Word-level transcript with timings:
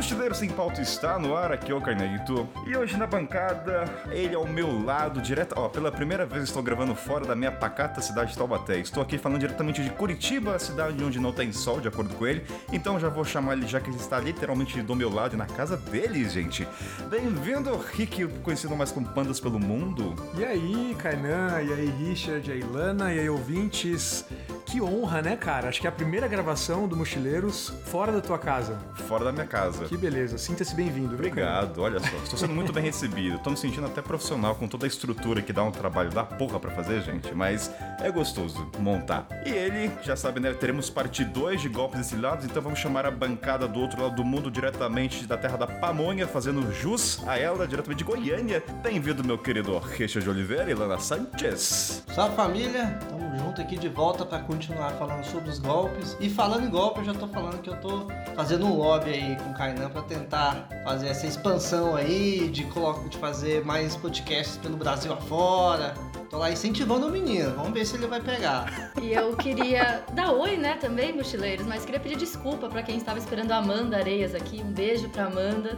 Mochileiro 0.00 0.34
Sem 0.34 0.48
Pauta 0.48 0.80
está 0.80 1.18
no 1.18 1.36
ar, 1.36 1.52
aqui 1.52 1.70
é 1.70 1.74
o 1.74 1.80
Carneito. 1.80 2.48
E 2.66 2.74
hoje 2.74 2.96
na 2.96 3.06
bancada, 3.06 3.84
ele 4.10 4.34
ao 4.34 4.46
meu 4.46 4.82
lado, 4.82 5.20
direto. 5.20 5.54
Ó, 5.58 5.68
pela 5.68 5.92
primeira 5.92 6.24
vez 6.24 6.44
estou 6.44 6.62
gravando 6.62 6.94
fora 6.94 7.26
da 7.26 7.36
minha 7.36 7.52
pacata 7.52 8.00
cidade 8.00 8.30
de 8.30 8.38
Taubaté. 8.38 8.78
Estou 8.78 9.02
aqui 9.02 9.18
falando 9.18 9.40
diretamente 9.40 9.84
de 9.84 9.90
Curitiba, 9.90 10.54
a 10.54 10.58
cidade 10.58 11.04
onde 11.04 11.20
não 11.20 11.34
tem 11.34 11.52
sol, 11.52 11.82
de 11.82 11.88
acordo 11.88 12.14
com 12.14 12.26
ele. 12.26 12.46
Então 12.72 12.98
já 12.98 13.10
vou 13.10 13.26
chamar 13.26 13.52
ele, 13.52 13.66
já 13.66 13.78
que 13.78 13.90
ele 13.90 13.98
está 13.98 14.18
literalmente 14.18 14.80
do 14.80 14.96
meu 14.96 15.12
lado 15.12 15.34
e 15.34 15.36
na 15.36 15.44
casa 15.44 15.76
dele, 15.76 16.26
gente. 16.26 16.66
Bem-vindo, 17.10 17.76
Rick, 17.76 18.26
conhecido 18.42 18.74
mais 18.74 18.90
como 18.90 19.06
Pandas 19.06 19.38
pelo 19.38 19.60
Mundo. 19.60 20.14
E 20.34 20.42
aí, 20.42 20.96
Kainan, 20.98 21.60
e 21.60 21.74
aí, 21.74 21.94
Richard, 21.98 22.48
e 22.48 22.54
aí, 22.54 22.62
Lana, 22.62 23.12
e 23.12 23.20
aí, 23.20 23.28
ouvintes. 23.28 24.24
Que 24.70 24.80
honra, 24.80 25.20
né, 25.20 25.34
cara? 25.34 25.68
Acho 25.68 25.80
que 25.80 25.86
é 25.88 25.90
a 25.90 25.92
primeira 25.92 26.28
gravação 26.28 26.86
do 26.86 26.96
Mochileiros 26.96 27.72
fora 27.86 28.12
da 28.12 28.20
tua 28.20 28.38
casa. 28.38 28.78
Fora 29.08 29.24
da 29.24 29.32
minha 29.32 29.44
casa. 29.44 29.84
Que 29.86 29.96
beleza, 29.96 30.38
sinta-se 30.38 30.76
bem-vindo. 30.76 31.12
Obrigado, 31.12 31.82
olha 31.82 31.98
só, 31.98 32.16
estou 32.22 32.38
sendo 32.38 32.54
muito 32.54 32.72
bem 32.72 32.84
recebido. 32.84 33.34
Estou 33.34 33.50
me 33.50 33.58
sentindo 33.58 33.88
até 33.88 34.00
profissional 34.00 34.54
com 34.54 34.68
toda 34.68 34.86
a 34.86 34.88
estrutura 34.88 35.42
que 35.42 35.52
dá 35.52 35.64
um 35.64 35.72
trabalho 35.72 36.10
da 36.10 36.22
porra 36.22 36.60
pra 36.60 36.70
fazer, 36.70 37.02
gente, 37.02 37.34
mas 37.34 37.68
é 37.98 38.12
gostoso 38.12 38.70
montar. 38.78 39.26
E 39.44 39.50
ele, 39.50 39.90
já 40.04 40.14
sabe, 40.14 40.38
né? 40.38 40.52
Teremos 40.54 40.88
parte 40.88 41.24
2 41.24 41.62
de 41.62 41.68
golpes 41.68 41.98
exilados, 41.98 42.44
então 42.44 42.62
vamos 42.62 42.78
chamar 42.78 43.04
a 43.04 43.10
bancada 43.10 43.66
do 43.66 43.80
outro 43.80 44.00
lado 44.00 44.14
do 44.14 44.24
mundo, 44.24 44.52
diretamente 44.52 45.26
da 45.26 45.36
terra 45.36 45.56
da 45.56 45.66
pamonha, 45.66 46.28
fazendo 46.28 46.72
jus 46.72 47.20
a 47.26 47.36
ela, 47.36 47.66
diretamente 47.66 47.98
de 47.98 48.04
Goiânia. 48.04 48.62
Bem-vindo, 48.84 49.24
meu 49.24 49.36
querido 49.36 49.76
Richard 49.80 50.22
de 50.22 50.30
Oliveira 50.30 50.70
e 50.70 50.74
Lana 50.74 51.00
Sanchez. 51.00 52.04
Salve 52.14 52.36
família, 52.36 52.96
tamo 53.08 53.36
junto 53.36 53.60
aqui 53.60 53.76
de 53.76 53.88
volta 53.88 54.24
para 54.24 54.38
continuar 54.38 54.59
falando 54.66 55.24
sobre 55.24 55.50
os 55.50 55.58
golpes. 55.58 56.16
E 56.20 56.28
falando 56.28 56.66
em 56.66 56.70
golpe, 56.70 57.00
eu 57.00 57.04
já 57.04 57.14
tô 57.14 57.26
falando 57.28 57.60
que 57.60 57.70
eu 57.70 57.76
tô 57.76 58.06
fazendo 58.34 58.66
um 58.66 58.76
lobby 58.76 59.10
aí 59.10 59.36
com 59.36 59.50
o 59.50 59.54
Kainan 59.54 59.90
para 59.90 60.02
tentar 60.02 60.68
fazer 60.84 61.08
essa 61.08 61.26
expansão 61.26 61.96
aí, 61.96 62.48
de, 62.48 62.64
de 62.64 63.18
fazer 63.18 63.64
mais 63.64 63.96
podcasts 63.96 64.56
pelo 64.56 64.76
Brasil 64.76 65.12
afora. 65.12 65.94
Tô 66.28 66.38
lá 66.38 66.50
incentivando 66.50 67.08
o 67.08 67.10
menino, 67.10 67.52
vamos 67.56 67.72
ver 67.72 67.84
se 67.84 67.96
ele 67.96 68.06
vai 68.06 68.20
pegar. 68.20 68.92
E 69.02 69.12
eu 69.12 69.36
queria 69.36 70.04
dar 70.12 70.30
oi, 70.30 70.56
né, 70.56 70.76
também, 70.80 71.12
mochileiros, 71.12 71.66
mas 71.66 71.84
queria 71.84 71.98
pedir 71.98 72.16
desculpa 72.16 72.68
pra 72.68 72.84
quem 72.84 72.96
estava 72.96 73.18
esperando 73.18 73.50
a 73.50 73.56
Amanda 73.56 73.96
Areias 73.96 74.32
aqui. 74.32 74.62
Um 74.62 74.70
beijo 74.70 75.08
pra 75.08 75.24
Amanda. 75.24 75.76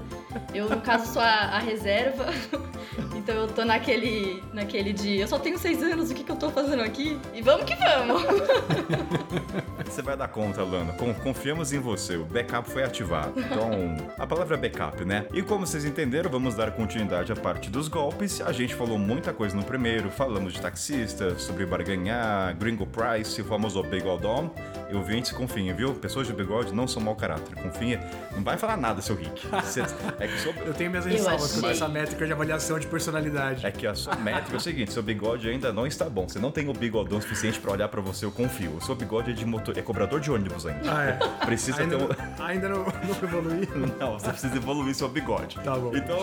Eu, 0.53 0.69
no 0.69 0.81
caso, 0.83 1.11
sou 1.11 1.23
a, 1.23 1.27
a 1.27 1.59
reserva. 1.59 2.27
Então 3.15 3.37
eu 3.37 3.49
tô 3.49 3.65
naquele, 3.65 4.43
naquele 4.53 4.93
de 4.93 5.19
eu 5.19 5.29
só 5.29 5.39
tenho 5.39 5.57
seis 5.57 5.83
anos, 5.83 6.11
o 6.11 6.15
que, 6.15 6.25
que 6.25 6.33
eu 6.33 6.37
tô 6.37 6.51
fazendo 6.51 6.83
aqui? 6.83 7.19
E 7.33 7.41
vamos 7.41 7.65
que 7.65 7.75
vamos! 7.77 8.23
Você 9.85 10.01
vai 10.01 10.17
dar 10.17 10.29
conta, 10.29 10.63
Lana. 10.63 10.93
Con- 10.95 11.13
Confiamos 11.15 11.73
em 11.73 11.79
você. 11.79 12.17
O 12.17 12.25
backup 12.25 12.71
foi 12.71 12.83
ativado. 12.83 13.35
Então, 13.39 13.97
a 14.19 14.27
palavra 14.27 14.57
é 14.57 14.61
backup, 14.61 15.05
né? 15.05 15.27
E 15.35 15.43
como 15.43 15.67
vocês 15.67 15.85
entenderam, 15.85 16.31
vamos 16.31 16.55
dar 16.55 16.71
continuidade 16.73 17.31
à 17.31 17.37
parte 17.37 17.69
dos 17.69 17.89
golpes. 17.89 18.41
A 18.41 18.53
gente 18.53 18.75
falou 18.75 18.99
muita 18.99 19.33
coisa 19.33 19.55
no 19.55 19.63
primeiro. 19.63 20.11
Falamos 20.11 20.55
de 20.55 20.61
taxista, 20.61 21.39
sobre 21.39 21.67
barganhar, 21.67 22.57
gringo 22.57 22.87
price, 22.87 23.41
o 23.43 23.45
famoso 23.45 23.83
bigodão. 23.83 24.51
E 24.91 24.95
ouvintes, 24.95 25.31
confiem, 25.33 25.73
viu? 25.75 25.95
Pessoas 25.95 26.27
de 26.27 26.33
bigode 26.33 26.73
não 26.75 26.89
são 26.89 27.03
mau 27.03 27.15
caráter. 27.15 27.55
Confia. 27.57 28.01
Não 28.35 28.43
vai 28.43 28.57
falar 28.57 28.77
nada, 28.79 29.03
seu 29.03 29.15
Rick. 29.17 29.47
Você- 29.49 29.83
é 30.19 30.27
que 30.27 30.39
sou... 30.41 30.55
Eu 30.65 30.73
tenho 30.73 30.91
minhas 30.91 31.05
ressalvas 31.05 31.61
com 31.61 31.69
essa 31.69 31.89
métrica 31.89 32.25
de 32.27 32.33
avaliação 32.33 32.79
de 32.79 32.87
personalidade. 32.87 33.67
É 33.67 33.71
que 33.71 33.87
a 33.87 33.95
sua 33.95 34.15
métrica 34.17 34.55
é 34.55 34.57
o 34.57 34.61
seguinte, 34.61 34.93
seu 34.93 35.03
bigode 35.03 35.49
ainda 35.49 35.73
não 35.73 35.87
está 35.87 36.09
bom. 36.09 36.27
Você 36.29 36.39
não 36.39 36.51
tem 36.51 36.69
o 36.69 36.73
bigodão 36.73 37.21
suficiente 37.21 37.59
pra 37.61 37.73
olhar 37.73 37.89
pra 37.89 38.01
você, 38.01 38.25
eu 38.25 38.31
confio. 38.33 38.62
O 38.69 38.81
seu 38.81 38.95
bigode 38.95 39.31
é 39.31 39.35
de 39.35 39.45
motor, 39.45 39.77
é 39.77 39.83
cobrador 39.83 40.21
de 40.21 40.31
ônibus 40.31 40.67
ainda. 40.67 40.81
Ah, 40.97 41.05
é. 41.05 41.45
Precisa 41.45 41.83
Ainda, 41.83 41.97
ter 41.99 42.05
um... 42.05 42.09
não, 42.09 42.47
ainda 42.47 42.69
não, 42.69 42.79
não 42.85 43.29
evoluí? 43.29 43.69
Não, 43.99 44.13
você 44.19 44.29
precisa 44.31 44.57
evoluir 44.57 44.95
seu 44.95 45.09
bigode. 45.09 45.57
Tá 45.61 45.77
bom, 45.77 45.93
Então, 45.97 46.19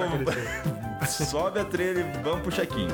sobe 1.07 1.59
a 1.59 1.65
trilha 1.65 1.99
e 2.01 2.23
vamos 2.23 2.41
pro 2.41 2.51
check-in. 2.51 2.87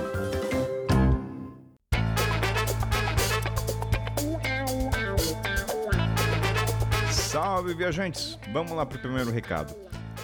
Salve, 7.12 7.74
viajantes! 7.74 8.40
Vamos 8.54 8.72
lá 8.72 8.86
pro 8.86 8.98
primeiro 9.00 9.32
recado. 9.32 9.76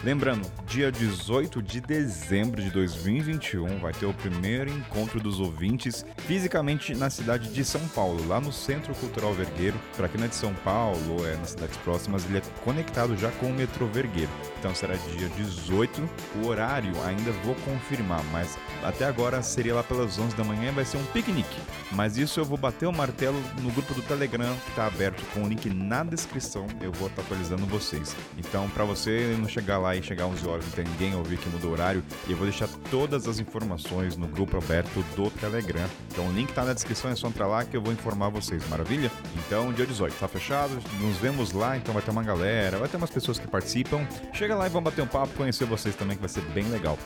Lembrando, 0.04 0.52
dia 0.66 0.92
18 0.92 1.62
de 1.62 1.80
dezembro 1.80 2.60
de 2.60 2.72
2021 2.72 3.78
vai 3.78 3.94
ter 3.94 4.08
o 4.08 4.14
primeiro 4.14 4.72
encontro 4.72 5.20
dos 5.20 5.40
ouvintes 5.40 6.04
fisicamente 6.26 6.96
na 6.96 7.12
cidade 7.12 7.54
de 7.54 7.64
São 7.64 7.88
Paulo, 7.90 8.28
lá 8.28 8.42
no 8.42 8.52
Centro 8.52 8.96
Cultural 8.96 9.32
Vergueiro. 9.32 9.80
Para 9.96 10.08
quem 10.08 10.20
não 10.20 10.26
é 10.26 10.30
de 10.30 10.34
São 10.34 10.56
Paulo 10.56 11.24
é 11.28 11.36
nas 11.36 11.52
cidades 11.52 11.78
próximas, 11.78 12.26
ele 12.26 12.40
é 12.40 12.42
conectado 12.64 13.16
já 13.16 13.30
com 13.34 13.46
o 13.46 13.54
metrô 13.54 13.86
Vergueiro. 13.86 14.32
Então 14.58 14.74
será 14.74 14.96
dia 14.96 15.30
18. 15.38 16.10
O 16.42 16.48
horário 16.48 16.94
ainda 17.04 17.32
vou 17.44 17.54
confirmar, 17.64 18.24
mas 18.32 18.58
até 18.84 19.06
agora 19.06 19.42
seria 19.42 19.76
lá 19.76 19.84
pelas 19.84 20.18
11 20.18 20.36
da 20.36 20.44
manhã 20.44 20.72
vai 20.72 20.86
ser 20.86 20.98
um 20.98 21.06
piquenique. 21.06 21.60
Mas 21.92 22.18
isso 22.18 22.40
eu 22.40 22.46
vou 22.46 22.58
bater 22.58 22.88
o 22.88 22.94
martelo 22.94 23.42
no 23.62 23.72
grupo 23.72 23.94
do 23.94 24.02
Telegram 24.02 24.56
que 24.64 24.70
está 24.70 24.86
aberto 24.86 25.24
com 25.34 25.44
o 25.44 25.48
link 25.48 25.70
na 25.70 26.04
descrição. 26.04 26.68
Eu 26.82 26.92
vou 26.92 27.08
estar 27.08 27.22
atualizando 27.22 27.66
vocês. 27.66 28.16
Então, 28.38 28.70
para 28.70 28.86
você 28.86 29.36
não 29.40 29.48
chegar 29.48 29.78
lá 29.78 29.96
e 29.96 30.02
chegar 30.02 30.26
11 30.26 30.48
horas 30.48 30.68
e 30.68 30.72
ter 30.72 30.86
ninguém 30.86 31.16
ouvir 31.16 31.38
que 31.38 31.50
mudou 31.50 31.72
o 31.72 31.74
horário, 31.74 32.04
eu 32.28 32.36
vou 32.36 32.46
deixar 32.46 32.68
todas 32.90 33.28
as 33.28 33.40
informações 33.40 34.16
no 34.16 34.28
grupo 34.28 34.58
aberto 34.58 35.04
do 35.16 35.30
Telegram. 35.32 35.86
Então, 36.12 36.28
o 36.28 36.32
link 36.32 36.54
tá 36.54 36.64
na 36.64 36.74
descrição, 36.74 37.12
é 37.12 37.16
só 37.16 37.28
entrar 37.28 37.48
lá 37.48 37.64
que 37.64 37.76
eu 37.76 37.82
vou 37.82 37.94
informar 37.94 38.30
vocês, 38.30 38.68
maravilha? 38.70 39.12
Então, 39.36 39.72
dia 39.74 39.86
18, 39.86 40.16
tá 40.16 40.28
fechado? 40.28 40.74
Nos 41.00 41.18
vemos 41.18 41.52
lá, 41.52 41.78
então 41.78 41.94
vai 41.94 42.04
ter 42.04 42.12
uma 42.12 42.24
galera, 42.24 42.78
vai 42.78 42.88
ter 42.88 42.98
umas 42.98 43.10
pessoas 43.10 43.38
que 43.38 43.48
participam. 43.48 44.06
Chega 44.34 44.56
lá 44.56 44.66
e 44.66 44.70
vamos 44.70 44.90
bater 44.90 45.02
um 45.02 45.08
papo, 45.08 45.34
conhecer 45.36 45.66
vocês 45.66 45.96
também, 45.96 46.16
que 46.16 46.22
vai 46.22 46.30
ser 46.30 46.42
bem 46.54 46.66
legal. 46.70 46.98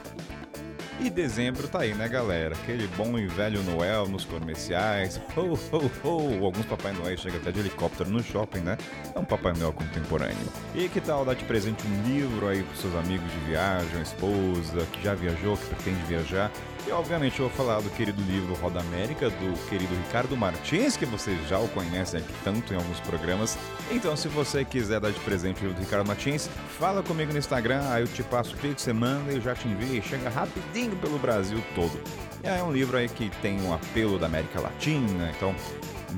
E 0.98 1.10
dezembro 1.10 1.68
tá 1.68 1.82
aí, 1.82 1.94
né, 1.94 2.08
galera? 2.08 2.56
Aquele 2.56 2.88
bom 2.96 3.20
e 3.20 3.28
velho 3.28 3.62
Noel 3.64 4.08
nos 4.08 4.24
comerciais. 4.24 5.20
Ho, 5.36 5.54
ho, 5.72 5.92
ho! 6.04 6.46
Alguns 6.46 6.66
Papai 6.66 6.94
Noel 6.94 7.18
chegam 7.18 7.38
até 7.38 7.52
de 7.52 7.60
helicóptero 7.60 8.10
no 8.10 8.24
shopping, 8.24 8.62
né? 8.62 8.78
É 9.14 9.20
um 9.20 9.26
Papai 9.26 9.54
Noel 9.54 9.74
contemporâneo. 9.74 10.48
E 10.74 10.88
que 10.88 11.02
tal 11.02 11.26
dar 11.26 11.36
de 11.36 11.44
presente 11.44 11.86
um 11.86 12.04
livro 12.04 12.48
aí 12.48 12.64
pros 12.64 12.80
seus 12.80 12.96
amigos 12.96 13.30
de 13.30 13.40
viagem, 13.40 14.02
esposa, 14.02 14.86
que 14.94 15.04
já 15.04 15.14
viajou, 15.14 15.58
que 15.58 15.66
pretende 15.66 16.02
viajar? 16.04 16.50
E 16.88 16.91
obviamente 16.91 17.40
eu 17.40 17.50
vou 17.50 17.57
falar 17.57 17.81
do 17.81 17.90
querido 17.90 18.22
livro 18.22 18.53
Roda 18.56 18.79
América, 18.79 19.28
do 19.28 19.69
querido 19.69 19.94
Ricardo 20.06 20.38
Martins, 20.38 20.96
que 20.96 21.06
vocês 21.06 21.35
já 21.50 21.57
o 21.57 21.68
conhecem 21.69 22.19
aqui 22.19 22.31
tanto 22.44 22.73
em 22.73 22.75
alguns 22.78 23.00
programas. 23.00 23.57
Então, 23.90 24.16
se 24.16 24.28
você 24.28 24.63
quiser 24.63 25.00
dar 25.00 25.12
de 25.12 25.19
presente 25.22 25.62
o 25.62 25.62
livro 25.62 25.75
do 25.75 25.84
Ricardo 25.84 26.06
Martins, 26.07 26.47
fala 26.78 27.01
comigo 27.01 27.31
no 27.31 27.40
Instagram, 27.40 27.81
aí 27.90 28.03
eu 28.03 28.07
te 28.07 28.22
passo 28.22 28.53
o 28.53 28.57
que 28.57 28.68
você 28.68 28.94
manda 28.94 29.31
e 29.31 29.38
eu 29.38 29.41
já 29.41 29.56
te 29.56 29.68
envio 29.68 29.97
e 29.97 30.01
chega 30.01 30.29
rapidinho 30.29 30.96
pelo 30.97 31.18
Brasil 31.18 31.57
todo. 31.73 32.00
E 32.44 32.47
é 32.47 32.62
um 32.62 32.72
livro 32.72 32.97
aí 32.97 33.09
que 33.09 33.31
tem 33.41 33.59
um 33.62 33.73
apelo 33.73 34.19
da 34.19 34.28
América 34.28 34.62
Latina, 34.62 35.31
então 35.35 35.56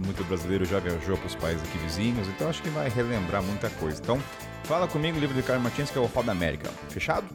muito 0.06 0.22
brasileiro 0.26 0.66
já 0.66 0.80
viajou 0.80 1.16
para 1.18 1.28
os 1.28 1.36
países 1.36 1.64
aqui 1.64 1.78
vizinhos, 1.78 2.28
então 2.28 2.50
acho 2.50 2.62
que 2.62 2.70
vai 2.70 2.90
relembrar 2.90 3.42
muita 3.42 3.70
coisa. 3.70 4.02
Então, 4.04 4.22
fala 4.66 4.86
comigo 4.86 5.18
o 5.18 5.22
livro 5.22 5.34
do 5.34 5.40
Ricardo 5.40 5.62
Martins, 5.62 5.90
que 5.90 5.98
é 5.98 6.02
o 6.02 6.06
Roda 6.08 6.34
América. 6.34 6.70
Fechado? 6.90 7.26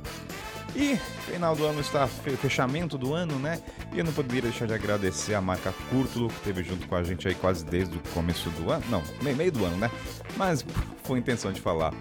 E 0.75 0.97
final 1.31 1.55
do 1.55 1.67
ano 1.67 1.81
está 1.81 2.07
fe- 2.07 2.31
fechamento 2.37 2.97
do 2.97 3.13
ano, 3.13 3.39
né? 3.39 3.61
E 3.93 3.99
eu 3.99 4.05
não 4.05 4.13
poderia 4.13 4.43
deixar 4.43 4.67
de 4.67 4.73
agradecer 4.73 5.35
a 5.35 5.41
marca 5.41 5.73
Curtulo, 5.91 6.29
que 6.29 6.37
esteve 6.37 6.63
junto 6.63 6.87
com 6.89 6.95
a 6.97 7.03
gente 7.05 7.29
aí 7.29 7.35
quase 7.35 7.65
desde 7.65 7.97
o 7.97 8.01
começo 8.15 8.49
do 8.51 8.71
ano. 8.71 8.83
Não, 8.89 9.03
meio, 9.21 9.53
do 9.53 9.65
ano, 9.65 9.77
né? 9.77 9.91
Mas 10.37 10.65
foi 11.05 11.19
intenção 11.19 11.53
de 11.53 11.61
falar. 11.61 11.93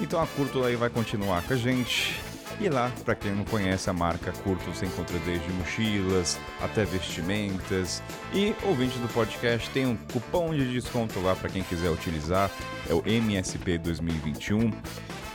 Então 0.00 0.20
a 0.22 0.26
Curtulo 0.26 0.64
aí 0.64 0.76
vai 0.76 0.90
continuar 0.90 1.42
com 1.42 1.54
a 1.54 1.56
gente. 1.56 2.20
E 2.60 2.68
lá, 2.68 2.88
para 3.04 3.16
quem 3.16 3.32
não 3.32 3.44
conhece 3.44 3.90
a 3.90 3.92
marca 3.92 4.30
Curto, 4.30 4.64
você 4.72 4.86
encontra 4.86 5.18
desde 5.26 5.50
mochilas 5.54 6.38
até 6.62 6.84
vestimentas. 6.84 8.00
E 8.32 8.54
ouvinte 8.62 8.96
do 8.98 9.08
podcast 9.12 9.68
tem 9.70 9.86
um 9.86 9.96
cupom 9.96 10.54
de 10.54 10.72
desconto 10.72 11.18
lá 11.20 11.34
para 11.34 11.48
quem 11.48 11.64
quiser 11.64 11.90
utilizar. 11.90 12.48
É 12.88 12.94
o 12.94 13.02
MSP 13.04 13.78
2021. 13.78 14.70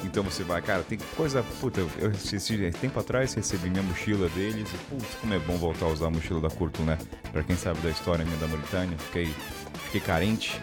Então 0.03 0.23
você 0.23 0.43
vai, 0.43 0.61
cara, 0.61 0.83
tem 0.83 0.97
coisa. 1.15 1.43
Puta, 1.59 1.81
eu 1.81 2.11
esse 2.11 2.71
tempo 2.71 2.99
atrás 2.99 3.33
recebi 3.33 3.69
minha 3.69 3.83
mochila 3.83 4.29
deles 4.29 4.69
e, 4.73 4.77
putz, 4.89 5.15
como 5.19 5.33
é 5.33 5.39
bom 5.39 5.57
voltar 5.57 5.85
a 5.85 5.89
usar 5.89 6.07
a 6.07 6.09
mochila 6.09 6.41
da 6.41 6.49
Curto, 6.49 6.81
né? 6.83 6.97
Pra 7.31 7.43
quem 7.43 7.55
sabe 7.55 7.79
da 7.81 7.89
história 7.89 8.23
minha 8.23 8.37
da 8.37 8.47
Mauritânia, 8.47 8.97
fiquei, 8.97 9.33
fiquei 9.85 10.01
carente. 10.01 10.59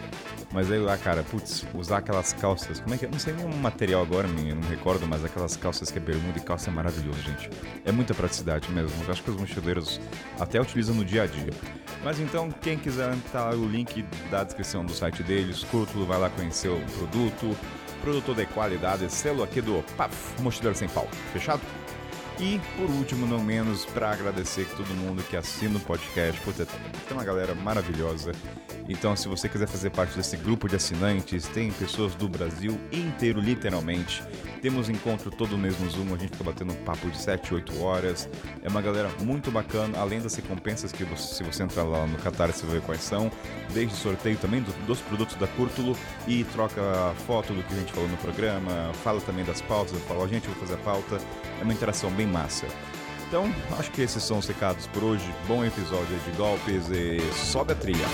Mas 0.51 0.71
aí 0.71 0.79
lá, 0.79 0.97
cara, 0.97 1.23
putz, 1.23 1.65
usar 1.73 1.97
aquelas 1.97 2.31
calças, 2.31 2.79
como 2.79 2.95
é 2.95 2.97
que 2.97 3.05
é? 3.05 3.09
Não 3.09 3.19
sei 3.19 3.33
nem 3.33 3.45
o 3.45 3.49
material 3.57 4.01
agora, 4.01 4.27
menino, 4.27 4.61
não 4.61 4.69
me 4.69 4.75
recordo, 4.75 5.05
mas 5.05 5.23
aquelas 5.23 5.57
calças 5.57 5.91
que 5.91 5.97
é 5.97 6.01
bermuda 6.01 6.37
e 6.37 6.41
calça 6.41 6.69
é 6.69 6.73
maravilhoso, 6.73 7.21
gente. 7.21 7.49
É 7.83 7.91
muita 7.91 8.13
praticidade 8.13 8.71
mesmo. 8.71 9.03
Eu 9.03 9.11
acho 9.11 9.21
que 9.21 9.29
os 9.29 9.35
mochileiros 9.35 9.99
até 10.39 10.59
utilizam 10.61 10.95
no 10.95 11.03
dia 11.03 11.23
a 11.23 11.27
dia. 11.27 11.51
Mas 12.03 12.19
então, 12.19 12.49
quem 12.49 12.77
quiser, 12.77 13.13
tá 13.31 13.49
o 13.49 13.67
link 13.67 14.05
da 14.31 14.43
descrição 14.43 14.85
do 14.85 14.93
site 14.93 15.21
deles, 15.21 15.65
Curto, 15.65 16.05
vai 16.05 16.17
lá 16.17 16.29
conhecer 16.29 16.69
o 16.69 16.79
produto. 16.97 17.57
Produto 18.01 18.33
de 18.33 18.45
qualidade, 18.45 19.09
selo 19.11 19.43
aqui 19.43 19.61
do 19.61 19.83
PAF, 19.95 20.41
Mochileiro 20.41 20.77
Sem 20.77 20.87
Pau. 20.87 21.07
Fechado? 21.33 21.61
E, 22.39 22.61
por 22.77 22.89
último, 22.91 23.25
não 23.25 23.43
menos, 23.43 23.83
para 23.83 24.11
agradecer 24.11 24.67
todo 24.77 24.87
mundo 24.93 25.23
que 25.23 25.35
assina 25.35 25.77
o 25.77 25.79
podcast. 25.79 26.39
Puta, 26.41 26.65
tem 26.65 27.17
uma 27.17 27.23
galera 27.23 27.55
maravilhosa. 27.55 28.31
Então, 28.87 29.15
se 29.15 29.27
você 29.27 29.49
quiser 29.49 29.67
fazer 29.67 29.89
parte 29.89 30.15
desse 30.15 30.37
grupo 30.37 30.69
de 30.69 30.75
assinantes, 30.75 31.47
tem 31.47 31.71
pessoas 31.71 32.13
do 32.15 32.29
Brasil 32.29 32.79
inteiro, 32.91 33.41
literalmente. 33.41 34.23
Temos 34.61 34.87
encontro 34.87 35.29
todo 35.29 35.57
mês 35.57 35.79
no 35.79 35.89
Zoom, 35.89 36.13
a 36.13 36.17
gente 36.17 36.31
fica 36.31 36.43
batendo 36.43 36.73
um 36.73 36.83
papo 36.83 37.09
de 37.09 37.17
7, 37.17 37.53
8 37.53 37.81
horas. 37.81 38.29
É 38.63 38.69
uma 38.69 38.81
galera 38.81 39.09
muito 39.21 39.51
bacana, 39.51 39.97
além 39.99 40.21
das 40.21 40.35
recompensas 40.35 40.91
que 40.91 41.03
você, 41.03 41.35
se 41.35 41.43
você 41.43 41.63
entrar 41.63 41.83
lá 41.83 42.07
no 42.07 42.17
Qatar, 42.17 42.51
você 42.51 42.65
vai 42.65 42.75
ver 42.75 42.85
quais 42.85 43.01
são. 43.01 43.31
Desde 43.73 43.95
sorteio 43.95 44.37
também 44.37 44.61
do, 44.61 44.71
dos 44.85 45.01
produtos 45.01 45.35
da 45.35 45.47
Curtulo 45.47 45.97
e 46.27 46.43
troca 46.45 46.81
foto 47.25 47.53
do 47.53 47.63
que 47.63 47.73
a 47.73 47.77
gente 47.77 47.91
falou 47.91 48.09
no 48.09 48.17
programa, 48.17 48.93
fala 49.03 49.19
também 49.21 49.43
das 49.43 49.61
pautas, 49.61 49.93
eu 49.93 49.99
falo, 50.01 50.23
a 50.23 50.27
gente, 50.27 50.47
vai 50.47 50.55
fazer 50.59 50.75
a 50.75 50.77
pauta. 50.77 51.19
É 51.59 51.63
uma 51.63 51.73
interação 51.73 52.11
bem 52.11 52.26
massa. 52.27 52.67
Então, 53.27 53.53
acho 53.77 53.91
que 53.91 54.01
esses 54.01 54.23
são 54.23 54.37
os 54.37 54.47
recados 54.47 54.87
por 54.87 55.03
hoje. 55.03 55.33
Bom 55.47 55.65
episódio 55.65 56.17
de 56.19 56.31
golpes 56.37 56.89
e 56.89 57.19
sobe 57.33 57.73
a 57.73 57.75
trilha. 57.75 58.07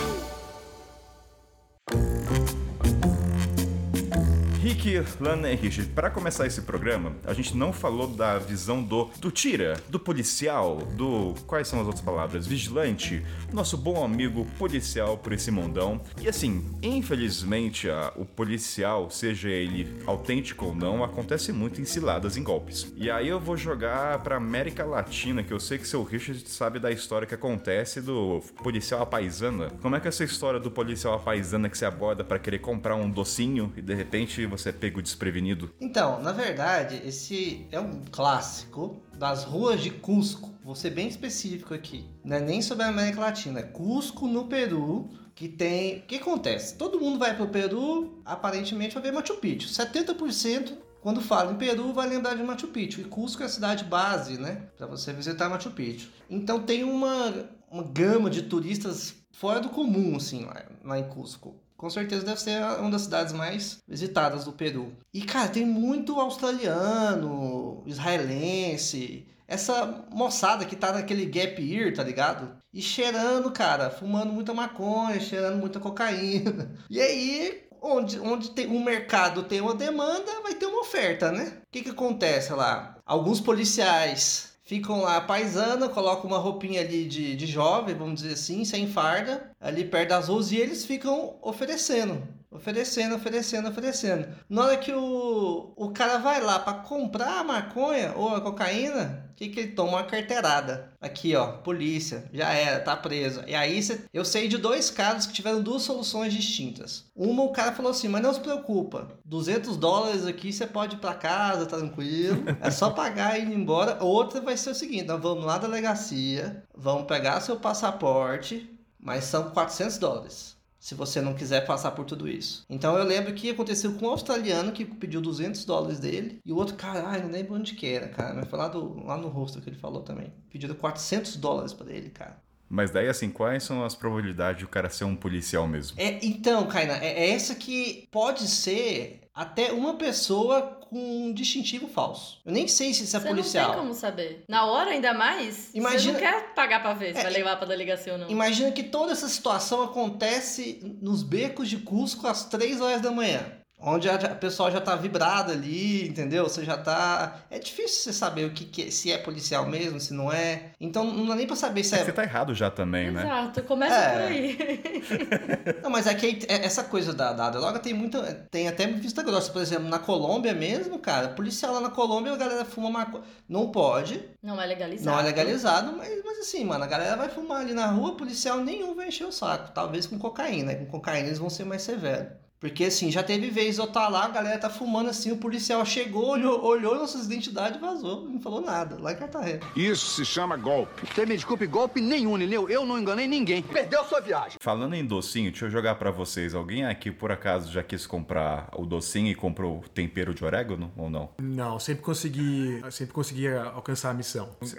Rick, 4.63 5.04
Lana 5.19 5.51
e 5.51 5.56
Richard, 5.57 5.92
para 5.92 6.10
começar 6.10 6.48
esse 6.48 6.62
programa, 6.62 7.12
a 7.25 7.33
gente 7.33 7.54
não 7.54 7.74
falou 7.74 8.07
da 8.07 8.39
visão 8.39 8.81
do, 8.81 9.10
do 9.19 9.30
tira, 9.30 9.77
do 9.89 10.00
policial, 10.00 10.77
do. 10.77 11.33
Quais 11.45 11.68
são 11.68 11.81
as 11.81 11.86
outras 11.86 12.01
palavras? 12.01 12.48
Vigilante, 12.48 13.21
nosso 13.51 13.77
bom 13.77 14.06
amigo 14.06 14.48
policial 14.57 15.18
por 15.18 15.33
esse 15.33 15.51
mundão. 15.51 16.00
E 16.21 16.30
assim, 16.30 16.63
infelizmente, 16.81 17.89
a, 17.89 18.13
o 18.15 18.24
policial, 18.24 19.10
seja 19.10 19.50
ele 19.50 20.01
autêntico 20.07 20.68
ou 20.68 20.74
não, 20.74 21.04
acontece 21.04 21.51
muito 21.51 21.81
em 21.81 21.86
ciladas, 21.86 22.38
em 22.38 22.42
golpes. 22.42 22.89
E 22.95 23.12
aí 23.12 23.27
eu 23.27 23.42
vou 23.42 23.57
jogar 23.57 24.19
pra 24.19 24.38
América 24.38 24.86
Latina, 24.86 25.44
que 25.44 25.51
eu 25.51 25.59
sei 25.59 25.77
que 25.77 25.86
seu 25.86 26.04
Richard 26.04 26.42
sabe 26.48 26.80
da 26.80 26.89
história 26.89 27.27
que 27.27 27.36
acontece 27.36 28.00
do 28.00 28.42
policial 28.63 29.01
apaisana. 29.01 29.69
Como 29.81 29.98
é 29.98 30.00
que 30.00 30.07
é 30.07 30.09
essa 30.09 30.24
história 30.24 30.57
do 30.57 30.71
policial 30.71 31.16
apaisana 31.16 31.68
que 31.68 31.77
se 31.77 31.83
aborda 31.83 32.24
para 32.24 32.39
querer 32.39 32.59
comprar 32.59 32.95
um 32.95 33.09
docinho 33.09 33.74
e 33.75 33.81
de 33.81 33.94
repente 33.94 34.53
você 34.58 34.70
é 34.70 34.72
pego 34.72 35.02
desprevenido? 35.02 35.74
Então, 35.80 36.22
na 36.22 36.32
verdade, 36.32 37.02
esse 37.06 37.68
é 37.72 37.80
um 37.80 38.02
clássico 38.12 39.02
das 39.18 39.44
ruas 39.44 39.82
de 39.82 39.90
Cusco. 39.90 40.54
Vou 40.64 40.76
ser 40.76 40.92
bem 40.92 41.08
específico 41.08 41.74
aqui. 41.74 42.06
Não 42.24 42.38
é 42.38 42.40
nem 42.40 42.62
sobre 42.62 42.84
a 42.84 42.90
América 42.90 43.22
Latina, 43.22 43.60
é 43.60 43.64
Cusco 43.64 44.28
no 44.28 44.46
Peru. 44.46 45.10
Que 45.36 45.48
tem. 45.48 45.98
O 45.98 46.02
que 46.04 46.18
acontece? 46.18 46.78
Todo 46.78 47.00
mundo 47.00 47.18
vai 47.18 47.36
pro 47.36 47.48
Peru, 47.48 48.22
aparentemente 48.24 48.94
vai 48.94 49.02
ver 49.02 49.12
Machu 49.12 49.36
Picchu. 49.38 49.68
70% 49.68 50.78
quando 51.04 51.20
fala 51.20 51.52
em 51.52 51.58
Peru, 51.58 51.92
vai 51.92 52.08
lembrar 52.08 52.34
de 52.34 52.44
Machu 52.44 52.68
Picchu. 52.68 53.02
E 53.02 53.04
Cusco 53.04 53.44
é 53.44 53.46
a 53.46 53.50
cidade 53.50 53.84
base, 53.84 54.40
né? 54.40 54.70
Para 54.78 54.88
você 54.88 55.12
visitar 55.12 55.50
Machu 55.50 55.72
Picchu. 55.72 56.10
Então 56.30 56.62
tem 56.62 56.86
uma, 56.86 57.50
uma 57.70 57.84
gama 57.84 58.30
de 58.30 58.44
turistas 58.44 59.14
fora 59.34 59.60
do 59.60 59.68
comum, 59.68 60.16
assim, 60.16 60.46
lá, 60.46 60.64
lá 60.82 60.98
em 60.98 61.04
Cusco. 61.04 61.62
Com 61.83 61.89
certeza 61.89 62.25
deve 62.25 62.39
ser 62.39 62.63
uma 62.80 62.89
das 62.89 63.01
cidades 63.01 63.33
mais 63.33 63.80
visitadas 63.85 64.45
do 64.45 64.53
Peru. 64.53 64.94
E, 65.13 65.21
cara, 65.21 65.50
tem 65.50 65.65
muito 65.65 66.18
australiano, 66.18 67.83
israelense, 67.85 69.27
essa 69.45 70.06
moçada 70.09 70.63
que 70.63 70.77
tá 70.77 70.94
naquele 70.94 71.25
gap 71.25 71.62
year, 71.62 71.94
tá 71.94 72.01
ligado? 72.01 72.56
E 72.74 72.81
cheirando, 72.81 73.51
cara, 73.51 73.89
fumando 73.89 74.31
muita 74.31 74.53
maconha, 74.53 75.19
cheirando 75.19 75.57
muita 75.57 75.77
cocaína. 75.77 76.71
E 76.89 77.01
aí, 77.01 77.63
onde, 77.81 78.18
onde 78.18 78.51
tem 78.51 78.65
um 78.68 78.81
mercado 78.81 79.44
tem 79.44 79.59
uma 79.59 79.75
demanda, 79.75 80.41
vai 80.41 80.53
ter 80.53 80.68
uma 80.68 80.80
oferta, 80.80 81.33
né? 81.33 81.57
O 81.63 81.69
que 81.69 81.81
que 81.81 81.89
acontece 81.89 82.53
lá? 82.53 82.95
Alguns 83.06 83.41
policiais 83.41 84.53
ficam 84.63 85.01
lá 85.01 85.19
paisana, 85.21 85.89
colocam 85.89 86.30
uma 86.30 86.38
roupinha 86.38 86.81
ali 86.81 87.06
de, 87.06 87.36
de 87.36 87.45
jovem, 87.45 87.95
vamos 87.95 88.21
dizer 88.21 88.33
assim, 88.33 88.63
sem 88.65 88.88
farda, 88.88 89.51
ali 89.60 89.83
perto 89.83 90.10
das 90.10 90.27
ruas, 90.30 90.51
e 90.51 90.57
eles 90.57 90.86
ficam 90.86 91.36
oferecendo. 91.42 92.21
Oferecendo, 92.54 93.16
oferecendo, 93.16 93.68
oferecendo. 93.68 94.28
Na 94.48 94.64
hora 94.64 94.78
que 94.78 94.94
o, 94.94 95.74
o 95.76 95.90
cara 95.92 96.20
vai 96.20 96.40
lá 96.40 96.60
para 96.60 96.80
comprar 96.80 97.40
a 97.40 97.44
maconha 97.44 98.14
ou 98.16 98.36
a 98.36 98.42
cocaína, 98.42 99.28
o 99.32 99.36
que, 99.36 99.50
que 99.50 99.60
ele 99.60 99.72
toma? 99.72 99.94
Uma 99.94 100.04
carteirada. 100.04 100.94
Aqui, 101.02 101.36
ó, 101.36 101.54
polícia, 101.54 102.30
já 102.32 102.54
era, 102.54 102.80
tá 102.80 102.96
preso. 102.96 103.44
E 103.48 103.56
aí 103.56 103.82
cê, 103.82 104.02
eu 104.14 104.24
sei 104.24 104.48
de 104.48 104.58
dois 104.58 104.92
casos 104.92 105.26
que 105.26 105.34
tiveram 105.34 105.62
duas 105.64 105.82
soluções 105.82 106.32
distintas. 106.32 107.06
Uma, 107.16 107.44
o 107.44 107.52
cara 107.52 107.72
falou 107.72 107.92
assim: 107.92 108.08
mas 108.08 108.22
não 108.22 108.34
se 108.34 108.40
preocupa, 108.40 109.08
200 109.26 109.76
dólares 109.76 110.26
aqui 110.26 110.54
você 110.54 110.68
pode 110.68 110.96
ir 110.96 111.00
pra 111.00 111.16
casa, 111.16 111.66
tranquilo, 111.66 112.44
é 112.62 112.70
só 112.70 112.92
pagar 112.92 113.40
e 113.40 113.44
ir 113.44 113.52
embora. 113.52 114.04
Outra 114.04 114.40
vai 114.40 114.56
ser 114.56 114.70
o 114.70 114.76
seguinte: 114.76 115.06
nós 115.06 115.22
vamos 115.22 115.44
lá 115.44 115.58
da 115.58 115.68
delegacia, 115.68 116.64
vamos 116.76 117.08
pegar 117.08 117.42
seu 117.42 117.60
passaporte, 117.60 118.70
mas 119.00 119.24
são 119.24 119.50
400 119.50 119.98
dólares 119.98 120.53
se 120.83 120.95
você 120.95 121.21
não 121.21 121.33
quiser 121.33 121.65
passar 121.65 121.91
por 121.91 122.03
tudo 122.03 122.27
isso. 122.27 122.65
Então 122.69 122.97
eu 122.97 123.06
lembro 123.06 123.33
que 123.33 123.50
aconteceu 123.50 123.94
com 123.94 124.06
um 124.06 124.09
australiano 124.09 124.74
que 124.74 124.83
pediu 124.83 125.21
200 125.21 125.63
dólares 125.63 125.97
dele 125.97 126.41
e 126.45 126.51
o 126.51 126.57
outro, 126.57 126.75
caralho, 126.75 127.24
não 127.24 127.31
lembro 127.31 127.53
onde 127.53 127.74
que 127.74 127.88
era, 127.88 128.09
cara, 128.09 128.33
mas 128.33 128.50
foi 128.50 128.59
lá, 128.59 128.68
do, 128.68 129.01
lá 129.01 129.15
no 129.15 129.30
rosto 129.30 129.62
que 129.62 129.69
ele 129.69 129.77
falou 129.77 130.01
também. 130.01 130.33
Pediram 130.50 130.75
400 130.75 131.38
dólares 131.38 131.71
para 131.71 131.89
ele, 131.89 132.09
cara. 132.09 132.38
Mas 132.68 132.91
daí, 132.91 133.07
assim, 133.07 133.30
quais 133.30 133.63
são 133.63 133.85
as 133.85 133.95
probabilidades 133.95 134.59
de 134.59 134.65
o 134.65 134.68
cara 134.68 134.89
ser 134.89 135.06
um 135.06 135.15
policial 135.15 135.65
mesmo? 135.65 135.95
É, 135.97 136.19
então, 136.21 136.68
Kaina, 136.68 136.97
é, 136.97 137.27
é 137.27 137.30
essa 137.30 137.56
que 137.56 138.06
pode 138.12 138.45
ser 138.50 139.21
até 139.33 139.71
uma 139.71 139.95
pessoa 139.95 140.62
com 140.89 140.97
um 141.27 141.33
distintivo 141.33 141.88
falso. 141.88 142.39
Eu 142.45 142.51
nem 142.51 142.68
sei 142.68 142.94
se 142.94 143.03
isso 143.03 143.18
é 143.18 143.19
Você 143.19 143.27
policial. 143.27 143.63
não 143.68 143.74
tem 143.74 143.81
como 143.81 143.94
saber. 143.95 144.44
Na 144.47 144.65
hora, 144.65 144.91
ainda 144.91 145.13
mais, 145.13 145.74
Imagina- 145.74 146.19
você 146.19 146.25
não 146.25 146.31
quer 146.33 146.53
pagar 146.53 146.81
pra 146.81 146.94
ver 146.94 147.13
se 147.13 147.19
É, 147.19 147.24
vai 147.24 147.31
levar 147.33 147.56
pra 147.57 147.65
delegacia 147.68 148.13
ou 148.13 148.19
não. 148.19 148.30
Imagina 148.30 148.71
que 148.71 148.83
toda 148.83 149.12
essa 149.12 149.27
situação 149.27 149.81
acontece 149.83 150.80
nos 151.01 151.24
becos 151.24 151.68
de 151.69 151.77
Cusco 151.77 152.27
às 152.27 152.45
3 152.45 152.80
horas 152.80 153.01
da 153.01 153.09
manhã. 153.12 153.44
Onde 153.85 154.09
a, 154.09 154.15
a 154.15 154.35
pessoa 154.35 154.71
já 154.71 154.80
tá 154.80 154.95
vibrada 154.95 155.51
ali, 155.51 156.07
entendeu? 156.07 156.44
Você 156.45 156.63
já 156.63 156.77
tá. 156.77 157.41
É 157.50 157.59
difícil 157.59 158.01
você 158.03 158.13
saber 158.13 158.45
o 158.45 158.51
que, 158.53 158.63
que 158.65 158.83
é- 158.88 158.91
se 158.91 159.12
é 159.12 159.18
policial 159.18 159.65
mesmo, 159.68 160.00
se 160.00 160.13
não 160.13 160.31
é. 160.31 160.71
Então 160.80 161.03
não 161.03 161.25
dá 161.25 161.35
nem 161.35 161.45
pra 161.45 161.56
saber 161.56 161.83
se 161.83 161.94
É 161.95 162.00
é. 162.00 162.06
você 162.06 162.12
tá 162.13 162.24
errado 162.24 162.53
já 162.56 162.71
também, 162.71 163.12
né? 163.12 163.24
Exato, 163.24 163.63
começa 163.63 163.94
É. 163.95 164.13
por 164.13 164.31
aí. 164.31 164.57
Não, 165.83 165.89
mas 165.89 166.07
é 166.07 166.13
que 166.13 166.45
é- 166.47 166.65
essa 166.65 166.83
coisa 166.83 167.13
da, 167.13 167.33
da 167.33 167.50
droga 167.50 167.80
tem 167.80 167.94
muita. 167.94 168.21
Tem 168.50 168.68
até 168.68 168.88
vista 168.88 169.21
grossa. 169.21 169.51
Por 169.51 169.62
exemplo, 169.62 169.88
na 169.89 170.00
Colômbia 170.00 170.53
mesmo, 170.53 170.97
cara, 171.00 171.30
policial 171.30 171.74
lá 171.74 171.81
na 171.81 171.89
Colômbia, 171.89 172.31
a 172.33 172.38
galera 172.38 172.63
fuma 172.65 172.89
maconha. 172.89 173.24
Não 173.50 173.69
pode, 173.71 174.24
Não 174.41 174.62
é 174.62 174.65
legalizado. 174.65 175.12
não 175.15 175.19
é 175.19 175.24
legalizado, 175.24 175.94
mas, 175.97 176.09
mas 176.24 176.39
assim, 176.39 176.63
mano, 176.63 176.83
a 176.83 176.88
galera 176.88 177.15
vai 177.18 177.30
fumar 177.30 177.62
ali 177.62 177.74
na 177.74 177.88
rua, 177.88 178.15
policial 178.15 178.59
nenhum 178.59 178.95
vai 178.95 179.09
encher 179.09 179.25
o 179.27 179.31
saco. 179.31 179.71
Talvez 179.74 180.07
com 180.07 180.18
cocaína. 180.18 180.74
Com 180.75 180.85
cocaína 180.85 181.27
eles 181.27 181.39
vão 181.39 181.49
ser 181.49 181.66
mais 181.66 181.81
severos. 181.81 182.28
Porque 182.64 182.86
assim, 182.86 183.12
já 183.12 183.22
teve 183.22 183.50
vez 183.50 183.78
eu 183.78 183.84
estar 183.84 184.08
lá, 184.08 184.24
a 184.24 184.30
galera 184.30 184.58
tá 184.58 184.70
fumando 184.70 185.10
assim, 185.10 185.34
o 185.34 185.36
policial 185.38 185.86
chegou, 185.86 186.30
olhou, 186.30 186.64
olhou 186.64 186.96
nossas 186.96 187.26
identidades 187.26 187.78
e 187.78 187.82
vazou. 187.82 188.22
Não 188.30 188.40
falou 188.40 188.62
nada, 188.62 188.96
lá 189.02 189.12
em 189.12 189.18
Cartagena. 189.18 189.60
Isso 189.76 190.12
se 190.16 190.24
chama 190.24 190.56
golpe. 190.56 191.06
Você 191.14 191.26
me 191.26 191.36
desculpe, 191.36 191.68
golpe 191.68 192.00
nenhum, 192.00 192.38
entendeu? 192.38 192.70
Eu 192.70 192.86
não 192.86 192.98
enganei 192.98 193.28
ninguém. 193.28 193.62
Perdeu 193.62 194.06
sua 194.06 194.22
viagem. 194.22 194.58
Falando 194.62 194.94
em 194.94 195.06
docinho, 195.06 195.52
deixa 195.52 195.66
eu 195.66 195.70
jogar 195.70 195.96
pra 195.96 196.10
vocês. 196.10 196.56
Alguém 196.56 196.86
aqui, 196.86 197.12
por 197.12 197.34
acaso, 197.34 197.70
já 197.70 197.84
quis 197.84 198.08
comprar 198.08 198.70
o 198.78 198.86
docinho 198.86 199.28
e 199.28 199.36
comprou 199.36 199.80
o 199.86 199.90
tempero 199.90 200.34
de 200.34 200.46
orégano 200.46 200.90
ou 200.96 201.10
não? 201.10 201.32
Não, 201.42 201.78
sempre 201.80 202.02
consegui, 202.04 202.82
sempre 202.92 203.14
consegui 203.14 203.50
alcançar 203.50 204.12
a 204.12 204.14
missão. 204.14 204.56
Você, 204.62 204.78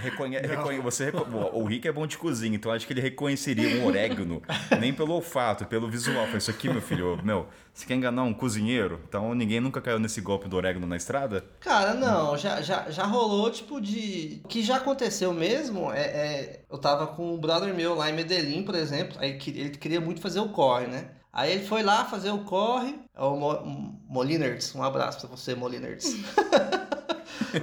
reconhe... 0.00 0.38
reconhe- 0.40 0.80
você 0.80 1.04
reco- 1.06 1.26
O 1.52 1.64
Rick 1.64 1.86
é 1.86 1.92
bom 1.92 2.06
de 2.06 2.16
cozinha, 2.16 2.54
então 2.56 2.72
acho 2.72 2.86
que 2.86 2.92
ele 2.94 3.00
reconheceria 3.02 3.78
um 3.82 3.86
orégano, 3.86 4.42
nem 4.80 4.92
pelo 4.92 5.12
olfato, 5.12 5.66
pelo 5.66 5.86
visual. 5.88 5.97
Falei, 6.04 6.36
isso 6.36 6.50
aqui, 6.50 6.68
meu 6.68 6.80
filho, 6.82 7.18
meu, 7.22 7.46
você 7.72 7.86
quer 7.86 7.94
enganar 7.94 8.22
um 8.22 8.32
cozinheiro? 8.34 9.00
Então 9.08 9.34
ninguém 9.34 9.60
nunca 9.60 9.80
caiu 9.80 9.98
nesse 9.98 10.20
golpe 10.20 10.48
do 10.48 10.56
orégano 10.56 10.86
na 10.86 10.96
estrada? 10.96 11.44
Cara, 11.60 11.94
não, 11.94 12.36
já, 12.36 12.60
já, 12.62 12.90
já 12.90 13.04
rolou, 13.04 13.50
tipo, 13.50 13.80
de. 13.80 14.40
O 14.44 14.48
que 14.48 14.62
já 14.62 14.76
aconteceu 14.76 15.32
mesmo 15.32 15.92
é, 15.92 16.00
é- 16.02 16.60
Eu 16.70 16.78
tava 16.78 17.06
com 17.06 17.34
um 17.34 17.38
brother 17.38 17.74
meu 17.74 17.94
lá 17.94 18.10
em 18.10 18.14
Medellín, 18.14 18.62
por 18.64 18.74
exemplo, 18.74 19.16
aí 19.20 19.38
ele 19.46 19.70
queria 19.70 20.00
muito 20.00 20.20
fazer 20.20 20.40
o 20.40 20.48
corre, 20.48 20.86
né? 20.86 21.10
Aí 21.32 21.52
ele 21.52 21.66
foi 21.66 21.82
lá 21.82 22.04
fazer 22.04 22.30
o 22.30 22.38
corre, 22.38 22.98
é 23.14 23.22
o 23.22 23.36
Mo, 23.36 24.00
Molinerds, 24.08 24.74
um 24.74 24.82
abraço 24.82 25.20
pra 25.20 25.28
você, 25.36 25.54
Molinerds. 25.54 26.16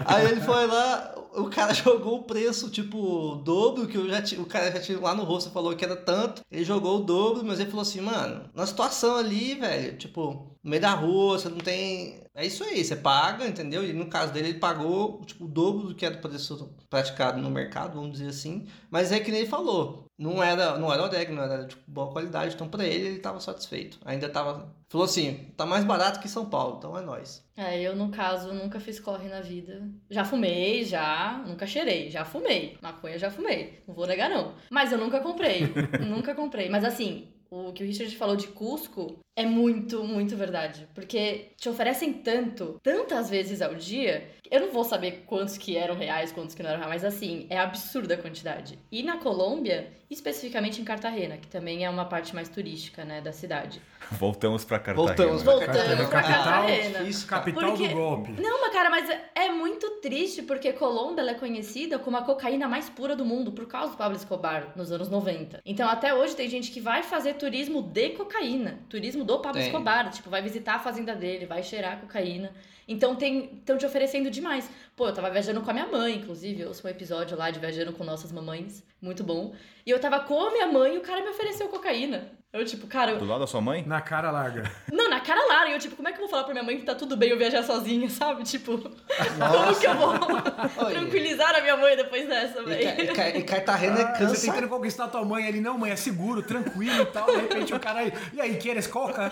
Aí 0.05 0.25
ele 0.27 0.41
foi 0.41 0.67
lá, 0.67 1.15
o 1.35 1.49
cara 1.49 1.73
jogou 1.73 2.19
o 2.19 2.23
preço, 2.23 2.69
tipo, 2.69 2.97
o 2.97 3.35
dobro 3.35 3.87
que 3.87 3.97
eu 3.97 4.07
já. 4.07 4.19
O 4.41 4.45
cara 4.45 4.71
já 4.71 4.79
tinha 4.79 4.99
lá 4.99 5.13
no 5.13 5.23
rosto 5.23 5.51
falou 5.51 5.75
que 5.75 5.85
era 5.85 5.95
tanto. 5.95 6.41
Ele 6.51 6.63
jogou 6.63 6.99
o 6.99 7.03
dobro, 7.03 7.43
mas 7.45 7.59
ele 7.59 7.69
falou 7.69 7.83
assim, 7.83 8.01
mano, 8.01 8.49
na 8.53 8.65
situação 8.65 9.15
ali, 9.15 9.55
velho, 9.55 9.97
tipo, 9.97 10.57
no 10.63 10.69
meio 10.69 10.81
da 10.81 10.91
rua, 10.93 11.37
você 11.37 11.49
não 11.49 11.57
tem. 11.57 12.23
É 12.33 12.45
isso 12.45 12.63
aí, 12.63 12.83
você 12.83 12.95
paga, 12.95 13.47
entendeu? 13.47 13.85
E 13.85 13.93
no 13.93 14.07
caso 14.07 14.33
dele, 14.33 14.49
ele 14.49 14.59
pagou, 14.59 15.21
tipo, 15.25 15.45
o 15.45 15.47
dobro 15.47 15.87
do 15.87 15.95
que 15.95 16.05
era 16.05 16.15
o 16.15 16.21
preço 16.21 16.69
praticado 16.89 17.41
no 17.41 17.49
mercado, 17.49 17.95
vamos 17.95 18.13
dizer 18.13 18.29
assim. 18.29 18.67
Mas 18.89 19.11
é 19.11 19.19
que 19.19 19.31
nem 19.31 19.41
ele 19.41 19.49
falou. 19.49 20.04
Não 20.17 20.41
era, 20.41 20.77
não 20.77 20.91
era 20.91 21.03
orégano, 21.03 21.41
era 21.41 21.65
de 21.65 21.75
boa 21.87 22.11
qualidade. 22.11 22.55
Então, 22.55 22.69
pra 22.69 22.85
ele, 22.85 23.07
ele 23.07 23.19
tava 23.19 23.39
satisfeito. 23.39 23.99
Ainda 24.05 24.29
tava. 24.29 24.73
Falou 24.89 25.05
assim: 25.05 25.51
tá 25.57 25.65
mais 25.65 25.83
barato 25.83 26.19
que 26.19 26.29
São 26.29 26.45
Paulo, 26.49 26.77
então 26.77 26.97
é 26.97 27.01
nóis. 27.01 27.43
É, 27.55 27.81
eu 27.81 27.95
no 27.95 28.09
caso 28.09 28.53
nunca 28.53 28.79
fiz 28.79 28.99
corre 28.99 29.27
na 29.27 29.41
vida. 29.41 29.87
Já 30.09 30.23
fumei, 30.23 30.85
já, 30.85 31.43
nunca 31.45 31.67
cheirei, 31.67 32.09
já 32.09 32.23
fumei. 32.23 32.77
Maconha 32.81 33.19
já 33.19 33.29
fumei, 33.29 33.83
não 33.87 33.95
vou 33.95 34.07
negar 34.07 34.29
não. 34.29 34.55
Mas 34.69 34.91
eu 34.91 34.97
nunca 34.97 35.19
comprei, 35.19 35.61
nunca 36.05 36.33
comprei. 36.33 36.69
Mas 36.69 36.83
assim, 36.85 37.27
o 37.49 37.71
que 37.71 37.83
o 37.83 37.85
Richard 37.85 38.15
falou 38.15 38.35
de 38.35 38.47
Cusco 38.47 39.19
é 39.35 39.45
muito, 39.45 40.03
muito 40.03 40.35
verdade. 40.35 40.87
Porque 40.93 41.51
te 41.57 41.69
oferecem 41.69 42.13
tanto, 42.13 42.79
tantas 42.81 43.29
vezes 43.29 43.61
ao 43.61 43.75
dia. 43.75 44.29
Eu 44.51 44.61
não 44.61 44.71
vou 44.71 44.83
saber 44.83 45.23
quantos 45.25 45.57
que 45.57 45.75
eram 45.77 45.95
reais, 45.95 46.31
quantos 46.31 46.53
que 46.55 46.61
não 46.63 46.69
eram 46.69 46.79
reais, 46.85 47.01
mas 47.01 47.13
assim, 47.15 47.47
é 47.49 47.57
absurda 47.57 48.13
a 48.13 48.17
quantidade. 48.17 48.77
E 48.91 49.01
na 49.03 49.17
Colômbia, 49.17 49.91
especificamente 50.09 50.81
em 50.81 50.85
Cartagena, 50.85 51.37
que 51.37 51.47
também 51.47 51.83
é 51.85 51.89
uma 51.89 52.05
parte 52.05 52.33
mais 52.35 52.47
turística, 52.49 53.03
né, 53.03 53.21
da 53.21 53.31
cidade. 53.31 53.81
Voltamos 54.11 54.63
pra 54.63 54.77
Cartagena. 54.79 55.15
Voltamos 55.15 55.43
pra 55.43 55.51
Voltamos 55.53 55.75
Cartagena. 55.77 56.07
pra 56.09 56.21
Capital, 56.21 56.43
Cartagena. 56.43 57.01
Isso, 57.09 57.27
cara. 57.27 57.41
Capital 57.41 57.69
Porque- 57.71 57.87
do 57.87 57.93
golpe. 57.95 58.31
Não, 58.41 58.61
mas 58.61 58.71
cara, 58.73 58.89
mas 58.89 59.09
é- 59.09 59.45
muito 59.65 59.89
triste 59.99 60.43
porque 60.43 60.71
Colômbia 60.73 61.21
ela 61.21 61.31
é 61.31 61.33
conhecida 61.33 61.97
como 61.97 62.15
a 62.17 62.21
cocaína 62.21 62.67
mais 62.67 62.87
pura 62.89 63.15
do 63.15 63.25
mundo 63.25 63.51
por 63.51 63.65
causa 63.67 63.91
do 63.93 63.97
Pablo 63.97 64.15
Escobar 64.15 64.71
nos 64.75 64.91
anos 64.91 65.09
90. 65.09 65.59
Então 65.65 65.89
até 65.89 66.13
hoje 66.13 66.35
tem 66.35 66.47
gente 66.47 66.69
que 66.71 66.79
vai 66.79 67.01
fazer 67.01 67.33
turismo 67.33 67.81
de 67.81 68.09
cocaína, 68.11 68.79
turismo 68.87 69.23
do 69.23 69.39
Pablo 69.39 69.59
Tem. 69.59 69.65
Escobar, 69.67 70.09
tipo, 70.11 70.29
vai 70.29 70.41
visitar 70.43 70.75
a 70.75 70.79
fazenda 70.79 71.15
dele, 71.15 71.45
vai 71.47 71.63
cheirar 71.63 71.99
cocaína. 71.99 72.51
Então 72.87 73.15
tem 73.15 73.55
estão 73.59 73.77
te 73.77 73.85
oferecendo 73.85 74.29
demais. 74.29 74.69
Pô, 74.95 75.07
eu 75.09 75.13
tava 75.13 75.29
viajando 75.29 75.59
com 75.61 75.69
a 75.69 75.73
minha 75.73 75.87
mãe, 75.87 76.15
inclusive, 76.15 76.61
eu 76.61 76.69
ouço 76.69 76.87
um 76.87 76.89
episódio 76.89 77.37
lá 77.37 77.51
de 77.51 77.59
viajando 77.59 77.91
com 77.91 78.03
nossas 78.05 78.31
mamães, 78.31 78.81
muito 79.01 79.25
bom. 79.25 79.53
E 79.85 79.89
eu 79.91 79.99
tava 79.99 80.21
com 80.21 80.39
a 80.47 80.51
minha 80.51 80.67
mãe 80.67 80.95
e 80.95 80.97
o 80.97 81.01
cara 81.01 81.21
me 81.21 81.27
ofereceu 81.29 81.67
cocaína. 81.67 82.31
Eu 82.53 82.63
tipo, 82.63 82.87
cara, 82.87 83.11
eu- 83.11 83.17
Do 83.17 83.25
lado 83.25 83.41
da 83.41 83.47
sua 83.47 83.59
mãe? 83.59 83.83
Na 83.85 83.99
cara 83.99 84.31
larga. 84.31 84.63
não, 84.93 85.09
na 85.09 85.19
cara 85.19 85.45
larga. 85.45 85.71
Eu, 85.73 85.79
tipo, 85.79 85.97
como 85.97 86.07
é 86.07 86.13
que 86.13 86.17
eu 86.17 86.21
vou 86.21 86.29
falar 86.29 86.45
pra 86.45 86.53
minha 86.53 86.63
mãe 86.63 86.77
que 86.77 86.85
tá 86.85 86.95
tudo 86.95 87.17
bem 87.17 87.29
eu 87.31 87.37
viajar 87.37 87.61
sozinha, 87.63 88.09
sabe? 88.09 88.43
Tipo, 88.45 88.77
como 88.79 89.75
que 89.77 89.85
eu 89.85 89.95
vou 89.95 90.85
Oi. 90.85 90.91
tranquilizar 90.95 91.53
a 91.53 91.59
minha 91.59 91.75
mãe 91.75 91.97
depois 91.97 92.25
dessa, 92.29 92.61
E, 92.61 92.63
Ca- 92.63 92.69
velho? 92.71 93.03
e 93.11 93.13
Ca- 93.13 93.29
e 93.31 93.43
Cartagena 93.43 93.99
é 93.99 94.03
Ah, 94.03 94.13
você 94.13 94.19
cansa. 94.27 94.41
tentando 94.53 94.69
conquistar 94.69 95.09
tua 95.09 95.25
mãe 95.25 95.45
ali, 95.45 95.59
não, 95.59 95.77
mãe, 95.77 95.91
é 95.91 95.97
seguro, 95.97 96.41
tranquilo 96.41 97.01
e 97.01 97.05
tal. 97.07 97.25
De 97.25 97.35
repente 97.35 97.73
o 97.73 97.79
cara 97.81 97.99
aí, 97.99 98.13
e 98.31 98.39
aí, 98.39 98.55
queres 98.57 98.87
coca? 98.87 99.23
É 99.23 99.27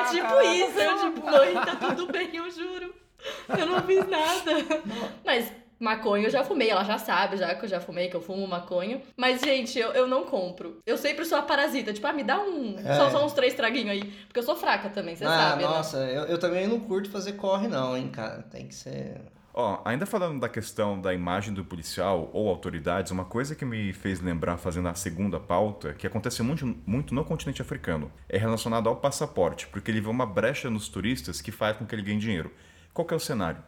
Ah, 0.00 0.04
tipo 0.10 0.22
caraca, 0.28 0.44
isso, 0.44 0.78
eu 0.78 0.98
tipo, 0.98 1.24
mãe, 1.30 1.54
tá 1.54 1.76
tudo 1.76 2.12
bem, 2.12 2.36
eu 2.36 2.50
juro. 2.50 2.94
Eu 3.58 3.66
não 3.66 3.82
fiz 3.82 4.08
nada. 4.08 4.82
Mas 5.24 5.52
maconha 5.78 6.26
eu 6.26 6.30
já 6.30 6.42
fumei, 6.42 6.70
ela 6.70 6.84
já 6.84 6.98
sabe 6.98 7.36
já 7.36 7.54
que 7.54 7.64
eu 7.64 7.68
já 7.68 7.80
fumei, 7.80 8.08
que 8.08 8.16
eu 8.16 8.20
fumo 8.20 8.46
maconha. 8.46 9.02
Mas, 9.16 9.40
gente, 9.40 9.78
eu, 9.78 9.90
eu 9.92 10.06
não 10.06 10.24
compro. 10.24 10.80
Eu 10.86 10.96
sempre 10.96 11.24
sou 11.24 11.38
a 11.38 11.42
parasita, 11.42 11.92
tipo, 11.92 12.06
ah, 12.06 12.12
me 12.12 12.24
dá 12.24 12.40
um. 12.40 12.78
É. 12.78 12.94
Só, 12.94 13.10
só 13.10 13.24
uns 13.24 13.32
três 13.32 13.54
traguinhos 13.54 13.90
aí. 13.90 14.02
Porque 14.26 14.38
eu 14.38 14.42
sou 14.42 14.56
fraca 14.56 14.88
também, 14.88 15.14
você 15.14 15.24
ah, 15.24 15.28
sabe, 15.28 15.62
né? 15.62 15.68
nossa, 15.68 15.98
eu, 15.98 16.24
eu 16.24 16.38
também 16.38 16.66
não 16.66 16.80
curto 16.80 17.10
fazer 17.10 17.32
corre, 17.32 17.68
não, 17.68 17.96
hein, 17.96 18.08
cara. 18.08 18.42
Tem 18.50 18.66
que 18.66 18.74
ser. 18.74 19.20
Ó, 19.58 19.80
ainda 19.86 20.04
falando 20.04 20.38
da 20.38 20.50
questão 20.50 21.00
da 21.00 21.14
imagem 21.14 21.54
do 21.54 21.64
policial 21.64 22.28
ou 22.34 22.46
autoridades, 22.50 23.10
uma 23.10 23.24
coisa 23.24 23.54
que 23.54 23.64
me 23.64 23.90
fez 23.90 24.20
lembrar, 24.20 24.58
fazendo 24.58 24.86
a 24.86 24.94
segunda 24.94 25.40
pauta, 25.40 25.94
que 25.94 26.06
acontece 26.06 26.42
muito, 26.42 26.76
muito 26.86 27.14
no 27.14 27.24
continente 27.24 27.62
africano, 27.62 28.12
é 28.28 28.36
relacionado 28.36 28.86
ao 28.86 28.96
passaporte, 28.96 29.66
porque 29.68 29.90
ele 29.90 30.02
vê 30.02 30.10
uma 30.10 30.26
brecha 30.26 30.68
nos 30.68 30.90
turistas 30.90 31.40
que 31.40 31.50
faz 31.50 31.74
com 31.78 31.86
que 31.86 31.94
ele 31.94 32.02
ganhe 32.02 32.18
dinheiro. 32.18 32.52
Qual 32.96 33.04
que 33.04 33.12
é 33.12 33.16
o 33.18 33.20
cenário? 33.20 33.62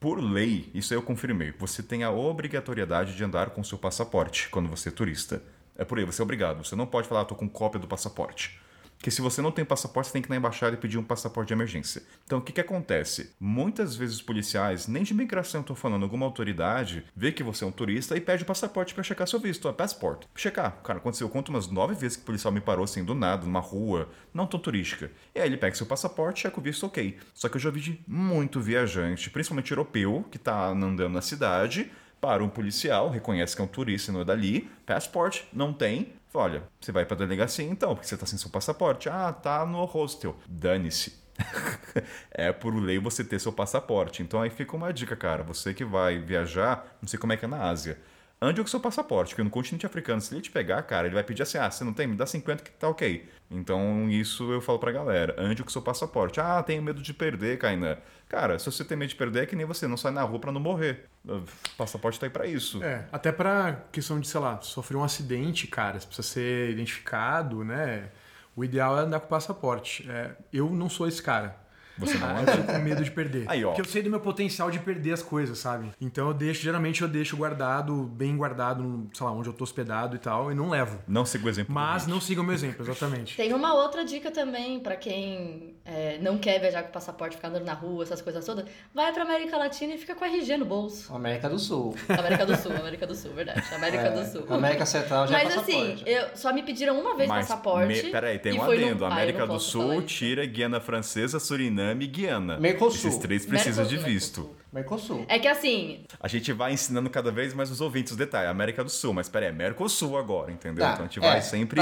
Por 0.00 0.18
lei, 0.18 0.70
isso 0.72 0.94
aí 0.94 0.98
eu 0.98 1.02
confirmei, 1.02 1.52
você 1.52 1.82
tem 1.82 2.04
a 2.04 2.10
obrigatoriedade 2.10 3.14
de 3.14 3.22
andar 3.22 3.50
com 3.50 3.62
seu 3.62 3.76
passaporte 3.76 4.48
quando 4.48 4.66
você 4.66 4.88
é 4.88 4.92
turista. 4.92 5.42
É 5.76 5.84
por 5.84 5.98
aí, 5.98 6.06
você 6.06 6.22
é 6.22 6.24
obrigado. 6.24 6.64
Você 6.64 6.74
não 6.74 6.86
pode 6.86 7.06
falar, 7.06 7.20
ah, 7.20 7.24
tô 7.26 7.34
com 7.34 7.46
cópia 7.46 7.78
do 7.78 7.86
passaporte. 7.86 8.58
Porque 9.02 9.10
se 9.10 9.20
você 9.20 9.42
não 9.42 9.50
tem 9.50 9.64
passaporte, 9.64 10.06
você 10.06 10.12
tem 10.12 10.22
que 10.22 10.28
ir 10.28 10.30
na 10.30 10.36
embaixada 10.36 10.76
e 10.76 10.78
pedir 10.78 10.96
um 10.96 11.02
passaporte 11.02 11.48
de 11.48 11.54
emergência. 11.54 12.04
Então, 12.24 12.38
o 12.38 12.40
que, 12.40 12.52
que 12.52 12.60
acontece? 12.60 13.34
Muitas 13.40 13.96
vezes 13.96 14.14
os 14.14 14.22
policiais, 14.22 14.86
nem 14.86 15.02
de 15.02 15.12
imigração 15.12 15.60
estou 15.60 15.74
falando, 15.74 16.04
alguma 16.04 16.24
autoridade, 16.24 17.04
vê 17.16 17.32
que 17.32 17.42
você 17.42 17.64
é 17.64 17.66
um 17.66 17.72
turista 17.72 18.16
e 18.16 18.20
pede 18.20 18.44
o 18.44 18.46
passaporte 18.46 18.94
para 18.94 19.02
checar 19.02 19.26
seu 19.26 19.40
visto, 19.40 19.66
a 19.66 19.72
passport. 19.72 20.26
Checar. 20.36 20.80
Cara, 20.84 21.00
aconteceu, 21.00 21.26
eu 21.26 21.32
conto 21.32 21.48
umas 21.48 21.66
nove 21.66 21.96
vezes 21.96 22.16
que 22.16 22.22
o 22.22 22.26
policial 22.26 22.52
me 22.52 22.60
parou 22.60 22.84
assim, 22.84 23.02
do 23.02 23.12
nada, 23.12 23.44
numa 23.44 23.58
rua, 23.58 24.08
não 24.32 24.46
tão 24.46 24.60
turística. 24.60 25.10
E 25.34 25.40
aí 25.40 25.48
ele 25.48 25.56
pega 25.56 25.74
seu 25.74 25.84
passaporte, 25.84 26.42
checa 26.42 26.60
o 26.60 26.62
visto, 26.62 26.86
ok. 26.86 27.18
Só 27.34 27.48
que 27.48 27.56
eu 27.56 27.60
já 27.60 27.70
vi 27.70 27.80
de 27.80 28.00
muito 28.06 28.60
viajante, 28.60 29.30
principalmente 29.30 29.72
europeu, 29.72 30.24
que 30.30 30.38
tá 30.38 30.68
andando 30.68 31.08
na 31.08 31.22
cidade, 31.22 31.90
para 32.20 32.44
um 32.44 32.48
policial, 32.48 33.10
reconhece 33.10 33.56
que 33.56 33.60
é 33.60 33.64
um 33.64 33.68
turista 33.68 34.12
e 34.12 34.14
não 34.14 34.20
é 34.20 34.24
dali, 34.24 34.70
passport, 34.86 35.42
não 35.52 35.72
tem. 35.72 36.12
Olha, 36.34 36.62
você 36.80 36.90
vai 36.92 37.04
pra 37.04 37.16
delegacia 37.16 37.64
então, 37.64 37.94
porque 37.94 38.08
você 38.08 38.16
tá 38.16 38.26
sem 38.26 38.38
seu 38.38 38.50
passaporte. 38.50 39.08
Ah, 39.08 39.32
tá 39.32 39.66
no 39.66 39.84
hostel. 39.84 40.36
Dane-se. 40.48 41.20
é 42.30 42.52
por 42.52 42.74
lei 42.74 42.98
você 42.98 43.22
ter 43.24 43.38
seu 43.38 43.52
passaporte. 43.52 44.22
Então 44.22 44.40
aí 44.40 44.50
fica 44.50 44.76
uma 44.76 44.92
dica, 44.92 45.14
cara. 45.14 45.42
Você 45.42 45.74
que 45.74 45.84
vai 45.84 46.18
viajar, 46.18 46.96
não 47.00 47.08
sei 47.08 47.18
como 47.18 47.32
é 47.32 47.36
que 47.36 47.44
é 47.44 47.48
na 47.48 47.68
Ásia. 47.68 47.98
Ande 48.40 48.60
com 48.60 48.66
seu 48.66 48.80
passaporte, 48.80 49.30
porque 49.30 49.44
no 49.44 49.50
continente 49.50 49.86
africano, 49.86 50.20
se 50.20 50.34
ele 50.34 50.40
te 50.40 50.50
pegar, 50.50 50.82
cara, 50.82 51.06
ele 51.06 51.14
vai 51.14 51.22
pedir 51.22 51.42
assim: 51.42 51.58
ah, 51.58 51.70
você 51.70 51.84
não 51.84 51.92
tem? 51.92 52.08
Me 52.08 52.16
dá 52.16 52.26
50 52.26 52.64
que 52.64 52.72
tá 52.72 52.88
ok. 52.88 53.28
Então 53.52 54.08
isso 54.08 54.50
eu 54.50 54.60
falo 54.60 54.78
pra 54.78 54.90
galera: 54.90 55.34
ande 55.38 55.62
com 55.62 55.70
seu 55.70 55.82
passaporte. 55.82 56.40
Ah, 56.40 56.62
tenho 56.62 56.82
medo 56.82 57.02
de 57.02 57.12
perder, 57.12 57.58
Kainan. 57.58 57.98
Cara, 58.28 58.58
se 58.58 58.64
você 58.64 58.82
tem 58.82 58.96
medo 58.96 59.10
de 59.10 59.16
perder, 59.16 59.42
é 59.42 59.46
que 59.46 59.54
nem 59.54 59.66
você, 59.66 59.86
não 59.86 59.96
sai 59.96 60.10
na 60.10 60.22
rua 60.22 60.38
pra 60.38 60.50
não 60.50 60.60
morrer. 60.60 61.04
O 61.28 61.42
passaporte 61.76 62.18
tá 62.18 62.26
aí 62.26 62.30
pra 62.30 62.46
isso. 62.46 62.82
É, 62.82 63.06
até 63.12 63.30
pra 63.30 63.84
questão 63.92 64.18
de, 64.18 64.26
sei 64.26 64.40
lá, 64.40 64.58
sofrer 64.62 64.96
um 64.96 65.04
acidente, 65.04 65.66
cara, 65.66 66.00
você 66.00 66.06
precisa 66.06 66.26
ser 66.26 66.70
identificado, 66.70 67.62
né? 67.62 68.08
O 68.56 68.64
ideal 68.64 68.98
é 68.98 69.02
andar 69.02 69.20
com 69.20 69.28
passaporte. 69.28 70.10
É, 70.10 70.30
eu 70.52 70.70
não 70.70 70.88
sou 70.88 71.06
esse 71.06 71.22
cara. 71.22 71.61
Você 72.06 72.18
não 72.18 72.30
Eu 72.30 72.36
anda? 72.38 72.52
fico 72.52 72.66
com 72.72 72.78
medo 72.78 73.04
de 73.04 73.10
perder. 73.10 73.44
Aí, 73.48 73.64
ó. 73.64 73.68
Porque 73.68 73.80
eu 73.80 73.84
sei 73.84 74.02
do 74.02 74.10
meu 74.10 74.20
potencial 74.20 74.70
de 74.70 74.78
perder 74.78 75.12
as 75.12 75.22
coisas, 75.22 75.58
sabe? 75.58 75.90
Então 76.00 76.28
eu 76.28 76.34
deixo, 76.34 76.62
geralmente 76.62 77.02
eu 77.02 77.08
deixo 77.08 77.36
guardado, 77.36 78.04
bem 78.04 78.36
guardado, 78.36 78.82
no, 78.82 79.08
sei 79.12 79.24
lá, 79.26 79.32
onde 79.32 79.48
eu 79.48 79.52
tô 79.52 79.64
hospedado 79.64 80.16
e 80.16 80.18
tal, 80.18 80.50
e 80.50 80.54
não 80.54 80.70
levo. 80.70 80.98
Não 81.06 81.24
siga 81.24 81.46
o 81.46 81.48
exemplo. 81.48 81.74
Mas 81.74 82.06
não 82.06 82.20
siga 82.20 82.40
o 82.40 82.44
meu 82.44 82.54
exemplo, 82.54 82.84
exatamente. 82.84 83.36
Tem 83.36 83.52
uma 83.52 83.74
outra 83.74 84.04
dica 84.04 84.30
também 84.30 84.80
pra 84.80 84.96
quem 84.96 85.74
é, 85.84 86.18
não 86.20 86.38
quer 86.38 86.58
viajar 86.60 86.82
com 86.82 86.90
passaporte, 86.92 87.36
ficar 87.36 87.48
andando 87.48 87.64
na 87.64 87.74
rua, 87.74 88.02
essas 88.04 88.20
coisas 88.22 88.44
todas. 88.44 88.64
Vai 88.94 89.12
pra 89.12 89.22
América 89.22 89.56
Latina 89.56 89.94
e 89.94 89.98
fica 89.98 90.14
com 90.14 90.24
RG 90.24 90.56
no 90.56 90.64
bolso. 90.64 91.14
América 91.14 91.48
do 91.48 91.58
Sul. 91.58 91.94
América 92.08 92.46
do 92.46 92.56
Sul, 92.56 92.72
América 92.76 93.06
do 93.06 93.14
Sul, 93.14 93.32
verdade. 93.32 93.62
América 93.74 94.02
É, 94.04 94.10
do 94.10 94.30
Sul. 94.30 94.46
América 94.48 94.86
Central 94.86 95.26
já 95.28 95.40
é 95.40 95.44
Mas 95.44 95.56
assim, 95.58 95.72
passaporte. 95.72 96.04
eu 96.10 96.26
só 96.36 96.52
me 96.52 96.62
pediram 96.62 96.98
uma 97.00 97.16
vez 97.16 97.28
Mas, 97.28 97.46
passaporte. 97.48 97.86
me- 98.04 98.10
peraí, 98.10 98.38
tem 98.38 98.52
um 98.54 98.64
no- 98.64 98.70
adendo. 98.70 99.04
Ah, 99.04 99.08
eu 99.08 99.12
América 99.12 99.46
do 99.46 99.58
Sul 99.60 100.02
tira 100.02 100.44
Guiana 100.46 100.80
Francesa, 100.80 101.38
Suriname 101.38 101.91
e 102.00 102.06
Guiana. 102.06 102.58
Mercosul. 102.58 103.10
Esses 103.10 103.20
três 103.20 103.44
precisam 103.44 103.84
de 103.84 103.96
Mercosul, 103.96 104.14
visto. 104.14 104.56
Mercosul. 104.72 105.24
É 105.28 105.38
que 105.38 105.46
assim, 105.46 106.04
A 106.18 106.28
gente 106.28 106.52
vai 106.52 106.72
ensinando 106.72 107.10
cada 107.10 107.30
vez 107.30 107.52
mais 107.52 107.70
os 107.70 107.80
ouvintes 107.80 108.12
os 108.12 108.18
detalhes. 108.18 108.50
América 108.50 108.82
do 108.82 108.90
Sul, 108.90 109.12
mas 109.12 109.28
peraí, 109.28 109.48
é 109.48 109.52
Mercosul 109.52 110.16
agora, 110.16 110.50
entendeu? 110.50 110.84
Tá, 110.84 110.92
então 110.92 111.04
a 111.04 111.08
gente 111.08 111.18
é, 111.18 111.22
vai 111.22 111.42
sempre. 111.42 111.80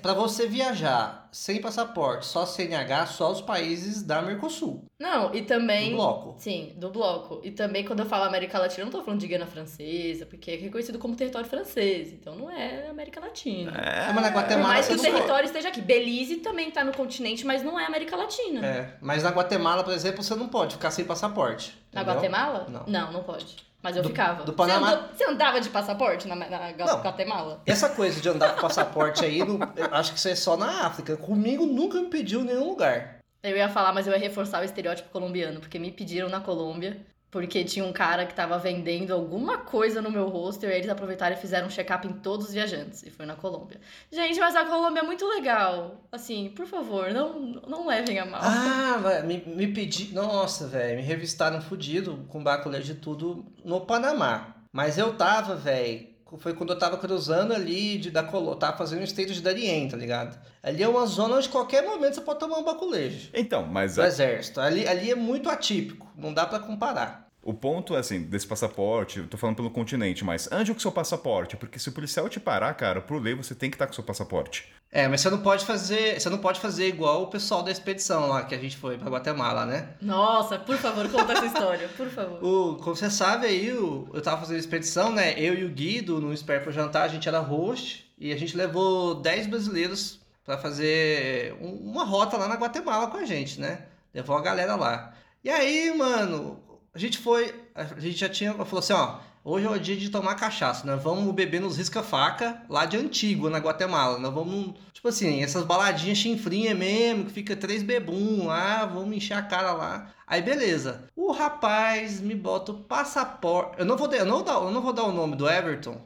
Pra 0.00 0.14
você 0.14 0.46
viajar 0.46 1.28
sem 1.32 1.60
passaporte, 1.60 2.26
só 2.26 2.44
CNH, 2.44 3.06
só 3.06 3.30
os 3.30 3.40
países 3.40 4.02
da 4.02 4.20
Mercosul. 4.20 4.84
não, 4.98 5.34
e 5.34 5.42
também. 5.42 5.90
Do 5.90 5.96
bloco. 5.96 6.34
Sim, 6.38 6.72
do 6.76 6.90
bloco. 6.90 7.40
E 7.44 7.50
também 7.50 7.84
quando 7.84 8.00
eu 8.00 8.06
falo 8.06 8.24
América 8.24 8.58
Latina, 8.58 8.82
eu 8.82 8.84
não 8.86 8.92
tô 8.92 9.02
falando 9.04 9.20
de 9.20 9.26
Guiana 9.26 9.46
Francesa, 9.46 10.26
porque 10.26 10.50
é 10.50 10.56
reconhecido 10.56 10.98
como 10.98 11.14
território 11.16 11.48
francês. 11.48 12.12
Então 12.12 12.34
não 12.36 12.50
é 12.50 12.88
América 12.88 13.20
Latina. 13.20 13.72
É, 13.72 14.12
mas 14.12 14.22
na 14.22 14.30
Por 14.30 14.38
Guatemala 14.38 14.68
mais 14.68 14.86
que 14.88 14.94
você 14.96 15.08
o 15.08 15.12
território 15.12 15.46
esteja 15.46 15.68
aqui. 15.68 15.80
Belize 15.80 16.36
também 16.36 16.70
tá 16.70 16.84
no 16.84 16.92
continente, 16.92 17.44
mas 17.46 17.62
não 17.62 17.78
é 17.78 17.86
América 17.86 18.16
Latina. 18.16 18.64
É, 18.64 18.96
mas 19.00 19.22
na 19.22 19.30
Guatemala, 19.30 19.82
por 19.84 19.92
exemplo, 19.92 20.22
você 20.22 20.34
não 20.34 20.48
pode 20.48 20.74
ficar 20.74 20.90
sem 20.90 21.04
passaporte. 21.04 21.80
Na? 21.92 22.02
Guatemala? 22.02 22.66
Não. 22.68 22.84
Não, 22.86 23.12
não 23.12 23.22
pode. 23.22 23.56
Mas 23.82 23.96
eu 23.96 24.02
Do- 24.02 24.08
ficava. 24.10 24.44
do 24.44 24.52
Panamá- 24.52 24.88
Você, 24.90 24.94
andou- 24.96 25.08
você 25.16 25.24
andava 25.24 25.60
de 25.60 25.68
passaporte 25.70 26.28
na, 26.28 26.34
na 26.36 26.46
Ga- 26.72 26.84
Não. 26.86 27.00
Guatemala? 27.00 27.62
Essa 27.64 27.88
coisa 27.88 28.20
de 28.20 28.28
andar 28.28 28.54
com 28.54 28.60
passaporte 28.60 29.24
aí, 29.24 29.38
eu 29.40 29.58
acho 29.92 30.12
que 30.12 30.18
isso 30.18 30.28
é 30.28 30.34
só 30.34 30.56
na 30.56 30.86
África. 30.86 31.16
Comigo 31.16 31.64
nunca 31.66 31.98
me 32.00 32.08
pediu 32.08 32.40
em 32.42 32.44
nenhum 32.44 32.68
lugar. 32.68 33.18
Eu 33.42 33.56
ia 33.56 33.70
falar, 33.70 33.92
mas 33.94 34.06
eu 34.06 34.12
ia 34.12 34.18
reforçar 34.18 34.60
o 34.60 34.64
estereótipo 34.64 35.08
colombiano, 35.08 35.60
porque 35.60 35.78
me 35.78 35.90
pediram 35.90 36.28
na 36.28 36.40
Colômbia, 36.40 37.00
porque 37.30 37.64
tinha 37.64 37.84
um 37.84 37.92
cara 37.92 38.26
que 38.26 38.34
tava 38.34 38.58
vendendo 38.58 39.12
alguma 39.12 39.58
coisa 39.58 40.02
no 40.02 40.10
meu 40.10 40.28
hostel, 40.28 40.70
e 40.70 40.74
eles 40.74 40.88
aproveitaram 40.88 41.36
e 41.36 41.38
fizeram 41.38 41.68
um 41.68 41.70
check-up 41.70 42.06
em 42.06 42.12
todos 42.12 42.48
os 42.48 42.52
viajantes, 42.52 43.02
e 43.04 43.10
foi 43.10 43.24
na 43.24 43.36
Colômbia. 43.36 43.80
Gente, 44.10 44.40
mas 44.40 44.56
a 44.56 44.64
Colômbia 44.64 45.00
é 45.00 45.04
muito 45.04 45.26
legal. 45.26 46.04
Assim, 46.10 46.50
por 46.50 46.66
favor, 46.66 47.12
não, 47.12 47.38
não 47.66 47.86
levem 47.86 48.18
a 48.18 48.26
mal. 48.26 48.40
Ah, 48.42 49.22
me, 49.24 49.42
me 49.46 49.68
pedi. 49.68 50.12
Nossa, 50.12 50.66
velho, 50.66 50.96
me 50.96 51.02
revistaram 51.02 51.60
fudido 51.62 52.24
com 52.28 52.42
baculê 52.42 52.80
de 52.80 52.94
tudo 52.94 53.44
no 53.64 53.80
Panamá. 53.80 54.56
Mas 54.72 54.98
eu 54.98 55.16
tava, 55.16 55.56
velho. 55.56 56.09
Foi 56.38 56.54
quando 56.54 56.72
eu 56.72 56.78
tava 56.78 56.96
cruzando 56.96 57.52
ali 57.52 57.98
de, 57.98 58.10
da 58.10 58.22
Colômbia. 58.22 58.58
Tava 58.60 58.76
fazendo 58.78 59.00
o 59.00 59.04
estreito 59.04 59.32
de 59.32 59.40
Darien, 59.42 59.88
tá 59.88 59.96
ligado? 59.96 60.38
Ali 60.62 60.82
é 60.82 60.88
uma 60.88 61.04
zona 61.06 61.36
onde 61.36 61.48
qualquer 61.48 61.82
momento 61.84 62.14
você 62.14 62.20
pode 62.20 62.38
tomar 62.38 62.58
um 62.58 62.64
baculejo. 62.64 63.30
Então, 63.34 63.66
mas 63.66 63.94
Do 63.96 64.02
a- 64.02 64.06
exército. 64.06 64.60
Ali, 64.60 64.86
ali 64.86 65.10
é 65.10 65.14
muito 65.14 65.48
atípico. 65.50 66.06
Não 66.16 66.32
dá 66.32 66.46
pra 66.46 66.58
comparar. 66.58 67.28
O 67.42 67.54
ponto 67.54 67.94
assim, 67.94 68.22
desse 68.22 68.46
passaporte, 68.46 69.18
eu 69.20 69.26
tô 69.26 69.38
falando 69.38 69.56
pelo 69.56 69.70
continente, 69.70 70.22
mas 70.24 70.50
ande 70.52 70.74
com 70.74 70.78
seu 70.78 70.92
passaporte, 70.92 71.56
porque 71.56 71.78
se 71.78 71.88
o 71.88 71.92
policial 71.92 72.28
te 72.28 72.38
parar, 72.38 72.74
cara, 72.74 73.00
por 73.00 73.20
lei 73.20 73.34
você 73.34 73.54
tem 73.54 73.70
que 73.70 73.76
estar 73.76 73.86
com 73.86 73.94
seu 73.94 74.04
passaporte. 74.04 74.70
É, 74.92 75.06
mas 75.06 75.20
você 75.20 75.30
não 75.30 75.38
pode 75.38 75.64
fazer. 75.64 76.20
Você 76.20 76.28
não 76.28 76.38
pode 76.38 76.58
fazer 76.58 76.88
igual 76.88 77.22
o 77.22 77.26
pessoal 77.28 77.62
da 77.62 77.70
expedição 77.70 78.26
lá 78.28 78.42
que 78.42 78.54
a 78.54 78.58
gente 78.58 78.76
foi 78.76 78.98
pra 78.98 79.08
Guatemala, 79.08 79.64
né? 79.64 79.90
Nossa, 80.02 80.58
por 80.58 80.76
favor, 80.76 81.08
conta 81.08 81.32
essa 81.32 81.46
história, 81.46 81.88
por 81.96 82.08
favor. 82.08 82.38
O, 82.42 82.74
como 82.76 82.96
você 82.96 83.08
sabe 83.08 83.46
aí, 83.46 83.72
o- 83.72 84.08
eu 84.12 84.20
tava 84.20 84.40
fazendo 84.40 84.58
expedição, 84.58 85.12
né? 85.12 85.34
Eu 85.38 85.54
e 85.54 85.64
o 85.64 85.68
Guido, 85.68 86.20
no 86.20 86.32
Espera 86.32 86.60
pro 86.60 86.72
Jantar, 86.72 87.04
a 87.04 87.08
gente 87.08 87.28
era 87.28 87.38
host 87.38 88.10
e 88.18 88.32
a 88.32 88.36
gente 88.36 88.56
levou 88.56 89.14
10 89.14 89.46
brasileiros 89.46 90.18
pra 90.44 90.58
fazer 90.58 91.54
um- 91.60 91.90
uma 91.90 92.04
rota 92.04 92.36
lá 92.36 92.48
na 92.48 92.56
Guatemala 92.56 93.06
com 93.06 93.16
a 93.18 93.24
gente, 93.24 93.60
né? 93.60 93.84
Levou 94.12 94.36
a 94.36 94.42
galera 94.42 94.74
lá. 94.74 95.14
E 95.44 95.48
aí, 95.50 95.96
mano, 95.96 96.60
a 96.92 96.98
gente 96.98 97.16
foi. 97.18 97.54
A 97.76 97.84
gente 98.00 98.16
já 98.18 98.28
tinha. 98.28 98.52
Falou 98.54 98.80
assim, 98.80 98.92
ó. 98.92 99.18
Hoje 99.42 99.64
é 99.66 99.70
o 99.70 99.78
dia 99.78 99.96
de 99.96 100.10
tomar 100.10 100.34
cachaça, 100.34 100.86
nós 100.86 101.02
vamos 101.02 101.34
beber 101.34 101.62
nos 101.62 101.78
risca-faca 101.78 102.62
lá 102.68 102.84
de 102.84 102.98
Antigua, 102.98 103.48
na 103.48 103.58
Guatemala. 103.58 104.18
Nós 104.18 104.34
vamos, 104.34 104.74
tipo 104.92 105.08
assim, 105.08 105.42
essas 105.42 105.64
baladinhas 105.64 106.18
chinfrinha 106.18 106.74
mesmo, 106.74 107.24
que 107.24 107.32
fica 107.32 107.56
três 107.56 107.82
bebum 107.82 108.46
lá, 108.48 108.84
vamos 108.84 109.16
encher 109.16 109.32
a 109.34 109.42
cara 109.42 109.72
lá. 109.72 110.10
Aí 110.26 110.42
beleza. 110.42 111.04
O 111.16 111.32
rapaz 111.32 112.20
me 112.20 112.34
bota 112.34 112.72
o 112.72 112.80
passaporte. 112.84 113.76
Eu 113.78 113.86
não 113.86 113.96
vou 113.96 114.12
eu 114.12 114.26
não, 114.26 114.42
dar- 114.44 114.62
eu 114.62 114.70
não 114.70 114.82
vou 114.82 114.92
dar 114.92 115.04
o 115.04 115.12
nome 115.12 115.34
do 115.36 115.48
Everton. 115.48 115.98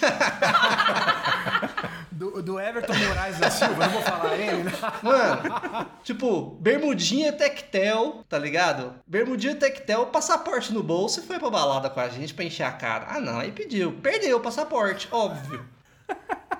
Do, 2.16 2.42
do 2.42 2.58
Everton 2.58 2.94
Moraes 2.94 3.38
da 3.38 3.50
Silva, 3.50 3.86
não 3.86 3.92
vou 3.92 4.00
falar 4.00 4.36
ele, 4.38 4.62
né? 4.62 4.72
Mano, 5.02 5.86
tipo, 6.02 6.56
bermudinha 6.60 7.30
tectel, 7.30 8.24
tá 8.26 8.38
ligado? 8.38 8.94
Bermudinha 9.06 9.54
tectel, 9.54 10.06
passaporte 10.06 10.72
no 10.72 10.82
bolso 10.82 11.20
e 11.20 11.22
foi 11.24 11.38
pra 11.38 11.50
balada 11.50 11.90
com 11.90 12.00
a 12.00 12.08
gente 12.08 12.32
pra 12.32 12.44
encher 12.44 12.62
a 12.62 12.72
cara. 12.72 13.06
Ah, 13.10 13.20
não, 13.20 13.38
aí 13.38 13.52
pediu. 13.52 13.92
Perdeu 13.92 14.38
o 14.38 14.40
passaporte, 14.40 15.08
óbvio. 15.12 15.62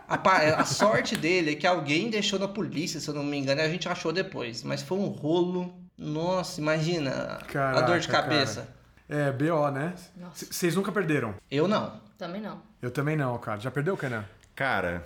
A, 0.07 0.61
a 0.61 0.65
sorte 0.67 1.17
dele 1.17 1.53
é 1.53 1.55
que 1.55 1.67
alguém 1.67 2.11
deixou 2.11 2.39
na 2.39 2.47
polícia, 2.47 3.01
se 3.01 3.09
eu 3.09 3.15
não 3.15 3.25
me 3.25 3.39
engano, 3.39 3.61
e 3.61 3.65
a 3.65 3.69
gente 3.69 3.89
achou 3.89 4.13
depois. 4.13 4.63
Mas 4.63 4.83
foi 4.83 4.99
um 4.99 5.09
rolo. 5.09 5.75
Nossa, 5.97 6.61
imagina 6.61 7.39
a 7.55 7.81
dor 7.81 7.99
de 7.99 8.07
Caraca, 8.09 8.29
cabeça. 8.29 8.69
É, 9.09 9.33
BO, 9.33 9.71
né? 9.71 9.95
Vocês 10.35 10.77
nunca 10.77 10.93
perderam? 10.93 11.35
Eu 11.51 11.67
não. 11.67 12.05
Também 12.19 12.41
não. 12.41 12.61
Eu 12.81 12.91
também 12.91 13.17
não, 13.17 13.37
cara. 13.39 13.61
Já 13.61 13.71
perdeu, 13.71 13.97
Kenan? 13.97 14.25
Cara, 14.57 15.05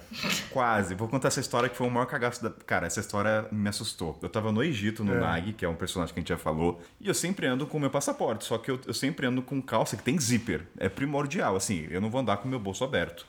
quase. 0.50 0.95
Vou 0.95 1.09
contar 1.09 1.26
essa 1.26 1.40
história 1.40 1.69
que 1.69 1.76
foi 1.76 1.85
o 1.85 1.90
maior 1.90 2.07
cagaço 2.07 2.40
da. 2.40 2.50
Cara, 2.50 2.87
essa 2.87 3.00
história 3.00 3.47
me 3.50 3.69
assustou. 3.69 4.16
Eu 4.23 4.28
tava 4.28 4.52
no 4.52 4.62
Egito, 4.62 5.02
no 5.02 5.12
É. 5.12 5.19
Nag, 5.19 5.52
que 5.54 5.64
é 5.64 5.69
um 5.69 5.75
personagem 5.75 6.14
que 6.14 6.21
a 6.21 6.23
gente 6.23 6.28
já 6.28 6.38
falou, 6.38 6.80
e 7.00 7.09
eu 7.09 7.14
sempre 7.14 7.49
ando 7.49 7.66
com 7.66 7.76
o 7.76 7.80
meu 7.80 7.90
passaporte, 7.90 8.45
só 8.45 8.57
que 8.59 8.71
eu, 8.71 8.80
eu 8.87 8.95
sempre 8.95 9.26
ando 9.26 9.42
com 9.42 9.61
calça 9.61 9.97
que 9.97 10.04
tem 10.04 10.16
zíper. 10.21 10.62
É 10.78 10.88
primordial, 10.88 11.57
assim, 11.57 11.88
eu 11.90 12.00
não 12.00 12.09
vou 12.09 12.21
andar 12.21 12.37
com 12.37 12.47
o 12.47 12.49
meu 12.50 12.61
bolso 12.61 12.85
aberto. 12.85 13.26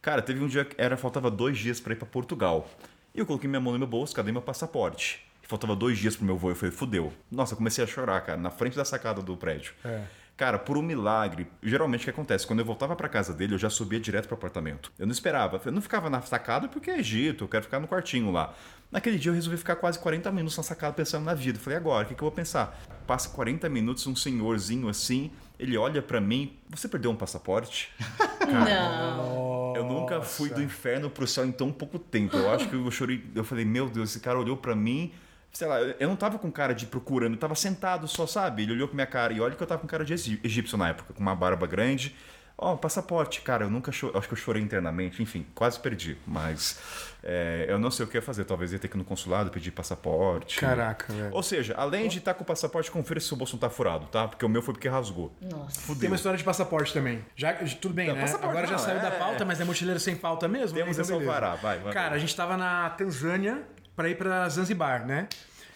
Cara, 0.00 0.22
teve 0.22 0.42
um 0.44 0.46
dia 0.46 0.64
que 0.64 0.76
era, 0.78 0.96
faltava 0.96 1.28
dois 1.28 1.58
dias 1.58 1.80
pra 1.80 1.92
ir 1.92 1.96
pra 1.96 2.06
Portugal. 2.06 2.70
E 3.12 3.18
eu 3.18 3.26
coloquei 3.26 3.48
minha 3.50 3.60
mão 3.60 3.72
no 3.72 3.78
meu 3.80 3.88
bolso, 3.88 4.14
cadê 4.14 4.30
meu 4.30 4.42
passaporte? 4.42 5.26
E 5.42 5.46
faltava 5.48 5.74
dois 5.74 5.98
dias 5.98 6.14
pro 6.14 6.24
meu 6.24 6.36
voo, 6.36 6.50
eu 6.52 6.56
falei, 6.56 6.72
fudeu. 6.72 7.12
Nossa, 7.30 7.54
eu 7.54 7.56
comecei 7.56 7.82
a 7.82 7.86
chorar, 7.86 8.20
cara, 8.20 8.38
na 8.38 8.50
frente 8.50 8.76
da 8.76 8.84
sacada 8.84 9.20
do 9.20 9.36
prédio. 9.36 9.74
É. 9.84 10.04
Cara, 10.36 10.58
por 10.58 10.76
um 10.76 10.82
milagre, 10.82 11.46
geralmente 11.62 12.00
o 12.00 12.04
que 12.04 12.10
acontece? 12.10 12.44
Quando 12.44 12.58
eu 12.58 12.64
voltava 12.64 12.96
pra 12.96 13.08
casa 13.08 13.32
dele, 13.32 13.54
eu 13.54 13.58
já 13.58 13.70
subia 13.70 14.00
direto 14.00 14.26
pro 14.26 14.34
apartamento. 14.34 14.92
Eu 14.98 15.06
não 15.06 15.12
esperava, 15.12 15.60
eu 15.64 15.70
não 15.70 15.80
ficava 15.80 16.10
na 16.10 16.20
sacada 16.22 16.66
porque 16.66 16.90
é 16.90 16.98
Egito, 16.98 17.44
eu 17.44 17.48
quero 17.48 17.62
ficar 17.62 17.78
no 17.78 17.86
quartinho 17.86 18.32
lá. 18.32 18.52
Naquele 18.90 19.16
dia 19.16 19.30
eu 19.30 19.34
resolvi 19.34 19.56
ficar 19.56 19.76
quase 19.76 19.98
40 19.98 20.32
minutos 20.32 20.56
na 20.56 20.62
sacada 20.64 20.92
pensando 20.92 21.24
na 21.24 21.34
vida. 21.34 21.58
Falei, 21.58 21.76
agora, 21.76 22.04
o 22.04 22.08
que, 22.08 22.14
que 22.14 22.20
eu 22.22 22.26
vou 22.26 22.34
pensar? 22.34 22.80
Passa 23.06 23.28
40 23.28 23.68
minutos, 23.68 24.06
um 24.08 24.16
senhorzinho 24.16 24.88
assim, 24.88 25.30
ele 25.58 25.76
olha 25.76 26.02
pra 26.02 26.20
mim, 26.20 26.56
você 26.68 26.88
perdeu 26.88 27.12
um 27.12 27.16
passaporte? 27.16 27.92
Não. 28.46 29.74
Eu 29.76 29.84
nunca 29.84 30.20
fui 30.20 30.48
do 30.50 30.62
inferno 30.62 31.08
pro 31.08 31.26
céu 31.26 31.44
em 31.44 31.52
tão 31.52 31.70
pouco 31.70 31.98
tempo. 31.98 32.36
Eu 32.36 32.52
acho 32.52 32.68
que 32.68 32.74
eu 32.74 32.90
chorei, 32.90 33.24
eu 33.34 33.44
falei, 33.44 33.64
meu 33.64 33.88
Deus, 33.88 34.10
esse 34.10 34.20
cara 34.20 34.38
olhou 34.38 34.56
pra 34.56 34.74
mim, 34.74 35.12
sei 35.54 35.66
lá, 35.68 35.80
eu 35.80 36.08
não 36.08 36.16
tava 36.16 36.38
com 36.38 36.50
cara 36.52 36.74
de 36.74 36.84
procurando, 36.84 37.32
eu 37.34 37.38
tava 37.40 37.54
sentado 37.54 38.06
só, 38.06 38.26
sabe? 38.26 38.64
Ele 38.64 38.72
olhou 38.72 38.88
pra 38.88 38.94
minha 38.96 39.06
cara 39.06 39.32
e 39.32 39.40
olha 39.40 39.54
que 39.54 39.62
eu 39.62 39.66
tava 39.66 39.80
com 39.80 39.86
cara 39.86 40.04
de 40.04 40.12
egí- 40.12 40.40
egípcio 40.44 40.76
na 40.76 40.88
época, 40.90 41.14
com 41.14 41.20
uma 41.20 41.34
barba 41.34 41.66
grande. 41.66 42.14
Ó, 42.56 42.76
passaporte, 42.76 43.40
cara, 43.40 43.64
eu 43.64 43.70
nunca 43.70 43.90
chorei, 43.90 44.16
acho 44.16 44.28
que 44.28 44.34
eu 44.34 44.38
chorei 44.38 44.62
internamente, 44.62 45.20
enfim, 45.20 45.44
quase 45.56 45.76
perdi, 45.80 46.16
mas 46.24 46.78
é, 47.20 47.66
eu 47.68 47.80
não 47.80 47.90
sei 47.90 48.04
o 48.06 48.08
que 48.08 48.16
ia 48.16 48.22
fazer, 48.22 48.44
talvez 48.44 48.72
ia 48.72 48.78
ter 48.78 48.86
que 48.86 48.96
ir 48.96 48.98
no 48.98 49.04
consulado 49.04 49.50
pedir 49.50 49.72
passaporte. 49.72 50.60
Caraca, 50.60 51.12
velho. 51.12 51.34
Ou 51.34 51.42
seja, 51.42 51.74
além 51.76 52.06
de 52.08 52.18
estar 52.18 52.32
com 52.34 52.44
o 52.44 52.46
passaporte, 52.46 52.92
confira 52.92 53.18
se 53.18 53.32
o 53.32 53.36
bolso 53.36 53.54
não 53.56 53.60
tá 53.60 53.68
furado, 53.68 54.06
tá? 54.06 54.28
Porque 54.28 54.44
o 54.44 54.48
meu 54.48 54.62
foi 54.62 54.72
porque 54.72 54.88
rasgou. 54.88 55.34
Nossa. 55.40 55.74
Tem 55.78 55.84
Fudeu. 55.84 56.10
uma 56.10 56.14
história 56.16 56.38
de 56.38 56.44
passaporte 56.44 56.92
também. 56.94 57.24
Já, 57.34 57.54
tudo 57.80 57.92
bem, 57.92 58.06
Não, 58.06 58.14
né? 58.14 58.24
Agora 58.40 58.66
já 58.68 58.72
não, 58.74 58.78
saiu 58.78 58.98
é- 58.98 59.02
da 59.02 59.10
pauta, 59.10 59.44
mas 59.44 59.60
é 59.60 59.64
mochileiro 59.64 59.98
sem 59.98 60.14
pauta 60.14 60.46
mesmo? 60.46 60.76
Temos 60.78 60.92
Então, 60.96 61.02
esse 61.02 61.12
alvará, 61.12 61.56
vai, 61.56 61.80
vai. 61.80 61.92
Cara, 61.92 62.14
a 62.14 62.18
gente 62.18 62.36
tava 62.36 62.56
na 62.56 62.88
Tanzânia 62.90 63.62
pra 63.94 64.08
ir 64.08 64.16
pra 64.16 64.48
Zanzibar, 64.48 65.06
né? 65.06 65.28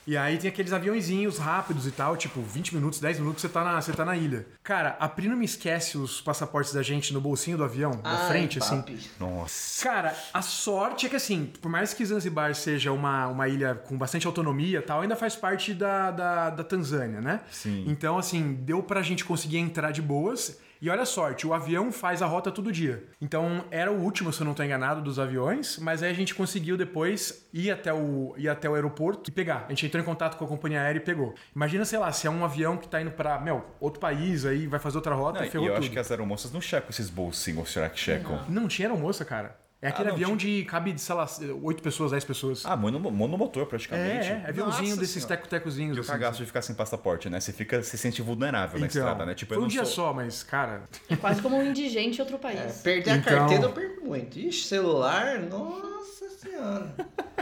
E 0.06 0.16
aí 0.16 0.38
tem 0.38 0.48
aqueles 0.48 0.72
aviãozinhos 0.72 1.36
rápidos 1.36 1.86
e 1.86 1.90
tal, 1.90 2.16
tipo 2.16 2.40
20 2.40 2.74
minutos, 2.74 2.98
10 2.98 3.18
minutos 3.18 3.42
você 3.42 3.48
tá 3.50 3.62
na, 3.62 3.78
você 3.78 3.92
tá 3.92 4.06
na 4.06 4.16
ilha. 4.16 4.46
Cara, 4.62 4.96
a 4.98 5.06
Pri 5.06 5.28
não 5.28 5.36
me 5.36 5.44
esquece 5.44 5.98
os 5.98 6.18
passaportes 6.18 6.72
da 6.72 6.82
gente 6.82 7.12
no 7.12 7.20
bolsinho 7.20 7.58
do 7.58 7.64
avião, 7.64 7.90
da 7.90 8.22
Ai, 8.22 8.28
frente, 8.28 8.58
assim. 8.58 8.78
papi. 8.78 8.98
Nossa. 9.20 9.84
Cara, 9.84 10.16
a 10.32 10.40
sorte 10.40 11.04
é 11.04 11.10
que 11.10 11.16
assim, 11.16 11.52
por 11.60 11.70
mais 11.70 11.92
que 11.92 12.02
Zanzibar 12.06 12.54
seja 12.54 12.90
uma, 12.90 13.26
uma 13.26 13.48
ilha 13.48 13.74
com 13.74 13.98
bastante 13.98 14.26
autonomia 14.26 14.78
e 14.78 14.82
tal, 14.82 15.02
ainda 15.02 15.14
faz 15.14 15.36
parte 15.36 15.74
da, 15.74 16.10
da, 16.10 16.50
da 16.50 16.64
Tanzânia, 16.64 17.20
né? 17.20 17.42
Sim. 17.50 17.84
Então, 17.86 18.16
assim, 18.16 18.54
deu 18.62 18.82
pra 18.82 19.02
gente 19.02 19.26
conseguir 19.26 19.58
entrar 19.58 19.90
de 19.90 20.00
boas. 20.00 20.58
E 20.80 20.88
olha 20.88 21.02
a 21.02 21.06
sorte, 21.06 21.46
o 21.46 21.52
avião 21.52 21.90
faz 21.90 22.22
a 22.22 22.26
rota 22.26 22.50
todo 22.52 22.70
dia. 22.70 23.04
Então, 23.20 23.64
era 23.70 23.90
o 23.90 24.00
último, 24.00 24.32
se 24.32 24.40
eu 24.40 24.44
não 24.44 24.54
tô 24.54 24.62
enganado, 24.62 25.02
dos 25.02 25.18
aviões, 25.18 25.78
mas 25.78 26.02
aí 26.02 26.10
a 26.10 26.14
gente 26.14 26.34
conseguiu 26.34 26.76
depois 26.76 27.48
ir 27.52 27.70
até 27.70 27.92
o, 27.92 28.34
ir 28.36 28.48
até 28.48 28.68
o 28.68 28.74
aeroporto 28.74 29.28
e 29.28 29.32
pegar. 29.32 29.64
A 29.66 29.70
gente 29.70 29.86
entrou 29.86 30.02
em 30.02 30.06
contato 30.06 30.36
com 30.36 30.44
a 30.44 30.48
companhia 30.48 30.80
aérea 30.80 30.98
e 30.98 31.02
pegou. 31.02 31.34
Imagina, 31.54 31.84
sei 31.84 31.98
lá, 31.98 32.12
se 32.12 32.26
é 32.26 32.30
um 32.30 32.44
avião 32.44 32.76
que 32.76 32.88
tá 32.88 33.00
indo 33.00 33.10
pra, 33.10 33.40
meu, 33.40 33.64
outro 33.80 33.98
país, 34.00 34.44
aí 34.44 34.66
vai 34.66 34.78
fazer 34.78 34.96
outra 34.98 35.14
rota 35.14 35.40
Não, 35.40 35.46
e 35.46 35.50
ferrou 35.50 35.66
eu 35.66 35.74
tudo. 35.74 35.82
acho 35.84 35.92
que 35.92 35.98
as 35.98 36.10
aeromoças 36.10 36.52
não 36.52 36.60
checam 36.60 36.90
esses 36.90 37.10
bolsinhos, 37.10 37.72
será 37.72 37.88
que 37.88 37.98
checam? 37.98 38.44
Não 38.48 38.68
tinha 38.68 38.88
aeromoça, 38.88 39.24
cara. 39.24 39.56
É 39.80 39.88
aquele 39.88 40.08
Ah, 40.08 40.10
não, 40.10 40.14
avião 40.16 40.36
de 40.36 40.64
cabe, 40.64 40.98
sei 40.98 41.14
lá, 41.14 41.24
8 41.62 41.80
pessoas, 41.82 42.10
10 42.10 42.24
pessoas. 42.24 42.66
Ah, 42.66 42.76
mono, 42.76 42.98
monomotor 42.98 43.64
praticamente. 43.66 44.26
é, 44.26 44.42
é, 44.44 44.48
aviãozinho 44.48 44.88
Nossa 44.88 45.00
desses 45.00 45.24
teco-tecozinhos. 45.24 45.96
E 45.96 46.00
o 46.00 46.02
assim, 46.02 46.10
cagaço 46.10 46.38
de 46.38 46.46
ficar 46.46 46.62
sem 46.62 46.74
passaporte, 46.74 47.30
né? 47.30 47.38
Você 47.38 47.52
fica, 47.52 47.80
se 47.82 47.96
sente 47.96 48.20
vulnerável 48.20 48.80
na 48.80 48.86
Então, 48.86 49.00
estrada, 49.02 49.24
né? 49.24 49.34
Tipo, 49.34 49.54
eu 49.54 49.58
foi 49.58 49.64
um 49.66 49.68
dia 49.68 49.84
sou... 49.84 50.06
só, 50.06 50.12
mas, 50.12 50.42
cara. 50.42 50.82
É 51.08 51.14
quase 51.14 51.40
como 51.40 51.56
um 51.56 51.64
indigente 51.64 52.18
em 52.18 52.20
outro 52.20 52.38
país. 52.40 52.80
Perder 52.82 53.10
a 53.10 53.16
Então- 53.18 53.38
carteira 53.38 53.64
eu 53.64 53.72
perco 53.72 54.04
muito. 54.04 54.36
Ixi, 54.36 54.66
celular, 54.66 55.38
nossa 55.42 56.28
senhora. 56.40 56.92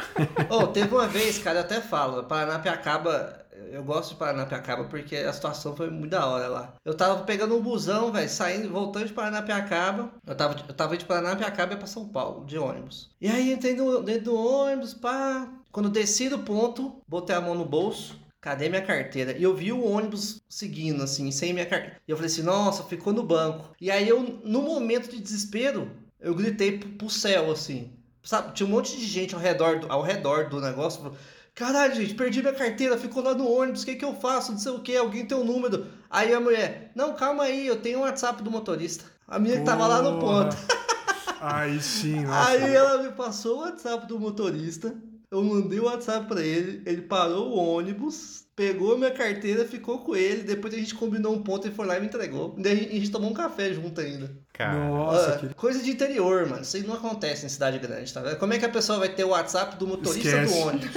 Ô, 0.51 0.67
teve 0.67 0.95
uma 0.95 1.09
vez, 1.09 1.39
cara, 1.39 1.61
eu 1.61 1.63
até 1.63 1.81
falo, 1.81 2.23
Paranapiacaba, 2.25 3.46
eu 3.77 3.85
gosto 3.85 4.11
de 4.11 4.17
Paranapiacaba 4.17 4.85
porque 4.85 5.17
a 5.17 5.33
situação 5.33 5.77
foi 5.77 5.91
muito 5.91 6.13
da 6.13 6.27
hora 6.27 6.49
lá. 6.49 6.75
Eu 6.83 6.97
tava 6.97 7.25
pegando 7.25 7.55
um 7.55 7.63
busão, 7.63 8.11
velho, 8.11 8.29
saindo, 8.29 8.71
voltando 8.71 9.07
de 9.07 9.13
Paranapiacaba. 9.13 10.13
Eu 10.27 10.35
tava, 10.35 10.57
eu 10.67 10.75
tava 10.75 10.95
indo 10.95 11.01
de 11.01 11.07
Paranapiacaba 11.07 11.77
pra 11.77 11.87
São 11.87 12.09
Paulo, 12.09 12.47
de 12.47 12.59
ônibus. 12.59 13.11
E 13.21 13.29
aí 13.29 13.53
entrei 13.53 13.75
no, 13.75 14.03
dentro 14.03 14.25
do 14.25 14.35
ônibus, 14.35 14.95
pá. 14.95 15.53
Quando 15.71 15.91
desci 15.91 16.31
do 16.31 16.39
ponto, 16.39 17.03
botei 17.07 17.37
a 17.37 17.41
mão 17.41 17.55
no 17.55 17.67
bolso. 17.67 18.19
Cadê 18.41 18.71
minha 18.71 18.81
carteira? 18.81 19.37
E 19.37 19.43
eu 19.43 19.55
vi 19.55 19.73
o 19.73 19.85
ônibus 19.85 20.41
seguindo, 20.49 21.03
assim, 21.03 21.31
sem 21.31 21.53
minha 21.53 21.67
carteira. 21.67 22.01
E 22.09 22.11
eu 22.11 22.17
falei 22.17 22.31
assim, 22.31 22.43
nossa, 22.43 22.83
ficou 22.85 23.13
no 23.13 23.25
banco. 23.25 23.75
E 23.79 23.91
aí 23.91 24.09
eu, 24.09 24.23
no 24.43 24.63
momento 24.63 25.11
de 25.11 25.21
desespero, 25.21 25.91
eu 26.19 26.35
gritei 26.35 26.79
pro, 26.79 26.89
pro 26.91 27.11
céu, 27.11 27.51
assim. 27.51 27.93
Sabe, 28.23 28.55
tinha 28.55 28.67
um 28.67 28.71
monte 28.71 28.97
de 28.97 29.05
gente 29.05 29.35
ao 29.35 29.41
redor 29.41 29.81
do, 29.81 29.93
ao 29.93 30.01
redor 30.01 30.49
do 30.49 30.61
negócio. 30.61 31.13
Caralho, 31.57 31.95
gente, 31.95 32.15
perdi 32.15 32.43
minha 32.43 32.53
carteira, 32.53 32.99
ficou 32.99 33.23
lá 33.23 33.35
no 33.35 33.51
ônibus, 33.51 33.83
o 33.83 33.87
que, 33.87 33.97
que 33.97 34.05
eu 34.05 34.15
faço? 34.15 34.53
Não 34.53 34.59
sei 34.59 34.73
o 34.73 34.81
que, 34.81 34.95
alguém 34.95 35.25
tem 35.25 35.39
o 35.39 35.41
um 35.41 35.45
número. 35.45 35.87
Aí 36.11 36.35
a 36.35 36.39
mulher, 36.39 36.93
não, 36.95 37.15
calma 37.15 37.45
aí, 37.45 37.67
eu 37.67 37.81
tenho 37.81 38.01
o 38.01 38.03
WhatsApp 38.03 38.43
do 38.43 38.51
motorista. 38.51 39.07
A 39.27 39.39
minha 39.39 39.59
que 39.59 39.65
tava 39.65 39.87
lá 39.87 40.03
no 40.03 40.21
Porra. 40.21 40.51
ponto. 40.51 40.57
Aí 41.41 41.81
sim, 41.81 42.21
nossa. 42.25 42.51
Aí 42.51 42.75
ela 42.75 43.03
me 43.03 43.13
passou 43.13 43.57
o 43.57 43.61
WhatsApp 43.61 44.07
do 44.07 44.19
motorista. 44.19 44.95
Eu 45.31 45.43
mandei 45.43 45.81
o 45.81 45.85
WhatsApp 45.85 46.27
pra 46.27 46.41
ele. 46.41 46.83
Ele 46.87 47.03
parou 47.03 47.51
o 47.51 47.57
ônibus, 47.57 48.47
pegou 48.55 48.97
minha 48.97 49.11
carteira, 49.11 49.67
ficou 49.67 49.99
com 49.99 50.17
ele. 50.17 50.45
Depois 50.45 50.73
a 50.73 50.79
gente 50.79 50.95
combinou 50.95 51.35
um 51.35 51.43
ponto 51.43 51.69
e 51.69 51.71
foi 51.71 51.87
lá 51.87 51.97
e 51.97 52.01
me 52.01 52.07
entregou. 52.07 52.55
Gente, 52.57 52.89
a 52.89 52.93
gente 52.93 53.11
tomou 53.11 53.31
um 53.31 53.35
café 53.35 53.73
junto 53.73 54.01
ainda. 54.01 54.35
Cara, 54.57 54.73
Nossa, 54.89 55.35
Ah, 55.35 55.39
que... 55.39 55.55
Coisa 55.55 55.83
de 55.83 55.91
interior, 55.91 56.47
mano. 56.49 56.63
Isso 56.63 56.77
aí 56.77 56.83
não 56.83 56.95
acontece 56.95 57.45
em 57.45 57.49
cidade 57.49 57.79
grande, 57.79 58.13
tá 58.13 58.21
vendo? 58.21 58.37
Como 58.37 58.55
é 58.55 58.59
que 58.59 58.65
a 58.65 58.69
pessoa 58.71 58.99
vai 58.99 59.09
ter 59.11 59.23
o 59.25 59.29
WhatsApp 59.29 59.77
do 59.77 59.87
motorista 59.87 60.29
Esquece. 60.29 60.55
do 60.55 60.61
ônibus? 60.61 60.91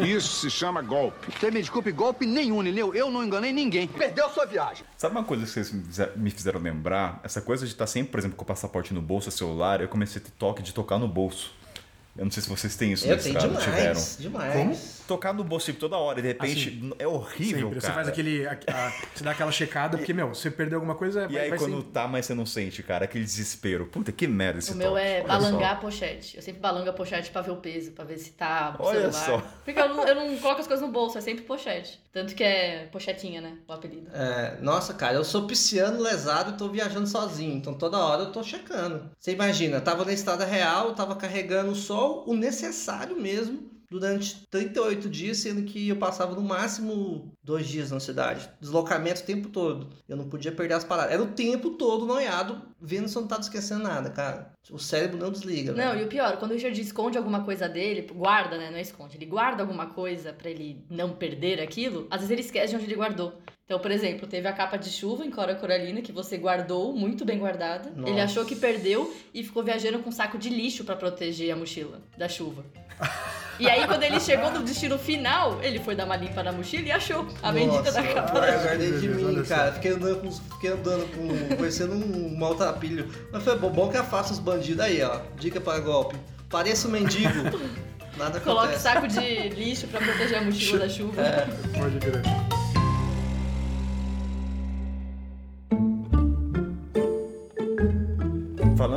Isso 0.00 0.40
se 0.40 0.50
chama 0.50 0.80
golpe. 0.82 1.28
Você 1.38 1.50
me 1.50 1.60
desculpe, 1.60 1.92
golpe 1.92 2.24
nenhum, 2.26 2.62
entendeu? 2.62 2.94
Eu 2.94 3.10
não 3.10 3.22
enganei 3.22 3.52
ninguém. 3.52 3.86
Perdeu 3.86 4.28
sua 4.30 4.46
viagem. 4.46 4.84
sabe 4.96 5.14
uma 5.14 5.24
coisa 5.24 5.44
que 5.44 5.50
vocês 5.50 5.70
me 5.72 5.82
fizer- 5.84 6.12
me 6.16 6.30
fizeram 6.30 6.60
lembrar? 6.60 7.20
Essa 7.22 7.40
coisa 7.40 7.66
de 7.66 7.72
estar 7.72 7.86
sempre, 7.86 8.10
por 8.12 8.18
exemplo, 8.20 8.36
com 8.36 8.42
o 8.44 8.46
passaporte 8.46 8.94
no 8.94 9.02
bolso, 9.02 9.30
celular, 9.30 9.80
eu 9.80 9.88
comecei 9.88 10.20
a 10.20 10.24
ter 10.24 10.30
toque 10.32 10.62
de 10.62 10.72
tocar 10.72 10.98
no 10.98 11.06
bolso. 11.08 11.52
Eu 12.16 12.24
não 12.26 12.30
sei 12.32 12.42
se 12.42 12.48
vocês 12.48 12.76
têm 12.76 12.92
isso 12.92 13.06
Eu 13.06 13.16
na 13.16 13.22
tenho 13.22 13.36
estrada, 13.36 13.58
tiveram. 13.60 13.92
demais, 13.92 14.16
demais. 14.18 15.01
Tocar 15.06 15.32
no 15.32 15.42
bolso 15.44 15.72
toda 15.74 15.96
hora 15.96 16.18
e 16.18 16.22
de 16.22 16.28
repente 16.28 16.90
é 16.98 17.06
horrível, 17.06 17.68
Sempre. 17.68 17.80
cara. 17.80 17.80
Você 17.80 17.92
faz 17.94 18.08
aquele. 18.08 18.46
a- 18.46 18.52
a- 18.68 18.92
você 19.14 19.24
dá 19.24 19.30
aquela 19.30 19.52
checada, 19.52 19.96
porque, 19.98 20.12
meu, 20.12 20.28
você 20.28 20.50
perdeu 20.50 20.78
alguma 20.78 20.94
coisa. 20.94 21.24
E 21.24 21.32
vai, 21.32 21.42
aí 21.44 21.50
vai 21.50 21.58
quando 21.58 21.82
ser- 21.82 21.88
tá, 21.90 22.06
mas 22.08 22.26
você 22.26 22.34
não 22.34 22.46
sente, 22.46 22.82
cara, 22.82 23.04
aquele 23.04 23.24
desespero. 23.24 23.86
Puta, 23.86 24.10
que 24.12 24.26
merda 24.26 24.58
esse 24.58 24.72
O 24.72 24.76
meu 24.76 24.90
toque. 24.90 25.00
é 25.02 25.18
Olha 25.18 25.26
balangar 25.28 25.72
a 25.72 25.74
só. 25.76 25.80
pochete. 25.80 26.36
Eu 26.36 26.42
sempre 26.42 26.60
balango 26.60 26.88
a 26.90 26.92
pochete 26.92 27.30
pra 27.30 27.42
ver 27.42 27.50
o 27.50 27.56
peso, 27.56 27.92
pra 27.92 28.04
ver 28.04 28.18
se 28.18 28.32
tá 28.32 28.76
o 28.78 28.82
Olha 28.84 29.10
celular. 29.12 29.42
só. 29.42 29.42
Porque 29.64 29.78
eu 29.80 29.88
não, 29.88 30.06
eu 30.06 30.14
não 30.14 30.36
coloco 30.38 30.60
as 30.60 30.66
coisas 30.66 30.84
no 30.86 30.92
bolso, 30.92 31.18
é 31.18 31.20
sempre 31.20 31.44
pochete. 31.44 32.00
Tanto 32.12 32.34
que 32.34 32.44
é 32.44 32.88
pochetinha, 32.92 33.40
né? 33.40 33.56
O 33.66 33.72
apelido. 33.72 34.10
É, 34.12 34.58
nossa, 34.60 34.92
cara, 34.94 35.14
eu 35.14 35.24
sou 35.24 35.46
pisciano, 35.46 36.00
lesado 36.02 36.52
e 36.52 36.56
tô 36.58 36.68
viajando 36.68 37.06
sozinho. 37.06 37.54
Então 37.56 37.74
toda 37.74 37.98
hora 37.98 38.22
eu 38.24 38.32
tô 38.32 38.42
checando. 38.42 39.10
Você 39.18 39.32
imagina, 39.32 39.76
eu 39.78 39.80
tava 39.80 40.04
na 40.04 40.12
estrada 40.12 40.44
real, 40.44 40.88
eu 40.88 40.94
tava 40.94 41.16
carregando 41.16 41.74
só 41.74 42.24
o 42.26 42.34
necessário 42.34 43.18
mesmo 43.20 43.70
durante 43.92 44.46
38 44.50 45.08
dias, 45.10 45.36
sendo 45.36 45.62
que 45.64 45.90
eu 45.90 45.96
passava 45.96 46.34
no 46.34 46.40
máximo 46.40 47.30
dois 47.44 47.68
dias 47.68 47.90
na 47.90 48.00
cidade. 48.00 48.48
Deslocamento 48.58 49.20
o 49.20 49.24
tempo 49.24 49.50
todo. 49.50 49.90
Eu 50.08 50.16
não 50.16 50.30
podia 50.30 50.50
perder 50.50 50.74
as 50.74 50.84
paradas. 50.84 51.12
Era 51.12 51.22
o 51.22 51.26
tempo 51.26 51.70
todo 51.72 52.06
noiado, 52.06 52.62
vendo 52.80 53.06
se 53.06 53.16
eu 53.16 53.20
não 53.20 53.28
tava 53.28 53.42
esquecendo 53.42 53.82
nada, 53.82 54.08
cara. 54.08 54.50
O 54.70 54.78
cérebro 54.78 55.18
não 55.18 55.30
desliga. 55.30 55.72
Não, 55.72 55.92
velho. 55.92 56.02
e 56.02 56.04
o 56.04 56.08
pior, 56.08 56.38
quando 56.38 56.52
o 56.52 56.54
Richard 56.54 56.80
esconde 56.80 57.18
alguma 57.18 57.44
coisa 57.44 57.68
dele, 57.68 58.08
guarda, 58.14 58.56
né? 58.56 58.70
Não 58.70 58.78
é 58.78 58.80
esconde. 58.80 59.18
Ele 59.18 59.26
guarda 59.26 59.62
alguma 59.62 59.86
coisa 59.86 60.32
pra 60.32 60.48
ele 60.48 60.86
não 60.88 61.12
perder 61.12 61.60
aquilo, 61.60 62.06
às 62.10 62.20
vezes 62.20 62.30
ele 62.30 62.40
esquece 62.40 62.70
de 62.70 62.76
onde 62.76 62.86
ele 62.86 62.96
guardou. 62.96 63.34
Então, 63.66 63.78
por 63.78 63.90
exemplo, 63.90 64.26
teve 64.26 64.48
a 64.48 64.52
capa 64.52 64.76
de 64.76 64.90
chuva 64.90 65.24
em 65.24 65.30
Cora 65.30 65.54
Coralina 65.54 66.00
que 66.00 66.12
você 66.12 66.36
guardou, 66.38 66.94
muito 66.94 67.24
bem 67.24 67.38
guardada. 67.38 67.90
Ele 67.90 68.10
Nossa. 68.10 68.24
achou 68.24 68.44
que 68.44 68.56
perdeu 68.56 69.14
e 69.34 69.44
ficou 69.44 69.62
viajando 69.62 69.98
com 70.00 70.08
um 70.08 70.12
saco 70.12 70.38
de 70.38 70.48
lixo 70.48 70.84
pra 70.84 70.96
proteger 70.96 71.52
a 71.52 71.56
mochila 71.56 72.00
da 72.16 72.28
chuva. 72.28 72.64
E 73.58 73.68
aí, 73.68 73.86
quando 73.86 74.02
ele 74.02 74.18
chegou 74.18 74.50
no 74.50 74.62
destino 74.62 74.98
final, 74.98 75.60
ele 75.62 75.78
foi 75.78 75.94
dar 75.94 76.04
uma 76.06 76.16
limpa 76.16 76.42
na 76.42 76.52
mochila 76.52 76.82
e 76.84 76.92
achou 76.92 77.26
a 77.42 77.52
bendita 77.52 77.82
Nossa, 77.82 78.02
da 78.02 78.14
capa. 78.14 78.38
eu 78.38 78.60
guardei 78.60 78.92
de 78.92 79.08
mim, 79.08 79.42
cara. 79.44 79.72
Fiquei 79.72 79.92
andando 79.92 80.20
com, 80.20 80.32
fiquei 80.32 80.70
andando 80.70 81.06
com, 81.14 81.56
parecendo 81.56 81.94
um 81.94 82.36
maltrapilho. 82.36 83.08
Mas 83.30 83.42
foi 83.42 83.58
bom, 83.58 83.70
bom 83.70 83.88
que 83.88 83.96
afasta 83.96 84.32
os 84.32 84.38
bandidos 84.38 84.84
aí, 84.84 85.02
ó. 85.02 85.20
Dica 85.38 85.60
para 85.60 85.78
golpe. 85.80 86.16
Pareça 86.48 86.88
um 86.88 86.90
mendigo. 86.90 87.30
Nada 88.16 88.38
acontece. 88.38 88.80
saco 88.80 89.08
de 89.08 89.48
lixo 89.50 89.86
pra 89.86 90.00
proteger 90.00 90.38
a 90.38 90.42
mochila 90.42 90.80
da 90.80 90.88
chuva. 90.88 91.22
Pode 91.78 91.98
crer. 91.98 92.61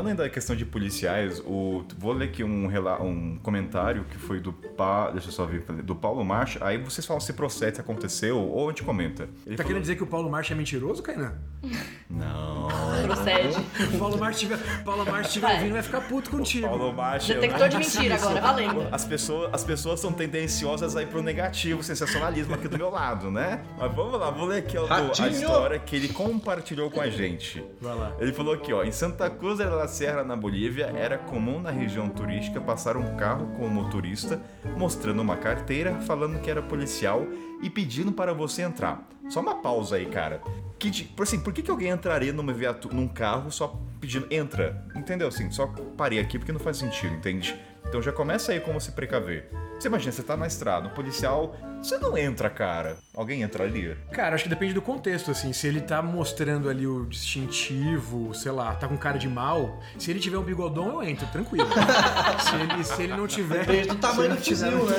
Falando 0.05 0.19
ainda 0.19 0.23
da 0.23 0.29
questão 0.29 0.55
de 0.55 0.63
policiais, 0.65 1.39
o, 1.39 1.83
vou 1.97 2.13
ler 2.13 2.25
aqui 2.25 2.43
um, 2.43 2.67
um 3.01 3.39
comentário 3.41 4.03
que 4.05 4.17
foi 4.19 4.39
do 4.39 4.53
pa, 4.53 5.09
deixa 5.09 5.29
eu 5.29 5.31
só 5.31 5.45
ver, 5.45 5.61
do 5.81 5.95
Paulo 5.95 6.23
Marcha. 6.23 6.59
Aí 6.63 6.77
vocês 6.77 7.05
falam 7.07 7.19
se 7.19 7.33
procede, 7.33 7.77
se 7.77 7.81
aconteceu, 7.81 8.37
ou 8.37 8.67
a 8.67 8.69
gente 8.71 8.83
comenta. 8.83 9.23
Ele 9.23 9.55
Tá 9.55 9.63
falou- 9.63 9.67
querendo 9.67 9.81
dizer 9.81 9.95
que 9.95 10.03
o 10.03 10.07
Paulo 10.07 10.29
Marcha 10.29 10.53
é 10.53 10.57
mentiroso, 10.57 11.01
Kainan? 11.01 11.33
Não. 12.07 12.67
Procede. 13.03 13.55
O 13.95 13.97
Paulo 13.97 14.17
Marcha 14.19 14.39
tiver, 14.39 14.55
o 14.55 14.83
Paulo 14.83 15.05
Marcha 15.05 15.29
tiver 15.31 15.47
Vai. 15.47 15.55
ouvindo 15.55 15.73
vai 15.73 15.81
ficar 15.81 16.01
puto 16.01 16.29
contigo. 16.29 16.67
Paulo 16.67 16.93
Marcha. 16.93 17.33
Detector 17.33 17.69
de 17.69 17.77
mentira 17.77 18.15
agora, 18.15 18.41
valendo. 18.41 18.87
As 18.91 19.05
pessoas, 19.05 19.49
as 19.53 19.63
pessoas 19.63 19.99
são 19.99 20.11
tendenciosas 20.11 20.95
aí 20.95 21.07
pro 21.07 21.23
negativo, 21.23 21.81
sensacionalismo 21.81 22.53
aqui 22.53 22.67
do 22.67 22.77
meu 22.77 22.91
lado, 22.91 23.31
né? 23.31 23.63
Mas 23.77 23.91
vamos 23.95 24.19
lá, 24.19 24.29
vou 24.29 24.45
ler 24.45 24.59
aqui 24.59 24.77
ó, 24.77 24.85
a 24.87 25.27
história 25.29 25.79
que 25.79 25.95
ele 25.95 26.09
compartilhou 26.09 26.91
com 26.91 27.01
a 27.01 27.09
gente. 27.09 27.63
Vai 27.81 27.95
lá. 27.95 28.13
Ele 28.19 28.31
falou 28.33 28.53
aqui, 28.53 28.71
ó, 28.71 28.83
em 28.83 28.91
Santa 28.91 29.27
Cruz 29.29 29.57
de 29.57 29.63
la 29.65 29.87
Sierra, 30.05 30.23
na 30.23 30.35
Bolívia, 30.35 30.93
era 30.95 31.17
comum 31.17 31.59
na 31.59 31.71
região 31.71 32.07
turística 32.07 32.61
passar 32.61 32.95
um 32.95 33.17
carro 33.17 33.47
com 33.57 33.65
um 33.65 33.69
motorista 33.69 34.39
mostrando 34.77 35.19
uma 35.19 35.35
carteira, 35.35 35.95
falando 36.01 36.39
que 36.39 36.51
era 36.51 36.61
policial 36.61 37.25
e 37.59 37.71
pedindo 37.71 38.11
para 38.11 38.31
você 38.31 38.61
entrar. 38.61 39.03
Só 39.29 39.39
uma 39.39 39.55
pausa 39.55 39.95
aí, 39.95 40.05
cara. 40.05 40.43
Que, 40.77 41.09
assim, 41.19 41.39
por 41.39 41.51
que, 41.51 41.63
que 41.63 41.71
alguém 41.71 41.89
entraria 41.89 42.31
numa 42.31 42.53
viatu 42.53 42.93
num 42.93 43.07
carro 43.07 43.51
só 43.51 43.81
pedindo 43.99 44.27
entra? 44.29 44.85
Entendeu? 44.95 45.27
Assim, 45.27 45.49
só 45.49 45.65
parei 45.97 46.19
aqui 46.19 46.37
porque 46.37 46.51
não 46.51 46.59
faz 46.59 46.77
sentido, 46.77 47.15
entende? 47.15 47.59
Então 47.87 47.99
já 47.99 48.11
começa 48.11 48.51
aí 48.51 48.59
como 48.59 48.79
se 48.79 48.91
precaver. 48.91 49.49
Você 49.79 49.87
imagina, 49.87 50.11
você 50.11 50.23
tá 50.23 50.37
na 50.37 50.47
estrada, 50.47 50.87
um 50.87 50.91
policial, 50.91 51.55
você 51.81 51.97
não 51.97 52.17
entra, 52.17 52.49
cara. 52.49 52.97
Alguém 53.13 53.43
entraria? 53.43 53.97
Cara, 54.11 54.33
acho 54.35 54.43
que 54.45 54.49
depende 54.49 54.73
do 54.73 54.81
contexto, 54.81 55.29
assim. 55.31 55.53
Se 55.53 55.67
ele 55.67 55.81
tá 55.81 56.01
mostrando 56.01 56.67
ali 56.69 56.87
o 56.87 57.05
distintivo, 57.05 58.33
sei 58.33 58.51
lá, 58.51 58.73
tá 58.73 58.87
com 58.87 58.97
cara 58.97 59.19
de 59.19 59.27
mal, 59.27 59.79
se 59.99 60.09
ele 60.09 60.19
tiver 60.19 60.37
um 60.37 60.43
bigodão, 60.43 60.93
eu 60.93 61.03
entro, 61.03 61.27
tranquilo. 61.27 61.67
se, 62.41 62.55
ele, 62.55 62.83
se 62.83 63.03
ele 63.03 63.13
não 63.15 63.27
tiver. 63.27 63.65
Depende 63.65 63.89
do 63.89 63.95
tamanho 63.95 64.29
do 64.31 64.37
fuzil, 64.37 64.85
né? 64.85 64.97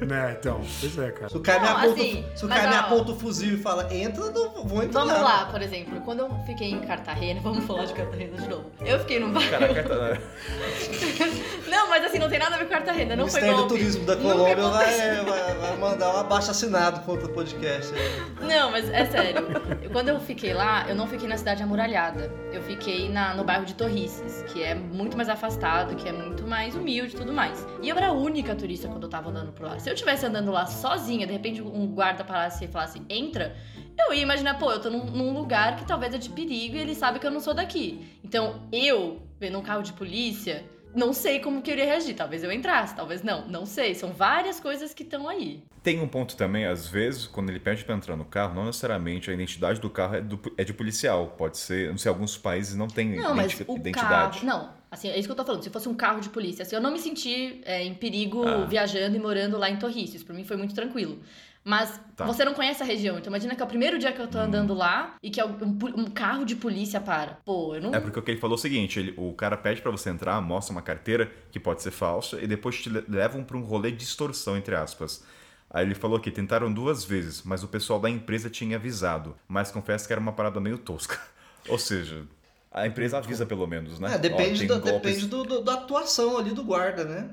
não. 0.00 0.06
Né, 0.06 0.36
então, 0.38 0.60
pois 0.80 0.98
é, 0.98 1.10
cara. 1.10 1.28
Se 1.28 1.36
o 1.36 1.40
cara 1.40 1.60
me 1.60 1.66
Não, 1.66 1.76
aponta, 1.76 2.00
assim, 2.00 2.24
se 2.36 2.44
o 2.44 2.48
cara 2.48 2.68
me 2.68 2.76
ó. 2.76 2.80
aponta 2.80 3.12
o 3.12 3.16
fuzil 3.18 3.54
e 3.54 3.56
fala, 3.56 3.94
entra, 3.94 4.22
eu 4.22 4.32
não 4.32 4.64
vou 4.66 4.82
entrar. 4.82 5.04
Vamos 5.04 5.20
lá, 5.20 5.46
por 5.46 5.62
exemplo, 5.62 6.00
quando 6.02 6.20
eu 6.20 6.30
fiquei 6.46 6.70
em 6.70 6.80
Cartagena, 6.80 7.40
vamos 7.42 7.64
falar 7.64 7.86
de 7.86 7.94
Cartagena 7.94 8.36
de 8.36 8.48
novo. 8.48 8.70
Eu 8.84 9.00
fiquei 9.00 9.18
num 9.18 9.32
bairro. 9.32 9.50
Cara. 9.50 10.22
Não, 11.68 11.88
mas 11.88 12.04
assim, 12.04 12.18
não 12.18 12.28
tem 12.28 12.38
nada 12.38 12.54
a 12.54 12.58
ver 12.58 12.66
com 12.66 12.70
Cartagena, 12.70 13.16
não 13.16 13.26
foi 13.26 13.40
Ministério 13.40 13.56
do 13.56 13.60
golpe. 13.62 13.74
Turismo 13.74 13.93
da 14.00 14.14
Nunca 14.16 14.28
Colômbia 14.32 14.56
vai, 14.56 15.24
vai, 15.24 15.54
vai 15.54 15.76
mandar 15.78 16.14
um 16.14 16.18
abaixo 16.18 16.50
assinado 16.50 17.00
contra 17.00 17.26
o 17.26 17.32
podcast. 17.32 17.92
Não, 18.40 18.70
mas 18.70 18.88
é 18.90 19.04
sério. 19.06 19.46
Eu- 19.82 19.90
Quando 19.90 20.08
eu 20.08 20.18
fiquei 20.20 20.52
lá, 20.52 20.86
eu 20.88 20.94
não 20.94 21.06
fiquei 21.06 21.28
na 21.28 21.36
cidade 21.36 21.62
amuralhada. 21.62 22.32
Eu 22.52 22.62
fiquei 22.62 23.08
na- 23.08 23.34
no 23.34 23.44
bairro 23.44 23.64
de 23.64 23.74
Torrices, 23.74 24.42
que 24.52 24.62
é 24.62 24.74
muito 24.74 25.16
mais 25.16 25.28
afastado, 25.28 25.94
que 25.94 26.08
é 26.08 26.12
muito 26.12 26.46
mais 26.46 26.74
humilde 26.74 27.14
e 27.14 27.18
tudo 27.18 27.32
mais. 27.32 27.64
E 27.82 27.88
eu 27.88 27.96
era 27.96 28.08
a 28.08 28.12
única 28.12 28.54
turista 28.54 28.88
quando 28.88 29.04
eu 29.04 29.08
tava 29.10 29.30
andando 29.30 29.52
por 29.52 29.66
lá. 29.66 29.78
Se 29.78 29.88
eu 29.88 29.94
tivesse 29.94 30.26
andando 30.26 30.50
lá 30.50 30.66
sozinha, 30.66 31.26
de 31.26 31.32
repente 31.32 31.62
um 31.62 31.86
guarda 31.86 32.24
parasse 32.24 32.64
e 32.64 32.68
falasse, 32.68 33.00
entra, 33.08 33.54
eu 33.98 34.12
ia 34.12 34.22
imaginar, 34.22 34.58
pô, 34.58 34.70
eu 34.72 34.80
tô 34.80 34.90
num, 34.90 35.04
num 35.04 35.32
lugar 35.32 35.76
que 35.76 35.84
talvez 35.84 36.12
é 36.14 36.18
de 36.18 36.28
perigo 36.30 36.76
e 36.76 36.80
ele 36.80 36.94
sabe 36.94 37.18
que 37.18 37.26
eu 37.26 37.30
não 37.30 37.40
sou 37.40 37.54
daqui. 37.54 38.18
Então, 38.24 38.62
eu, 38.72 39.22
vendo 39.38 39.58
um 39.58 39.62
carro 39.62 39.82
de 39.82 39.92
polícia, 39.92 40.64
não 40.94 41.12
sei 41.12 41.40
como 41.40 41.60
que 41.60 41.70
eu 41.70 41.74
iria 41.74 41.86
reagir. 41.86 42.14
Talvez 42.14 42.42
eu 42.44 42.52
entrasse, 42.52 42.94
talvez 42.94 43.22
não. 43.22 43.46
Não 43.48 43.66
sei. 43.66 43.94
São 43.94 44.12
várias 44.12 44.60
coisas 44.60 44.94
que 44.94 45.02
estão 45.02 45.28
aí. 45.28 45.62
Tem 45.82 46.00
um 46.00 46.08
ponto 46.08 46.36
também, 46.36 46.64
às 46.64 46.86
vezes, 46.86 47.26
quando 47.26 47.50
ele 47.50 47.60
pede 47.60 47.84
pra 47.84 47.94
entrar 47.94 48.16
no 48.16 48.24
carro, 48.24 48.54
não 48.54 48.64
necessariamente 48.66 49.30
a 49.30 49.34
identidade 49.34 49.80
do 49.80 49.90
carro 49.90 50.14
é, 50.16 50.20
do- 50.22 50.40
é 50.56 50.64
de 50.64 50.72
policial. 50.72 51.34
Pode 51.36 51.58
ser, 51.58 51.90
não 51.90 51.98
sei, 51.98 52.08
alguns 52.08 52.38
países 52.38 52.74
não 52.74 52.88
têm 52.88 53.16
Não, 53.16 53.34
mas 53.34 53.52
o 53.66 53.76
identidade. 53.76 54.40
carro. 54.40 54.46
Não, 54.46 54.70
assim, 54.90 55.08
é 55.10 55.18
isso 55.18 55.28
que 55.28 55.32
eu 55.32 55.36
tô 55.36 55.44
falando. 55.44 55.62
Se 55.62 55.68
fosse 55.68 55.86
um 55.88 55.94
carro 55.94 56.20
de 56.20 56.30
polícia, 56.30 56.62
assim, 56.62 56.74
eu 56.74 56.80
não 56.80 56.90
me 56.90 56.98
senti 56.98 57.60
é, 57.66 57.82
em 57.84 57.92
perigo 57.94 58.46
Ah. 58.48 58.64
viajando 58.64 59.14
e 59.14 59.18
morando 59.18 59.58
lá 59.58 59.68
em 59.68 59.76
Torrices. 59.76 60.22
Pra 60.22 60.34
mim 60.34 60.44
foi 60.44 60.56
muito 60.56 60.74
tranquilo. 60.74 61.18
Mas 61.64 61.98
Tá. 62.14 62.26
você 62.26 62.44
não 62.44 62.52
conhece 62.52 62.82
a 62.82 62.86
região. 62.86 63.16
Então 63.18 63.30
imagina 63.30 63.54
que 63.56 63.62
é 63.62 63.64
o 63.64 63.68
primeiro 63.68 63.98
dia 63.98 64.12
que 64.12 64.20
eu 64.20 64.28
tô 64.28 64.38
andando 64.38 64.74
lá 64.74 65.14
e 65.22 65.30
que 65.30 65.40
é 65.40 65.44
um, 65.46 65.56
um 65.96 66.04
carro 66.10 66.44
de 66.44 66.54
polícia 66.54 67.00
para. 67.00 67.38
Pô, 67.44 67.74
eu 67.74 67.80
não. 67.80 67.94
É 67.94 67.98
porque 68.00 68.18
o 68.18 68.22
que 68.22 68.32
ele 68.32 68.40
falou 68.40 68.54
é 68.56 68.58
o 68.58 68.60
seguinte, 68.60 68.98
ele- 69.00 69.14
o 69.16 69.32
cara 69.32 69.56
pede 69.56 69.80
pra 69.80 69.90
você 69.90 70.10
entrar, 70.10 70.40
mostra 70.42 70.72
uma 70.72 70.82
carteira 70.82 71.32
que 71.50 71.58
pode 71.58 71.80
ser 71.82 71.90
falsa 71.90 72.38
e 72.42 72.46
depois 72.46 72.78
te 72.80 72.90
le- 72.90 73.04
levam 73.08 73.42
pra 73.42 73.56
um 73.56 73.62
rolê 73.62 73.90
de 73.90 74.04
extorsão, 74.04 74.56
entre 74.58 74.74
aspas. 74.74 75.24
Aí 75.70 75.84
ele 75.86 75.94
falou 75.94 76.20
que 76.20 76.30
tentaram 76.30 76.70
duas 76.72 77.02
vezes, 77.02 77.42
mas 77.42 77.64
o 77.64 77.68
pessoal 77.68 77.98
da 77.98 78.10
empresa 78.10 78.50
tinha 78.50 78.76
avisado. 78.76 79.34
Mas 79.48 79.70
confesso 79.72 80.06
que 80.06 80.12
era 80.12 80.20
uma 80.20 80.32
parada 80.32 80.60
meio 80.60 80.76
tosca. 80.78 81.18
Ou 81.68 81.78
seja, 81.78 82.24
a 82.70 82.86
empresa 82.86 83.16
avisa 83.18 83.46
pelo 83.46 83.66
menos, 83.66 83.98
né? 83.98 84.14
É, 84.14 84.18
depende, 84.18 84.70
Ó, 84.70 84.76
do- 84.78 84.84
depende 84.84 85.26
do, 85.26 85.42
do- 85.44 85.62
da 85.64 85.74
atuação 85.74 86.36
ali 86.36 86.50
do 86.52 86.62
guarda, 86.62 87.04
né? 87.04 87.30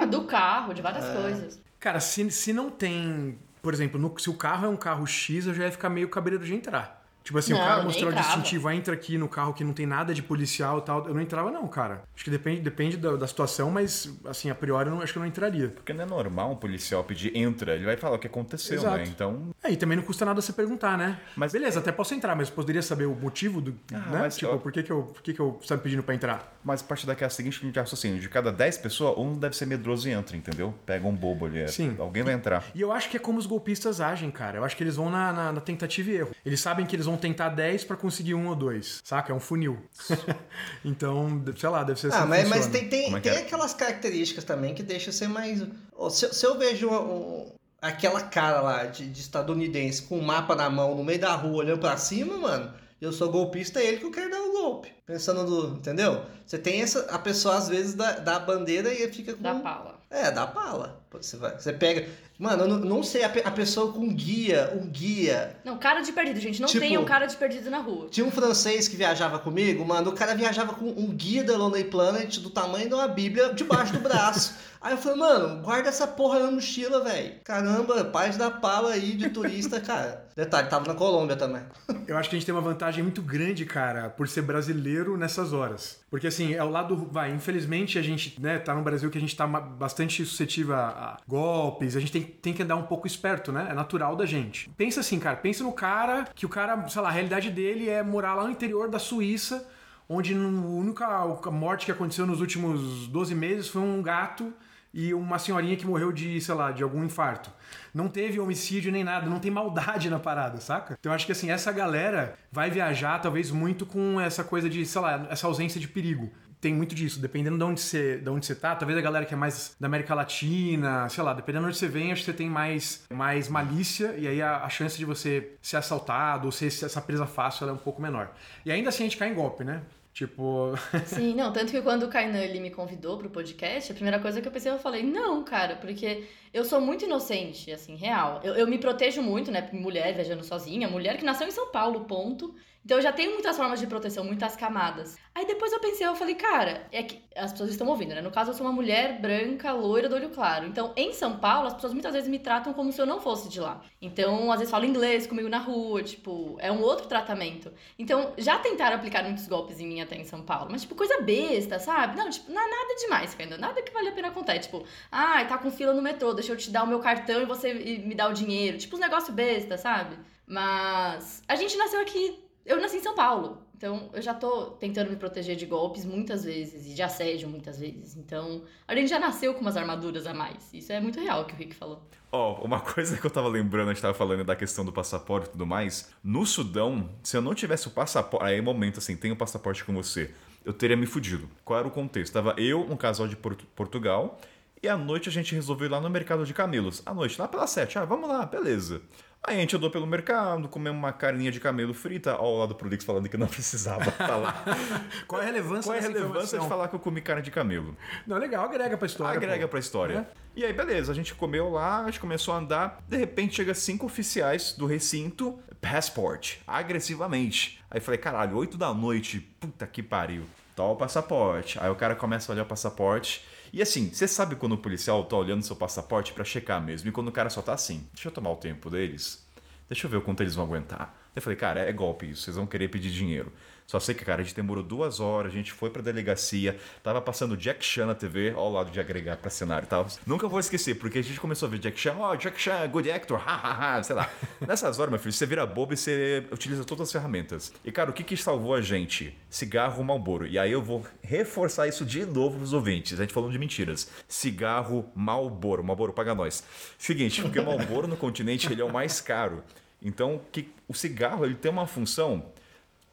Ah, 0.00 0.06
do 0.06 0.22
carro, 0.24 0.72
de 0.72 0.80
várias 0.80 1.04
É. 1.04 1.14
coisas. 1.20 1.60
Cara, 1.80 1.98
se, 1.98 2.30
se 2.30 2.52
não 2.52 2.70
tem. 2.70 3.36
Por 3.62 3.72
exemplo, 3.72 3.98
no- 4.00 4.18
se 4.18 4.28
o 4.30 4.34
carro 4.36 4.66
é 4.66 4.68
um 4.68 4.76
carro 4.76 5.06
X, 5.06 5.46
eu 5.46 5.54
já 5.54 5.64
ia 5.64 5.72
ficar 5.72 5.88
meio 5.88 6.08
cabreiro 6.08 6.44
de 6.44 6.54
entrar. 6.54 7.01
Tipo 7.22 7.38
assim, 7.38 7.52
o 7.52 7.56
Não, 7.56 7.62
cara 7.64 7.76
nem 7.76 7.84
mostrou 7.86 8.10
o 8.10 8.14
distintivo, 8.14 8.68
ah, 8.68 8.74
entra 8.74 8.94
aqui 8.94 9.16
no 9.16 9.28
carro 9.28 9.52
que 9.54 9.62
não 9.64 9.72
tem 9.72 9.86
nada 9.86 10.12
de 10.12 10.22
policial 10.22 10.78
e 10.78 10.82
tal. 10.82 11.06
Eu 11.06 11.14
não 11.14 11.20
entrava, 11.20 11.50
não, 11.50 11.66
cara. 11.68 12.02
Acho 12.14 12.24
que 12.24 12.30
depende, 12.30 12.60
depende 12.60 12.96
da, 12.96 13.16
da 13.16 13.26
situação, 13.26 13.70
mas 13.70 14.10
assim, 14.24 14.50
a 14.50 14.54
priori 14.54 14.88
eu 14.88 14.94
não, 14.96 15.02
acho 15.02 15.12
que 15.12 15.18
eu 15.18 15.22
não 15.22 15.26
entraria. 15.28 15.68
Porque 15.68 15.92
não 15.92 16.02
é 16.04 16.06
normal 16.06 16.52
um 16.52 16.56
policial 16.56 17.04
pedir 17.04 17.36
entra, 17.36 17.74
ele 17.74 17.84
vai 17.84 17.96
falar 17.96 18.16
o 18.16 18.18
que 18.18 18.26
aconteceu, 18.26 18.76
Exato. 18.78 18.96
né? 18.96 19.04
Então, 19.06 19.54
É, 19.62 19.70
e 19.70 19.76
também 19.76 19.96
não 19.96 20.04
custa 20.04 20.24
nada 20.24 20.40
você 20.40 20.52
perguntar, 20.52 20.98
né? 20.98 21.18
Mas- 21.36 21.52
Beleza, 21.52 21.78
até 21.80 21.92
posso 21.92 22.14
entrar, 22.14 22.34
mas 22.34 22.50
poderia 22.50 22.82
saber 22.82 23.06
o 23.06 23.14
motivo 23.14 23.60
do. 23.60 23.74
Ah, 23.92 23.98
né? 23.98 24.18
mas 24.22 24.36
tipo, 24.36 24.50
eu- 24.52 24.58
por 24.58 24.72
que, 24.72 24.82
que 24.82 24.90
eu. 24.90 25.02
Por 25.04 25.22
que, 25.22 25.32
que 25.32 25.40
eu 25.40 25.60
me 25.70 25.78
pedindo 25.78 26.02
pra 26.02 26.14
entrar? 26.14 26.52
mas 26.64 26.80
a 26.80 26.84
partir 26.84 27.06
daqui 27.06 27.24
é 27.24 27.26
a 27.26 27.30
seguinte 27.30 27.64
de 27.68 27.76
raciocínio, 27.78 28.20
de 28.20 28.28
cada 28.28 28.52
10 28.52 28.78
pessoas, 28.78 29.18
um 29.18 29.36
deve 29.36 29.56
ser 29.56 29.66
medroso 29.66 30.08
e 30.08 30.12
entra, 30.12 30.36
entendeu? 30.36 30.72
Pega 30.86 31.06
um 31.08 31.12
bobo 31.14 31.46
ali, 31.46 31.58
é, 31.58 31.66
Sim. 31.66 31.96
alguém 31.98 32.22
vai 32.22 32.34
entrar. 32.34 32.64
E 32.72 32.80
eu 32.80 32.92
acho 32.92 33.10
que 33.10 33.16
é 33.16 33.20
como 33.20 33.36
os 33.38 33.46
golpistas 33.46 34.00
agem, 34.00 34.30
cara. 34.30 34.58
Eu 34.58 34.64
acho 34.64 34.76
que 34.76 34.82
eles 34.84 34.94
vão 34.94 35.10
na, 35.10 35.32
na- 35.32 35.52
na 35.52 35.60
tentativa 35.60 36.10
e 36.10 36.14
erro. 36.16 36.30
Eles 36.46 36.60
sabem 36.60 36.86
que 36.86 36.94
eles 36.94 37.06
vão 37.06 37.11
tentar 37.16 37.50
10 37.50 37.84
pra 37.84 37.96
conseguir 37.96 38.34
um 38.34 38.48
ou 38.48 38.54
dois, 38.56 39.00
saca? 39.04 39.32
É 39.32 39.34
um 39.34 39.40
funil. 39.40 39.78
então, 40.84 41.42
sei 41.56 41.68
lá, 41.68 41.82
deve 41.82 42.00
ser 42.00 42.08
assim 42.08 42.18
Ah, 42.18 42.26
mas, 42.26 42.48
mas 42.48 42.66
tem, 42.66 42.88
tem, 42.88 43.14
é 43.14 43.20
tem 43.20 43.32
é? 43.32 43.38
aquelas 43.38 43.74
características 43.74 44.44
também 44.44 44.74
que 44.74 44.82
deixam 44.82 45.12
ser 45.12 45.28
mais. 45.28 45.62
Se, 46.10 46.32
se 46.34 46.46
eu 46.46 46.58
vejo 46.58 46.88
um- 46.90 47.52
aquela 47.80 48.20
cara 48.22 48.60
lá 48.60 48.84
de, 48.84 49.08
de 49.08 49.20
estadunidense 49.20 50.02
com 50.02 50.18
um 50.18 50.22
mapa 50.22 50.54
na 50.54 50.70
mão 50.70 50.94
no 50.94 51.04
meio 51.04 51.20
da 51.20 51.34
rua 51.34 51.56
olhando 51.64 51.80
pra 51.80 51.96
cima, 51.96 52.36
mano, 52.36 52.72
eu 53.00 53.12
sou 53.12 53.30
golpista, 53.30 53.80
é 53.80 53.86
ele 53.86 53.96
que 53.98 54.04
eu 54.06 54.10
quero 54.12 54.30
dar 54.30 54.40
o 54.40 54.52
golpe. 54.52 54.92
Pensando 55.04 55.42
no. 55.44 55.76
Entendeu? 55.76 56.24
Você 56.46 56.56
tem 56.58 56.80
essa. 56.82 57.00
A 57.10 57.18
pessoa 57.18 57.56
às 57.56 57.68
vezes 57.68 57.94
dá, 57.94 58.12
dá 58.12 58.36
a 58.36 58.40
bandeira 58.40 58.92
e 58.92 59.12
fica 59.12 59.34
com. 59.34 59.42
Da 59.42 59.54
pala. 59.56 60.00
É, 60.08 60.30
dá 60.30 60.46
pala. 60.46 61.01
Você, 61.20 61.36
vai, 61.36 61.58
você 61.58 61.72
pega. 61.72 62.06
Mano, 62.38 62.64
eu 62.64 62.68
não, 62.68 62.78
não 62.78 63.02
sei, 63.02 63.22
a, 63.22 63.28
pe- 63.28 63.42
a 63.44 63.50
pessoa 63.50 63.92
com 63.92 64.08
guia, 64.12 64.72
um 64.74 64.86
guia. 64.88 65.56
Não, 65.64 65.78
cara 65.78 66.00
de 66.00 66.10
perdido, 66.12 66.40
gente. 66.40 66.60
Não 66.60 66.66
Tipo- 66.68 66.80
tem 66.80 66.98
um 66.98 67.04
cara 67.04 67.26
de 67.26 67.36
perdido 67.36 67.70
na 67.70 67.78
rua. 67.78 68.08
Tinha 68.10 68.26
um 68.26 68.30
francês 68.32 68.88
que 68.88 68.96
viajava 68.96 69.38
comigo, 69.38 69.84
mano, 69.84 70.10
o 70.10 70.14
cara 70.14 70.34
viajava 70.34 70.72
com 70.74 70.86
um 70.88 71.08
guia 71.14 71.44
da 71.44 71.56
Lonely 71.56 71.84
Planet 71.84 72.38
do 72.38 72.50
tamanho 72.50 72.88
de 72.88 72.94
uma 72.94 73.06
bíblia 73.06 73.52
debaixo 73.54 73.92
do 73.92 74.00
braço. 74.00 74.54
Aí 74.82 74.94
eu 74.94 74.98
falei, 74.98 75.16
mano, 75.18 75.62
guarda 75.62 75.88
essa 75.90 76.08
porra 76.08 76.40
na 76.40 76.50
mochila, 76.50 77.04
velho. 77.04 77.34
Caramba, 77.44 78.02
paz 78.06 78.36
da 78.36 78.50
pala 78.50 78.94
aí 78.94 79.12
de 79.12 79.28
turista, 79.30 79.78
cara. 79.80 80.26
Detalhe, 80.34 80.68
tava 80.68 80.88
na 80.88 80.94
Colômbia 80.94 81.36
também. 81.36 81.62
Eu 82.08 82.16
acho 82.18 82.28
que 82.28 82.34
a 82.34 82.38
gente 82.38 82.46
tem 82.46 82.52
uma 82.54 82.60
vantagem 82.60 83.00
muito 83.04 83.22
grande, 83.22 83.64
cara, 83.64 84.08
por 84.10 84.26
ser 84.26 84.42
brasileiro 84.42 85.16
nessas 85.16 85.52
horas. 85.52 86.00
Porque 86.10 86.26
assim, 86.26 86.54
é 86.54 86.64
o 86.64 86.68
lado. 86.68 86.96
Vai, 87.12 87.30
infelizmente 87.30 87.96
a 87.96 88.02
gente, 88.02 88.40
né, 88.40 88.58
tá 88.58 88.74
no 88.74 88.82
Brasil 88.82 89.08
que 89.08 89.18
a 89.18 89.20
gente 89.20 89.36
tá 89.36 89.46
bastante 89.46 90.24
suscetível 90.24 90.74
a, 90.74 90.88
a 91.02 91.16
golpes, 91.26 91.96
a 91.96 92.00
gente 92.00 92.12
tem, 92.12 92.22
tem 92.22 92.52
que 92.52 92.62
andar 92.62 92.76
um 92.76 92.84
pouco 92.84 93.06
esperto, 93.06 93.50
né? 93.50 93.66
É 93.70 93.74
natural 93.74 94.14
da 94.14 94.24
gente. 94.24 94.70
Pensa 94.76 95.00
assim, 95.00 95.18
cara, 95.18 95.36
pensa 95.36 95.64
no 95.64 95.72
cara 95.72 96.28
que 96.34 96.46
o 96.46 96.48
cara, 96.48 96.88
sei 96.88 97.02
lá, 97.02 97.08
a 97.08 97.12
realidade 97.12 97.50
dele 97.50 97.88
é 97.88 98.02
morar 98.02 98.34
lá 98.34 98.44
no 98.44 98.50
interior 98.50 98.88
da 98.88 98.98
Suíça, 98.98 99.68
onde 100.08 100.34
a 100.34 100.38
única 100.38 101.50
morte 101.50 101.86
que 101.86 101.92
aconteceu 101.92 102.26
nos 102.26 102.40
últimos 102.40 103.08
12 103.08 103.34
meses 103.34 103.68
foi 103.68 103.82
um 103.82 104.02
gato 104.02 104.52
e 104.94 105.14
uma 105.14 105.38
senhorinha 105.38 105.76
que 105.76 105.86
morreu 105.86 106.12
de, 106.12 106.38
sei 106.40 106.54
lá, 106.54 106.70
de 106.70 106.82
algum 106.82 107.02
infarto. 107.02 107.50
Não 107.94 108.08
teve 108.08 108.38
homicídio 108.38 108.92
nem 108.92 109.02
nada, 109.02 109.26
não 109.26 109.38
tem 109.38 109.50
maldade 109.50 110.10
na 110.10 110.18
parada, 110.18 110.60
saca? 110.60 110.96
Então 111.00 111.12
acho 111.12 111.24
que 111.24 111.32
assim, 111.32 111.50
essa 111.50 111.72
galera 111.72 112.34
vai 112.50 112.70
viajar 112.70 113.18
talvez 113.18 113.50
muito 113.50 113.86
com 113.86 114.20
essa 114.20 114.44
coisa 114.44 114.68
de, 114.68 114.84
sei 114.84 115.00
lá, 115.00 115.26
essa 115.30 115.46
ausência 115.46 115.80
de 115.80 115.88
perigo. 115.88 116.30
Tem 116.62 116.72
muito 116.72 116.94
disso, 116.94 117.18
dependendo 117.18 117.58
de 117.58 117.64
onde 117.64 117.80
você, 117.80 118.18
de 118.18 118.30
onde 118.30 118.46
você 118.46 118.54
tá, 118.54 118.76
talvez 118.76 118.96
a 118.96 119.02
galera 119.02 119.26
que 119.26 119.34
é 119.34 119.36
mais 119.36 119.74
da 119.80 119.88
América 119.88 120.14
Latina, 120.14 121.08
sei 121.08 121.24
lá, 121.24 121.34
dependendo 121.34 121.64
de 121.64 121.70
onde 121.70 121.76
você 121.76 121.88
vem, 121.88 122.12
acho 122.12 122.20
que 122.20 122.30
você 122.30 122.36
tem 122.36 122.48
mais, 122.48 123.04
mais 123.10 123.48
malícia 123.48 124.14
e 124.16 124.28
aí 124.28 124.40
a, 124.40 124.58
a 124.58 124.68
chance 124.68 124.96
de 124.96 125.04
você 125.04 125.56
ser 125.60 125.78
assaltado 125.78 126.46
ou 126.46 126.52
ser 126.52 126.68
essa 126.68 127.00
presa 127.00 127.26
fácil 127.26 127.68
é 127.68 127.72
um 127.72 127.76
pouco 127.76 128.00
menor. 128.00 128.32
E 128.64 128.70
ainda 128.70 128.90
assim 128.90 129.02
a 129.02 129.06
gente 129.06 129.16
cai 129.16 129.30
em 129.30 129.34
golpe, 129.34 129.64
né? 129.64 129.82
Tipo, 130.14 130.74
Sim, 131.04 131.34
não, 131.34 131.52
tanto 131.52 131.72
que 131.72 131.82
quando 131.82 132.04
o 132.04 132.08
Kainan 132.08 132.38
ele 132.38 132.60
me 132.60 132.70
convidou 132.70 133.18
pro 133.18 133.28
podcast, 133.28 133.90
a 133.90 133.94
primeira 133.94 134.20
coisa 134.20 134.40
que 134.40 134.46
eu 134.46 134.52
pensei, 134.52 134.70
eu 134.70 134.78
falei, 134.78 135.02
não, 135.02 135.42
cara, 135.42 135.74
porque 135.74 136.28
eu 136.54 136.64
sou 136.64 136.80
muito 136.80 137.04
inocente, 137.06 137.72
assim, 137.72 137.96
real. 137.96 138.40
Eu, 138.44 138.54
eu 138.54 138.68
me 138.68 138.78
protejo 138.78 139.20
muito, 139.20 139.50
né, 139.50 139.68
mulher 139.72 140.14
viajando 140.14 140.44
sozinha, 140.44 140.86
mulher 140.86 141.16
que 141.16 141.24
nasceu 141.24 141.48
em 141.48 141.50
São 141.50 141.72
Paulo, 141.72 142.04
ponto. 142.04 142.54
Então 142.84 142.98
eu 142.98 143.02
já 143.02 143.12
tenho 143.12 143.32
muitas 143.32 143.56
formas 143.56 143.78
de 143.78 143.86
proteção, 143.86 144.24
muitas 144.24 144.56
camadas. 144.56 145.16
Aí 145.34 145.46
depois 145.46 145.72
eu 145.72 145.80
pensei, 145.80 146.06
eu 146.06 146.14
falei, 146.14 146.34
cara, 146.34 146.86
é 146.92 147.02
que 147.02 147.22
as 147.36 147.52
pessoas 147.52 147.70
estão 147.70 147.86
ouvindo, 147.86 148.14
né? 148.14 148.20
No 148.20 148.30
caso, 148.30 148.50
eu 148.50 148.54
sou 148.54 148.66
uma 148.66 148.72
mulher 148.72 149.20
branca, 149.20 149.72
loira, 149.72 150.08
do 150.08 150.14
olho 150.16 150.28
claro. 150.30 150.66
Então, 150.66 150.92
em 150.96 151.12
São 151.12 151.38
Paulo, 151.38 151.68
as 151.68 151.74
pessoas 151.74 151.92
muitas 151.92 152.12
vezes 152.12 152.28
me 152.28 152.38
tratam 152.38 152.74
como 152.74 152.92
se 152.92 153.00
eu 153.00 153.06
não 153.06 153.20
fosse 153.20 153.48
de 153.48 153.60
lá. 153.60 153.80
Então, 154.00 154.50
às 154.50 154.58
vezes 154.58 154.70
falam 154.70 154.86
inglês 154.86 155.26
comigo 155.26 155.48
na 155.48 155.58
rua, 155.58 156.02
tipo, 156.02 156.56
é 156.58 156.70
um 156.70 156.82
outro 156.82 157.06
tratamento. 157.06 157.72
Então, 157.98 158.34
já 158.36 158.58
tentaram 158.58 158.96
aplicar 158.96 159.22
muitos 159.22 159.46
golpes 159.46 159.80
em 159.80 159.86
mim 159.86 160.00
até 160.00 160.16
em 160.16 160.24
São 160.24 160.42
Paulo, 160.42 160.68
mas 160.70 160.82
tipo, 160.82 160.94
coisa 160.94 161.20
besta, 161.22 161.78
sabe? 161.78 162.16
Não, 162.16 162.28
tipo, 162.28 162.50
não, 162.52 162.70
nada 162.70 162.94
demais, 163.00 163.34
ainda 163.38 163.56
nada 163.56 163.80
que 163.80 163.92
vale 163.92 164.08
a 164.08 164.12
pena 164.12 164.30
contar. 164.32 164.58
Tipo, 164.58 164.84
ah, 165.10 165.44
tá 165.46 165.56
com 165.56 165.70
fila 165.70 165.94
no 165.94 166.02
metrô, 166.02 166.34
deixa 166.34 166.52
eu 166.52 166.56
te 166.56 166.70
dar 166.70 166.82
o 166.82 166.86
meu 166.86 167.00
cartão 167.00 167.40
e 167.40 167.46
você 167.46 167.72
me 167.72 168.14
dá 168.14 168.28
o 168.28 168.34
dinheiro. 168.34 168.76
Tipo, 168.76 168.96
uns 168.96 169.00
negócios 169.00 169.34
besta, 169.34 169.78
sabe? 169.78 170.16
Mas 170.46 171.42
a 171.48 171.56
gente 171.56 171.76
nasceu 171.76 172.00
aqui, 172.00 172.41
eu 172.64 172.80
nasci 172.80 172.96
em 172.98 173.02
São 173.02 173.14
Paulo. 173.14 173.62
Então, 173.76 174.10
eu 174.12 174.22
já 174.22 174.32
tô 174.32 174.66
tentando 174.72 175.10
me 175.10 175.16
proteger 175.16 175.56
de 175.56 175.66
golpes 175.66 176.04
muitas 176.04 176.44
vezes 176.44 176.86
e 176.86 176.94
de 176.94 177.02
assédio 177.02 177.48
muitas 177.48 177.78
vezes. 177.80 178.16
Então, 178.16 178.62
a 178.86 178.94
gente 178.94 179.08
já 179.10 179.18
nasceu 179.18 179.54
com 179.54 179.60
umas 179.60 179.76
armaduras 179.76 180.24
a 180.24 180.32
mais. 180.32 180.72
Isso 180.72 180.92
é 180.92 181.00
muito 181.00 181.20
real 181.20 181.42
o 181.42 181.44
que 181.46 181.52
o 181.52 181.56
Rick 181.56 181.74
falou. 181.74 182.00
Ó, 182.30 182.62
uma 182.64 182.78
coisa 182.94 183.16
que 183.18 183.26
eu 183.26 183.30
tava 183.30 183.48
lembrando, 183.48 183.90
a 183.90 183.92
gente 183.92 184.00
tava 184.02 184.14
falando 184.14 184.44
da 184.44 184.54
questão 184.54 184.84
do 184.84 184.92
passaporte 184.92 185.48
e 185.48 185.50
tudo 185.50 185.66
mais. 185.66 186.10
No 186.22 186.46
Sudão, 186.46 187.10
se 187.24 187.36
eu 187.36 187.42
não 187.42 187.54
tivesse 187.54 187.88
o 187.88 187.90
passaporte. 187.90 188.46
Aí, 188.46 188.60
momento 188.60 188.98
assim, 188.98 189.16
tem 189.16 189.32
o 189.32 189.36
passaporte 189.36 189.84
com 189.84 189.92
você. 189.92 190.30
Eu 190.64 190.72
teria 190.72 190.96
me 190.96 191.04
fudido. 191.06 191.48
Qual 191.64 191.76
era 191.76 191.88
o 191.88 191.90
contexto? 191.90 192.32
Tava 192.32 192.54
eu, 192.58 192.80
um 192.82 192.96
casal 192.96 193.26
de 193.26 193.34
Portu- 193.34 193.66
Portugal, 193.74 194.38
e 194.80 194.88
à 194.88 194.96
noite 194.96 195.28
a 195.28 195.32
gente 195.32 195.56
resolveu 195.56 195.88
ir 195.88 195.90
lá 195.90 196.00
no 196.00 196.08
mercado 196.08 196.46
de 196.46 196.54
camelos. 196.54 197.02
À 197.04 197.12
noite, 197.12 197.36
lá 197.40 197.48
pelas 197.48 197.70
sete. 197.70 197.98
Ah, 197.98 198.04
vamos 198.04 198.28
lá, 198.28 198.46
beleza. 198.46 199.02
Aí 199.44 199.56
a 199.56 199.60
gente 199.60 199.74
andou 199.74 199.90
pelo 199.90 200.06
mercado, 200.06 200.68
comemos 200.68 200.96
uma 200.96 201.12
carninha 201.12 201.50
de 201.50 201.58
camelo 201.58 201.92
frita, 201.92 202.32
ao 202.32 202.58
lado 202.58 202.76
pro 202.76 202.88
Lix 202.88 203.04
falando 203.04 203.28
que 203.28 203.36
não 203.36 203.48
precisava 203.48 204.10
falar. 204.12 204.64
qual 205.26 205.42
é 205.42 205.44
a 205.44 205.46
relevância 205.46 205.90
Qual 205.90 205.96
é 205.96 205.98
a 205.98 206.02
relevância 206.02 206.60
de 206.60 206.68
falar 206.68 206.86
que 206.86 206.94
eu 206.94 207.00
comi 207.00 207.20
carne 207.20 207.42
de 207.42 207.50
camelo? 207.50 207.96
Não, 208.24 208.38
legal, 208.38 208.64
agrega 208.64 208.96
pra 208.96 209.06
história. 209.06 209.36
Agrega 209.36 209.66
pô. 209.66 209.70
pra 209.72 209.80
história. 209.80 210.18
É. 210.18 210.42
E 210.54 210.64
aí, 210.64 210.72
beleza, 210.72 211.10
a 211.10 211.14
gente 211.14 211.34
comeu 211.34 211.70
lá, 211.70 212.02
a 212.02 212.04
gente 212.06 212.20
começou 212.20 212.54
a 212.54 212.58
andar, 212.58 213.02
de 213.08 213.16
repente 213.16 213.56
chega 213.56 213.74
cinco 213.74 214.06
oficiais 214.06 214.74
do 214.74 214.86
recinto, 214.86 215.58
passport, 215.80 216.58
agressivamente. 216.64 217.82
Aí 217.90 217.98
eu 217.98 218.02
falei, 218.02 218.18
caralho, 218.18 218.56
8 218.56 218.76
da 218.76 218.94
noite, 218.94 219.40
puta 219.58 219.86
que 219.88 220.02
pariu. 220.04 220.44
Tá 220.76 220.84
o 220.84 220.94
passaporte. 220.94 221.78
Aí 221.80 221.90
o 221.90 221.96
cara 221.96 222.14
começa 222.14 222.50
a 222.50 222.54
olhar 222.54 222.62
o 222.62 222.66
passaporte. 222.66 223.44
E 223.72 223.80
assim, 223.80 224.10
você 224.12 224.28
sabe 224.28 224.54
quando 224.54 224.72
o 224.72 224.78
policial 224.78 225.24
tá 225.24 225.34
olhando 225.34 225.62
seu 225.62 225.74
passaporte 225.74 226.34
pra 226.34 226.44
checar 226.44 226.82
mesmo, 226.82 227.08
e 227.08 227.12
quando 227.12 227.28
o 227.28 227.32
cara 227.32 227.48
só 227.48 227.62
tá 227.62 227.72
assim, 227.72 228.06
deixa 228.12 228.28
eu 228.28 228.32
tomar 228.32 228.50
o 228.50 228.56
tempo 228.56 228.90
deles, 228.90 229.46
deixa 229.88 230.06
eu 230.06 230.10
ver 230.10 230.18
o 230.18 230.22
quanto 230.22 230.42
eles 230.42 230.54
vão 230.54 230.66
aguentar. 230.66 231.18
Eu 231.34 231.40
falei, 231.40 231.56
cara, 231.56 231.80
é 231.80 231.90
golpe 231.90 232.28
isso, 232.28 232.42
vocês 232.42 232.56
vão 232.56 232.66
querer 232.66 232.88
pedir 232.88 233.10
dinheiro. 233.10 233.50
Só 233.86 234.00
sei 234.00 234.14
que, 234.14 234.24
cara, 234.24 234.40
a 234.40 234.44
gente 234.44 234.54
demorou 234.54 234.82
duas 234.82 235.20
horas, 235.20 235.52
a 235.52 235.54
gente 235.54 235.72
foi 235.72 235.90
pra 235.90 236.00
delegacia, 236.00 236.78
tava 237.02 237.20
passando 237.20 237.56
Jack 237.56 237.84
Chan 237.84 238.06
na 238.06 238.14
TV, 238.14 238.52
ó 238.56 238.68
o 238.68 238.72
lado 238.72 238.90
de 238.90 238.98
agregar 238.98 239.36
pra 239.36 239.50
cenário 239.50 239.86
e 239.86 239.88
tal. 239.88 240.06
Nunca 240.26 240.48
vou 240.48 240.58
esquecer, 240.58 240.94
porque 240.94 241.18
a 241.18 241.22
gente 241.22 241.38
começou 241.38 241.66
a 241.66 241.70
ver 241.70 241.78
Jack 241.78 241.98
Chan, 241.98 242.16
ó, 242.18 242.34
Jack 242.34 242.60
Chan, 242.60 242.88
good 242.88 243.10
actor, 243.10 243.38
hahaha, 243.38 244.02
sei 244.02 244.16
lá. 244.16 244.30
Nessas 244.66 244.98
horas, 244.98 245.10
meu 245.10 245.18
filho, 245.18 245.32
você 245.32 245.46
vira 245.46 245.66
bobo 245.66 245.92
e 245.92 245.96
você 245.96 246.44
utiliza 246.50 246.84
todas 246.84 247.08
as 247.08 247.12
ferramentas. 247.12 247.72
E, 247.84 247.92
cara, 247.92 248.10
o 248.10 248.12
que 248.12 248.24
que 248.24 248.36
salvou 248.36 248.74
a 248.74 248.80
gente? 248.80 249.36
Cigarro 249.50 250.02
Malboro. 250.02 250.46
E 250.46 250.58
aí 250.58 250.72
eu 250.72 250.82
vou 250.82 251.04
reforçar 251.22 251.86
isso 251.86 252.04
de 252.04 252.24
novo 252.24 252.58
pros 252.58 252.72
ouvintes, 252.72 253.18
a 253.18 253.22
gente 253.22 253.34
falando 253.34 253.52
de 253.52 253.58
mentiras. 253.58 254.08
Cigarro 254.26 255.10
Malboro, 255.14 255.84
Malboro 255.84 256.12
paga 256.12 256.34
nós. 256.34 256.64
Seguinte, 256.96 257.42
porque 257.42 257.58
o 257.58 257.64
Malboro 257.64 258.08
no 258.08 258.16
continente 258.16 258.72
ele 258.72 258.80
é 258.80 258.84
o 258.84 258.92
mais 258.92 259.20
caro. 259.20 259.62
Então, 260.04 260.40
que 260.50 260.68
o 260.88 260.94
cigarro 260.94 261.44
ele 261.44 261.54
tem 261.54 261.70
uma 261.70 261.86
função 261.86 262.51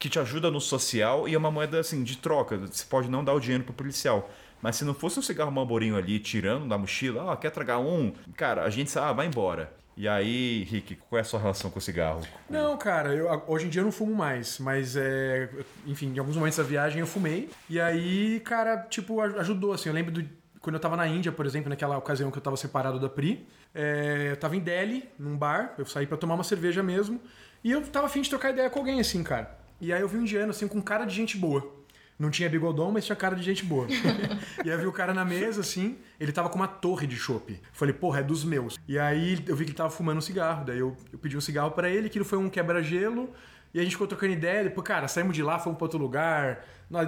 que 0.00 0.08
te 0.08 0.18
ajuda 0.18 0.50
no 0.50 0.60
social 0.60 1.28
e 1.28 1.34
é 1.34 1.38
uma 1.38 1.50
moeda 1.50 1.78
assim 1.78 2.02
de 2.02 2.16
troca. 2.16 2.56
Você 2.56 2.84
pode 2.86 3.08
não 3.08 3.22
dar 3.22 3.34
o 3.34 3.38
dinheiro 3.38 3.62
pro 3.62 3.72
policial. 3.74 4.28
Mas 4.62 4.76
se 4.76 4.84
não 4.84 4.94
fosse 4.94 5.18
um 5.18 5.22
cigarro 5.22 5.50
malborinho 5.52 5.96
ali 5.96 6.18
tirando 6.18 6.66
da 6.66 6.76
mochila, 6.76 7.32
ah, 7.32 7.36
quer 7.36 7.50
tragar 7.50 7.78
um? 7.78 8.12
Cara, 8.34 8.64
a 8.64 8.70
gente 8.70 8.98
ah, 8.98 9.12
vai 9.12 9.26
embora. 9.26 9.72
E 9.96 10.08
aí, 10.08 10.64
Rick, 10.64 10.96
qual 10.96 11.18
é 11.18 11.20
a 11.20 11.24
sua 11.24 11.38
relação 11.38 11.70
com 11.70 11.78
o 11.78 11.82
cigarro? 11.82 12.22
Não, 12.48 12.76
cara, 12.78 13.12
eu, 13.14 13.42
hoje 13.46 13.66
em 13.66 13.68
dia 13.68 13.80
eu 13.82 13.84
não 13.84 13.92
fumo 13.92 14.14
mais, 14.14 14.58
mas 14.58 14.96
é. 14.96 15.50
Enfim, 15.86 16.14
em 16.14 16.18
alguns 16.18 16.36
momentos 16.36 16.56
da 16.56 16.64
viagem 16.64 17.00
eu 17.00 17.06
fumei. 17.06 17.50
E 17.68 17.78
aí, 17.78 18.40
cara, 18.40 18.78
tipo, 18.88 19.20
aj- 19.20 19.36
ajudou, 19.38 19.72
assim. 19.74 19.90
Eu 19.90 19.94
lembro 19.94 20.12
do. 20.12 20.26
Quando 20.60 20.76
eu 20.76 20.80
tava 20.80 20.96
na 20.96 21.06
Índia, 21.06 21.30
por 21.32 21.44
exemplo, 21.44 21.68
naquela 21.68 21.96
ocasião 21.98 22.30
que 22.30 22.38
eu 22.38 22.42
tava 22.42 22.56
separado 22.56 22.98
da 22.98 23.08
Pri, 23.08 23.46
é, 23.74 24.28
eu 24.30 24.36
tava 24.36 24.56
em 24.56 24.60
Delhi, 24.60 25.08
num 25.18 25.36
bar, 25.36 25.74
eu 25.78 25.84
saí 25.86 26.06
pra 26.06 26.16
tomar 26.18 26.34
uma 26.34 26.44
cerveja 26.44 26.82
mesmo, 26.82 27.20
e 27.64 27.70
eu 27.70 27.82
tava 27.82 28.06
afim 28.06 28.20
de 28.22 28.28
trocar 28.30 28.50
ideia 28.50 28.68
com 28.70 28.78
alguém, 28.78 29.00
assim, 29.00 29.22
cara. 29.22 29.59
E 29.80 29.92
aí 29.92 30.00
eu 30.00 30.08
vi 30.08 30.18
um 30.18 30.22
indiano, 30.22 30.50
assim, 30.50 30.68
com 30.68 30.80
cara 30.80 31.04
de 31.04 31.14
gente 31.14 31.36
boa. 31.36 31.80
Não 32.18 32.30
tinha 32.30 32.50
bigodão, 32.50 32.92
mas 32.92 33.06
tinha 33.06 33.16
cara 33.16 33.34
de 33.34 33.42
gente 33.42 33.64
boa. 33.64 33.86
e 34.62 34.68
aí 34.68 34.70
eu 34.70 34.78
vi 34.78 34.86
o 34.86 34.92
cara 34.92 35.14
na 35.14 35.24
mesa, 35.24 35.62
assim, 35.62 35.96
ele 36.18 36.32
tava 36.32 36.50
com 36.50 36.56
uma 36.56 36.68
torre 36.68 37.06
de 37.06 37.16
chopp. 37.16 37.58
Falei, 37.72 37.94
porra, 37.94 38.20
é 38.20 38.22
dos 38.22 38.44
meus. 38.44 38.78
E 38.86 38.98
aí 38.98 39.42
eu 39.46 39.56
vi 39.56 39.64
que 39.64 39.70
ele 39.70 39.76
tava 39.76 39.88
fumando 39.88 40.18
um 40.18 40.20
cigarro. 40.20 40.66
Daí 40.66 40.78
eu, 40.78 40.94
eu 41.10 41.18
pedi 41.18 41.34
um 41.36 41.40
cigarro 41.40 41.70
pra 41.70 41.88
ele, 41.88 42.08
aquilo 42.08 42.24
foi 42.24 42.36
um 42.36 42.50
quebra-gelo. 42.50 43.30
E 43.72 43.80
a 43.80 43.82
gente 43.82 43.92
ficou 43.92 44.06
trocando 44.06 44.34
ideia. 44.34 44.64
Depois, 44.64 44.86
cara, 44.86 45.08
saímos 45.08 45.34
de 45.34 45.42
lá, 45.42 45.58
fomos 45.58 45.78
pra 45.78 45.86
outro 45.86 45.98
lugar. 45.98 46.62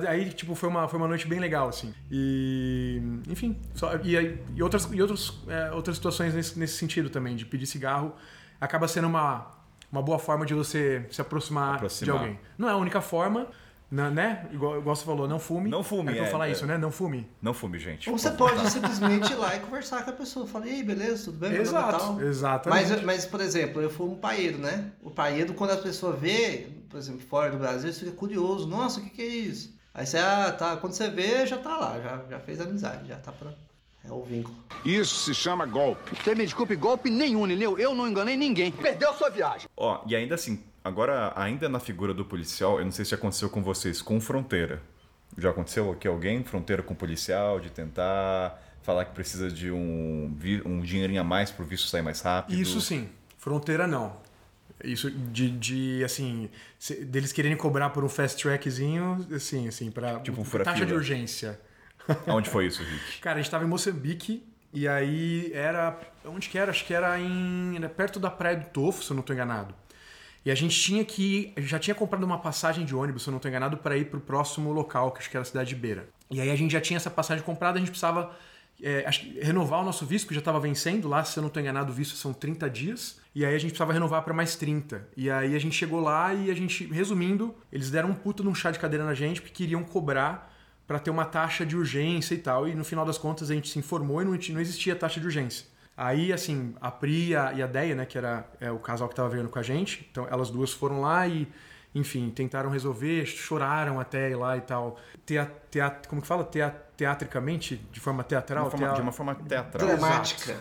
Aí, 0.08 0.30
tipo, 0.30 0.54
foi 0.54 0.68
uma, 0.68 0.88
foi 0.88 0.98
uma 0.98 1.08
noite 1.08 1.26
bem 1.26 1.40
legal, 1.40 1.68
assim. 1.68 1.92
E, 2.10 3.02
enfim, 3.28 3.60
só, 3.74 3.96
e, 3.96 4.38
e 4.54 4.62
outras, 4.62 4.88
e 4.92 5.02
outros, 5.02 5.42
é, 5.48 5.72
outras 5.72 5.96
situações 5.96 6.32
nesse, 6.32 6.58
nesse 6.58 6.78
sentido 6.78 7.10
também, 7.10 7.36
de 7.36 7.44
pedir 7.44 7.66
cigarro. 7.66 8.14
Acaba 8.60 8.86
sendo 8.86 9.08
uma, 9.08 9.50
uma 9.92 10.02
boa 10.02 10.18
forma 10.18 10.44
de 10.46 10.54
você 10.54 11.06
se 11.10 11.20
aproximar, 11.20 11.76
Aproximar. 11.76 12.04
de 12.04 12.10
alguém. 12.24 12.40
Não 12.58 12.68
é 12.68 12.72
a 12.72 12.76
única 12.76 13.00
forma, 13.02 13.46
na- 13.90 14.10
né? 14.10 14.46
Igual, 14.50 14.78
igual 14.78 14.96
você 14.96 15.04
falou, 15.04 15.28
não 15.28 15.38
fume. 15.38 15.68
Não 15.68 15.84
fume, 15.84 16.18
É, 16.18 16.22
é, 16.22 16.26
falar 16.26 16.48
é. 16.48 16.52
isso, 16.52 16.64
né? 16.66 16.78
Não 16.78 16.90
fume. 16.90 17.28
Não 17.42 17.52
fume, 17.52 17.78
gente. 17.78 18.08
Ou 18.08 18.16
você 18.16 18.30
pode 18.30 18.70
simplesmente 18.70 19.30
ir 19.30 19.36
lá 19.36 19.54
e 19.54 19.60
conversar 19.60 20.02
com 20.02 20.10
a 20.10 20.14
pessoa. 20.14 20.46
Fala, 20.46 20.66
e 20.66 20.70
aí, 20.70 20.82
beleza, 20.82 21.26
tudo 21.26 21.36
bem? 21.38 21.52
É 21.54 21.60
Exato, 21.60 21.98
tal." 21.98 22.20
exatamente. 22.22 22.90
Mas, 22.90 23.02
mas, 23.02 23.26
por 23.26 23.40
exemplo, 23.42 23.82
eu 23.82 23.90
fui 23.90 24.06
um 24.08 24.16
paeiro, 24.16 24.56
né? 24.56 24.90
O 25.02 25.10
paeiro, 25.10 25.52
quando 25.52 25.72
a 25.72 25.76
pessoa 25.76 26.14
vê, 26.16 26.68
por 26.88 26.96
exemplo, 26.98 27.20
fora 27.20 27.50
do 27.50 27.58
Brasil, 27.58 27.92
você 27.92 28.00
fica 28.06 28.16
curioso. 28.16 28.66
Nossa, 28.66 28.98
o 28.98 29.02
que, 29.02 29.10
que 29.10 29.22
é 29.22 29.26
isso? 29.26 29.76
Aí 29.92 30.06
você, 30.06 30.16
ah, 30.16 30.50
tá. 30.56 30.74
Quando 30.78 30.94
você 30.94 31.10
vê, 31.10 31.46
já 31.46 31.58
tá 31.58 31.76
lá, 31.76 32.00
já, 32.00 32.22
já 32.30 32.40
fez 32.40 32.58
amizade, 32.62 33.06
já 33.08 33.16
tá 33.16 33.30
pra. 33.30 33.50
É 34.04 34.10
o 34.10 34.22
vínculo. 34.22 34.56
Isso 34.84 35.24
se 35.24 35.34
chama 35.34 35.64
golpe. 35.64 36.16
Você 36.22 36.34
me 36.34 36.44
desculpe, 36.44 36.74
golpe 36.76 37.08
nenhum, 37.10 37.46
Lineu. 37.46 37.78
Eu 37.78 37.94
não 37.94 38.08
enganei 38.08 38.36
ninguém. 38.36 38.72
Perdeu 38.72 39.12
sua 39.14 39.30
viagem. 39.30 39.68
Ó, 39.76 40.02
e 40.06 40.16
ainda 40.16 40.34
assim, 40.34 40.62
Agora, 40.84 41.32
ainda 41.36 41.68
na 41.68 41.78
figura 41.78 42.12
do 42.12 42.24
policial, 42.24 42.80
eu 42.80 42.84
não 42.84 42.90
sei 42.90 43.04
se 43.04 43.14
aconteceu 43.14 43.48
com 43.48 43.62
vocês, 43.62 44.02
com 44.02 44.20
fronteira. 44.20 44.82
Já 45.38 45.50
aconteceu 45.50 45.92
aqui 45.92 46.08
alguém, 46.08 46.42
fronteira 46.42 46.82
com 46.82 46.92
policial, 46.92 47.60
de 47.60 47.70
tentar 47.70 48.60
falar 48.82 49.04
que 49.04 49.12
precisa 49.14 49.48
de 49.48 49.70
um, 49.70 50.36
um 50.66 50.80
dinheirinho 50.80 51.20
a 51.20 51.24
mais 51.24 51.52
pro 51.52 51.64
visto 51.64 51.86
sair 51.86 52.02
mais 52.02 52.20
rápido? 52.20 52.58
Isso 52.60 52.80
sim. 52.80 53.08
Fronteira 53.38 53.86
não. 53.86 54.16
Isso 54.82 55.08
de, 55.08 55.50
de 55.50 56.02
assim, 56.04 56.50
se- 56.80 57.04
deles 57.04 57.32
quererem 57.32 57.56
cobrar 57.56 57.90
por 57.90 58.02
um 58.02 58.08
fast 58.08 58.42
trackzinho, 58.42 59.24
assim, 59.32 59.68
assim, 59.68 59.88
para 59.88 60.18
Tipo 60.18 60.40
um 60.40 60.44
taxa 60.64 60.84
de 60.84 60.92
urgência. 60.92 61.60
Aonde 62.26 62.48
foi 62.48 62.66
isso, 62.66 62.82
Rick? 62.82 63.20
Cara, 63.20 63.38
a 63.38 63.42
gente 63.42 63.50
tava 63.50 63.64
em 63.64 63.68
Moçambique 63.68 64.44
e 64.72 64.88
aí 64.88 65.50
era. 65.52 65.98
Onde 66.24 66.48
que 66.48 66.58
era? 66.58 66.70
Acho 66.70 66.84
que 66.84 66.94
era 66.94 67.18
em. 67.20 67.76
Era 67.76 67.88
perto 67.88 68.18
da 68.18 68.30
Praia 68.30 68.56
do 68.56 68.66
Tofo, 68.66 69.02
se 69.04 69.10
eu 69.10 69.16
não 69.16 69.22
tô 69.22 69.32
enganado. 69.32 69.74
E 70.44 70.50
a 70.50 70.54
gente 70.54 70.78
tinha 70.80 71.04
que. 71.04 71.52
Já 71.58 71.78
tinha 71.78 71.94
comprado 71.94 72.24
uma 72.24 72.38
passagem 72.38 72.84
de 72.84 72.94
ônibus, 72.94 73.22
se 73.22 73.28
eu 73.28 73.32
não 73.32 73.38
tô 73.38 73.48
enganado, 73.48 73.76
para 73.76 73.96
ir 73.96 74.06
pro 74.06 74.20
próximo 74.20 74.72
local, 74.72 75.12
que 75.12 75.18
acho 75.18 75.30
que 75.30 75.36
era 75.36 75.42
a 75.42 75.46
cidade 75.46 75.68
de 75.68 75.76
Beira. 75.76 76.08
E 76.30 76.40
aí 76.40 76.50
a 76.50 76.56
gente 76.56 76.72
já 76.72 76.80
tinha 76.80 76.96
essa 76.96 77.10
passagem 77.10 77.44
comprada, 77.44 77.76
a 77.76 77.80
gente 77.80 77.90
precisava. 77.90 78.34
é, 78.82 79.08
renovar 79.40 79.80
o 79.80 79.84
nosso 79.84 80.04
visto, 80.06 80.26
que 80.26 80.34
já 80.34 80.40
estava 80.40 80.58
vencendo. 80.58 81.06
Lá, 81.08 81.22
se 81.22 81.38
eu 81.38 81.42
não 81.42 81.50
tô 81.50 81.60
enganado, 81.60 81.92
o 81.92 81.94
visto 81.94 82.16
são 82.16 82.32
30 82.32 82.68
dias. 82.70 83.20
E 83.34 83.44
aí 83.44 83.54
a 83.54 83.58
gente 83.58 83.70
precisava 83.70 83.92
renovar 83.92 84.22
para 84.22 84.34
mais 84.34 84.56
30. 84.56 85.06
E 85.16 85.30
aí 85.30 85.54
a 85.54 85.58
gente 85.58 85.76
chegou 85.76 86.00
lá 86.00 86.34
e 86.34 86.50
a 86.50 86.54
gente, 86.54 86.86
resumindo, 86.86 87.54
eles 87.70 87.90
deram 87.90 88.10
um 88.10 88.14
puta 88.14 88.42
num 88.42 88.54
chá 88.54 88.70
de 88.70 88.78
cadeira 88.78 89.04
na 89.04 89.14
gente, 89.14 89.40
porque 89.40 89.54
queriam 89.54 89.84
cobrar 89.84 90.51
para 90.86 90.98
ter 90.98 91.10
uma 91.10 91.24
taxa 91.24 91.64
de 91.64 91.76
urgência 91.76 92.34
e 92.34 92.38
tal. 92.38 92.68
E 92.68 92.74
no 92.74 92.84
final 92.84 93.04
das 93.04 93.18
contas 93.18 93.50
a 93.50 93.54
gente 93.54 93.68
se 93.68 93.78
informou 93.78 94.20
e 94.22 94.24
não, 94.24 94.32
não 94.32 94.60
existia 94.60 94.94
taxa 94.96 95.20
de 95.20 95.26
urgência. 95.26 95.66
Aí, 95.96 96.32
assim, 96.32 96.74
a 96.80 96.90
Pri 96.90 97.28
e 97.28 97.36
a, 97.36 97.52
e 97.52 97.62
a 97.62 97.66
Deia, 97.66 97.94
né, 97.94 98.06
que 98.06 98.16
era 98.16 98.46
é, 98.60 98.70
o 98.70 98.78
casal 98.78 99.08
que 99.08 99.14
tava 99.14 99.28
vendo 99.28 99.48
com 99.48 99.58
a 99.58 99.62
gente, 99.62 100.08
então 100.10 100.26
elas 100.30 100.48
duas 100.50 100.72
foram 100.72 101.02
lá 101.02 101.28
e, 101.28 101.46
enfim, 101.94 102.30
tentaram 102.30 102.70
resolver, 102.70 103.26
choraram 103.26 104.00
até 104.00 104.30
ir 104.30 104.34
lá 104.36 104.56
e 104.56 104.62
tal. 104.62 104.98
Tea, 105.26 105.44
teat, 105.70 106.08
como 106.08 106.22
que 106.22 106.26
fala? 106.26 106.44
Tea, 106.44 106.70
teatricamente, 106.96 107.76
de 107.92 108.00
forma 108.00 108.24
teatral? 108.24 108.64
Uma 108.64 108.70
forma- 108.70 108.92
de 108.94 109.00
uma 109.02 109.12
forma 109.12 109.34
teatral. 109.34 109.86
Dramática. 109.86 110.56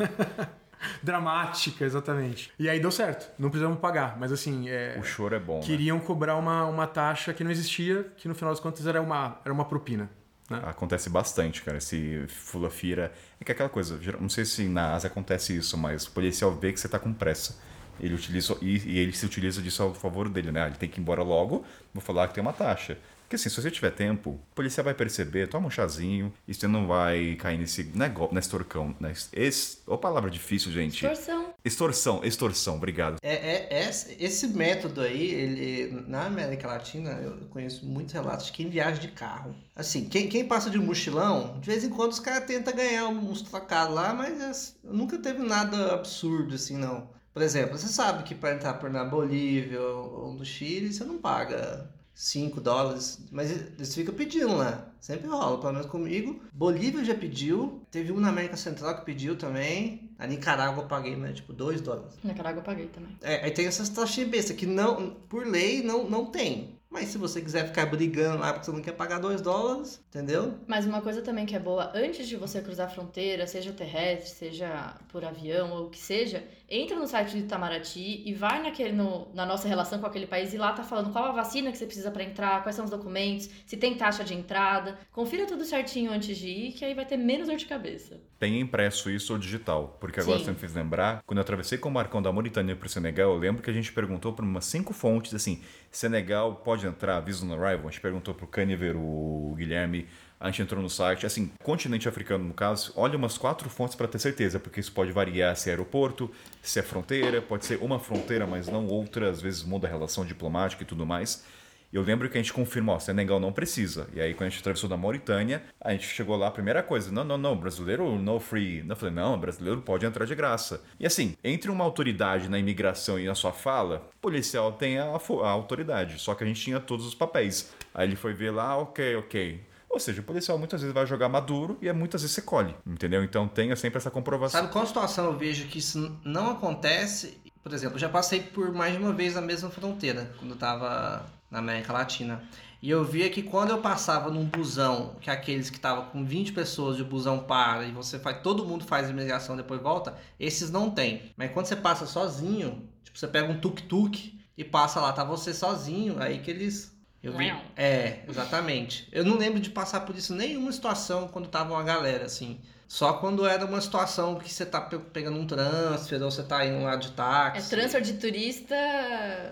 Dramática, 1.04 1.86
exatamente. 1.86 2.52
E 2.58 2.70
aí 2.70 2.80
deu 2.80 2.91
certo, 2.91 3.30
não 3.38 3.50
precisamos 3.50 3.80
pagar, 3.80 4.17
mas 4.20 4.32
assim, 4.32 4.70
é, 4.70 4.98
O 5.00 5.04
choro 5.04 5.36
é 5.36 5.39
bom, 5.39 5.60
né? 5.60 5.65
queriam 5.65 6.00
cobrar 6.00 6.36
uma, 6.36 6.65
uma 6.65 6.88
taxa 6.88 7.34
que 7.34 7.44
não 7.44 7.52
existia, 7.52 8.12
que 8.17 8.28
no 8.28 8.36
final 8.36 8.54
das 8.54 8.60
contas 8.60 8.86
era 8.86 9.02
uma, 9.02 9.39
era 9.44 9.54
uma 9.54 9.65
propina. 9.65 10.10
Né? 10.50 10.62
Acontece 10.65 11.10
bastante, 11.10 11.62
cara. 11.62 11.78
Esse 11.78 12.26
fula-fira. 12.28 13.12
É 13.39 13.46
que 13.46 13.52
é 13.52 13.54
aquela 13.54 13.70
coisa, 13.70 13.98
não 14.20 14.28
sei 14.30 14.44
se 14.44 14.67
na 14.67 14.94
Ásia 14.94 15.08
acontece 15.08 15.56
isso, 15.56 15.78
mas 15.78 16.06
o 16.06 16.12
policial 16.12 16.52
vê 16.52 16.74
que 16.74 16.80
você 16.80 16.89
tá 16.89 17.00
com 17.00 17.13
pressa. 17.13 17.58
Ele 18.00 18.13
utiliza, 18.13 18.58
e, 18.62 18.78
e 18.78 19.00
ele 19.00 19.13
se 19.13 19.26
utiliza 19.26 19.62
disso 19.62 19.84
a 19.84 19.94
favor 19.94 20.28
dele, 20.28 20.52
né? 20.52 20.67
Ele 20.67 20.76
tem 20.76 20.89
que 20.89 21.00
ir 21.00 21.02
embora 21.02 21.24
logo, 21.24 21.63
vou 21.94 22.02
falar 22.02 22.28
que 22.28 22.34
tem 22.34 22.41
uma 22.41 22.54
taxa. 22.54 22.98
Porque 23.32 23.38
assim, 23.38 23.48
se 23.50 23.62
você 23.62 23.72
tiver 23.72 23.91
tempo, 23.91 24.32
o 24.32 24.39
policial 24.54 24.84
vai 24.84 24.94
perceber, 24.94 25.48
toma 25.48 25.67
um 25.67 25.70
chazinho, 25.70 26.34
e 26.46 26.54
você 26.54 26.67
não 26.67 26.86
vai 26.86 27.36
cair 27.36 27.58
nesse 27.58 27.82
negócio, 27.82 28.36
nesse 28.36 28.50
torcão. 28.50 28.94
Nesse, 29.00 29.30
esse, 29.32 29.78
ô 29.88 29.98
palavra 29.98 30.30
difícil, 30.30 30.70
gente. 30.70 31.06
Extorsão. 31.06 31.54
Extorsão, 31.63 32.22
extorsão, 32.26 32.76
obrigado. 32.76 33.20
É, 33.22 33.34
é- 33.78 33.88
esse, 33.88 34.17
esse 34.22 34.48
método 34.48 35.00
aí, 35.00 35.32
ele, 35.32 36.04
na 36.10 36.26
América 36.26 36.67
Latina, 36.67 37.12
eu 37.24 37.48
conheço 37.50 37.86
muitos 37.86 38.13
relatos 38.13 38.48
de 38.48 38.52
quem 38.52 38.70
viaja 38.70 39.00
de 39.00 39.08
carro. 39.08 39.56
Assim, 39.74 40.10
quem, 40.10 40.28
quem 40.28 40.46
passa 40.46 40.70
de 40.70 40.78
mochilão, 40.78 41.58
de 41.62 41.70
vez 41.70 41.86
em 41.86 41.89
quando 41.89 42.12
os 42.12 42.20
caras 42.20 42.44
tentam 42.46 42.76
ganhar 42.76 43.08
uns 43.08 43.41
trocados 43.44 43.96
lá, 43.96 44.13
mas 44.13 44.41
é- 44.41 44.88
nunca 44.91 45.17
teve 45.17 45.39
nada 45.41 45.94
absurdo 45.94 46.56
assim, 46.56 46.76
não. 46.76 47.10
Por 47.34 47.41
exemplo, 47.41 47.78
você 47.78 47.88
sabe 47.88 48.24
que 48.24 48.36
para 48.36 48.56
entrar 48.56 48.74
por 48.74 48.89
na 48.89 49.06
Bolívia 49.06 49.80
ou, 49.80 50.26
ou 50.26 50.34
no 50.34 50.44
Chile, 50.44 50.91
você 50.91 51.06
não 51.06 51.17
paga 51.17 51.89
5 52.22 52.62
dólares, 52.62 53.18
mas 53.32 53.50
eles 53.50 53.96
ficam 53.96 54.14
pedindo 54.14 54.56
lá. 54.56 54.94
Sempre 55.00 55.28
rola, 55.28 55.60
pelo 55.60 55.74
menos 55.74 55.88
comigo. 55.88 56.40
Bolívia 56.54 57.04
já 57.04 57.16
pediu, 57.16 57.82
teve 57.90 58.12
um 58.12 58.20
na 58.20 58.30
América 58.30 58.56
Central 58.56 59.00
que 59.00 59.06
pediu 59.06 59.36
também. 59.36 60.12
A 60.20 60.28
Nicarágua 60.28 60.84
eu 60.84 60.88
paguei, 60.88 61.16
mas 61.16 61.38
tipo 61.38 61.52
2 61.52 61.82
dólares. 61.82 62.14
Na 62.24 62.36
Caraga 62.36 62.60
eu 62.60 62.64
paguei 62.64 62.86
também. 62.90 63.18
É, 63.24 63.44
aí 63.44 63.50
tem 63.50 63.66
essas 63.66 63.90
taxinhas 63.90 64.30
bestas 64.30 64.56
que 64.56 64.68
não, 64.68 65.16
por 65.28 65.48
lei 65.48 65.82
não, 65.82 66.08
não 66.08 66.28
tem. 66.28 66.80
Mas 66.92 67.08
se 67.08 67.18
você 67.18 67.42
quiser 67.42 67.66
ficar 67.68 67.86
brigando 67.86 68.40
lá 68.40 68.52
porque 68.52 68.66
você 68.66 68.72
não 68.74 68.82
quer 68.82 68.92
pagar 68.92 69.18
2 69.20 69.40
dólares, 69.42 70.04
entendeu? 70.10 70.56
Mas 70.68 70.86
uma 70.86 71.02
coisa 71.02 71.22
também 71.22 71.46
que 71.46 71.56
é 71.56 71.60
boa, 71.60 71.90
antes 71.96 72.28
de 72.28 72.36
você 72.36 72.62
cruzar 72.62 72.88
a 72.88 72.90
fronteira, 72.90 73.48
seja 73.48 73.72
terrestre, 73.72 74.30
seja 74.30 74.96
por 75.08 75.24
avião 75.24 75.72
ou 75.72 75.86
o 75.88 75.90
que 75.90 75.98
seja, 76.00 76.44
entra 76.70 76.98
no 77.00 77.08
site 77.08 77.32
do 77.32 77.38
Itamaraty 77.38 78.24
e 78.26 78.34
vai 78.34 78.62
naquele, 78.62 78.92
no- 78.92 79.30
na 79.34 79.46
nossa 79.46 79.68
relação 79.70 80.00
com 80.00 80.06
aquele 80.06 80.28
país 80.28 80.54
e 80.54 80.58
lá 80.58 80.74
tá 80.74 80.84
falando 80.84 81.12
qual 81.14 81.26
a 81.26 81.32
vacina 81.32 81.72
que 81.72 81.78
você 81.78 81.86
precisa 81.86 82.12
pra 82.12 82.24
entrar, 82.24 82.62
quais 82.62 82.76
são 82.76 82.84
os 82.84 82.92
documentos, 82.92 83.50
se 83.66 83.78
tem 83.78 83.96
taxa 83.96 84.24
de 84.26 84.34
entrada. 84.34 84.98
Confira 85.14 85.46
tudo 85.46 85.64
certinho 85.64 86.12
antes 86.12 86.38
de 86.38 86.48
ir, 86.50 86.72
que 86.74 86.84
aí 86.84 86.94
vai 86.94 87.06
ter 87.06 87.16
menos 87.16 87.48
dor 87.48 87.56
de 87.56 87.66
cabeça. 87.68 88.20
Tem 88.38 88.60
impresso 88.60 89.10
isso 89.10 89.32
ou 89.34 89.40
digital? 89.40 89.98
Porque 90.00 90.20
agora 90.20 90.40
Sim. 90.40 90.46
você 90.46 90.52
me 90.52 90.58
fez 90.58 90.74
lembrar, 90.74 91.22
quando 91.26 91.38
eu 91.38 91.42
atravessei 91.42 91.78
com 91.78 91.88
o 91.88 91.92
Marcão 91.92 92.22
da 92.22 92.32
Mauritânia 92.34 92.76
para 92.76 92.88
o 92.88 92.90
Senegal, 92.90 93.32
eu 93.32 93.38
lembro 93.38 93.62
que 93.62 93.70
a 93.70 93.74
gente 93.74 93.94
perguntou 93.94 94.34
para 94.34 94.44
umas 94.44 94.66
cinco 94.66 94.94
fontes, 94.94 95.34
assim, 95.34 95.62
Senegal 95.92 96.56
pode 96.56 96.81
entrar, 96.88 97.20
Visa 97.22 97.46
on 97.46 97.54
Arrival? 97.54 97.88
A 97.88 97.91
gente 97.91 98.02
perguntou 98.02 98.34
pro 98.34 98.48
Caniver, 98.48 98.96
o 98.98 99.54
Guilherme, 99.58 100.08
a 100.39 100.48
gente 100.48 100.63
entrou 100.63 100.82
no 100.82 100.89
site, 100.89 101.26
assim, 101.26 101.52
continente 101.63 102.10
africano 102.10 102.44
no 102.44 102.54
caso, 102.54 102.91
olha 102.96 103.15
umas 103.15 103.38
quatro 103.38 103.70
fontes 103.70 103.96
para 103.96 104.08
ter 104.08 104.17
certeza, 104.17 104.60
porque 104.60 104.80
isso 104.80 104.91
pode 104.91 105.12
variar 105.12 105.56
se 105.56 105.70
é 105.70 105.74
aeroporto, 105.74 106.32
se 106.62 106.80
é 106.80 106.82
fronteira, 106.82 107.41
pode 107.41 107.65
ser 107.65 107.78
uma 107.82 108.00
fronteira, 108.00 108.48
mas 108.48 108.67
não 108.67 108.88
outra, 108.88 109.30
às 109.30 109.39
vezes 109.39 109.63
muda 109.63 109.88
a 109.88 109.89
relação 109.89 110.26
diplomática 110.26 110.82
e 110.82 110.86
tudo 110.86 111.06
mais. 111.06 111.44
Eu 111.92 112.02
lembro 112.02 112.30
que 112.30 112.38
a 112.38 112.42
gente 112.42 112.54
confirmou, 112.54 112.96
ó, 112.96 113.00
Senegal 113.00 113.40
não 113.40 113.52
precisa. 113.52 114.08
E 114.14 114.22
aí, 114.22 114.34
quando 114.34 114.48
a 114.48 114.50
gente 114.50 114.62
atravessou 114.62 114.90
da 114.90 114.96
Mauritânia, 114.96 115.64
a 115.80 115.92
gente 115.92 116.08
chegou 116.08 116.38
lá, 116.38 116.48
a 116.48 116.52
primeira 116.52 116.82
coisa, 116.82 117.12
não, 117.12 117.24
não, 117.24 117.38
não, 117.38 117.56
brasileiro 117.56 118.18
no 118.18 118.40
free. 118.40 118.86
Eu 118.88 118.96
falei, 118.96 119.14
não, 119.14 119.38
brasileiro 119.38 119.82
pode 119.82 120.06
entrar 120.06 120.26
de 120.26 120.34
graça. 120.34 120.82
E 121.00 121.06
assim, 121.06 121.36
entre 121.44 121.70
uma 121.70 121.84
autoridade 121.84 122.50
na 122.50 122.58
imigração 122.58 123.20
e 123.20 123.28
a 123.28 123.36
sua 123.36 123.52
fala, 123.52 124.10
policial 124.22 124.72
tem 124.72 125.00
a, 125.00 125.06
a 125.06 125.50
autoridade, 125.50 126.20
só 126.20 126.34
que 126.34 126.44
a 126.44 126.48
gente 126.48 126.62
tinha 126.62 126.80
todos 126.80 127.06
os 127.06 127.14
papéis. 127.14 127.74
Aí 127.94 128.08
ele 128.08 128.16
foi 128.16 128.34
ver 128.34 128.52
lá, 128.52 128.78
ok, 128.78 129.18
ok. 129.18 129.72
Ou 129.90 130.00
seja, 130.00 130.22
o 130.22 130.24
policial 130.24 130.58
muitas 130.58 130.80
vezes 130.80 130.94
vai 130.94 131.06
jogar 131.06 131.28
maduro 131.28 131.78
e 131.82 131.90
é 131.90 131.94
muitas 131.94 132.22
vezes 132.22 132.34
você 132.34 132.42
colhe, 132.42 132.74
entendeu? 132.88 133.22
Então 133.26 133.46
tenha 133.46 133.76
sempre 133.76 133.98
essa 133.98 134.10
comprovação. 134.10 134.62
Sabe 134.62 134.72
qual 134.72 134.88
situação 134.88 135.26
eu 135.26 135.38
vejo 135.38 135.68
que 135.68 135.80
isso 135.80 136.18
não 136.24 136.52
acontece? 136.52 137.38
Por 137.62 137.74
exemplo, 137.74 137.96
eu 137.96 138.00
já 138.00 138.08
passei 138.08 138.40
por 138.42 138.72
mais 138.74 138.94
de 138.94 139.04
uma 139.04 139.12
vez 139.12 139.36
a 139.36 139.42
mesma 139.42 139.70
fronteira, 139.70 140.34
quando 140.40 140.52
eu 140.52 140.58
tava 140.58 141.26
na 141.52 141.60
América 141.60 141.94
Latina. 141.94 142.42
E 142.82 142.90
eu 142.90 143.04
via 143.04 143.30
que 143.30 143.44
quando 143.44 143.70
eu 143.70 143.78
passava 143.78 144.32
num 144.32 144.46
busão, 144.46 145.16
que 145.22 145.30
é 145.30 145.34
aqueles 145.34 145.70
que 145.70 145.80
tava 145.80 146.04
com 146.04 146.26
20 146.26 146.52
pessoas 146.54 146.98
e 146.98 147.02
o 147.04 147.06
busão 147.06 147.38
para 147.40 147.84
e 147.86 147.92
você 147.92 148.18
faz, 148.18 148.42
todo 148.42 148.66
mundo 148.66 148.84
faz 148.86 149.06
a 149.08 149.12
imigração 149.12 149.56
depois 149.56 149.80
volta, 149.80 150.16
esses 150.40 150.72
não 150.72 150.90
tem. 150.90 151.32
Mas 151.38 151.52
quando 151.52 151.68
você 151.68 151.76
passa 151.76 152.08
sozinho, 152.08 152.90
tipo, 153.04 153.20
você 153.20 153.28
pega 153.28 153.52
um 153.52 153.60
tuk-tuk 153.60 154.40
e 154.58 154.64
passa 154.64 155.00
lá, 155.00 155.14
tá 155.14 155.24
você 155.24 155.54
sozinho, 155.54 156.16
aí 156.20 156.40
que 156.40 156.50
eles 156.50 156.92
eu 157.22 157.34
vi. 157.38 157.52
Não. 157.52 157.62
É, 157.78 158.22
exatamente. 158.28 159.08
Eu 159.12 159.24
não 159.24 159.38
lembro 159.38 159.60
de 159.60 159.70
passar 159.70 160.00
por 160.00 160.16
isso 160.16 160.34
nenhuma 160.34 160.72
situação 160.72 161.28
quando 161.28 161.50
tava 161.50 161.74
uma 161.74 161.84
galera, 161.84 162.26
assim. 162.26 162.60
Só 162.88 163.14
quando 163.14 163.46
era 163.46 163.64
uma 163.64 163.80
situação 163.80 164.36
que 164.36 164.52
você 164.52 164.66
tá 164.66 164.82
pe- 164.82 164.98
pegando 164.98 165.38
um 165.38 165.46
transfer 165.46 166.22
ou 166.24 166.32
você 166.32 166.42
tá 166.44 166.66
indo 166.66 166.84
lá 166.84 166.96
de 166.96 167.10
É 167.10 167.12
táxi. 167.12 167.70
transfer 167.70 168.02
de 168.02 168.14
turista. 168.14 168.76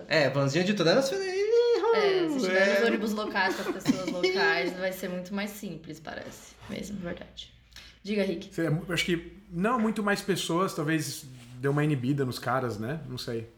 É, 0.08 0.28
vanzinha 0.28 0.64
de 0.64 0.74
transfer 0.74 1.16
e. 1.16 1.49
É, 1.94 2.28
se 2.28 2.40
tiver 2.40 2.68
É. 2.68 2.80
nos 2.80 2.88
ônibus 2.88 3.12
locais 3.12 3.54
com 3.56 3.70
as 3.70 3.82
pessoas 3.84 4.08
locais, 4.10 4.72
vai 4.78 4.92
ser 4.92 5.08
muito 5.08 5.34
mais 5.34 5.50
simples, 5.50 5.98
parece. 6.00 6.54
Mesmo, 6.68 6.98
verdade. 6.98 7.52
Diga, 8.02 8.22
Rick. 8.22 8.50
Eu 8.58 8.84
Acho 8.88 9.04
que 9.04 9.32
não 9.50 9.78
muito 9.78 10.02
mais 10.02 10.20
pessoas, 10.22 10.74
talvez 10.74 11.24
deu 11.56 11.70
uma 11.72 11.84
inibida 11.84 12.24
nos 12.24 12.38
caras, 12.38 12.78
né? 12.78 13.00
Não 13.08 13.18
sei. 13.18 13.50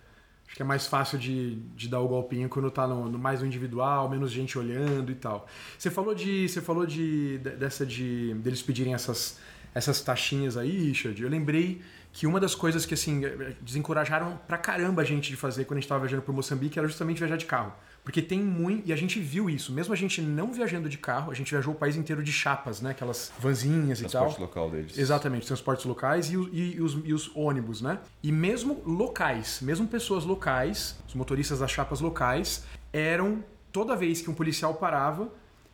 Acho 0.47 0.57
que 0.57 0.63
é 0.63 0.65
mais 0.65 0.87
fácil 0.87 1.19
de, 1.19 1.55
de 1.77 1.89
dar 1.89 2.01
o 2.01 2.09
golpinho 2.09 2.49
quando 2.49 2.71
tá 2.71 2.87
no, 2.87 3.09
no 3.09 3.19
mais 3.19 3.41
no 3.41 3.47
individual, 3.47 4.09
menos 4.11 4.31
gente 4.31 4.59
olhando 4.59 5.11
e 5.11 5.15
tal. 5.15 5.47
Você 5.79 5.91
falou 5.91 6.15
de. 6.15 6.49
Você 6.49 6.61
falou 6.61 6.85
de. 6.87 7.39
de- 7.39 7.51
dessa 7.51 7.87
de. 7.87 8.35
deles 8.35 8.61
pedirem 8.61 8.93
essas, 8.93 9.39
essas 9.75 10.01
taxinhas 10.03 10.57
aí, 10.59 10.89
Richard. 10.89 11.23
Eu 11.23 11.29
lembrei 11.31 11.81
que 12.13 12.27
uma 12.27 12.39
das 12.39 12.55
coisas 12.55 12.85
que 12.85 12.93
assim 12.93 13.23
desencorajaram 13.63 14.39
pra 14.47 14.59
caramba 14.59 15.01
a 15.01 15.05
gente 15.05 15.31
de 15.31 15.37
fazer 15.37 15.65
quando 15.65 15.79
a 15.79 15.81
gente 15.81 15.89
tava 15.89 16.01
viajando 16.01 16.23
por 16.23 16.35
Moçambique 16.35 16.79
era 16.79 16.87
justamente 16.87 17.19
viajar 17.19 17.37
de 17.37 17.47
carro. 17.47 17.73
Porque 18.05 18.21
tem 18.21 18.41
muito. 18.41 18.89
E 18.89 18.93
a 18.93 18.97
gente 18.97 19.21
viu 19.21 19.49
isso. 19.49 19.73
Mesmo 19.73 19.95
a 19.95 19.97
gente 19.97 20.21
não 20.21 20.53
viajando 20.53 20.89
de 20.89 20.99
carro, 20.99 21.31
a 21.31 21.35
gente 21.35 21.51
viajou 21.53 21.73
o 21.73 21.77
país 21.77 21.95
inteiro 21.97 22.23
de 22.23 22.33
chapas, 22.33 22.81
né? 22.81 22.91
Aquelas 22.91 23.33
vanzinhas 23.39 24.01
e 24.01 24.03
tal. 24.05 24.23
Transporte 24.23 24.41
local 24.41 24.71
deles. 24.71 24.99
Exatamente, 24.99 25.47
transportes 25.47 25.85
locais 25.85 26.29
e, 26.31 26.35
e- 26.37 26.75
e 26.77 26.81
os, 26.81 26.99
e 27.05 27.13
os 27.15 27.31
ônibus, 27.35 27.81
né? 27.81 28.01
E 28.23 28.33
mesmo 28.33 28.83
locais, 28.85 29.61
mesmo 29.63 29.87
pessoas 29.87 30.25
locais, 30.25 30.97
os 31.07 31.15
motoristas 31.15 31.61
das 31.61 31.71
chapas 31.71 32.01
locais, 32.01 32.65
eram, 32.93 33.45
toda 33.71 33.95
vez 33.95 34.21
que 34.21 34.29
um 34.29 34.35
policial 34.35 34.75
parava, 34.75 35.29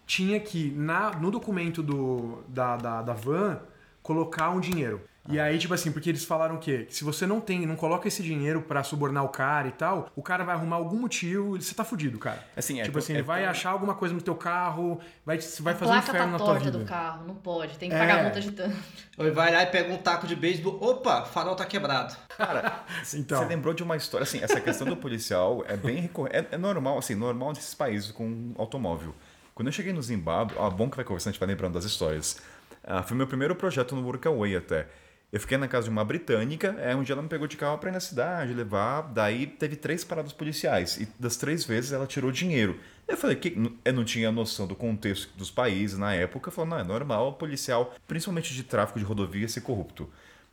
tinha 0.06 0.38
que, 0.38 0.70
na, 0.72 1.10
no 1.12 1.30
documento 1.30 1.82
do, 1.82 2.42
da, 2.48 2.76
da, 2.76 3.02
da 3.02 3.12
van, 3.14 3.60
colocar 4.02 4.50
um 4.50 4.60
dinheiro. 4.60 5.00
E 5.30 5.38
aí, 5.38 5.58
tipo 5.58 5.74
assim, 5.74 5.92
porque 5.92 6.08
eles 6.08 6.24
falaram 6.24 6.54
o 6.54 6.58
quê? 6.58 6.86
Que 6.88 6.94
se 6.94 7.04
você 7.04 7.26
não 7.26 7.40
tem, 7.40 7.66
não 7.66 7.76
coloca 7.76 8.08
esse 8.08 8.22
dinheiro 8.22 8.62
pra 8.62 8.82
subornar 8.82 9.24
o 9.24 9.28
cara 9.28 9.68
e 9.68 9.72
tal, 9.72 10.10
o 10.16 10.22
cara 10.22 10.42
vai 10.44 10.54
arrumar 10.54 10.76
algum 10.76 10.96
motivo 10.98 11.56
e 11.56 11.60
você 11.62 11.74
tá 11.74 11.84
fudido, 11.84 12.18
cara. 12.18 12.42
Assim, 12.56 12.80
é 12.80 12.84
tipo 12.84 12.98
assim, 12.98 13.12
é 13.12 13.16
ele 13.16 13.22
vai 13.22 13.42
tão- 13.42 13.50
achar 13.50 13.70
alguma 13.70 13.94
coisa 13.94 14.14
no 14.14 14.22
teu 14.22 14.34
carro, 14.34 14.98
vai, 15.26 15.36
vai 15.60 15.74
fazer 15.74 15.90
um 15.90 15.94
placa 15.94 16.08
inferno 16.08 16.18
tá 16.18 16.26
na 16.26 16.36
tua 16.38 16.46
torta 16.46 16.64
vida. 16.64 16.78
do 16.78 16.84
carro, 16.84 17.26
não 17.26 17.34
pode, 17.34 17.76
tem 17.78 17.90
que 17.90 17.94
É. 17.94 17.98
pagar 17.98 18.20
a 18.20 18.22
multa 18.22 18.40
de 18.40 18.52
tanto. 18.52 18.76
Ele 19.18 19.30
vai 19.30 19.52
lá 19.52 19.62
e 19.62 19.66
pega 19.66 19.92
um 19.92 19.98
taco 19.98 20.26
de 20.26 20.34
beisebol. 20.34 20.78
Opa, 20.82 21.22
farol 21.26 21.54
tá 21.54 21.66
quebrado. 21.66 22.16
Cara, 22.36 22.84
Então. 23.14 23.38
você 23.42 23.48
lembrou 23.48 23.74
de 23.74 23.82
uma 23.82 23.96
história, 23.96 24.22
assim, 24.22 24.40
essa 24.42 24.60
questão 24.60 24.86
do 24.86 24.96
policial 24.96 25.62
é 25.68 25.76
bem 25.76 25.96
recorrente, 25.96 26.36
é, 26.36 26.46
é 26.52 26.56
normal, 26.58 26.96
assim, 26.98 27.14
normal 27.14 27.50
nesses 27.52 27.74
países 27.74 28.10
com 28.10 28.52
automóvel. 28.56 29.14
Quando 29.54 29.68
eu 29.68 29.72
cheguei 29.72 29.92
no 29.92 30.00
Zimbábue, 30.00 30.54
ah, 30.58 30.70
bom 30.70 30.88
que 30.88 30.96
vai 30.96 31.04
conversando, 31.04 31.30
a 31.30 31.32
gente 31.32 31.40
vai 31.40 31.48
lembrando 31.48 31.74
das 31.74 31.84
histórias. 31.84 32.38
Ah, 32.84 33.02
foi 33.02 33.16
meu 33.16 33.26
primeiro 33.26 33.54
projeto 33.54 33.94
no 33.94 34.02
Workaway 34.06 34.56
até. 34.56 34.86
Eu 35.30 35.38
fiquei 35.40 35.58
na 35.58 35.68
casa 35.68 35.84
de 35.84 35.90
uma 35.90 36.04
britânica, 36.06 36.68
é, 36.80 36.96
um 36.96 37.02
dia 37.02 37.12
ela 37.12 37.20
me 37.20 37.28
pegou 37.28 37.46
de 37.46 37.54
carro 37.54 37.76
pra 37.76 37.90
ir 37.90 37.92
na 37.92 38.00
cidade, 38.00 38.54
levar, 38.54 39.02
daí 39.02 39.46
teve 39.46 39.76
três 39.76 40.02
paradas 40.02 40.32
policiais, 40.32 40.96
e 40.96 41.06
das 41.18 41.36
três 41.36 41.64
vezes 41.64 41.92
ela 41.92 42.06
tirou 42.06 42.32
dinheiro. 42.32 42.80
Eu 43.06 43.14
falei 43.14 43.36
que 43.36 43.54
eu 43.84 43.92
não 43.92 44.04
tinha 44.04 44.32
noção 44.32 44.66
do 44.66 44.74
contexto 44.74 45.36
dos 45.36 45.50
países 45.50 45.98
na 45.98 46.14
época, 46.14 46.50
falou, 46.50 46.70
não, 46.70 46.78
é 46.78 46.84
normal 46.84 47.28
o 47.28 47.32
policial, 47.34 47.94
principalmente 48.06 48.54
de 48.54 48.62
tráfico 48.62 48.98
de 48.98 49.04
rodovia, 49.04 49.46
ser 49.48 49.60
corrupto. 49.60 50.10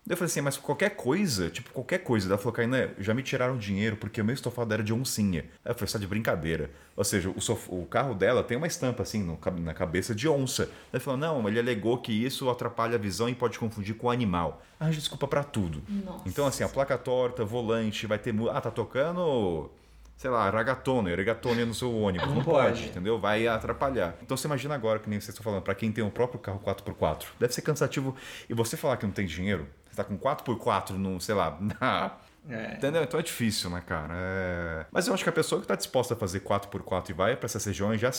Daí 0.07 0.13
Eu 0.13 0.17
falei 0.17 0.27
assim, 0.29 0.41
mas 0.41 0.55
qualquer 0.55 0.91
coisa, 0.91 1.49
tipo, 1.49 1.71
qualquer 1.71 1.97
coisa. 1.99 2.27
Ela 2.29 2.37
falou, 2.37 2.53
Kainé, 2.53 2.91
já 2.99 3.11
me 3.13 3.23
tiraram 3.23 3.57
dinheiro 3.57 3.97
porque 3.97 4.21
o 4.21 4.25
meu 4.25 4.35
estofado 4.35 4.71
era 4.73 4.83
de 4.83 4.93
oncinha. 4.93 5.41
Aí 5.65 5.71
eu 5.71 5.73
falei, 5.73 5.87
você 5.87 5.93
tá 5.93 5.99
de 5.99 6.05
brincadeira. 6.07 6.69
Ou 6.95 7.03
seja, 7.03 7.29
o, 7.29 7.41
sof- 7.41 7.69
o 7.71 7.85
carro 7.87 8.13
dela 8.13 8.43
tem 8.43 8.55
uma 8.55 8.67
estampa 8.67 9.01
assim 9.01 9.23
no 9.23 9.39
na 9.61 9.73
cabeça 9.73 10.13
de 10.13 10.27
onça. 10.29 10.69
Ela 10.93 10.99
falou, 10.99 11.19
não, 11.19 11.47
ele 11.49 11.59
alegou 11.59 11.97
que 11.97 12.11
isso 12.11 12.47
atrapalha 12.51 12.95
a 12.95 12.99
visão 12.99 13.27
e 13.27 13.33
pode 13.33 13.57
confundir 13.57 13.95
com 13.95 14.11
animal. 14.11 14.61
Ah, 14.79 14.89
desculpa 14.89 15.27
pra 15.27 15.43
tudo. 15.43 15.81
Nossa. 15.89 16.29
Então, 16.29 16.45
assim, 16.45 16.63
a 16.63 16.69
placa 16.69 16.97
torta, 16.99 17.43
volante, 17.43 18.05
vai 18.05 18.19
ter. 18.19 18.33
Ah, 18.51 18.61
tá 18.61 18.69
tocando. 18.69 19.71
Sei 20.17 20.29
lá, 20.29 20.49
ragatone, 20.49 21.13
regatone 21.13 21.65
no 21.65 21.73
seu 21.73 21.93
ônibus. 21.93 22.27
Não, 22.29 22.41
pode. 22.43 22.67
pode. 22.79 22.85
entendeu? 22.89 23.19
Vai 23.19 23.47
atrapalhar. 23.47 24.15
Então 24.21 24.37
você 24.37 24.47
imagina 24.47 24.73
agora, 24.73 24.99
que 24.99 25.09
nem 25.09 25.19
vocês 25.19 25.29
estão 25.29 25.43
falando, 25.43 25.61
pra 25.61 25.75
quem 25.75 25.91
tem 25.91 26.03
o 26.03 26.09
próprio 26.11 26.39
carro 26.39 26.61
4x4, 26.63 27.25
deve 27.37 27.53
ser 27.53 27.61
cansativo. 27.63 28.15
E 28.47 28.53
você 28.53 28.77
falar 28.77 28.95
que 28.95 29.05
não 29.05 29.11
tem 29.11 29.25
dinheiro, 29.25 29.67
você 29.95 30.03
tá 30.03 30.03
com 30.03 30.17
4x4 30.17 30.91
no, 30.91 31.19
sei 31.21 31.35
lá, 31.35 31.57
na. 31.79 32.11
É. 32.47 32.75
Entendeu? 32.75 33.01
Então 33.01 33.19
é 33.19 33.23
difícil, 33.23 33.71
né, 33.71 33.81
cara? 33.83 34.13
É... 34.15 34.85
Mas 34.91 35.07
eu 35.07 35.13
acho 35.15 35.23
que 35.23 35.29
a 35.29 35.33
pessoa 35.33 35.59
que 35.59 35.65
tá 35.65 35.73
disposta 35.75 36.13
a 36.13 36.17
fazer 36.17 36.41
4x4 36.41 37.09
e 37.09 37.13
vai 37.13 37.35
pra 37.35 37.47
essas 37.47 37.65
regiões, 37.65 37.99
já 37.99 38.11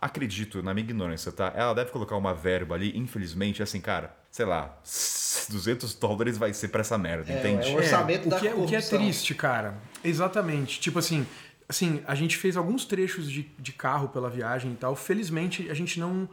acredito, 0.00 0.62
na 0.62 0.72
minha 0.72 0.84
ignorância, 0.84 1.32
tá? 1.32 1.52
Ela 1.56 1.74
deve 1.74 1.90
colocar 1.90 2.14
uma 2.16 2.32
verba 2.32 2.76
ali, 2.76 2.96
infelizmente, 2.96 3.60
assim, 3.60 3.80
cara, 3.80 4.14
sei 4.30 4.46
lá, 4.46 4.78
200 5.50 5.94
dólares 5.94 6.38
vai 6.38 6.52
ser 6.54 6.68
pra 6.68 6.82
essa 6.82 6.96
merda, 6.96 7.32
É, 7.32 7.38
entende? 7.40 7.70
é 7.70 7.74
o 7.74 7.76
orçamento 7.76 8.26
o 8.26 8.30
da 8.30 8.38
que 8.38 8.46
é, 8.46 8.54
o 8.54 8.66
que 8.66 8.76
é 8.76 8.80
triste, 8.80 9.34
cara. 9.34 9.74
Exatamente. 10.04 10.78
Tipo 10.80 11.00
assim, 11.00 11.26
assim, 11.68 12.02
a 12.06 12.14
gente 12.14 12.36
fez 12.36 12.56
alguns 12.56 12.84
trechos 12.84 13.28
de, 13.28 13.42
de 13.58 13.72
carro 13.72 14.08
pela 14.10 14.30
viagem 14.30 14.70
e 14.72 14.76
tal. 14.76 14.94
Felizmente, 14.94 15.68
a 15.68 15.74
gente 15.74 15.98
não 15.98 16.28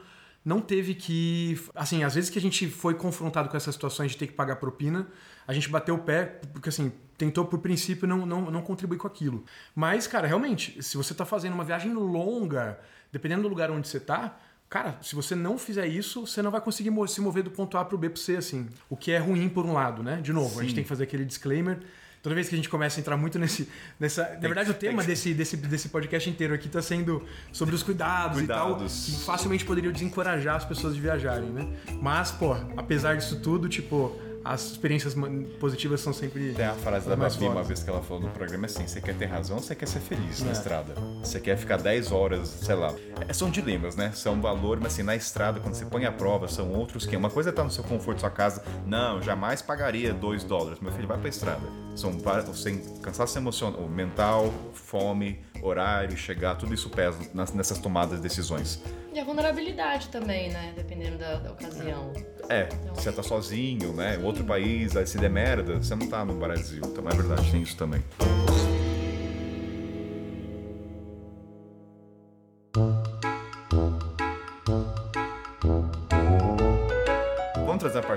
não 0.49 0.59
teve 0.59 0.95
que, 0.95 1.61
assim, 1.75 2.03
às 2.03 2.15
vezes 2.15 2.27
que 2.27 2.39
a 2.39 2.41
gente 2.41 2.67
foi 2.67 2.95
confrontado 2.95 3.47
com 3.47 3.55
essas 3.55 3.75
situações 3.75 4.11
de 4.11 4.17
ter 4.17 4.25
que 4.25 4.33
pagar 4.33 4.55
propina, 4.55 5.07
a 5.47 5.53
gente 5.53 5.69
bateu 5.69 5.93
o 5.93 5.99
pé, 5.99 6.25
porque 6.51 6.69
assim, 6.69 6.91
tentou 7.19 7.45
por 7.45 7.59
princípio 7.59 8.07
não, 8.07 8.25
não, 8.25 8.49
não 8.49 8.61
contribuir 8.63 8.97
com 8.97 9.05
aquilo. 9.05 9.45
Mas, 9.75 10.07
cara, 10.07 10.27
realmente, 10.27 10.81
se 10.81 10.97
você 10.97 11.13
tá 11.13 11.23
fazendo 11.23 11.53
uma 11.53 11.63
viagem 11.63 11.93
longa, 11.93 12.79
dependendo 13.11 13.43
do 13.43 13.47
lugar 13.47 13.69
onde 13.69 13.87
você 13.87 13.99
tá, 13.99 14.37
Cara, 14.69 14.99
se 15.01 15.15
você 15.15 15.33
não 15.33 15.57
fizer 15.57 15.87
isso, 15.87 16.27
você 16.27 16.43
não 16.43 16.51
vai 16.51 16.61
conseguir 16.61 16.91
se 17.07 17.19
mover 17.19 17.41
do 17.41 17.49
ponto 17.49 17.75
A 17.75 17.83
pro 17.83 17.97
B 17.97 18.07
pro 18.07 18.19
C, 18.19 18.37
assim. 18.37 18.69
O 18.87 18.95
que 18.95 19.11
é 19.11 19.17
ruim 19.17 19.49
por 19.49 19.65
um 19.65 19.73
lado, 19.73 20.03
né? 20.03 20.21
De 20.21 20.31
novo, 20.31 20.59
a 20.59 20.61
gente 20.61 20.75
tem 20.75 20.83
que 20.83 20.87
fazer 20.87 21.05
aquele 21.05 21.25
disclaimer. 21.25 21.79
Toda 22.21 22.35
vez 22.35 22.49
que 22.49 22.55
a 22.55 22.57
gente 22.57 22.67
começa 22.67 22.99
a 22.99 23.01
entrar 23.01 23.15
muito 23.15 23.39
nesse. 23.39 23.69
Nessa, 23.99 24.23
na 24.23 24.39
verdade, 24.39 24.71
o 24.71 24.73
tem 24.73 24.89
tema 24.89 25.03
desse, 25.03 25.33
desse, 25.33 25.55
desse 25.55 25.89
podcast 25.89 26.29
inteiro 26.29 26.53
aqui 26.53 26.67
tá 26.67 26.81
sendo 26.81 27.23
sobre 27.51 27.73
os 27.73 27.81
cuidados, 27.81 28.41
e 28.41 28.47
tal, 28.47 28.71
Cuidados. 28.73 29.05
que 29.05 29.25
facilmente 29.25 29.63
poderiam 29.63 29.93
desencorajar 29.93 30.55
as 30.55 30.65
pessoas 30.65 30.95
de 30.95 31.01
viajarem, 31.01 31.49
né? 31.49 31.67
Mas, 32.01 32.31
pô, 32.31 32.53
apesar 32.75 33.15
disso 33.15 33.39
tudo, 33.39 33.69
tipo, 33.69 34.19
as 34.43 34.71
experiências 34.71 35.15
positivas 35.59 36.01
são 36.01 36.13
sempre. 36.13 36.53
Tem 36.53 36.65
a 36.65 36.73
frase 36.73 37.07
da 37.07 37.15
Babi 37.15 37.45
uma 37.45 37.63
vez 37.63 37.83
que 37.83 37.89
ela 37.89 38.01
falou 38.01 38.23
no 38.23 38.29
programa 38.29 38.65
assim: 38.65 38.87
você 38.87 39.01
quer 39.01 39.15
ter 39.15 39.25
razão 39.25 39.57
ou 39.57 39.61
você 39.63 39.75
quer 39.75 39.87
ser 39.87 39.99
feliz 39.99 40.41
na 40.41 40.49
É. 40.49 40.51
estrada? 40.53 40.93
Você 41.23 41.39
quer 41.39 41.57
ficar 41.57 41.77
10 41.77 42.11
horas, 42.11 42.47
sei 42.49 42.75
lá. 42.75 42.93
É, 43.27 43.33
são 43.33 43.49
dilemas, 43.49 43.95
né? 43.95 44.11
São 44.13 44.41
valor, 44.41 44.79
mas 44.79 44.93
assim, 44.93 45.03
na 45.03 45.15
estrada, 45.15 45.59
quando 45.59 45.73
você 45.75 45.85
põe 45.85 46.05
a 46.05 46.11
prova, 46.11 46.47
são 46.47 46.71
outros 46.71 47.05
que. 47.05 47.15
Uma 47.15 47.29
coisa 47.29 47.49
é 47.49 47.51
estar 47.51 47.63
no 47.63 47.71
seu 47.71 47.83
conforto, 47.83 48.19
sua 48.21 48.29
casa. 48.29 48.63
Não, 48.85 49.21
jamais 49.21 49.61
pagaria 49.61 50.13
2 50.13 50.43
dólares. 50.43 50.79
Meu 50.79 50.91
filho, 50.91 51.07
vai 51.07 51.17
pra 51.17 51.29
estrada. 51.29 51.61
São 51.95 52.11
várias. 52.17 52.45
Você 52.45 52.71
cansaço 53.01 53.37
emocional, 53.37 53.87
mental, 53.89 54.53
fome, 54.73 55.39
horário, 55.61 56.15
chegar, 56.15 56.55
tudo 56.55 56.73
isso 56.73 56.89
pesa 56.89 57.17
nessas 57.53 57.77
tomadas 57.77 58.17
de 58.17 58.23
decisões. 58.23 58.81
E 59.11 59.19
a 59.19 59.23
vulnerabilidade 59.23 60.09
também, 60.09 60.49
né? 60.49 60.73
Dependendo 60.75 61.17
da, 61.17 61.35
da 61.35 61.51
ocasião. 61.51 62.13
É, 62.47 62.69
você 62.93 63.11
tá 63.11 63.23
sozinho, 63.23 63.93
né? 63.93 64.19
Outro 64.23 64.43
país, 64.43 64.95
aí 64.95 65.05
se 65.07 65.17
der 65.17 65.29
merda, 65.29 65.77
você 65.77 65.95
não 65.95 66.07
tá 66.07 66.23
no 66.23 66.35
Brasil. 66.35 66.81
Então 66.85 67.07
é 67.07 67.15
verdade, 67.15 67.51
tem 67.51 67.61
isso 67.61 67.75
também. 67.75 68.03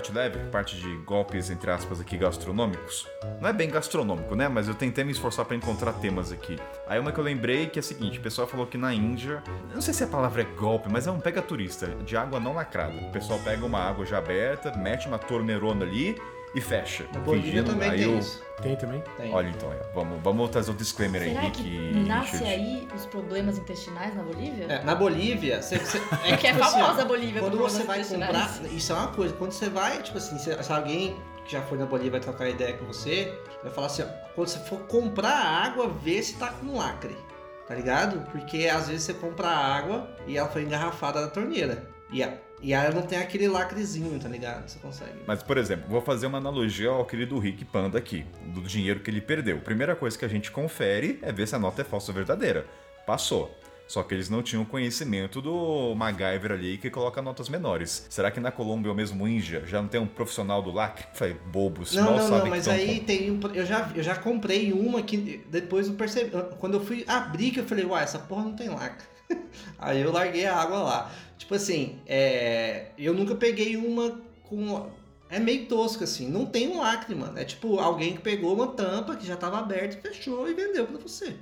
Parte 0.03 0.12
leve, 0.12 0.38
parte 0.50 0.76
de 0.76 0.96
golpes, 1.05 1.48
entre 1.48 1.70
aspas, 1.70 2.00
aqui 2.00 2.16
gastronômicos. 2.16 3.07
Não 3.40 3.48
é 3.48 3.53
bem 3.53 3.70
gastronômico, 3.70 4.34
né? 4.34 4.48
Mas 4.48 4.66
eu 4.66 4.74
tentei 4.74 5.05
me 5.05 5.12
esforçar 5.12 5.44
pra 5.44 5.55
encontrar 5.55 5.92
temas 5.92 6.32
aqui. 6.32 6.59
Aí 6.88 6.98
uma 6.98 7.12
que 7.12 7.20
eu 7.20 7.24
lembrei 7.24 7.66
que 7.66 7.78
é 7.78 7.80
a 7.80 7.82
seguinte: 7.82 8.18
o 8.18 8.22
pessoal 8.22 8.48
falou 8.48 8.66
que 8.66 8.76
na 8.76 8.92
Índia, 8.92 9.42
não 9.72 9.80
sei 9.80 9.94
se 9.94 10.03
a 10.03 10.09
palavra 10.09 10.42
é 10.42 10.44
golpe, 10.44 10.88
mas 10.90 11.07
é 11.07 11.11
um 11.12 11.20
pega 11.20 11.40
turista, 11.40 11.86
de 12.05 12.16
água 12.16 12.40
não 12.40 12.55
lacrada. 12.55 12.96
O 12.96 13.12
pessoal 13.12 13.38
pega 13.44 13.64
uma 13.64 13.78
água 13.78 14.05
já 14.05 14.18
aberta, 14.18 14.76
mete 14.76 15.07
uma 15.07 15.18
torneirona 15.18 15.84
ali 15.84 16.20
e 16.55 16.61
fecha. 16.61 17.07
Na 17.12 17.20
Bolívia 17.20 17.50
fingindo- 17.50 17.70
também 17.72 17.90
aí 17.90 17.98
tem 17.98 18.12
eu- 18.12 18.18
isso. 18.18 18.42
Tem 18.62 18.76
também? 18.76 19.03
Tem. 19.16 19.34
Olha 19.34 19.48
então, 19.48 19.72
é, 19.72 19.80
vamos, 19.92 20.20
vamos 20.22 20.48
trazer 20.50 20.70
o 20.70 20.74
disclaimer 20.74 21.22
aí, 21.22 21.28
Será 21.30 21.40
Rick 21.40 21.62
que 21.64 21.92
nasce 22.07 22.32
Richard. 22.36 22.53
aí 22.55 22.88
os 22.94 23.07
problemas 23.07 23.59
intestinais 23.59 24.14
na 24.14 24.22
Bolívia? 24.22 24.66
É, 24.68 24.84
na 24.84 24.94
Bolívia, 24.94 25.61
você, 25.61 25.78
você- 25.78 26.00
É 26.24 26.36
que 26.36 26.46
é 26.46 26.53
tipo 26.53 26.62
assim, 26.64 26.78
famosa 26.80 27.00
ó, 27.00 27.03
a 27.03 27.05
Bolívia 27.05 27.40
Quando 27.40 27.59
você 27.59 27.82
vai 27.82 28.05
comprar, 28.05 28.50
isso 28.70 28.92
é 28.92 28.94
uma 28.96 29.09
coisa. 29.09 29.34
Quando 29.34 29.53
você 29.53 29.68
vai, 29.68 30.00
tipo 30.03 30.18
assim, 30.18 30.38
se, 30.38 30.62
se 30.62 30.72
alguém 30.72 31.16
que 31.44 31.50
já 31.53 31.62
foi 31.62 31.76
na 31.76 31.86
Bolívia 31.86 32.12
vai 32.12 32.20
trocar 32.20 32.48
ideia 32.48 32.74
com 32.74 32.84
você, 32.84 33.36
vai 33.64 33.72
falar 33.72 33.88
assim, 33.88 34.03
ó, 34.03 34.07
quando 34.34 34.46
você 34.48 34.59
for 34.61 34.78
comprar 34.82 35.34
água, 35.34 35.88
vê 35.88 36.22
se 36.22 36.34
tá 36.36 36.48
com 36.53 36.76
lacre. 36.76 37.16
Tá 37.66 37.74
ligado? 37.74 38.20
Porque 38.30 38.68
às 38.68 38.86
vezes 38.88 39.03
você 39.05 39.14
compra 39.14 39.48
água 39.48 40.09
e 40.26 40.36
ela 40.36 40.48
foi 40.48 40.62
engarrafada 40.62 41.20
na 41.20 41.28
torneira. 41.28 41.88
E, 42.12 42.22
a, 42.22 42.34
e 42.62 42.72
ela 42.72 42.94
não 42.94 43.02
tem 43.02 43.18
aquele 43.18 43.48
lacrezinho, 43.48 44.18
tá 44.20 44.28
ligado? 44.28 44.68
Você 44.68 44.78
consegue. 44.78 45.12
Mas, 45.26 45.42
por 45.42 45.58
exemplo, 45.58 45.84
vou 45.88 46.00
fazer 46.00 46.26
uma 46.26 46.38
analogia 46.38 46.88
ao 46.90 47.04
querido 47.04 47.38
Rick 47.38 47.64
Panda 47.64 47.98
aqui, 47.98 48.24
do 48.46 48.60
dinheiro 48.62 49.00
que 49.00 49.10
ele 49.10 49.20
perdeu. 49.20 49.58
Primeira 49.58 49.96
coisa 49.96 50.16
que 50.16 50.24
a 50.24 50.28
gente 50.28 50.50
confere 50.50 51.18
é 51.22 51.32
ver 51.32 51.46
se 51.48 51.54
a 51.54 51.58
nota 51.58 51.82
é 51.82 51.84
falsa 51.84 52.10
ou 52.10 52.14
verdadeira. 52.14 52.66
Passou. 53.06 53.54
Só 53.88 54.02
que 54.02 54.14
eles 54.14 54.30
não 54.30 54.42
tinham 54.42 54.64
conhecimento 54.64 55.42
do 55.42 55.94
MacGyver 55.94 56.52
ali 56.52 56.78
que 56.78 56.88
coloca 56.88 57.20
notas 57.20 57.50
menores. 57.50 58.06
Será 58.08 58.30
que 58.30 58.40
na 58.40 58.50
Colômbia 58.50 58.90
ou 58.90 58.96
mesmo 58.96 59.28
Índia 59.28 59.64
já 59.66 59.82
não 59.82 59.88
tem 59.88 60.00
um 60.00 60.06
profissional 60.06 60.62
do 60.62 60.70
lacre? 60.70 61.04
Falei, 61.12 61.36
bobos, 61.52 61.92
Não, 61.92 62.04
mal 62.04 62.16
não, 62.16 62.28
sabem 62.28 62.42
não, 62.44 62.48
mas 62.50 62.68
aí 62.68 63.00
com- 63.00 63.04
tem 63.06 63.30
um. 63.30 63.40
Eu 63.52 63.66
já, 63.66 63.90
eu 63.94 64.02
já 64.02 64.14
comprei 64.14 64.72
uma 64.72 65.02
que 65.02 65.44
depois 65.50 65.88
eu 65.88 65.94
percebi. 65.94 66.30
Quando 66.58 66.74
eu 66.74 66.80
fui 66.84 67.04
abrir, 67.06 67.50
que 67.50 67.60
eu 67.60 67.64
falei, 67.64 67.84
uai, 67.84 68.02
essa 68.04 68.18
porra 68.20 68.44
não 68.44 68.54
tem 68.56 68.68
lacre. 68.70 69.04
aí 69.78 70.01
eu 70.01 70.12
larguei 70.12 70.47
a 70.47 70.57
água 70.57 70.78
lá. 70.83 71.11
Tipo 71.39 71.55
assim, 71.55 71.99
é, 72.07 72.87
eu 72.99 73.12
nunca 73.14 73.35
peguei 73.35 73.76
uma 73.76 74.20
com. 74.45 74.89
É 75.28 75.39
meio 75.39 75.66
tosco 75.66 76.05
assim, 76.05 76.28
não 76.28 76.45
tem 76.45 76.68
um 76.68 76.78
lacre, 76.80 77.14
mano. 77.14 77.39
É 77.39 77.45
tipo 77.45 77.78
alguém 77.78 78.14
que 78.14 78.20
pegou 78.20 78.55
uma 78.55 78.66
tampa 78.68 79.16
que 79.16 79.26
já 79.26 79.35
tava 79.37 79.59
aberta, 79.59 79.97
fechou 80.01 80.49
e 80.49 80.53
vendeu 80.55 80.87
pra 80.87 80.99
você. 80.99 81.35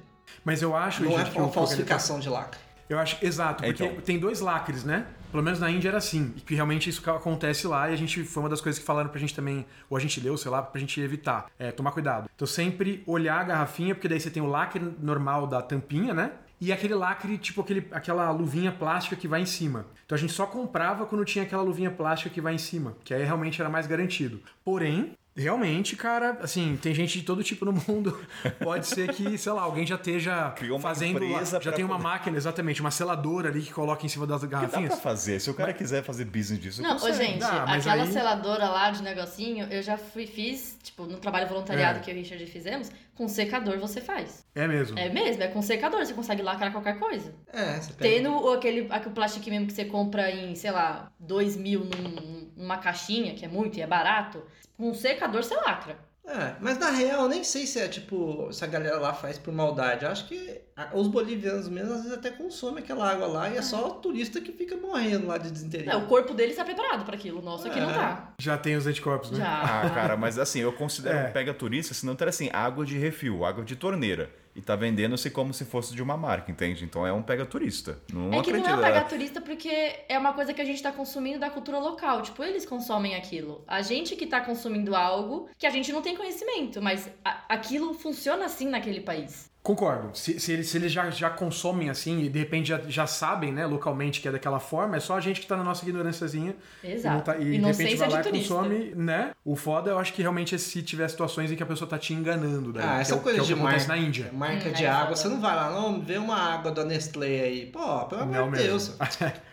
Mas 0.45 0.62
eu 0.62 0.76
acho, 0.76 1.03
Não 1.03 1.12
é 1.12 1.18
gente, 1.18 1.32
que 1.32 1.38
o- 1.38 1.41
uma 1.43 1.49
que 1.49 1.55
falsificação 1.55 2.20
de 2.20 2.28
lacre. 2.28 2.61
Eu 2.88 2.99
acho, 2.99 3.18
exato, 3.24 3.64
É, 3.64 3.68
porque 3.68 3.84
então. 3.84 4.01
tem 4.01 4.18
dois 4.18 4.41
lacres, 4.41 4.84
né? 4.84 5.07
Pelo 5.30 5.43
menos 5.45 5.61
na 5.61 5.70
Índia 5.70 5.88
era 5.91 5.99
assim. 5.99 6.32
E 6.36 6.41
que 6.41 6.55
realmente 6.57 6.91
isso 6.91 7.09
acontece 7.11 7.66
lá 7.68 7.88
e 7.91 7.93
a 7.93 7.97
gente 7.97 8.24
foi 8.24 8.43
uma 8.43 8.49
das 8.49 8.61
coisas 8.61 8.78
que 8.80 8.84
falaram 8.84 9.09
pra 9.11 9.20
gente 9.20 9.32
também, 9.34 9.64
ou 9.88 9.97
a 9.97 10.01
gente 10.01 10.20
leu, 10.20 10.36
sei 10.36 10.51
lá, 10.51 10.61
pra 10.62 10.80
gente 10.80 11.01
evitar. 11.01 11.47
É, 11.59 11.70
tomar 11.70 11.93
cuidado. 11.93 12.28
Então 12.34 12.47
sempre 12.49 13.03
olhar 13.07 13.41
a 13.41 13.45
garrafinha, 13.45 13.95
porque 13.95 14.09
daí 14.09 14.18
você 14.20 14.28
tem 14.30 14.43
o 14.43 14.47
lacre 14.47 14.80
normal 15.01 15.47
da 15.47 15.62
tampinha, 15.62 16.12
né? 16.14 16.32
E 16.61 16.72
aquele 16.72 16.94
lacre, 16.94 17.38
tipo 17.38 17.61
aquele, 17.62 17.88
aquela 17.90 18.30
luvinha 18.30 18.70
plástica 18.70 19.16
que 19.16 19.26
vai 19.26 19.40
em 19.40 19.46
cima. 19.46 19.86
Então 20.04 20.14
a 20.14 20.18
gente 20.20 20.32
só 20.32 20.44
comprava 20.46 21.06
quando 21.06 21.24
tinha 21.24 21.44
aquela 21.44 21.62
luvinha 21.62 21.90
plástica 21.90 22.28
que 22.28 22.40
vai 22.40 22.54
em 22.54 22.58
cima, 22.58 22.96
que 23.02 23.14
aí 23.14 23.24
realmente 23.24 23.61
era 23.61 23.70
mais 23.70 23.86
garantido. 23.86 24.40
Porém, 24.64 25.12
Realmente, 25.36 25.94
cara, 25.94 26.36
assim, 26.42 26.76
tem 26.82 26.92
gente 26.92 27.20
de 27.20 27.24
todo 27.24 27.42
tipo 27.42 27.64
no 27.64 27.72
mundo. 27.72 28.18
Pode 28.61 28.84
ser 28.88 29.14
que, 29.14 29.38
sei 29.38 29.52
lá, 29.52 29.62
alguém 29.62 29.86
já 29.86 29.94
esteja 29.94 30.50
Criou 30.56 30.76
uma 30.76 30.82
fazendo. 30.82 31.20
já 31.62 31.70
tem 31.72 31.84
uma 31.84 31.94
poder- 31.96 32.02
máquina, 32.08 32.36
exatamente, 32.36 32.80
uma 32.80 32.90
seladora 32.90 33.48
ali 33.48 33.62
que 33.62 33.72
coloca 33.72 34.04
em 34.04 34.08
cima 34.08 34.26
das 34.26 34.42
Dá 34.42 34.48
pra 34.48 34.58
garrafinhas. 34.58 35.00
fazer. 35.00 35.40
Se 35.40 35.48
o 35.48 35.54
cara 35.54 35.72
quiser 35.72 36.02
fazer 36.02 36.24
business 36.24 36.61
disso, 36.61 36.82
Não, 36.82 36.98
consegue. 36.98 37.16
gente, 37.16 37.38
dá, 37.38 37.64
mas 37.64 37.86
aquela 37.86 38.02
aí- 38.02 38.12
seladora 38.12 38.68
lá 38.68 38.90
de 38.90 39.02
negocinho, 39.04 39.68
eu 39.70 39.80
já 39.82 39.96
fui, 39.96 40.26
fiz, 40.26 40.76
tipo, 40.82 41.04
no 41.04 41.16
trabalho 41.18 41.48
voluntariado 41.48 42.00
É. 42.00 42.02
que 42.02 42.11
eu 42.11 42.14
e 42.16 42.18
o 42.18 42.22
Richard 42.22 42.44
fizemos, 42.46 42.90
com 43.20 43.28
secador 43.28 43.78
você 43.78 44.00
faz. 44.00 44.46
É 44.54 44.66
mesmo. 44.66 44.98
É 44.98 45.10
mesmo, 45.10 45.42
é 45.42 45.48
com 45.48 45.60
secador, 45.60 46.00
você 46.06 46.14
consegue 46.14 46.40
lacrar 46.40 46.72
qualquer 46.72 46.98
coisa. 46.98 47.34
É, 47.52 47.74
você 47.74 47.92
pega. 47.92 48.14
Tendo 48.14 48.48
aquele, 48.50 48.86
aquele 48.88 49.14
plástico 49.14 49.50
mesmo 49.50 49.66
que 49.66 49.74
você 49.74 49.84
compra 49.84 50.30
em, 50.30 50.54
sei 50.54 50.70
lá, 50.70 51.12
2 51.20 51.54
mil 51.54 51.80
num- 51.84 52.50
numa 52.56 52.78
caixinha, 52.78 53.34
que 53.34 53.44
é 53.44 53.48
muito 53.48 53.76
e 53.76 53.82
é 53.82 53.86
barato, 53.86 54.42
com 54.74 54.88
um 54.88 54.94
secador 54.94 55.42
você 55.44 55.54
lacra. 55.54 55.98
É, 56.30 56.54
mas 56.60 56.78
na 56.78 56.90
real, 56.90 57.22
eu 57.24 57.28
nem 57.28 57.42
sei 57.42 57.66
se 57.66 57.80
é 57.80 57.88
tipo, 57.88 58.48
se 58.52 58.62
a 58.64 58.66
galera 58.68 58.98
lá 58.98 59.12
faz 59.12 59.36
por 59.36 59.52
maldade. 59.52 60.04
Eu 60.04 60.10
acho 60.12 60.28
que 60.28 60.60
os 60.94 61.08
bolivianos 61.08 61.68
mesmo 61.68 61.92
às 61.92 62.02
vezes 62.02 62.16
até 62.16 62.30
consomem 62.30 62.82
aquela 62.84 63.10
água 63.10 63.26
lá 63.26 63.50
e 63.50 63.56
é 63.56 63.62
só 63.62 63.88
o 63.88 63.94
turista 63.94 64.40
que 64.40 64.52
fica 64.52 64.76
morrendo 64.76 65.26
lá 65.26 65.38
de 65.38 65.50
desinteria. 65.50 65.92
É, 65.92 65.96
o 65.96 66.06
corpo 66.06 66.32
dele 66.32 66.52
está 66.52 66.64
preparado 66.64 67.04
para 67.04 67.16
aquilo, 67.16 67.40
o 67.40 67.42
nosso 67.42 67.66
aqui 67.66 67.80
não 67.80 67.90
É. 67.90 67.94
tá. 67.94 68.32
Já 68.38 68.56
tem 68.56 68.76
os 68.76 68.86
anticorpos, 68.86 69.32
né? 69.32 69.38
Já. 69.38 69.60
Ah, 69.82 69.90
cara, 69.90 70.16
mas 70.16 70.38
assim, 70.38 70.60
eu 70.60 70.72
considero 70.72 71.18
É. 71.18 71.28
um 71.28 71.32
pega 71.32 71.52
turista 71.52 71.92
se 71.94 72.06
não 72.06 72.14
ter 72.14 72.28
assim, 72.28 72.48
água 72.52 72.86
de 72.86 72.96
refil, 72.96 73.44
água 73.44 73.64
de 73.64 73.74
torneira. 73.74 74.30
E 74.61 74.62
tá 74.62 74.76
vendendo-se 74.76 75.30
como 75.30 75.54
se 75.54 75.64
fosse 75.64 75.94
de 75.94 76.02
uma 76.02 76.18
marca, 76.18 76.52
entende? 76.52 76.84
Então 76.84 77.06
é 77.06 77.11
um 77.11 77.22
pega 77.22 77.46
turista. 77.46 77.98
Não 78.12 78.26
É 78.26 78.42
que 78.42 78.52
não 78.52 78.61
acredito. 78.61 78.68
é 78.68 78.74
um 78.76 78.82
pegar 78.82 79.04
turista 79.04 79.40
porque 79.40 80.04
é 80.06 80.18
uma 80.18 80.34
coisa 80.34 80.52
que 80.52 80.61
a 80.61 80.64
gente 80.66 80.82
tá 80.82 80.92
consumindo 80.92 81.38
da 81.38 81.48
cultura 81.48 81.78
local. 81.78 82.20
Tipo, 82.20 82.44
eles 82.44 82.66
consomem 82.66 83.14
aquilo. 83.14 83.64
A 83.66 83.80
gente 83.80 84.14
que 84.14 84.26
tá 84.26 84.38
consumindo 84.42 84.94
algo 84.94 85.48
que 85.56 85.66
a 85.66 85.70
gente 85.70 85.90
não 85.90 86.02
tem 86.02 86.14
conhecimento, 86.14 86.82
mas 86.82 87.08
aquilo 87.48 87.94
funciona 87.94 88.44
assim 88.44 88.68
naquele 88.68 89.00
país. 89.00 89.50
Concordo. 89.70 90.10
Se, 90.14 90.40
se 90.40 90.52
eles, 90.52 90.68
se 90.68 90.76
eles 90.78 90.90
já, 90.90 91.10
já 91.10 91.30
consomem 91.30 91.90
assim 91.90 92.20
e 92.22 92.28
de 92.28 92.38
repente 92.40 92.68
já, 92.68 92.80
já 92.88 93.06
sabem, 93.06 93.52
né, 93.52 93.64
localmente 93.66 94.20
que 94.20 94.26
é 94.28 94.32
daquela 94.32 94.58
forma, 94.58 94.96
é 94.96 95.00
só 95.00 95.16
a 95.16 95.20
gente 95.20 95.40
que 95.40 95.46
tá 95.46 95.56
na 95.56 95.62
nossa 95.62 95.84
ignorânciazinha. 95.84 96.56
Exato. 96.82 97.06
E, 97.06 97.16
não 97.16 97.20
tá- 97.20 97.36
e 97.36 97.44
de 97.44 97.54
Inocência 97.56 97.84
repente 97.84 97.98
vai 97.98 98.08
lá 98.08 98.20
de 98.22 98.28
e 98.28 98.32
consome, 98.32 98.92
né? 98.96 99.30
O 99.44 99.54
foda 99.54 99.90
eu 99.90 99.98
acho 99.98 100.12
que 100.12 100.22
realmente 100.22 100.54
é 100.54 100.58
se 100.58 100.82
tiver 100.82 101.06
situações 101.08 101.52
em 101.52 101.56
que 101.56 101.62
a 101.62 101.66
pessoa 101.66 101.88
tá 101.88 101.98
te 101.98 102.12
enganando. 102.12 102.72
Daí, 102.72 102.82
Ah, 102.84 102.94
que 102.96 103.00
essa 103.02 103.14
é 103.14 103.16
o, 103.16 103.20
coisa 103.20 103.36
que 103.36 103.40
é 103.40 103.44
o 103.44 103.46
de 103.46 103.54
marca, 103.62 103.86
na 103.86 103.96
Índia. 103.96 104.30
marca 104.32 104.68
Hum, 104.68 104.72
de 104.72 104.84
é 104.84 104.88
água, 104.88 105.14
você 105.14 105.28
não 105.28 105.40
vai 105.40 105.54
lá, 105.54 105.70
não, 105.70 106.00
vê 106.00 106.18
uma 106.18 106.36
água 106.36 106.72
da 106.72 106.84
Nestlé 106.84 107.40
aí. 107.42 107.66
Pô, 107.66 108.04
pelo 108.06 108.22
amor 108.22 108.50
de. 108.52 108.62
Deus. 108.64 108.88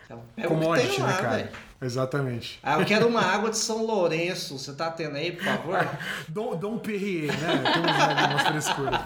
Pega 0.08 0.18
o 0.18 0.22
que 0.34 0.42
Commodity, 0.48 1.00
né, 1.02 1.12
cara? 1.12 1.28
velho. 1.36 1.48
Exatamente. 1.80 2.58
Ah, 2.62 2.80
eu 2.80 2.84
quero 2.84 3.06
uma 3.06 3.22
água 3.22 3.50
de 3.50 3.56
São 3.56 3.86
Lourenço. 3.86 4.58
Você 4.58 4.72
tá 4.72 4.90
tendo 4.90 5.16
aí, 5.16 5.32
por 5.32 5.44
favor? 5.44 5.78
Dom, 6.28 6.56
Dom 6.56 6.78
Perrier, 6.78 7.32
né? 7.40 7.62
Tem 7.72 7.82
umas, 7.82 8.30
umas 8.30 8.48
frescuras. 8.48 9.00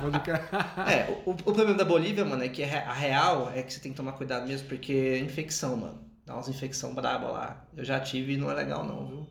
É, 0.88 1.22
o, 1.26 1.30
o 1.32 1.34
problema 1.34 1.74
da 1.74 1.84
Bolívia, 1.84 2.24
mano, 2.24 2.42
é 2.42 2.48
que 2.48 2.62
a 2.64 2.92
real 2.92 3.52
é 3.54 3.62
que 3.62 3.72
você 3.72 3.80
tem 3.80 3.92
que 3.92 3.96
tomar 3.96 4.12
cuidado 4.12 4.46
mesmo, 4.46 4.68
porque 4.68 4.92
é 4.92 5.18
infecção, 5.18 5.76
mano. 5.76 6.00
Dá 6.24 6.34
umas 6.34 6.48
infecção 6.48 6.94
braba 6.94 7.28
lá. 7.28 7.64
Eu 7.76 7.84
já 7.84 8.00
tive 8.00 8.34
e 8.34 8.36
não 8.36 8.50
é 8.50 8.54
legal 8.54 8.84
não, 8.84 9.06
viu? 9.06 9.26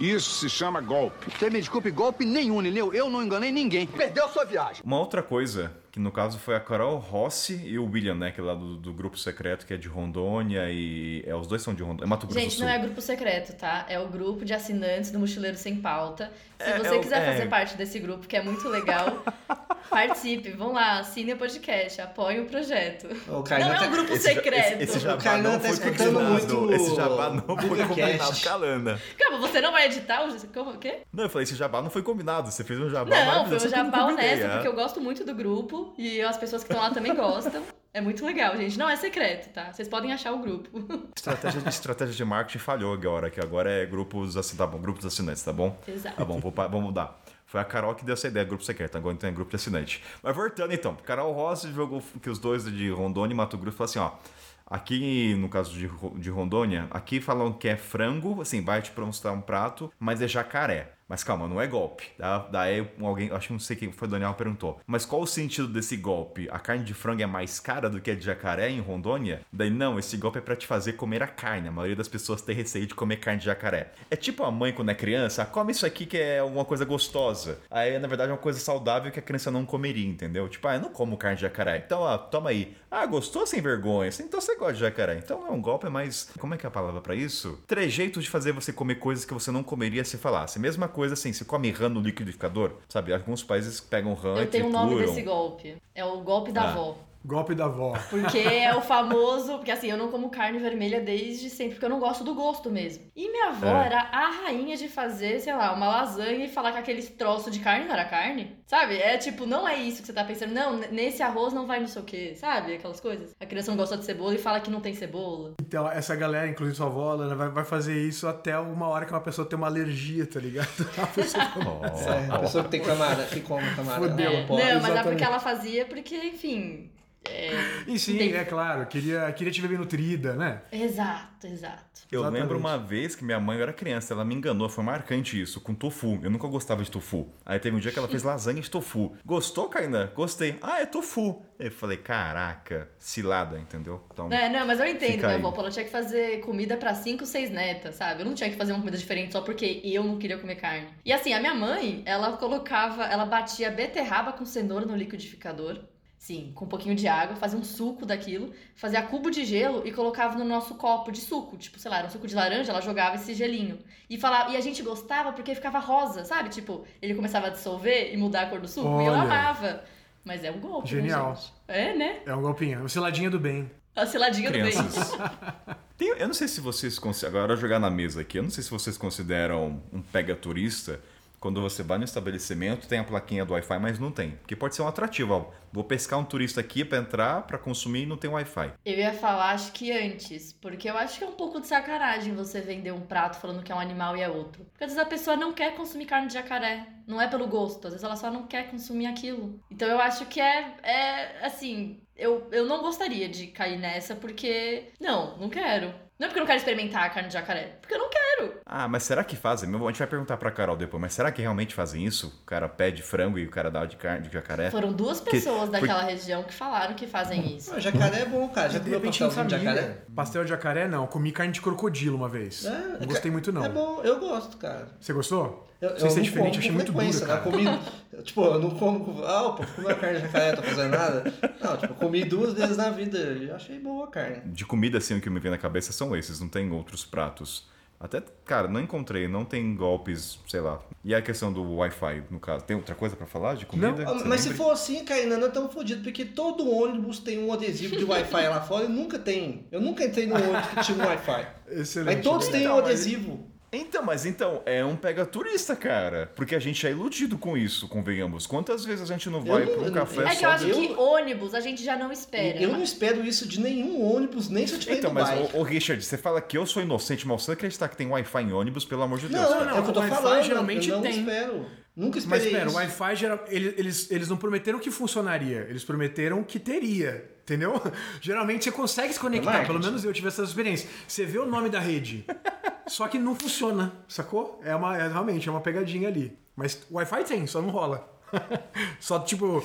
Isso 0.00 0.40
se 0.40 0.48
chama 0.48 0.80
golpe. 0.80 1.30
Você 1.30 1.48
me 1.48 1.60
desculpe, 1.60 1.90
golpe 1.90 2.24
nenhum, 2.24 2.60
Lineu. 2.60 2.92
Eu 2.92 3.08
não 3.08 3.22
enganei 3.22 3.52
ninguém. 3.52 3.86
Perdeu 3.86 4.28
sua 4.28 4.44
viagem. 4.44 4.82
Uma 4.84 4.98
outra 4.98 5.22
coisa, 5.22 5.72
que 5.94 6.00
no 6.00 6.10
caso 6.10 6.40
foi 6.40 6.56
a 6.56 6.60
Carol 6.60 6.98
Rossi 6.98 7.54
e 7.64 7.78
o 7.78 7.88
William, 7.88 8.16
né? 8.16 8.32
Que 8.32 8.40
é 8.40 8.42
lá 8.42 8.52
do, 8.52 8.76
do 8.76 8.92
grupo 8.92 9.16
secreto, 9.16 9.64
que 9.64 9.72
é 9.72 9.76
de 9.76 9.86
Rondônia 9.86 10.68
e. 10.68 11.22
É, 11.24 11.36
os 11.36 11.46
dois 11.46 11.62
são 11.62 11.72
de 11.72 11.84
Rondônia. 11.84 12.02
É 12.02 12.06
Mato 12.08 12.26
Grosso 12.26 12.34
do 12.34 12.42
Gente, 12.42 12.56
Sul. 12.56 12.64
não 12.66 12.72
é 12.72 12.78
grupo 12.80 13.00
secreto, 13.00 13.56
tá? 13.56 13.86
É 13.88 13.96
o 14.00 14.08
grupo 14.08 14.44
de 14.44 14.52
assinantes 14.52 15.12
do 15.12 15.20
Mochileiro 15.20 15.56
Sem 15.56 15.76
Pauta. 15.76 16.32
Se 16.58 16.68
É, 16.68 16.78
você 16.78 16.96
é 16.96 16.98
quiser 16.98 17.22
é. 17.22 17.32
fazer 17.32 17.48
parte 17.48 17.76
desse 17.76 18.00
grupo, 18.00 18.26
que 18.26 18.36
é 18.36 18.42
muito 18.42 18.68
legal, 18.68 19.22
participe. 19.88 20.50
Vão 20.50 20.72
lá, 20.72 20.98
assine 20.98 21.32
o 21.32 21.36
podcast, 21.36 22.00
apoie 22.00 22.40
o 22.40 22.46
projeto. 22.46 23.06
O 23.28 23.42
Kainan 23.44 23.66
Não 23.68 23.74
é 23.74 23.78
tá- 23.78 23.86
um 23.86 23.90
grupo 23.92 24.12
Esse 24.14 24.22
secreto. 24.34 24.82
Esse, 24.82 24.82
esse 24.82 24.98
jabá 24.98 25.14
O 25.20 25.22
Kainan 25.22 25.42
não 25.50 25.52
tá 25.60 25.60
foi 25.60 25.70
escutando 25.70 26.12
combinado. 26.14 26.30
muito 26.60 26.72
Esse 26.74 26.96
jabá 26.96 27.30
não 27.30 27.40
foi 27.56 27.56
combinado 27.86 27.94
Cast. 27.94 28.44
com 28.44 28.50
a 28.50 28.56
Lana. 28.56 29.00
Calma, 29.18 29.38
você 29.38 29.60
não 29.60 29.70
vai 29.72 29.86
editar 29.86 30.24
o. 30.26 30.46
Como, 30.48 30.70
o 30.72 30.78
quê? 30.78 30.98
Não, 31.12 31.24
eu 31.24 31.30
falei, 31.30 31.44
esse 31.44 31.54
jabá 31.54 31.80
não 31.82 31.90
foi 31.90 32.02
combinado. 32.02 32.50
Você 32.50 32.64
fez 32.64 32.80
um 32.80 32.88
jabá 32.90 33.10
Não, 33.24 33.46
foi 33.46 33.56
um 33.56 33.70
jabá 33.70 34.06
honesto, 34.06 34.44
é. 34.44 34.48
porque 34.48 34.68
eu 34.68 34.74
gosto 34.74 35.00
muito 35.00 35.24
do 35.24 35.34
grupo 35.34 35.83
e 35.98 36.22
as 36.22 36.36
pessoas 36.36 36.62
que 36.62 36.72
estão 36.72 36.82
lá 36.82 36.92
também 36.92 37.14
gostam. 37.14 37.62
É 37.92 38.00
muito 38.00 38.24
legal, 38.26 38.56
gente. 38.56 38.76
Não 38.76 38.88
é 38.88 38.96
secreto, 38.96 39.52
tá? 39.52 39.72
Vocês 39.72 39.86
podem 39.86 40.12
achar 40.12 40.32
o 40.32 40.38
grupo. 40.38 40.68
Estratégia, 41.16 41.68
estratégia 41.68 42.14
de 42.14 42.24
marketing 42.24 42.58
falhou 42.58 42.92
agora, 42.92 43.30
que 43.30 43.40
agora 43.40 43.70
é 43.70 43.86
grupos 43.86 44.36
assim, 44.36 44.56
tá 44.56 44.66
bom, 44.66 44.78
grupos 44.78 45.06
assinantes, 45.06 45.44
tá 45.44 45.52
bom? 45.52 45.78
Exato. 45.86 46.16
Tá 46.16 46.24
bom, 46.24 46.40
vamos 46.40 46.82
mudar. 46.82 47.20
Foi 47.46 47.60
a 47.60 47.64
Carol 47.64 47.94
que 47.94 48.04
deu 48.04 48.14
essa 48.14 48.26
ideia, 48.26 48.44
grupo 48.44 48.64
secreto, 48.64 48.98
agora 48.98 49.14
então 49.14 49.30
é 49.30 49.32
grupo 49.32 49.50
de 49.50 49.56
assinante. 49.56 50.02
Mas 50.20 50.34
voltando 50.34 50.74
então, 50.74 50.96
Carol 50.96 51.32
Rossi 51.32 51.72
jogou 51.72 52.02
que 52.20 52.28
os 52.28 52.40
dois 52.40 52.64
de 52.64 52.90
Rondônia 52.90 53.32
e 53.32 53.36
Mato 53.36 53.56
Grosso 53.56 53.76
falaram 53.76 53.90
assim, 53.90 53.98
ó. 54.00 54.44
Aqui, 54.66 55.34
no 55.36 55.48
caso 55.48 55.72
de, 55.72 55.88
de 56.16 56.30
Rondônia, 56.30 56.88
aqui 56.90 57.20
falam 57.20 57.52
que 57.52 57.68
é 57.68 57.76
frango, 57.76 58.40
assim, 58.40 58.60
vai 58.64 58.82
te 58.82 58.90
mostrar 58.98 59.30
um 59.30 59.40
prato, 59.40 59.92
mas 60.00 60.20
é 60.20 60.26
jacaré. 60.26 60.93
Mas 61.08 61.22
calma, 61.22 61.46
não 61.46 61.60
é 61.60 61.66
golpe. 61.66 62.08
Tá? 62.18 62.38
Daí 62.50 62.86
alguém, 63.00 63.30
acho 63.30 63.48
que 63.48 63.52
não 63.52 63.60
sei 63.60 63.76
quem 63.76 63.92
foi, 63.92 64.08
o 64.08 64.10
Daniel 64.10 64.34
perguntou. 64.34 64.80
Mas 64.86 65.04
qual 65.04 65.22
o 65.22 65.26
sentido 65.26 65.68
desse 65.68 65.96
golpe? 65.96 66.48
A 66.50 66.58
carne 66.58 66.84
de 66.84 66.94
frango 66.94 67.22
é 67.22 67.26
mais 67.26 67.60
cara 67.60 67.90
do 67.90 68.00
que 68.00 68.10
a 68.10 68.14
de 68.14 68.24
jacaré 68.24 68.70
em 68.70 68.80
Rondônia? 68.80 69.42
Daí 69.52 69.70
não, 69.70 69.98
esse 69.98 70.16
golpe 70.16 70.38
é 70.38 70.40
pra 70.40 70.56
te 70.56 70.66
fazer 70.66 70.94
comer 70.94 71.22
a 71.22 71.26
carne. 71.26 71.68
A 71.68 71.72
maioria 71.72 71.96
das 71.96 72.08
pessoas 72.08 72.42
tem 72.42 72.54
receio 72.54 72.86
de 72.86 72.94
comer 72.94 73.16
carne 73.16 73.40
de 73.40 73.46
jacaré. 73.46 73.92
É 74.10 74.16
tipo 74.16 74.44
a 74.44 74.50
mãe 74.50 74.72
quando 74.72 74.90
é 74.90 74.94
criança, 74.94 75.42
ah, 75.42 75.46
come 75.46 75.72
isso 75.72 75.84
aqui 75.86 76.06
que 76.06 76.18
é 76.18 76.42
uma 76.42 76.64
coisa 76.64 76.84
gostosa. 76.84 77.58
Aí 77.70 77.98
na 77.98 78.08
verdade 78.08 78.30
é 78.30 78.32
uma 78.32 78.38
coisa 78.40 78.58
saudável 78.58 79.12
que 79.12 79.18
a 79.18 79.22
criança 79.22 79.50
não 79.50 79.66
comeria, 79.66 80.08
entendeu? 80.08 80.48
Tipo, 80.48 80.68
ah, 80.68 80.74
eu 80.74 80.80
não 80.80 80.90
como 80.90 81.16
carne 81.16 81.36
de 81.36 81.42
jacaré. 81.42 81.82
Então, 81.84 82.00
ó, 82.00 82.16
toma 82.16 82.50
aí. 82.50 82.76
Ah, 82.90 83.04
gostou 83.06 83.46
sem 83.46 83.60
vergonha? 83.60 84.10
Então 84.20 84.40
você 84.40 84.56
gosta 84.56 84.74
de 84.74 84.80
jacaré. 84.80 85.16
Então 85.16 85.46
é 85.46 85.50
um 85.50 85.60
golpe 85.60 85.88
mais. 85.88 86.30
Como 86.38 86.54
é 86.54 86.56
que 86.56 86.64
é 86.64 86.68
a 86.68 86.70
palavra 86.70 87.00
pra 87.00 87.14
isso? 87.14 87.58
Trejeitos 87.66 88.24
de 88.24 88.30
fazer 88.30 88.52
você 88.52 88.72
comer 88.72 88.96
coisas 88.96 89.24
que 89.24 89.34
você 89.34 89.50
não 89.50 89.62
comeria 89.62 90.04
se 90.04 90.16
falasse. 90.16 90.58
Mesma 90.58 90.88
coisa 90.94 91.14
assim, 91.14 91.32
se 91.32 91.44
come 91.44 91.70
rã 91.70 91.88
no 91.88 92.00
liquidificador, 92.00 92.72
sabe? 92.88 93.12
Alguns 93.12 93.42
países 93.42 93.80
pegam 93.80 94.14
rã 94.14 94.36
e 94.36 94.40
Eu 94.40 94.50
tenho 94.50 94.66
um 94.66 94.70
nome 94.70 94.96
desse 94.96 95.22
golpe. 95.22 95.76
É 95.94 96.04
o 96.04 96.20
golpe 96.22 96.52
da 96.52 96.62
Ah. 96.62 96.70
avó. 96.72 96.96
Golpe 97.24 97.54
da 97.54 97.64
avó. 97.64 97.94
Porque 98.10 98.38
é 98.38 98.74
o 98.76 98.80
famoso. 98.82 99.56
Porque 99.56 99.70
assim, 99.70 99.90
eu 99.90 99.96
não 99.96 100.08
como 100.10 100.28
carne 100.30 100.58
vermelha 100.58 101.00
desde 101.00 101.48
sempre, 101.48 101.74
porque 101.74 101.86
eu 101.86 101.90
não 101.90 101.98
gosto 101.98 102.22
do 102.22 102.34
gosto 102.34 102.70
mesmo. 102.70 103.04
E 103.16 103.30
minha 103.30 103.48
avó 103.48 103.66
É. 103.82 103.86
era 103.86 104.00
a 104.12 104.30
rainha 104.44 104.76
de 104.76 104.88
fazer, 104.88 105.40
sei 105.40 105.54
lá, 105.54 105.72
uma 105.72 105.86
lasanha 105.88 106.44
e 106.44 106.48
falar 106.48 106.72
que 106.72 106.78
aquele 106.78 107.02
troço 107.02 107.50
de 107.50 107.60
carne 107.60 107.86
não 107.86 107.92
era 107.94 108.04
carne. 108.04 108.56
Sabe? 108.66 108.96
É 108.96 109.16
tipo, 109.18 109.46
não 109.46 109.66
é 109.68 109.76
isso 109.76 110.00
que 110.00 110.06
você 110.06 110.12
tá 110.12 110.24
pensando. 110.24 110.52
Não, 110.52 110.76
nesse 110.90 111.22
arroz 111.22 111.52
não 111.52 111.66
vai 111.66 111.80
não 111.80 111.86
sei 111.86 112.02
o 112.02 112.04
quê. 112.04 112.34
Sabe? 112.36 112.74
Aquelas 112.74 113.00
coisas. 113.00 113.34
A 113.40 113.46
criança 113.46 113.70
não 113.70 113.76
gosta 113.78 113.96
de 113.96 114.04
cebola 114.04 114.34
e 114.34 114.38
fala 114.38 114.60
que 114.60 114.70
não 114.70 114.80
tem 114.80 114.94
cebola. 114.94 115.54
Então, 115.60 115.88
essa 115.90 116.14
galera, 116.16 116.48
inclusive 116.48 116.76
sua 116.76 116.86
avó, 116.86 117.14
ela 117.14 117.34
vai, 117.34 117.48
vai 117.48 117.64
fazer 117.64 118.00
isso 118.06 118.26
até 118.28 118.58
uma 118.58 118.88
hora 118.88 119.06
que 119.06 119.12
uma 119.12 119.20
pessoa 119.20 119.46
tem 119.48 119.56
uma 119.56 119.66
alergia, 119.68 120.26
tá 120.26 120.40
ligado? 120.40 120.68
A 121.00 121.06
pessoa 121.06 121.44
É, 121.44 122.34
a 122.34 122.38
pessoa 122.38 122.64
que 122.64 122.70
tem 122.70 122.80
camarada, 122.82 123.24
que 123.24 123.40
come 123.40 123.62
camarada. 123.74 124.08
Fudeu. 124.10 124.30
não 124.32 124.38
É, 124.38 124.46
pode. 124.46 124.64
não, 124.74 124.80
mas 124.82 124.96
é 124.96 125.02
porque 125.02 125.24
ela 125.24 125.38
fazia, 125.40 125.84
porque, 125.86 126.16
enfim. 126.16 126.90
É, 127.28 127.84
E 127.86 127.98
sim, 127.98 128.16
tem- 128.18 128.32
é 128.34 128.44
claro, 128.44 128.86
queria, 128.86 129.30
queria 129.32 129.52
te 129.52 129.60
ver 129.60 129.68
bem 129.68 129.78
nutrida, 129.78 130.34
né? 130.34 130.62
Exato, 130.70 131.46
exato. 131.46 131.84
Eu 132.10 132.20
Exatamente. 132.20 132.42
lembro 132.42 132.58
uma 132.58 132.76
vez 132.78 133.16
que 133.16 133.24
minha 133.24 133.40
mãe 133.40 133.56
eu 133.56 133.62
era 133.62 133.72
criança, 133.72 134.12
ela 134.14 134.24
me 134.24 134.34
enganou, 134.34 134.68
foi 134.68 134.84
marcante 134.84 135.40
isso, 135.40 135.60
com 135.60 135.74
tofu. 135.74 136.18
Eu 136.22 136.30
nunca 136.30 136.46
gostava 136.46 136.82
de 136.84 136.90
tofu. 136.90 137.28
Aí 137.44 137.58
teve 137.58 137.74
um 137.76 137.80
dia 137.80 137.90
que 137.90 137.98
ela 137.98 138.06
fez 138.08 138.22
lasanha 138.24 138.60
de 138.60 138.70
tofu. 138.70 139.16
Gostou, 139.24 139.68
Kainan? 139.68 140.10
Gostei. 140.14 140.58
Ah, 140.62 140.80
é 140.80 140.86
tofu. 140.86 141.42
Eu 141.58 141.70
falei, 141.70 141.96
caraca, 141.98 142.88
cilada, 142.98 143.58
entendeu? 143.58 144.02
Então, 144.12 144.30
É, 144.32 144.48
não, 144.48 144.66
mas 144.66 144.78
eu 144.80 144.86
entendo, 144.86 145.24
aí. 145.24 145.34
avó. 145.36 145.54
Ela 145.56 145.70
tinha 145.70 145.84
que 145.84 145.90
fazer 145.90 146.40
comida 146.40 146.76
pra 146.76 146.94
cinco, 146.94 147.24
seis 147.24 147.48
netas, 147.50 147.94
sabe? 147.94 148.22
Eu 148.22 148.26
não 148.26 148.34
tinha 148.34 148.50
que 148.50 148.56
fazer 148.56 148.72
uma 148.72 148.80
comida 148.80 148.96
diferente 148.98 149.32
só 149.32 149.40
porque 149.40 149.80
eu 149.84 150.02
não 150.04 150.18
queria 150.18 150.36
comer 150.38 150.56
carne. 150.56 150.88
E 151.04 151.12
assim, 151.12 151.32
a 151.32 151.40
minha 151.40 151.54
mãe, 151.54 152.02
ela 152.04 152.36
colocava, 152.36 153.04
ela 153.04 153.24
batia 153.24 153.70
beterraba 153.70 154.32
com 154.32 154.44
cenoura 154.44 154.84
no 154.84 154.96
liquidificador. 154.96 155.78
Sim, 156.24 156.52
com 156.54 156.64
um 156.64 156.68
pouquinho 156.68 156.94
de 156.94 157.06
água, 157.06 157.36
fazia 157.36 157.58
um 157.58 157.62
suco 157.62 158.06
daquilo, 158.06 158.50
fazia 158.74 159.02
cubo 159.02 159.30
de 159.30 159.44
gelo 159.44 159.86
e 159.86 159.92
colocava 159.92 160.38
no 160.38 160.44
nosso 160.46 160.74
copo 160.76 161.12
de 161.12 161.20
suco. 161.20 161.54
Tipo, 161.58 161.78
sei 161.78 161.90
lá, 161.90 161.98
era 161.98 162.06
um 162.06 162.10
suco 162.10 162.26
de 162.26 162.34
laranja, 162.34 162.72
ela 162.72 162.80
jogava 162.80 163.16
esse 163.16 163.34
gelinho. 163.34 163.78
E, 164.08 164.16
falava, 164.16 164.50
e 164.50 164.56
a 164.56 164.60
gente 164.62 164.82
gostava 164.82 165.34
porque 165.34 165.54
ficava 165.54 165.78
rosa, 165.78 166.24
sabe? 166.24 166.48
Tipo, 166.48 166.86
ele 167.02 167.14
começava 167.14 167.48
a 167.48 167.50
dissolver 167.50 168.10
e 168.10 168.16
mudar 168.16 168.44
a 168.44 168.46
cor 168.46 168.58
do 168.58 168.66
suco 168.66 169.02
e 169.02 169.04
eu 169.04 169.12
Olha. 169.12 169.20
amava. 169.20 169.84
Mas 170.24 170.42
é 170.42 170.50
um 170.50 170.58
golpe, 170.60 170.94
né, 170.94 171.02
Genial. 171.02 171.34
gente? 171.36 171.52
É, 171.68 171.94
né? 171.94 172.20
É 172.24 172.34
um 172.34 172.40
golpinho, 172.40 172.78
uma 172.80 172.88
seladinha 172.88 173.28
do 173.28 173.38
bem. 173.38 173.70
A 173.94 174.06
ciladinha 174.06 174.50
do 174.50 174.58
bem. 174.58 174.70
crianças. 174.72 175.12
Tem- 175.98 176.08
eu 176.16 176.26
não 176.26 176.32
sei 176.32 176.48
se 176.48 176.58
vocês 176.58 176.98
consideram. 176.98 177.36
Agora 177.36 177.54
jogar 177.54 177.78
na 177.78 177.90
mesa 177.90 178.22
aqui, 178.22 178.38
eu 178.38 178.42
não 178.42 178.50
sei 178.50 178.64
se 178.64 178.70
vocês 178.70 178.96
consideram 178.96 179.82
um 179.92 180.00
pega 180.00 180.34
turista 180.34 181.00
quando 181.44 181.60
você 181.60 181.82
vai 181.82 181.98
no 181.98 182.04
estabelecimento, 182.04 182.88
tem 182.88 182.98
a 182.98 183.04
plaquinha 183.04 183.44
do 183.44 183.52
Wi-Fi, 183.52 183.78
mas 183.78 183.98
não 183.98 184.10
tem. 184.10 184.30
Porque 184.30 184.56
pode 184.56 184.74
ser 184.74 184.80
um 184.80 184.88
atrativo. 184.88 185.34
Ó, 185.34 185.50
vou 185.70 185.84
pescar 185.84 186.18
um 186.18 186.24
turista 186.24 186.58
aqui 186.58 186.82
para 186.86 186.96
entrar, 186.96 187.42
para 187.42 187.58
consumir 187.58 188.04
e 188.04 188.06
não 188.06 188.16
tem 188.16 188.30
Wi-Fi. 188.30 188.72
Eu 188.82 188.96
ia 188.96 189.12
falar, 189.12 189.50
acho 189.50 189.70
que 189.72 189.92
antes, 189.92 190.54
porque 190.54 190.88
eu 190.88 190.96
acho 190.96 191.18
que 191.18 191.24
é 191.24 191.26
um 191.26 191.32
pouco 191.32 191.60
de 191.60 191.66
sacanagem 191.66 192.34
você 192.34 192.62
vender 192.62 192.92
um 192.92 193.02
prato 193.02 193.38
falando 193.38 193.62
que 193.62 193.70
é 193.70 193.74
um 193.74 193.78
animal 193.78 194.16
e 194.16 194.22
é 194.22 194.28
outro. 194.30 194.64
Porque 194.64 194.84
às 194.84 194.90
vezes 194.90 195.04
a 195.04 195.06
pessoa 195.06 195.36
não 195.36 195.52
quer 195.52 195.76
consumir 195.76 196.06
carne 196.06 196.28
de 196.28 196.32
jacaré, 196.32 196.86
não 197.06 197.20
é 197.20 197.28
pelo 197.28 197.46
gosto, 197.46 197.88
às 197.88 197.92
vezes 197.92 198.04
ela 198.04 198.16
só 198.16 198.30
não 198.30 198.46
quer 198.46 198.70
consumir 198.70 199.04
aquilo. 199.04 199.60
Então 199.70 199.86
eu 199.86 200.00
acho 200.00 200.24
que 200.24 200.40
é, 200.40 200.76
é 200.82 201.44
assim, 201.44 202.00
eu, 202.16 202.48
eu 202.52 202.64
não 202.64 202.80
gostaria 202.80 203.28
de 203.28 203.48
cair 203.48 203.78
nessa, 203.78 204.14
porque. 204.14 204.92
Não, 204.98 205.36
não 205.36 205.50
quero. 205.50 205.92
Não 206.18 206.26
é 206.26 206.28
porque 206.28 206.38
eu 206.38 206.42
não 206.42 206.46
quero 206.46 206.58
experimentar 206.58 207.04
a 207.04 207.10
carne 207.10 207.28
de 207.28 207.34
jacaré, 207.34 207.76
porque 207.84 207.94
eu 207.94 207.98
não 207.98 208.10
quero. 208.10 208.54
Ah, 208.66 208.88
mas 208.88 209.02
será 209.04 209.22
que 209.22 209.36
fazem? 209.36 209.68
A 209.68 209.86
gente 209.88 209.98
vai 209.98 210.06
perguntar 210.08 210.36
pra 210.36 210.50
Carol 210.50 210.76
depois, 210.76 211.00
mas 211.00 211.12
será 211.12 211.30
que 211.30 211.40
realmente 211.40 211.74
fazem 211.74 212.04
isso? 212.04 212.28
O 212.42 212.46
cara 212.46 212.68
pede 212.68 213.02
frango 213.02 213.38
e 213.38 213.46
o 213.46 213.50
cara 213.50 213.70
dá 213.70 213.84
de 213.84 213.96
carne 213.96 214.26
de 214.26 214.32
jacaré? 214.32 214.70
Foram 214.70 214.92
duas 214.92 215.20
pessoas 215.20 215.68
daquela 215.68 216.02
região 216.02 216.42
que 216.42 216.52
falaram 216.52 216.94
que 216.94 217.06
fazem 217.06 217.56
isso. 217.56 217.72
Ah, 217.74 217.78
jacaré 217.80 218.22
é 218.22 218.24
bom, 218.26 218.48
cara. 218.48 218.70
Já 218.70 218.80
comeu 218.80 219.00
pastelzinho 219.00 219.46
de 219.46 219.54
família. 219.54 219.74
jacaré? 219.74 219.98
Pastel 220.14 220.44
de 220.44 220.50
jacaré, 220.50 220.88
não. 220.88 221.06
Comi 221.06 221.30
carne 221.30 221.52
de 221.52 221.60
crocodilo 221.60 222.16
uma 222.16 222.28
vez. 222.28 222.64
É, 222.64 222.98
não 223.00 223.06
gostei 223.06 223.30
muito, 223.30 223.52
não. 223.52 223.64
É 223.64 223.68
bom, 223.68 224.00
eu 224.02 224.18
gosto, 224.18 224.56
cara. 224.56 224.88
Você 225.00 225.12
gostou? 225.12 225.68
Eu, 225.80 225.90
Não 225.90 225.98
sei 225.98 226.08
se 226.10 226.14
é 226.14 226.16
não 226.16 226.22
diferente, 226.24 226.48
como 226.52 226.58
achei 226.60 226.70
muito 226.72 226.92
duro, 226.92 227.26
cara. 227.26 227.34
né? 227.34 227.40
Comi, 227.42 228.22
tipo, 228.22 228.42
eu 228.44 228.58
não 228.58 228.70
como. 228.70 229.22
Ah, 229.24 229.52
pô, 229.52 229.64
comi 229.76 229.90
a 229.90 229.94
carne 229.94 230.16
de 230.16 230.22
jacaré, 230.22 230.56
tô 230.56 230.62
fazendo 230.62 230.90
nada. 230.90 231.34
Não, 231.60 231.76
tipo, 231.76 231.92
eu 231.92 231.96
comi 231.96 232.24
duas 232.24 232.54
vezes 232.54 232.76
na 232.78 232.88
vida 232.90 233.18
e 233.18 233.50
achei 233.50 233.78
boa 233.78 234.04
a 234.06 234.08
carne. 234.08 234.40
De 234.46 234.64
comida, 234.64 234.96
assim, 234.98 235.18
o 235.18 235.20
que 235.20 235.28
me 235.28 235.38
vem 235.40 235.50
na 235.50 235.58
cabeça 235.58 235.92
são 235.92 236.16
esses, 236.16 236.40
não 236.40 236.48
tem 236.48 236.70
outros 236.72 237.04
pratos. 237.04 237.68
Até, 238.04 238.22
cara, 238.44 238.68
não 238.68 238.78
encontrei, 238.80 239.26
não 239.26 239.46
tem 239.46 239.74
golpes, 239.74 240.38
sei 240.46 240.60
lá. 240.60 240.78
E 241.02 241.14
a 241.14 241.22
questão 241.22 241.50
do 241.50 241.76
Wi-Fi, 241.76 242.24
no 242.30 242.38
caso, 242.38 242.62
tem 242.62 242.76
outra 242.76 242.94
coisa 242.94 243.16
pra 243.16 243.26
falar 243.26 243.54
de 243.56 243.64
comida? 243.64 244.04
Não, 244.04 244.18
Você 244.18 244.28
Mas 244.28 244.42
se 244.42 244.50
lembra? 244.50 244.62
for 244.64 244.70
assim, 244.72 245.02
Kainan, 245.06 245.38
nós 245.38 245.48
estamos 245.48 245.72
fodidos, 245.72 246.02
porque 246.04 246.22
todo 246.26 246.70
ônibus 246.70 247.18
tem 247.18 247.42
um 247.42 247.50
adesivo 247.50 247.96
de 247.96 248.04
Wi-Fi 248.04 248.48
lá 248.48 248.60
fora 248.60 248.84
e 248.84 248.88
nunca 248.88 249.18
tem. 249.18 249.66
Eu 249.72 249.80
nunca 249.80 250.04
entrei 250.04 250.26
num 250.26 250.34
ônibus 250.34 250.66
que 250.68 250.80
tinha 250.84 250.98
um 250.98 251.06
Wi-Fi. 251.08 251.46
Excelente. 251.68 252.16
Aí 252.18 252.22
todos 252.22 252.48
têm 252.48 252.60
Então, 252.64 252.74
um 252.74 252.80
mas- 252.82 252.84
adesivo. 252.90 253.53
Então, 253.76 254.02
mas 254.02 254.24
então, 254.26 254.62
é 254.64 254.84
um 254.84 254.96
pega 254.96 255.24
turista, 255.26 255.74
cara. 255.74 256.30
Porque 256.34 256.54
a 256.54 256.58
gente 256.58 256.86
é 256.86 256.90
iludido 256.90 257.36
com 257.36 257.56
isso, 257.56 257.88
convenhamos. 257.88 258.46
Quantas 258.46 258.84
vezes 258.84 259.10
a 259.10 259.12
gente 259.12 259.28
não 259.28 259.40
vai 259.40 259.64
não- 259.64 259.72
pra 259.74 259.82
um 259.82 259.92
café 259.92 260.22
É 260.22 260.28
só 260.32 260.38
que 260.38 260.44
eu 260.44 260.50
acho 260.50 260.66
que 260.66 260.92
ônibus 260.94 261.54
a 261.54 261.60
gente 261.60 261.82
já 261.84 261.96
não 261.96 262.10
espera. 262.12 262.58
Eu 262.60 262.70
não 262.70 262.82
espero 262.82 263.24
isso 263.24 263.46
de 263.48 263.60
nenhum 263.60 264.02
ônibus, 264.02 264.48
nem 264.48 264.66
se 264.66 264.74
eu 264.74 264.78
estiver 264.78 264.98
Então, 264.98 265.12
mas, 265.12 265.54
ô, 265.54 265.58
ô, 265.58 265.62
Richard, 265.62 266.02
você 266.04 266.16
fala 266.16 266.40
que 266.40 266.56
eu 266.56 266.66
sou 266.66 266.82
inocente, 266.82 267.26
mas 267.26 267.42
você 267.42 267.52
acreditar 267.52 267.88
que 267.88 267.96
tem 267.96 268.06
Wi-Fi 268.06 268.42
em 268.42 268.52
ônibus, 268.52 268.84
pelo 268.84 269.02
amor 269.02 269.18
de 269.18 269.28
Deus, 269.28 269.42
Não, 269.42 269.52
cara. 269.52 269.64
não, 269.70 269.76
é 269.76 269.80
o 269.80 269.82
que 269.82 269.88
eu 269.90 269.94
tô 269.94 270.00
Wi-Fi 270.00 270.14
falando. 270.16 270.42
geralmente 270.44 270.88
eu 270.88 270.96
não 270.96 271.02
tem. 271.02 271.18
espero. 271.20 271.66
Nunca 271.96 272.16
Mas 272.16 272.24
esperei 272.24 272.48
espera, 272.48 272.70
o. 272.70 272.74
Wi-Fi 272.74 273.16
geral, 273.16 273.44
eles, 273.48 274.10
eles, 274.10 274.28
não 274.28 274.36
prometeram 274.36 274.80
que 274.80 274.90
funcionaria, 274.90 275.64
eles 275.68 275.84
prometeram 275.84 276.42
que 276.42 276.58
teria, 276.58 277.30
entendeu? 277.42 277.80
Geralmente 278.20 278.64
você 278.64 278.72
consegue 278.72 279.12
se 279.12 279.20
conectar, 279.20 279.64
pelo 279.64 279.78
menos 279.78 280.04
eu 280.04 280.12
tive 280.12 280.26
essa 280.26 280.42
experiência. 280.42 280.88
Você 281.06 281.24
vê 281.24 281.38
o 281.38 281.46
nome 281.46 281.68
da 281.68 281.78
rede, 281.78 282.24
só 282.88 283.06
que 283.06 283.16
não 283.16 283.36
funciona, 283.36 283.92
sacou? 284.08 284.60
É 284.64 284.74
uma, 284.74 284.96
é, 284.96 285.06
realmente, 285.06 285.48
é 285.48 285.52
uma 285.52 285.60
pegadinha 285.60 286.08
ali. 286.08 286.36
Mas 286.56 286.84
o 286.90 286.96
Wi-Fi 286.96 287.24
tem, 287.24 287.46
só 287.46 287.62
não 287.62 287.70
rola. 287.70 288.12
só 289.00 289.18
tipo 289.20 289.62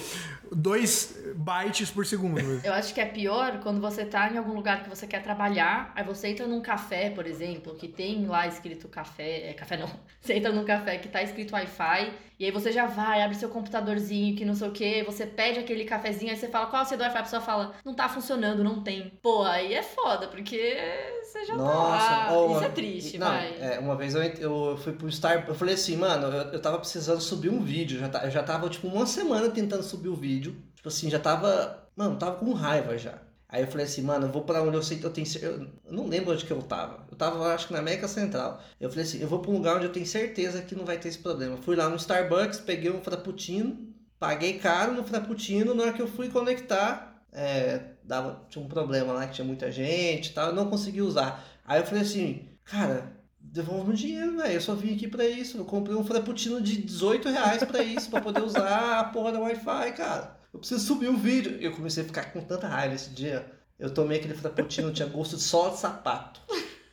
2 0.51 1.34
bytes 1.36 1.91
por 1.91 2.05
segundo. 2.05 2.39
Eu 2.63 2.74
acho 2.74 2.93
que 2.93 3.01
é 3.01 3.05
pior 3.05 3.59
quando 3.61 3.80
você 3.80 4.05
tá 4.05 4.30
em 4.32 4.38
algum 4.38 4.53
lugar 4.53 4.84
que 4.84 4.89
você 4.89 5.07
quer 5.07 5.22
trabalhar, 5.22 5.91
aí 5.95 6.03
você 6.03 6.30
entra 6.30 6.47
num 6.47 6.61
café, 6.61 7.09
por 7.09 7.26
exemplo, 7.26 7.76
que 7.76 7.88
tem 7.88 8.26
lá 8.26 8.47
escrito 8.47 8.88
café. 8.88 9.49
É, 9.49 9.53
café 9.53 9.78
não. 9.78 9.89
Você 10.22 10.34
entra 10.34 10.51
num 10.51 10.65
café 10.65 10.97
que 10.97 11.07
tá 11.07 11.24
escrito 11.24 11.53
Wi-Fi, 11.53 12.13
e 12.40 12.46
aí 12.46 12.52
você 12.52 12.72
já 12.72 12.86
vai, 12.86 13.22
abre 13.22 13.36
seu 13.36 13.50
computadorzinho, 13.50 14.36
que 14.36 14.46
não 14.46 14.56
sei 14.56 14.68
o 14.68 14.72
que, 14.72 15.04
você 15.04 15.26
pede 15.28 15.60
aquele 15.60 15.84
cafezinho, 15.86 16.32
aí 16.32 16.38
você 16.38 16.48
fala 16.48 16.68
qual 16.68 16.82
é 16.82 16.86
o 16.86 16.88
seu 16.88 16.98
Wi-Fi, 16.98 17.18
a 17.18 17.24
pessoa 17.24 17.42
fala, 17.42 17.74
não 17.86 17.94
tá 17.94 18.08
funcionando, 18.08 18.64
não 18.64 18.82
tem. 18.82 19.10
Pô, 19.22 19.44
aí 19.44 19.74
é 19.74 19.84
foda, 19.84 20.28
porque 20.28 20.78
você 21.24 21.46
já 21.46 21.56
tá 21.58 21.62
lá. 21.64 22.28
ó, 22.32 22.46
Isso 22.46 22.58
uma- 22.60 22.66
é 22.66 22.70
triste, 22.70 23.18
não, 23.18 23.28
vai. 23.28 23.56
é, 23.60 23.80
uma 23.80 23.96
vez 23.96 24.16
eu, 24.16 24.24
eu 24.24 24.78
fui 24.78 24.94
pro 24.94 25.12
Star, 25.12 25.46
eu 25.48 25.54
falei 25.56 25.76
assim, 25.76 25.98
mano, 25.98 26.28
eu, 26.28 26.54
eu 26.54 26.62
tava 26.62 26.80
precisando 26.80 27.20
subir 27.22 27.50
um 27.50 27.62
vídeo, 27.62 28.00
já, 28.00 28.08
eu 28.24 28.32
já 28.32 28.42
tava 28.44 28.70
tipo 28.70 28.88
uma 28.88 29.06
semana 29.06 29.50
tentando 29.50 29.84
subir 29.84 30.08
o 30.10 30.16
vídeo, 30.16 30.56
tipo 30.76 30.88
assim, 30.88 31.10
já 31.10 31.20
tava, 31.20 31.88
mano, 31.96 32.16
tava 32.18 32.38
com 32.38 32.54
raiva 32.54 32.98
já. 32.98 33.20
Aí 33.50 33.64
eu 33.64 33.68
falei 33.68 33.86
assim, 33.88 34.04
mano, 34.04 34.28
eu 34.28 34.32
vou 34.32 34.43
pra 34.43 34.62
onde 34.62 34.78
eu 34.78 34.84
sei 34.84 35.00
que 35.00 35.04
eu 35.06 35.10
tenho 35.10 35.28
eu, 35.41 35.68
não 35.89 36.06
lembro 36.08 36.34
onde 36.34 36.45
que 36.45 36.52
eu 36.52 36.62
tava. 36.62 37.08
Eu 37.10 37.18
tava, 37.18 37.54
acho 37.54 37.68
que 37.68 37.74
na 37.74 37.80
América 37.80 38.08
Central. 38.08 38.62
Eu 38.80 38.89
falei 38.89 39.04
assim, 39.06 39.20
eu 39.20 39.28
vou 39.28 39.39
pra 39.39 39.50
um 39.50 39.56
lugar 39.56 39.78
onde 39.78 39.86
eu 39.86 39.91
tenho 39.91 40.06
certeza 40.06 40.62
que 40.62 40.76
não 40.76 40.86
vai 40.86 41.00
ter 41.00 41.08
esse 41.10 41.18
problema. 41.18 41.58
Fui 41.58 41.76
lá 41.76 41.89
no 41.89 41.95
Starbucks, 41.95 42.60
peguei 42.60 42.91
um 42.91 43.02
frappuccino, 43.02 43.91
paguei 44.20 44.60
caro 44.60 44.93
no 44.93 45.04
frappuccino, 45.04 45.74
na 45.74 45.84
hora 45.84 45.93
que 45.93 46.02
eu 46.02 46.08
fui 46.08 46.30
conectar, 46.30 47.24
é, 47.32 47.93
dava, 48.04 48.45
tinha 48.50 48.64
um 48.64 48.68
problema 48.68 49.14
lá 49.14 49.26
que 49.28 49.34
tinha 49.34 49.45
muita 49.45 49.72
gente 49.72 50.28
e 50.30 50.34
tal, 50.34 50.50
eu 50.50 50.56
não 50.56 50.70
consegui 50.70 51.02
usar. 51.02 51.43
Aí 51.66 51.80
eu 51.82 51.86
falei 51.86 52.04
assim, 52.04 52.50
cara, 52.64 53.20
devolve 53.39 53.88
meu 53.88 53.95
dinheiro, 53.95 54.38
velho. 54.38 54.54
Eu 54.54 54.62
só 54.62 54.76
vim 54.76 54.93
aqui 54.95 55.08
pra 55.08 55.26
isso. 55.28 55.58
Eu 55.58 55.66
comprei 55.66 55.95
um 55.95 56.04
frappuccino 56.04 56.62
de 56.62 56.82
18 56.84 57.30
reais 57.30 57.64
pra 57.64 57.82
isso, 57.82 58.10
pra 58.10 58.22
poder 58.22 58.43
usar 58.43 59.00
a 59.00 59.04
porra 59.06 59.32
da 59.32 59.39
Wi-Fi, 59.39 59.93
cara. 59.93 60.39
Eu 60.54 60.60
preciso 60.60 60.86
subir 60.86 61.08
o 61.08 61.18
vídeo. 61.18 61.58
Eu 61.60 61.72
comecei 61.72 62.04
a 62.04 62.06
ficar 62.06 62.26
com 62.32 62.41
tanta 62.41 62.68
raiva 62.68 62.95
esse 62.95 63.10
dia. 63.12 63.45
Eu 63.80 63.93
tomei 63.93 64.20
aquele 64.20 64.34
frappuccino, 64.34 64.91
tinha 64.91 65.08
gosto 65.08 65.38
de 65.38 65.43
só 65.43 65.70
de 65.70 65.80
sapato. 65.80 66.41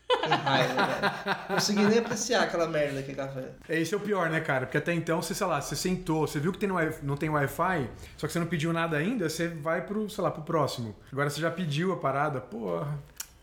Que 0.06 0.28
raiva, 0.28 0.74
velho. 0.74 1.36
Não 1.48 1.56
consegui 1.56 1.84
nem 1.84 1.98
apreciar 1.98 2.42
aquela 2.42 2.68
merda 2.68 2.96
daquele 2.96 3.16
café. 3.16 3.50
Esse 3.68 3.94
é 3.94 3.96
o 3.96 4.00
pior, 4.00 4.30
né, 4.30 4.40
cara? 4.40 4.66
Porque 4.66 4.78
até 4.78 4.92
então, 4.92 5.20
você, 5.20 5.34
sei 5.34 5.46
lá, 5.46 5.60
você 5.60 5.74
sentou, 5.74 6.26
você 6.26 6.38
viu 6.38 6.52
que 6.52 6.58
tem 6.58 6.68
no 6.68 6.76
não 7.02 7.16
tem 7.16 7.28
Wi-Fi, 7.28 7.90
só 8.16 8.26
que 8.26 8.32
você 8.32 8.38
não 8.38 8.46
pediu 8.46 8.72
nada 8.72 8.96
ainda, 8.96 9.28
você 9.28 9.48
vai 9.48 9.84
pro, 9.84 10.08
sei 10.08 10.22
lá, 10.22 10.30
pro 10.30 10.42
próximo. 10.42 10.94
Agora 11.10 11.28
você 11.28 11.40
já 11.40 11.50
pediu 11.50 11.92
a 11.92 11.96
parada, 11.96 12.40
porra. 12.40 12.98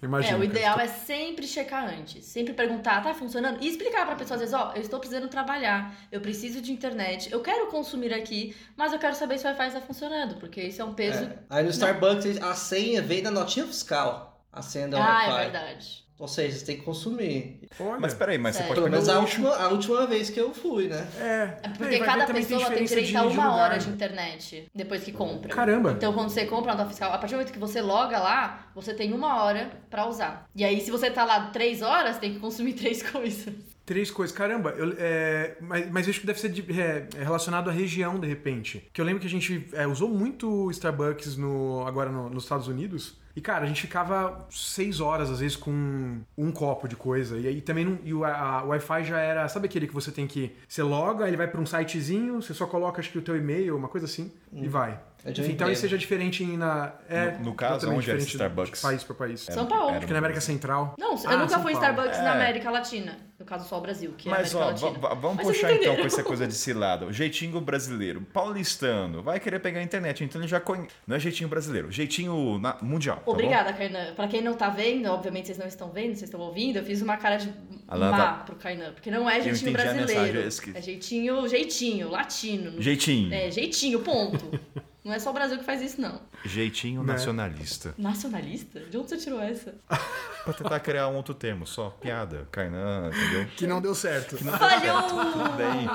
Imagina. 0.05 0.37
É, 0.37 0.39
o 0.39 0.43
ideal 0.43 0.79
é 0.79 0.87
sempre 0.87 1.47
checar 1.47 1.87
antes. 1.87 2.25
Sempre 2.25 2.53
perguntar, 2.53 3.01
tá 3.01 3.13
funcionando? 3.13 3.63
E 3.63 3.67
explicar 3.67 4.05
pra 4.05 4.15
pessoa, 4.15 4.35
às 4.35 4.41
vezes, 4.41 4.53
ó, 4.53 4.73
eu 4.75 4.81
estou 4.81 4.99
precisando 4.99 5.27
trabalhar, 5.27 5.95
eu 6.11 6.21
preciso 6.21 6.61
de 6.61 6.71
internet, 6.71 7.31
eu 7.31 7.41
quero 7.41 7.67
consumir 7.67 8.13
aqui, 8.13 8.55
mas 8.75 8.93
eu 8.93 8.99
quero 8.99 9.15
saber 9.15 9.37
se 9.37 9.45
o 9.45 9.49
Wi-Fi 9.49 9.67
está 9.67 9.81
funcionando, 9.81 10.35
porque 10.35 10.61
isso 10.61 10.81
é 10.81 10.85
um 10.85 10.93
peso. 10.93 11.23
É. 11.23 11.37
Aí 11.49 11.63
no 11.63 11.69
Starbucks 11.69 12.41
a 12.41 12.53
senha 12.55 13.01
vem 13.01 13.23
da 13.23 13.31
notinha 13.31 13.65
fiscal. 13.65 14.45
A 14.51 14.61
senha 14.61 14.87
da 14.87 14.97
ah, 14.97 15.23
é 15.23 15.27
Wi-Fi. 15.27 15.43
verdade. 15.43 16.02
Ou 16.23 16.27
seja, 16.29 16.57
você 16.57 16.65
tem 16.65 16.77
que 16.77 16.83
consumir. 16.83 17.59
Olha, 17.77 17.99
Mas 17.99 18.13
peraí, 18.13 18.37
mas 18.37 18.55
você 18.55 18.59
Sério. 18.63 18.75
pode 18.75 18.79
Pelo 18.89 18.91
menos 18.93 19.09
a 19.09 19.19
última, 19.19 19.53
a 19.57 19.67
última 19.67 20.07
vez 20.07 20.29
que 20.29 20.39
eu 20.39 20.53
fui, 20.53 20.87
né? 20.87 21.05
É, 21.19 21.57
É 21.63 21.69
porque 21.77 21.97
vai 21.97 22.07
cada 22.07 22.25
pessoa 22.27 22.59
tem 22.71 22.83
diferença 22.85 22.95
direito 22.95 23.17
a 23.17 23.23
uma 23.23 23.29
lugar. 23.49 23.49
hora 23.71 23.77
de 23.77 23.89
internet 23.89 24.67
depois 24.73 25.03
que 25.03 25.11
compra. 25.11 25.53
Caramba. 25.53 25.91
Então, 25.91 26.13
quando 26.13 26.29
você 26.29 26.45
compra 26.45 26.71
a 26.71 26.75
nota 26.75 26.87
fiscal, 26.87 27.11
a 27.11 27.17
partir 27.17 27.33
do 27.33 27.39
momento 27.39 27.51
que 27.51 27.59
você 27.59 27.81
loga 27.81 28.17
lá, 28.19 28.67
você 28.73 28.93
tem 28.93 29.11
uma 29.11 29.43
hora 29.43 29.69
pra 29.89 30.07
usar. 30.07 30.47
E 30.55 30.63
aí, 30.63 30.79
se 30.79 30.89
você 30.89 31.11
tá 31.11 31.25
lá 31.25 31.47
três 31.47 31.81
horas, 31.81 32.17
tem 32.17 32.33
que 32.35 32.39
consumir 32.39 32.71
três 32.79 33.03
coisas. 33.03 33.53
Três 33.85 34.09
coisas. 34.09 34.33
Caramba, 34.33 34.69
eu, 34.77 34.95
é, 34.97 35.57
mas, 35.59 35.91
mas 35.91 36.07
eu 36.07 36.11
acho 36.11 36.21
que 36.21 36.25
deve 36.25 36.39
ser 36.39 36.47
de- 36.47 36.63
é, 36.81 37.05
é 37.17 37.21
relacionado 37.21 37.69
à 37.69 37.73
região, 37.73 38.17
de 38.17 38.25
repente. 38.29 38.87
Que 38.93 39.01
eu 39.01 39.03
lembro 39.03 39.19
que 39.19 39.27
a 39.27 39.29
gente 39.29 39.67
é, 39.73 39.85
usou 39.85 40.07
muito 40.07 40.71
Starbucks 40.71 41.35
no, 41.35 41.85
agora 41.85 42.09
no- 42.09 42.29
nos 42.29 42.43
Estados 42.43 42.69
Unidos. 42.69 43.21
E, 43.35 43.41
cara, 43.41 43.63
a 43.63 43.67
gente 43.67 43.81
ficava 43.81 44.45
seis 44.51 44.99
horas, 44.99 45.29
às 45.31 45.39
vezes, 45.39 45.55
com 45.55 46.19
um 46.37 46.51
copo 46.51 46.87
de 46.87 46.95
coisa. 46.95 47.37
E 47.39 47.47
aí 47.47 47.61
também 47.61 47.83
não, 47.83 47.97
e 48.03 48.13
o, 48.13 48.23
a- 48.23 48.63
o 48.63 48.67
Wi-Fi 48.67 49.03
já 49.03 49.19
era. 49.19 49.47
Sabe 49.47 49.65
aquele 49.65 49.87
que 49.87 49.93
você 49.93 50.11
tem 50.11 50.27
que. 50.27 50.55
Você 50.67 50.83
loga, 50.83 51.27
ele 51.27 51.35
vai 51.37 51.47
pra 51.47 51.59
um 51.59 51.65
sitezinho, 51.65 52.41
você 52.41 52.53
só 52.53 52.67
coloca, 52.67 52.99
acho 52.99 53.11
que 53.11 53.17
o 53.17 53.21
teu 53.23 53.35
e-mail, 53.35 53.75
uma 53.75 53.87
coisa 53.87 54.05
assim, 54.05 54.31
e 54.51 54.67
vai. 54.67 54.99
É 55.25 55.31
de 55.31 55.39
um 55.41 55.45
Enfim, 55.45 55.55
talvez 55.55 55.79
seja 55.79 55.97
diferente 55.97 56.43
em 56.43 56.57
na. 56.57 56.93
É, 57.07 57.31
No- 57.37 57.45
no 57.45 57.55
caso, 57.55 57.89
onde 57.89 58.01
diferente 58.01 58.27
Starbucks? 58.31 58.81
De 58.81 58.85
país 58.87 59.03
pra 59.05 59.15
país. 59.15 59.39
São 59.39 59.65
Paulo. 59.65 59.95
Acho 59.95 60.05
que 60.05 60.11
na 60.11 60.19
América 60.19 60.41
Central. 60.41 60.95
Não, 60.99 61.11
eu 61.15 61.29
Ah, 61.29 61.37
nunca 61.37 61.47
São 61.49 61.61
fui 61.61 61.71
em. 61.71 61.75
Starbucks 61.75 62.17
É. 62.19 62.21
na 62.23 62.33
América 62.33 62.69
Latina. 62.69 63.17
No 63.39 63.45
caso, 63.45 63.67
só 63.67 63.77
o 63.77 63.81
Brasil, 63.81 64.13
que 64.17 64.27
é 64.29 64.31
Mas 64.31 64.53
a 64.53 64.59
ó, 64.59 64.71
vamos 65.15 65.37
Mas 65.37 65.47
puxar 65.47 65.71
então 65.73 65.95
com 65.95 66.05
essa 66.05 66.23
coisa 66.23 66.45
desse 66.45 66.71
lado. 66.73 67.11
Jeitinho 67.11 67.59
brasileiro, 67.61 68.21
paulistano, 68.21 69.21
vai 69.23 69.39
querer 69.39 69.59
pegar 69.59 69.79
a 69.79 69.83
internet, 69.83 70.23
então 70.23 70.39
ele 70.41 70.47
já 70.47 70.59
conhece. 70.59 70.89
Não 71.07 71.15
é 71.15 71.19
jeitinho 71.19 71.49
brasileiro, 71.49 71.91
jeitinho 71.91 72.59
na- 72.59 72.77
mundial. 72.81 73.17
tá? 73.17 73.31
Obrigada, 73.31 73.73
Kainan. 73.73 74.13
Pra 74.15 74.27
quem 74.27 74.41
não 74.41 74.53
tá 74.53 74.69
vendo, 74.69 75.07
obviamente 75.09 75.47
vocês 75.47 75.57
não 75.57 75.67
estão 75.67 75.89
vendo, 75.89 76.07
vocês 76.15 76.23
estão 76.23 76.39
ouvindo, 76.39 76.77
eu 76.77 76.83
fiz 76.85 77.01
uma 77.01 77.17
cara 77.17 77.37
de 77.37 77.51
A 77.87 77.95
Lana 77.95 78.11
má 78.11 78.17
tá- 78.17 78.33
pro 78.43 78.55
Kainan. 78.55 78.93
Porque 78.93 79.09
não 79.11 79.29
é 79.29 79.41
jeitinho 79.41 79.71
brasileiro. 79.73 80.39
É 80.75 80.81
jeitinho, 80.81 81.47
jeitinho, 81.47 82.09
latino. 82.09 82.81
Jeitinho. 82.81 83.33
É, 83.33 83.49
jeitinho, 83.51 83.99
ponto. 84.01 84.59
não 85.03 85.13
é 85.13 85.19
só 85.19 85.29
o 85.31 85.33
Brasil 85.33 85.57
que 85.57 85.63
faz 85.65 85.81
isso, 85.81 85.99
não. 86.01 86.21
Jeitinho 86.45 87.03
Né? 87.03 87.13
nacionalista. 87.13 87.93
Nacionalista? 87.97 88.79
De 88.81 88.97
onde 88.97 89.09
você 89.09 89.17
tirou 89.17 89.41
essa? 89.41 89.73
Pra 90.43 90.53
tentar 90.53 90.79
criar 90.81 91.07
um 91.07 91.15
outro 91.15 91.33
termo, 91.33 91.65
só 91.65 91.89
piada, 91.89 92.47
Kainan, 92.51 93.09
entendeu? 93.13 93.45
Que 93.55 93.65
não 93.65 93.81
deu 93.81 93.95
certo. 93.95 94.37
Falhou! 94.37 95.55
bem. 95.55 95.87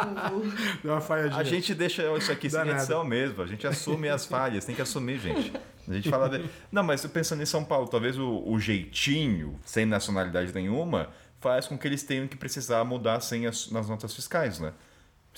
Deu 0.82 0.92
uma 0.92 1.00
falhadinha. 1.00 1.38
A 1.40 1.44
gente 1.44 1.74
deixa 1.74 2.02
isso 2.16 2.32
aqui 2.32 2.48
sem 2.48 2.68
edição 2.68 3.04
mesmo, 3.04 3.42
a 3.42 3.46
gente 3.46 3.66
assume 3.66 4.08
as 4.08 4.24
falhas, 4.24 4.64
tem 4.64 4.74
que 4.74 4.80
assumir, 4.82 5.18
gente. 5.18 5.52
A 5.86 5.92
gente 5.92 6.08
fala. 6.10 6.28
de- 6.30 6.48
Não, 6.72 6.82
mas 6.82 7.04
pensando 7.06 7.42
em 7.42 7.46
São 7.46 7.64
Paulo, 7.64 7.88
talvez 7.88 8.18
o, 8.18 8.42
o 8.46 8.58
jeitinho, 8.58 9.58
sem 9.64 9.84
nacionalidade 9.86 10.52
nenhuma, 10.54 11.08
faz 11.40 11.66
com 11.66 11.76
que 11.78 11.86
eles 11.86 12.02
tenham 12.02 12.26
que 12.26 12.36
precisar 12.36 12.82
mudar 12.84 13.20
senhas 13.20 13.70
nas 13.70 13.88
notas 13.88 14.14
fiscais, 14.14 14.58
né? 14.60 14.72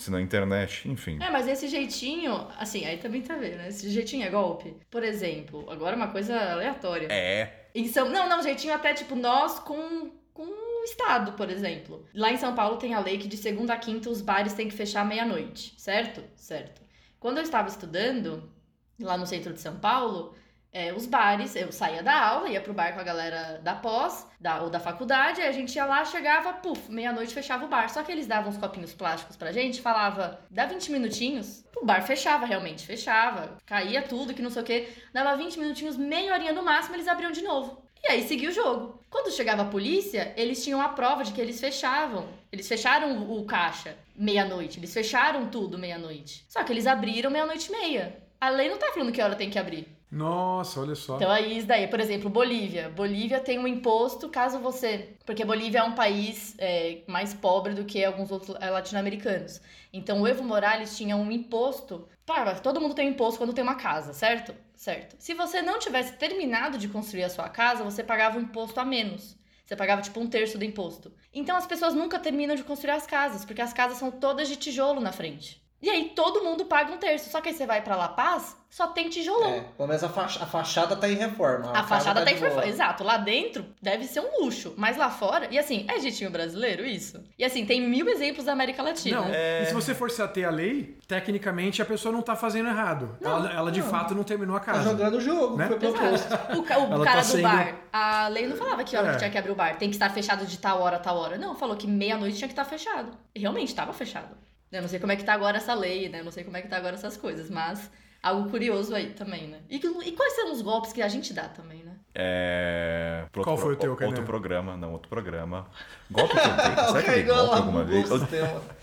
Se 0.01 0.11
na 0.11 0.21
internet, 0.21 0.89
enfim. 0.89 1.17
É, 1.21 1.29
mas 1.29 1.47
esse 1.47 1.67
jeitinho, 1.67 2.47
assim, 2.57 2.85
aí 2.85 2.97
também 2.97 3.21
tá 3.21 3.35
vendo, 3.35 3.57
né? 3.57 3.67
Esse 3.69 3.89
jeitinho 3.89 4.25
é 4.25 4.29
golpe. 4.29 4.75
Por 4.89 5.03
exemplo, 5.03 5.69
agora 5.69 5.95
uma 5.95 6.07
coisa 6.07 6.37
aleatória. 6.37 7.07
É. 7.09 7.67
Em 7.73 7.87
São... 7.87 8.09
Não, 8.09 8.27
não, 8.27 8.41
jeitinho 8.41 8.73
até 8.73 8.93
tipo 8.93 9.15
nós 9.15 9.59
com, 9.59 10.11
com 10.33 10.43
o 10.43 10.83
Estado, 10.83 11.33
por 11.33 11.49
exemplo. 11.49 12.05
Lá 12.13 12.31
em 12.31 12.37
São 12.37 12.55
Paulo 12.55 12.77
tem 12.77 12.93
a 12.93 12.99
lei 12.99 13.17
que 13.17 13.27
de 13.27 13.37
segunda 13.37 13.73
a 13.73 13.77
quinta 13.77 14.09
os 14.09 14.21
bares 14.21 14.53
têm 14.53 14.67
que 14.67 14.75
fechar 14.75 15.05
meia-noite, 15.05 15.73
certo? 15.77 16.23
Certo. 16.35 16.81
Quando 17.19 17.37
eu 17.37 17.43
estava 17.43 17.67
estudando, 17.67 18.51
lá 18.99 19.17
no 19.17 19.27
centro 19.27 19.53
de 19.53 19.61
São 19.61 19.77
Paulo, 19.77 20.33
é, 20.73 20.93
os 20.93 21.05
bares, 21.05 21.55
eu 21.55 21.71
saía 21.71 22.01
da 22.01 22.17
aula, 22.17 22.49
ia 22.49 22.61
pro 22.61 22.73
bar 22.73 22.93
com 22.93 22.99
a 23.01 23.03
galera 23.03 23.59
da 23.61 23.75
pós, 23.75 24.25
da, 24.39 24.61
ou 24.61 24.69
da 24.69 24.79
faculdade, 24.79 25.41
aí 25.41 25.47
a 25.47 25.51
gente 25.51 25.75
ia 25.75 25.85
lá, 25.85 26.05
chegava, 26.05 26.53
puf, 26.53 26.89
meia-noite 26.89 27.33
fechava 27.33 27.65
o 27.65 27.67
bar. 27.67 27.89
Só 27.89 28.01
que 28.03 28.11
eles 28.11 28.25
davam 28.25 28.49
uns 28.49 28.57
copinhos 28.57 28.93
plásticos 28.93 29.35
pra 29.35 29.51
gente, 29.51 29.81
falava, 29.81 30.39
dá 30.49 30.65
20 30.65 30.91
minutinhos, 30.91 31.65
o 31.75 31.85
bar 31.85 32.01
fechava 32.03 32.45
realmente, 32.45 32.85
fechava, 32.85 33.57
caía 33.65 34.01
tudo, 34.01 34.33
que 34.33 34.41
não 34.41 34.49
sei 34.49 34.61
o 34.61 34.65
que, 34.65 34.87
dava 35.13 35.35
20 35.35 35.59
minutinhos, 35.59 35.97
meia 35.97 36.33
horinha 36.33 36.53
no 36.53 36.63
máximo, 36.63 36.95
eles 36.95 37.07
abriam 37.07 37.31
de 37.31 37.41
novo. 37.41 37.81
E 38.03 38.07
aí 38.07 38.23
seguia 38.27 38.49
o 38.49 38.53
jogo. 38.53 38.99
Quando 39.09 39.31
chegava 39.31 39.61
a 39.61 39.65
polícia, 39.65 40.33
eles 40.35 40.63
tinham 40.63 40.81
a 40.81 40.89
prova 40.89 41.23
de 41.23 41.33
que 41.33 41.41
eles 41.41 41.59
fechavam. 41.59 42.27
Eles 42.51 42.67
fecharam 42.67 43.19
o, 43.19 43.39
o 43.39 43.45
caixa 43.45 43.95
meia-noite, 44.15 44.79
eles 44.79 44.93
fecharam 44.93 45.47
tudo 45.49 45.77
meia-noite. 45.77 46.45
Só 46.49 46.63
que 46.63 46.73
eles 46.73 46.87
abriram 46.87 47.29
meia-noite 47.29 47.67
e 47.67 47.71
meia. 47.71 48.17
A 48.39 48.49
lei 48.49 48.69
não 48.69 48.79
tá 48.79 48.91
falando 48.91 49.11
que 49.11 49.21
hora 49.21 49.35
tem 49.35 49.51
que 49.51 49.59
abrir. 49.59 49.87
Nossa, 50.11 50.81
olha 50.81 50.93
só. 50.93 51.15
Então 51.15 51.31
aí 51.31 51.57
isso 51.57 51.67
daí, 51.67 51.87
por 51.87 51.99
exemplo, 52.01 52.29
Bolívia. 52.29 52.89
Bolívia 52.89 53.39
tem 53.39 53.57
um 53.57 53.65
imposto 53.65 54.27
caso 54.27 54.59
você. 54.59 55.15
Porque 55.25 55.45
Bolívia 55.45 55.79
é 55.79 55.83
um 55.83 55.95
país 55.95 56.53
é, 56.57 56.99
mais 57.07 57.33
pobre 57.33 57.73
do 57.73 57.85
que 57.85 58.03
alguns 58.03 58.29
outros 58.29 58.57
é, 58.59 58.69
latino-americanos. 58.69 59.61
Então 59.93 60.21
o 60.21 60.27
Evo 60.27 60.43
Morales 60.43 60.97
tinha 60.97 61.15
um 61.15 61.31
imposto. 61.31 62.09
Claro, 62.25 62.59
todo 62.61 62.81
mundo 62.81 62.93
tem 62.93 63.07
um 63.07 63.11
imposto 63.11 63.37
quando 63.37 63.53
tem 63.53 63.63
uma 63.63 63.75
casa, 63.75 64.11
certo? 64.11 64.53
Certo. 64.75 65.15
Se 65.17 65.33
você 65.33 65.61
não 65.61 65.79
tivesse 65.79 66.13
terminado 66.13 66.77
de 66.77 66.89
construir 66.89 67.23
a 67.23 67.29
sua 67.29 67.47
casa, 67.47 67.83
você 67.83 68.03
pagava 68.03 68.37
um 68.37 68.41
imposto 68.41 68.79
a 68.81 68.85
menos. 68.85 69.37
Você 69.65 69.77
pagava 69.77 70.01
tipo 70.01 70.19
um 70.19 70.27
terço 70.27 70.57
do 70.57 70.65
imposto. 70.65 71.13
Então 71.33 71.55
as 71.55 71.65
pessoas 71.65 71.93
nunca 71.93 72.19
terminam 72.19 72.55
de 72.55 72.63
construir 72.65 72.91
as 72.91 73.07
casas, 73.07 73.45
porque 73.45 73.61
as 73.61 73.71
casas 73.71 73.97
são 73.97 74.11
todas 74.11 74.49
de 74.49 74.57
tijolo 74.57 74.99
na 74.99 75.13
frente. 75.13 75.60
E 75.81 75.89
aí 75.89 76.11
todo 76.15 76.43
mundo 76.43 76.65
paga 76.65 76.91
um 76.93 76.97
terço. 76.97 77.29
Só 77.29 77.41
que 77.41 77.49
aí 77.49 77.55
você 77.55 77.65
vai 77.65 77.81
pra 77.81 77.95
La 77.95 78.07
Paz, 78.07 78.55
só 78.69 78.87
tem 78.87 79.09
tijolão. 79.09 79.49
É, 79.49 79.61
pelo 79.75 79.87
menos 79.87 80.03
a, 80.03 80.09
fach- 80.09 80.39
a 80.41 80.45
fachada 80.45 80.95
tá 80.95 81.09
em 81.09 81.15
reforma. 81.15 81.71
A 81.71 81.73
casa 81.73 81.87
fachada 81.87 82.19
tá 82.19 82.25
tem 82.27 82.35
de 82.35 82.41
que 82.41 82.49
boa. 82.49 82.67
Exato, 82.67 83.03
lá 83.03 83.17
dentro 83.17 83.65
deve 83.81 84.05
ser 84.05 84.19
um 84.19 84.43
luxo, 84.43 84.73
mas 84.77 84.95
lá 84.95 85.09
fora, 85.09 85.47
e 85.49 85.57
assim, 85.57 85.85
é 85.89 85.99
jeitinho 85.99 86.29
brasileiro 86.29 86.85
isso? 86.85 87.23
E 87.37 87.43
assim, 87.43 87.65
tem 87.65 87.81
mil 87.81 88.07
exemplos 88.07 88.45
da 88.45 88.51
América 88.53 88.83
Latina. 88.83 89.21
Não, 89.21 89.29
e 89.33 89.65
se 89.65 89.73
você 89.73 89.95
for 89.95 90.11
se 90.11 90.21
ater 90.21 90.47
à 90.47 90.51
lei, 90.51 90.97
tecnicamente 91.07 91.81
a 91.81 91.85
pessoa 91.85 92.11
não 92.11 92.21
tá 92.21 92.35
fazendo 92.35 92.69
errado. 92.69 93.17
ela, 93.21 93.51
ela 93.51 93.71
de 93.71 93.81
fato 93.81 94.13
não 94.13 94.23
terminou 94.23 94.55
a 94.55 94.59
Tá 94.59 94.73
casa. 94.73 94.83
jogando 94.91 95.15
o 95.15 95.21
jogo, 95.21 95.57
Né? 95.57 95.67
foi 95.67 95.79
proposto. 95.79 96.33
O, 96.57 96.63
ca- 96.63 96.77
o 96.77 96.89
cara 97.03 97.03
tá 97.15 97.19
do 97.21 97.25
sendo- 97.25 97.41
bar, 97.43 97.75
a 97.91 98.27
lei 98.27 98.45
não 98.47 98.55
falava 98.55 98.83
que 98.83 98.95
hora 98.95 99.07
É. 99.09 99.11
que 99.13 99.17
tinha 99.17 99.31
que 99.31 99.37
abrir 99.37 99.51
o 99.51 99.55
bar. 99.55 99.75
Tem 99.77 99.89
que 99.89 99.95
estar 99.95 100.09
fechado 100.11 100.45
de 100.45 100.57
tal 100.59 100.79
hora 100.81 100.97
a 100.97 100.99
tal 100.99 101.17
hora. 101.17 101.37
Não, 101.39 101.55
falou 101.55 101.75
que 101.75 101.87
meia-noite 101.87 102.37
tinha 102.37 102.47
que 102.47 102.53
estar 102.53 102.65
fechado. 102.65 103.11
E 103.33 103.39
realmente 103.39 103.69
estava 103.69 103.91
fechado. 103.91 104.37
Eu 104.71 104.81
não 104.81 104.87
sei 104.89 104.99
como 104.99 105.11
é 105.11 105.15
que 105.15 105.23
tá 105.23 105.33
agora 105.33 105.57
essa 105.57 105.73
lei, 105.73 106.07
né? 106.09 106.19
Eu 106.21 106.23
não 106.25 106.31
sei 106.31 106.43
como 106.43 106.55
é 106.57 106.61
que 106.61 106.67
tá 106.67 106.77
agora 106.77 106.95
essas 106.95 107.17
coisas, 107.17 107.49
mas 107.49 107.91
algo 108.23 108.49
curioso 108.49 108.93
aí 108.95 109.11
também, 109.11 109.47
né? 109.47 109.59
E, 109.69 109.77
e 109.77 110.11
quais 110.13 110.33
são 110.35 110.51
os 110.51 110.61
golpes 110.61 110.93
que 110.93 111.01
a 111.01 111.07
gente 111.07 111.33
dá 111.33 111.49
também, 111.49 111.83
né? 111.83 111.91
É. 112.13 113.25
pro 113.31 113.43
Qual 113.43 113.55
outro- 113.55 113.65
foi 113.67 113.75
o 113.75 113.77
teu, 113.77 113.91
Outro 113.91 114.07
Kainan? 114.11 114.25
programa, 114.25 114.77
não, 114.77 114.91
outro 114.93 115.09
programa. 115.09 115.67
Golpe 116.09 116.33
que 116.35 116.39
eu 116.39 116.55
dei. 116.55 116.75
Será 116.87 117.03
que 117.03 117.09
eu 117.09 117.13
dei 117.15 117.23
golpe 117.23 117.55
alguma 117.55 117.83
vez? 117.83 118.09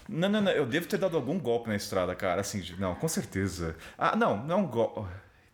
Não, 0.09 0.29
não, 0.29 0.41
não. 0.41 0.51
Eu 0.53 0.67
devo 0.67 0.87
ter 0.87 0.99
dado 0.99 1.17
algum 1.17 1.39
golpe 1.39 1.69
na 1.69 1.77
estrada, 1.77 2.15
cara. 2.15 2.41
Assim, 2.41 2.63
não, 2.79 2.95
com 2.95 3.09
certeza. 3.09 3.77
Ah, 3.97 4.17
não, 4.17 4.37
não 4.45 4.55
é 4.59 4.59
um 4.59 4.67
golpe. 4.67 5.01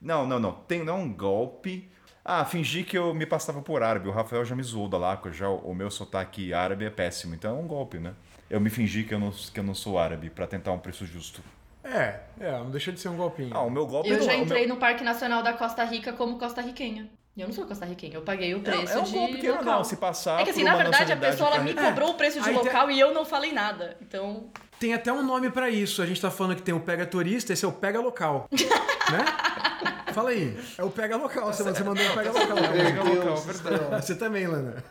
Não, 0.00 0.26
não, 0.26 0.38
não. 0.38 0.52
Tem, 0.52 0.84
não 0.84 0.94
é 0.96 0.98
um 1.00 1.12
golpe. 1.12 1.90
Ah, 2.24 2.44
fingi 2.44 2.82
que 2.84 2.96
eu 2.96 3.12
me 3.14 3.26
passava 3.26 3.60
por 3.60 3.82
árabe. 3.82 4.08
O 4.08 4.12
Rafael 4.12 4.44
já 4.44 4.56
me 4.56 4.62
zoou 4.62 4.88
da 4.88 4.96
lá, 4.96 5.20
já, 5.32 5.48
o 5.48 5.74
meu 5.74 5.90
sotaque 5.90 6.54
árabe 6.54 6.84
é 6.86 6.90
péssimo. 6.90 7.34
Então 7.34 7.56
é 7.56 7.60
um 7.60 7.66
golpe, 7.66 7.98
né? 7.98 8.14
Eu 8.48 8.60
me 8.60 8.70
fingi 8.70 9.04
que 9.04 9.12
eu 9.12 9.18
não, 9.18 9.30
que 9.30 9.60
eu 9.60 9.64
não 9.64 9.74
sou 9.74 9.98
árabe 9.98 10.30
pra 10.30 10.46
tentar 10.46 10.72
um 10.72 10.78
preço 10.78 11.04
justo. 11.06 11.42
É, 11.82 12.20
é, 12.40 12.50
não 12.52 12.70
deixa 12.70 12.90
de 12.90 12.98
ser 12.98 13.08
um 13.10 13.16
golpinho. 13.16 13.50
Ah, 13.52 13.60
o 13.62 13.68
meu 13.70 13.86
golpe 13.86 14.08
Eu 14.08 14.16
não 14.18 14.24
já 14.24 14.32
é- 14.32 14.36
o 14.38 14.42
entrei 14.42 14.66
meu... 14.66 14.74
no 14.74 14.80
Parque 14.80 15.04
Nacional 15.04 15.42
da 15.42 15.52
Costa 15.52 15.84
Rica 15.84 16.14
como 16.14 16.38
costarriquenha. 16.38 17.10
E 17.36 17.40
eu 17.42 17.48
não 17.48 17.52
sou 17.54 17.66
costarriquenha, 17.66 18.14
eu 18.14 18.22
paguei 18.22 18.54
o 18.54 18.58
Não, 18.58 18.64
preço 18.64 18.92
é 18.92 18.98
um 19.00 19.02
de 19.02 19.12
golpe 19.12 19.38
que 19.38 19.48
local. 19.50 19.64
não, 19.64 19.84
se 19.84 19.96
passar 19.96 20.40
É 20.40 20.44
que 20.44 20.50
assim, 20.50 20.60
por 20.62 20.70
na 20.70 20.76
verdade, 20.76 21.12
a 21.12 21.16
pessoa 21.16 21.50
ela 21.50 21.58
me 21.64 21.74
cobrou 21.74 22.10
o 22.10 22.14
preço 22.14 22.40
de 22.40 22.48
então- 22.48 22.62
local 22.62 22.90
e 22.90 22.98
eu 23.00 23.12
não 23.12 23.24
falei 23.24 23.52
nada. 23.52 23.96
Então, 24.00 24.48
Tem 24.78 24.94
até 24.94 25.12
um 25.12 25.22
nome 25.22 25.50
pra 25.50 25.68
isso. 25.68 26.00
A 26.00 26.06
gente 26.06 26.20
tá 26.20 26.30
falando 26.30 26.56
que 26.56 26.62
tem 26.62 26.72
o 26.74 26.80
pega 26.80 27.04
turista, 27.04 27.52
esse 27.52 27.64
é 27.64 27.68
o 27.68 27.72
pega 27.72 28.00
local. 28.00 28.48
né? 29.10 29.24
Fala 30.12 30.30
aí. 30.30 30.56
É 30.78 30.84
o 30.84 30.90
pega 30.90 31.16
local. 31.16 31.52
Você, 31.52 31.62
você 31.62 31.82
mandou 31.82 32.04
o 32.04 32.14
pega 32.14 32.30
local. 32.30 32.56
Pega 32.56 33.02
local, 33.02 33.36
verdade. 33.38 34.04
Você 34.06 34.14
também, 34.14 34.46
Lana. 34.46 34.82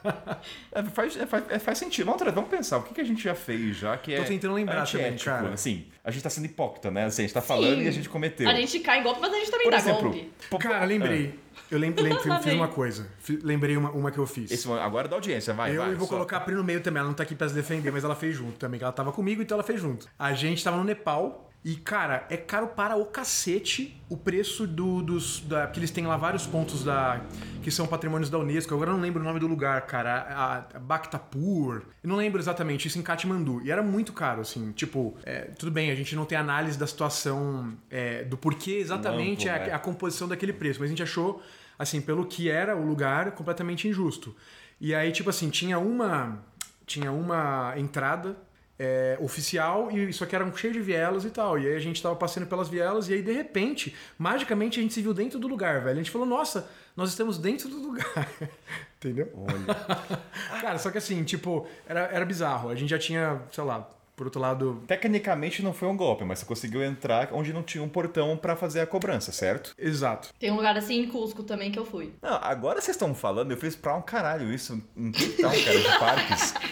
É, 0.71 0.83
faz, 0.83 1.17
é, 1.17 1.25
faz, 1.25 1.43
é, 1.49 1.59
faz 1.59 1.77
sentido. 1.77 2.05
Vamos, 2.05 2.21
vamos 2.33 2.49
pensar, 2.49 2.77
o 2.77 2.83
que, 2.83 2.93
que 2.93 3.01
a 3.01 3.03
gente 3.05 3.23
já 3.23 3.35
fez 3.35 3.77
já 3.77 3.97
que 3.97 4.13
é 4.13 4.17
Tô 4.17 4.25
tentando 4.25 4.53
lembrar 4.53 4.85
também, 4.85 5.15
cara. 5.17 5.49
Assim, 5.53 5.85
a 6.03 6.11
gente 6.11 6.23
tá 6.23 6.29
sendo 6.29 6.45
hipócrita, 6.45 6.91
né? 6.91 7.05
Assim, 7.05 7.21
a 7.21 7.25
gente 7.25 7.33
tá 7.33 7.41
falando 7.41 7.77
Sim. 7.77 7.83
e 7.83 7.87
a 7.87 7.91
gente 7.91 8.09
cometeu. 8.09 8.49
a 8.49 8.53
gente 8.53 8.79
cai 8.79 8.99
em 8.99 9.03
golpe, 9.03 9.21
mas 9.21 9.31
a 9.31 9.35
gente 9.35 9.51
também 9.51 9.65
Por 9.65 9.71
dá 9.71 9.77
exemplo, 9.77 10.11
golpe. 10.11 10.31
Cara, 10.59 10.85
lembrei. 10.85 11.39
Eu 11.71 11.79
lem- 11.79 11.93
lem- 11.93 12.17
fiz, 12.41 12.53
uma 12.53 12.67
coisa. 12.67 13.07
Lembrei 13.41 13.77
uma, 13.77 13.91
uma 13.91 14.11
que 14.11 14.17
eu 14.17 14.27
fiz. 14.27 14.51
Esse, 14.51 14.71
agora 14.71 15.07
é 15.07 15.09
da 15.09 15.15
audiência, 15.15 15.53
vai, 15.53 15.75
eu 15.75 15.81
vai. 15.81 15.95
vou 15.95 16.07
só. 16.07 16.13
colocar 16.15 16.37
a 16.37 16.39
Pri 16.39 16.55
no 16.55 16.63
meio 16.63 16.81
também. 16.81 16.99
Ela 16.99 17.07
não 17.07 17.15
tá 17.15 17.23
aqui 17.23 17.35
pra 17.35 17.47
se 17.47 17.55
defender, 17.55 17.91
mas 17.91 18.03
ela 18.03 18.15
fez 18.15 18.35
junto 18.35 18.57
também. 18.57 18.77
que 18.77 18.83
Ela 18.83 18.93
tava 18.93 19.11
comigo, 19.11 19.41
então 19.41 19.55
ela 19.55 19.63
fez 19.63 19.79
junto. 19.79 20.07
A 20.17 20.33
gente 20.33 20.63
tava 20.63 20.77
no 20.77 20.83
Nepal. 20.83 21.42
E, 21.65 21.75
cara, 21.77 22.25
é 22.29 22.35
caro 22.35 22.67
para 22.67 22.97
o 22.97 23.05
cacete 23.05 23.95
o 24.09 24.17
preço 24.17 24.67
do, 24.67 25.01
dos. 25.01 25.39
Da, 25.39 25.65
que 25.67 25.79
eles 25.79 25.91
têm 25.91 26.05
lá 26.05 26.17
vários 26.17 26.45
pontos 26.45 26.83
da. 26.83 27.21
que 27.61 27.71
são 27.71 27.87
patrimônios 27.87 28.29
da 28.29 28.37
Unesco. 28.37 28.73
Agora 28.73 28.89
eu 28.91 28.95
não 28.95 29.01
lembro 29.01 29.21
o 29.21 29.23
nome 29.23 29.39
do 29.39 29.47
lugar, 29.47 29.81
cara. 29.83 30.23
A, 30.29 30.57
a 30.75 30.79
Bhaktapur. 30.79 31.83
Eu 32.03 32.09
não 32.09 32.17
lembro 32.17 32.39
exatamente, 32.41 32.87
isso 32.87 32.99
em 32.99 33.01
Katmandu. 33.01 33.61
E 33.63 33.71
era 33.71 33.81
muito 33.81 34.11
caro, 34.11 34.41
assim. 34.41 34.73
Tipo, 34.73 35.15
é, 35.23 35.51
tudo 35.57 35.71
bem, 35.71 35.89
a 35.89 35.95
gente 35.95 36.15
não 36.15 36.25
tem 36.25 36.37
análise 36.37 36.77
da 36.77 36.85
situação 36.85 37.73
é, 37.89 38.23
do 38.25 38.37
porquê 38.37 38.71
exatamente 38.71 39.47
Amplo, 39.47 39.61
é 39.63 39.65
a- 39.67 39.71
é. 39.71 39.73
a 39.73 39.79
composição 39.79 40.27
daquele 40.27 40.51
preço, 40.53 40.81
mas 40.81 40.87
a 40.87 40.89
gente 40.89 41.03
achou, 41.03 41.41
assim, 41.79 42.01
pelo 42.01 42.25
que 42.25 42.49
era 42.49 42.75
o 42.75 42.85
lugar, 42.85 43.31
completamente 43.31 43.87
injusto. 43.87 44.35
E 44.81 44.93
aí, 44.93 45.13
tipo 45.13 45.29
assim, 45.29 45.49
tinha 45.49 45.79
uma 45.79 46.43
tinha 46.85 47.09
uma 47.13 47.73
entrada 47.77 48.35
é, 48.77 49.17
oficial 49.21 49.91
e 49.91 50.09
isso 50.09 50.23
aqui 50.23 50.35
era 50.35 50.43
um 50.43 50.55
cheio 50.55 50.73
de 50.73 50.79
vielas 50.79 51.25
e 51.25 51.29
tal. 51.29 51.59
E 51.59 51.67
aí 51.67 51.75
a 51.75 51.79
gente 51.79 52.01
tava 52.01 52.15
passando 52.15 52.47
pelas 52.47 52.67
vielas 52.67 53.07
e 53.09 53.13
aí, 53.13 53.21
de 53.21 53.31
repente, 53.31 53.95
magicamente 54.17 54.79
a 54.79 54.83
gente 54.83 54.93
se 54.93 55.01
viu 55.01 55.13
dentro 55.13 55.39
do 55.39 55.47
lugar, 55.47 55.81
velho. 55.81 55.99
A 55.99 56.03
gente 56.03 56.11
falou, 56.11 56.27
nossa, 56.27 56.69
nós 56.95 57.09
estamos 57.09 57.37
dentro 57.37 57.69
do 57.69 57.81
lugar. 57.81 58.29
Entendeu? 58.97 59.29
Olha. 59.35 60.19
Cara, 60.61 60.77
só 60.77 60.89
que 60.89 60.97
assim, 60.97 61.23
tipo, 61.23 61.67
era, 61.87 62.01
era 62.01 62.25
bizarro. 62.25 62.69
A 62.69 62.75
gente 62.75 62.89
já 62.89 62.99
tinha, 62.99 63.41
sei 63.51 63.63
lá, 63.63 63.89
por 64.15 64.27
outro 64.27 64.39
lado, 64.41 64.83
Tecnicamente 64.87 65.63
não 65.63 65.73
foi 65.73 65.87
um 65.87 65.97
golpe, 65.97 66.23
mas 66.23 66.39
você 66.39 66.45
conseguiu 66.45 66.83
entrar 66.83 67.29
onde 67.31 67.51
não 67.51 67.63
tinha 67.63 67.83
um 67.83 67.89
portão 67.89 68.37
pra 68.37 68.55
fazer 68.55 68.81
a 68.81 68.87
cobrança, 68.87 69.31
certo? 69.31 69.73
exato. 69.77 70.29
Tem 70.39 70.51
um 70.51 70.55
lugar 70.55 70.77
assim 70.77 70.99
em 71.01 71.07
Cusco 71.07 71.43
também 71.43 71.71
que 71.71 71.79
eu 71.79 71.85
fui. 71.85 72.13
Não, 72.21 72.35
agora 72.41 72.81
vocês 72.81 72.95
estão 72.95 73.13
falando, 73.13 73.51
eu 73.51 73.57
fiz 73.57 73.75
pra 73.75 73.95
um 73.95 74.01
caralho 74.01 74.51
isso 74.53 74.81
em 74.95 75.11
Cape 75.11 75.41
Town, 75.41 75.51
cara, 75.51 75.79
de 75.79 75.99
parques. 75.99 76.53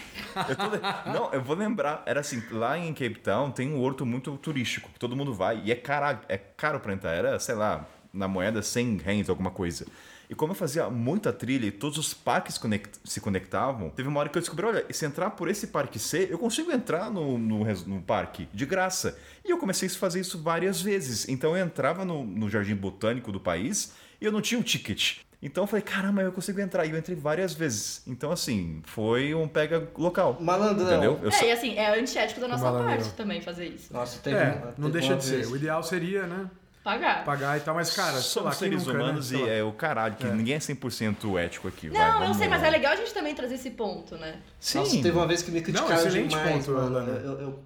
Eu 0.47 0.55
tô 0.55 1.11
Não, 1.11 1.33
eu 1.33 1.41
vou 1.41 1.57
lembrar, 1.57 2.03
era 2.05 2.21
assim, 2.21 2.41
lá 2.51 2.77
em 2.77 2.93
Cape 2.93 3.19
Town 3.19 3.51
tem 3.51 3.69
um 3.73 3.81
horto 3.81 4.05
muito 4.05 4.37
turístico, 4.37 4.89
que 4.89 4.97
todo 4.97 5.13
mundo 5.13 5.33
vai, 5.33 5.61
e 5.65 5.73
é 5.73 5.75
caro, 5.75 6.19
é 6.29 6.37
caro 6.37 6.79
pra 6.79 6.93
entrar, 6.93 7.11
era, 7.11 7.37
sei 7.37 7.53
lá, 7.53 7.85
na 8.13 8.29
moeda 8.29 8.61
100 8.61 8.97
rens, 8.97 9.29
alguma 9.29 9.51
coisa. 9.51 9.85
E 10.32 10.36
como 10.36 10.51
eu 10.51 10.55
fazia 10.55 10.89
muita 10.89 11.34
trilha 11.34 11.65
e 11.65 11.71
todos 11.71 11.97
os 11.97 12.13
parques 12.13 12.57
conect- 12.57 12.99
se 13.03 13.19
conectavam, 13.19 13.89
teve 13.89 14.07
uma 14.07 14.17
hora 14.21 14.29
que 14.29 14.38
eu 14.38 14.41
descobri, 14.41 14.65
olha, 14.65 14.86
e 14.88 14.93
se 14.93 15.05
entrar 15.05 15.32
por 15.32 15.49
esse 15.49 15.67
parque 15.67 15.99
C, 15.99 16.29
eu 16.32 16.39
consigo 16.39 16.71
entrar 16.71 17.11
no, 17.11 17.38
no, 17.38 17.65
no 17.65 18.01
parque 18.01 18.47
de 18.53 18.65
graça. 18.65 19.17
E 19.43 19.49
eu 19.51 19.57
comecei 19.57 19.89
a 19.89 19.91
fazer 19.91 20.21
isso 20.21 20.41
várias 20.41 20.82
vezes. 20.82 21.27
Então 21.27 21.57
eu 21.57 21.61
entrava 21.65 22.05
no, 22.05 22.23
no 22.23 22.49
jardim 22.49 22.75
botânico 22.75 23.29
do 23.29 23.41
país 23.41 23.91
e 24.21 24.25
eu 24.25 24.32
não 24.32 24.39
tinha 24.39 24.57
um 24.57 24.63
ticket. 24.63 25.17
Então 25.43 25.65
eu 25.65 25.67
falei, 25.67 25.82
caramba, 25.82 26.21
eu 26.21 26.32
consigo 26.32 26.61
entrar. 26.61 26.86
E 26.86 26.91
eu 26.91 26.97
entrei 26.97 27.17
várias 27.17 27.53
vezes. 27.53 28.01
Então, 28.07 28.32
assim, 28.32 28.82
foi 28.86 29.34
um 29.34 29.49
pega 29.49 29.89
local. 29.97 30.38
Malandrão. 30.39 30.88
Entendeu? 30.88 31.19
Eu 31.23 31.27
é, 31.27 31.32
só- 31.32 31.45
e 31.45 31.51
assim, 31.51 31.75
é 31.75 31.99
antiético 31.99 32.39
da 32.39 32.47
nossa 32.47 32.63
malandro. 32.63 32.88
parte 32.89 33.09
também 33.15 33.41
fazer 33.41 33.65
isso. 33.65 33.91
Nossa, 33.91 34.19
teve 34.21 34.38
É, 34.38 34.43
uma- 34.51 34.65
não 34.77 34.89
teve 34.89 34.91
deixa 34.91 35.13
uma 35.13 35.17
de 35.19 35.29
vez- 35.29 35.47
ser. 35.47 35.51
O 35.51 35.57
ideal 35.57 35.84
seria, 35.84 36.25
né? 36.27 36.49
Pagar. 36.84 37.23
Pagar 37.23 37.57
e 37.57 37.61
tal, 37.61 37.75
mas, 37.75 37.93
cara, 37.95 38.13
sei 38.13 38.21
Somos 38.21 38.45
lá, 38.49 38.51
seres 38.53 38.86
nunca, 38.86 38.97
né? 38.97 39.03
humanos 39.03 39.27
Sei 39.27 39.39
e 39.45 39.49
é 39.49 39.63
o 39.63 39.71
caralho, 39.71 40.15
que 40.15 40.25
ninguém 40.25 40.55
é 40.55 40.59
100% 40.59 41.38
ético 41.38 41.67
aqui. 41.67 41.89
vai, 41.89 41.99
Não, 41.99 42.13
eu 42.15 42.19
vamos- 42.21 42.38
sei, 42.38 42.47
mas 42.47 42.63
é 42.63 42.69
legal 42.71 42.93
a 42.93 42.95
gente 42.95 43.13
também 43.13 43.36
trazer 43.36 43.55
esse 43.55 43.69
ponto, 43.71 44.15
né? 44.17 44.39
Sim. 44.59 44.79
Nossa, 44.79 44.91
teve 45.01 45.11
uma 45.11 45.27
vez 45.27 45.43
que 45.43 45.51
me 45.51 45.61
criticaram 45.61 45.95
excelente 45.95 46.29
demais, 46.29 46.65
ponto, 46.65 46.71
mano. 46.77 46.89
Lana. 46.95 47.11
Eu, 47.19 47.39
eu- 47.39 47.63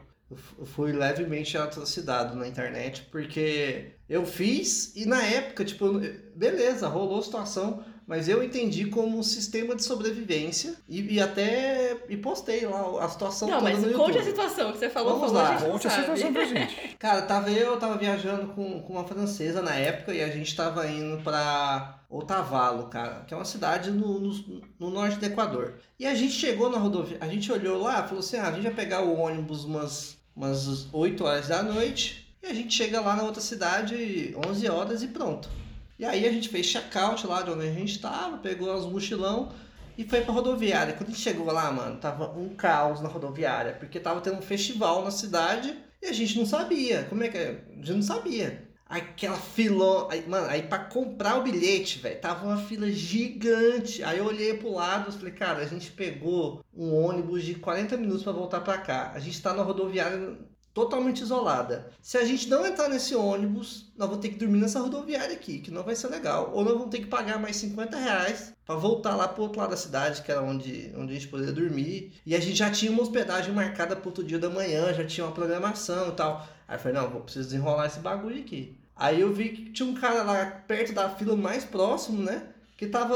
eu 0.60 0.66
fui 0.66 0.92
levemente 0.92 1.58
atrocidado 1.58 2.36
na 2.36 2.48
internet, 2.48 3.08
porque 3.12 3.92
eu 4.10 4.26
fiz 4.26 4.94
e 4.96 5.06
na 5.06 5.24
época, 5.24 5.64
tipo, 5.64 6.02
beleza, 6.36 6.88
rolou 6.88 7.20
a 7.20 7.24
situação, 7.24 7.84
mas 8.08 8.28
eu 8.30 8.44
entendi 8.44 8.86
como 8.86 9.18
um 9.18 9.24
sistema 9.24 9.76
de 9.76 9.84
sobrevivência 9.84 10.76
e, 10.88 11.16
e 11.16 11.20
até 11.22 11.98
e 12.08 12.16
postei 12.18 12.66
lá 12.66 13.04
a 13.04 13.10
situação 13.10 13.48
Não, 13.50 13.60
toda 13.60 13.72
mas 13.72 13.82
no 13.82 13.94
conte 13.94 14.18
a 14.18 14.22
YouTube. 14.22 14.26
situação 14.26 14.72
que 14.72 14.78
você 14.78 14.90
falou, 14.90 15.14
Vamos 15.20 15.32
lá, 15.32 15.56
a 15.56 15.62
Conte 15.62 15.88
a 15.88 15.90
sabe. 15.90 16.02
situação 16.04 16.34
pra 16.34 16.46
gente. 16.46 16.96
Cara, 17.00 17.22
tava 17.24 17.50
eu, 17.52 17.72
eu 17.72 17.80
tava 17.80 17.98
viajando 17.98 18.48
com, 18.54 18.82
com 18.82 18.94
uma 18.94 19.04
francesa 19.08 19.62
na 19.62 19.74
época 19.76 20.14
e 20.14 20.22
a 20.22 20.30
gente 20.30 20.56
tava 20.56 20.88
indo 20.88 21.22
pra 21.24 22.00
Otavalo, 22.10 22.88
cara, 22.88 23.24
que 23.28 23.34
é 23.34 23.38
uma 23.38 23.46
cidade 23.46 23.90
no, 23.92 24.20
no, 24.20 24.62
no 24.80 24.90
norte 24.90 25.18
do 25.18 25.26
Equador. 25.26 25.76
E 26.00 26.06
a 26.06 26.14
gente 26.14 26.34
chegou 26.34 26.70
na 26.70 26.78
rodovia, 26.78 27.18
a 27.20 27.28
gente 27.28 27.52
olhou 27.52 27.82
lá, 27.82 28.04
falou 28.04 28.20
assim: 28.20 28.38
ah, 28.38 28.48
a 28.48 28.52
gente 28.52 28.64
vai 28.64 28.74
pegar 28.74 29.02
o 29.02 29.18
ônibus 29.20 29.64
umas, 29.66 30.18
umas 30.36 30.88
8 30.94 31.24
horas 31.24 31.48
da 31.48 31.64
noite 31.64 32.26
e 32.44 32.48
a 32.48 32.54
gente 32.54 32.74
chega 32.74 33.02
lá 33.02 33.16
na 33.16 33.24
outra 33.24 33.42
cidade 33.42 34.36
11 34.48 34.70
horas 34.70 35.02
e 35.04 35.08
pronto. 35.08 35.50
E 35.98 36.04
aí 36.04 36.28
a 36.28 36.32
gente 36.32 36.50
fez 36.50 36.66
check-out 36.66 37.26
lá 37.26 37.42
de 37.42 37.52
onde 37.52 37.68
a 37.68 37.72
gente 37.72 38.00
tava, 38.00 38.38
pegou 38.38 38.74
os 38.74 38.86
mochilão 38.86 39.52
e 39.98 40.04
foi 40.04 40.22
pra 40.22 40.34
rodoviária. 40.34 40.94
Quando 40.94 41.10
a 41.10 41.12
gente 41.12 41.22
chegou 41.22 41.46
lá, 41.46 41.72
mano, 41.72 41.98
tava 41.98 42.38
um 42.38 42.50
caos 42.50 43.00
na 43.00 43.08
rodoviária, 43.08 43.74
porque 43.74 44.00
tava 44.00 44.20
tendo 44.20 44.38
um 44.38 44.42
festival 44.42 45.04
na 45.04 45.12
cidade 45.12 45.74
e 46.02 46.08
a 46.08 46.14
gente 46.14 46.38
não 46.38 46.46
sabia. 46.46 47.04
Como 47.04 47.24
é 47.24 47.30
que 47.30 47.38
é? 47.38 47.64
A 47.72 47.76
gente 47.76 47.94
não 47.94 48.02
sabia. 48.02 48.66
Aquela 48.88 49.38
filão. 49.38 50.10
Aí, 50.12 50.28
mano, 50.28 50.48
aí 50.48 50.64
pra 50.64 50.80
comprar 50.80 51.38
o 51.38 51.44
bilhete, 51.44 52.00
velho, 52.00 52.20
tava 52.20 52.46
uma 52.46 52.58
fila 52.58 52.92
gigante. 52.92 54.04
Aí 54.04 54.18
eu 54.18 54.26
olhei 54.26 54.54
pro 54.56 54.74
lado 54.74 55.10
e 55.10 55.14
falei, 55.14 55.34
cara, 55.34 55.60
a 55.60 55.66
gente 55.66 55.92
pegou 55.92 56.62
um 56.74 56.94
ônibus 56.94 57.44
de 57.44 57.56
40 57.56 57.96
minutos 57.98 58.24
pra 58.24 58.34
voltar 58.34 58.60
pra 58.62 58.78
cá. 58.78 59.12
A 59.16 59.20
gente 59.20 59.42
tá 59.42 59.54
na 59.54 59.64
rodoviária 59.64 60.38
totalmente 60.76 61.22
isolada. 61.22 61.90
Se 62.02 62.18
a 62.18 62.26
gente 62.26 62.50
não 62.50 62.68
entrar 62.68 62.90
nesse 62.90 63.16
ônibus, 63.16 63.86
nós 63.98 64.10
vamos 64.10 64.22
ter 64.22 64.30
que 64.30 64.38
dormir 64.38 64.60
nessa 64.60 64.82
rodoviária 64.82 65.34
aqui, 65.34 65.60
que 65.60 65.72
não 65.72 65.84
vai 65.84 65.96
ser 65.96 66.10
legal. 66.10 66.52
Ou 66.54 66.66
nós 66.66 66.74
vamos 66.74 66.90
ter 66.90 67.00
que 67.00 67.06
pagar 67.08 67.40
mais 67.40 67.56
50 67.56 67.98
reais 67.98 68.54
pra 68.66 68.76
voltar 68.76 69.16
lá 69.16 69.26
pro 69.26 69.44
outro 69.44 69.62
lado 69.62 69.70
da 69.70 69.78
cidade, 69.78 70.22
que 70.22 70.30
era 70.30 70.44
onde, 70.44 70.92
onde 70.98 71.12
a 71.12 71.16
gente 71.16 71.30
poderia 71.30 71.54
dormir. 71.54 72.12
E 72.26 72.36
a 72.36 72.42
gente 72.42 72.58
já 72.58 72.70
tinha 72.70 72.92
uma 72.92 73.02
hospedagem 73.02 73.54
marcada 73.54 73.96
pro 73.96 74.10
outro 74.10 74.22
dia 74.22 74.38
da 74.38 74.50
manhã, 74.50 74.94
já 74.94 75.06
tinha 75.06 75.26
uma 75.26 75.34
programação 75.34 76.10
e 76.10 76.12
tal. 76.12 76.46
Aí 76.68 76.76
eu 76.76 76.80
falei, 76.80 77.02
não, 77.02 77.10
vou 77.10 77.22
preciso 77.22 77.46
desenrolar 77.46 77.86
esse 77.86 78.00
bagulho 78.00 78.42
aqui. 78.42 78.78
Aí 78.98 79.22
eu 79.22 79.32
vi 79.32 79.50
que 79.50 79.72
tinha 79.72 79.88
um 79.88 79.94
cara 79.94 80.24
lá 80.24 80.46
perto 80.68 80.92
da 80.92 81.10
fila 81.10 81.38
mais 81.38 81.64
próximo, 81.64 82.22
né? 82.22 82.50
Que 82.76 82.88
tava, 82.88 83.16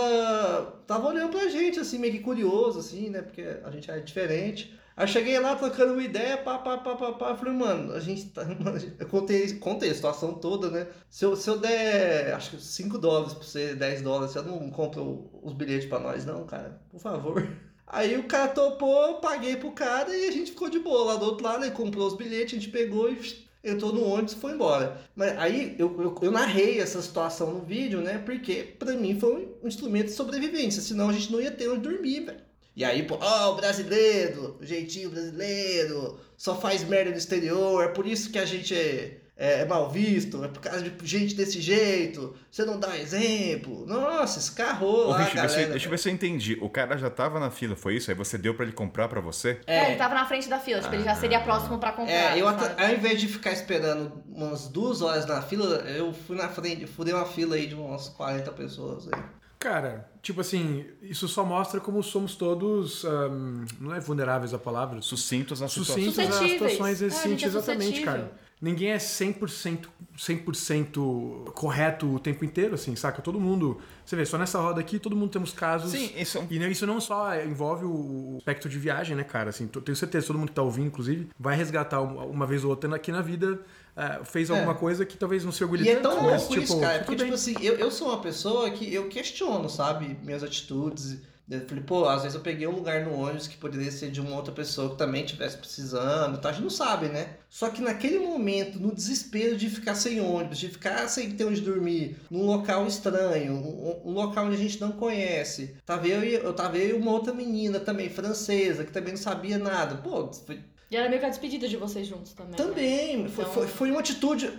tava 0.87 1.09
olhando 1.09 1.31
pra 1.31 1.49
gente, 1.49 1.77
assim, 1.77 1.97
meio 1.97 2.13
que 2.13 2.19
curioso, 2.19 2.79
assim, 2.79 3.09
né? 3.09 3.21
Porque 3.21 3.41
a 3.41 3.69
gente 3.69 3.91
é 3.91 3.99
diferente. 3.99 4.78
Aí 4.99 5.07
cheguei 5.07 5.39
lá 5.39 5.55
trocando 5.55 5.93
uma 5.93 6.03
ideia, 6.03 6.37
pá, 6.37 6.57
pá, 6.57 6.77
pá, 6.77 6.93
pá, 6.93 7.13
pá. 7.13 7.33
Falei, 7.33 7.53
mano, 7.53 7.93
a 7.93 8.01
gente 8.01 8.31
tá. 8.31 8.41
Eu 8.99 9.07
contei, 9.07 9.53
contei 9.53 9.91
a 9.91 9.95
situação 9.95 10.33
toda, 10.33 10.69
né? 10.69 10.87
Se 11.09 11.23
eu, 11.23 11.37
se 11.37 11.49
eu 11.49 11.57
der, 11.57 12.33
acho 12.33 12.51
que 12.51 12.61
5 12.61 12.97
dólares 12.97 13.33
pra 13.33 13.43
você, 13.43 13.73
10 13.75 14.01
dólares, 14.01 14.33
você 14.33 14.41
não 14.41 14.69
compra 14.69 15.01
os 15.01 15.53
bilhetes 15.53 15.87
pra 15.87 16.01
nós, 16.01 16.25
não, 16.25 16.45
cara? 16.45 16.81
Por 16.91 16.99
favor. 16.99 17.47
Aí 17.87 18.17
o 18.17 18.27
cara 18.27 18.49
topou, 18.49 19.21
paguei 19.21 19.55
pro 19.55 19.71
cara 19.71 20.13
e 20.13 20.27
a 20.27 20.31
gente 20.31 20.51
ficou 20.51 20.69
de 20.69 20.79
boa 20.79 21.13
lá 21.13 21.15
do 21.15 21.27
outro 21.27 21.45
lado. 21.45 21.63
Ele 21.63 21.71
comprou 21.71 22.05
os 22.05 22.17
bilhetes, 22.17 22.57
a 22.57 22.61
gente 22.61 22.69
pegou 22.69 23.09
e 23.09 23.47
entrou 23.63 23.93
no 23.93 24.03
ônibus 24.03 24.33
e 24.33 24.35
foi 24.35 24.51
embora. 24.51 24.99
Mas 25.15 25.37
aí 25.37 25.77
eu, 25.79 25.95
eu, 26.01 26.13
eu 26.21 26.31
narrei 26.31 26.81
essa 26.81 27.01
situação 27.01 27.53
no 27.53 27.61
vídeo, 27.61 28.01
né? 28.01 28.17
Porque 28.17 28.75
pra 28.77 28.91
mim 28.93 29.17
foi 29.17 29.55
um 29.63 29.67
instrumento 29.67 30.07
de 30.07 30.11
sobrevivência, 30.11 30.81
senão 30.81 31.07
a 31.07 31.13
gente 31.13 31.31
não 31.31 31.39
ia 31.39 31.51
ter 31.51 31.69
onde 31.69 31.87
dormir, 31.87 32.25
velho. 32.25 32.48
E 32.79 32.85
aí, 32.85 33.03
pô, 33.03 33.17
ó, 33.19 33.51
o 33.51 33.55
brasileiro, 33.55 34.55
o 34.57 34.65
jeitinho 34.65 35.09
brasileiro, 35.09 36.17
só 36.37 36.55
faz 36.55 36.81
merda 36.81 37.11
no 37.11 37.17
exterior, 37.17 37.83
é 37.83 37.89
por 37.89 38.07
isso 38.07 38.31
que 38.31 38.39
a 38.39 38.45
gente 38.45 38.73
é, 38.73 39.17
é, 39.35 39.59
é 39.59 39.65
mal 39.65 39.89
visto, 39.89 40.41
é 40.45 40.47
por 40.47 40.61
causa 40.61 40.81
de 40.81 41.05
gente 41.05 41.35
desse 41.35 41.59
jeito, 41.59 42.33
você 42.49 42.63
não 42.63 42.79
dá 42.79 42.97
exemplo. 42.97 43.85
Nossa, 43.85 44.39
escarrou 44.39 45.07
Ô, 45.07 45.09
lá, 45.09 45.17
deixa, 45.17 45.35
galera. 45.35 45.71
deixa 45.71 45.87
eu 45.87 45.89
ver 45.91 45.99
se 45.99 46.07
eu 46.07 46.13
entendi. 46.13 46.57
O 46.61 46.69
cara 46.69 46.97
já 46.97 47.09
tava 47.09 47.37
na 47.37 47.51
fila, 47.51 47.75
foi 47.75 47.97
isso? 47.97 48.09
Aí 48.11 48.15
você 48.15 48.37
deu 48.37 48.53
pra 48.55 48.63
ele 48.63 48.71
comprar 48.73 49.09
pra 49.09 49.19
você? 49.19 49.59
É, 49.67 49.87
ele 49.89 49.97
tava 49.97 50.15
na 50.15 50.25
frente 50.25 50.47
da 50.47 50.57
fila, 50.57 50.79
tipo, 50.79 50.95
ele 50.95 51.03
já 51.03 51.15
seria 51.15 51.41
próximo 51.41 51.79
pra 51.79 51.91
comprar. 51.91 52.13
É, 52.37 52.41
eu 52.41 52.47
até- 52.47 52.81
ao 52.81 52.93
invés 52.93 53.19
de 53.19 53.27
ficar 53.27 53.51
esperando 53.51 54.23
umas 54.29 54.69
duas 54.69 55.01
horas 55.01 55.25
na 55.25 55.41
fila, 55.41 55.79
eu 55.89 56.13
fui 56.13 56.37
na 56.37 56.47
frente, 56.47 56.87
furei 56.87 57.13
uma 57.13 57.25
fila 57.25 57.57
aí 57.57 57.67
de 57.67 57.75
umas 57.75 58.07
40 58.07 58.53
pessoas 58.53 59.05
aí. 59.11 59.21
Cara, 59.59 60.09
tipo 60.21 60.39
assim, 60.39 60.85
isso 61.01 61.27
só 61.27 61.43
mostra 61.43 61.81
como 61.81 62.01
somos 62.01 62.33
todos. 62.35 63.03
ahm, 63.03 63.65
não 63.79 63.93
é 63.93 63.99
vulneráveis 63.99 64.53
a 64.53 64.57
palavra? 64.57 65.01
Sucintos 65.01 65.59
na 65.59 65.67
situação. 65.67 65.95
Sucintos 65.95 66.35
situações 66.49 67.01
É, 67.01 67.05
a 67.05 67.07
assim, 67.09 67.29
gente 67.31 67.43
é 67.43 67.47
exatamente, 67.49 67.83
suscetível. 67.87 68.05
cara. 68.13 68.31
Ninguém 68.61 68.91
é 68.91 68.97
100%, 68.97 69.87
100% 70.17 71.51
correto 71.53 72.13
o 72.15 72.19
tempo 72.19 72.43
inteiro, 72.43 72.75
assim, 72.75 72.95
saca? 72.95 73.21
Todo 73.21 73.39
mundo. 73.39 73.79
Você 74.05 74.15
vê, 74.15 74.25
só 74.25 74.37
nessa 74.37 74.59
roda 74.59 74.81
aqui, 74.81 74.99
todo 74.99 75.15
mundo 75.15 75.29
temos 75.29 75.51
casos. 75.53 75.91
Sim, 75.91 76.11
isso 76.17 76.37
é 76.37 76.41
um- 76.41 76.47
E 76.49 76.71
isso 76.71 76.85
não 76.85 76.99
só 76.99 77.33
envolve 77.41 77.85
o 77.85 78.35
aspecto 78.37 78.67
de 78.67 78.77
viagem, 78.77 79.15
né, 79.15 79.23
cara? 79.23 79.49
Assim, 79.49 79.65
tenho 79.67 79.95
certeza, 79.95 80.27
todo 80.27 80.37
mundo 80.39 80.49
que 80.49 80.55
tá 80.55 80.61
ouvindo, 80.61 80.87
inclusive, 80.87 81.29
vai 81.39 81.55
resgatar 81.55 82.01
uma 82.01 82.45
vez 82.45 82.63
ou 82.63 82.69
outra 82.71 82.93
aqui 82.95 83.11
na 83.11 83.21
vida, 83.21 83.59
ah, 84.01 84.23
fez 84.23 84.49
alguma 84.49 84.73
coisa 84.75 85.05
que 85.05 85.17
talvez 85.17 85.43
não 85.43 85.51
se 85.51 85.61
orgulhe 85.61 85.83
E 85.83 85.89
é 85.89 85.95
tanto, 85.95 86.15
tão 86.15 86.23
mas, 86.23 86.43
louco 86.43 86.53
tipo, 86.53 86.63
isso, 86.63 86.79
cara, 86.79 86.99
porque, 86.99 87.17
bem. 87.17 87.25
tipo 87.25 87.35
assim, 87.35 87.53
eu, 87.61 87.75
eu 87.75 87.91
sou 87.91 88.07
uma 88.07 88.21
pessoa 88.21 88.69
que 88.71 88.93
eu 88.93 89.09
questiono, 89.09 89.69
sabe, 89.69 90.17
minhas 90.23 90.41
atitudes. 90.41 91.17
Eu 91.49 91.67
falei, 91.67 91.83
pô, 91.83 92.07
às 92.07 92.21
vezes 92.21 92.35
eu 92.35 92.41
peguei 92.41 92.65
um 92.65 92.75
lugar 92.75 93.03
no 93.03 93.13
ônibus 93.13 93.47
que 93.47 93.57
poderia 93.57 93.91
ser 93.91 94.09
de 94.11 94.21
uma 94.21 94.35
outra 94.35 94.53
pessoa 94.53 94.91
que 94.91 94.97
também 94.97 95.25
estivesse 95.25 95.57
precisando, 95.57 96.37
tá? 96.37 96.49
A 96.49 96.51
gente 96.53 96.61
não 96.61 96.69
sabe, 96.69 97.07
né? 97.07 97.37
Só 97.49 97.69
que 97.71 97.81
naquele 97.81 98.19
momento, 98.19 98.79
no 98.79 98.93
desespero 98.95 99.57
de 99.57 99.67
ficar 99.69 99.95
sem 99.95 100.21
ônibus, 100.21 100.59
de 100.59 100.69
ficar 100.69 101.07
sem 101.09 101.31
ter 101.31 101.43
onde 101.43 101.59
dormir, 101.59 102.17
num 102.29 102.45
local 102.45 102.87
estranho, 102.87 103.53
um, 103.53 104.11
um 104.11 104.13
local 104.13 104.45
onde 104.45 104.55
a 104.55 104.59
gente 104.59 104.79
não 104.79 104.91
conhece, 104.91 105.75
tava 105.85 106.07
eu 106.07 106.23
e 106.23 106.35
eu 106.35 106.53
tava 106.53 106.77
eu 106.77 106.97
e 106.97 107.01
uma 107.01 107.11
outra 107.11 107.33
menina 107.33 107.79
também, 107.81 108.09
francesa, 108.09 108.85
que 108.85 108.91
também 108.93 109.13
não 109.13 109.19
sabia 109.21 109.57
nada. 109.57 109.95
Pô, 109.95 110.31
foi, 110.31 110.59
E 110.91 110.95
era 110.97 111.07
meio 111.07 111.19
que 111.19 111.25
a 111.25 111.29
despedida 111.29 111.67
de 111.67 111.77
vocês 111.77 112.07
juntos 112.07 112.33
também. 112.33 112.51
né? 112.51 112.57
também, 112.57 113.29
foi, 113.29 113.43
Então- 113.43 113.53
foi, 113.53 113.67
foi 113.67 113.91
uma 113.91 113.99
atitude. 113.99 114.51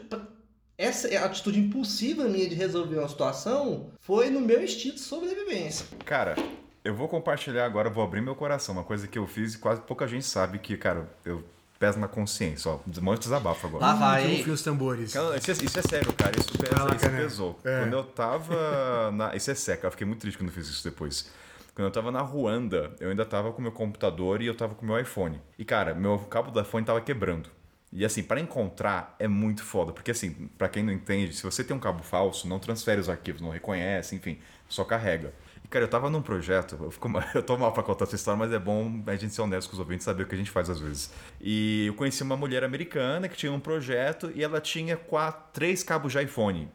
Essa 0.78 1.08
é 1.08 1.16
a 1.18 1.26
atitude 1.26 1.58
impulsiva 1.60 2.24
minha 2.24 2.48
de 2.48 2.54
resolver 2.54 2.96
uma 2.98 3.08
situação 3.08 3.90
foi 4.00 4.30
no 4.30 4.40
meu 4.40 4.62
instinto 4.62 4.94
de 4.94 5.00
sobrevivência. 5.02 5.84
Cara, 6.06 6.36
eu 6.82 6.94
vou 6.94 7.06
compartilhar 7.08 7.66
agora, 7.66 7.90
vou 7.90 8.02
abrir 8.02 8.22
meu 8.22 8.34
coração. 8.34 8.74
Uma 8.76 8.84
coisa 8.84 9.06
que 9.06 9.18
eu 9.18 9.26
fiz 9.26 9.54
e 9.54 9.58
quase 9.58 9.80
pouca 9.82 10.06
gente 10.08 10.24
sabe 10.24 10.58
que, 10.58 10.76
cara, 10.78 11.06
eu 11.24 11.44
peso 11.78 11.98
na 11.98 12.08
consciência. 12.08 12.70
Ó, 12.70 12.78
um 12.86 13.14
desabafo 13.14 13.66
agora. 13.66 13.84
Lá 13.86 13.94
vai, 13.94 14.30
hein? 14.30 14.36
rufem 14.38 14.52
os 14.54 14.62
tambores. 14.62 15.12
Cara, 15.12 15.36
Isso 15.36 15.50
é, 15.50 15.54
isso 15.54 15.78
é 15.78 15.82
sério, 15.82 16.12
cara. 16.14 16.32
Isso, 16.38 16.50
pesa, 16.56 16.74
Vai 16.74 16.86
lá, 16.88 16.94
isso 16.96 17.04
cara. 17.04 17.16
pesou. 17.18 17.58
É. 17.64 17.80
Quando 17.80 17.92
eu 17.92 18.04
tava 18.04 19.10
na. 19.12 19.36
Isso 19.36 19.50
é 19.50 19.54
sério, 19.54 19.80
eu 19.84 19.90
fiquei 19.90 20.06
muito 20.06 20.20
triste 20.20 20.38
quando 20.38 20.48
eu 20.48 20.54
fiz 20.54 20.66
isso 20.68 20.84
depois. 20.84 21.28
Quando 21.80 21.86
eu 21.86 21.92
tava 21.92 22.10
na 22.12 22.20
Ruanda, 22.20 22.94
eu 23.00 23.08
ainda 23.08 23.24
tava 23.24 23.54
com 23.54 23.62
meu 23.62 23.72
computador 23.72 24.42
e 24.42 24.46
eu 24.46 24.54
tava 24.54 24.74
com 24.74 24.84
meu 24.84 25.00
iPhone. 25.00 25.40
E, 25.58 25.64
cara, 25.64 25.94
meu 25.94 26.18
cabo 26.18 26.50
do 26.50 26.60
iPhone 26.60 26.84
tava 26.84 27.00
quebrando. 27.00 27.48
E 27.90 28.04
assim, 28.04 28.22
para 28.22 28.38
encontrar 28.38 29.16
é 29.18 29.26
muito 29.26 29.64
foda, 29.64 29.90
porque 29.90 30.10
assim, 30.10 30.50
pra 30.58 30.68
quem 30.68 30.82
não 30.82 30.92
entende, 30.92 31.32
se 31.32 31.42
você 31.42 31.64
tem 31.64 31.74
um 31.74 31.80
cabo 31.80 32.02
falso, 32.02 32.46
não 32.46 32.58
transfere 32.58 33.00
os 33.00 33.08
arquivos, 33.08 33.40
não 33.40 33.48
reconhece, 33.48 34.14
enfim, 34.14 34.38
só 34.68 34.84
carrega. 34.84 35.32
E 35.64 35.68
cara, 35.68 35.86
eu 35.86 35.88
tava 35.88 36.10
num 36.10 36.20
projeto, 36.20 36.76
eu, 36.82 36.90
fico, 36.90 37.08
mal- 37.08 37.24
eu 37.34 37.42
tô 37.42 37.56
mal 37.56 37.72
pra 37.72 37.82
contar 37.82 38.04
essa 38.04 38.14
história, 38.14 38.38
mas 38.38 38.52
é 38.52 38.58
bom 38.58 39.02
a 39.06 39.16
gente 39.16 39.32
ser 39.32 39.40
honesto 39.40 39.68
com 39.70 39.72
os 39.72 39.80
ouvintes, 39.80 40.04
saber 40.04 40.24
o 40.24 40.26
que 40.26 40.34
a 40.34 40.38
gente 40.38 40.50
faz 40.50 40.68
às 40.68 40.78
vezes. 40.80 41.10
E 41.40 41.86
eu 41.86 41.94
conheci 41.94 42.22
uma 42.22 42.36
mulher 42.36 42.62
americana 42.62 43.26
que 43.26 43.38
tinha 43.38 43.50
um 43.50 43.58
projeto 43.58 44.30
e 44.34 44.44
ela 44.44 44.60
tinha 44.60 44.98
quatro, 44.98 45.44
três 45.54 45.82
cabos 45.82 46.12
de 46.12 46.22
iPhone. 46.22 46.68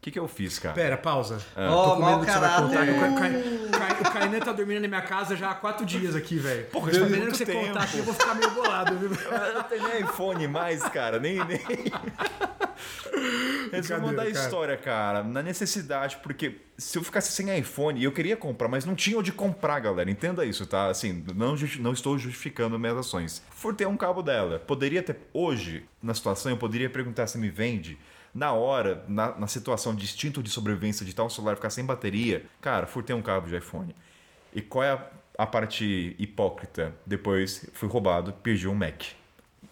O 0.00 0.02
que, 0.02 0.10
que 0.10 0.18
eu 0.18 0.26
fiz, 0.26 0.58
cara? 0.58 0.74
Pera, 0.74 0.96
pausa. 0.96 1.42
Ó, 1.54 1.84
Tô 1.90 1.94
com 1.96 2.00
mau 2.00 2.10
medo 2.12 2.24
que 2.24 2.32
você 2.32 2.38
vai 2.38 2.48
caráter. 2.48 2.98
contar. 2.98 4.00
O 4.00 4.12
Kainan 4.12 4.40
tá 4.40 4.52
dormindo 4.52 4.80
na 4.80 4.88
minha 4.88 5.02
casa 5.02 5.36
já 5.36 5.50
há 5.50 5.54
quatro 5.54 5.84
dias 5.84 6.16
aqui, 6.16 6.38
velho. 6.38 6.64
Porra, 6.68 6.90
isso 6.90 7.00
faz 7.00 7.12
Dependendo 7.12 7.30
muito 7.30 7.38
que 7.38 7.44
você 7.44 7.52
tempo. 7.52 7.66
contar 7.68 7.82
aqui, 7.82 7.98
eu 7.98 8.04
vou 8.04 8.14
ficar 8.14 8.34
meio 8.34 8.50
bolado, 8.52 8.96
viu? 8.96 9.10
Eu 9.30 9.54
não 9.56 9.62
tenho 9.64 9.88
nem 9.88 10.00
iPhone 10.00 10.48
mais, 10.48 10.82
cara. 10.84 11.20
Nem. 11.20 11.36
nem... 11.44 11.60
Resumo 13.70 14.00
da 14.00 14.06
Brincadeira, 14.06 14.32
cara. 14.32 14.44
história, 14.46 14.76
cara. 14.78 15.22
Na 15.22 15.42
necessidade, 15.42 16.16
porque 16.22 16.56
se 16.78 16.96
eu 16.96 17.04
ficasse 17.04 17.30
sem 17.32 17.54
iPhone, 17.58 18.02
eu 18.02 18.10
queria 18.10 18.38
comprar, 18.38 18.68
mas 18.68 18.86
não 18.86 18.94
tinha 18.94 19.18
onde 19.18 19.32
comprar, 19.32 19.80
galera. 19.80 20.10
Entenda 20.10 20.46
isso, 20.46 20.64
tá? 20.66 20.86
Assim, 20.86 21.22
não, 21.34 21.54
não 21.78 21.92
estou 21.92 22.18
justificando 22.18 22.78
minhas 22.78 22.96
ações. 22.96 23.42
Furtei 23.50 23.86
um 23.86 23.98
cabo 23.98 24.22
dela. 24.22 24.58
Poderia 24.58 25.02
ter. 25.02 25.18
Hoje, 25.34 25.84
na 26.02 26.14
situação, 26.14 26.50
eu 26.50 26.56
poderia 26.56 26.88
perguntar 26.88 27.26
se 27.26 27.36
me 27.36 27.50
vende. 27.50 27.98
Na 28.32 28.52
hora, 28.52 29.04
na, 29.08 29.36
na 29.36 29.46
situação 29.46 29.94
de 29.94 30.04
instinto 30.04 30.42
de 30.42 30.50
sobrevivência 30.50 31.04
de 31.04 31.14
tal 31.14 31.28
celular 31.28 31.56
ficar 31.56 31.70
sem 31.70 31.84
bateria, 31.84 32.46
cara, 32.60 32.86
furtei 32.86 33.14
um 33.14 33.22
cabo 33.22 33.48
de 33.48 33.56
iPhone. 33.56 33.94
E 34.54 34.62
qual 34.62 34.84
é 34.84 34.92
a, 34.92 35.06
a 35.38 35.46
parte 35.46 36.14
hipócrita? 36.18 36.94
Depois 37.04 37.68
fui 37.72 37.88
roubado, 37.88 38.32
perdi 38.32 38.68
um 38.68 38.74
Mac. 38.74 39.02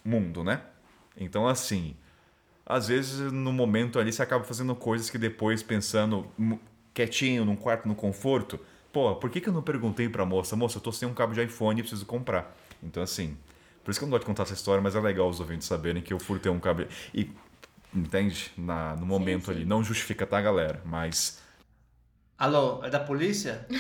Mundo, 0.04 0.42
né? 0.42 0.62
Então, 1.16 1.46
assim, 1.46 1.94
às 2.64 2.88
vezes 2.88 3.32
no 3.32 3.52
momento 3.52 3.98
ali 3.98 4.12
você 4.12 4.22
acaba 4.22 4.44
fazendo 4.44 4.74
coisas 4.74 5.10
que 5.10 5.18
depois, 5.18 5.62
pensando 5.62 6.26
quietinho, 6.92 7.44
num 7.44 7.56
quarto, 7.56 7.86
no 7.86 7.94
conforto, 7.94 8.58
pô, 8.92 9.14
por 9.16 9.30
que, 9.30 9.40
que 9.40 9.48
eu 9.48 9.52
não 9.52 9.62
perguntei 9.62 10.08
pra 10.08 10.24
moça, 10.24 10.56
moça, 10.56 10.78
eu 10.78 10.82
tô 10.82 10.92
sem 10.92 11.08
um 11.08 11.14
cabo 11.14 11.32
de 11.32 11.42
iPhone 11.42 11.78
e 11.78 11.82
preciso 11.82 12.06
comprar? 12.06 12.56
Então, 12.82 13.02
assim, 13.02 13.36
por 13.84 13.90
isso 13.90 14.00
que 14.00 14.04
eu 14.04 14.06
não 14.06 14.10
gosto 14.10 14.22
de 14.22 14.26
contar 14.26 14.42
essa 14.42 14.54
história, 14.54 14.82
mas 14.82 14.94
é 14.94 15.00
legal 15.00 15.28
os 15.28 15.40
ouvintes 15.40 15.66
saberem 15.66 16.02
que 16.02 16.12
eu 16.12 16.18
furtei 16.18 16.50
um 16.50 16.60
cabo. 16.60 16.84
E, 17.14 17.30
entende? 17.94 18.52
Na, 18.56 18.96
no 18.96 19.06
momento 19.06 19.46
sim. 19.46 19.52
ali, 19.52 19.64
não 19.64 19.82
justifica, 19.82 20.26
tá, 20.26 20.40
galera? 20.40 20.82
Mas 20.84 21.40
Alô, 22.38 22.84
é 22.84 22.90
da 22.90 23.00
polícia? 23.00 23.66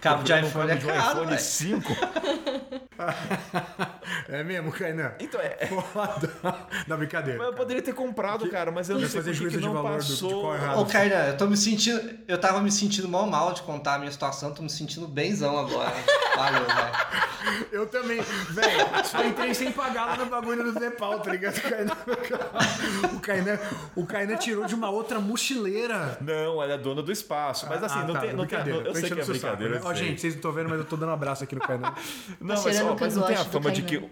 Cabo 0.00 0.22
de 0.22 0.32
iPhone 0.32 0.70
é 0.70 0.76
de 0.76 0.86
um 0.86 0.88
caro, 0.88 1.10
iPhone 1.10 1.26
velho. 1.26 1.40
5. 1.40 1.92
É 4.28 4.42
mesmo, 4.42 4.70
Kainan? 4.72 5.12
Então 5.20 5.40
é. 5.40 5.66
Foda. 5.92 6.30
Não, 6.86 6.96
brincadeira. 6.96 7.38
Mas 7.38 7.48
eu 7.48 7.54
poderia 7.54 7.82
ter 7.82 7.92
comprado, 7.94 8.48
cara, 8.50 8.70
mas 8.70 8.88
eu 8.88 8.98
não 8.98 9.08
sei 9.08 9.20
fazer 9.20 9.30
que 9.32 9.36
juízo 9.36 9.54
que 9.56 9.60
de 9.62 9.66
não 9.66 9.74
valor 9.74 9.98
do- 9.98 10.04
de 10.04 10.10
passou. 10.12 10.40
qual 10.42 10.54
é 10.54 10.58
errado. 10.58 10.80
Ô, 10.80 10.86
Kainan, 10.86 11.24
eu 11.26 11.36
tô 11.36 11.46
me 11.46 11.56
sentindo. 11.56 12.00
Eu 12.26 12.38
tava 12.38 12.60
me 12.60 12.70
sentindo 12.70 13.08
mal 13.08 13.26
mal 13.26 13.52
de 13.52 13.62
contar 13.62 13.94
a 13.94 13.98
minha 13.98 14.10
situação, 14.10 14.52
tô 14.52 14.62
me 14.62 14.70
sentindo 14.70 15.06
benzão 15.06 15.58
agora. 15.58 15.92
Valeu, 16.36 16.64
velho. 16.64 17.66
Eu 17.70 17.86
também, 17.86 18.20
velho, 18.20 18.86
só 19.04 19.24
entrei 19.24 19.54
sem 19.54 19.70
pagar 19.70 20.06
lá 20.06 20.16
no 20.16 20.26
bagulho 20.26 20.72
do 20.72 20.80
Nepal, 20.80 21.20
tá 21.20 21.30
ligado? 21.30 21.56
O 21.56 21.60
Kainan, 21.60 21.96
o 23.14 23.20
Kainan, 23.20 23.58
o 23.94 24.06
Kainan 24.06 24.36
tirou 24.36 24.64
de 24.66 24.74
uma 24.74 24.90
outra 24.90 25.20
mochileira. 25.20 26.18
Não, 26.20 26.60
ela 26.62 26.72
é 26.74 26.78
dona 26.78 27.02
do 27.02 27.12
espaço. 27.12 27.66
Mas 27.68 27.82
assim, 27.84 28.00
Ah, 28.00 28.04
não 28.04 28.14
tá, 28.14 28.20
tem. 28.20 28.32
Não 28.32 28.46
tem 28.46 28.58
brincadeira. 28.58 28.78
eu 28.80 28.92
Tô 28.92 28.94
sei 28.98 29.10
que 29.10 29.20
é 29.20 29.24
brincadeira. 29.24 29.74
né? 29.76 29.80
Ó, 29.84 29.90
eu 29.92 29.96
sei. 29.96 30.06
gente, 30.08 30.20
vocês 30.20 30.32
não 30.34 30.38
estão 30.38 30.52
vendo, 30.52 30.68
mas 30.70 30.78
eu 30.80 30.84
tô 30.84 30.96
dando 30.96 31.10
um 31.10 31.12
abraço 31.12 31.44
aqui 31.44 31.54
no 31.54 31.60
Kainan. 31.60 31.92
Não, 32.40 32.62
mas, 32.62 32.80
ó, 32.82 32.96
mas 32.98 33.16
não 33.16 33.22
tem 33.26 33.36
a 33.36 33.44
fama 33.44 33.70
de 33.70 33.82
que. 33.82 34.05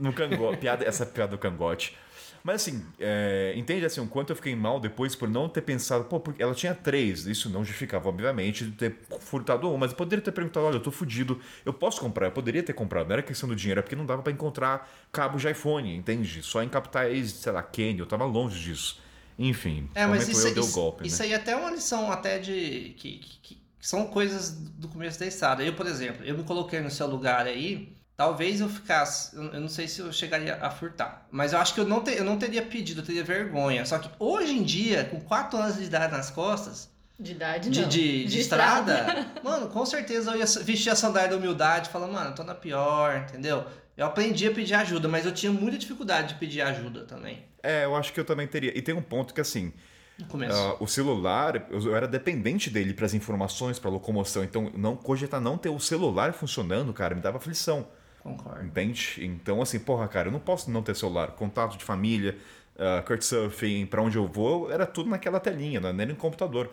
No 0.00 0.12
cangote, 0.12 0.58
piada, 0.60 0.84
essa 0.84 1.04
piada 1.06 1.32
do 1.32 1.38
cangote. 1.38 1.96
Mas 2.42 2.62
assim, 2.62 2.82
é, 2.98 3.52
entende 3.54 3.84
assim, 3.84 4.00
o 4.00 4.06
quanto 4.06 4.30
eu 4.30 4.36
fiquei 4.36 4.56
mal 4.56 4.80
depois 4.80 5.14
por 5.14 5.28
não 5.28 5.46
ter 5.46 5.60
pensado, 5.60 6.04
pô, 6.04 6.18
porque 6.18 6.42
ela 6.42 6.54
tinha 6.54 6.74
três, 6.74 7.26
isso 7.26 7.50
não 7.50 7.62
justificava, 7.62 8.08
obviamente, 8.08 8.64
de 8.64 8.70
ter 8.72 8.96
furtado 9.20 9.68
uma, 9.68 9.76
mas 9.76 9.90
eu 9.90 9.96
poderia 9.98 10.24
ter 10.24 10.32
perguntado, 10.32 10.64
olha, 10.64 10.76
eu 10.76 10.80
tô 10.80 10.90
fudido, 10.90 11.38
eu 11.66 11.72
posso 11.74 12.00
comprar, 12.00 12.28
eu 12.28 12.32
poderia 12.32 12.62
ter 12.62 12.72
comprado, 12.72 13.08
não 13.08 13.12
era 13.12 13.22
questão 13.22 13.46
do 13.46 13.54
dinheiro, 13.54 13.80
é 13.80 13.82
porque 13.82 13.94
não 13.94 14.06
dava 14.06 14.22
pra 14.22 14.32
encontrar 14.32 14.90
cabo 15.12 15.36
de 15.38 15.50
iPhone, 15.50 15.94
entende? 15.94 16.42
Só 16.42 16.62
em 16.62 16.68
capitais, 16.68 17.30
sei 17.32 17.52
lá, 17.52 17.62
Quênia, 17.62 18.00
eu 18.00 18.06
tava 18.06 18.24
longe 18.24 18.58
disso. 18.58 18.98
Enfim, 19.38 19.88
É, 19.94 20.06
mas 20.06 20.28
isso, 20.28 20.46
eu 20.46 20.54
deu 20.54 20.62
isso, 20.64 20.74
golpe, 20.74 21.04
isso 21.04 21.22
né? 21.22 21.26
aí 21.28 21.32
é 21.32 21.36
até 21.36 21.56
uma 21.56 21.70
lição 21.70 22.10
até 22.12 22.38
de. 22.38 22.94
Que, 22.98 23.18
que- 23.18 23.38
que 23.40 23.60
são 23.80 24.06
coisas 24.08 24.50
do 24.52 24.88
começo 24.88 25.18
da 25.18 25.26
estrada. 25.26 25.62
Eu, 25.64 25.74
por 25.74 25.86
exemplo, 25.86 26.24
eu 26.24 26.36
me 26.36 26.44
coloquei 26.44 26.80
no 26.80 26.90
seu 26.90 27.06
lugar 27.06 27.46
aí. 27.46 27.96
Talvez 28.20 28.60
eu 28.60 28.68
ficasse. 28.68 29.34
Eu, 29.34 29.44
não 29.58 29.68
sei 29.68 29.88
se 29.88 30.00
eu 30.00 30.12
chegaria 30.12 30.54
a 30.60 30.70
furtar. 30.70 31.26
Mas 31.30 31.54
eu 31.54 31.58
acho 31.58 31.72
que 31.72 31.80
eu 31.80 31.86
não, 31.86 32.02
te- 32.04 32.10
eu 32.18 32.22
não 32.22 32.36
teria 32.36 32.60
pedido, 32.60 33.00
eu 33.00 33.04
teria 33.06 33.24
vergonha. 33.24 33.86
Só 33.86 33.98
que 33.98 34.10
hoje 34.18 34.52
em 34.52 34.62
dia, 34.62 35.06
com 35.06 35.18
4 35.18 35.56
anos 35.58 35.76
de 35.78 35.84
idade 35.84 36.12
nas 36.12 36.28
costas, 36.28 36.90
De 37.18 37.32
idade, 37.32 37.70
de, 37.70 37.80
não. 37.80 37.88
de, 37.88 38.26
de 38.26 38.38
estrada, 38.40 39.26
mano, 39.42 39.68
com 39.68 39.86
certeza 39.86 40.32
eu 40.32 40.36
ia 40.38 40.44
vestir 40.62 40.90
a 40.90 40.94
sandália 40.94 41.30
da 41.30 41.36
humildade 41.38 41.88
e 41.88 41.90
falar, 41.90 42.08
mano, 42.08 42.28
eu 42.28 42.34
tô 42.34 42.44
na 42.44 42.54
pior, 42.54 43.24
entendeu? 43.26 43.64
Eu 43.96 44.04
aprendi 44.04 44.46
a 44.46 44.50
pedir 44.52 44.74
ajuda, 44.74 45.08
mas 45.08 45.24
eu 45.24 45.32
tinha 45.32 45.50
muita 45.50 45.78
dificuldade 45.78 46.34
de 46.34 46.34
pedir 46.34 46.60
ajuda 46.60 47.04
também. 47.06 47.42
É, 47.62 47.86
eu 47.86 47.96
acho 47.96 48.12
que 48.12 48.20
eu 48.20 48.24
também 48.26 48.46
teria. 48.46 48.76
E 48.76 48.82
tem 48.82 48.94
um 48.94 49.00
ponto 49.00 49.32
que 49.32 49.40
assim, 49.40 49.72
No 50.18 50.26
começo. 50.26 50.54
Ah, 50.54 50.76
o 50.78 50.86
celular, 50.86 51.66
eu, 51.70 51.80
eu 51.86 51.96
era 51.96 52.06
dependente 52.06 52.68
dele 52.68 52.92
para 52.92 53.06
as 53.06 53.14
informações, 53.14 53.78
para 53.78 53.88
locomoção. 53.90 54.44
Então, 54.44 54.70
não 54.76 54.94
cogitar 54.94 55.40
não 55.40 55.56
ter 55.56 55.70
o 55.70 55.80
celular 55.80 56.34
funcionando, 56.34 56.92
cara, 56.92 57.14
me 57.14 57.22
dava 57.22 57.38
aflição. 57.38 57.88
Concordo. 58.22 58.64
Entende? 58.64 59.16
Então, 59.18 59.62
assim, 59.62 59.78
porra, 59.78 60.06
cara, 60.08 60.28
eu 60.28 60.32
não 60.32 60.40
posso 60.40 60.70
não 60.70 60.82
ter 60.82 60.94
celular. 60.94 61.28
Contato 61.32 61.76
de 61.76 61.84
família, 61.84 62.36
uh, 62.76 63.04
Couchsurfing, 63.06 63.86
pra 63.86 64.02
onde 64.02 64.16
eu 64.16 64.26
vou, 64.26 64.70
era 64.70 64.86
tudo 64.86 65.08
naquela 65.08 65.40
telinha, 65.40 65.80
não 65.80 65.88
era 65.88 65.96
nem 65.96 66.06
no 66.08 66.16
computador. 66.16 66.70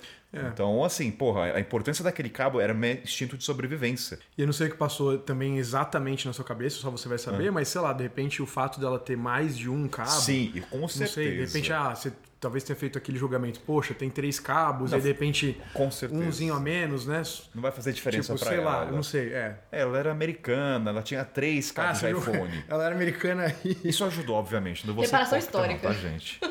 Então, 0.53 0.83
assim, 0.83 1.09
porra, 1.11 1.53
a 1.53 1.59
importância 1.59 2.03
daquele 2.03 2.29
cabo 2.29 2.59
era 2.59 2.73
meu 2.73 2.93
instinto 2.93 3.37
de 3.37 3.43
sobrevivência. 3.43 4.19
E 4.37 4.41
eu 4.41 4.45
não 4.47 4.53
sei 4.53 4.67
o 4.67 4.71
que 4.71 4.77
passou 4.77 5.17
também 5.17 5.57
exatamente 5.57 6.25
na 6.27 6.33
sua 6.33 6.45
cabeça, 6.45 6.77
só 6.77 6.89
você 6.89 7.07
vai 7.07 7.17
saber, 7.17 7.51
mas 7.51 7.67
sei 7.67 7.81
lá, 7.81 7.93
de 7.93 8.03
repente 8.03 8.41
o 8.41 8.45
fato 8.45 8.79
dela 8.79 8.99
ter 8.99 9.17
mais 9.17 9.57
de 9.57 9.69
um 9.69 9.87
cabo. 9.87 10.09
Sim, 10.09 10.51
e 10.55 10.61
com 10.61 10.77
Não 10.79 10.87
certeza. 10.87 11.13
sei, 11.13 11.31
de 11.37 11.45
repente, 11.45 11.73
ah, 11.73 11.93
você 11.95 12.11
talvez 12.39 12.63
tenha 12.63 12.75
feito 12.75 12.97
aquele 12.99 13.17
julgamento, 13.17 13.59
poxa, 13.61 13.95
tem 13.95 14.11
três 14.11 14.39
cabos, 14.39 14.93
aí 14.93 15.01
de 15.01 15.07
repente 15.07 15.59
com 15.73 15.89
certeza. 15.89 16.21
umzinho 16.21 16.53
a 16.53 16.59
menos, 16.59 17.07
né? 17.07 17.23
Não 17.53 17.63
vai 17.63 17.71
fazer 17.71 17.91
diferença 17.93 18.33
tipo, 18.33 18.39
pra 18.45 18.49
sei 18.55 18.59
ela. 18.63 18.77
lá, 18.77 18.85
eu 18.85 18.91
não 18.91 19.01
sei, 19.01 19.33
é. 19.33 19.57
Ela 19.71 19.97
era 19.97 20.11
americana, 20.11 20.91
ela 20.91 21.01
tinha 21.01 21.25
três 21.25 21.71
Ah, 21.71 21.73
cabos 21.73 21.99
você 21.99 22.13
de 22.13 22.19
iPhone. 22.19 22.63
Ela 22.69 22.85
era 22.85 22.93
americana 22.95 23.55
e. 23.65 23.75
Isso 23.83 24.05
ajudou, 24.05 24.35
obviamente. 24.35 24.85
Não 24.85 24.93
vou 24.93 25.03
Reparação 25.03 25.37
histórica. 25.39 25.87
Não, 25.87 25.95
tá, 25.95 25.99
gente? 25.99 26.39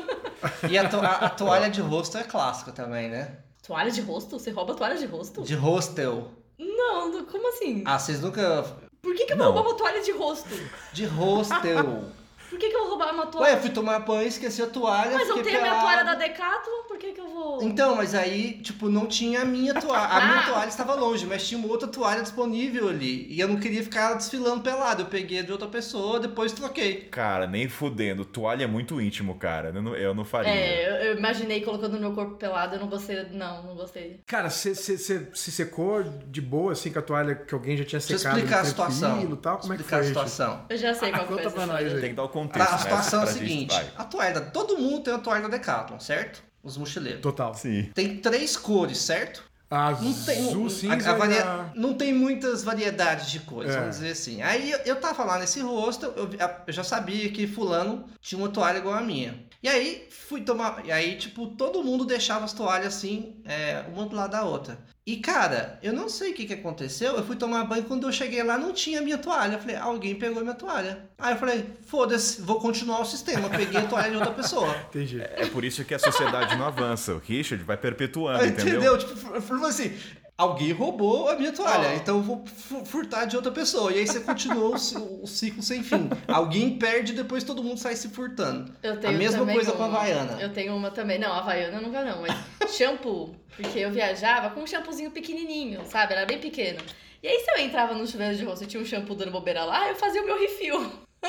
E 0.69 0.77
a, 0.77 0.87
to- 0.87 0.97
a- 0.99 1.15
a 1.25 1.29
toalha 1.29 1.67
de 1.69 1.81
rosto 1.81 2.15
é 2.17 2.23
clássica 2.23 2.71
também, 2.71 3.09
né? 3.09 3.37
Toalha 3.67 3.91
de 3.91 3.99
rosto? 3.99 4.39
Você 4.39 4.49
rouba 4.49 4.73
toalha 4.73 4.97
de 4.97 5.05
rosto? 5.05 5.41
De 5.43 5.53
hostel. 5.53 6.31
Não, 6.57 7.11
não, 7.11 7.25
como 7.25 7.49
assim? 7.49 7.83
Ah, 7.85 7.99
vocês 7.99 8.21
nunca. 8.21 8.63
Por 9.01 9.13
que, 9.13 9.25
que 9.25 9.33
eu 9.33 9.37
Não. 9.37 9.47
vou 9.47 9.55
roubar 9.55 9.69
uma 9.71 9.77
toalha 9.77 10.01
de 10.01 10.11
rosto? 10.13 10.49
De 10.93 11.05
hostel. 11.05 12.05
Por 12.49 12.57
que, 12.57 12.69
que 12.69 12.75
eu 12.75 12.79
vou 12.81 12.89
roubar 12.91 13.13
uma 13.13 13.25
toalha? 13.27 13.51
Ué, 13.51 13.57
eu 13.57 13.61
fui 13.61 13.69
tomar 13.69 13.99
banho, 13.99 14.27
esqueci 14.27 14.61
a 14.61 14.67
toalha. 14.67 15.11
Mas 15.13 15.27
eu 15.27 15.43
tenho 15.43 15.57
a 15.57 15.61
minha 15.61 15.63
pelado. 15.73 15.81
toalha 15.81 16.03
da 16.05 16.15
Decathlon, 16.15 16.83
por 16.87 16.97
que, 16.97 17.11
que 17.11 17.19
eu 17.21 17.27
vou. 17.27 17.61
Então, 17.61 17.95
mas 17.95 18.15
aí, 18.15 18.53
tipo, 18.61 18.89
não 18.89 19.05
tinha 19.05 19.41
a 19.41 19.45
minha 19.45 19.73
toalha. 19.73 20.05
A 20.07 20.25
minha 20.27 20.39
Ah. 20.39 20.43
toalha 20.51 20.67
estava 20.69 20.93
longe, 20.95 21.25
mas 21.25 21.47
tinha 21.47 21.59
uma 21.59 21.67
outra 21.67 21.87
toalha 21.87 22.21
disponível 22.21 22.87
ali. 22.89 23.27
E 23.29 23.39
eu 23.39 23.47
não 23.47 23.57
queria 23.57 23.83
ficar 23.83 24.13
desfilando 24.13 24.61
pelado. 24.61 25.01
Eu 25.03 25.05
peguei 25.07 25.39
a 25.39 25.41
de 25.43 25.51
outra 25.51 25.67
pessoa, 25.67 26.19
depois 26.19 26.51
troquei. 26.51 27.01
Cara, 27.11 27.47
nem 27.47 27.67
fudendo. 27.67 28.23
Toalha 28.25 28.63
é 28.63 28.67
muito 28.67 29.01
íntimo, 29.01 29.35
cara. 29.35 29.71
Eu 29.75 29.81
não, 29.81 29.95
eu 29.95 30.13
não 30.15 30.23
faria. 30.23 30.49
É, 30.51 30.87
eu, 30.89 30.95
eu 31.11 31.17
imaginei 31.17 31.61
colocando 31.61 31.93
no 31.93 31.99
meu 31.99 32.13
corpo 32.13 32.35
pelado, 32.35 32.75
eu 32.75 32.79
não 32.79 32.87
gostei. 32.87 33.23
Não, 33.31 33.63
não 33.63 33.75
gostei. 33.75 34.21
Cara, 34.25 34.49
você 34.49 34.73
se 34.75 35.51
secou 35.51 36.03
de 36.03 36.41
boa, 36.41 36.71
assim, 36.71 36.91
com 36.91 36.99
a 36.99 37.01
toalha 37.01 37.35
que 37.35 37.53
alguém 37.53 37.75
já 37.77 37.83
tinha 37.83 37.99
Deixa 37.99 38.13
eu 38.13 38.17
secado 38.19 38.37
explicar 38.37 38.59
a 38.59 38.63
tranquilo 38.63 38.91
situação. 38.99 39.31
e 39.33 39.37
tal? 39.37 39.57
Como 39.59 39.73
é 39.73 39.75
que 39.75 39.81
explicar 39.81 39.97
foi? 39.97 40.05
a 40.05 40.07
situação. 40.27 40.65
Eu 40.69 40.77
já 40.77 40.93
sei 40.93 41.09
qual 41.11 41.21
que 41.21 41.27
foi 41.27 41.35
Conta 41.37 41.47
essa 41.47 41.55
pra 41.55 41.65
nós 41.65 41.75
história. 41.77 41.95
aí. 41.95 42.01
Tem 42.01 42.09
que 42.11 42.15
dar 42.15 42.23
o 42.23 42.29
contexto. 42.41 42.69
a 42.69 42.71
né, 42.75 42.77
situação 42.81 43.21
é 43.21 43.23
a 43.23 43.27
seguinte: 43.27 43.73
vai. 43.73 43.91
a 43.97 44.03
toalha, 44.03 44.41
todo 44.41 44.77
mundo 44.77 45.03
tem 45.03 45.13
a 45.13 45.17
toalha 45.19 45.43
da 45.43 45.49
Decathlon, 45.49 45.99
certo? 45.99 46.43
Os 46.63 46.77
mochileiros. 46.77 47.21
Total. 47.21 47.53
Sim. 47.53 47.89
Tem 47.93 48.17
três 48.17 48.57
cores, 48.57 48.97
certo? 48.97 49.43
Azul, 49.69 50.05
Não 50.07 50.13
tem, 50.23 50.69
cinza 50.69 51.09
a- 51.11 51.13
a 51.13 51.17
varia- 51.17 51.43
a- 51.45 51.71
não 51.75 51.93
tem 51.93 52.13
muitas 52.13 52.63
variedades 52.63 53.29
de 53.29 53.39
cores, 53.41 53.71
É. 53.71 53.79
vamos 53.79 53.95
dizer 53.97 54.11
assim. 54.11 54.41
Aí 54.41 54.71
eu, 54.71 54.79
eu 54.85 54.95
tava 54.95 55.25
lá 55.25 55.37
nesse 55.37 55.59
rosto, 55.59 56.05
eu, 56.15 56.29
eu 56.65 56.71
já 56.73 56.85
sabia 56.85 57.29
que 57.31 57.45
fulano 57.45 58.05
tinha 58.21 58.39
uma 58.39 58.47
toalha 58.47 58.77
igual 58.77 58.95
a 58.95 59.01
minha. 59.01 59.45
E 59.61 59.67
aí 59.67 60.07
fui 60.09 60.39
tomar. 60.41 60.85
E 60.85 60.91
aí, 60.91 61.17
tipo, 61.17 61.47
todo 61.47 61.83
mundo 61.83 62.05
deixava 62.05 62.45
as 62.45 62.53
toalhas 62.53 62.95
assim, 62.95 63.41
é, 63.43 63.83
uma 63.93 64.05
do 64.05 64.15
lado 64.15 64.31
da 64.31 64.43
outra. 64.45 64.77
E 65.07 65.15
cara, 65.15 65.79
eu 65.81 65.93
não 65.93 66.09
sei 66.09 66.33
o 66.33 66.35
que, 66.35 66.45
que 66.45 66.53
aconteceu. 66.53 67.15
Eu 67.15 67.23
fui 67.23 67.37
tomar 67.37 67.63
banho 67.63 67.85
quando 67.85 68.05
eu 68.05 68.11
cheguei 68.11 68.43
lá, 68.43 68.57
não 68.57 68.73
tinha 68.73 69.01
minha 69.01 69.17
toalha. 69.17 69.53
Eu 69.53 69.59
falei, 69.59 69.77
alguém 69.77 70.13
pegou 70.15 70.41
minha 70.41 70.53
toalha. 70.53 70.99
Aí 71.17 71.33
eu 71.33 71.37
falei, 71.37 71.65
foda-se, 71.85 72.41
vou 72.41 72.59
continuar 72.59 72.99
o 72.99 73.05
sistema. 73.05 73.49
Peguei 73.49 73.79
a 73.79 73.85
toalha 73.85 74.09
de 74.11 74.17
outra 74.17 74.33
pessoa. 74.33 74.75
Entendi. 74.93 75.21
É 75.21 75.45
por 75.45 75.63
isso 75.63 75.85
que 75.85 75.93
a 75.93 75.99
sociedade 75.99 76.57
não 76.57 76.65
avança. 76.65 77.13
O 77.13 77.19
Richard 77.19 77.63
vai 77.63 77.77
perpetuando, 77.77 78.43
entendeu? 78.51 78.81
Entendeu? 78.81 78.97
Tipo, 78.97 79.65
assim, 79.65 79.97
alguém 80.37 80.71
roubou 80.71 81.27
a 81.29 81.35
minha 81.35 81.51
toalha, 81.51 81.89
Oh. 81.89 81.95
então 81.95 82.17
eu 82.17 82.21
vou 82.23 82.45
fu- 82.45 82.85
furtar 82.85 83.25
de 83.25 83.35
outra 83.35 83.51
pessoa. 83.51 83.91
E 83.91 83.99
aí 83.99 84.07
você 84.07 84.19
continua 84.19 84.75
o, 84.75 84.77
ci- 84.77 84.95
o 84.97 85.25
ciclo 85.25 85.63
sem 85.63 85.81
fim. 85.83 86.09
Alguém 86.27 86.77
perde 86.77 87.11
e 87.13 87.15
depois 87.15 87.43
todo 87.43 87.63
mundo 87.63 87.79
sai 87.79 87.95
se 87.95 88.09
furtando. 88.09 88.71
Eu 88.83 88.99
tenho 88.99 89.15
a 89.15 89.17
mesma 89.17 89.45
coisa 89.45 89.71
com 89.71 89.83
a 89.83 89.87
uma. 89.87 89.97
Havaiana. 89.97 90.37
Eu 90.41 90.53
tenho 90.53 90.75
uma 90.75 90.91
também. 90.91 91.17
Não, 91.17 91.31
a 91.33 91.39
Havaiana 91.39 91.81
nunca 91.81 92.03
não, 92.03 92.21
mas 92.21 92.35
shampoo. 92.75 93.35
Porque 93.55 93.79
eu 93.79 93.89
viajava 93.91 94.51
com 94.51 94.61
um 94.61 94.67
shampoozinho 94.67 95.09
pequenininho, 95.09 95.81
sabe? 95.89 96.13
Era 96.13 96.25
bem 96.25 96.37
pequeno. 96.39 96.79
E 97.23 97.27
aí, 97.27 97.39
se 97.39 97.49
eu 97.51 97.57
entrava 97.65 97.95
no 97.95 98.05
chuveiro 98.05 98.35
de 98.37 98.43
rosto 98.45 98.63
e 98.63 98.67
tinha 98.67 98.81
um 98.81 98.85
shampoo 98.85 99.15
dando 99.15 99.31
bobeira 99.31 99.63
lá, 99.65 99.89
eu 99.89 99.95
fazia 99.95 100.21
o 100.21 100.25
meu 100.25 100.39
refil. 100.39 100.91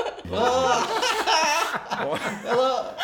Ela, 2.45 2.95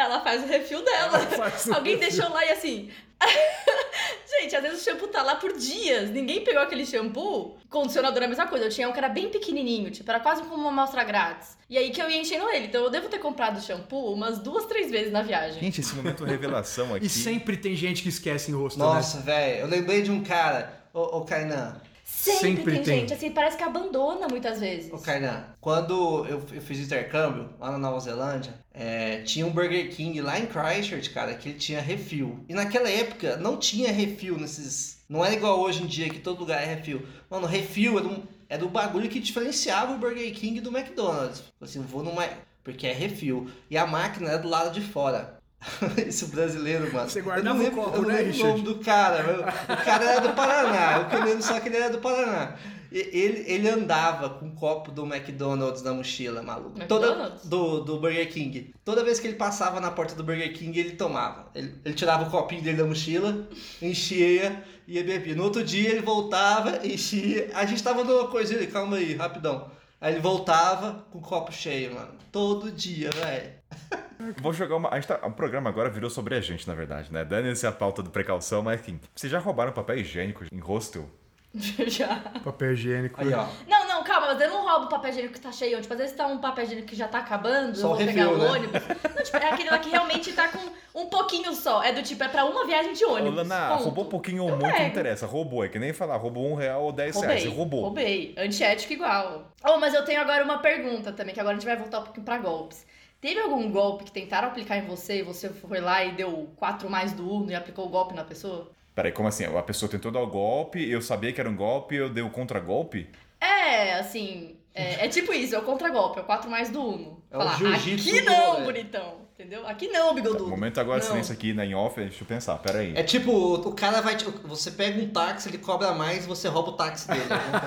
Ela 0.00 0.20
faz 0.20 0.42
o 0.42 0.46
refil 0.46 0.84
dela. 0.84 1.18
o 1.18 1.74
Alguém 1.74 1.96
refil. 1.96 2.10
deixou 2.18 2.32
lá 2.32 2.44
e 2.44 2.50
assim. 2.50 2.90
Gente, 4.40 4.56
às 4.56 4.62
vezes 4.62 4.80
o 4.80 4.84
shampoo 4.84 5.08
tá 5.08 5.22
lá 5.22 5.36
por 5.36 5.52
dias. 5.52 6.08
Ninguém 6.10 6.42
pegou 6.42 6.62
aquele 6.62 6.86
shampoo. 6.86 7.58
Condicionador 7.68 8.22
é 8.22 8.24
a 8.24 8.28
mesma 8.28 8.46
coisa. 8.46 8.64
Eu 8.66 8.70
tinha 8.70 8.88
um 8.88 8.92
que 8.92 8.98
era 8.98 9.08
bem 9.08 9.28
pequenininho, 9.28 9.90
tipo, 9.90 10.08
era 10.10 10.20
quase 10.20 10.42
como 10.42 10.54
uma 10.54 10.70
amostra 10.70 11.04
grátis. 11.04 11.58
E 11.68 11.76
aí 11.76 11.90
que 11.90 12.00
eu 12.00 12.08
ia 12.10 12.20
enchendo 12.20 12.48
ele. 12.48 12.66
Então 12.66 12.82
eu 12.82 12.90
devo 12.90 13.08
ter 13.08 13.18
comprado 13.18 13.58
o 13.58 13.60
shampoo 13.60 14.12
umas 14.14 14.38
duas, 14.38 14.64
três 14.66 14.90
vezes 14.90 15.12
na 15.12 15.22
viagem. 15.22 15.60
Gente, 15.60 15.80
esse 15.80 15.94
momento 15.94 16.24
revelação 16.24 16.94
aqui. 16.94 17.06
E 17.06 17.08
sempre 17.08 17.56
tem 17.56 17.76
gente 17.76 18.02
que 18.02 18.08
esquece 18.08 18.50
em 18.50 18.54
rosto, 18.54 18.78
né? 18.78 18.84
nossa, 18.86 19.20
velho, 19.20 19.60
eu 19.60 19.66
lembrei 19.66 20.00
de 20.02 20.10
um 20.10 20.22
cara, 20.24 20.80
ô, 20.94 21.18
ô 21.18 21.24
Kainan. 21.24 21.80
Sempre, 22.20 22.56
Sempre 22.56 22.74
tem, 22.74 22.82
tem. 22.82 23.00
gente, 23.00 23.14
assim, 23.14 23.30
parece 23.30 23.56
que 23.56 23.62
abandona 23.62 24.28
muitas 24.28 24.60
vezes. 24.60 24.92
Ô 24.92 24.98
Kainan, 24.98 25.42
quando 25.58 26.26
eu, 26.26 26.44
eu 26.52 26.60
fiz 26.60 26.78
intercâmbio 26.78 27.48
lá 27.58 27.70
na 27.70 27.78
Nova 27.78 27.98
Zelândia, 27.98 28.52
é, 28.74 29.22
tinha 29.22 29.46
um 29.46 29.50
Burger 29.50 29.88
King 29.88 30.20
lá 30.20 30.38
em 30.38 30.44
Christchurch, 30.44 31.08
cara, 31.10 31.34
que 31.34 31.48
ele 31.48 31.58
tinha 31.58 31.80
refil. 31.80 32.44
E 32.46 32.52
naquela 32.52 32.90
época 32.90 33.38
não 33.38 33.56
tinha 33.56 33.90
refil 33.90 34.36
nesses. 34.36 34.98
Não 35.08 35.24
era 35.24 35.34
igual 35.34 35.60
hoje 35.60 35.82
em 35.82 35.86
dia 35.86 36.10
que 36.10 36.18
todo 36.18 36.40
lugar 36.40 36.62
é 36.62 36.66
refil. 36.66 37.06
Mano, 37.30 37.46
refil 37.46 37.98
era, 37.98 38.06
um, 38.06 38.22
era 38.50 38.64
o 38.66 38.68
bagulho 38.68 39.08
que 39.08 39.18
diferenciava 39.18 39.94
o 39.94 39.98
Burger 39.98 40.30
King 40.34 40.60
do 40.60 40.76
McDonald's. 40.76 41.42
Assim, 41.58 41.80
vou 41.80 42.02
numa. 42.02 42.28
Porque 42.62 42.86
é 42.86 42.92
refil. 42.92 43.50
E 43.70 43.78
a 43.78 43.86
máquina 43.86 44.28
era 44.28 44.38
do 44.38 44.48
lado 44.48 44.72
de 44.72 44.82
fora. 44.82 45.39
Esse 46.06 46.26
brasileiro, 46.26 46.92
mano. 46.92 47.08
Você 47.08 47.20
Eu 47.20 47.24
guardava 47.24 47.54
não 47.58 47.60
o 47.62 47.64
lembro- 47.68 47.82
copo, 47.84 47.96
eu 47.96 48.02
não 48.02 48.08
né, 48.08 48.14
lembro 48.16 48.28
o 48.30 48.32
Richard? 48.32 48.62
nome 48.62 48.74
do 48.74 48.84
cara. 48.84 49.40
O 49.64 49.84
cara 49.84 50.04
era 50.04 50.20
do 50.20 50.32
Paraná. 50.34 50.98
Eu 50.98 51.08
que 51.08 51.16
lembro 51.16 51.42
só 51.42 51.60
que 51.60 51.68
ele 51.68 51.76
era 51.76 51.90
do 51.90 51.98
Paraná. 51.98 52.56
E- 52.90 53.08
Ele, 53.12 53.44
ele 53.46 53.68
andava 53.68 54.30
com 54.30 54.46
um 54.46 54.54
copo 54.54 54.90
do 54.90 55.04
McDonald's 55.06 55.82
na 55.82 55.92
mochila, 55.92 56.42
maluco. 56.42 56.76
McDonald's? 56.78 57.42
Toda, 57.42 57.56
do, 57.78 57.80
do 57.84 58.00
Burger 58.00 58.28
King. 58.32 58.74
Toda 58.84 59.04
vez 59.04 59.20
que 59.20 59.28
ele 59.28 59.36
passava 59.36 59.80
na 59.80 59.90
porta 59.90 60.14
do 60.14 60.24
Burger 60.24 60.52
King, 60.54 60.76
ele 60.80 60.92
tomava. 60.92 61.46
Ele, 61.54 61.74
ele 61.84 61.94
tirava 61.94 62.24
o 62.26 62.30
copinho 62.30 62.62
dele 62.62 62.78
da 62.78 62.84
mochila, 62.84 63.46
enchia 63.80 64.64
e 64.88 64.94
ia 64.96 65.04
beber. 65.04 65.36
No 65.36 65.44
outro 65.44 65.62
dia 65.62 65.90
ele 65.90 66.00
voltava, 66.02 66.84
enchia. 66.84 67.50
A 67.54 67.64
gente 67.66 67.82
tava 67.82 68.02
numa 68.02 68.26
coisa 68.28 68.54
ali, 68.56 68.66
calma 68.66 68.96
aí, 68.96 69.14
rapidão. 69.14 69.70
Aí 70.00 70.14
ele 70.14 70.20
voltava 70.22 71.06
com 71.10 71.18
o 71.18 71.22
copo 71.22 71.52
cheio, 71.52 71.94
mano. 71.94 72.12
Todo 72.32 72.72
dia, 72.72 73.10
velho. 73.10 73.59
Vou 74.40 74.52
jogar 74.52 74.76
uma. 74.76 74.90
A 74.90 74.96
gente 74.96 75.06
tá... 75.08 75.18
O 75.26 75.32
programa 75.32 75.70
agora 75.70 75.88
virou 75.88 76.10
sobre 76.10 76.34
a 76.34 76.40
gente, 76.40 76.66
na 76.68 76.74
verdade, 76.74 77.12
né? 77.12 77.24
Dando-se 77.24 77.66
a 77.66 77.72
pauta 77.72 78.02
do 78.02 78.10
precaução, 78.10 78.62
mas 78.62 78.80
enfim. 78.80 79.00
Vocês 79.14 79.32
já 79.32 79.38
roubaram 79.38 79.72
papel 79.72 79.98
higiênico 79.98 80.44
em 80.52 80.58
hostel? 80.58 81.08
Já. 81.52 82.16
Papel 82.44 82.74
higiênico. 82.74 83.20
Aí, 83.20 83.32
ó. 83.34 83.44
Não, 83.66 83.88
não, 83.88 84.04
calma, 84.04 84.28
mas 84.28 84.40
eu 84.40 84.50
não 84.50 84.64
roubo 84.68 84.86
o 84.86 84.88
papel 84.88 85.10
higiênico 85.10 85.34
que 85.34 85.40
tá 85.40 85.50
cheio. 85.50 85.80
Tipo, 85.80 85.94
às 85.94 85.98
vezes 85.98 86.14
tá 86.14 86.24
um 86.28 86.38
papel 86.38 86.64
higiênico 86.64 86.86
que 86.86 86.94
já 86.94 87.08
tá 87.08 87.18
acabando, 87.18 87.74
Só 87.76 87.86
eu 87.86 87.88
vou 87.88 87.98
refil, 87.98 88.14
pegar 88.14 88.30
o 88.30 88.38
né? 88.38 88.50
ônibus. 88.50 88.82
Não, 89.16 89.22
tipo, 89.24 89.36
é 89.36 89.50
aquele 89.50 89.70
lá 89.70 89.78
que 89.80 89.90
realmente 89.90 90.32
tá 90.32 90.48
com 90.48 91.00
um 91.00 91.06
pouquinho 91.08 91.52
só. 91.52 91.82
É 91.82 91.92
do 91.92 92.02
tipo, 92.04 92.22
é 92.22 92.28
pra 92.28 92.44
uma 92.44 92.64
viagem 92.66 92.92
de 92.92 93.04
ônibus. 93.04 93.34
Lana, 93.34 93.70
ponto. 93.70 93.82
roubou 93.82 94.04
pouquinho 94.04 94.44
ou 94.44 94.50
Eu 94.50 94.56
muito, 94.58 94.78
não 94.78 94.86
interessa. 94.86 95.26
Roubou. 95.26 95.64
É 95.64 95.68
que 95.68 95.78
nem 95.80 95.92
falar, 95.92 96.18
roubou 96.18 96.46
um 96.48 96.54
real 96.54 96.84
ou 96.84 96.92
dez 96.92 97.16
reais. 97.16 97.26
Roubei, 97.26 97.42
Você 97.50 97.56
roubou. 97.56 97.80
roubei. 97.82 98.34
Antiético 98.38 98.92
igual. 98.92 99.50
Oh, 99.64 99.76
mas 99.78 99.92
eu 99.92 100.04
tenho 100.04 100.20
agora 100.20 100.44
uma 100.44 100.58
pergunta 100.58 101.10
também, 101.10 101.34
que 101.34 101.40
agora 101.40 101.56
a 101.56 101.58
gente 101.58 101.66
vai 101.66 101.76
voltar 101.76 101.98
um 101.98 102.04
pouquinho 102.04 102.24
pra 102.24 102.38
golpes. 102.38 102.86
Teve 103.20 103.38
algum 103.40 103.70
golpe 103.70 104.04
que 104.04 104.10
tentaram 104.12 104.48
aplicar 104.48 104.78
em 104.78 104.86
você 104.86 105.18
e 105.18 105.22
você 105.22 105.50
foi 105.50 105.80
lá 105.80 106.02
e 106.04 106.12
deu 106.12 106.48
4 106.56 106.88
mais 106.88 107.12
do 107.12 107.30
Uno 107.30 107.50
e 107.50 107.54
aplicou 107.54 107.86
o 107.86 107.88
golpe 107.90 108.14
na 108.14 108.24
pessoa? 108.24 108.70
Peraí, 108.94 109.12
como 109.12 109.28
assim? 109.28 109.44
A 109.44 109.62
pessoa 109.62 109.90
tentou 109.90 110.10
dar 110.10 110.20
o 110.20 110.26
golpe, 110.26 110.88
eu 110.90 111.02
sabia 111.02 111.32
que 111.32 111.40
era 111.40 111.48
um 111.48 111.54
golpe, 111.56 111.94
eu 111.96 112.08
dei 112.08 112.22
o 112.22 112.30
contra-golpe? 112.30 113.08
É, 113.40 113.94
assim, 113.94 114.56
é, 114.74 115.04
é 115.04 115.08
tipo 115.08 115.32
isso, 115.32 115.54
é 115.54 115.58
o 115.58 115.62
contragolpe, 115.62 116.18
é 116.18 116.22
o 116.22 116.24
4 116.24 116.50
mais 116.50 116.70
do 116.70 116.82
Uno. 116.82 117.22
É 117.30 117.36
Falar, 117.36 117.54
aqui 117.54 118.22
não, 118.22 118.52
rolê." 118.52 118.64
bonitão, 118.64 119.14
entendeu? 119.34 119.66
Aqui 119.68 119.88
não, 119.88 120.14
bigodudo. 120.14 120.44
Tá, 120.44 120.50
Momento 120.50 120.80
agora, 120.80 120.98
Não. 121.00 121.06
silêncio 121.06 121.32
aqui 121.32 121.52
na 121.52 121.64
em 121.64 121.74
off, 121.74 122.00
deixa 122.00 122.22
eu 122.22 122.26
pensar, 122.26 122.56
peraí. 122.58 122.92
É 122.96 123.02
tipo, 123.02 123.30
o 123.32 123.72
cara 123.74 124.00
vai. 124.00 124.16
Você 124.44 124.70
pega 124.70 125.00
um 125.00 125.08
táxi, 125.08 125.48
ele 125.48 125.58
cobra 125.58 125.92
mais 125.92 126.24
e 126.24 126.26
você 126.28 126.48
rouba 126.48 126.70
o 126.70 126.72
táxi 126.72 127.06
dele. 127.06 127.22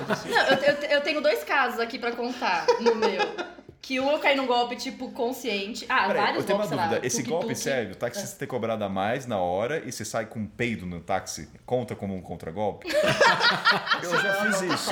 assim. 0.08 0.28
Não, 0.28 0.46
eu, 0.48 0.56
eu, 0.58 0.74
eu 0.90 1.00
tenho 1.00 1.20
dois 1.20 1.42
casos 1.44 1.80
aqui 1.80 1.98
pra 1.98 2.12
contar 2.12 2.66
no 2.80 2.94
meu. 2.96 3.53
Que 3.86 4.00
um 4.00 4.10
eu 4.10 4.18
caí 4.18 4.34
num 4.34 4.46
golpe, 4.46 4.76
tipo, 4.76 5.10
consciente. 5.10 5.84
Ah, 5.90 6.06
Peraí, 6.06 6.22
vários 6.22 6.38
eu 6.38 6.44
tenho 6.46 6.58
uma 6.58 6.64
golpes, 6.64 6.78
lá, 6.78 6.86
dúvida. 6.88 7.06
Esse 7.06 7.22
tuk-tuk. 7.22 7.30
golpe, 7.40 7.54
sério, 7.54 7.92
o 7.92 7.94
taxista 7.94 8.38
ter 8.38 8.46
cobrado 8.46 8.82
a 8.82 8.88
mais 8.88 9.26
na 9.26 9.36
hora 9.36 9.82
e 9.84 9.92
você 9.92 10.06
sai 10.06 10.24
com 10.24 10.38
um 10.38 10.46
peido 10.46 10.86
no 10.86 11.00
táxi, 11.00 11.50
conta 11.66 11.94
como 11.94 12.14
um 12.14 12.22
contra-golpe? 12.22 12.88
eu 14.02 14.22
já 14.22 14.34
fiz 14.42 14.62
isso. 14.62 14.90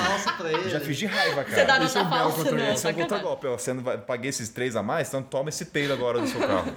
Já 0.69 0.79
fiz 0.79 0.95
de 0.97 1.07
raiva, 1.07 1.43
Você 1.43 1.61
dá 1.65 1.73
cara. 1.73 1.85
Esse 1.85 1.97
é 1.97 2.01
um 2.01 2.09
belo 2.09 2.21
falsa, 2.21 2.37
contra-golpe. 2.37 2.63
não, 2.67 2.73
Esse 2.75 2.87
é 2.87 2.89
um 2.91 2.93
contra-golpe. 2.93 3.47
Você 3.47 3.73
não 3.73 3.81
vai, 3.83 3.97
paguei 3.97 4.29
esses 4.29 4.49
três 4.49 4.75
a 4.75 4.83
mais, 4.83 5.07
então 5.07 5.23
toma 5.23 5.49
esse 5.49 5.65
peido 5.65 5.91
agora 5.91 6.19
do 6.19 6.27
seu 6.27 6.39
carro. 6.39 6.71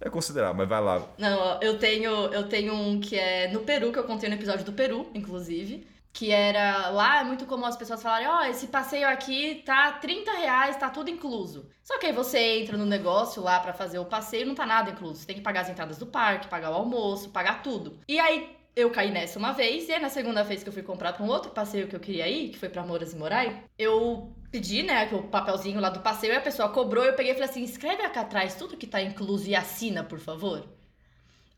É 0.00 0.08
considerável, 0.08 0.54
mas 0.54 0.68
vai 0.68 0.80
lá. 0.80 1.02
Não, 1.18 1.60
eu 1.60 1.78
tenho, 1.78 2.10
eu 2.32 2.48
tenho 2.48 2.72
um 2.74 3.00
que 3.00 3.18
é 3.18 3.48
no 3.48 3.60
Peru, 3.60 3.90
que 3.90 3.98
eu 3.98 4.04
contei 4.04 4.28
no 4.28 4.36
episódio 4.36 4.64
do 4.64 4.72
Peru, 4.72 5.10
inclusive. 5.14 5.84
Que 6.16 6.32
era. 6.32 6.88
Lá 6.88 7.20
é 7.20 7.24
muito 7.24 7.44
comum 7.44 7.66
as 7.66 7.76
pessoas 7.76 8.02
falarem: 8.02 8.26
Ó, 8.26 8.42
esse 8.44 8.68
passeio 8.68 9.06
aqui 9.06 9.62
tá 9.66 9.92
30 9.92 10.32
reais, 10.32 10.74
tá 10.76 10.88
tudo 10.88 11.10
incluso. 11.10 11.68
Só 11.84 11.98
que 11.98 12.06
aí 12.06 12.12
você 12.12 12.38
entra 12.58 12.74
no 12.78 12.86
negócio 12.86 13.42
lá 13.42 13.60
pra 13.60 13.74
fazer 13.74 13.98
o 13.98 14.04
passeio 14.06 14.46
não 14.46 14.54
tá 14.54 14.64
nada 14.64 14.90
incluso. 14.90 15.20
Você 15.20 15.26
tem 15.26 15.36
que 15.36 15.42
pagar 15.42 15.60
as 15.60 15.68
entradas 15.68 15.98
do 15.98 16.06
parque, 16.06 16.48
pagar 16.48 16.70
o 16.70 16.74
almoço, 16.74 17.28
pagar 17.28 17.62
tudo. 17.62 18.00
E 18.08 18.18
aí 18.18 18.48
eu 18.74 18.90
caí 18.90 19.10
nessa 19.10 19.38
uma 19.38 19.52
vez, 19.52 19.90
e 19.90 19.92
aí 19.92 20.00
na 20.00 20.08
segunda 20.08 20.42
vez 20.42 20.62
que 20.62 20.70
eu 20.70 20.72
fui 20.72 20.82
comprar 20.82 21.12
pra 21.12 21.22
um 21.22 21.28
outro 21.28 21.50
passeio 21.50 21.86
que 21.86 21.94
eu 21.94 22.00
queria 22.00 22.26
ir, 22.26 22.48
que 22.48 22.58
foi 22.58 22.70
pra 22.70 22.82
Moras 22.82 23.12
e 23.12 23.16
Morai, 23.16 23.64
eu 23.78 24.34
pedi, 24.50 24.82
né, 24.82 25.08
o 25.12 25.24
papelzinho 25.24 25.80
lá 25.80 25.90
do 25.90 26.00
passeio, 26.00 26.32
e 26.32 26.36
a 26.36 26.40
pessoa 26.40 26.70
cobrou, 26.70 27.04
eu 27.04 27.14
peguei 27.14 27.32
e 27.32 27.34
falei 27.34 27.50
assim: 27.50 27.62
escreve 27.62 28.02
aqui 28.02 28.18
atrás 28.18 28.54
tudo 28.54 28.76
que 28.76 28.86
tá 28.86 29.02
incluso 29.02 29.46
e 29.48 29.54
assina, 29.54 30.02
por 30.02 30.18
favor. 30.18 30.66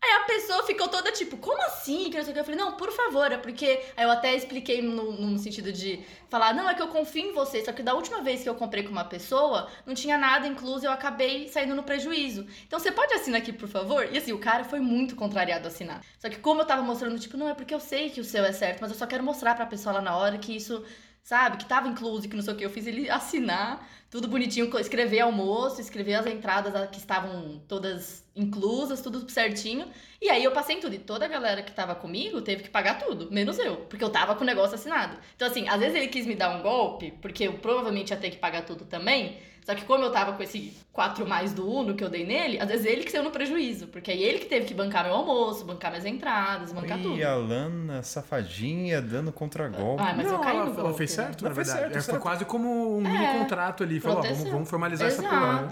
Aí 0.00 0.12
a 0.12 0.20
pessoa 0.26 0.62
ficou 0.64 0.86
toda 0.88 1.10
tipo, 1.10 1.36
como 1.36 1.60
assim? 1.64 2.08
Que. 2.10 2.18
Eu 2.18 2.24
falei, 2.24 2.54
não, 2.54 2.72
por 2.76 2.92
favor, 2.92 3.30
é 3.32 3.36
porque. 3.36 3.82
Aí 3.96 4.04
eu 4.04 4.10
até 4.10 4.34
expliquei 4.34 4.80
no, 4.80 5.12
no 5.12 5.38
sentido 5.38 5.72
de 5.72 6.04
falar, 6.28 6.54
não, 6.54 6.70
é 6.70 6.74
que 6.74 6.82
eu 6.82 6.88
confio 6.88 7.30
em 7.30 7.32
você. 7.32 7.64
Só 7.64 7.72
que 7.72 7.82
da 7.82 7.94
última 7.94 8.22
vez 8.22 8.42
que 8.42 8.48
eu 8.48 8.54
comprei 8.54 8.84
com 8.84 8.90
uma 8.90 9.04
pessoa, 9.04 9.68
não 9.84 9.94
tinha 9.94 10.16
nada 10.16 10.46
incluso 10.46 10.86
eu 10.86 10.92
acabei 10.92 11.48
saindo 11.48 11.74
no 11.74 11.82
prejuízo. 11.82 12.46
Então 12.66 12.78
você 12.78 12.92
pode 12.92 13.12
assinar 13.14 13.40
aqui, 13.40 13.52
por 13.52 13.68
favor? 13.68 14.08
E 14.12 14.18
assim, 14.18 14.32
o 14.32 14.38
cara 14.38 14.62
foi 14.64 14.78
muito 14.80 15.16
contrariado 15.16 15.66
a 15.66 15.68
assinar. 15.68 16.00
Só 16.18 16.28
que 16.28 16.38
como 16.38 16.60
eu 16.60 16.66
tava 16.66 16.82
mostrando, 16.82 17.18
tipo, 17.18 17.36
não, 17.36 17.48
é 17.48 17.54
porque 17.54 17.74
eu 17.74 17.80
sei 17.80 18.10
que 18.10 18.20
o 18.20 18.24
seu 18.24 18.44
é 18.44 18.52
certo, 18.52 18.80
mas 18.80 18.90
eu 18.90 18.96
só 18.96 19.06
quero 19.06 19.24
mostrar 19.24 19.54
pra 19.56 19.66
pessoa 19.66 19.94
lá 19.94 20.00
na 20.00 20.16
hora 20.16 20.38
que 20.38 20.54
isso. 20.56 20.84
Sabe, 21.28 21.58
que 21.58 21.66
tava 21.66 21.86
incluso, 21.88 22.26
que 22.26 22.34
não 22.34 22.42
sei 22.42 22.54
o 22.54 22.56
que, 22.56 22.64
eu 22.64 22.70
fiz 22.70 22.86
ele 22.86 23.10
assinar, 23.10 23.86
tudo 24.10 24.26
bonitinho, 24.26 24.74
escrever 24.80 25.20
almoço, 25.20 25.78
escrever 25.78 26.14
as 26.14 26.26
entradas 26.26 26.88
que 26.88 26.96
estavam 26.96 27.60
todas 27.68 28.24
inclusas, 28.34 29.02
tudo 29.02 29.30
certinho. 29.30 29.90
E 30.22 30.30
aí 30.30 30.42
eu 30.42 30.52
passei 30.52 30.76
em 30.76 30.80
tudo. 30.80 30.94
E 30.94 30.98
toda 30.98 31.26
a 31.26 31.28
galera 31.28 31.62
que 31.62 31.70
tava 31.70 31.94
comigo 31.94 32.40
teve 32.40 32.62
que 32.62 32.70
pagar 32.70 32.98
tudo, 32.98 33.30
menos 33.30 33.58
eu. 33.58 33.76
Porque 33.76 34.02
eu 34.02 34.08
tava 34.08 34.34
com 34.36 34.42
o 34.42 34.46
negócio 34.46 34.74
assinado. 34.74 35.18
Então, 35.36 35.46
assim, 35.46 35.68
às 35.68 35.78
vezes 35.78 35.96
ele 35.96 36.08
quis 36.08 36.24
me 36.24 36.34
dar 36.34 36.48
um 36.48 36.62
golpe, 36.62 37.12
porque 37.20 37.44
eu 37.44 37.58
provavelmente 37.58 38.10
ia 38.10 38.16
ter 38.16 38.30
que 38.30 38.38
pagar 38.38 38.64
tudo 38.64 38.86
também. 38.86 39.38
Só 39.68 39.74
que 39.74 39.84
como 39.84 40.02
eu 40.02 40.10
tava 40.10 40.32
com 40.32 40.42
esse 40.42 40.72
4 40.94 41.28
mais 41.28 41.52
do 41.52 41.70
Uno 41.70 41.94
que 41.94 42.02
eu 42.02 42.08
dei 42.08 42.24
nele, 42.24 42.58
às 42.58 42.68
vezes 42.68 42.86
ele 42.86 43.04
que 43.04 43.12
saiu 43.12 43.22
no 43.22 43.30
prejuízo. 43.30 43.86
Porque 43.88 44.10
aí 44.10 44.22
ele 44.22 44.38
que 44.38 44.46
teve 44.46 44.64
que 44.64 44.72
bancar 44.72 45.04
meu 45.04 45.12
almoço, 45.12 45.62
bancar 45.66 45.90
minhas 45.90 46.06
entradas, 46.06 46.72
bancar 46.72 46.96
tudo. 47.02 47.18
Ih, 47.18 47.22
a 47.22 47.34
Lana, 47.34 48.02
safadinha, 48.02 49.02
dando 49.02 49.30
contra-golpe. 49.30 50.02
Ah, 50.02 50.14
mas 50.16 50.24
eu 50.24 50.32
não, 50.32 50.40
caí 50.40 50.56
ela, 50.56 50.64
no 50.64 50.72
ela 50.72 50.82
golpe, 50.84 50.96
fez 50.96 51.14
né? 51.18 51.24
certo, 51.24 51.42
Não, 51.42 51.50
na 51.50 51.54
fez 51.54 51.66
verdade. 51.68 51.80
certo, 51.92 51.98
É, 51.98 52.02
foi 52.02 52.12
certo. 52.14 52.22
quase 52.22 52.44
como 52.46 52.96
um 52.96 53.02
mini 53.02 53.24
É, 53.26 53.38
contrato 53.40 53.82
ali. 53.82 54.00
Falou, 54.00 54.20
ó, 54.20 54.22
vamos, 54.22 54.48
vamos 54.48 54.70
formalizar 54.70 55.06
essa 55.08 55.22
porra. 55.22 55.62
né? 55.64 55.68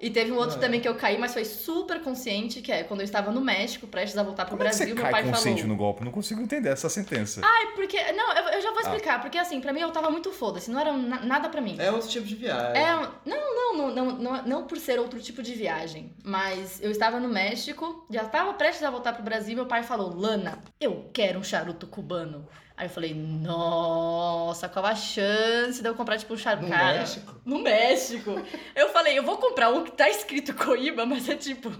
E 0.00 0.08
teve 0.08 0.32
um 0.32 0.36
outro 0.36 0.58
também 0.58 0.80
que 0.80 0.88
eu 0.88 0.94
caí, 0.94 1.18
mas 1.18 1.34
foi 1.34 1.44
super 1.44 2.00
consciente, 2.00 2.62
que 2.62 2.72
é 2.72 2.82
quando 2.84 3.00
eu 3.00 3.04
estava 3.04 3.30
no 3.30 3.40
México, 3.40 3.86
prestes 3.86 4.16
a 4.16 4.22
voltar 4.22 4.46
pro 4.46 4.56
Como 4.56 4.62
é 4.66 4.70
que 4.70 4.76
Brasil, 4.76 4.88
você 4.88 4.94
meu 4.94 5.02
cai 5.02 5.12
pai 5.12 5.22
consciente 5.30 5.60
falou. 5.60 5.76
no 5.76 5.78
golpe? 5.78 6.04
Não 6.04 6.10
consigo 6.10 6.40
entender 6.40 6.70
essa 6.70 6.88
sentença. 6.88 7.42
Ai, 7.44 7.66
porque. 7.74 8.00
Não, 8.12 8.32
eu, 8.34 8.44
eu 8.54 8.62
já 8.62 8.70
Ah. 8.70 8.72
vou 8.72 8.80
explicar, 8.80 9.20
porque 9.20 9.36
assim, 9.36 9.60
pra 9.60 9.72
mim 9.74 9.80
eu 9.80 9.90
tava 9.90 10.08
muito 10.10 10.32
foda-se, 10.32 10.70
não 10.70 10.80
era 10.80 10.92
na- 10.94 11.20
nada 11.20 11.48
pra 11.50 11.60
mim. 11.60 11.76
É 11.78 11.90
outro 11.92 12.08
tipo 12.08 12.26
de 12.26 12.34
viagem. 12.34 12.82
É, 12.82 12.94
não, 13.26 13.54
não, 13.54 13.76
não, 13.76 13.90
não, 13.94 14.12
não, 14.18 14.42
não 14.46 14.66
por 14.66 14.78
ser 14.78 14.98
outro 14.98 15.20
tipo 15.20 15.42
de 15.42 15.52
viagem, 15.54 16.14
mas 16.24 16.80
eu 16.82 16.90
estava 16.90 17.20
no 17.20 17.28
México, 17.28 18.06
já 18.10 18.22
estava 18.22 18.54
prestes 18.54 18.82
a 18.84 18.90
voltar 18.90 19.12
pro 19.12 19.22
Brasil, 19.22 19.54
meu 19.54 19.66
pai 19.66 19.82
falou, 19.82 20.14
Lana, 20.14 20.60
eu 20.80 21.10
quero 21.12 21.38
um 21.38 21.44
charuto 21.44 21.86
cubano. 21.86 22.48
Aí 22.80 22.86
eu 22.86 22.90
falei, 22.90 23.12
nossa, 23.12 24.66
qual 24.66 24.86
a 24.86 24.94
chance 24.94 25.82
de 25.82 25.86
eu 25.86 25.94
comprar 25.94 26.16
tipo 26.16 26.32
um 26.32 26.36
charuto? 26.38 26.64
No 26.64 26.70
Cara, 26.70 27.00
México? 27.00 27.34
No 27.44 27.58
México. 27.58 28.42
Eu 28.74 28.88
falei, 28.88 29.18
eu 29.18 29.22
vou 29.22 29.36
comprar 29.36 29.68
um 29.68 29.84
que 29.84 29.92
tá 29.92 30.08
escrito 30.08 30.54
Coíba, 30.54 31.04
mas 31.04 31.28
é 31.28 31.36
tipo, 31.36 31.70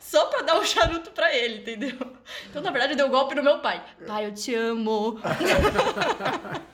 só 0.00 0.26
pra 0.26 0.42
dar 0.42 0.58
um 0.58 0.64
charuto 0.64 1.12
pra 1.12 1.32
ele, 1.32 1.58
entendeu? 1.58 1.96
Então, 2.50 2.60
na 2.60 2.72
verdade, 2.72 2.96
deu 2.96 3.06
um 3.06 3.10
golpe 3.10 3.36
no 3.36 3.44
meu 3.44 3.60
pai. 3.60 3.80
Pai, 4.06 4.26
eu 4.26 4.34
te 4.34 4.52
amo. 4.54 5.18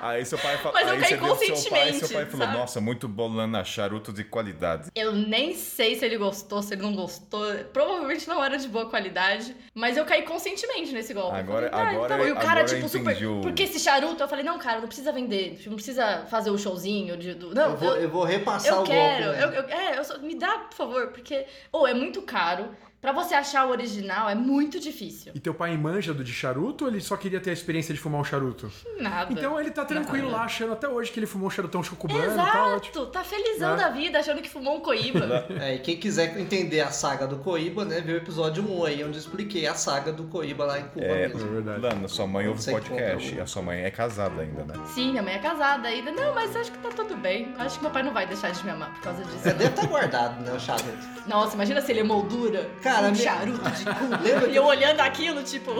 Aí 0.00 0.24
seu 0.24 0.38
pai 0.38 0.56
falou. 0.58 0.72
Mas 0.72 0.88
eu 0.88 0.94
aí 0.94 1.00
caí 1.00 1.16
pro 1.16 1.26
seu 1.26 1.36
pai, 1.36 1.48
conscientemente, 1.48 2.06
seu 2.06 2.16
pai 2.16 2.26
falou, 2.26 2.46
sabe? 2.46 2.58
nossa, 2.58 2.80
muito 2.80 3.08
bom, 3.08 3.28
Lana, 3.28 3.64
charuto 3.64 4.12
de 4.12 4.24
qualidade. 4.24 4.90
Eu 4.94 5.12
nem 5.12 5.54
sei 5.54 5.94
se 5.94 6.04
ele 6.04 6.18
gostou, 6.18 6.62
se 6.62 6.74
ele 6.74 6.82
não 6.82 6.94
gostou. 6.94 7.46
Provavelmente 7.72 8.26
não 8.28 8.42
era 8.42 8.58
de 8.58 8.68
boa 8.68 8.88
qualidade. 8.90 9.54
Mas 9.74 9.96
eu 9.96 10.04
caí 10.04 10.22
conscientemente 10.22 10.92
nesse 10.92 11.14
golpe. 11.14 11.36
Agora- 11.36 11.70
falei, 11.70 11.86
ah, 11.86 11.90
agora- 11.90 12.08
tá 12.08 12.16
bom. 12.16 12.26
E 12.26 12.32
o 12.32 12.34
cara, 12.34 12.46
agora 12.46 12.60
eu 12.62 12.66
tipo, 12.66 12.80
super. 12.98 13.40
Porque 13.42 13.62
esse 13.64 13.78
charuto, 13.80 14.22
eu 14.22 14.28
falei, 14.28 14.44
não, 14.44 14.58
cara, 14.58 14.80
não 14.80 14.86
precisa 14.86 15.12
vender. 15.12 15.60
Não 15.66 15.74
precisa 15.74 16.26
fazer 16.30 16.50
o 16.50 16.58
showzinho. 16.58 17.16
De, 17.16 17.34
do... 17.34 17.54
Não, 17.54 17.70
eu, 17.70 17.76
vou, 17.76 17.96
eu 17.96 18.10
vou 18.10 18.24
repassar 18.24 18.74
eu 18.74 18.80
o 18.82 18.84
quero. 18.84 19.24
golpe. 19.24 19.40
eu, 19.42 19.50
né? 19.50 19.58
eu- 19.58 19.68
é, 19.78 19.98
eu 19.98 20.04
só- 20.04 20.18
me 20.18 20.34
dá, 20.34 20.58
por 20.58 20.74
favor, 20.76 21.06
porque. 21.08 21.46
Ou 21.72 21.86
é 21.86 21.94
muito 21.94 22.22
caro. 22.22 22.70
Pra 23.06 23.12
você 23.12 23.36
achar 23.36 23.64
o 23.66 23.70
original 23.70 24.28
é 24.28 24.34
muito 24.34 24.80
difícil. 24.80 25.30
E 25.32 25.38
teu 25.38 25.54
pai 25.54 25.76
manja 25.76 26.12
do 26.12 26.24
de 26.24 26.32
charuto 26.32 26.86
ou 26.86 26.90
ele 26.90 27.00
só 27.00 27.16
queria 27.16 27.38
ter 27.38 27.50
a 27.50 27.52
experiência 27.52 27.94
de 27.94 28.00
fumar 28.00 28.20
um 28.20 28.24
charuto? 28.24 28.68
Nada. 28.98 29.32
Então 29.32 29.60
ele 29.60 29.70
tá 29.70 29.84
tranquilo 29.84 30.24
Nada. 30.26 30.38
lá, 30.38 30.44
achando 30.44 30.72
até 30.72 30.88
hoje 30.88 31.12
que 31.12 31.20
ele 31.20 31.26
fumou 31.28 31.46
um 31.46 31.50
charutão 31.50 31.84
chocubano, 31.84 32.34
tá 32.34 32.66
ótimo. 32.74 32.96
Exato, 32.96 33.06
tá 33.12 33.22
felizão 33.22 33.76
Né? 33.76 33.84
da 33.84 33.90
vida, 33.90 34.18
achando 34.18 34.42
que 34.42 34.48
fumou 34.50 34.78
um 34.78 34.80
coíba. 34.80 35.46
É, 35.60 35.76
e 35.76 35.78
quem 35.78 35.96
quiser 35.98 36.36
entender 36.36 36.80
a 36.80 36.90
saga 36.90 37.28
do 37.28 37.36
Coíba, 37.36 37.84
né, 37.84 38.00
vê 38.00 38.14
o 38.14 38.16
episódio 38.16 38.64
1 38.68 38.84
aí, 38.86 39.04
onde 39.04 39.14
eu 39.14 39.20
expliquei 39.20 39.68
a 39.68 39.74
saga 39.74 40.12
do 40.12 40.24
Coíba 40.24 40.64
lá 40.64 40.80
em 40.80 40.88
Cuba 40.88 41.06
É, 41.06 41.28
mesmo. 41.28 41.48
verdade. 41.48 41.80
Lana, 41.82 42.08
sua 42.08 42.26
mãe 42.26 42.48
ouve 42.48 42.68
podcast 42.68 43.34
e 43.36 43.40
a 43.40 43.46
sua 43.46 43.62
mãe 43.62 43.82
é 43.84 43.90
casada 43.92 44.42
ainda, 44.42 44.64
né? 44.64 44.74
Sim, 44.92 45.10
minha 45.12 45.22
mãe 45.22 45.34
é 45.34 45.38
casada 45.38 45.86
ainda. 45.86 46.10
Não, 46.10 46.34
mas 46.34 46.56
acho 46.56 46.72
que 46.72 46.78
tá 46.78 46.88
tudo 46.88 47.16
bem. 47.16 47.54
Acho 47.56 47.76
que 47.76 47.82
meu 47.84 47.92
pai 47.92 48.02
não 48.02 48.12
vai 48.12 48.26
deixar 48.26 48.50
de 48.50 48.64
me 48.64 48.70
amar 48.72 48.92
por 48.94 49.00
causa 49.02 49.22
disso. 49.22 49.38
Você 49.38 49.52
deve 49.52 49.70
estar 49.70 49.86
guardado, 49.86 50.40
né, 50.44 50.52
o 50.52 50.58
charuto. 50.58 51.06
Nossa, 51.28 51.54
imagina 51.54 51.80
se 51.80 51.92
ele 51.92 52.00
é 52.00 52.04
moldura. 52.04 52.68
Cara, 52.82 52.95
um 53.04 53.10
me- 53.12 53.16
charuto 53.18 53.70
de 53.70 53.84
cu. 53.84 54.48
E 54.50 54.56
eu 54.56 54.64
olhando 54.64 55.00
aquilo, 55.00 55.42
tipo, 55.42 55.72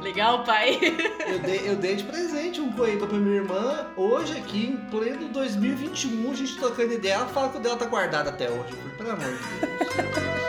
legal, 0.00 0.44
pai. 0.44 0.78
Eu 1.26 1.38
dei, 1.40 1.62
eu 1.68 1.76
dei 1.76 1.96
de 1.96 2.04
presente 2.04 2.60
um 2.60 2.70
Coíba 2.72 3.06
pra 3.06 3.18
minha 3.18 3.36
irmã, 3.36 3.86
hoje 3.96 4.36
aqui, 4.38 4.66
em 4.66 4.76
pleno 4.90 5.28
2021, 5.28 6.30
a 6.30 6.34
gente 6.34 6.56
trocando 6.58 6.92
ideia, 6.94 7.14
ela 7.14 7.26
fala 7.26 7.48
que 7.50 7.58
o 7.58 7.60
dela 7.60 7.76
tá 7.76 7.84
guardado 7.86 8.28
até 8.28 8.48
hoje. 8.48 8.74
Pelo 8.96 9.10
amor 9.10 9.24
de 9.24 9.66
Deus. 9.66 10.39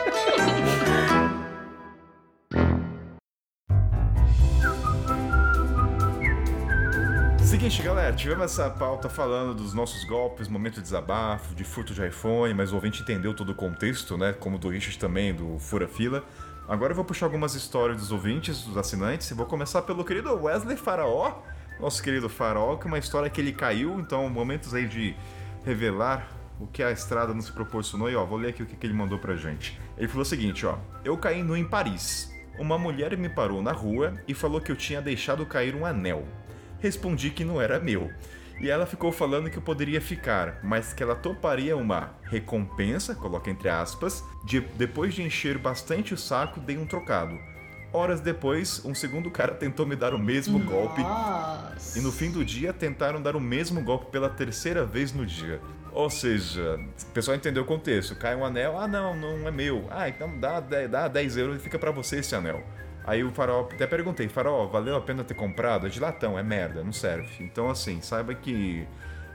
Seguinte, 7.62 7.82
galera, 7.84 8.12
tivemos 8.12 8.44
essa 8.46 8.68
pauta 8.68 9.08
falando 9.08 9.54
dos 9.54 9.72
nossos 9.72 10.02
golpes, 10.02 10.48
momento 10.48 10.74
de 10.74 10.82
desabafo, 10.82 11.54
de 11.54 11.62
furto 11.62 11.94
de 11.94 12.04
iPhone, 12.04 12.52
mas 12.54 12.72
o 12.72 12.74
ouvinte 12.74 13.02
entendeu 13.02 13.32
todo 13.32 13.50
o 13.50 13.54
contexto, 13.54 14.18
né? 14.18 14.32
Como 14.32 14.58
do 14.58 14.68
Richard 14.68 14.98
também, 14.98 15.32
do 15.32 15.60
Fura 15.60 15.86
Fila. 15.86 16.24
Agora 16.66 16.90
eu 16.90 16.96
vou 16.96 17.04
puxar 17.04 17.26
algumas 17.26 17.54
histórias 17.54 17.98
dos 17.98 18.10
ouvintes, 18.10 18.64
dos 18.64 18.76
assinantes, 18.76 19.30
e 19.30 19.34
vou 19.34 19.46
começar 19.46 19.82
pelo 19.82 20.04
querido 20.04 20.34
Wesley 20.42 20.76
Faraó, 20.76 21.40
nosso 21.78 22.02
querido 22.02 22.28
Faraó, 22.28 22.74
que 22.74 22.88
é 22.88 22.88
uma 22.88 22.98
história 22.98 23.30
que 23.30 23.40
ele 23.40 23.52
caiu, 23.52 24.00
então 24.00 24.28
momentos 24.28 24.74
aí 24.74 24.88
de 24.88 25.14
revelar 25.64 26.26
o 26.58 26.66
que 26.66 26.82
a 26.82 26.90
estrada 26.90 27.32
nos 27.32 27.48
proporcionou. 27.48 28.10
E 28.10 28.16
ó, 28.16 28.24
vou 28.24 28.38
ler 28.38 28.48
aqui 28.48 28.64
o 28.64 28.66
que 28.66 28.84
ele 28.84 28.92
mandou 28.92 29.20
pra 29.20 29.36
gente. 29.36 29.80
Ele 29.96 30.08
falou 30.08 30.22
o 30.22 30.26
seguinte, 30.26 30.66
ó. 30.66 30.78
Eu 31.04 31.16
caí 31.16 31.44
nu 31.44 31.56
em 31.56 31.64
Paris. 31.64 32.28
Uma 32.58 32.76
mulher 32.76 33.16
me 33.16 33.28
parou 33.28 33.62
na 33.62 33.72
rua 33.72 34.14
e 34.26 34.34
falou 34.34 34.60
que 34.60 34.72
eu 34.72 34.76
tinha 34.76 35.00
deixado 35.00 35.46
cair 35.46 35.76
um 35.76 35.86
anel. 35.86 36.26
Respondi 36.82 37.30
que 37.30 37.44
não 37.44 37.62
era 37.62 37.78
meu. 37.78 38.10
E 38.60 38.68
ela 38.68 38.86
ficou 38.86 39.12
falando 39.12 39.48
que 39.48 39.56
eu 39.56 39.62
poderia 39.62 40.00
ficar, 40.00 40.58
mas 40.64 40.92
que 40.92 41.00
ela 41.00 41.14
toparia 41.14 41.76
uma 41.76 42.10
recompensa, 42.24 43.14
coloca 43.14 43.48
entre 43.48 43.68
aspas, 43.68 44.24
de 44.44 44.60
depois 44.60 45.14
de 45.14 45.22
encher 45.22 45.58
bastante 45.58 46.12
o 46.12 46.18
saco, 46.18 46.58
dei 46.58 46.76
um 46.76 46.84
trocado. 46.84 47.38
Horas 47.92 48.20
depois, 48.20 48.84
um 48.84 48.94
segundo 48.94 49.30
cara 49.30 49.54
tentou 49.54 49.86
me 49.86 49.94
dar 49.94 50.12
o 50.12 50.18
mesmo 50.18 50.58
golpe 50.58 51.02
Nossa. 51.02 51.98
e 51.98 52.02
no 52.02 52.10
fim 52.10 52.30
do 52.30 52.44
dia 52.44 52.72
tentaram 52.72 53.22
dar 53.22 53.36
o 53.36 53.40
mesmo 53.40 53.80
golpe 53.82 54.06
pela 54.10 54.28
terceira 54.28 54.84
vez 54.84 55.12
no 55.12 55.24
dia. 55.24 55.60
Ou 55.92 56.10
seja, 56.10 56.80
o 57.02 57.12
pessoal 57.12 57.36
entendeu 57.36 57.62
o 57.62 57.66
contexto. 57.66 58.16
Cai 58.16 58.34
um 58.34 58.44
anel, 58.44 58.78
ah 58.78 58.88
não, 58.88 59.14
não 59.14 59.46
é 59.46 59.50
meu. 59.50 59.86
Ah, 59.90 60.08
então 60.08 60.36
dá, 60.40 60.58
10 60.58 60.90
dá 60.90 61.06
10 61.06 61.36
euros 61.36 61.56
e 61.56 61.60
fica 61.60 61.78
pra 61.78 61.90
você 61.90 62.20
esse 62.20 62.34
anel. 62.34 62.64
Aí 63.04 63.24
o 63.24 63.32
farol, 63.32 63.68
até 63.72 63.86
perguntei, 63.86 64.28
farol, 64.28 64.68
valeu 64.68 64.96
a 64.96 65.00
pena 65.00 65.24
ter 65.24 65.34
comprado? 65.34 65.86
É 65.86 65.90
de 65.90 65.98
latão, 65.98 66.38
é 66.38 66.42
merda, 66.42 66.84
não 66.84 66.92
serve. 66.92 67.44
Então 67.44 67.68
assim, 67.68 68.00
saiba 68.00 68.34
que 68.34 68.86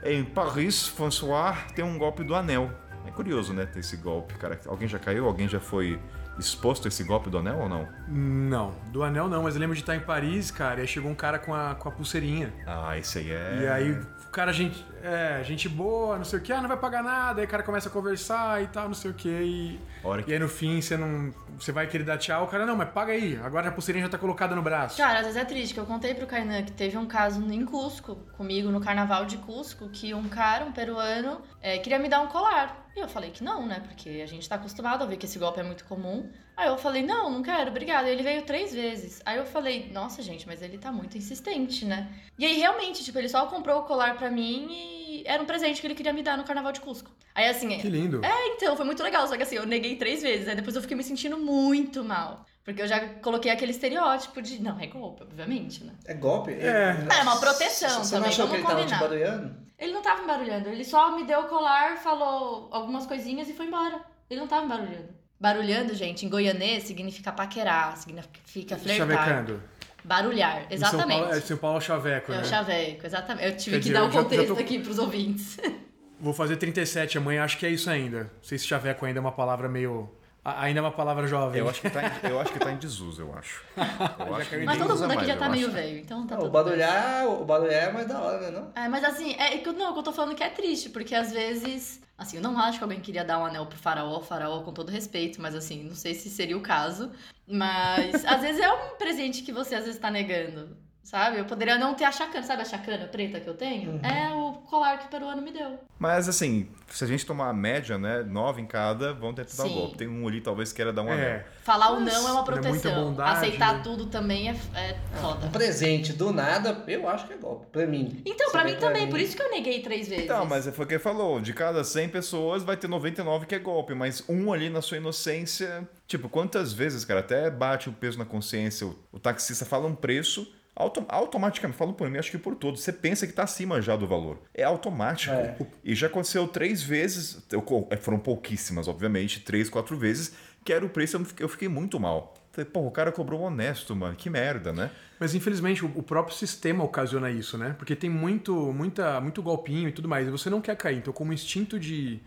em 0.04 0.24
Paris, 0.24 0.86
François 0.86 1.56
tem 1.74 1.84
um 1.84 1.98
golpe 1.98 2.24
do 2.24 2.34
anel. 2.34 2.70
É 3.06 3.10
curioso, 3.10 3.52
né, 3.54 3.64
ter 3.64 3.80
esse 3.80 3.96
golpe, 3.96 4.34
cara. 4.34 4.60
Alguém 4.66 4.86
já 4.86 4.98
caiu? 4.98 5.26
Alguém 5.26 5.48
já 5.48 5.58
foi 5.58 5.98
exposto 6.38 6.86
a 6.86 6.88
esse 6.88 7.02
golpe 7.02 7.28
do 7.28 7.38
anel 7.38 7.58
ou 7.58 7.68
não? 7.68 7.88
Não, 8.06 8.74
do 8.92 9.02
anel 9.02 9.28
não, 9.28 9.42
mas 9.42 9.54
eu 9.54 9.60
lembro 9.60 9.74
de 9.74 9.82
estar 9.82 9.96
em 9.96 10.00
Paris, 10.00 10.50
cara, 10.50 10.78
e 10.78 10.82
aí 10.82 10.86
chegou 10.86 11.10
um 11.10 11.14
cara 11.14 11.38
com 11.38 11.54
a, 11.54 11.74
com 11.74 11.88
a 11.88 11.92
pulseirinha. 11.92 12.52
Ah, 12.66 12.96
esse 12.96 13.18
aí 13.18 13.30
é... 13.30 13.58
E 13.62 13.66
aí 13.66 13.92
o 13.92 14.30
cara, 14.30 14.52
gente, 14.52 14.86
é, 15.08 15.42
gente 15.44 15.68
boa, 15.68 16.16
não 16.16 16.24
sei 16.24 16.38
o 16.38 16.42
que, 16.42 16.52
ah, 16.52 16.60
não 16.60 16.68
vai 16.68 16.76
pagar 16.76 17.02
nada, 17.02 17.40
aí 17.40 17.46
o 17.46 17.50
cara 17.50 17.62
começa 17.62 17.88
a 17.88 17.92
conversar 17.92 18.62
e 18.62 18.66
tal, 18.68 18.86
não 18.88 18.94
sei 18.94 19.10
o 19.10 19.14
que, 19.14 19.28
e, 19.28 19.80
Hora 20.04 20.22
que- 20.22 20.30
e 20.30 20.34
aí 20.34 20.38
no 20.40 20.48
fim 20.48 20.80
você 20.80 20.96
não. 20.96 21.32
Você 21.58 21.72
vai 21.72 21.86
querer 21.88 22.04
dar 22.04 22.18
tchau, 22.18 22.44
o 22.44 22.46
cara, 22.46 22.64
não, 22.64 22.76
mas 22.76 22.90
paga 22.90 23.12
aí, 23.12 23.36
agora 23.42 23.68
a 23.68 23.72
pulseirinha 23.72 24.04
já 24.04 24.10
tá 24.10 24.18
colocada 24.18 24.54
no 24.54 24.62
braço. 24.62 24.96
Cara, 24.96 25.18
às 25.18 25.26
vezes 25.26 25.36
é 25.40 25.44
triste, 25.44 25.74
que 25.74 25.80
eu 25.80 25.86
contei 25.86 26.14
pro 26.14 26.26
Kainan 26.26 26.62
que 26.62 26.70
teve 26.72 26.96
um 26.96 27.06
caso 27.06 27.40
em 27.52 27.64
Cusco, 27.64 28.14
comigo 28.36 28.70
no 28.70 28.80
carnaval 28.80 29.24
de 29.26 29.38
Cusco, 29.38 29.88
que 29.88 30.14
um 30.14 30.28
cara, 30.28 30.64
um 30.64 30.72
peruano, 30.72 31.40
é, 31.60 31.78
queria 31.78 31.98
me 31.98 32.08
dar 32.08 32.20
um 32.20 32.28
colar. 32.28 32.86
E 32.96 33.00
eu 33.00 33.08
falei 33.08 33.30
que 33.30 33.42
não, 33.44 33.66
né? 33.66 33.80
Porque 33.86 34.20
a 34.22 34.26
gente 34.26 34.48
tá 34.48 34.56
acostumado 34.56 35.02
a 35.02 35.06
ver 35.06 35.16
que 35.16 35.26
esse 35.26 35.38
golpe 35.38 35.58
é 35.60 35.62
muito 35.62 35.84
comum. 35.84 36.30
Aí 36.56 36.66
eu 36.68 36.76
falei, 36.76 37.04
não, 37.04 37.30
não 37.30 37.42
quero, 37.42 37.70
obrigada. 37.70 38.08
E 38.08 38.12
ele 38.12 38.22
veio 38.24 38.42
três 38.42 38.72
vezes. 38.72 39.22
Aí 39.24 39.36
eu 39.38 39.46
falei, 39.46 39.88
nossa, 39.92 40.20
gente, 40.22 40.46
mas 40.48 40.62
ele 40.62 40.78
tá 40.78 40.90
muito 40.90 41.16
insistente, 41.16 41.84
né? 41.84 42.08
E 42.36 42.44
aí, 42.44 42.58
realmente, 42.58 43.04
tipo, 43.04 43.16
ele 43.18 43.28
só 43.28 43.46
comprou 43.46 43.80
o 43.80 43.84
colar 43.84 44.16
pra 44.16 44.28
mim 44.30 44.66
e 44.68 44.97
era 45.24 45.42
um 45.42 45.46
presente 45.46 45.80
que 45.80 45.86
ele 45.86 45.94
queria 45.94 46.12
me 46.12 46.22
dar 46.22 46.36
no 46.36 46.44
carnaval 46.44 46.72
de 46.72 46.80
Cusco. 46.80 47.10
Aí 47.34 47.46
assim, 47.48 47.78
Que 47.78 47.88
lindo. 47.88 48.24
é, 48.24 48.48
então, 48.48 48.76
foi 48.76 48.84
muito 48.84 49.02
legal. 49.02 49.26
Só 49.26 49.36
que 49.36 49.42
assim, 49.42 49.56
eu 49.56 49.66
neguei 49.66 49.96
três 49.96 50.22
vezes. 50.22 50.48
Aí 50.48 50.54
depois 50.54 50.74
eu 50.76 50.82
fiquei 50.82 50.96
me 50.96 51.02
sentindo 51.02 51.36
muito 51.38 52.04
mal. 52.04 52.44
Porque 52.64 52.82
eu 52.82 52.86
já 52.86 53.00
coloquei 53.22 53.50
aquele 53.50 53.70
estereótipo 53.72 54.42
de. 54.42 54.60
Não, 54.60 54.78
é 54.78 54.86
golpe, 54.86 55.22
obviamente, 55.22 55.82
né? 55.84 55.94
É 56.04 56.12
golpe? 56.12 56.52
É. 56.52 56.96
É 57.18 57.22
uma 57.22 57.40
proteção 57.40 58.04
Você 58.04 58.14
não 58.14 58.22
também, 58.22 58.28
achou 58.28 58.46
que 58.48 58.58
vamos 58.58 58.82
ele 58.82 58.90
tava 58.90 59.06
te 59.06 59.08
barulhando? 59.08 59.56
Ele 59.78 59.92
não 59.92 60.02
tava 60.02 60.22
embarulhando. 60.22 60.68
Ele 60.68 60.84
só 60.84 61.16
me 61.16 61.24
deu 61.24 61.40
o 61.40 61.44
colar, 61.44 61.96
falou 61.96 62.68
algumas 62.70 63.06
coisinhas 63.06 63.48
e 63.48 63.54
foi 63.54 63.66
embora. 63.66 64.00
Ele 64.28 64.40
não 64.40 64.46
tava 64.46 64.66
embarulhando. 64.66 65.08
Barulhando, 65.40 65.94
gente, 65.94 66.26
em 66.26 66.28
goianês 66.28 66.82
significa 66.82 67.32
paquerar, 67.32 67.96
significa 67.96 68.76
flertar. 68.76 69.08
Chavecando. 69.08 69.62
Barulhar, 70.08 70.62
São 70.62 70.66
exatamente. 70.70 71.20
Paulo, 71.20 71.34
é 71.34 71.40
São 71.40 71.56
Paulo 71.58 71.76
é 71.76 71.78
o 71.78 71.82
chaveco, 71.82 72.32
É 72.32 72.36
né? 72.36 72.42
o 72.42 72.44
chaveco, 72.46 73.06
exatamente. 73.06 73.46
Eu 73.46 73.56
tive 73.56 73.76
Quer 73.76 73.82
que 73.82 73.88
dizer, 73.88 73.94
dar 73.94 74.02
o 74.02 74.06
já- 74.06 74.12
já 74.12 74.22
contexto 74.22 74.54
tô- 74.54 74.60
aqui 74.60 74.78
pros 74.78 74.98
ouvintes. 74.98 75.58
Vou 76.20 76.32
fazer 76.32 76.56
37 76.56 77.18
amanhã, 77.18 77.44
acho 77.44 77.58
que 77.58 77.66
é 77.66 77.70
isso 77.70 77.88
ainda. 77.88 78.24
Não 78.24 78.30
sei 78.42 78.58
se 78.58 78.66
chaveco 78.66 79.04
ainda 79.06 79.18
é 79.18 79.22
uma 79.22 79.30
palavra 79.32 79.68
meio. 79.68 80.10
Ainda 80.44 80.80
é 80.80 80.82
uma 80.82 80.90
palavra 80.90 81.26
jovem. 81.26 81.60
Eu 81.60 81.68
acho 81.68 81.80
que 81.82 81.90
tá 81.90 82.00
em, 82.02 82.30
eu 82.30 82.40
acho 82.40 82.52
que 82.52 82.58
tá 82.58 82.72
em 82.72 82.76
desuso, 82.78 83.20
eu 83.20 83.34
acho. 83.38 83.62
Eu 84.26 84.34
acho 84.34 84.48
que 84.50 84.56
Mas 84.64 84.78
todo 84.78 84.90
mundo 84.94 85.04
aqui 85.04 85.14
mais, 85.16 85.28
já 85.28 85.36
tá 85.36 85.48
meio 85.50 85.66
acho. 85.66 85.74
velho, 85.76 85.98
então 85.98 86.26
tá 86.26 86.34
Não, 86.36 86.42
tudo 86.42 86.48
o 86.48 86.52
barulhar, 86.52 87.26
o 87.28 87.44
barulhar 87.44 87.88
é 87.88 87.92
mais 87.92 88.08
da 88.08 88.18
hora, 88.20 88.40
né? 88.40 88.50
Não? 88.50 88.72
É, 88.82 88.88
mas 88.88 89.04
assim, 89.04 89.34
é 89.34 89.60
não, 89.72 89.90
o 89.90 89.92
que 89.92 89.98
eu 89.98 90.02
tô 90.02 90.12
falando 90.12 90.34
que 90.34 90.42
é 90.42 90.48
triste, 90.48 90.88
porque 90.88 91.14
às 91.14 91.30
vezes, 91.30 92.00
assim, 92.18 92.36
eu 92.36 92.42
não 92.42 92.58
acho 92.58 92.78
que 92.78 92.84
alguém 92.84 93.00
queria 93.00 93.24
dar 93.24 93.38
um 93.38 93.46
anel 93.46 93.66
pro 93.66 93.78
faraó, 93.78 94.20
faraó 94.20 94.62
com 94.62 94.72
todo 94.72 94.90
respeito, 94.90 95.40
mas 95.40 95.54
assim, 95.54 95.84
não 95.84 95.94
sei 95.94 96.14
se 96.14 96.28
seria 96.28 96.56
o 96.58 96.60
caso, 96.60 97.12
mas 97.46 98.24
às 98.26 98.40
vezes 98.40 98.60
é 98.60 98.70
um 98.70 98.96
presente 98.96 99.42
que 99.42 99.52
você 99.52 99.76
às 99.76 99.84
vezes 99.84 100.00
tá 100.00 100.10
negando, 100.10 100.76
sabe? 101.08 101.38
Eu 101.38 101.46
poderia 101.46 101.78
não 101.78 101.94
ter 101.94 102.04
a 102.04 102.12
chacana, 102.12 102.44
sabe 102.44 102.62
a 102.62 102.64
chacana 102.66 103.06
preta 103.06 103.40
que 103.40 103.48
eu 103.48 103.54
tenho? 103.54 103.98
É 104.04 104.30
o 104.34 104.52
colar 104.68 104.98
que 104.98 105.06
o 105.06 105.08
peruano 105.08 105.40
me 105.40 105.50
deu. 105.50 105.78
Mas 105.98 106.28
assim, 106.28 106.68
se 106.88 107.02
a 107.02 107.06
gente 107.06 107.24
tomar 107.24 107.48
a 107.48 107.52
média, 107.52 107.96
né? 107.96 108.22
Nove 108.22 108.60
em 108.60 108.66
cada, 108.66 109.14
vão 109.14 109.32
tentar 109.32 109.56
dar 109.56 109.66
o 109.66 109.72
golpe. 109.72 109.96
Tem 109.96 110.06
um 110.06 110.28
ali, 110.28 110.42
talvez 110.42 110.70
queira 110.70 110.92
dar 110.92 111.02
um 111.02 111.10
anel. 111.10 111.24
É. 111.24 111.46
Falar 111.62 111.92
o 111.92 112.00
Mas 112.00 112.12
não 112.12 112.28
é 112.28 112.32
uma 112.32 112.40
é 112.40 112.44
muita 112.44 112.52
proteção. 112.52 113.04
bondade, 113.06 113.38
Aceitar 113.38 113.74
né? 113.76 113.80
tudo 113.82 114.06
também 114.06 114.50
é, 114.50 114.56
é 114.74 114.96
Um 115.16 115.20
foda. 115.22 115.48
presente 115.48 116.12
do 116.12 116.30
nada, 116.30 116.84
eu 116.86 117.08
acho 117.08 117.26
que 117.26 117.32
é 117.32 117.36
golpe. 117.36 117.66
Pra 117.72 117.86
mim. 117.86 118.22
Então, 118.26 118.52
pra 118.52 118.62
mim 118.64 118.72
bem 118.72 118.80
também, 118.80 119.08
por 119.08 119.18
isso 119.18 119.34
que 119.34 119.42
eu 119.42 119.50
neguei 119.50 119.80
três 119.80 120.08
vezes. 120.08 120.24
Então, 120.24 120.44
mas 120.44 120.68
foi 120.68 120.84
o 120.84 120.88
que 120.88 120.94
ele 120.94 121.02
falou. 121.02 121.40
De 121.40 121.54
cada 121.54 121.82
100 121.82 122.10
pessoas, 122.10 122.62
vai 122.62 122.76
ter 122.76 122.86
99 122.86 123.46
que 123.46 123.54
é 123.54 123.58
golpe. 123.58 123.94
Mas 123.94 124.22
um 124.28 124.52
ali 124.52 124.68
na 124.68 124.82
sua 124.82 124.98
inocência... 124.98 125.88
Tipo, 126.06 126.28
quantas 126.28 126.72
vezes, 126.72 127.04
cara, 127.04 127.20
até 127.20 127.50
bate 127.50 127.88
o 127.88 127.92
peso 127.92 128.18
na 128.18 128.24
consciência. 128.24 128.86
O, 128.86 128.98
o 129.12 129.18
taxista 129.18 129.64
fala 129.64 129.86
um 129.86 129.94
preço... 129.94 130.46
auto- 130.78 131.04
automaticamente, 131.08 131.76
falo 131.78 131.92
por 131.92 132.08
mim, 132.08 132.18
acho 132.18 132.30
que 132.30 132.38
por 132.38 132.54
todos. 132.54 132.80
Você 132.82 132.92
pensa 132.92 133.26
que 133.26 133.32
tá 133.32 133.42
acima 133.42 133.80
já 133.82 133.96
do 133.96 134.06
valor. 134.06 134.40
É 134.54 134.62
automático. 134.64 135.34
É. 135.34 135.56
E 135.84 135.94
já 135.94 136.06
aconteceu 136.06 136.46
três 136.48 136.82
vezes... 136.82 137.44
eu 137.50 137.64
é, 137.90 137.96
foram 137.96 138.18
pouquíssimas, 138.18 138.88
obviamente. 138.88 139.40
Três, 139.40 139.68
quatro 139.68 139.96
vezes. 139.96 140.32
Que 140.64 140.72
era 140.72 140.84
o 140.84 140.88
preço, 140.88 141.16
eu 141.16 141.24
fiquei- 141.24 141.44
eu 141.44 141.48
fiquei 141.48 141.68
muito 141.68 141.98
mal. 141.98 142.34
Falei, 142.52 142.70
pô, 142.70 142.80
o 142.80 142.90
cara 142.90 143.12
cobrou 143.12 143.40
honesto, 143.42 143.94
mano. 143.94 144.16
Que 144.16 144.28
merda, 144.30 144.72
né? 144.72 144.90
Mas 145.20 145.34
infelizmente 145.34 145.84
o 145.84 146.02
próprio 146.02 146.34
sistema 146.36 146.82
ocasiona 146.84 147.30
isso, 147.30 147.56
né? 147.58 147.74
Porque 147.78 147.94
tem 147.96 148.08
muito, 148.10 148.72
muita, 148.72 149.20
muito 149.20 149.42
golpinho 149.42 149.88
e 149.88 149.92
tudo 149.92 150.08
mais. 150.08 150.26
E 150.26 150.30
você 150.30 150.48
não 150.50 150.60
quer 150.60 150.76
cair. 150.76 150.98
Então, 150.98 151.12
como 151.12 151.32
instinto 151.32 151.78
de, 151.78 152.20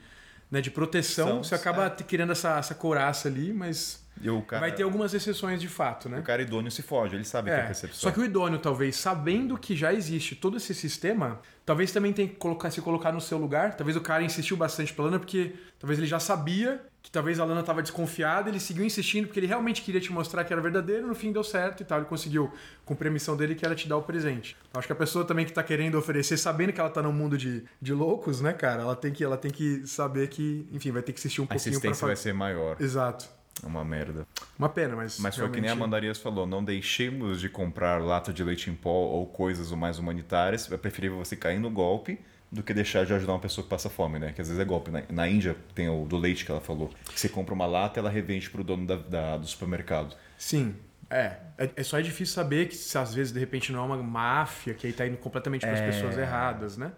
né, 0.50 0.60
de 0.62 0.70
proteção, 0.72 1.28
São, 1.28 1.44
você 1.44 1.56
acaba 1.56 1.90
te- 1.90 2.04
criando 2.04 2.32
essa, 2.32 2.58
essa 2.58 2.76
couraça 2.76 3.28
ali, 3.28 3.52
mas 3.54 4.01
cara, 4.48 4.60
vai 4.60 4.72
ter 4.72 4.84
algumas 4.84 5.14
exceções 5.14 5.60
de 5.60 5.68
fato, 5.68 6.08
né? 6.08 6.20
o 6.20 6.24
cara 6.24 6.42
idôneo 6.42 6.70
se 6.72 6.82
foge. 6.82 7.16
Ele 7.16 7.24
sabe 7.24 7.50
que 7.50 7.56
é 7.56 7.60
É, 7.60 7.64
percepção. 7.66 8.00
só 8.00 8.12
que 8.12 8.20
o 8.20 8.26
idôneo, 8.26 8.60
talvez, 8.60 8.96
sabendo 8.96 9.58
que 9.58 9.76
já 9.76 9.94
existe 9.94 10.36
todo 10.36 10.58
esse 10.58 10.74
sistema, 10.76 11.40
talvez 11.66 11.92
também 11.92 12.14
tenha 12.14 12.28
que 12.28 12.36
colocar, 12.36 12.70
se 12.70 12.82
colocar 12.82 13.12
no 13.12 13.20
seu 13.22 13.38
lugar. 13.38 13.76
Talvez 13.76 13.98
o 13.98 14.02
cara 14.02 14.22
insistiu 14.24 14.56
bastante 14.58 14.94
pela 14.94 15.08
Lana, 15.08 15.20
porque 15.20 15.56
talvez 15.80 15.98
ele 16.00 16.08
já 16.08 16.20
sabia 16.20 16.82
que 17.02 17.10
talvez 17.10 17.40
a 17.40 17.46
Lana 17.46 17.62
estava 17.62 17.82
desconfiada, 17.82 18.48
ele 18.48 18.60
seguiu 18.60 18.86
insistindo 18.86 19.26
porque 19.26 19.40
ele 19.40 19.48
realmente 19.48 19.82
queria 19.82 20.00
te 20.00 20.12
mostrar 20.14 20.44
que 20.44 20.54
era 20.54 20.62
verdadeiro, 20.62 21.08
no 21.08 21.16
fim 21.16 21.32
deu 21.32 21.44
certo 21.44 21.82
e 21.82 21.84
tal. 21.84 21.98
Ele 21.98 22.06
conseguiu 22.08 22.54
cumprir 22.86 23.08
a 23.08 23.12
missão 23.12 23.36
dele, 23.36 23.56
que 23.56 23.66
era 23.66 23.74
te 23.74 23.88
dar 23.88 23.98
o 23.98 24.04
presente. 24.04 24.56
Então, 24.70 24.78
acho 24.78 24.88
que 24.88 24.94
a 24.94 24.96
pessoa 24.96 25.26
também 25.26 25.44
que 25.44 25.52
tá 25.52 25.64
querendo 25.64 25.98
oferecer, 25.98 26.38
sabendo 26.38 26.72
que 26.72 26.80
ela 26.80 26.92
tá 26.92 27.02
num 27.02 27.12
mundo 27.12 27.36
de, 27.40 27.64
de 27.82 27.92
loucos, 27.92 28.40
né, 28.40 28.54
cara? 28.54 28.84
Ela 28.84 28.96
tem, 28.96 29.12
que, 29.12 29.24
ela 29.24 29.36
tem 29.38 29.50
que 29.50 29.88
saber 29.88 30.28
que, 30.28 30.68
enfim, 30.72 30.92
vai 30.92 31.02
ter 31.02 31.12
que 31.12 31.20
insistir 31.20 31.42
um 31.42 31.46
A 31.46 31.48
pouquinho 31.48 31.64
pra 31.80 31.90
insistência 31.90 32.06
vai 32.06 32.16
fa- 32.16 32.22
ser 32.22 32.34
maior. 32.34 32.76
Exato. 32.80 33.28
É 33.64 33.68
uma 33.68 33.84
merda. 33.86 34.26
Uma 34.58 34.70
pena, 34.70 34.96
mas. 34.96 35.20
Mas 35.20 35.36
foi 35.36 35.46
que 35.50 35.54
nem 35.62 35.62
a 35.62 35.74
realmente- 35.74 35.80
Mandarias 35.82 36.18
falou, 36.20 36.48
não 36.48 36.64
deixemos 36.64 37.40
de 37.42 37.50
comprar 37.50 38.02
lata 38.02 38.32
de 38.34 38.44
leite 38.44 38.70
em 38.70 38.76
pó 38.76 38.90
ou 38.90 39.26
coisas 39.28 39.72
mais 39.72 40.00
humanitárias. 40.00 40.72
É 40.72 40.78
preferível 40.78 41.18
você 41.18 41.36
cair 41.36 41.60
no 41.60 41.70
golpe 41.70 42.20
do 42.52 42.64
que 42.64 42.74
deixar 42.74 43.06
de 43.06 43.14
ajudar 43.14 43.34
uma 43.34 43.40
pessoa 43.40 43.64
que 43.64 43.70
passa 43.70 43.90
fome, 43.90 44.18
né? 44.20 44.32
Que 44.34 44.42
às 44.42 44.48
vezes 44.48 44.60
é 44.62 44.66
golpe. 44.66 44.90
Na, 44.92 45.04
na 45.10 45.28
Índia 45.28 45.56
tem 45.76 45.88
o 45.90 46.06
do 46.06 46.18
leite 46.18 46.44
que 46.44 46.52
ela 46.52 46.60
falou. 46.62 46.90
Que 47.14 47.20
você 47.20 47.30
compra 47.30 47.54
uma 47.54 47.66
lata 47.66 48.00
ela 48.00 48.10
revende 48.10 48.50
pro 48.50 48.64
dono 48.64 48.86
da, 48.88 48.96
da- 48.96 49.38
do 49.38 49.46
supermercado. 49.46 50.16
Sim. 50.38 50.76
É, 51.10 51.36
é, 51.58 51.70
é 51.76 51.84
só 51.84 52.00
é 52.00 52.02
difícil 52.02 52.34
saber 52.34 52.68
que 52.70 52.76
se 52.76 52.98
às 52.98 53.14
vezes 53.14 53.32
de 53.34 53.40
repente 53.40 53.72
não 53.72 53.82
é 53.84 53.86
uma 53.86 53.98
máfia 53.98 54.74
que 54.74 54.88
aí 54.88 54.94
tá 54.94 55.06
indo 55.06 55.18
completamente 55.18 55.62
para 55.62 55.74
as 55.74 55.82
pessoas 55.82 56.18
erradas, 56.18 56.78
né? 56.78 56.92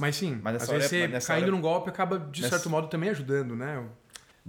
Mas 0.00 0.14
sim, 0.14 0.38
Mas 0.42 0.62
às 0.62 0.68
hora 0.68 0.78
vezes 0.78 0.92
é- 0.92 1.08
você 1.20 1.26
caindo 1.26 1.42
hora- 1.44 1.50
num 1.52 1.60
golpe 1.60 1.90
acaba 1.90 2.18
de 2.20 2.40
Nessa- 2.42 2.54
certo 2.56 2.70
modo 2.70 2.86
também 2.86 3.10
ajudando, 3.10 3.56
né? 3.56 3.82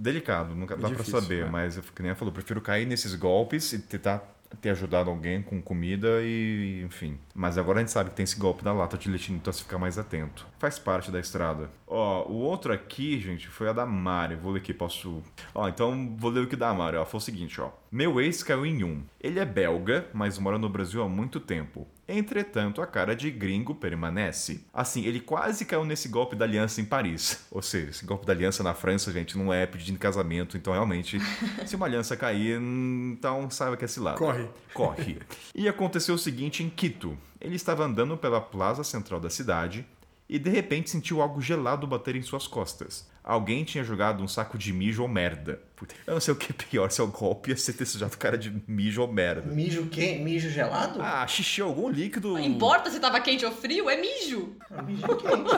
Delicado, 0.00 0.54
nunca 0.54 0.74
dá 0.76 0.88
difícil, 0.88 1.12
pra 1.12 1.20
saber, 1.20 1.44
né? 1.44 1.50
mas 1.50 1.76
eu, 1.76 1.82
que 1.82 2.00
nem 2.00 2.08
ela 2.08 2.18
falou, 2.18 2.32
prefiro 2.32 2.58
cair 2.62 2.86
nesses 2.86 3.14
golpes 3.14 3.74
e 3.74 3.78
tentar 3.78 4.26
ter 4.60 4.70
ajudado 4.70 5.10
alguém 5.10 5.42
com 5.42 5.60
comida 5.60 6.22
e 6.22 6.82
enfim. 6.84 7.18
Mas 7.34 7.58
agora 7.58 7.78
a 7.78 7.82
gente 7.82 7.92
sabe 7.92 8.10
que 8.10 8.16
tem 8.16 8.24
esse 8.24 8.38
golpe 8.38 8.64
da 8.64 8.72
lata 8.72 8.96
de 8.96 9.10
leite, 9.10 9.30
então 9.30 9.52
você 9.52 9.62
ficar 9.62 9.78
mais 9.78 9.98
atento. 9.98 10.46
Faz 10.58 10.78
parte 10.78 11.10
da 11.10 11.20
estrada. 11.20 11.70
Ó, 11.86 12.26
o 12.28 12.36
outro 12.36 12.72
aqui, 12.72 13.20
gente, 13.20 13.48
foi 13.48 13.68
a 13.68 13.72
da 13.72 13.84
Mari. 13.84 14.36
Vou 14.36 14.52
ler 14.52 14.60
aqui, 14.60 14.72
posso. 14.72 15.22
Ó, 15.54 15.68
então 15.68 16.16
vou 16.18 16.30
ler 16.30 16.40
o 16.40 16.46
que 16.46 16.56
da 16.56 16.72
Mari. 16.72 16.96
Ó, 16.96 17.04
foi 17.04 17.18
o 17.18 17.22
seguinte, 17.22 17.60
ó. 17.60 17.70
Meu 17.92 18.20
ex 18.20 18.42
caiu 18.42 18.64
em 18.64 18.82
um. 18.82 19.02
Ele 19.20 19.38
é 19.38 19.44
belga, 19.44 20.06
mas 20.12 20.38
mora 20.38 20.58
no 20.58 20.68
Brasil 20.68 21.02
há 21.02 21.08
muito 21.08 21.38
tempo. 21.38 21.86
Entretanto, 22.12 22.82
a 22.82 22.86
cara 22.86 23.14
de 23.14 23.30
gringo 23.30 23.72
permanece. 23.72 24.64
Assim, 24.74 25.04
ele 25.04 25.20
quase 25.20 25.64
caiu 25.64 25.84
nesse 25.84 26.08
golpe 26.08 26.34
da 26.34 26.44
aliança 26.44 26.80
em 26.80 26.84
Paris. 26.84 27.46
Ou 27.52 27.62
seja, 27.62 27.90
esse 27.90 28.04
golpe 28.04 28.26
da 28.26 28.32
aliança 28.32 28.64
na 28.64 28.74
França, 28.74 29.12
gente, 29.12 29.38
não 29.38 29.52
é 29.52 29.64
pedindo 29.64 29.98
casamento. 29.98 30.56
Então, 30.56 30.72
realmente, 30.72 31.18
se 31.64 31.76
uma 31.76 31.86
aliança 31.86 32.16
cair, 32.16 32.60
então 32.60 33.48
saiba 33.48 33.76
que 33.76 33.84
é 33.84 33.88
cilada. 33.88 34.18
Corre. 34.18 34.48
Corre. 34.74 35.18
E 35.54 35.68
aconteceu 35.68 36.16
o 36.16 36.18
seguinte 36.18 36.64
em 36.64 36.68
Quito. 36.68 37.16
Ele 37.40 37.54
estava 37.54 37.84
andando 37.84 38.16
pela 38.16 38.40
plaza 38.40 38.82
central 38.82 39.20
da 39.20 39.30
cidade 39.30 39.86
e 40.28 40.38
de 40.38 40.50
repente 40.50 40.90
sentiu 40.90 41.20
algo 41.20 41.40
gelado 41.40 41.86
bater 41.86 42.16
em 42.16 42.22
suas 42.22 42.46
costas. 42.46 43.08
Alguém 43.22 43.64
tinha 43.64 43.84
jogado 43.84 44.22
um 44.22 44.28
saco 44.28 44.56
de 44.56 44.72
mijo 44.72 45.02
ou 45.02 45.08
merda. 45.08 45.60
Eu 46.06 46.14
não 46.14 46.20
sei 46.20 46.34
o 46.34 46.36
que 46.36 46.52
é 46.52 46.54
pior, 46.54 46.90
se 46.90 47.00
é 47.00 47.04
o 47.04 47.06
golpe 47.06 47.52
é 47.52 47.54
ter 47.54 47.86
sujado 47.86 48.14
o 48.14 48.18
cara 48.18 48.36
de 48.36 48.52
mijo 48.66 49.00
ou 49.00 49.10
merda. 49.10 49.50
Mijo 49.50 49.86
quente? 49.86 50.20
Mijo 50.22 50.50
gelado? 50.50 51.00
Ah, 51.00 51.26
xixi, 51.26 51.62
algum 51.62 51.88
líquido. 51.88 52.32
Não 52.32 52.40
importa 52.40 52.90
se 52.90 53.00
tava 53.00 53.20
quente 53.20 53.44
ou 53.46 53.52
frio, 53.52 53.88
é 53.88 53.96
mijo. 53.96 54.56
Mijo 54.84 55.06
quente. 55.16 55.50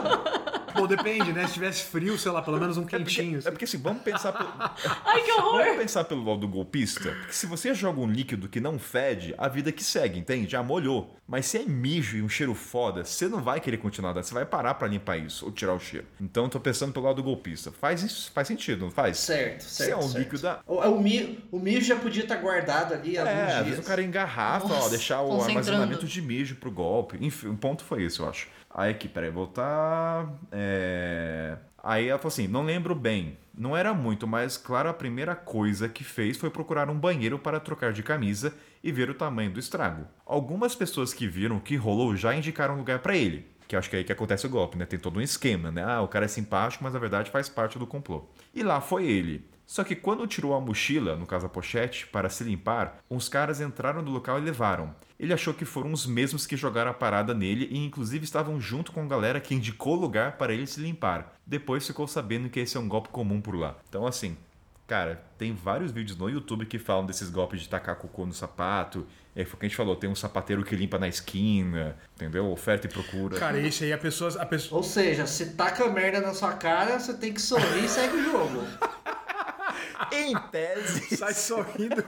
Pô, 0.73 0.87
depende, 0.87 1.31
né? 1.31 1.45
Se 1.47 1.53
tivesse 1.53 1.83
frio, 1.83 2.17
sei 2.17 2.31
lá, 2.31 2.41
pelo 2.41 2.59
menos 2.59 2.77
um 2.77 2.85
quentinho. 2.85 3.39
É 3.45 3.51
porque 3.51 3.65
assim, 3.65 3.77
vamos 3.77 4.01
pensar 4.01 4.31
pelo, 4.31 4.49
Ai, 5.05 5.21
que 5.21 5.31
horror. 5.33 5.63
vamos 5.63 5.77
pensar 5.77 6.03
pelo 6.05 6.23
lado 6.25 6.39
do 6.39 6.47
golpista. 6.47 7.11
Porque 7.11 7.33
se 7.33 7.45
você 7.45 7.73
joga 7.75 7.99
um 7.99 8.07
líquido 8.07 8.47
que 8.49 8.59
não 8.59 8.79
fede, 8.79 9.35
a 9.37 9.47
vida 9.47 9.71
que 9.71 9.83
segue, 9.83 10.19
entende? 10.19 10.51
Já 10.51 10.63
molhou. 10.63 11.15
Mas 11.27 11.45
se 11.45 11.57
é 11.57 11.63
mijo 11.63 12.17
e 12.17 12.21
um 12.21 12.29
cheiro 12.29 12.55
foda, 12.55 13.05
você 13.05 13.27
não 13.27 13.41
vai 13.41 13.59
querer 13.59 13.77
continuar, 13.77 14.13
você 14.13 14.33
vai 14.33 14.45
parar 14.45 14.73
pra 14.73 14.87
limpar 14.87 15.17
isso 15.17 15.45
ou 15.45 15.51
tirar 15.51 15.73
o 15.73 15.79
cheiro. 15.79 16.07
Então 16.19 16.45
eu 16.45 16.49
tô 16.49 16.59
pensando 16.59 16.91
pelo 16.91 17.05
lado 17.05 17.17
do 17.17 17.23
golpista. 17.23 17.52
Faz 17.55 18.03
isso, 18.03 18.31
faz 18.31 18.47
sentido, 18.47 18.85
não 18.85 18.91
faz? 18.91 19.17
Certo, 19.17 19.61
certo. 19.61 19.85
Se 19.85 19.91
é 19.91 19.95
um 19.95 20.01
certo. 20.01 20.17
líquido 20.17 20.41
da. 20.41 20.59
O, 20.65 20.75
o, 20.75 21.01
mi, 21.01 21.43
o 21.51 21.59
mijo 21.59 21.85
já 21.85 21.95
podia 21.95 22.23
estar 22.23 22.37
guardado 22.37 22.93
ali 22.93 23.17
há 23.17 23.21
É, 23.21 23.41
alguns 23.41 23.53
às 23.53 23.65
vezes 23.65 23.79
o 23.79 23.87
cara 23.87 24.01
engarrafa, 24.01 24.65
ó, 24.65 24.69
Nossa, 24.69 24.89
deixar 24.89 25.21
o 25.21 25.41
armazenamento 25.41 26.05
de 26.05 26.21
mijo 26.21 26.55
pro 26.55 26.71
golpe. 26.71 27.17
Enfim, 27.19 27.47
o 27.47 27.57
ponto 27.57 27.83
foi 27.83 28.03
esse, 28.03 28.19
eu 28.19 28.29
acho. 28.29 28.47
Aí 28.73 28.91
aqui, 28.91 29.07
peraí, 29.07 29.29
voltar. 29.29 30.33
É... 30.51 31.57
Aí 31.83 32.07
ela 32.07 32.17
falou 32.17 32.29
assim: 32.29 32.47
não 32.47 32.63
lembro 32.63 32.95
bem. 32.95 33.37
Não 33.55 33.77
era 33.77 33.93
muito, 33.93 34.25
mas 34.25 34.57
claro, 34.57 34.89
a 34.89 34.93
primeira 34.93 35.35
coisa 35.35 35.87
que 35.87 36.03
fez 36.03 36.37
foi 36.37 36.49
procurar 36.49 36.89
um 36.89 36.97
banheiro 36.97 37.37
para 37.37 37.59
trocar 37.59 37.93
de 37.93 38.01
camisa 38.01 38.51
e 38.83 38.91
ver 38.91 39.11
o 39.11 39.13
tamanho 39.13 39.51
do 39.51 39.59
estrago. 39.59 40.07
Algumas 40.25 40.73
pessoas 40.73 41.13
que 41.13 41.27
viram 41.27 41.57
o 41.57 41.61
que 41.61 41.75
rolou 41.75 42.15
já 42.15 42.33
indicaram 42.33 42.73
um 42.73 42.79
lugar 42.79 42.99
para 42.99 43.15
ele. 43.15 43.45
Que 43.67 43.75
acho 43.75 43.89
que 43.89 43.95
é 43.95 43.99
aí 43.99 44.05
que 44.05 44.11
acontece 44.11 44.45
o 44.45 44.49
golpe, 44.49 44.77
né? 44.77 44.85
Tem 44.85 44.99
todo 44.99 45.17
um 45.17 45.21
esquema, 45.21 45.71
né? 45.71 45.83
Ah, 45.83 46.01
o 46.01 46.07
cara 46.07 46.25
é 46.25 46.27
simpático, 46.27 46.83
mas 46.83 46.93
na 46.93 46.99
verdade 46.99 47.31
faz 47.31 47.49
parte 47.49 47.79
do 47.79 47.87
complô. 47.87 48.25
E 48.53 48.63
lá 48.63 48.81
foi 48.81 49.05
ele. 49.05 49.47
Só 49.65 49.83
que 49.83 49.95
quando 49.95 50.27
tirou 50.27 50.53
a 50.53 50.61
mochila, 50.61 51.15
no 51.15 51.25
caso 51.25 51.45
a 51.45 51.49
pochete, 51.49 52.05
para 52.07 52.29
se 52.29 52.43
limpar, 52.43 52.99
uns 53.09 53.29
caras 53.29 53.61
entraram 53.61 54.01
no 54.01 54.11
local 54.11 54.37
e 54.37 54.41
levaram. 54.41 54.93
Ele 55.19 55.33
achou 55.33 55.53
que 55.53 55.65
foram 55.65 55.93
os 55.93 56.05
mesmos 56.05 56.45
que 56.45 56.57
jogaram 56.57 56.91
a 56.91 56.93
parada 56.93 57.33
nele 57.33 57.67
e 57.71 57.77
inclusive 57.77 58.25
estavam 58.25 58.59
junto 58.59 58.91
com 58.91 59.01
a 59.01 59.07
galera 59.07 59.39
que 59.39 59.55
indicou 59.55 59.95
o 59.95 59.99
lugar 59.99 60.33
para 60.33 60.53
ele 60.53 60.67
se 60.67 60.81
limpar. 60.81 61.33
Depois 61.45 61.87
ficou 61.87 62.07
sabendo 62.07 62.49
que 62.49 62.59
esse 62.59 62.75
é 62.75 62.79
um 62.79 62.87
golpe 62.87 63.09
comum 63.09 63.39
por 63.39 63.55
lá. 63.55 63.77
Então 63.87 64.05
assim, 64.05 64.37
cara, 64.85 65.23
tem 65.37 65.53
vários 65.53 65.91
vídeos 65.91 66.17
no 66.17 66.29
YouTube 66.29 66.65
que 66.65 66.77
falam 66.77 67.05
desses 67.05 67.29
golpes 67.29 67.61
de 67.61 67.69
tacar 67.69 67.95
cocô 67.95 68.25
no 68.25 68.33
sapato. 68.33 69.07
É, 69.35 69.43
foi 69.43 69.55
o 69.55 69.59
que 69.59 69.65
a 69.65 69.69
gente 69.69 69.75
falou, 69.75 69.95
tem 69.95 70.09
um 70.09 70.15
sapateiro 70.15 70.63
que 70.63 70.75
limpa 70.75 70.99
na 70.99 71.07
esquina, 71.07 71.97
entendeu? 72.15 72.51
Oferta 72.51 72.85
e 72.85 72.89
procura. 72.89 73.39
Cara, 73.39 73.59
esse 73.59 73.83
aí 73.83 73.93
a 73.93 73.97
pessoa. 73.97 74.31
A 74.39 74.45
pessoa... 74.45 74.77
Ou 74.77 74.83
seja, 74.83 75.25
se 75.25 75.51
taca 75.51 75.89
merda 75.89 76.21
na 76.21 76.33
sua 76.33 76.53
cara, 76.53 76.99
você 76.99 77.13
tem 77.15 77.33
que 77.33 77.41
sorrir 77.41 77.85
e 77.85 77.89
segue 77.89 78.15
o 78.15 78.31
jogo. 78.31 78.63
em 80.11 80.35
tese. 80.51 81.17
Sai 81.17 81.33
sorrindo, 81.33 82.03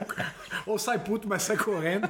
ou 0.64 0.78
sai 0.78 0.98
puto, 0.98 1.28
mas 1.28 1.42
sai 1.42 1.56
correndo. 1.56 2.08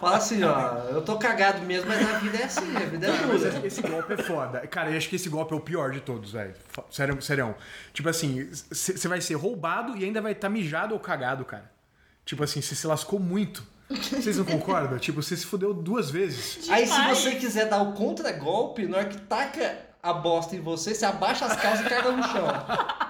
Fala 0.00 0.16
assim, 0.16 0.42
ó, 0.42 0.78
eu 0.90 1.02
tô 1.02 1.18
cagado 1.18 1.62
mesmo, 1.62 1.88
mas 1.88 2.08
a 2.08 2.18
vida 2.18 2.38
é 2.38 2.44
assim, 2.44 2.76
a 2.76 2.80
vida 2.80 3.06
é 3.06 3.26
Mas 3.26 3.42
dura. 3.42 3.66
esse 3.66 3.82
golpe 3.82 4.12
é 4.14 4.16
foda. 4.16 4.66
Cara, 4.66 4.90
eu 4.90 4.96
acho 4.96 5.08
que 5.08 5.16
esse 5.16 5.28
golpe 5.28 5.52
é 5.52 5.56
o 5.56 5.60
pior 5.60 5.90
de 5.90 6.00
todos, 6.00 6.32
velho. 6.32 6.54
Sério, 6.90 7.20
sério. 7.22 7.54
Tipo 7.92 8.08
assim, 8.08 8.48
você 8.50 9.08
vai 9.08 9.20
ser 9.20 9.34
roubado 9.34 9.96
e 9.96 10.04
ainda 10.04 10.20
vai 10.20 10.32
estar 10.32 10.48
mijado 10.48 10.94
ou 10.94 11.00
cagado, 11.00 11.44
cara. 11.44 11.75
Tipo 12.26 12.42
assim, 12.44 12.60
você 12.60 12.74
se 12.74 12.86
lascou 12.86 13.18
muito. 13.20 13.64
Vocês 13.88 14.36
não 14.36 14.44
concordam? 14.44 14.98
tipo, 14.98 15.22
você 15.22 15.36
se 15.36 15.46
fudeu 15.46 15.72
duas 15.72 16.10
vezes. 16.10 16.68
Aí 16.68 16.86
se 16.86 16.92
Demais. 16.92 17.18
você 17.18 17.36
quiser 17.36 17.68
dar 17.68 17.80
o 17.82 17.92
contragolpe, 17.92 18.84
na 18.86 18.98
hora 18.98 19.06
que 19.08 19.16
taca 19.22 19.78
a 20.02 20.12
bosta 20.12 20.54
em 20.56 20.60
você, 20.60 20.94
você 20.94 21.06
abaixa 21.06 21.46
as 21.46 21.56
calças 21.56 21.86
e 21.86 21.88
caga 21.88 22.10
no 22.10 22.22
chão. 22.24 22.46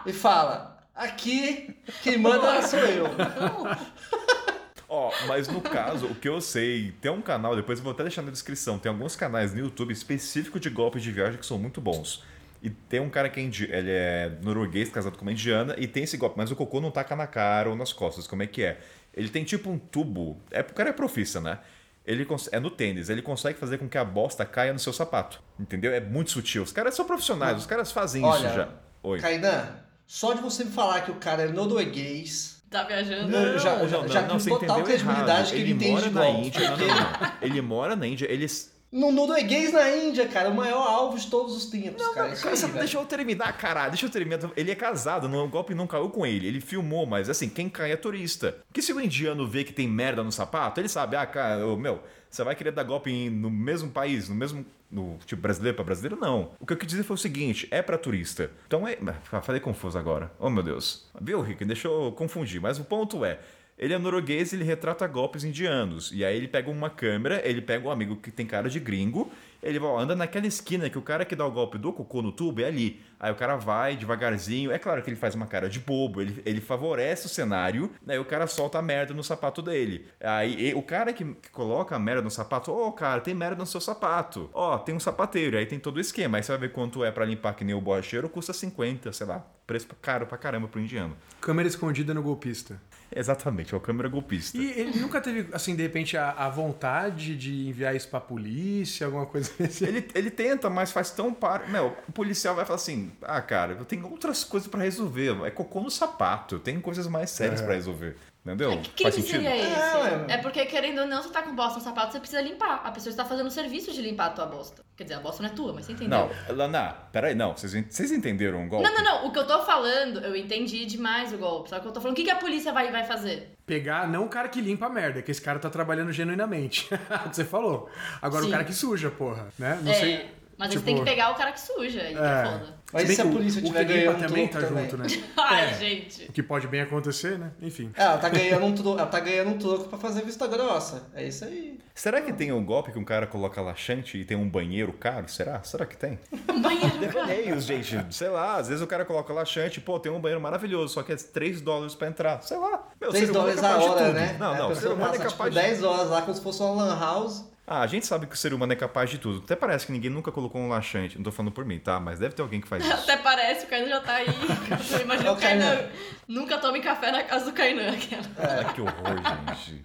E 0.04 0.12
fala, 0.12 0.78
aqui 0.94 1.74
quem 2.02 2.18
manda 2.18 2.62
sou 2.62 2.78
eu. 2.78 3.06
Ó, 4.88 5.10
mas 5.26 5.48
no 5.48 5.60
caso, 5.60 6.06
o 6.06 6.14
que 6.14 6.28
eu 6.28 6.40
sei, 6.40 6.92
tem 7.00 7.10
um 7.10 7.20
canal, 7.20 7.56
depois 7.56 7.78
eu 7.78 7.82
vou 7.82 7.92
até 7.92 8.04
deixar 8.04 8.22
na 8.22 8.30
descrição, 8.30 8.78
tem 8.78 8.90
alguns 8.90 9.16
canais 9.16 9.52
no 9.52 9.60
YouTube 9.60 9.92
específicos 9.92 10.60
de 10.60 10.70
golpes 10.70 11.02
de 11.02 11.10
viagem 11.10 11.40
que 11.40 11.46
são 11.46 11.58
muito 11.58 11.80
bons. 11.80 12.22
E 12.62 12.70
tem 12.70 13.00
um 13.00 13.10
cara 13.10 13.28
que 13.28 13.40
é, 13.40 13.42
ele 13.42 13.90
é 13.90 14.38
norueguês, 14.42 14.88
casado 14.88 15.16
com 15.16 15.22
uma 15.22 15.32
indiana, 15.32 15.74
e 15.76 15.86
tem 15.86 16.04
esse 16.04 16.16
golpe, 16.16 16.36
mas 16.38 16.50
o 16.50 16.56
cocô 16.56 16.80
não 16.80 16.90
taca 16.90 17.16
na 17.16 17.26
cara 17.26 17.68
ou 17.68 17.76
nas 17.76 17.92
costas, 17.92 18.26
como 18.26 18.42
é 18.42 18.46
que 18.46 18.62
é? 18.62 18.80
Ele 19.16 19.28
tem 19.28 19.42
tipo 19.44 19.70
um 19.70 19.78
tubo, 19.78 20.40
é, 20.50 20.60
o 20.60 20.64
cara 20.74 20.90
é 20.90 20.92
profissa, 20.92 21.40
né? 21.40 21.58
Ele 22.04 22.24
é 22.52 22.60
no 22.60 22.70
tênis, 22.70 23.08
ele 23.08 23.22
consegue 23.22 23.58
fazer 23.58 23.78
com 23.78 23.88
que 23.88 23.98
a 23.98 24.04
bosta 24.04 24.44
caia 24.44 24.72
no 24.72 24.78
seu 24.78 24.92
sapato, 24.92 25.42
entendeu? 25.58 25.92
É 25.92 25.98
muito 26.00 26.30
sutil. 26.30 26.62
Os 26.62 26.70
caras 26.70 26.94
são 26.94 27.04
profissionais, 27.04 27.58
os 27.58 27.66
caras 27.66 27.90
fazem 27.90 28.22
Olha, 28.22 28.46
isso 28.46 28.54
já. 28.54 28.68
Oi. 29.02 29.18
Kainan, 29.18 29.68
só 30.06 30.32
de 30.34 30.40
você 30.40 30.64
me 30.64 30.70
falar 30.70 31.00
que 31.00 31.10
o 31.10 31.16
cara 31.16 31.42
é 31.44 31.48
norueguês, 31.48 32.54
Tá 32.68 32.82
viajando. 32.82 33.28
Não, 33.28 33.56
já- 33.58 33.86
já- 33.86 34.06
já 34.08 34.22
com 34.24 34.38
você 34.40 34.50
total 34.50 34.64
entendeu 34.80 34.84
credibilidade 34.84 35.30
errado. 35.30 35.48
que 35.50 35.54
ele 35.54 35.62
ele 35.62 35.72
entende 35.72 35.90
mora 35.92 36.08
de 36.08 36.14
na. 36.14 36.28
Índia. 36.28 36.70
Não, 36.70 36.76
não, 36.76 36.86
não. 36.88 37.32
Ele 37.40 37.60
mora 37.62 37.96
na 37.96 38.06
Índia, 38.08 38.26
ele 38.30 38.46
no 38.92 39.10
norueguês 39.12 39.72
na 39.72 39.90
Índia, 39.94 40.26
cara, 40.28 40.48
o 40.50 40.54
maior 40.54 40.86
alvo 40.86 41.18
de 41.18 41.26
todos 41.28 41.54
os 41.56 41.66
tempos, 41.66 42.06
cara. 42.08 42.32
Isso 42.32 42.42
Cara, 42.44 42.56
aí, 42.56 42.72
deixa 42.78 42.98
eu 42.98 43.04
terminar, 43.04 43.52
caralho. 43.58 43.90
Deixa 43.90 44.06
eu 44.06 44.10
terminar. 44.10 44.38
Ele 44.56 44.70
é 44.70 44.74
casado, 44.74 45.28
não, 45.28 45.44
o 45.44 45.48
golpe 45.48 45.74
não 45.74 45.86
caiu 45.86 46.08
com 46.08 46.24
ele. 46.24 46.46
Ele 46.46 46.60
filmou, 46.60 47.04
mas 47.06 47.28
assim, 47.28 47.48
quem 47.48 47.68
cai 47.68 47.92
é 47.92 47.96
turista. 47.96 48.58
Porque 48.66 48.80
se 48.82 48.92
o 48.92 49.00
indiano 49.00 49.46
vê 49.46 49.64
que 49.64 49.72
tem 49.72 49.88
merda 49.88 50.22
no 50.22 50.32
sapato, 50.32 50.80
ele 50.80 50.88
sabe, 50.88 51.16
ah, 51.16 51.26
cara, 51.26 51.64
meu, 51.76 52.00
você 52.30 52.42
vai 52.44 52.54
querer 52.54 52.70
dar 52.72 52.84
golpe 52.84 53.10
em- 53.10 53.30
no 53.30 53.50
mesmo 53.50 53.90
país, 53.90 54.28
no 54.28 54.34
mesmo. 54.34 54.64
No, 54.88 55.18
tipo, 55.26 55.42
brasileiro 55.42 55.74
pra 55.74 55.84
brasileiro, 55.84 56.16
não. 56.20 56.52
O 56.60 56.64
que 56.64 56.72
eu 56.72 56.76
quis 56.76 56.86
dizer 56.86 57.02
foi 57.02 57.14
o 57.14 57.18
seguinte: 57.18 57.66
é 57.72 57.82
pra 57.82 57.98
turista. 57.98 58.52
Então 58.68 58.86
é. 58.86 58.96
Ah, 59.32 59.40
Falei 59.42 59.60
confuso 59.60 59.98
agora. 59.98 60.30
Oh, 60.38 60.48
meu 60.48 60.62
Deus. 60.62 61.06
Viu, 61.20 61.40
Rick? 61.40 61.64
Deixa 61.64 61.88
eu 61.88 62.12
confundir. 62.12 62.60
Mas 62.60 62.78
o 62.78 62.84
ponto 62.84 63.24
é. 63.24 63.40
Ele 63.78 63.92
é 63.92 63.98
norueguês 63.98 64.52
ele 64.52 64.64
retrata 64.64 65.06
golpes 65.06 65.44
indianos. 65.44 66.10
E 66.12 66.24
aí 66.24 66.36
ele 66.36 66.48
pega 66.48 66.70
uma 66.70 66.88
câmera, 66.88 67.42
ele 67.44 67.60
pega 67.60 67.86
um 67.86 67.90
amigo 67.90 68.16
que 68.16 68.30
tem 68.30 68.46
cara 68.46 68.70
de 68.70 68.80
gringo, 68.80 69.30
ele 69.62 69.78
vai, 69.78 69.88
ó, 69.88 69.98
anda 69.98 70.14
naquela 70.14 70.46
esquina 70.46 70.88
que 70.90 70.98
o 70.98 71.02
cara 71.02 71.24
que 71.24 71.34
dá 71.36 71.44
o 71.46 71.50
golpe 71.50 71.78
do 71.78 71.92
cocô 71.92 72.22
no 72.22 72.32
tubo 72.32 72.60
é 72.60 72.64
ali. 72.64 73.00
Aí 73.18 73.32
o 73.32 73.34
cara 73.34 73.56
vai 73.56 73.96
devagarzinho. 73.96 74.70
É 74.70 74.78
claro 74.78 75.02
que 75.02 75.08
ele 75.08 75.16
faz 75.16 75.34
uma 75.34 75.46
cara 75.46 75.68
de 75.68 75.80
bobo, 75.80 76.20
ele, 76.20 76.42
ele 76.44 76.60
favorece 76.60 77.26
o 77.26 77.28
cenário, 77.28 77.90
aí 78.06 78.18
o 78.18 78.24
cara 78.24 78.46
solta 78.46 78.78
a 78.78 78.82
merda 78.82 79.14
no 79.14 79.24
sapato 79.24 79.62
dele. 79.62 80.06
Aí 80.20 80.68
e- 80.70 80.74
o 80.74 80.82
cara 80.82 81.12
que, 81.12 81.24
que 81.24 81.50
coloca 81.50 81.96
a 81.96 81.98
merda 81.98 82.22
no 82.22 82.30
sapato, 82.30 82.70
ô 82.72 82.92
cara, 82.92 83.20
tem 83.20 83.34
merda 83.34 83.56
no 83.56 83.66
seu 83.66 83.80
sapato. 83.80 84.50
Ó, 84.52 84.76
tem 84.78 84.94
um 84.94 85.00
sapateiro, 85.00 85.56
aí 85.56 85.64
tem 85.66 85.78
todo 85.78 85.96
o 85.96 86.00
esquema. 86.00 86.36
Aí 86.38 86.42
você 86.42 86.52
vai 86.52 86.60
ver 86.62 86.72
quanto 86.72 87.02
é 87.04 87.10
pra 87.10 87.24
limpar 87.24 87.54
que 87.54 87.64
nem 87.64 87.74
o 87.74 87.80
borracheiro, 87.80 88.28
custa 88.28 88.52
50, 88.52 89.12
sei 89.12 89.26
lá. 89.26 89.46
Preço 89.66 89.88
caro 90.00 90.26
pra 90.26 90.38
caramba 90.38 90.68
pro 90.68 90.80
indiano. 90.80 91.16
Câmera 91.40 91.66
escondida 91.68 92.14
no 92.14 92.22
golpista. 92.22 92.80
Exatamente, 93.14 93.72
é 93.72 93.76
o 93.76 93.80
câmera 93.80 94.08
golpista. 94.08 94.56
E 94.58 94.70
ele 94.78 94.98
nunca 95.00 95.20
teve, 95.20 95.48
assim, 95.52 95.74
de 95.76 95.82
repente, 95.82 96.16
a, 96.16 96.30
a 96.32 96.48
vontade 96.48 97.36
de 97.36 97.68
enviar 97.68 97.94
isso 97.94 98.08
pra 98.08 98.20
polícia, 98.20 99.06
alguma 99.06 99.26
coisa 99.26 99.45
Ele, 99.80 100.08
ele 100.14 100.30
tenta, 100.30 100.68
mas 100.70 100.92
faz 100.92 101.10
tão 101.10 101.32
par. 101.32 101.68
Meu, 101.68 101.96
o 102.08 102.12
policial 102.12 102.54
vai 102.54 102.64
falar 102.64 102.76
assim: 102.76 103.12
ah, 103.22 103.40
cara, 103.40 103.72
eu 103.74 103.84
tenho 103.84 104.08
outras 104.10 104.44
coisas 104.44 104.68
pra 104.68 104.82
resolver. 104.82 105.44
É 105.44 105.50
cocô 105.50 105.80
no 105.80 105.90
sapato. 105.90 106.58
Tem 106.58 106.80
coisas 106.80 107.06
mais 107.06 107.30
sérias 107.30 107.60
pra 107.60 107.74
resolver. 107.74 108.16
Entendeu? 108.46 108.80
Que 108.94 109.02
faz 109.02 109.14
crime 109.16 109.28
sentido? 109.28 109.42
seria 109.42 109.56
esse? 109.56 110.30
É, 110.30 110.34
É, 110.34 110.38
porque, 110.38 110.64
querendo 110.66 111.00
ou 111.00 111.06
não, 111.06 111.20
você 111.20 111.30
tá 111.30 111.42
com 111.42 111.52
bosta 111.54 111.80
no 111.80 111.84
sapato, 111.84 112.12
você 112.12 112.20
precisa 112.20 112.40
limpar. 112.40 112.80
A 112.84 112.92
pessoa 112.92 113.10
está 113.10 113.24
fazendo 113.24 113.48
o 113.48 113.50
serviço 113.50 113.92
de 113.92 114.00
limpar 114.00 114.26
a 114.26 114.30
tua 114.30 114.46
bosta. 114.46 114.84
Quer 114.96 115.02
dizer, 115.02 115.14
a 115.16 115.20
bosta 115.20 115.42
não 115.42 115.50
é 115.50 115.52
tua, 115.52 115.72
mas 115.72 115.84
você 115.84 115.92
entendeu. 115.92 116.30
Não, 116.48 116.54
Lana, 116.54 116.94
peraí, 117.10 117.34
não. 117.34 117.56
Vocês, 117.56 117.72
vocês 117.72 118.12
entenderam 118.12 118.64
o 118.64 118.68
golpe? 118.68 118.88
Não, 118.88 118.94
não, 118.94 119.02
não. 119.02 119.26
O 119.26 119.32
que 119.32 119.38
eu 119.40 119.46
tô 119.46 119.64
falando, 119.64 120.20
eu 120.20 120.36
entendi 120.36 120.86
demais 120.86 121.32
o 121.32 121.38
golpe. 121.38 121.70
Só 121.70 121.80
que 121.80 121.88
eu 121.88 121.92
tô 121.92 122.00
falando, 122.00 122.14
o 122.14 122.16
que, 122.16 122.24
que 122.24 122.30
a 122.30 122.36
polícia 122.36 122.72
vai, 122.72 122.92
vai 122.92 123.04
fazer? 123.04 123.55
Pegar, 123.66 124.06
não 124.06 124.24
o 124.24 124.28
cara 124.28 124.48
que 124.48 124.60
limpa 124.60 124.86
a 124.86 124.88
merda, 124.88 125.20
que 125.20 125.30
esse 125.30 125.42
cara 125.42 125.58
tá 125.58 125.68
trabalhando 125.68 126.12
genuinamente. 126.12 126.88
que 127.28 127.34
você 127.34 127.44
falou. 127.44 127.90
Agora 128.22 128.42
Sim. 128.42 128.48
o 128.48 128.52
cara 128.52 128.62
que 128.62 128.72
suja, 128.72 129.10
porra. 129.10 129.48
Né? 129.58 129.80
Não 129.82 129.90
é, 129.90 129.94
sei. 129.94 130.30
Mas 130.58 130.70
tipo, 130.70 130.80
você 130.80 130.86
tem 130.86 130.96
que 130.96 131.04
pegar 131.04 131.30
o 131.30 131.34
cara 131.34 131.52
que 131.52 131.60
suja. 131.60 132.00
Aí 132.00 132.14
que 132.14 132.20
É. 132.20 132.24
é 132.24 132.44
foda. 132.44 132.76
Mas 132.92 133.10
Se 133.10 133.20
a 133.20 133.24
polícia 133.26 133.58
o 133.58 133.62
que 133.62 133.68
tiver 133.68 133.84
ganhando 133.84 134.16
um 134.16 134.20
também 134.28 134.46
troco 134.48 134.62
tá 134.66 134.68
também? 134.68 134.84
junto, 134.90 134.96
né? 134.96 135.06
Ai, 135.36 135.70
É. 135.70 135.74
gente. 135.74 136.24
O 136.28 136.32
que 136.32 136.40
pode 136.42 136.68
bem 136.68 136.80
acontecer, 136.82 137.36
né? 137.36 137.50
Enfim. 137.60 137.90
É, 137.96 138.02
ela 138.04 138.16
tá 138.18 138.28
ganhando 138.28 138.64
um 138.64 138.72
troco, 138.74 138.98
ela 138.98 139.08
tá 139.08 139.18
ganhando 139.18 139.50
um 139.50 139.58
troco 139.58 139.88
pra 139.88 139.98
fazer 139.98 140.22
vista 140.22 140.46
grossa. 140.46 141.02
É 141.12 141.26
isso 141.26 141.44
aí. 141.44 141.78
Será 141.94 142.20
que 142.20 142.32
tem 142.32 142.52
um 142.52 142.64
golpe 142.64 142.92
que 142.92 142.98
um 142.98 143.04
cara 143.04 143.26
coloca 143.26 143.60
laxante 143.60 144.18
e 144.18 144.24
tem 144.24 144.36
um 144.36 144.48
banheiro 144.48 144.92
caro? 144.92 145.28
Será? 145.28 145.60
Será 145.64 145.84
que 145.84 145.96
tem? 145.96 146.18
Um 146.48 146.60
banheiro. 146.62 146.96
Devaneios, 146.98 147.64
gente. 147.64 148.14
Sei 148.14 148.28
lá, 148.28 148.56
às 148.56 148.68
vezes 148.68 148.82
o 148.82 148.86
cara 148.86 149.04
coloca 149.04 149.32
laxante, 149.32 149.80
pô, 149.80 149.98
tem 149.98 150.10
um 150.12 150.20
banheiro 150.20 150.40
maravilhoso, 150.40 150.94
só 150.94 151.02
que 151.02 151.12
é 151.12 151.16
3 151.16 151.60
dólares 151.60 151.94
pra 151.96 152.06
entrar. 152.08 152.40
Sei 152.42 152.56
lá. 152.56 152.88
Meu, 153.00 153.10
3 153.10 153.26
ser 153.26 153.30
humano 153.36 153.50
é 153.50 153.54
dólares 153.56 153.84
a 153.86 153.90
hora, 153.90 154.12
né? 154.12 154.36
Não, 154.38 154.52
Aí 154.52 154.58
não, 154.58 154.64
a 154.64 154.68
o 154.68 154.74
ser 154.74 154.80
pessoa 154.82 154.94
humano 154.94 155.14
é 155.14 155.18
passa, 155.18 155.28
tipo, 155.28 155.38
capaz 155.38 155.54
de 155.54 155.60
10 155.60 155.82
horas 155.82 156.08
lá 156.10 156.22
como 156.22 156.34
se 156.34 156.40
fosse 156.40 156.62
uma 156.62 156.84
lan 156.84 156.98
house. 157.00 157.44
Ah, 157.66 157.80
a 157.80 157.86
gente 157.88 158.06
sabe 158.06 158.26
que 158.26 158.34
o 158.34 158.36
ser 158.38 158.54
humano 158.54 158.72
é 158.72 158.76
capaz 158.76 159.10
de 159.10 159.18
tudo. 159.18 159.42
Até 159.44 159.56
parece 159.56 159.86
que 159.86 159.92
ninguém 159.92 160.08
nunca 160.10 160.30
colocou 160.30 160.60
um 160.60 160.68
laxante. 160.68 161.16
Não 161.16 161.24
tô 161.24 161.32
falando 161.32 161.50
por 161.50 161.64
mim, 161.64 161.80
tá? 161.80 161.98
Mas 161.98 162.20
deve 162.20 162.32
ter 162.34 162.42
alguém 162.42 162.60
que 162.60 162.68
faz 162.68 162.82
isso. 162.86 162.92
Até 162.94 163.16
parece, 163.16 163.66
o 163.66 163.68
Kainan 163.68 163.88
já 163.88 164.00
tá 164.00 164.14
aí. 164.14 164.26
Eu 164.92 165.00
imagino 165.00 165.28
É 165.28 165.32
o 165.32 165.36
Kainan. 165.36 165.76
Kainan. 165.76 165.88
Nunca 166.28 166.58
tome 166.58 166.80
café 166.80 167.10
na 167.10 167.24
casa 167.24 167.46
do 167.46 167.52
Kainan. 167.52 167.88
Aquela. 167.90 168.22
Ah, 168.38 168.72
que 168.72 168.80
horror, 168.80 169.16
gente. 169.64 169.82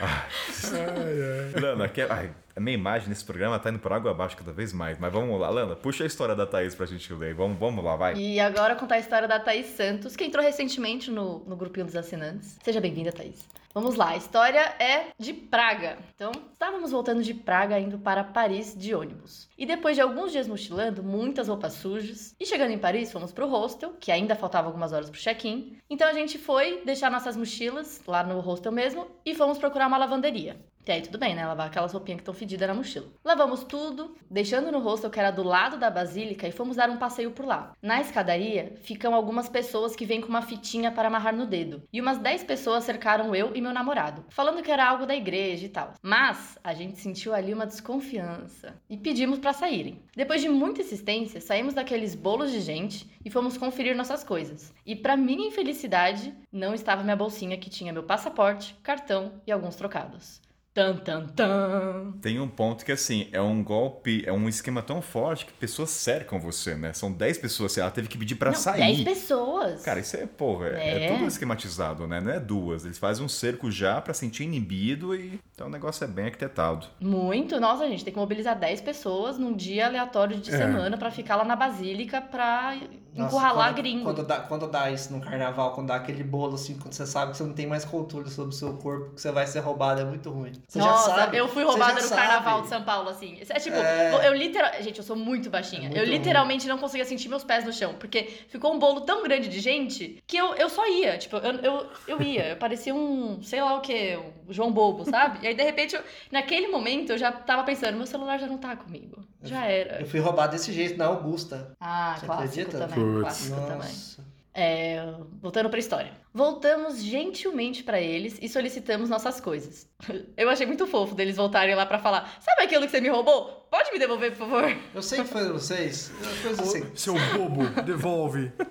Ai. 0.00 1.60
Lana, 1.60 1.88
que... 1.88 2.02
Ai, 2.02 2.32
a 2.56 2.60
minha 2.60 2.74
imagem 2.76 3.08
nesse 3.08 3.24
programa 3.24 3.58
tá 3.58 3.70
indo 3.70 3.78
por 3.78 3.92
água 3.92 4.10
abaixo 4.10 4.36
cada 4.36 4.52
vez 4.52 4.72
mais. 4.72 4.98
Mas 4.98 5.12
vamos 5.12 5.40
lá, 5.40 5.48
Lana, 5.48 5.76
puxa 5.76 6.02
a 6.04 6.06
história 6.06 6.34
da 6.34 6.44
Thaís 6.44 6.74
pra 6.74 6.86
gente 6.86 7.12
ler. 7.14 7.34
Vamos, 7.34 7.56
vamos 7.58 7.84
lá, 7.84 7.94
vai. 7.96 8.14
E 8.16 8.40
agora 8.40 8.74
contar 8.74 8.96
a 8.96 8.98
história 8.98 9.28
da 9.28 9.38
Thaís 9.38 9.66
Santos, 9.76 10.16
que 10.16 10.24
entrou 10.24 10.44
recentemente 10.44 11.10
no, 11.10 11.38
no 11.46 11.54
grupinho 11.56 11.86
dos 11.86 11.94
assinantes. 11.96 12.58
Seja 12.64 12.80
bem-vinda, 12.80 13.12
Thaís. 13.12 13.46
Vamos 13.74 13.94
lá, 13.94 14.10
a 14.10 14.16
história 14.18 14.60
é 14.78 15.06
de 15.18 15.32
Praga. 15.32 15.96
Então, 16.14 16.30
estávamos 16.52 16.90
voltando 16.90 17.22
de 17.22 17.32
Praga 17.32 17.80
indo 17.80 17.98
para 17.98 18.22
Paris 18.22 18.76
de 18.76 18.94
ônibus. 18.94 19.48
E 19.56 19.64
depois 19.64 19.96
de 19.96 20.02
alguns 20.02 20.30
dias 20.30 20.46
mochilando, 20.46 21.02
muitas 21.02 21.48
roupas 21.48 21.72
sujas, 21.72 22.36
e 22.38 22.44
chegando 22.44 22.72
em 22.72 22.78
Paris, 22.78 23.10
fomos 23.10 23.32
pro 23.32 23.48
hostel, 23.48 23.94
que 23.98 24.12
ainda 24.12 24.36
faltava 24.36 24.66
algumas 24.66 24.92
horas 24.92 25.08
pro 25.08 25.18
check-in. 25.18 25.78
Então 25.88 26.06
a 26.06 26.12
gente 26.12 26.36
foi 26.36 26.82
deixar 26.84 27.10
nossas 27.10 27.34
mochilas 27.34 28.02
lá 28.06 28.22
no 28.22 28.40
hostel 28.40 28.72
mesmo 28.72 29.06
e 29.24 29.34
fomos 29.34 29.56
procurar 29.56 29.86
uma 29.86 29.96
lavanderia. 29.96 30.60
E 30.84 30.90
aí 30.90 31.00
tudo 31.00 31.16
bem, 31.16 31.32
né? 31.32 31.46
Lavar 31.46 31.68
aquelas 31.68 31.92
roupinhas 31.92 32.16
que 32.16 32.22
estão 32.22 32.34
fedidas 32.34 32.66
na 32.66 32.74
mochila. 32.74 33.06
Lavamos 33.24 33.62
tudo, 33.62 34.16
deixando 34.28 34.72
no 34.72 34.80
hostel 34.80 35.10
que 35.10 35.20
era 35.20 35.30
do 35.30 35.44
lado 35.44 35.78
da 35.78 35.88
basílica 35.88 36.48
e 36.48 36.50
fomos 36.50 36.76
dar 36.76 36.90
um 36.90 36.96
passeio 36.96 37.30
por 37.30 37.46
lá. 37.46 37.72
Na 37.80 38.00
escadaria 38.00 38.74
ficam 38.82 39.14
algumas 39.14 39.48
pessoas 39.48 39.94
que 39.94 40.04
vêm 40.04 40.20
com 40.20 40.26
uma 40.26 40.42
fitinha 40.42 40.90
para 40.90 41.06
amarrar 41.06 41.36
no 41.36 41.46
dedo. 41.46 41.84
E 41.92 42.00
umas 42.00 42.18
10 42.18 42.42
pessoas 42.42 42.82
cercaram 42.82 43.32
eu 43.32 43.54
e 43.54 43.60
meu 43.60 43.72
namorado, 43.72 44.24
falando 44.30 44.60
que 44.60 44.72
era 44.72 44.88
algo 44.88 45.06
da 45.06 45.14
igreja 45.14 45.66
e 45.66 45.68
tal. 45.68 45.94
Mas 46.02 46.58
a 46.64 46.74
gente 46.74 46.98
sentiu 46.98 47.32
ali 47.32 47.54
uma 47.54 47.66
desconfiança 47.66 48.74
e 48.90 48.96
pedimos 48.96 49.38
para 49.38 49.52
saírem. 49.52 50.02
Depois 50.16 50.40
de 50.40 50.48
muita 50.48 50.80
insistência, 50.80 51.40
saímos 51.40 51.74
daqueles 51.74 52.16
bolos 52.16 52.50
de 52.50 52.60
gente 52.60 53.08
e 53.24 53.30
fomos 53.30 53.56
conferir 53.56 53.96
nossas 53.96 54.24
coisas. 54.24 54.74
E 54.84 54.96
para 54.96 55.16
minha 55.16 55.46
infelicidade, 55.46 56.34
não 56.50 56.74
estava 56.74 57.04
minha 57.04 57.14
bolsinha 57.14 57.56
que 57.56 57.70
tinha 57.70 57.92
meu 57.92 58.02
passaporte, 58.02 58.74
cartão 58.82 59.40
e 59.46 59.52
alguns 59.52 59.76
trocados. 59.76 60.42
Tan, 60.74 60.96
tan, 60.96 61.26
tan. 61.26 62.12
Tem 62.22 62.40
um 62.40 62.48
ponto 62.48 62.82
que, 62.82 62.92
assim, 62.92 63.28
é 63.30 63.40
um 63.42 63.62
golpe, 63.62 64.22
é 64.26 64.32
um 64.32 64.48
esquema 64.48 64.80
tão 64.80 65.02
forte 65.02 65.44
que 65.44 65.52
pessoas 65.52 65.90
cercam 65.90 66.40
você, 66.40 66.74
né? 66.74 66.94
São 66.94 67.12
10 67.12 67.36
pessoas, 67.36 67.76
ela 67.76 67.90
teve 67.90 68.08
que 68.08 68.16
pedir 68.16 68.36
pra 68.36 68.52
Não, 68.52 68.58
sair. 68.58 68.80
10 68.80 69.02
pessoas. 69.04 69.82
Cara, 69.82 70.00
isso 70.00 70.16
é, 70.16 70.24
porra, 70.26 70.68
é, 70.68 70.88
é 70.88 71.04
É. 71.04 71.12
tudo 71.12 71.26
esquematizado, 71.26 72.06
né? 72.06 72.22
Não 72.22 72.32
é 72.32 72.40
duas. 72.40 72.86
Eles 72.86 72.96
fazem 72.98 73.22
um 73.22 73.28
cerco 73.28 73.70
já 73.70 74.00
pra 74.00 74.14
sentir 74.14 74.44
inibido 74.44 75.14
e. 75.14 75.38
Então 75.54 75.66
o 75.66 75.70
negócio 75.70 76.04
é 76.04 76.06
bem 76.06 76.24
arquitetado. 76.24 76.86
Muito. 76.98 77.60
Nossa, 77.60 77.86
gente, 77.86 78.02
tem 78.02 78.12
que 78.14 78.18
mobilizar 78.18 78.58
10 78.58 78.80
pessoas 78.80 79.36
num 79.36 79.52
dia 79.54 79.84
aleatório 79.86 80.38
de 80.38 80.48
É. 80.54 80.56
semana 80.56 80.96
pra 80.96 81.10
ficar 81.10 81.36
lá 81.36 81.44
na 81.44 81.54
basílica 81.54 82.22
pra 82.22 82.78
Nossa, 83.14 83.26
encurralar 83.28 83.68
quando, 83.68 83.76
gringo. 83.76 84.04
Quando 84.04 84.24
dá, 84.26 84.40
quando 84.40 84.66
dá 84.70 84.90
isso 84.90 85.12
no 85.12 85.20
carnaval, 85.20 85.74
quando 85.74 85.88
dá 85.88 85.96
aquele 85.96 86.24
bolo 86.24 86.54
assim, 86.54 86.78
quando 86.78 86.94
você 86.94 87.04
sabe 87.06 87.32
que 87.32 87.36
você 87.36 87.44
não 87.44 87.52
tem 87.52 87.66
mais 87.66 87.84
controle 87.84 88.30
sobre 88.30 88.54
o 88.54 88.56
seu 88.56 88.72
corpo, 88.78 89.14
que 89.14 89.20
você 89.20 89.30
vai 89.30 89.46
ser 89.46 89.60
roubado, 89.60 90.00
é 90.00 90.04
muito 90.04 90.30
ruim. 90.30 90.52
Você 90.68 90.78
Nossa, 90.78 91.10
já 91.10 91.16
sabe. 91.16 91.36
eu 91.36 91.48
fui 91.48 91.62
roubada 91.64 91.94
no 92.00 92.08
sabe. 92.08 92.20
carnaval 92.22 92.62
de 92.62 92.68
São 92.68 92.82
Paulo, 92.82 93.08
assim. 93.10 93.38
É 93.48 93.58
tipo, 93.60 93.76
É. 93.76 94.26
eu 94.26 94.32
literalmente. 94.32 94.82
Gente, 94.84 94.98
eu 94.98 95.04
sou 95.04 95.14
muito 95.16 95.50
baixinha. 95.50 95.82
É 95.82 95.84
muito 95.88 95.98
eu 95.98 96.04
literalmente 96.04 96.66
não 96.66 96.78
conseguia 96.78 97.04
sentir 97.04 97.28
meus 97.28 97.44
pés 97.44 97.64
no 97.64 97.72
chão. 97.72 97.94
Porque 97.94 98.22
ficou 98.48 98.72
um 98.74 98.78
bolo 98.78 99.02
tão 99.02 99.22
grande 99.22 99.48
de 99.48 99.60
gente 99.60 100.22
que 100.26 100.36
eu, 100.36 100.54
eu 100.54 100.68
só 100.70 100.86
ia. 100.88 101.18
Tipo, 101.18 101.36
eu, 101.36 101.52
eu, 101.60 101.86
eu 102.08 102.22
ia. 102.22 102.48
Eu 102.50 102.56
parecia 102.56 102.94
um, 102.94 103.42
sei 103.42 103.60
lá 103.60 103.74
o 103.76 103.80
quê, 103.80 104.18
um 104.48 104.52
João 104.52 104.72
Bobo, 104.72 105.04
sabe? 105.04 105.40
E 105.42 105.48
aí, 105.48 105.54
de 105.54 105.62
repente, 105.62 105.94
eu- 105.94 106.02
naquele 106.30 106.68
momento, 106.68 107.10
eu 107.10 107.18
já 107.18 107.30
tava 107.32 107.64
pensando, 107.64 107.96
meu 107.96 108.06
celular 108.06 108.38
já 108.38 108.46
não 108.46 108.58
tá 108.58 108.74
comigo. 108.76 109.22
Já 109.42 109.66
era. 109.66 110.00
Eu 110.00 110.06
fui 110.06 110.20
roubado 110.20 110.52
desse 110.52 110.72
jeito 110.72 110.96
na 110.96 111.06
Augusta. 111.06 111.74
Ah, 111.80 112.16
Você 112.18 112.26
clássico 112.26 112.48
acredita? 112.60 112.78
também. 112.78 113.04
Putz. 113.04 113.20
Clássico 113.22 113.56
também. 113.66 114.31
É, 114.54 115.00
voltando 115.40 115.70
pra 115.70 115.78
história. 115.78 116.12
Voltamos 116.32 117.02
gentilmente 117.02 117.82
pra 117.82 118.00
eles 118.00 118.38
e 118.40 118.48
solicitamos 118.48 119.08
nossas 119.08 119.40
coisas. 119.40 119.90
Eu 120.36 120.50
achei 120.50 120.66
muito 120.66 120.86
fofo 120.86 121.14
deles 121.14 121.36
voltarem 121.36 121.74
lá 121.74 121.86
pra 121.86 121.98
falar: 121.98 122.38
Sabe 122.40 122.62
aquilo 122.62 122.84
que 122.84 122.90
você 122.90 123.00
me 123.00 123.08
roubou? 123.08 123.61
Pode 123.72 123.90
me 123.90 123.98
devolver, 123.98 124.32
por 124.32 124.46
favor? 124.50 124.76
Eu 124.94 125.00
sei 125.00 125.20
que 125.22 125.28
foi 125.30 125.48
vocês. 125.48 126.12
Coisa 126.42 126.60
assim. 126.62 126.84
Seu 126.94 127.14
bobo, 127.34 127.64
devolve. 127.82 128.52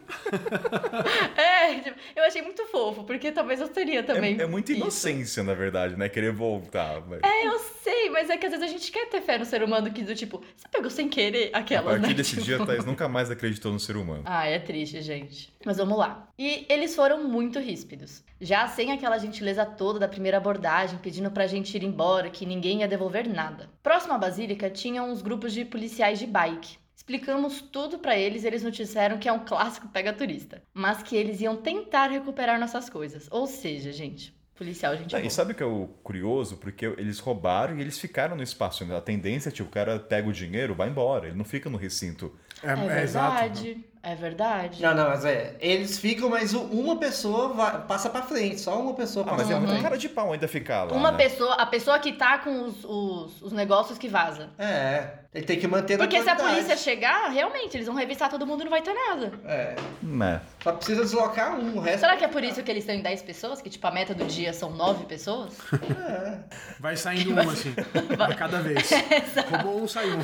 É, 1.36 1.80
tipo, 1.80 1.96
eu 2.16 2.24
achei 2.24 2.42
muito 2.42 2.66
fofo, 2.68 3.04
porque 3.04 3.32
talvez 3.32 3.60
eu 3.62 3.68
teria 3.70 4.04
também. 4.04 4.38
É, 4.40 4.44
é 4.44 4.48
muita 4.48 4.72
isso. 4.72 4.82
inocência, 4.82 5.44
na 5.44 5.54
verdade, 5.54 5.96
né? 5.96 6.10
Querer 6.10 6.32
voltar. 6.32 7.02
mas- 7.08 7.22
É, 7.24 7.48
eu 7.48 7.58
sei, 7.60 8.10
mas 8.10 8.30
é 8.30 8.38
que 8.38 8.46
às 8.46 8.52
vezes 8.52 8.66
a 8.66 8.70
gente 8.70 8.92
quer 8.92 9.08
ter 9.08 9.22
fé 9.22 9.38
no 9.38 9.46
ser 9.46 9.64
humano 9.64 9.92
que 9.92 10.04
do 10.04 10.14
tipo, 10.16 10.42
você 10.56 10.68
pegou 10.70 10.90
sem 10.90 11.08
querer 11.10 11.50
A 11.54 11.60
aquelas, 11.60 11.86
partir 11.86 12.08
né? 12.10 12.14
desse 12.14 12.32
Tipo- 12.36 12.44
dia, 12.46 12.62
a 12.62 12.66
Thaís 12.66 12.86
nunca 12.86 13.08
mais 13.08 13.32
acreditou 13.32 13.72
no 13.72 13.80
ser 13.80 13.96
humano. 13.98 14.24
Ah, 14.26 14.46
é 14.48 14.60
triste, 14.60 15.02
gente. 15.02 15.52
Mas 15.66 15.78
vamos 15.78 15.98
lá. 15.98 16.28
E 16.38 16.66
eles 16.70 16.96
foram 16.96 17.24
muito 17.24 17.60
ríspidos. 17.60 18.24
Já 18.40 18.68
sem 18.68 18.92
aquela 18.92 19.18
gentileza 19.20 19.66
toda 19.66 20.00
da 20.00 20.08
primeira 20.08 20.38
abordagem, 20.38 20.98
pedindo 21.00 21.30
pra 21.32 21.48
gente 21.48 21.76
ir 21.78 21.84
embora, 21.84 22.30
que 22.30 22.46
ninguém 22.46 22.82
ia 22.82 22.88
devolver 22.88 23.28
nada. 23.28 23.70
Próximo 23.84 24.14
à 24.14 24.18
Basílica, 24.18 24.70
tinham 24.92 25.10
uns 25.10 25.22
grupos 25.22 25.54
de 25.54 25.64
policiais 25.64 26.20
de 26.20 26.28
bike. 26.28 26.78
Explicamos 26.96 27.62
tudo 27.62 27.98
pra 27.98 28.18
eles 28.18 28.44
e 28.44 28.48
eles 28.48 28.62
nos 28.62 28.76
disseram 28.76 29.18
que 29.18 29.28
é 29.28 29.34
um 29.34 29.44
clássico 29.44 29.88
pega 29.88 30.14
turista, 30.14 30.62
mas 30.74 31.02
que 31.02 31.16
eles 31.16 31.42
iam 31.42 31.56
tentar 31.56 32.08
recuperar 32.08 32.60
nossas 32.60 32.90
coisas. 32.90 33.28
Ou 33.32 33.48
seja, 33.48 33.92
gente, 33.92 34.36
policial, 34.54 34.96
gente. 34.96 35.16
Ah, 35.16 35.20
e 35.22 35.30
sabe 35.32 35.54
o 35.54 35.56
que 35.56 35.64
é 35.64 35.66
o 35.66 35.88
curioso? 36.04 36.58
Porque 36.58 36.86
eles 36.86 37.18
roubaram 37.20 37.76
e 37.78 37.82
eles 37.82 37.98
ficaram 37.98 38.36
no 38.36 38.44
espaço. 38.44 38.86
né? 38.86 38.96
A 38.96 39.02
tendência 39.02 39.50
é, 39.50 39.52
tipo, 39.52 39.68
o 39.68 39.72
cara 39.72 40.00
pega 40.00 40.30
o 40.30 40.34
dinheiro, 40.34 40.76
vai 40.76 40.90
embora. 40.90 41.28
Ele 41.28 41.38
não 41.38 41.46
fica 41.46 41.70
no 41.70 41.78
recinto. 41.78 42.38
É, 42.62 42.74
É 42.74 43.00
é 43.00 43.04
exato. 43.04 43.32
verdade, 43.40 43.86
é 44.04 44.16
verdade. 44.16 44.82
Não, 44.82 44.96
não, 44.96 45.10
mas 45.10 45.24
é. 45.26 45.56
Eles 45.60 46.00
ficam, 46.00 46.30
mas 46.30 46.54
uma 46.54 46.96
pessoa 46.98 47.50
vai- 47.54 47.82
passa 47.82 48.10
pra 48.10 48.22
frente. 48.22 48.60
Só 48.60 48.80
uma 48.80 48.94
pessoa 48.94 49.26
Ah, 49.26 49.30
passa 49.32 49.44
mas 49.44 49.52
é 49.52 49.60
muito 49.60 49.82
cara 49.82 49.98
de 49.98 50.10
pau 50.10 50.34
ainda 50.34 50.48
ficar 50.48 50.84
lá. 50.86 50.94
Uma 50.94 51.12
né? 51.12 51.18
pessoa, 51.18 51.54
a 51.56 51.66
pessoa 51.66 52.00
que 52.00 52.14
tá 52.14 52.40
com 52.40 52.64
os, 52.64 52.84
os, 52.84 53.42
os 53.42 53.52
negócios 53.52 53.98
que 53.98 54.08
vaza. 54.10 54.50
É, 54.58 55.08
ele 55.34 55.46
tem 55.46 55.60
que 55.60 55.68
manter 55.68 55.98
na 55.98 56.04
Porque 56.06 56.22
se 56.22 56.30
a 56.30 56.36
polícia 56.36 56.76
chegar, 56.76 57.30
realmente, 57.30 57.78
eles 57.78 57.86
vão 57.88 57.96
revistar 57.96 58.30
todo 58.30 58.46
mundo 58.46 58.62
e 58.62 58.64
não 58.66 58.72
vai 58.72 58.82
ter 58.82 58.94
nada. 58.94 59.32
É, 59.46 59.76
Né. 60.02 60.42
só 60.64 60.72
precisa 60.74 61.04
deslocar 61.04 61.58
um, 61.60 61.78
o 61.78 61.80
resto... 61.80 62.00
Será 62.02 62.18
que 62.18 62.26
é 62.26 62.28
por 62.28 62.44
isso 62.44 62.62
que 62.64 62.70
eles 62.72 62.84
estão 62.84 62.96
em 62.96 63.02
10 63.02 63.22
pessoas? 63.22 63.62
Que, 63.62 63.70
tipo, 63.70 63.86
a 63.88 63.92
meta 63.92 64.14
do 64.14 64.26
dia 64.26 64.52
são 64.52 64.72
9 64.72 65.06
pessoas? 65.06 65.54
É. 65.74 66.38
Vai 66.80 66.96
saindo 66.98 67.34
um 67.34 67.40
assim, 67.50 67.72
de 68.30 68.36
cada 68.36 68.60
vez. 68.60 68.90
Roubou 69.50 69.84
um, 69.84 69.88
saiu 69.88 70.16
um. 70.18 70.24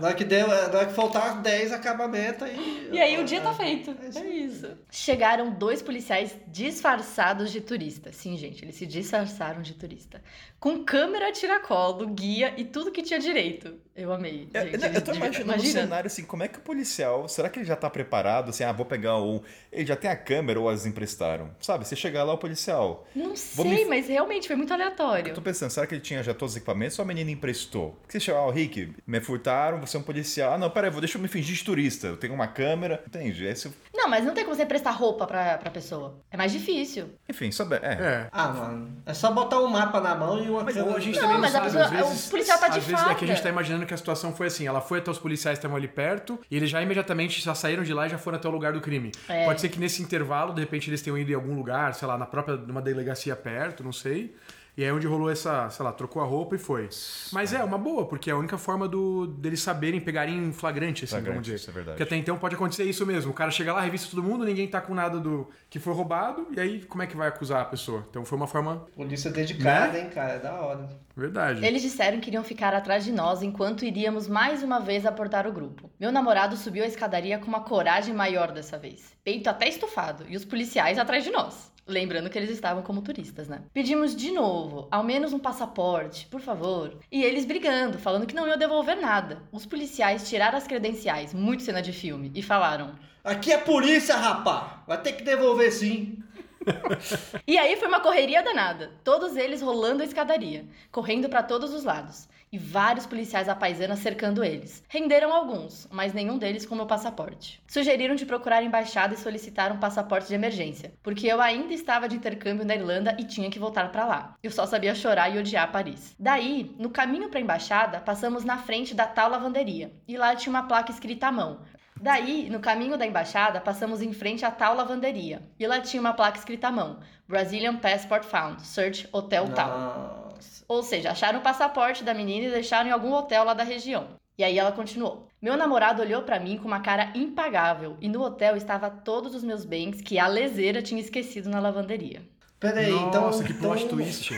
Na 0.00 0.06
hora 0.08 0.14
que, 0.14 0.24
deu, 0.24 0.46
na 0.46 0.54
hora 0.78 0.86
que 0.86 0.92
faltar 0.92 1.40
10, 1.40 1.72
acaba 1.72 2.04
a 2.04 2.08
meta 2.08 2.46
e... 2.46 2.57
E 2.92 2.98
aí 2.98 3.18
o 3.18 3.24
dia 3.24 3.40
tá 3.40 3.52
feito. 3.54 3.90
É 4.02 4.08
isso 4.08 4.18
É 4.18 4.26
isso. 4.28 4.78
Chegaram 4.90 5.50
dois 5.50 5.82
policiais 5.82 6.34
disfarçados 6.46 7.50
de 7.52 7.60
turista. 7.60 8.12
Sim, 8.12 8.36
gente, 8.36 8.64
eles 8.64 8.74
se 8.76 8.86
disfarçaram 8.86 9.60
de 9.62 9.74
turista. 9.74 10.22
Com 10.60 10.84
câmera 10.84 11.30
tiracolo, 11.32 12.06
guia 12.08 12.54
e 12.56 12.64
tudo 12.64 12.90
que 12.90 13.02
tinha 13.02 13.18
direito. 13.20 13.74
Eu 13.94 14.12
amei. 14.12 14.48
Eu, 14.54 14.62
gente, 14.70 14.84
eu- 14.84 14.92
eu 14.92 15.02
tô 15.02 15.12
imaginando 15.12 15.60
um 15.60 15.66
cenário 15.66 16.06
assim, 16.06 16.24
como 16.24 16.42
é 16.44 16.48
que 16.48 16.58
o 16.58 16.62
policial, 16.62 17.28
será 17.28 17.48
que 17.48 17.58
ele 17.58 17.66
já 17.66 17.74
tá 17.76 17.90
preparado, 17.90 18.50
assim, 18.50 18.62
ah, 18.62 18.70
vou 18.72 18.86
pegar 18.86 19.20
um, 19.20 19.40
ele 19.72 19.86
já 19.86 19.96
tem 19.96 20.08
a 20.08 20.16
câmera 20.16 20.58
ou 20.60 20.68
as 20.68 20.86
emprestaram? 20.86 21.50
Sabe, 21.60 21.86
você 21.86 21.96
chegar 21.96 22.22
lá, 22.22 22.32
o 22.32 22.38
policial, 22.38 23.06
Não 23.14 23.34
sei, 23.34 23.64
me- 23.64 23.84
mas 23.86 24.06
realmente 24.08 24.46
foi 24.46 24.54
muito 24.56 24.72
aleatório. 24.72 25.30
eu 25.30 25.34
tô 25.34 25.42
pensando, 25.42 25.70
será 25.70 25.84
que 25.86 25.94
ele 25.94 26.00
tinha 26.00 26.22
já 26.22 26.32
todos 26.32 26.52
os 26.52 26.56
equipamentos 26.56 26.96
ou 26.98 27.02
a 27.02 27.06
menina 27.06 27.30
emprestou? 27.30 27.90
Porque 28.02 28.12
você 28.12 28.20
chega, 28.20 28.38
ó, 28.38 28.50
Rick, 28.50 28.92
me 29.06 29.20
furtaram, 29.20 29.80
você 29.80 29.96
é 29.96 30.00
um 30.00 30.02
policial, 30.04 30.54
ah, 30.54 30.58
não, 30.58 30.70
peraí, 30.70 30.90
vou, 30.90 31.00
deixa 31.00 31.18
eu 31.18 31.22
me 31.22 31.28
fingir 31.28 31.56
de 31.56 31.64
turista, 31.64 32.06
eu 32.06 32.16
tenho 32.16 32.34
uma 32.34 32.46
câmera, 32.48 33.02
entende? 33.06 33.44
Esse, 33.44 33.72
Não, 33.94 34.08
mas 34.08 34.24
não 34.24 34.34
tem 34.34 34.44
como 34.44 34.56
você 34.56 34.66
prestar 34.66 34.90
roupa 34.92 35.26
pra, 35.26 35.58
pra 35.58 35.70
pessoa. 35.70 36.18
É 36.30 36.36
mais 36.36 36.52
difícil. 36.52 37.10
enfim, 37.28 37.50
sabe, 37.52 37.76
é. 37.76 37.92
É. 37.92 38.28
Ah, 38.32 38.48
mano, 38.48 38.90
é 39.06 39.14
só 39.14 39.30
botar 39.32 39.60
um 39.60 39.68
mapa 39.68 40.00
na 40.00 40.14
mão 40.14 40.42
e 40.42 40.48
uma 40.48 40.62
Mas 40.64 40.74
câmera... 40.74 40.90
ou 40.92 40.96
a 40.96 41.00
gente 41.00 41.14
Não, 41.16 41.20
também 41.22 41.34
não 41.34 41.40
mas 41.42 41.54
a 41.54 41.58
sabe, 41.58 41.66
pessoa- 41.66 41.84
às 41.84 41.90
vezes, 41.90 42.26
o 42.26 42.30
policial 42.30 42.58
tá 42.58 42.68
de 42.68 42.78
às 42.78 42.84
vezes 42.86 43.02
é 43.02 43.14
que 43.14 43.24
a 43.24 43.26
gente 43.26 43.28
farda. 43.36 43.42
tá 43.42 43.48
imaginando 43.48 43.86
que 43.86 43.94
a 43.94 43.96
situação 43.96 44.34
foi 44.34 44.46
assim, 44.48 44.66
ela 44.66 44.80
foi 44.80 44.98
até 44.98 45.10
os 45.10 45.18
policiais 45.18 45.58
que 45.58 45.60
estavam 45.60 45.76
ali 45.76 45.88
perto 45.88 46.38
e 46.50 46.56
eles 46.56 46.70
já 46.70 46.82
imediatamente 46.82 47.40
já 47.40 47.54
saíram 47.54 47.82
de 47.82 47.92
lá 47.94 48.06
e 48.06 48.10
já 48.10 48.18
foram 48.18 48.38
até 48.38 48.48
o 48.48 48.50
lugar 48.50 48.72
do 48.72 48.80
crime. 48.80 49.12
É. 49.28 49.44
Pode 49.44 49.60
ser 49.60 49.68
que 49.68 49.78
nesse 49.78 50.02
intervalo, 50.02 50.52
de 50.54 50.60
repente, 50.60 50.88
eles 50.90 51.02
tenham 51.02 51.18
ido 51.18 51.30
em 51.30 51.34
algum 51.34 51.54
lugar, 51.54 51.94
sei 51.94 52.06
lá, 52.08 52.16
na 52.18 52.26
própria 52.26 52.56
numa 52.56 52.80
delegacia 52.82 53.34
perto, 53.36 53.82
não 53.84 53.92
sei. 53.92 54.34
E 54.78 54.82
aí 54.84 54.90
é 54.90 54.92
onde 54.92 55.08
rolou 55.08 55.28
essa, 55.28 55.68
sei 55.70 55.84
lá, 55.84 55.92
trocou 55.92 56.22
a 56.22 56.24
roupa 56.24 56.54
e 56.54 56.58
foi. 56.58 56.88
Mas 57.32 57.52
é 57.52 57.64
uma 57.64 57.76
boa, 57.76 58.06
porque 58.06 58.30
é 58.30 58.32
a 58.32 58.36
única 58.36 58.56
forma 58.56 58.86
do, 58.86 59.26
deles 59.26 59.60
saberem, 59.60 60.00
pegarem 60.00 60.36
em 60.38 60.52
flagrante, 60.52 61.02
assim, 61.04 61.10
Flagrante, 61.16 61.30
vamos 61.32 61.42
dizer. 61.46 61.56
isso 61.56 61.68
é 61.68 61.72
verdade. 61.72 61.96
Porque 61.96 62.02
até 62.04 62.14
então 62.16 62.38
pode 62.38 62.54
acontecer 62.54 62.84
isso 62.84 63.04
mesmo. 63.04 63.32
O 63.32 63.34
cara 63.34 63.50
chega 63.50 63.72
lá, 63.72 63.80
revista 63.80 64.08
todo 64.08 64.22
mundo, 64.22 64.44
ninguém 64.44 64.68
tá 64.68 64.80
com 64.80 64.94
nada 64.94 65.18
do 65.18 65.48
que 65.68 65.80
foi 65.80 65.92
roubado, 65.92 66.46
e 66.56 66.60
aí 66.60 66.84
como 66.84 67.02
é 67.02 67.08
que 67.08 67.16
vai 67.16 67.26
acusar 67.26 67.60
a 67.60 67.64
pessoa? 67.64 68.06
Então 68.08 68.24
foi 68.24 68.38
uma 68.38 68.46
forma. 68.46 68.86
Polícia 68.94 69.32
dedicada, 69.32 69.94
Né? 69.94 70.02
hein, 70.02 70.10
cara, 70.10 70.34
é 70.34 70.38
da 70.38 70.54
hora. 70.54 70.88
Verdade. 71.16 71.66
Eles 71.66 71.82
disseram 71.82 72.20
que 72.20 72.30
iriam 72.30 72.44
ficar 72.44 72.72
atrás 72.72 73.04
de 73.04 73.10
nós 73.10 73.42
enquanto 73.42 73.84
iríamos 73.84 74.28
mais 74.28 74.62
uma 74.62 74.78
vez 74.78 75.04
abordar 75.04 75.44
o 75.48 75.52
grupo. 75.52 75.90
Meu 75.98 76.12
namorado 76.12 76.56
subiu 76.56 76.84
a 76.84 76.86
escadaria 76.86 77.36
com 77.40 77.48
uma 77.48 77.62
coragem 77.64 78.14
maior 78.14 78.52
dessa 78.52 78.78
vez, 78.78 79.12
peito 79.24 79.50
até 79.50 79.68
estufado, 79.68 80.24
e 80.28 80.36
os 80.36 80.44
policiais 80.44 80.98
atrás 80.98 81.24
de 81.24 81.30
nós. 81.32 81.76
Lembrando 81.88 82.28
que 82.28 82.36
eles 82.36 82.50
estavam 82.50 82.82
como 82.82 83.00
turistas, 83.00 83.48
né? 83.48 83.62
Pedimos 83.72 84.14
de 84.14 84.30
novo 84.30 84.86
ao 84.90 85.02
menos 85.02 85.32
um 85.32 85.38
passaporte, 85.38 86.26
por 86.26 86.40
favor. 86.40 86.98
E 87.10 87.24
eles 87.24 87.46
brigando, 87.46 87.98
falando 87.98 88.26
que 88.26 88.34
não 88.34 88.46
iam 88.46 88.58
devolver 88.58 89.00
nada. 89.00 89.42
Os 89.50 89.64
policiais 89.64 90.28
tiraram 90.28 90.58
as 90.58 90.66
credenciais, 90.66 91.32
muito 91.32 91.62
cena 91.62 91.80
de 91.80 91.94
filme, 91.94 92.30
e 92.34 92.42
falaram: 92.42 92.94
Aqui 93.24 93.50
é 93.50 93.56
polícia, 93.56 94.16
rapá. 94.16 94.84
Vai 94.86 95.00
ter 95.00 95.12
que 95.12 95.22
devolver 95.22 95.72
sim. 95.72 96.18
E 97.46 97.56
aí 97.56 97.76
foi 97.76 97.88
uma 97.88 98.00
correria 98.00 98.42
danada, 98.42 98.92
todos 99.02 99.36
eles 99.36 99.62
rolando 99.62 100.02
a 100.02 100.06
escadaria, 100.06 100.66
correndo 100.90 101.28
para 101.28 101.42
todos 101.42 101.72
os 101.72 101.84
lados, 101.84 102.28
e 102.50 102.58
vários 102.58 103.06
policiais 103.06 103.48
apaisanas 103.48 103.98
cercando 103.98 104.44
eles. 104.44 104.82
Renderam 104.88 105.32
alguns, 105.32 105.88
mas 105.90 106.12
nenhum 106.12 106.38
deles 106.38 106.66
com 106.66 106.74
meu 106.74 106.86
passaporte. 106.86 107.62
Sugeriram 107.66 108.14
de 108.14 108.26
procurar 108.26 108.58
a 108.58 108.62
embaixada 108.62 109.14
e 109.14 109.18
solicitar 109.18 109.72
um 109.72 109.78
passaporte 109.78 110.28
de 110.28 110.34
emergência, 110.34 110.92
porque 111.02 111.26
eu 111.26 111.40
ainda 111.40 111.72
estava 111.72 112.08
de 112.08 112.16
intercâmbio 112.16 112.64
na 112.64 112.74
Irlanda 112.74 113.16
e 113.18 113.24
tinha 113.24 113.50
que 113.50 113.58
voltar 113.58 113.90
para 113.92 114.06
lá. 114.06 114.34
Eu 114.42 114.50
só 114.50 114.66
sabia 114.66 114.94
chorar 114.94 115.28
e 115.34 115.38
odiar 115.38 115.70
Paris. 115.72 116.14
Daí, 116.18 116.74
no 116.78 116.90
caminho 116.90 117.28
para 117.28 117.38
a 117.38 117.42
embaixada, 117.42 118.00
passamos 118.00 118.44
na 118.44 118.58
frente 118.58 118.94
da 118.94 119.06
tal 119.06 119.30
lavanderia, 119.30 119.92
e 120.06 120.16
lá 120.16 120.34
tinha 120.34 120.50
uma 120.50 120.66
placa 120.66 120.90
escrita 120.90 121.28
à 121.28 121.32
mão, 121.32 121.60
Daí, 122.00 122.48
no 122.48 122.60
caminho 122.60 122.96
da 122.96 123.06
embaixada, 123.06 123.60
passamos 123.60 124.00
em 124.00 124.12
frente 124.12 124.44
à 124.44 124.50
tal 124.50 124.74
lavanderia. 124.74 125.42
E 125.58 125.66
lá 125.66 125.80
tinha 125.80 126.00
uma 126.00 126.12
placa 126.12 126.38
escrita 126.38 126.68
à 126.68 126.72
mão: 126.72 127.00
Brazilian 127.26 127.76
Passport 127.76 128.24
Found, 128.24 128.62
Search 128.62 129.08
Hotel 129.12 129.48
Tal. 129.48 130.27
Nossa. 130.38 130.64
Ou 130.68 130.82
seja, 130.82 131.10
acharam 131.10 131.40
o 131.40 131.42
passaporte 131.42 132.04
da 132.04 132.14
menina 132.14 132.46
e 132.46 132.50
deixaram 132.50 132.88
em 132.88 132.92
algum 132.92 133.12
hotel 133.12 133.44
lá 133.44 133.54
da 133.54 133.64
região. 133.64 134.08
E 134.36 134.44
aí 134.44 134.58
ela 134.58 134.70
continuou. 134.70 135.26
Meu 135.42 135.56
namorado 135.56 136.00
olhou 136.00 136.22
pra 136.22 136.38
mim 136.38 136.56
com 136.58 136.68
uma 136.68 136.80
cara 136.80 137.10
impagável 137.14 137.96
e 138.00 138.08
no 138.08 138.22
hotel 138.22 138.56
estava 138.56 138.88
todos 138.88 139.34
os 139.34 139.42
meus 139.42 139.64
bens 139.64 140.00
que 140.00 140.18
a 140.18 140.28
leseira 140.28 140.80
tinha 140.80 141.00
esquecido 141.00 141.48
na 141.48 141.58
lavanderia. 141.58 142.22
Peraí, 142.60 142.92
então. 142.92 143.22
Nossa, 143.22 143.44
que 143.44 143.54
plot 143.54 143.84
então 143.84 143.96
twist. 143.96 144.30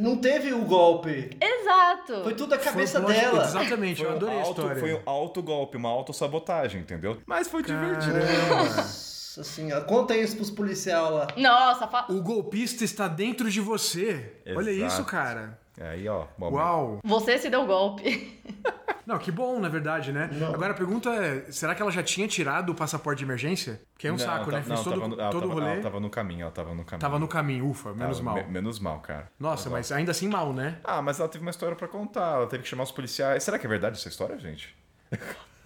Não 0.00 0.16
teve 0.16 0.54
o 0.54 0.64
golpe. 0.64 1.30
Exato! 1.38 2.22
Foi 2.24 2.34
tudo 2.34 2.54
a 2.54 2.58
cabeça 2.58 3.00
Foi 3.00 3.12
dela. 3.12 3.44
Exatamente, 3.44 4.02
eu 4.02 4.10
um 4.10 4.16
adorei 4.16 4.36
a 4.36 4.40
auto, 4.40 4.60
história. 4.60 4.80
foi 4.80 4.94
um 4.94 5.02
autogolpe, 5.04 5.76
uma 5.76 5.90
autossabotagem, 5.90 6.80
entendeu? 6.80 7.18
Mas 7.26 7.46
foi 7.48 7.62
divertido. 7.62 8.14
Nossa 9.38 9.44
senhora. 9.44 9.84
Conta 9.84 10.16
isso 10.16 10.34
pros 10.36 10.50
policial 10.50 11.14
lá. 11.14 11.28
Nossa, 11.36 11.86
fa... 11.86 12.06
O 12.08 12.20
golpista 12.20 12.84
está 12.84 13.06
dentro 13.06 13.50
de 13.50 13.60
você. 13.60 14.32
Olha 14.56 14.70
Exato. 14.70 14.92
isso, 14.92 15.04
cara. 15.04 15.58
Aí, 15.80 16.08
ó. 16.08 16.26
bom, 16.36 16.50
Uau. 16.52 16.98
você 17.04 17.38
se 17.38 17.48
deu 17.48 17.64
golpe. 17.64 18.36
Não, 19.06 19.16
que 19.18 19.30
bom, 19.32 19.58
na 19.58 19.70
verdade, 19.70 20.12
né? 20.12 20.28
Não. 20.32 20.52
Agora 20.52 20.72
a 20.72 20.76
pergunta 20.76 21.08
é: 21.08 21.50
será 21.50 21.74
que 21.74 21.80
ela 21.80 21.90
já 21.90 22.02
tinha 22.02 22.28
tirado 22.28 22.70
o 22.72 22.74
passaporte 22.74 23.20
de 23.20 23.24
emergência? 23.24 23.80
Que 23.96 24.06
é 24.08 24.10
um 24.10 24.16
Não, 24.16 24.18
saco, 24.18 24.50
tá- 24.50 24.58
né? 24.58 24.62
Fez 24.62 24.76
não, 24.76 24.84
todo, 24.84 24.94
tava 24.96 25.08
no- 25.08 25.20
ela 25.20 25.30
todo 25.30 25.44
o 25.44 25.48
tava- 25.48 25.60
rolê. 25.60 25.72
Ela 25.72 25.82
tava 25.82 26.00
no 26.00 26.10
caminho, 26.10 26.42
ela 26.42 26.50
tava 26.50 26.74
no 26.74 26.84
caminho. 26.84 27.00
Tava 27.00 27.18
no 27.18 27.26
caminho, 27.28 27.66
ufa, 27.70 27.94
menos 27.94 28.18
Tava 28.18 28.30
mal. 28.34 28.44
me- 28.44 28.52
menos 28.52 28.78
mal, 28.78 29.00
cara. 29.00 29.30
Nossa, 29.40 29.64
Tava- 29.64 29.76
mas 29.76 29.90
ainda 29.92 30.10
assim 30.10 30.28
mal, 30.28 30.52
né? 30.52 30.76
Ah, 30.84 31.00
mas 31.00 31.20
ela 31.20 31.28
teve 31.28 31.40
uma 31.42 31.50
história 31.50 31.74
pra 31.74 31.88
contar. 31.88 32.34
Ela 32.36 32.46
teve 32.48 32.64
que 32.64 32.68
chamar 32.68 32.82
os 32.82 32.90
policiais. 32.92 33.42
Será 33.44 33.58
que 33.58 33.64
é 33.64 33.68
verdade 33.70 33.96
essa 33.96 34.08
história, 34.10 34.36
gente? 34.38 34.76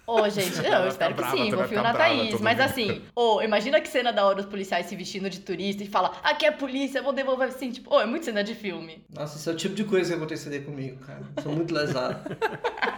Ô, 0.05 0.27
gente, 0.29 0.57
não, 0.57 0.63
eu 0.63 0.69
tá 0.69 0.87
espero 0.89 1.15
que 1.15 1.21
brava, 1.21 1.37
sim, 1.37 1.49
tu 1.49 1.55
vai 1.55 1.59
confio 1.63 1.77
ficar 1.77 1.83
na 1.83 1.93
brava 1.93 2.09
Thaís. 2.09 2.41
Mas 2.41 2.57
mundo. 2.57 2.65
assim, 2.65 3.01
ô, 3.15 3.41
imagina 3.41 3.79
que 3.79 3.87
cena 3.87 4.11
da 4.11 4.25
hora 4.25 4.41
os 4.41 4.45
policiais 4.45 4.85
se 4.85 4.95
vestindo 4.97 5.29
de 5.29 5.39
turista 5.39 5.81
e 5.81 5.87
fala, 5.87 6.17
aqui 6.21 6.45
é 6.45 6.51
polícia, 6.51 7.01
vou 7.01 7.13
devolver 7.13 7.47
assim, 7.47 7.71
tipo, 7.71 7.93
ô, 7.93 8.01
é 8.01 8.05
muito 8.05 8.25
cena 8.25 8.43
de 8.43 8.53
filme. 8.53 9.03
Nossa, 9.09 9.37
esse 9.37 9.49
é 9.49 9.53
o 9.53 9.55
tipo 9.55 9.73
de 9.75 9.85
coisa 9.85 10.11
que 10.11 10.17
aconteceria 10.17 10.61
comigo, 10.61 10.97
cara. 11.05 11.21
Sou 11.41 11.51
muito 11.53 11.73
lesado. 11.73 12.19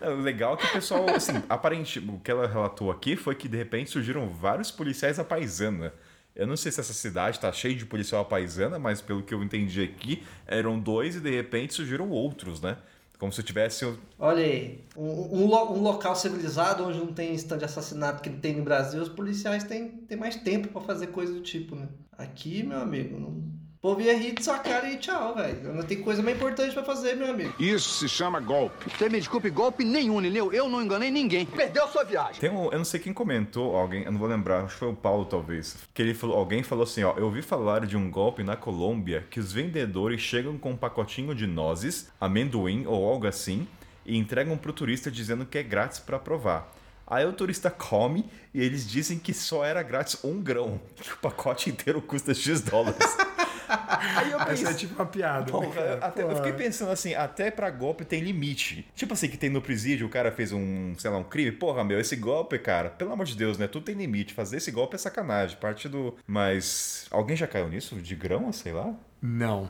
É, 0.00 0.08
O 0.08 0.20
legal 0.20 0.54
é 0.54 0.56
que 0.58 0.66
o 0.66 0.72
pessoal, 0.74 1.04
assim, 1.10 1.42
aparente, 1.48 1.98
o 1.98 2.20
que 2.20 2.30
ela 2.30 2.46
relatou 2.46 2.88
aqui 2.88 3.16
foi 3.16 3.34
que 3.34 3.48
de 3.48 3.56
repente 3.56 3.90
surgiram 3.90 4.28
vários 4.28 4.70
policiais 4.70 5.18
à 5.18 5.24
paisana. 5.24 5.92
Eu 6.36 6.46
não 6.46 6.56
sei 6.56 6.70
se 6.70 6.78
essa 6.78 6.92
cidade 6.92 7.40
tá 7.40 7.50
cheia 7.50 7.74
de 7.74 7.84
policial 7.84 8.20
à 8.20 8.24
paisana, 8.24 8.78
mas 8.78 9.00
pelo 9.00 9.22
que 9.22 9.34
eu 9.34 9.42
entendi 9.42 9.82
aqui, 9.82 10.22
eram 10.46 10.78
dois 10.78 11.16
e 11.16 11.20
de 11.20 11.30
repente 11.30 11.74
surgiram 11.74 12.10
outros, 12.10 12.60
né? 12.60 12.76
Como 13.18 13.32
se 13.32 13.42
tivesse. 13.42 13.84
um- 13.86 13.96
Olha 14.18 14.44
aí, 14.44 14.84
um, 14.96 15.04
um 15.04 15.44
um 15.44 15.80
local 15.82 16.14
civilizado 16.14 16.84
onde 16.84 16.98
não 16.98 17.12
tem 17.14 17.34
stand 17.34 17.58
de 17.58 17.64
assassinato 17.64 18.22
que 18.22 18.28
tem 18.30 18.56
no 18.56 18.62
Brasil, 18.62 19.00
os 19.02 19.08
policiais 19.08 19.64
têm, 19.64 19.88
têm 19.88 20.16
mais 20.18 20.36
tempo 20.36 20.68
pra 20.68 20.80
fazer 20.82 21.08
coisa 21.08 21.32
do 21.32 21.40
tipo, 21.40 21.74
né? 21.74 21.88
Aqui, 22.12 22.62
meu 22.62 22.78
amigo, 22.78 23.18
não... 23.18 23.42
povo 23.86 24.00
ia 24.00 24.18
rir 24.18 24.32
de 24.32 24.42
sua 24.42 24.58
cara 24.58 24.90
e 24.90 24.96
tchau, 24.96 25.36
velho. 25.36 25.72
Não 25.72 25.84
tem 25.84 26.02
coisa 26.02 26.20
mais 26.20 26.36
importante 26.36 26.74
pra 26.74 26.82
fazer, 26.82 27.14
meu 27.14 27.30
amigo. 27.30 27.54
Isso 27.56 28.00
se 28.00 28.08
chama 28.08 28.40
golpe. 28.40 28.90
Você 28.90 29.08
me 29.08 29.16
desculpe, 29.16 29.48
golpe 29.48 29.84
nenhum, 29.84 30.18
entendeu? 30.18 30.52
Eu 30.52 30.68
não 30.68 30.82
enganei 30.82 31.08
ninguém. 31.08 31.46
Perdeu 31.46 31.86
sua 31.86 32.02
viagem. 32.02 32.40
Tem 32.40 32.50
um, 32.50 32.64
eu 32.64 32.78
não 32.78 32.84
sei 32.84 32.98
quem 32.98 33.12
comentou, 33.12 33.76
alguém, 33.76 34.02
eu 34.02 34.10
não 34.10 34.18
vou 34.18 34.26
lembrar, 34.26 34.64
acho 34.64 34.72
que 34.72 34.80
foi 34.80 34.88
o 34.88 34.96
Paulo 34.96 35.24
talvez, 35.24 35.76
que 35.94 36.02
ele 36.02 36.14
falou, 36.14 36.36
alguém 36.36 36.64
falou 36.64 36.82
assim, 36.82 37.04
ó, 37.04 37.14
eu 37.16 37.26
ouvi 37.26 37.42
falar 37.42 37.86
de 37.86 37.96
um 37.96 38.10
golpe 38.10 38.42
na 38.42 38.56
Colômbia 38.56 39.24
que 39.30 39.38
os 39.38 39.52
vendedores 39.52 40.20
chegam 40.20 40.58
com 40.58 40.72
um 40.72 40.76
pacotinho 40.76 41.32
de 41.32 41.46
nozes, 41.46 42.08
amendoim 42.20 42.86
ou 42.86 43.08
algo 43.08 43.28
assim 43.28 43.68
e 44.04 44.16
entregam 44.16 44.58
pro 44.58 44.72
turista 44.72 45.12
dizendo 45.12 45.46
que 45.46 45.58
é 45.58 45.62
grátis 45.62 46.00
pra 46.00 46.18
provar. 46.18 46.74
Aí 47.06 47.24
o 47.24 47.32
turista 47.32 47.70
come 47.70 48.28
e 48.52 48.60
eles 48.60 48.84
dizem 48.88 49.16
que 49.16 49.32
só 49.32 49.64
era 49.64 49.80
grátis 49.80 50.24
um 50.24 50.42
grão, 50.42 50.80
que 51.00 51.12
o 51.12 51.18
pacote 51.18 51.70
inteiro 51.70 52.02
custa 52.02 52.34
X 52.34 52.62
dólares. 52.62 52.98
Aí 54.16 54.30
eu 54.30 54.38
Essa 54.40 54.50
é 54.50 54.54
pensei, 54.54 54.74
tipo 54.74 54.94
uma 54.94 55.06
piada. 55.06 55.52
Né, 55.58 55.70
cara? 55.74 55.98
até- 56.02 56.22
eu 56.22 56.36
fiquei 56.36 56.52
pensando 56.52 56.90
assim, 56.90 57.14
até 57.14 57.50
pra 57.50 57.70
golpe 57.70 58.04
tem 58.04 58.20
limite. 58.20 58.86
Tipo 58.94 59.12
assim, 59.14 59.28
que 59.28 59.36
tem 59.36 59.50
no 59.50 59.60
presídio, 59.62 60.06
o 60.06 60.10
cara 60.10 60.30
fez 60.32 60.52
um, 60.52 60.94
sei 60.98 61.10
lá, 61.10 61.18
um 61.18 61.24
crime. 61.24 61.52
Porra, 61.52 61.84
meu, 61.84 61.98
esse 62.00 62.16
golpe, 62.16 62.58
cara, 62.58 62.90
pelo 62.90 63.12
amor 63.12 63.26
de 63.26 63.36
Deus, 63.36 63.58
né? 63.58 63.66
Tudo 63.66 63.84
tem 63.86 63.94
limite. 63.94 64.34
Fazer 64.34 64.56
esse 64.58 64.70
golpe 64.70 64.94
é 64.94 64.98
sacanagem. 64.98 65.56
Parte 65.58 65.88
do. 65.88 66.14
Mas. 66.26 67.06
Alguém 67.10 67.36
já 67.36 67.46
caiu 67.46 67.68
nisso? 67.68 67.96
De 67.96 68.14
grão, 68.14 68.52
sei 68.52 68.72
lá? 68.72 68.94
Não. 69.20 69.68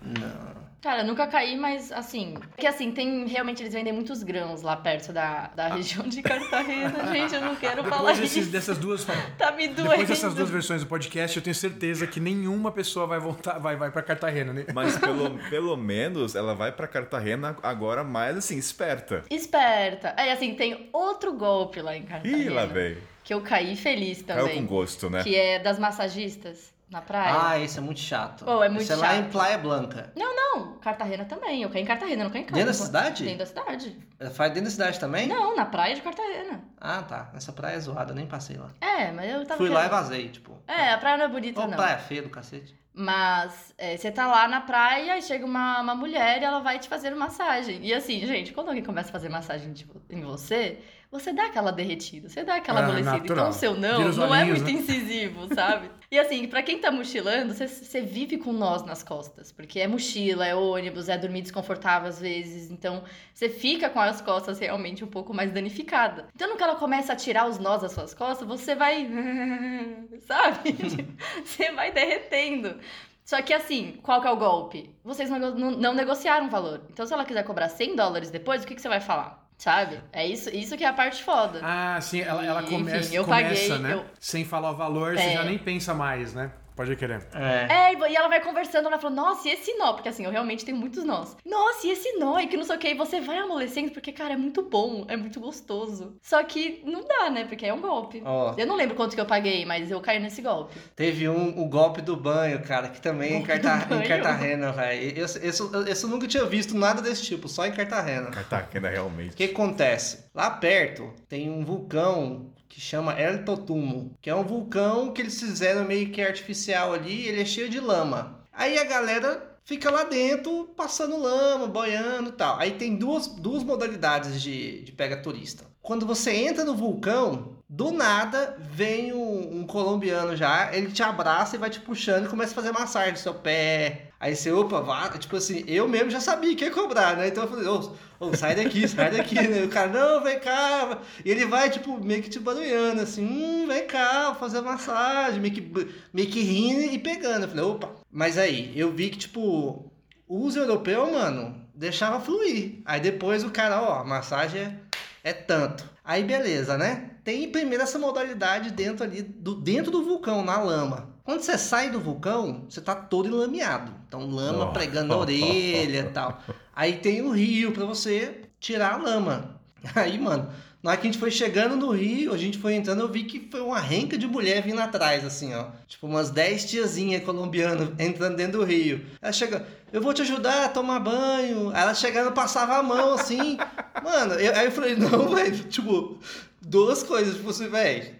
Cara, 0.82 1.01
eu 1.02 1.06
nunca 1.06 1.27
caí, 1.27 1.56
mas 1.56 1.90
assim. 1.90 2.35
Porque 2.51 2.66
assim, 2.66 2.93
tem. 2.93 3.27
Realmente 3.27 3.62
eles 3.62 3.73
vendem 3.73 3.93
muitos 3.93 4.23
grãos 4.23 4.62
lá 4.62 4.77
perto 4.77 5.12
da, 5.12 5.48
da 5.48 5.68
região 5.74 6.06
de 6.06 6.23
Cartagena. 6.23 7.06
Gente, 7.12 7.35
eu 7.35 7.40
não 7.40 7.56
quero 7.56 7.82
falar 7.85 8.12
Depois 8.12 8.20
desses- 8.20 8.36
isso. 8.44 8.51
dessas 8.52 8.78
duas. 8.78 9.05
Tá 9.36 9.51
me 9.52 9.68
doendo. 9.68 9.90
Depois 9.90 10.09
dessas 10.09 10.35
duas 10.35 10.48
versões 10.51 10.82
do 10.82 10.86
podcast, 10.86 11.36
eu 11.36 11.43
tenho 11.43 11.55
certeza 11.55 12.06
que 12.06 12.20
nenhuma 12.20 12.70
pessoa 12.70 13.06
vai 13.06 13.18
voltar, 13.18 13.59
vai, 13.59 13.74
vai 13.77 13.90
pra 13.90 14.02
Cartagena, 14.02 14.52
né? 14.52 14.66
Mas 14.73 14.97
pelo, 15.01 15.39
pelo 15.51 15.77
menos 15.77 16.35
ela 16.36 16.55
vai 16.55 16.70
pra 16.70 16.86
Cartagena 16.86 17.56
agora 17.62 18.05
mais 18.05 18.36
assim, 18.36 18.56
esperta. 18.56 19.24
Esperta. 19.31 20.09
É 20.16 20.31
assim, 20.32 20.55
tem 20.55 20.89
outro 20.93 21.32
golpe 21.32 21.81
lá 21.81 21.97
em 21.97 22.02
Cartagena. 22.02 22.43
Ih, 22.43 22.48
lá, 22.48 22.64
velho. 22.66 23.02
Que 23.24 23.35
eu 23.35 23.40
caí 23.40 23.74
feliz 23.74 24.23
Caiu 24.23 24.43
também. 24.44 24.60
com 24.62 24.66
gosto, 24.66 25.10
né? 25.10 25.23
Que 25.24 25.35
é 25.35 25.59
das 25.59 25.78
massagistas 25.81 26.73
na 26.90 27.02
praia. 27.02 27.34
Ah, 27.48 27.58
esse 27.58 27.78
é 27.78 27.80
muito 27.80 28.00
chato. 28.00 28.44
Oh, 28.46 28.62
é 28.62 28.68
muito 28.68 28.82
Esse 28.82 28.92
é 28.92 28.96
lá 28.96 29.16
em 29.16 29.22
chato. 29.22 29.32
Praia 29.32 29.58
Blanca. 29.58 30.12
Não, 30.16 30.34
não. 30.34 30.78
Cartagena 30.78 31.24
também. 31.24 31.62
Eu 31.62 31.70
caí 31.70 31.82
em 31.82 31.84
Cartagena, 31.86 32.24
não 32.24 32.30
caí 32.30 32.42
em 32.42 32.46
Dentro 32.46 32.66
da 32.66 32.72
cidade? 32.72 33.24
Dentro 33.24 33.38
da 33.40 33.46
cidade. 33.46 33.98
Ela 34.20 34.30
Faz 34.30 34.50
dentro 34.52 34.64
da 34.66 34.70
cidade 34.70 35.00
também? 35.00 35.26
Não, 35.26 35.56
na 35.56 35.66
praia 35.66 35.94
de 35.94 36.00
Cartagena. 36.02 36.62
Ah, 36.80 37.02
tá. 37.02 37.30
Nessa 37.34 37.52
praia 37.52 37.74
é 37.76 37.80
zoada, 37.80 38.14
nem 38.14 38.26
passei 38.26 38.56
lá. 38.56 38.70
É, 38.80 39.10
mas 39.10 39.30
eu 39.32 39.44
tava. 39.44 39.58
Fui 39.58 39.68
lá 39.68 39.80
e 39.80 39.88
querendo. 39.88 40.00
vazei, 40.02 40.28
tipo. 40.28 40.56
É, 40.68 40.92
a 40.92 40.98
praia 40.98 41.16
não 41.18 41.24
é 41.24 41.28
bonita, 41.28 41.60
Ô, 41.60 41.66
não. 41.66 41.76
praia 41.76 41.98
feia 41.98 42.22
do 42.22 42.30
cacete. 42.30 42.74
Mas 42.98 43.74
é, 43.76 43.94
você 43.96 44.10
tá 44.10 44.26
lá 44.26 44.48
na 44.48 44.62
praia 44.62 45.18
e 45.18 45.22
chega 45.22 45.44
uma, 45.44 45.82
uma 45.82 45.94
mulher 45.94 46.40
e 46.40 46.44
ela 46.46 46.60
vai 46.60 46.78
te 46.78 46.88
fazer 46.88 47.14
massagem. 47.14 47.80
E 47.84 47.92
assim, 47.92 48.24
gente, 48.26 48.52
quando 48.54 48.68
alguém 48.68 48.82
começa 48.82 49.10
a 49.10 49.12
fazer 49.12 49.28
massagem 49.28 49.72
de 49.74 49.84
vo- 49.84 50.00
em 50.08 50.22
você, 50.22 50.78
você 51.11 51.33
dá 51.33 51.47
aquela 51.47 51.70
derretida, 51.70 52.28
você 52.28 52.43
dá 52.45 52.57
aquela 52.57 52.81
Ah, 52.81 52.85
amolecida. 52.85 53.12
natural. 53.12 53.37
Então 53.47 53.51
o 53.51 53.53
seu 53.53 53.74
não 53.74 53.97
Vira 53.99 54.11
os 54.11 54.16
não 54.16 54.35
é 54.35 54.41
olhinhos, 54.41 54.62
muito 54.62 54.74
né? 54.74 54.81
incisivo, 54.81 55.49
sabe? 55.55 55.91
E 56.11 56.19
assim, 56.19 56.47
pra 56.47 56.62
quem 56.62 56.78
tá 56.78 56.91
mochilando, 56.91 57.53
você, 57.55 57.66
você 57.66 58.01
vive 58.01 58.39
com 58.39 58.53
nós 58.53 58.85
nas 58.85 59.03
costas. 59.03 59.51
Porque 59.53 59.81
é 59.81 59.89
mochila, 59.89 60.47
é 60.47 60.55
ônibus, 60.55 61.09
é 61.09 61.16
dormir 61.19 61.43
desconfortável 61.43 62.09
às 62.09 62.20
vezes. 62.20 62.70
Então 62.70 63.03
você 63.35 63.49
fica 63.49 63.89
com 63.91 63.99
as 64.01 64.20
costas 64.20 64.59
realmente 64.59 65.03
um 65.05 65.09
pouco 65.09 65.33
mais 65.35 65.51
danificada. 65.53 66.28
Então 66.35 66.49
no 66.49 66.57
que 66.57 66.62
ela 66.62 66.77
começa 66.77 67.12
a 67.12 67.16
tirar 67.16 67.49
os 67.49 67.59
nós 67.59 67.83
das 67.83 67.93
suas 67.93 68.15
costas, 68.15 68.47
você 68.47 68.74
vai. 68.74 69.09
sabe? 70.27 70.74
você 71.45 71.73
vai 71.73 71.93
derretendo. 71.93 72.78
Só 73.24 73.43
que 73.43 73.53
assim, 73.53 73.99
qual 74.03 74.20
que 74.20 74.28
é 74.28 74.31
o 74.31 74.37
golpe? 74.37 74.95
Vocês 75.03 75.28
não, 75.28 75.39
não, 75.39 75.70
não 75.73 75.95
negociaram 75.95 76.47
o 76.47 76.51
valor. 76.51 76.83
Então 76.91 77.05
se 77.07 77.12
ela 77.12 77.24
quiser 77.24 77.43
cobrar 77.43 77.69
100 77.69 77.97
dólares 77.97 78.31
depois, 78.31 78.62
o 78.62 78.66
que, 78.66 78.74
que 78.77 78.81
você 78.81 78.89
vai 78.89 79.01
falar? 79.01 79.45
Sabe? 79.59 80.01
É 80.12 80.27
isso, 80.27 80.51
isso 80.51 80.77
que 80.77 80.85
é 80.85 80.89
a 80.89 80.93
parte 80.93 81.23
foda. 81.23 81.61
Ah, 81.62 81.99
sim, 82.01 82.20
ela, 82.20 82.45
ela 82.45 82.62
Enfim, 82.62 82.77
começa, 82.77 83.15
eu 83.15 83.24
começa 83.24 83.69
paguei, 83.69 83.78
né? 83.78 83.95
eu- 83.95 84.05
Sem 84.20 84.45
falar 84.45 84.70
o 84.70 84.77
valor, 84.77 85.16
você 85.16 85.23
É. 85.24 85.33
já 85.33 85.45
nem 85.45 85.57
pensa 85.59 85.95
mais, 85.95 86.35
né? 86.35 86.51
Pode 86.77 86.94
querer. 86.94 87.27
É. 87.35 87.93
É, 87.94 88.11
e 88.11 88.15
ela 88.15 88.28
vai 88.28 88.40
conversando, 88.40 88.86
ela 88.86 88.98
fala, 88.98 89.15
nossa, 89.15 89.48
e 89.48 89.53
esse 89.53 89.73
nó? 89.78 89.94
Porque 89.94 90.11
assim, 90.11 90.24
eu 90.27 90.31
realmente 90.31 90.65
tenho 90.65 90.77
muitos 90.77 91.03
nós. 91.05 91.35
Nossa, 91.44 91.86
e 91.86 91.90
esse 91.90 92.12
nó? 92.19 92.39
E 92.39 92.47
que 92.47 92.57
não 92.57 92.65
sei 92.65 92.77
o 92.77 92.78
que. 92.78 92.89
E 92.89 92.94
você 92.94 93.19
vai 93.20 93.39
amolecendo, 93.39 93.90
porque, 93.93 94.12
cara, 94.12 94.35
é 94.35 94.36
muito 94.36 94.62
bom, 94.62 95.07
é 95.09 95.16
muito 95.16 95.40
gostoso. 95.40 96.16
Só 96.23 96.43
que 96.44 96.82
não 96.85 97.03
dá, 97.05 97.31
né? 97.31 97.47
Porque 97.47 97.65
é 97.65 97.73
um 97.73 97.81
golpe. 97.81 98.23
Ó, 98.24 98.55
Eu 98.59 98.66
não 98.66 98.77
lembro 98.77 98.94
quanto 98.94 99.15
que 99.15 99.20
eu 99.20 99.27
paguei, 99.27 99.65
mas 99.65 99.90
eu 99.90 100.01
caí 100.01 100.19
nesse 100.20 100.43
golpe. 100.43 100.77
teve 100.94 101.27
um, 101.28 101.59
o 101.61 101.66
golpe 101.69 102.03
do 102.03 102.15
banho, 102.16 102.62
cara, 102.62 102.89
que 102.90 103.01
também 103.01 103.32
é 103.32 103.36
em, 103.39 103.43
Carta- 103.43 103.89
em? 103.97 104.07
Cartagena, 104.07 104.73
velho. 104.73 105.19
Esse, 105.19 105.47
esse, 105.47 105.62
esse 105.89 106.05
eu 106.05 106.11
nunca 106.11 106.27
tinha 106.28 106.44
visto 106.44 106.77
nada 106.77 107.01
desse 107.01 107.23
tipo, 107.23 107.48
só 107.48 107.65
em 107.66 107.73
Cartagena. 107.73 108.31
Cartagena, 108.31 108.90
realmente. 108.90 109.32
O 109.32 109.36
que 109.36 109.44
acontece? 109.44 110.27
Lá 110.35 110.51
perto 110.51 111.11
tem 111.28 111.48
um 111.51 111.65
vulcão 111.65 112.53
que 112.68 112.80
chama 112.80 113.18
El 113.18 113.44
Totumo, 113.44 114.16
que 114.20 114.30
é 114.30 114.34
um 114.34 114.44
vulcão 114.44 115.12
que 115.12 115.22
eles 115.22 115.38
fizeram 115.40 115.84
meio 115.84 116.10
que 116.10 116.20
artificial 116.20 116.93
ali, 116.93 117.26
ele 117.26 117.43
é 117.43 117.44
cheio 117.44 117.68
de 117.68 117.80
lama. 117.80 118.44
Aí 118.52 118.78
a 118.78 118.84
galera 118.84 119.56
fica 119.64 119.90
lá 119.90 120.05
dentro 120.05 120.72
passando 120.76 121.20
lama, 121.20 121.66
boiando 121.66 122.30
e 122.30 122.32
tal. 122.32 122.59
Aí 122.59 122.72
tem 122.72 122.97
duas, 122.97 123.26
duas 123.26 123.62
modalidades 123.62 124.40
de, 124.40 124.82
de 124.82 124.93
pega 124.93 125.20
turista. 125.20 125.64
Quando 125.82 126.06
você 126.06 126.32
entra 126.32 126.64
no 126.64 126.74
vulcão, 126.74 127.56
do 127.68 127.90
nada 127.90 128.56
vem 128.60 129.12
um, 129.12 129.60
um 129.60 129.66
colombiano 129.66 130.36
já, 130.36 130.72
ele 130.72 130.93
te 130.93 131.02
abraça 131.02 131.56
e 131.56 131.59
vai 131.59 131.68
te 131.68 131.80
puxando 131.80 132.26
e 132.26 132.28
começa 132.28 132.52
a 132.52 132.55
fazer 132.55 132.72
massagem 132.72 133.12
no 133.12 133.18
seu 133.18 133.34
pé. 133.34 134.10
Aí 134.20 134.34
você, 134.34 134.51
opa, 134.52 134.80
vá, 134.80 135.09
tipo 135.10 135.36
assim, 135.36 135.64
eu 135.66 135.88
mesmo 135.88 136.10
já 136.10 136.20
sabia 136.20 136.55
que 136.55 136.64
ia 136.64 136.70
cobrar, 136.70 137.16
né? 137.16 137.28
Então 137.28 137.44
eu 137.44 137.51
falei, 137.51 137.66
ô, 137.66 137.93
ô, 138.20 138.34
sai 138.34 138.55
daqui, 138.55 138.86
sai 138.88 139.10
daqui, 139.10 139.34
né? 139.34 139.64
O 139.64 139.68
cara, 139.68 139.88
não, 139.88 140.22
vem 140.22 140.38
cá. 140.38 141.01
E 141.24 141.30
ele 141.30 141.44
vai, 141.44 141.68
tipo, 141.68 142.02
meio 142.02 142.22
que 142.22 142.30
te 142.30 142.38
barulhando, 142.38 143.02
assim, 143.02 143.26
hum, 143.26 143.66
vem 143.66 143.86
cá, 143.86 144.26
vou 144.26 144.36
fazer 144.36 144.60
massagem, 144.60 145.40
meio 145.40 145.52
que, 145.52 145.94
meio 146.12 146.28
que 146.30 146.40
rindo 146.40 146.80
e 146.80 146.98
pegando. 146.98 147.43
Eu 147.43 147.48
falei, 147.48 147.64
opa. 147.64 147.90
Mas 148.10 148.38
aí, 148.38 148.72
eu 148.74 148.93
vi 148.93 149.10
que, 149.10 149.18
tipo, 149.18 149.93
os 150.26 150.56
europeus, 150.56 151.10
mano, 151.10 151.60
deixava 151.74 152.20
fluir. 152.20 152.80
Aí 152.86 153.01
depois 153.01 153.44
o 153.44 153.51
cara, 153.51 153.82
ó, 153.82 154.05
massagem 154.05 154.62
é 154.62 154.86
é 155.26 155.32
tanto. 155.32 155.84
Aí 156.05 156.22
beleza, 156.22 156.78
né? 156.78 157.10
Tem 157.27 157.51
primeiro 157.51 157.82
essa 157.82 157.98
modalidade 157.98 158.70
dentro 158.70 159.03
ali 159.03 159.20
do 159.20 159.57
dentro 159.57 159.90
do 159.90 160.05
vulcão, 160.05 160.44
na 160.44 160.61
lama. 160.61 161.12
Quando 161.24 161.40
você 161.40 161.59
sai 161.59 161.90
do 161.90 161.98
vulcão, 161.98 162.66
você 162.69 162.81
tá 162.81 162.94
todo 162.94 163.27
enlameado. 163.27 163.93
Então 164.07 164.31
lama 164.31 164.66
oh. 164.66 164.73
pregando 164.73 165.09
na 165.09 165.16
orelha 165.16 166.07
e 166.09 166.12
tal. 166.12 166.40
Aí 166.73 166.98
tem 166.98 167.23
o 167.23 167.32
rio 167.32 167.73
para 167.73 167.85
você 167.85 168.43
tirar 168.61 168.93
a 168.93 168.97
lama. 168.98 169.61
Aí, 169.97 170.16
mano, 170.20 170.53
na 170.81 170.93
hora 170.93 171.01
que 171.01 171.09
a 171.09 171.11
gente 171.11 171.19
foi 171.19 171.32
chegando 171.32 171.74
no 171.74 171.90
Rio, 171.90 172.32
a 172.32 172.39
gente 172.39 172.59
foi 172.59 172.74
entrando, 172.74 173.01
eu 173.01 173.09
vi 173.09 173.24
que 173.24 173.48
foi 173.51 173.61
uma 173.61 173.81
renca 173.81 174.16
de 174.16 174.24
mulher 174.24 174.62
vindo 174.62 174.81
atrás, 174.81 175.24
assim, 175.24 175.53
ó. 175.53 175.66
Tipo, 175.89 176.07
umas 176.07 176.31
10 176.31 176.65
tiazinhas 176.66 177.24
colombianas 177.24 177.89
entrando 177.98 178.36
dentro 178.36 178.61
do 178.61 178.65
Rio. 178.65 179.05
Ela 179.20 179.32
chega, 179.32 179.66
eu 179.92 180.00
vou 180.00 180.12
te 180.12 180.22
ajudar 180.22 180.64
a 180.64 180.68
tomar 180.68 181.00
banho. 181.00 181.70
Aí 181.70 181.82
ela 181.82 181.94
chegando, 181.94 182.32
passava 182.32 182.76
a 182.76 182.82
mão, 182.82 183.14
assim. 183.14 183.56
Mano, 184.02 184.34
eu, 184.34 184.54
aí 184.54 184.66
eu 184.66 184.72
falei, 184.72 184.96
não, 184.96 185.34
velho, 185.34 185.64
tipo, 185.64 186.18
duas 186.60 187.02
coisas. 187.02 187.36
Tipo 187.36 187.50
assim, 187.50 187.68
velho, 187.68 188.14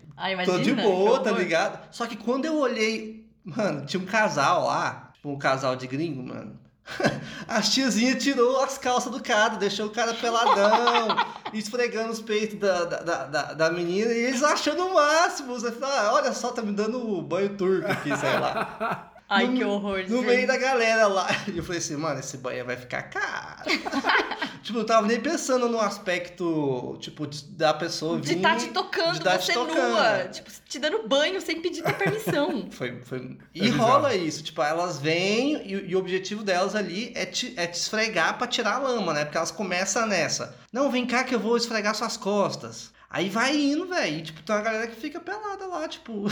tô 0.45 0.59
de 0.59 0.73
boa, 0.73 1.21
tá 1.21 1.31
ligado? 1.33 1.89
Só 1.91 2.07
que 2.07 2.17
quando 2.17 2.45
eu 2.45 2.59
olhei, 2.59 3.27
mano, 3.45 3.85
tinha 3.85 4.03
um 4.03 4.07
casal 4.07 4.67
lá, 4.67 5.11
tipo, 5.15 5.31
um 5.31 5.39
casal 5.39 5.77
de 5.77 5.87
gringo, 5.87 6.23
mano. 6.23 6.59
As 7.49 7.75
tiazinhas 7.75 8.23
tirou 8.23 8.63
as 8.63 8.79
calças 8.79 9.11
do 9.11 9.21
cara, 9.21 9.57
deixou 9.57 9.87
o 9.87 9.91
cara 9.91 10.15
peladão, 10.15 11.09
esfregando 11.53 12.13
os 12.13 12.21
peitos 12.21 12.61
da, 12.61 12.85
da, 12.85 13.25
da, 13.25 13.53
da 13.55 13.71
menina, 13.71 14.13
e 14.13 14.27
eles 14.27 14.43
achando 14.43 14.87
o 14.87 14.95
máximo. 14.95 15.53
Você 15.55 15.73
fala, 15.73 16.01
ah, 16.01 16.15
olha 16.15 16.33
só, 16.33 16.53
tá 16.53 16.63
me 16.63 16.73
dando 16.73 17.21
banho 17.23 17.57
turco 17.57 17.91
aqui, 17.91 18.17
sei 18.17 18.39
lá. 18.39 19.11
Ai, 19.29 19.49
no, 19.49 19.57
que 19.57 19.65
horror. 19.65 20.05
No 20.09 20.19
gente. 20.19 20.27
meio 20.27 20.47
da 20.47 20.57
galera 20.57 21.09
lá. 21.09 21.27
E 21.53 21.57
eu 21.59 21.65
falei 21.65 21.79
assim, 21.79 21.97
mano, 21.97 22.21
esse 22.21 22.37
banho 22.37 22.65
vai 22.65 22.77
ficar 22.77 23.03
caro. 23.05 23.65
tipo, 24.63 24.79
eu 24.79 24.87
tava 24.87 25.07
nem 25.07 25.21
pensando 25.21 25.69
no 25.69 25.81
aspecto, 25.81 26.97
tipo, 27.01 27.27
da 27.51 27.75
pessoa 27.75 28.19
vir... 28.19 28.23
De 28.23 28.33
estar 28.37 28.51
tá 28.51 28.57
te 28.57 28.69
tocando, 28.69 29.21
tá 29.21 29.39
você 29.39 29.53
tocando. 29.53 29.77
nua. 29.77 30.29
Tipo, 30.29 30.51
te 30.69 30.79
dando 30.79 31.09
banho 31.09 31.41
sem 31.41 31.61
pedir 31.61 31.83
permissão. 31.83 32.69
foi, 32.71 33.01
foi... 33.03 33.37
E 33.53 33.67
é 33.67 33.71
rola 33.71 34.15
isso. 34.15 34.45
Tipo, 34.45 34.63
elas 34.63 35.01
vêm 35.01 35.57
e, 35.65 35.91
e, 35.91 35.97
o 35.97 35.99
objetivo 35.99 36.45
delas 36.45 36.77
ali 36.77 37.13
é 37.17 37.27
te, 37.27 37.53
é 37.57 37.67
te 37.67 37.75
esfregar 37.75 38.39
pra 38.39 38.47
tirar 38.47 38.77
a 38.77 38.79
lama, 38.79 39.13
né? 39.13 39.25
Porque 39.25 39.39
elas 39.39 39.51
começam 39.51 40.07
nessa. 40.07 40.55
Não, 40.73 40.91
vem 40.91 41.05
cá 41.05 41.25
que 41.25 41.35
eu 41.35 41.41
vou 41.41 41.57
esfregar 41.57 41.95
suas 41.97 42.17
costas. 42.17 42.95
Aí 43.09 43.29
vai 43.29 43.57
indo, 43.57 43.87
velho. 43.87 44.23
Tipo, 44.23 44.43
tem 44.43 44.55
uma 44.55 44.63
galera 44.63 44.87
que 44.89 44.97
fica 44.97 45.21
pelada 45.21 45.67
lá, 45.67 45.87
tipo. 45.89 46.25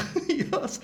Nossa. 0.51 0.81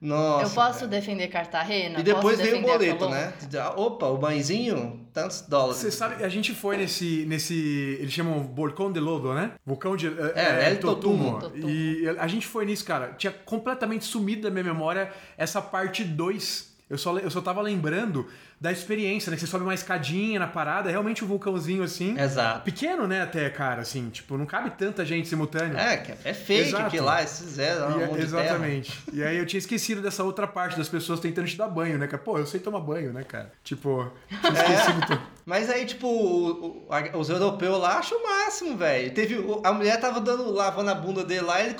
Eu 0.00 0.50
posso 0.50 0.78
véio. 0.80 0.90
defender 0.90 1.28
Cartagena? 1.28 1.98
E 2.00 2.02
depois 2.02 2.38
vem 2.38 2.54
o 2.54 2.62
boleto, 2.62 3.08
né? 3.08 3.32
Opa, 3.76 4.06
o 4.06 4.16
banhozinho, 4.16 5.06
tantos 5.12 5.42
dólares. 5.42 5.78
Você 5.78 5.90
sabe, 5.90 6.22
a 6.24 6.28
gente 6.28 6.54
foi 6.54 6.76
nesse. 6.76 7.24
nesse 7.26 7.98
eles 8.00 8.12
chamam 8.12 8.42
Volcão 8.42 8.92
de 8.92 9.00
Lodo, 9.00 9.32
né? 9.32 9.52
Vulcão 9.64 9.96
de. 9.96 10.08
É, 10.08 10.32
é, 10.34 10.72
é 10.72 10.74
Totumo. 10.74 11.38
Totumo. 11.40 11.68
E 11.68 12.08
a 12.18 12.26
gente 12.26 12.46
foi 12.46 12.64
nisso, 12.64 12.84
cara. 12.84 13.14
Tinha 13.16 13.32
completamente 13.32 14.04
sumido 14.04 14.42
da 14.42 14.50
minha 14.50 14.64
memória 14.64 15.12
essa 15.36 15.62
parte 15.62 16.04
2. 16.04 16.68
Eu 16.90 16.96
só, 16.96 17.16
eu 17.18 17.30
só 17.30 17.40
tava 17.40 17.60
lembrando 17.60 18.28
da 18.60 18.72
experiência, 18.72 19.30
né? 19.30 19.36
Que 19.36 19.40
você 19.40 19.46
sobe 19.46 19.64
uma 19.64 19.74
escadinha 19.74 20.40
na 20.40 20.46
parada, 20.46 20.88
é 20.88 20.92
realmente 20.92 21.24
um 21.24 21.28
vulcãozinho 21.28 21.82
assim. 21.82 22.18
Exato. 22.18 22.64
Pequeno, 22.64 23.06
né, 23.06 23.22
até, 23.22 23.48
cara, 23.50 23.82
assim, 23.82 24.10
tipo, 24.10 24.36
não 24.36 24.46
cabe 24.46 24.70
tanta 24.70 25.04
gente 25.04 25.28
simultânea. 25.28 25.78
É, 25.78 26.30
é 26.30 26.34
fake 26.34 26.68
Exato. 26.68 26.90
que 26.90 26.98
lá, 26.98 27.22
esses 27.22 27.52
zero, 27.52 28.00
é, 28.00 28.20
Exatamente. 28.20 28.98
E 29.12 29.22
aí 29.22 29.36
eu 29.36 29.46
tinha 29.46 29.58
esquecido 29.58 30.02
dessa 30.02 30.24
outra 30.24 30.46
parte 30.46 30.76
das 30.76 30.88
pessoas 30.88 31.20
tentando 31.20 31.46
te 31.46 31.56
dar 31.56 31.68
banho, 31.68 31.98
né? 31.98 32.08
Que, 32.08 32.18
pô, 32.18 32.36
eu 32.38 32.46
sei 32.46 32.58
tomar 32.58 32.80
banho, 32.80 33.12
né, 33.12 33.22
cara? 33.22 33.52
Tipo, 33.62 34.10
tinha 34.28 34.52
esquecido 34.52 35.02
é. 35.02 35.06
tudo. 35.06 35.22
Mas 35.46 35.70
aí, 35.70 35.86
tipo, 35.86 36.06
o, 36.06 36.88
o, 36.88 37.18
os 37.18 37.30
europeus 37.30 37.78
lá 37.78 37.98
acham 37.98 38.18
o 38.18 38.22
máximo, 38.22 38.76
velho. 38.76 39.14
Teve. 39.14 39.36
A 39.64 39.72
mulher 39.72 39.98
tava 40.00 40.20
dando, 40.20 40.50
lavando 40.50 40.90
a 40.90 40.94
bunda 40.94 41.24
dele 41.24 41.42
lá, 41.42 41.62
e 41.62 41.66
ele, 41.66 41.74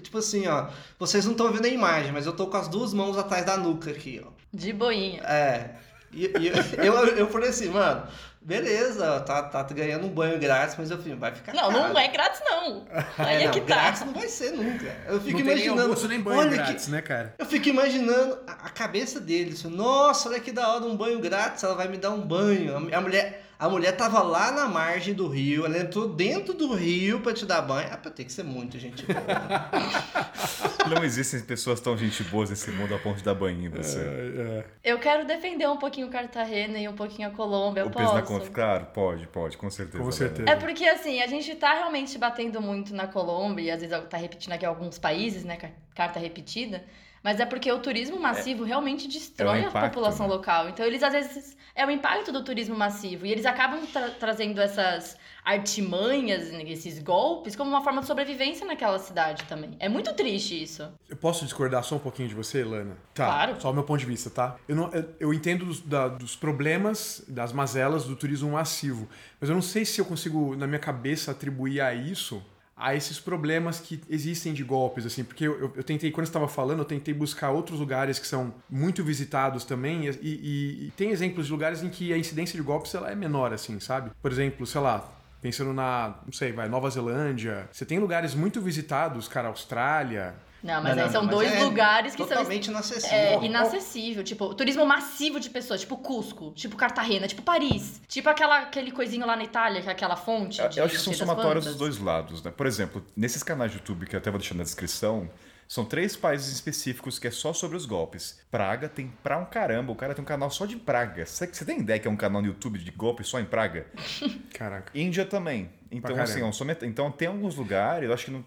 tipo 0.00 0.18
assim, 0.18 0.46
ó. 0.46 0.66
Vocês 0.98 1.24
não 1.24 1.32
estão 1.32 1.52
vendo 1.52 1.64
a 1.64 1.68
imagem, 1.68 2.12
mas 2.12 2.26
eu 2.26 2.32
tô 2.32 2.48
com 2.48 2.56
as 2.56 2.68
duas 2.68 2.92
mãos 2.92 3.16
atrás 3.16 3.46
da 3.46 3.56
nuca 3.56 3.90
aqui, 3.90 4.22
ó. 4.24 4.30
De 4.52 4.72
boinha. 4.72 5.22
É. 5.22 5.70
E, 6.14 6.32
e 6.38 6.48
eu, 6.86 6.94
eu, 6.94 7.16
eu 7.16 7.28
falei 7.28 7.50
assim, 7.50 7.68
mano, 7.68 8.06
beleza, 8.40 9.20
tá, 9.20 9.42
tá 9.42 9.62
ganhando 9.64 10.06
um 10.06 10.10
banho 10.10 10.38
grátis, 10.38 10.76
mas 10.78 10.90
eu 10.90 10.98
falei, 10.98 11.14
vai 11.14 11.34
ficar 11.34 11.54
Não, 11.54 11.72
caro. 11.72 11.88
não 11.92 11.98
é 11.98 12.08
grátis 12.08 12.40
não. 12.44 12.86
Aí 13.18 13.36
é, 13.36 13.42
é 13.42 13.44
não, 13.46 13.52
que 13.52 13.60
tá. 13.60 13.66
grátis 13.66 14.04
não 14.04 14.12
vai 14.12 14.28
ser 14.28 14.52
nunca. 14.52 14.96
Eu 15.06 15.20
fico 15.20 15.38
não 15.38 15.46
imaginando... 15.46 15.94
Nem 15.94 16.08
nem 16.08 16.20
banho 16.20 16.38
olha 16.40 16.50
grátis, 16.50 16.84
que, 16.84 16.90
né, 16.90 17.02
cara? 17.02 17.34
Eu 17.38 17.46
fico 17.46 17.68
imaginando 17.68 18.38
a, 18.46 18.52
a 18.52 18.70
cabeça 18.70 19.18
deles. 19.20 19.64
Nossa, 19.64 20.28
olha 20.28 20.40
que 20.40 20.52
da 20.52 20.68
hora, 20.68 20.84
um 20.84 20.96
banho 20.96 21.18
grátis, 21.20 21.64
ela 21.64 21.74
vai 21.74 21.88
me 21.88 21.96
dar 21.96 22.10
um 22.10 22.20
banho. 22.20 22.74
A, 22.76 22.98
a 22.98 23.00
mulher... 23.00 23.43
A 23.58 23.68
mulher 23.68 23.92
tava 23.96 24.20
lá 24.22 24.50
na 24.50 24.66
margem 24.66 25.14
do 25.14 25.28
rio, 25.28 25.64
ela 25.64 25.78
entrou 25.78 26.08
dentro 26.08 26.52
do 26.54 26.74
rio 26.74 27.20
para 27.20 27.32
te 27.32 27.46
dar 27.46 27.62
banho. 27.62 27.88
Ah, 27.90 27.96
tem 27.96 28.26
que 28.26 28.32
ser 28.32 28.42
muito 28.42 28.78
gente 28.78 29.06
boa. 29.06 29.20
Não 30.92 31.04
existem 31.04 31.40
pessoas 31.40 31.80
tão 31.80 31.96
gente 31.96 32.22
boas 32.24 32.50
nesse 32.50 32.70
mundo 32.70 32.94
a 32.94 32.98
ponto 32.98 33.16
de 33.16 33.24
dar 33.24 33.34
banho 33.34 33.64
em 33.64 33.68
você. 33.68 33.98
É, 33.98 34.02
é. 34.02 34.64
Eu 34.82 34.98
quero 34.98 35.24
defender 35.26 35.68
um 35.68 35.76
pouquinho 35.76 36.08
Cartagena 36.08 36.78
e 36.78 36.88
um 36.88 36.94
pouquinho 36.94 37.28
a 37.28 37.30
Colômbia. 37.30 37.86
O 37.86 37.90
peso 37.90 38.12
na 38.12 38.22
conta, 38.22 38.50
claro, 38.50 38.86
pode, 38.86 39.26
pode, 39.28 39.56
com 39.56 39.70
certeza. 39.70 40.02
Com 40.02 40.12
certeza. 40.12 40.50
É 40.50 40.56
porque 40.56 40.84
assim, 40.86 41.22
a 41.22 41.26
gente 41.26 41.54
tá 41.54 41.72
realmente 41.72 42.18
batendo 42.18 42.60
muito 42.60 42.94
na 42.94 43.06
Colômbia 43.06 43.62
e 43.62 43.70
às 43.70 43.80
vezes 43.80 43.96
tá 44.10 44.16
repetindo 44.16 44.52
aqui 44.52 44.66
alguns 44.66 44.98
países, 44.98 45.44
né? 45.44 45.56
Carta 45.94 46.18
repetida. 46.18 46.84
Mas 47.24 47.40
é 47.40 47.46
porque 47.46 47.72
o 47.72 47.78
turismo 47.78 48.20
massivo 48.20 48.64
é, 48.64 48.68
realmente 48.68 49.08
destrói 49.08 49.60
é 49.60 49.60
impacto, 49.62 49.76
a 49.78 49.88
população 49.88 50.28
né? 50.28 50.34
local. 50.34 50.68
Então, 50.68 50.84
eles 50.84 51.02
às 51.02 51.12
vezes. 51.12 51.56
É 51.74 51.84
o 51.84 51.90
impacto 51.90 52.30
do 52.30 52.44
turismo 52.44 52.76
massivo. 52.76 53.26
E 53.26 53.32
eles 53.32 53.46
acabam 53.46 53.84
tra 53.86 54.10
trazendo 54.10 54.60
essas 54.60 55.16
artimanhas, 55.44 56.52
esses 56.52 57.00
golpes, 57.00 57.56
como 57.56 57.68
uma 57.68 57.82
forma 57.82 58.00
de 58.00 58.06
sobrevivência 58.06 58.64
naquela 58.64 58.98
cidade 58.98 59.42
também. 59.44 59.74
É 59.80 59.88
muito 59.88 60.12
triste 60.12 60.62
isso. 60.62 60.88
Eu 61.08 61.16
posso 61.16 61.44
discordar 61.44 61.82
só 61.82 61.96
um 61.96 61.98
pouquinho 61.98 62.28
de 62.28 62.34
você, 62.34 62.62
Lana? 62.62 62.96
Tá. 63.12 63.24
Claro. 63.24 63.60
Só 63.60 63.70
o 63.70 63.74
meu 63.74 63.82
ponto 63.82 63.98
de 63.98 64.06
vista, 64.06 64.30
tá? 64.30 64.56
Eu, 64.68 64.76
não, 64.76 64.92
eu, 64.92 65.14
eu 65.18 65.34
entendo 65.34 65.64
dos, 65.64 65.80
da, 65.80 66.06
dos 66.06 66.36
problemas, 66.36 67.24
das 67.26 67.52
mazelas 67.52 68.04
do 68.04 68.14
turismo 68.14 68.52
massivo. 68.52 69.08
Mas 69.40 69.48
eu 69.50 69.54
não 69.54 69.62
sei 69.62 69.84
se 69.84 70.00
eu 70.00 70.04
consigo, 70.04 70.54
na 70.54 70.66
minha 70.66 70.78
cabeça, 70.78 71.32
atribuir 71.32 71.80
a 71.80 71.92
isso 71.92 72.40
a 72.76 72.94
esses 72.94 73.20
problemas 73.20 73.78
que 73.78 74.00
existem 74.08 74.52
de 74.52 74.64
golpes, 74.64 75.06
assim, 75.06 75.22
porque 75.22 75.46
eu, 75.46 75.72
eu 75.76 75.84
tentei, 75.84 76.10
quando 76.10 76.26
estava 76.26 76.48
falando, 76.48 76.80
eu 76.80 76.84
tentei 76.84 77.14
buscar 77.14 77.50
outros 77.50 77.78
lugares 77.78 78.18
que 78.18 78.26
são 78.26 78.52
muito 78.68 79.04
visitados 79.04 79.64
também, 79.64 80.06
e, 80.06 80.10
e, 80.20 80.86
e, 80.86 80.92
tem 80.96 81.10
exemplos 81.10 81.46
de 81.46 81.52
lugares 81.52 81.82
em 81.82 81.88
que 81.88 82.12
a 82.12 82.18
incidência 82.18 82.56
de 82.56 82.62
golpes 82.62 82.94
ela 82.94 83.10
é 83.10 83.14
menor, 83.14 83.52
assim, 83.52 83.78
sabe? 83.78 84.10
Por 84.20 84.32
exemplo, 84.32 84.66
sei 84.66 84.80
lá, 84.80 85.08
pensando 85.40 85.72
na, 85.72 86.16
não 86.24 86.32
sei, 86.32 86.52
vai, 86.52 86.68
Nova 86.68 86.90
Zelândia, 86.90 87.68
você 87.70 87.84
tem 87.84 87.98
lugares 87.98 88.34
muito 88.34 88.60
visitados, 88.60 89.28
cara, 89.28 89.48
Austrália, 89.48 90.34
não, 90.64 90.82
mas 90.82 90.96
não, 90.96 91.04
aí 91.04 91.10
são 91.10 91.26
dois 91.26 91.52
é 91.52 91.62
lugares 91.62 92.14
que 92.14 92.22
totalmente 92.22 92.64
são. 92.64 92.72
inacessível. 92.72 93.18
É, 93.18 93.44
inacessível. 93.44 94.24
Tipo, 94.24 94.54
turismo 94.54 94.86
massivo 94.86 95.38
de 95.38 95.50
pessoas, 95.50 95.82
tipo 95.82 95.98
Cusco, 95.98 96.52
tipo 96.52 96.74
Cartagena, 96.74 97.28
tipo 97.28 97.42
Paris. 97.42 98.00
Tipo 98.08 98.30
aquela, 98.30 98.60
aquele 98.60 98.90
coisinho 98.90 99.26
lá 99.26 99.36
na 99.36 99.44
Itália, 99.44 99.82
que 99.82 99.88
é 99.90 99.92
aquela 99.92 100.16
fonte. 100.16 100.60
Eu, 100.60 100.70
eu 100.74 100.84
acho 100.86 100.96
que 100.96 101.02
são 101.02 101.12
somatórios 101.12 101.66
dos 101.66 101.76
dois 101.76 101.98
lados, 101.98 102.42
né? 102.42 102.50
Por 102.50 102.66
exemplo, 102.66 103.04
nesses 103.14 103.42
canais 103.42 103.72
de 103.72 103.76
YouTube 103.76 104.06
que 104.06 104.16
eu 104.16 104.18
até 104.18 104.30
vou 104.30 104.40
deixar 104.40 104.54
na 104.54 104.62
descrição. 104.62 105.28
São 105.66 105.84
três 105.84 106.14
países 106.14 106.52
específicos 106.52 107.18
que 107.18 107.26
é 107.26 107.30
só 107.30 107.52
sobre 107.52 107.76
os 107.76 107.86
golpes. 107.86 108.38
Praga 108.50 108.88
tem 108.88 109.12
pra 109.22 109.38
um 109.38 109.46
caramba. 109.46 109.92
O 109.92 109.96
cara 109.96 110.14
tem 110.14 110.22
um 110.22 110.26
canal 110.26 110.50
só 110.50 110.66
de 110.66 110.76
Praga. 110.76 111.24
Você, 111.24 111.46
você 111.46 111.64
tem 111.64 111.80
ideia 111.80 111.98
que 111.98 112.06
é 112.06 112.10
um 112.10 112.16
canal 112.16 112.42
no 112.42 112.48
YouTube 112.48 112.78
de 112.78 112.90
golpe 112.90 113.24
só 113.24 113.40
em 113.40 113.44
Praga? 113.44 113.86
Caraca. 114.52 114.96
Índia 114.98 115.24
também. 115.24 115.70
Então, 115.90 116.20
assim, 116.20 116.40
é 116.40 116.44
um 116.44 116.50
então 116.82 117.10
tem 117.10 117.28
alguns 117.28 117.54
lugares, 117.54 118.08
eu 118.08 118.14
acho 118.14 118.26
que 118.26 118.30
não 118.30 118.44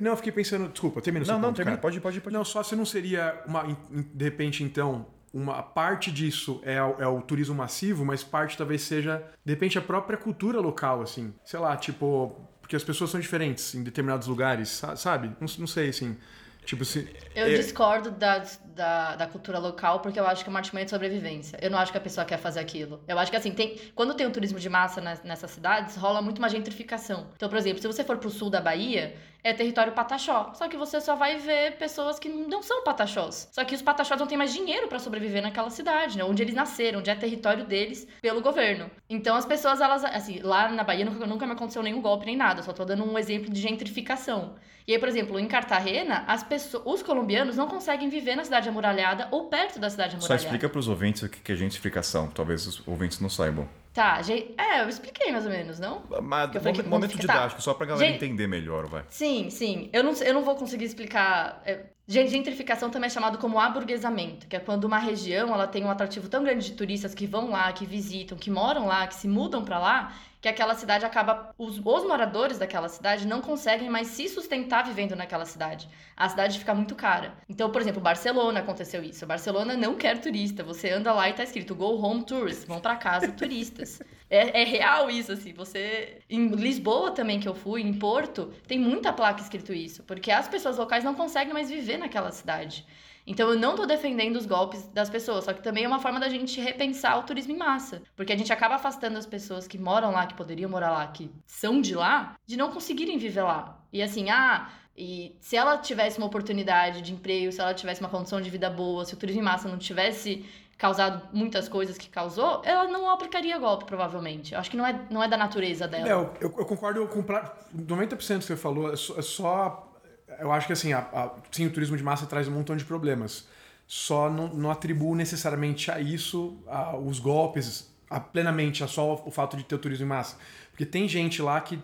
não, 0.00 0.12
eu 0.12 0.16
fiquei 0.16 0.32
pensando. 0.32 0.68
Desculpa, 0.68 1.00
termina 1.00 1.26
Não, 1.26 1.34
não, 1.34 1.48
ponto, 1.48 1.56
termina. 1.56 1.78
Pode, 1.78 2.00
pode, 2.00 2.20
pode. 2.20 2.34
Não, 2.34 2.44
só 2.44 2.62
se 2.62 2.76
não 2.76 2.84
seria 2.84 3.42
uma. 3.46 3.64
De 3.90 4.24
repente, 4.24 4.62
então, 4.62 5.06
uma 5.32 5.62
parte 5.62 6.12
disso 6.12 6.60
é 6.62 6.80
o, 6.80 6.94
é 7.00 7.06
o, 7.08 7.20
turismo 7.20 7.54
massivo, 7.56 8.04
mas 8.04 8.22
parte 8.22 8.56
talvez 8.56 8.82
seja, 8.82 9.22
de 9.44 9.52
repente, 9.52 9.76
a 9.76 9.82
própria 9.82 10.16
cultura 10.16 10.60
local, 10.60 11.02
assim. 11.02 11.34
Sei 11.44 11.58
lá, 11.58 11.76
tipo, 11.76 12.40
porque 12.60 12.76
as 12.76 12.84
pessoas 12.84 13.10
são 13.10 13.18
diferentes 13.18 13.74
em 13.74 13.82
determinados 13.82 14.28
lugares, 14.28 14.82
sabe? 14.96 15.28
Não, 15.40 15.48
não 15.58 15.66
sei, 15.66 15.88
assim. 15.88 16.16
Tipo, 16.64 16.84
se. 16.84 17.08
Eu 17.34 17.46
É. 17.46 17.54
discordo 17.54 18.10
da, 18.10 18.42
da, 18.66 19.16
da 19.16 19.26
cultura 19.26 19.58
local 19.58 20.00
porque 20.00 20.18
eu 20.18 20.26
acho 20.26 20.42
que 20.42 20.48
é 20.48 20.52
uma 20.52 20.58
artimanha 20.60 20.84
de 20.84 20.90
sobrevivência. 20.90 21.58
Eu 21.60 21.70
não 21.70 21.78
acho 21.78 21.92
que 21.92 21.98
a 21.98 22.00
pessoa 22.00 22.24
quer 22.24 22.38
fazer 22.38 22.60
aquilo. 22.60 23.02
Eu 23.06 23.18
acho 23.18 23.30
que 23.30 23.36
assim, 23.36 23.52
tem, 23.52 23.76
quando 23.94 24.14
tem 24.14 24.26
o 24.26 24.30
turismo 24.30 24.58
de 24.58 24.68
massa 24.68 25.00
nas- 25.00 25.22
nessas 25.22 25.50
cidades, 25.50 25.96
rola 25.96 26.22
muito 26.22 26.38
uma 26.38 26.48
gentrificação. 26.48 27.26
Então, 27.36 27.48
por 27.48 27.58
exemplo, 27.58 27.80
se 27.80 27.86
você 27.86 28.02
for 28.02 28.16
pro 28.18 28.30
sul 28.30 28.48
da 28.50 28.60
Bahia, 28.60 29.14
é 29.42 29.52
território 29.52 29.92
pataxó. 29.92 30.52
Só 30.54 30.66
que 30.68 30.76
você 30.76 31.00
só 31.00 31.14
vai 31.16 31.36
ver 31.36 31.76
pessoas 31.76 32.18
que 32.18 32.28
não 32.30 32.62
são 32.62 32.82
pataxós. 32.82 33.48
Só 33.52 33.62
que 33.64 33.74
os 33.74 33.82
pataxós 33.82 34.18
não 34.18 34.26
têm 34.26 34.38
mais 34.38 34.52
dinheiro 34.54 34.88
pra 34.88 34.98
sobreviver 34.98 35.42
naquela 35.42 35.68
cidade, 35.70 36.16
né? 36.16 36.24
Onde 36.24 36.42
eles 36.42 36.54
nasceram, 36.54 37.00
onde 37.00 37.10
é 37.10 37.14
território 37.14 37.64
deles 37.64 38.08
pelo 38.22 38.40
governo. 38.40 38.90
Então 39.10 39.36
as 39.36 39.44
pessoas, 39.44 39.80
elas, 39.82 40.02
assim, 40.04 40.38
lá 40.40 40.68
na 40.68 40.82
Bahia 40.82 41.04
nunca, 41.04 41.26
nunca 41.26 41.46
me 41.46 41.52
aconteceu 41.52 41.82
nenhum 41.82 42.00
golpe 42.00 42.24
nem 42.24 42.36
nada. 42.36 42.62
Só 42.62 42.72
tô 42.72 42.84
dando 42.86 43.04
um 43.04 43.18
exemplo 43.18 43.50
de 43.50 43.60
gentrificação. 43.60 44.54
E 44.86 44.92
aí, 44.92 44.98
por 44.98 45.08
exemplo, 45.08 45.38
em 45.38 45.48
Cartagena, 45.48 46.24
as 46.26 46.42
pessoas, 46.42 46.82
os 46.84 47.02
colombianos 47.02 47.56
não 47.56 47.66
conseguem 47.66 48.10
viver 48.10 48.36
na 48.36 48.44
cidade 48.44 48.68
amuralhada 48.68 49.28
ou 49.30 49.44
perto 49.48 49.78
da 49.78 49.88
cidade 49.88 50.12
Só 50.12 50.18
amuralhada. 50.18 50.42
explica 50.44 50.68
pros 50.68 50.88
ouvintes 50.88 51.22
o 51.22 51.28
que 51.28 51.40
que 51.40 51.52
é 51.52 51.56
gentrificação. 51.56 52.28
Talvez 52.28 52.66
os 52.66 52.86
ouvintes 52.86 53.18
não 53.18 53.30
saibam. 53.30 53.66
Tá, 53.94 54.20
gen- 54.22 54.52
é, 54.58 54.82
eu 54.82 54.88
expliquei 54.88 55.30
mais 55.30 55.44
ou 55.46 55.52
menos, 55.52 55.78
não? 55.78 56.02
Mas, 56.20 56.52
Eu 56.52 56.60
falei 56.60 56.82
momento, 56.82 57.16
didático, 57.16 57.62
só 57.62 57.72
pra 57.74 57.86
galera 57.86 58.04
Gente- 58.04 58.16
entender 58.24 58.48
melhor, 58.48 58.86
vai. 58.86 59.04
Sim, 59.08 59.48
sim. 59.50 59.88
Eu 59.92 60.02
não, 60.02 60.12
eu 60.14 60.34
não 60.34 60.42
vou 60.42 60.56
conseguir 60.56 60.84
explicar. 60.84 61.62
é, 61.64 61.84
gen- 62.08 62.26
Gentrificação 62.26 62.90
também 62.90 63.06
é 63.06 63.10
chamado 63.10 63.38
como 63.38 63.58
aburguesamento, 63.60 64.48
que 64.48 64.56
é 64.56 64.60
quando 64.60 64.82
uma 64.84 64.98
região 64.98 65.54
ela 65.54 65.68
tem 65.68 65.84
um 65.84 65.90
atrativo 65.90 66.28
tão 66.28 66.42
grande 66.42 66.66
de 66.66 66.72
turistas 66.72 67.14
que 67.14 67.24
vão 67.24 67.50
lá, 67.50 67.72
que 67.72 67.86
visitam, 67.86 68.36
que 68.36 68.50
moram 68.50 68.84
lá, 68.86 69.06
que 69.06 69.14
se 69.14 69.28
mudam 69.28 69.64
pra 69.64 69.78
lá, 69.78 70.12
que 70.40 70.48
aquela 70.48 70.74
cidade 70.74 71.06
acaba. 71.06 71.54
Os, 71.56 71.78
os 71.78 72.04
moradores 72.04 72.58
daquela 72.58 72.88
cidade 72.88 73.26
não 73.26 73.40
conseguem 73.40 73.88
mais 73.88 74.08
se 74.08 74.28
sustentar 74.28 74.84
vivendo 74.84 75.14
naquela 75.16 75.46
cidade. 75.46 75.88
A 76.16 76.28
cidade 76.28 76.58
fica 76.58 76.74
muito 76.74 76.94
cara. 76.94 77.32
Então, 77.48 77.70
por 77.70 77.80
exemplo, 77.80 78.00
Barcelona 78.00 78.60
aconteceu 78.60 79.02
isso. 79.02 79.26
Barcelona 79.26 79.74
não 79.74 79.94
quer 79.94 80.20
turista. 80.20 80.62
Você 80.62 80.90
anda 80.90 81.12
lá 81.14 81.28
e 81.30 81.32
tá 81.32 81.42
escrito 81.42 81.74
Go 81.74 81.98
Home 82.00 82.22
Tourists, 82.24 82.66
vão 82.66 82.78
pra 82.78 82.94
casa 82.94 83.32
turistas. 83.32 83.83
É, 84.30 84.62
é 84.62 84.64
real 84.64 85.10
isso, 85.10 85.32
assim. 85.32 85.52
Você. 85.52 86.18
Em 86.28 86.48
Lisboa 86.48 87.10
também, 87.10 87.38
que 87.38 87.48
eu 87.48 87.54
fui, 87.54 87.82
em 87.82 87.94
Porto, 87.94 88.52
tem 88.66 88.78
muita 88.78 89.12
placa 89.12 89.40
escrito 89.40 89.72
isso. 89.72 90.02
Porque 90.02 90.30
as 90.30 90.48
pessoas 90.48 90.76
locais 90.76 91.04
não 91.04 91.14
conseguem 91.14 91.52
mais 91.52 91.68
viver 91.70 91.98
naquela 91.98 92.32
cidade. 92.32 92.86
Então 93.26 93.48
eu 93.48 93.58
não 93.58 93.74
tô 93.74 93.86
defendendo 93.86 94.36
os 94.36 94.44
golpes 94.44 94.86
das 94.88 95.08
pessoas, 95.08 95.44
só 95.44 95.54
que 95.54 95.62
também 95.62 95.84
é 95.84 95.88
uma 95.88 95.98
forma 95.98 96.20
da 96.20 96.28
gente 96.28 96.60
repensar 96.60 97.18
o 97.18 97.22
turismo 97.22 97.54
em 97.54 97.56
massa. 97.56 98.02
Porque 98.14 98.32
a 98.32 98.36
gente 98.36 98.52
acaba 98.52 98.74
afastando 98.74 99.16
as 99.16 99.26
pessoas 99.26 99.66
que 99.66 99.78
moram 99.78 100.10
lá, 100.10 100.26
que 100.26 100.34
poderiam 100.34 100.68
morar 100.68 100.90
lá, 100.90 101.06
que 101.06 101.30
são 101.46 101.80
de 101.80 101.94
lá, 101.94 102.36
de 102.46 102.56
não 102.56 102.70
conseguirem 102.70 103.16
viver 103.16 103.42
lá. 103.42 103.82
E 103.90 104.02
assim, 104.02 104.28
ah, 104.28 104.70
e 104.96 105.36
se 105.40 105.56
ela 105.56 105.78
tivesse 105.78 106.18
uma 106.18 106.26
oportunidade 106.26 107.00
de 107.00 107.12
emprego, 107.12 107.50
se 107.50 107.60
ela 107.60 107.74
tivesse 107.74 108.00
uma 108.00 108.10
condição 108.10 108.40
de 108.40 108.50
vida 108.50 108.68
boa, 108.68 109.04
se 109.04 109.14
o 109.14 109.16
turismo 109.16 109.40
em 109.40 109.44
massa 109.44 109.68
não 109.68 109.78
tivesse 109.78 110.44
causado 110.76 111.28
muitas 111.32 111.68
coisas 111.68 111.96
que 111.96 112.08
causou, 112.08 112.60
ela 112.64 112.84
não 112.88 113.08
aplicaria 113.10 113.58
golpe, 113.58 113.84
provavelmente. 113.84 114.54
Eu 114.54 114.60
acho 114.60 114.70
que 114.70 114.76
não 114.76 114.86
é, 114.86 115.00
não 115.10 115.22
é 115.22 115.28
da 115.28 115.36
natureza 115.36 115.86
dela. 115.88 116.06
Eu, 116.08 116.34
eu, 116.40 116.50
concordo 116.50 117.06
com 117.08 117.22
pra- 117.22 117.54
90% 117.74 118.08
do 118.08 118.38
que 118.40 118.44
você 118.44 118.56
falou. 118.56 118.90
É 118.90 118.94
é 118.94 118.96
só- 119.22 119.92
eu 120.38 120.50
acho 120.52 120.66
que 120.66 120.72
assim, 120.72 120.92
a- 120.92 120.98
a- 121.12 121.30
sim, 121.50 121.66
o 121.66 121.70
turismo 121.72 121.96
de 121.96 122.02
massa 122.02 122.26
traz 122.26 122.48
um 122.48 122.52
montão 122.52 122.76
de 122.76 122.84
problemas. 122.84 123.46
Só 123.86 124.30
não, 124.30 124.48
não 124.48 124.70
atribuo 124.70 125.14
necessariamente 125.14 125.90
a 125.90 126.00
isso 126.00 126.58
a- 126.66 126.96
os 126.96 127.18
golpes, 127.18 127.92
a- 128.10 128.18
plenamente, 128.20 128.82
a 128.82 128.88
só 128.88 129.22
o 129.24 129.30
fato 129.30 129.56
de 129.56 129.62
ter 129.64 129.74
o 129.74 129.78
turismo 129.78 130.04
em 130.06 130.08
massa. 130.08 130.36
Porque 130.70 130.84
tem 130.86 131.06
gente 131.06 131.40
lá 131.40 131.60
que, 131.60 131.78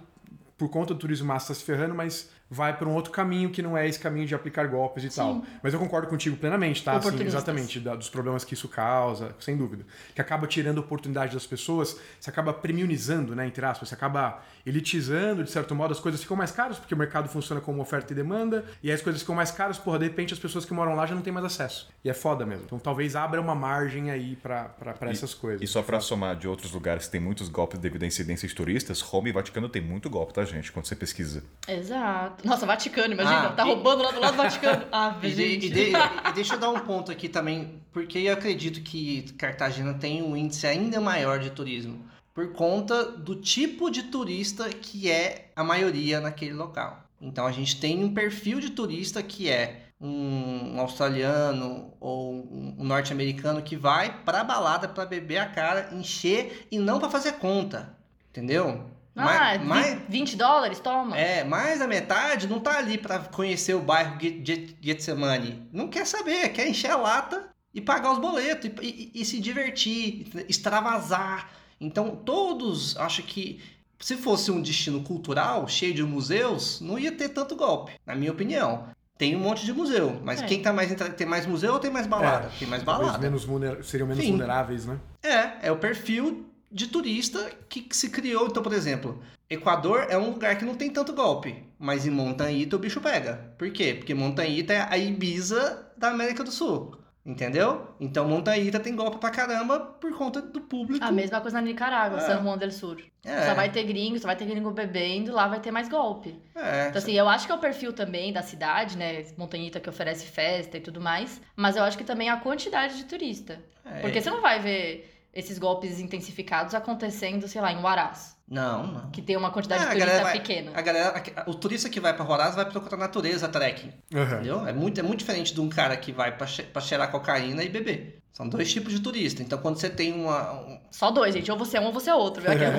por 0.59 0.69
conta 0.69 0.95
do 0.95 1.01
turismo 1.01 1.25
em 1.27 1.29
massa, 1.29 1.53
está 1.53 1.61
se 1.61 1.65
ferrando, 1.65 1.95
mas 1.95 2.31
vai 2.51 2.77
por 2.77 2.89
um 2.89 2.93
outro 2.95 3.13
caminho 3.13 3.49
que 3.51 3.63
não 3.63 3.79
é 3.79 3.87
esse 3.89 3.99
caminho 3.99 4.27
de 4.27 4.35
aplicar 4.35 4.67
golpes 4.67 5.05
e 5.05 5.09
tal. 5.15 5.45
Mas 5.63 5.73
eu 5.73 5.79
concordo 5.79 6.09
contigo 6.09 6.37
plenamente, 6.37 6.83
tá? 6.83 6.93
Assim, 6.97 7.09
exatamente, 7.29 7.79
da- 7.81 7.95
dos 7.95 8.09
problemas 8.11 8.43
que 8.45 8.55
isso 8.55 8.69
causa, 8.69 9.35
sem 9.39 9.57
dúvida. 9.57 9.85
Que 10.15 10.21
acaba 10.21 10.47
tirando 10.49 10.79
a 10.79 10.81
oportunidade 10.81 11.33
das 11.35 11.47
pessoas, 11.47 11.97
você 12.19 12.29
acaba 12.29 12.53
premiumizando, 12.53 13.37
né, 13.37 13.47
entre 13.47 13.65
aspas, 13.65 13.89
você 13.89 13.95
acaba 13.95 14.43
elitizando, 14.67 15.45
de 15.45 15.51
certo 15.51 15.75
modo, 15.75 15.93
as 15.93 16.01
coisas 16.01 16.21
ficam 16.23 16.37
mais 16.37 16.51
caras, 16.51 16.79
porque 16.79 16.95
o 16.95 16.97
mercado 16.97 17.29
funciona 17.29 17.61
como 17.61 17.81
oferta 17.83 18.13
e 18.13 18.17
demanda, 18.17 18.65
e 18.83 18.89
aí 18.89 18.95
as 18.95 19.03
coisas 19.03 19.23
ficam 19.23 19.35
mais 19.35 19.51
caras, 19.51 19.79
porra, 19.79 19.99
de 19.99 20.05
repente 20.07 20.33
as 20.35 20.41
pessoas 20.41 20.65
que 20.65 20.73
moram 20.75 20.95
lá 20.95 21.07
já 21.07 21.15
não 21.15 21.23
têm 21.23 21.33
mais 21.33 21.47
acesso. 21.47 21.89
E 22.05 22.11
é 22.11 22.15
foda 22.15 22.45
mesmo. 22.45 22.65
Então 22.67 22.79
talvez 22.79 23.15
abra 23.17 23.41
uma 23.41 23.55
margem 23.55 24.11
aí 24.11 24.37
pra 24.37 24.75
essas 25.03 25.35
coisas. 25.35 25.63
E 25.63 25.67
só 25.67 25.83
pra 25.83 26.01
somar 26.01 26.37
de 26.37 26.49
outros 26.49 26.73
lugares 26.73 27.07
que 27.07 27.13
tem 27.13 27.21
muitos 27.21 27.49
golpes 27.49 27.79
devido 27.79 28.03
à 28.03 28.07
incidência 28.07 28.49
de 28.49 28.55
turistas, 28.55 29.01
Roma 29.01 29.29
e 29.29 29.33
Vaticano 29.33 29.69
tem 29.69 29.83
muito 29.83 30.09
golpe, 30.11 30.33
tá, 30.35 30.45
gente? 30.45 30.73
Quando 30.73 30.87
você 30.87 30.97
pesquisa. 30.97 31.43
Exato. 31.69 32.40
Nossa, 32.45 32.65
Vaticano, 32.67 33.13
imagina, 33.15 33.49
Ah, 33.49 33.53
tá 33.53 33.65
e- 33.65 33.67
roubando 33.69 34.03
lá 34.03 34.11
do 34.13 34.21
lado 34.21 34.33
do 34.33 34.37
Vaticano. 34.37 34.85
Ah, 34.93 35.17
E, 35.23 35.29
de- 35.29 35.35
gente. 35.35 35.67
e 35.67 35.71
de- 35.71 35.91
e 35.91 36.33
deixa 36.35 36.55
eu 36.55 36.59
dar 36.59 36.71
um 36.71 36.81
ponto 36.81 37.11
aqui 37.13 37.29
também, 37.29 37.81
porque 37.93 38.19
eu 38.19 38.33
acredito 38.33 38.81
que 38.83 39.23
Cartagena 39.39 39.95
tem 39.95 40.23
um 40.23 40.37
índice 40.37 40.67
ainda 40.67 41.01
maior 41.01 41.39
de 41.39 41.51
turismo, 41.51 42.05
por 42.35 42.53
conta 42.53 43.05
do 43.05 43.35
tipo 43.37 43.91
de 43.91 44.05
turista 44.05 44.69
que 44.71 45.11
é 45.11 45.51
a 45.55 45.63
maioria 45.65 46.21
naquele 46.21 46.55
local. 46.55 47.05
Então 47.21 47.47
a 47.47 47.53
gente 47.53 47.79
tem 47.79 48.03
um 48.03 48.15
perfil 48.15 48.61
de 48.61 48.71
turista 48.71 49.23
que 49.23 49.49
é 49.51 49.83
um 50.01 50.81
australiano 50.81 51.93
ou 52.01 52.33
um 52.79 52.83
norte-americano 52.85 53.61
que 53.61 53.77
vai 53.77 54.23
pra 54.25 54.43
balada 54.43 54.89
pra 54.89 55.05
beber 55.05 55.37
a 55.39 55.47
cara, 55.47 55.91
encher 55.93 56.67
e 56.71 56.79
não 56.79 56.99
pra 56.99 57.11
fazer 57.11 57.33
conta, 57.33 57.95
entendeu? 58.31 58.90
Ah, 59.17 59.25
Mais- 59.25 59.65
mais- 59.67 59.99
20 60.09 60.37
dólares, 60.37 60.79
toma. 60.81 61.17
é, 61.19 61.43
mais 61.45 61.79
da 61.81 61.87
metade 61.87 62.47
não 62.47 62.61
tá 62.61 62.79
ali 62.79 62.97
pra 62.97 63.19
conhecer 63.19 63.75
o 63.75 63.81
bairro 63.81 64.19
Get- 64.21 64.47
Get- 64.47 64.77
Getsemane. 64.81 65.69
Não 65.73 65.89
quer 65.89 66.07
saber, 66.07 66.49
quer 66.51 66.69
encher 66.69 66.91
a 66.93 66.97
lata 66.97 67.49
e 67.75 67.81
pagar 67.81 68.13
os 68.13 68.19
boletos 68.19 68.71
e, 68.81 69.11
e- 69.15 69.21
e 69.21 69.25
se 69.25 69.41
divertir, 69.41 70.27
extravasar. 70.49 71.51
Então, 71.81 72.15
todos, 72.15 72.97
acho 72.99 73.23
que 73.23 73.61
se 73.99 74.17
fosse 74.17 74.51
um 74.51 74.63
destino 74.63 75.03
cultural 75.03 75.67
cheio 75.69 75.93
de 75.93 76.03
museus, 76.03 76.81
não 76.81 76.99
ia 76.99 77.13
ter 77.13 77.29
tanto 77.31 77.57
golpe, 77.57 77.93
na 78.07 78.15
minha 78.15 78.31
opinião. 78.33 78.85
Tem 79.19 79.37
um 79.37 79.41
monte 79.41 79.67
de 79.67 79.73
museu, 79.75 80.19
mas 80.25 80.41
É. 80.41 80.47
quem 80.47 80.63
tá 80.63 80.73
mais 80.73 80.91
tem 81.17 81.27
mais 81.27 81.45
museu 81.45 81.75
ou 81.75 81.79
tem 81.79 81.91
mais 81.91 82.07
balada? 82.07 82.51
tem 82.59 82.67
mais 82.67 82.83
balada. 82.83 83.19
menos 83.19 83.45
vulner- 83.45 83.85
seriam 83.85 84.07
menos 84.09 84.25
Sim. 84.25 84.31
vulneráveis, 84.31 84.87
né? 84.87 84.99
É, 85.23 85.67
é 85.69 85.73
o 85.73 85.77
perfil 85.77 86.47
de 86.71 86.87
turista 86.87 87.51
que 87.69 87.81
que 87.83 87.97
se 87.97 88.11
criou. 88.11 88.47
Então, 88.47 88.63
por 88.63 88.73
exemplo, 88.73 89.21
Equador 89.49 90.07
é 90.09 90.17
um 90.17 90.31
lugar 90.31 90.57
que 90.57 90.65
não 90.65 90.75
tem 90.75 90.91
tanto 90.91 91.13
golpe, 91.13 91.65
mas 91.79 92.07
em 92.07 92.11
Montanhita 92.11 92.77
o 92.77 92.79
bicho 92.79 93.01
pega. 93.01 93.53
Por 93.59 93.71
quê? 93.73 93.95
Porque 93.95 94.15
Montanhita 94.15 94.73
é 94.73 94.87
a 94.89 94.97
Ibiza 94.97 95.93
da 95.97 96.11
América 96.11 96.45
do 96.45 96.51
Sul. 96.51 96.97
Entendeu? 97.25 97.87
Então 98.01 98.27
Montanhita 98.27 98.81
tem 98.81 98.97
golpe 98.97 99.19
pra 99.19 99.29
caramba 99.31 99.79
por 99.79 100.11
conta 100.17 100.41
do 100.41 100.61
público. 100.63 101.05
A 101.05 101.13
mesma 101.13 101.39
coisa 101.41 101.61
na 101.61 101.67
Nicarágua, 101.67 102.19
É. 102.19 102.21
San 102.23 102.43
Juan 102.43 102.57
del 102.57 102.71
Sur. 102.71 102.97
É. 103.23 103.47
Só 103.47 103.55
vai 103.55 103.71
ter 103.71 103.85
gringo, 103.85 104.19
só 104.19 104.27
vai 104.27 104.37
ter 104.37 104.47
gringo 104.47 104.71
bebendo, 104.71 105.31
lá 105.31 105.47
vai 105.47 105.61
ter 105.61 105.71
mais 105.71 105.87
golpe. 105.87 106.41
É. 106.55 106.89
Então, 106.89 106.99
assim, 106.99 107.13
eu 107.13 107.29
acho 107.29 107.45
que 107.45 107.53
é 107.53 107.55
o 107.55 107.59
perfil 107.59 107.93
também 107.93 108.33
da 108.33 108.41
cidade, 108.43 108.97
né? 108.97 109.23
Montanhita 109.37 109.79
que 109.79 109.89
oferece 109.91 110.25
festa 110.25 110.79
e 110.79 110.81
tudo 110.81 110.99
mais. 110.99 111.43
Mas 111.55 111.77
eu 111.77 111.85
acho 111.85 111.99
que 111.99 112.05
também 112.05 112.29
é 112.29 112.33
a 112.33 112.39
quantidade 112.39 112.97
de 112.97 113.05
turista. 113.05 113.61
É. 113.85 114.01
Porque 114.01 114.21
você 114.21 114.31
não 114.31 114.41
vai 114.41 114.59
ver 114.59 115.10
esses 115.33 115.59
golpes 115.59 116.01
intensificados 116.01 116.75
acontecendo, 116.75 117.47
sei 117.49 117.61
lá, 117.61 117.73
em 117.73 117.81
Huaraz. 117.81 118.37
Não, 118.49 118.85
não. 118.89 119.11
Que 119.13 119.23
tem 119.23 119.37
uma 119.37 119.53
quantidade 119.53 119.85
É, 119.85 119.89
de 119.91 119.93
turista 120.01 120.23
vai- 120.23 120.33
pequena. 120.33 120.73
A 120.75 120.83
galera, 120.83 121.23
o 121.47 121.55
turista 121.55 121.89
que 121.89 122.01
vai 122.01 122.13
pra 122.15 122.29
Horaz 122.29 122.57
vai 122.57 122.65
procurar 122.69 122.97
natureza, 122.97 123.49
trekking. 123.49 123.93
Aham. 124.13 124.35
Entendeu? 124.35 124.67
É 124.67 124.73
muito, 124.73 124.99
é 124.99 125.03
muito 125.05 125.21
diferente 125.21 125.55
de 125.55 125.61
um 125.61 125.69
cara 125.69 125.97
que 125.97 126.11
vai 126.11 126.37
pra 126.37 126.81
cheirar 126.81 127.11
cocaína 127.13 127.63
e 127.63 127.69
beber. 127.69 128.19
São 128.33 128.49
dois 128.49 128.73
tipos 128.73 128.93
de 128.93 128.99
turista. 129.01 129.41
Então, 129.43 129.57
quando 129.59 129.77
você 129.77 129.89
tem 129.89 130.13
uma, 130.13 130.53
um- 130.63 130.81
Só 130.91 131.13
dois, 131.13 131.33
gente. 131.33 131.49
Ou 131.51 131.57
você 131.57 131.77
é 131.77 131.81
um 131.81 131.87
ou 131.87 131.93
você 131.93 132.11
é 132.11 132.15
outro, 132.15 132.43
viu? 132.43 132.51
Aquela- 132.51 132.73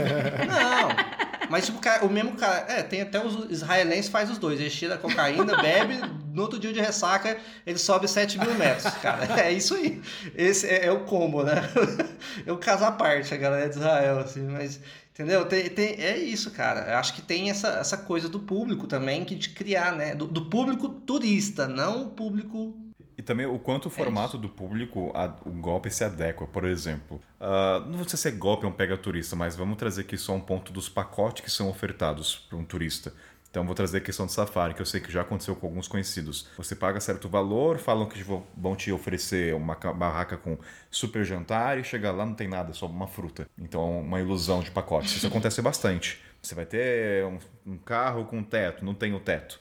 Não. 0.45 1.30
Mas 1.51 1.65
tipo, 1.65 1.79
o 2.05 2.09
mesmo 2.09 2.31
cara. 2.37 2.65
É, 2.71 2.81
tem 2.81 3.01
até 3.01 3.23
os 3.23 3.51
israelenses 3.51 4.09
faz 4.09 4.31
os 4.31 4.37
dois. 4.37 4.59
Ele 4.59 4.69
cheira 4.69 4.97
cocaína, 4.97 5.57
bebe, 5.61 5.97
no 6.33 6.41
outro 6.43 6.57
dia 6.57 6.71
de 6.71 6.79
ressaca, 6.79 7.37
ele 7.65 7.77
sobe 7.77 8.07
7 8.07 8.39
mil 8.39 8.53
metros, 8.55 8.93
cara. 8.95 9.27
É 9.41 9.51
isso 9.51 9.75
aí. 9.75 10.01
Esse 10.35 10.65
é, 10.67 10.85
é 10.85 10.91
o 10.91 11.01
combo, 11.01 11.43
né? 11.43 11.55
É 12.45 12.51
o 12.51 12.57
caso 12.57 12.85
à 12.85 12.91
parte, 12.91 13.33
a 13.33 13.37
galera 13.37 13.69
de 13.69 13.75
Israel, 13.75 14.19
assim, 14.19 14.47
mas. 14.47 14.79
Entendeu? 15.13 15.45
Tem, 15.45 15.69
tem- 15.69 15.95
é 16.01 16.17
isso, 16.17 16.51
cara. 16.51 16.89
Eu 16.89 16.97
acho 16.97 17.13
que 17.13 17.21
tem 17.21 17.49
essa, 17.49 17.67
essa 17.79 17.97
coisa 17.97 18.29
do 18.29 18.39
público 18.39 18.87
também, 18.87 19.25
que 19.25 19.35
de 19.35 19.49
criar, 19.49 19.91
né? 19.93 20.15
Do, 20.15 20.25
do 20.25 20.45
público 20.49 20.87
turista, 20.89 21.67
não 21.67 22.03
o 22.03 22.09
público. 22.11 22.80
E 23.17 23.21
também 23.21 23.45
o 23.45 23.59
quanto 23.59 23.85
o 23.87 23.89
formato 23.89 24.37
do 24.37 24.49
público, 24.49 25.11
a- 25.13 25.35
o 25.45 25.51
golpe 25.51 25.89
se 25.91 26.03
adequa. 26.03 26.47
Por 26.47 26.63
exemplo, 26.65 27.21
ah, 27.39 27.83
não 27.85 28.03
sei 28.07 28.17
se 28.17 28.27
é 28.29 28.31
golpe 28.31 28.65
ou 28.65 28.71
um 28.71 28.75
pega 28.75 28.97
turista, 28.97 29.35
mas 29.35 29.55
vamos 29.55 29.77
trazer 29.77 30.01
aqui 30.01 30.17
só 30.17 30.33
um 30.33 30.39
ponto 30.39 30.71
dos 30.71 30.89
pacotes 30.89 31.43
que 31.43 31.51
são 31.51 31.69
ofertados 31.69 32.35
para 32.49 32.57
um 32.57 32.63
turista. 32.65 33.13
Então 33.49 33.65
vou 33.65 33.75
trazer 33.75 33.97
a 33.97 34.01
questão 34.01 34.25
do 34.25 34.31
safari, 34.31 34.73
que 34.73 34.81
eu 34.81 34.85
sei 34.85 35.01
que 35.01 35.11
já 35.11 35.21
aconteceu 35.21 35.53
com 35.57 35.67
alguns 35.67 35.85
conhecidos. 35.85 36.47
Você 36.57 36.73
paga 36.73 37.01
certo 37.01 37.27
valor, 37.27 37.77
falam 37.79 38.07
que 38.07 38.23
vão- 38.23 38.45
te 38.77 38.93
oferecer 38.93 39.53
uma 39.53 39.75
ca- 39.75 39.91
barraca 39.91 40.37
com 40.37 40.57
super 40.89 41.25
jantar 41.25 41.77
e 41.77 41.83
chega 41.83 42.11
lá 42.13 42.25
não 42.25 42.33
tem 42.33 42.47
nada, 42.47 42.71
só 42.71 42.85
uma 42.85 43.07
fruta. 43.07 43.45
Então 43.59 43.81
é 43.81 44.01
uma 44.01 44.21
ilusão 44.21 44.61
de 44.61 44.71
pacotes. 44.71 45.17
Isso 45.17 45.27
acontece 45.27 45.61
bastante. 45.61 46.21
Você 46.41 46.55
vai 46.55 46.65
ter 46.65 47.25
um, 47.25 47.37
um 47.73 47.77
carro 47.77 48.23
com 48.23 48.41
teto, 48.41 48.85
não 48.85 48.95
tem 48.95 49.13
o 49.13 49.19
teto. 49.19 49.59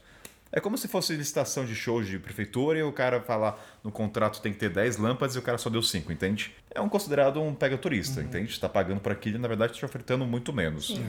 É 0.53 0.59
como 0.61 0.77
se 0.77 0.89
fosse 0.89 1.15
licitação 1.15 1.65
de 1.65 1.75
shows 1.75 2.07
de 2.09 2.19
prefeitura 2.19 2.79
e 2.79 2.83
o 2.83 2.93
cara 2.93 3.21
fala 3.21 3.59
no 3.85 3.91
contrato 3.93 4.41
tem 4.41 4.53
que 4.53 4.59
ter 4.59 4.69
10 4.71 4.97
lâmpadas 4.97 5.37
e 5.37 5.39
o 5.39 5.43
cara 5.43 5.59
só 5.59 5.71
deu 5.71 5.83
5, 5.83 6.11
entende? 6.13 6.53
É 6.75 6.81
um 6.81 6.89
considerado 6.89 7.41
um 7.41 7.55
pega 7.55 7.79
turista, 7.79 8.21
entende? 8.21 8.59
Tá 8.59 8.69
pagando 8.69 9.01
por 9.01 9.13
aquilo 9.13 9.37
e 9.37 9.41
na 9.41 9.47
verdade 9.49 9.79
tá 9.79 9.87
ofertando 9.87 10.27
muito 10.27 10.53
menos. 10.53 11.01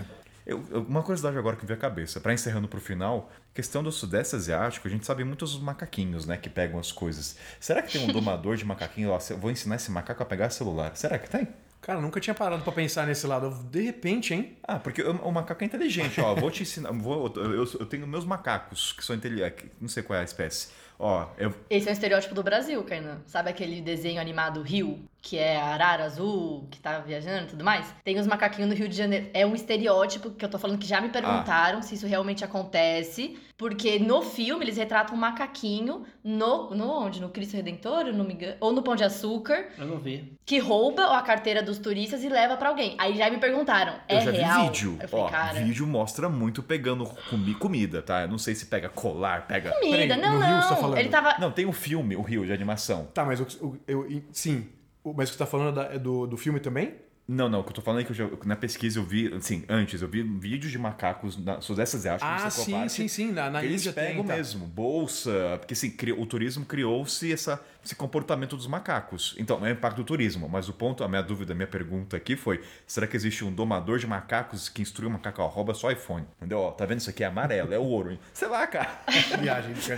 Eu- 0.45 0.63
eu- 0.72 0.81
uma 0.81 1.01
curiosidade 1.03 1.38
agora 1.38 1.55
que 1.55 1.63
me 1.63 1.68
veio 1.68 1.77
à 1.77 1.81
cabeça, 1.81 2.19
para 2.19 2.34
encerrando 2.34 2.68
pro 2.68 2.81
final, 2.81 3.31
questão 3.53 3.84
do 3.84 3.91
Sudeste 3.91 4.35
Asiático, 4.35 4.88
a 4.88 4.91
gente 4.91 5.05
sabe 5.05 5.23
muitos 5.23 5.59
macaquinhos, 5.59 6.26
né, 6.26 6.35
que 6.35 6.49
pegam 6.49 6.80
as 6.80 6.91
coisas. 6.91 7.35
Será 7.59 7.81
que 7.81 7.91
tem 7.93 8.03
um 8.03 8.07
domador 8.13 8.55
de 8.57 8.65
macaquinho? 8.65 9.11
Vou 9.39 9.51
ensinar 9.51 9.76
esse 9.76 9.91
macaco 9.91 10.22
a 10.22 10.26
pegar 10.26 10.49
celular. 10.49 10.95
Será 10.95 11.18
que 11.19 11.30
tem? 11.30 11.47
Cara, 11.82 11.99
nunca 11.99 12.20
tinha 12.20 12.34
parado 12.36 12.64
pra 12.64 12.72
pensar 12.72 13.08
nesse 13.08 13.26
lado. 13.26 13.49
De 13.72 13.82
repente, 13.82 14.34
hein? 14.34 14.56
Ah, 14.64 14.78
porque 14.78 15.02
o, 15.02 15.12
o 15.18 15.32
macaco 15.32 15.64
é 15.64 15.66
inteligente, 15.66 16.22
ó. 16.22 16.36
Vou 16.36 16.52
te 16.52 16.62
ensinar. 16.62 16.91
Vou, 16.91 17.34
eu, 17.36 17.68
eu 17.80 17.86
tenho 17.88 18.06
meus 18.06 18.24
macacos 18.24 18.94
que 18.94 19.03
são 19.03 19.16
inteligentes. 19.16 19.66
Não 19.82 19.90
sei 19.90 20.03
qual 20.03 20.18
é 20.18 20.22
a 20.22 20.26
espécie. 20.26 20.70
Ó, 20.99 21.28
eu, 21.40 21.52
Esse 21.68 21.88
é 21.88 21.90
um 21.90 21.94
estereótipo 21.94 22.36
do 22.36 22.44
Brasil, 22.44 22.84
Kainan. 22.84 23.22
Sabe 23.26 23.49
aquele 23.49 23.82
desenho 23.82 24.22
animado 24.22 24.62
Rio, 24.62 24.99
que 25.22 25.38
é 25.38 25.56
a 25.57 25.65
arara 25.65 26.03
azul, 26.06 26.68
que 26.72 26.80
tá 26.80 26.99
viajando 26.99 27.43
e 27.43 27.48
tudo 27.48 27.64
mais? 27.64 27.93
Tem 28.03 28.18
os 28.19 28.26
macaquinhos 28.26 28.69
do 28.69 28.76
Rio 28.76 28.89
de 28.89 28.95
Janeiro. 28.98 29.30
É 29.34 29.45
um 29.45 29.53
estereótipo 29.53 30.31
que 30.31 30.43
eu 30.43 30.49
tô 30.49 30.57
falando 30.57 30.80
que 30.80 30.88
já 30.88 30.99
me 30.99 31.10
perguntaram 31.10 31.81
se 31.81 31.93
isso 31.95 32.07
realmente 32.07 32.43
acontece. 32.43 33.38
Porque 33.57 33.99
no 33.99 34.23
filme 34.23 34.65
eles 34.65 34.76
retratam 34.77 35.15
um 35.15 35.19
macaquinho 35.19 36.03
no, 36.23 36.73
no 36.73 36.89
onde? 36.89 37.22
No 37.22 37.30
Cristo 37.30 37.56
Redentor, 37.56 38.07
eu 38.07 38.14
não 38.14 38.26
me 38.26 38.34
engano, 38.34 38.56
ou 38.60 38.72
no 38.73 38.81
Pão 38.81 38.95
de 38.95 39.03
Açúcar, 39.03 39.68
Eu 39.77 39.85
não 39.85 39.99
vi. 39.99 40.34
que 40.43 40.57
rouba 40.57 41.15
a 41.15 41.22
carteira 41.22 41.61
dos 41.61 41.77
turistas 41.77 42.23
e 42.23 42.30
leva 42.30 42.57
pra 42.57 42.69
alguém. 42.69 42.95
Aí 42.98 43.15
já 43.15 43.30
me 43.30 43.38
perguntaram, 43.38 43.93
é 44.07 44.18
eu 44.18 44.22
já 44.22 44.31
real? 44.31 44.60
vi 44.61 44.65
vídeo. 44.65 44.98
Eu 44.99 45.07
falei, 45.07 45.26
Ó, 45.26 45.30
cara, 45.30 45.60
vídeo 45.60 45.85
mostra 45.85 46.27
muito 46.27 46.64
pegando 46.64 47.06
comi- 47.30 47.53
comida, 47.53 48.02
tá? 48.02 48.23
Eu 48.23 48.30
não 48.30 48.39
sei 48.39 48.56
se 48.56 48.65
pega 48.65 48.89
colar, 48.89 49.45
pega. 49.45 49.72
comida, 49.73 49.95
Peraí, 50.15 50.19
não, 50.19 50.39
no 50.39 50.43
Rio 50.45 50.56
você 50.56 50.68
tá 50.69 50.73
não. 50.73 50.81
falando? 50.81 50.98
Ele 50.98 51.10
tava 51.10 51.35
Não, 51.38 51.52
tem 51.52 51.65
o 51.68 51.72
filme, 51.72 52.15
o 52.15 52.22
Rio, 52.23 52.43
de 52.43 52.52
animação. 52.52 53.06
Tá, 53.14 53.23
mas 53.23 53.39
o, 53.39 53.65
o- 53.68 53.77
eu, 53.88 54.10
e- 54.10 54.23
sim. 54.31 54.68
Mas 55.03 55.30
o 55.30 55.32
que 55.32 55.38
você 55.38 55.38
tá 55.40 55.45
falando 55.45 55.76
da- 55.76 55.86
é 55.94 55.98
do, 55.99 56.28
do 56.28 56.38
filme 56.38 56.60
também? 56.60 56.95
Não, 57.28 57.48
não, 57.48 57.61
o 57.61 57.64
que 57.64 57.69
eu 57.69 57.73
tô 57.76 57.82
falando 57.82 58.02
é 58.02 58.03
que 58.03 58.14
já, 58.14 58.28
na 58.45 58.56
pesquisa 58.57 58.99
eu 58.99 59.03
vi, 59.06 59.34
assim, 59.34 59.64
antes, 59.69 60.02
eu 60.02 60.07
vi 60.07 60.22
vídeos 60.22 60.69
de 60.72 60.78
macacos 60.78 61.38
na 61.38 61.61
Sudeste 61.61 61.95
Asiático, 61.95 62.30
Ah, 62.30 62.49
sim, 62.49 62.90
sim, 62.90 63.07
sim. 63.07 63.32
Na, 63.32 63.49
na 63.49 63.64
Eles 63.64 63.82
Índia 63.82 63.94
pegam 63.94 64.15
tem, 64.18 64.26
tá. 64.26 64.36
mesmo, 64.36 64.65
bolsa, 64.65 65.56
porque 65.60 65.73
assim, 65.73 65.95
o 66.18 66.26
turismo 66.26 66.65
criou-se 66.65 67.32
essa- 67.32 67.64
esse 67.84 67.95
comportamento 67.95 68.56
dos 68.56 68.68
macacos. 68.68 69.36
Então, 69.38 69.60
não 69.60 69.68
é 69.68 69.72
impacto 69.72 69.98
do 69.98 70.03
turismo, 70.03 70.48
mas 70.48 70.70
o 70.70 70.74
ponto, 70.74 71.03
a 71.03 71.08
minha 71.08 71.22
dúvida, 71.24 71.53
a 71.53 71.56
minha 71.56 71.68
pergunta 71.68 72.16
aqui 72.16 72.36
foi: 72.36 72.62
será 72.86 73.08
que 73.08 73.16
existe 73.16 73.44
um 73.44 73.52
domador 73.52 73.98
de 73.99 74.06
macacos 74.08 74.70
que 74.70 74.82
instrui 74.82 75.08
o 75.08 75.12
macaco, 75.12 75.41
ó, 75.41 75.48
rouba 75.48 75.74
só 75.74 75.91
iPhone? 75.91 76.26
Entendeu? 76.38 76.60
Ó, 76.60 76.72
tá 76.72 76.86
vendo 76.86 76.99
isso 76.99 77.10
aqui? 77.10 77.24
É 77.24 77.28
amarelo, 77.28 77.74
é 77.74 77.80
ouro. 77.80 78.18
Sei 78.34 78.48
lá, 78.48 78.68
cara. 78.68 78.90
Viagem 79.40 79.74
de. 79.74 79.91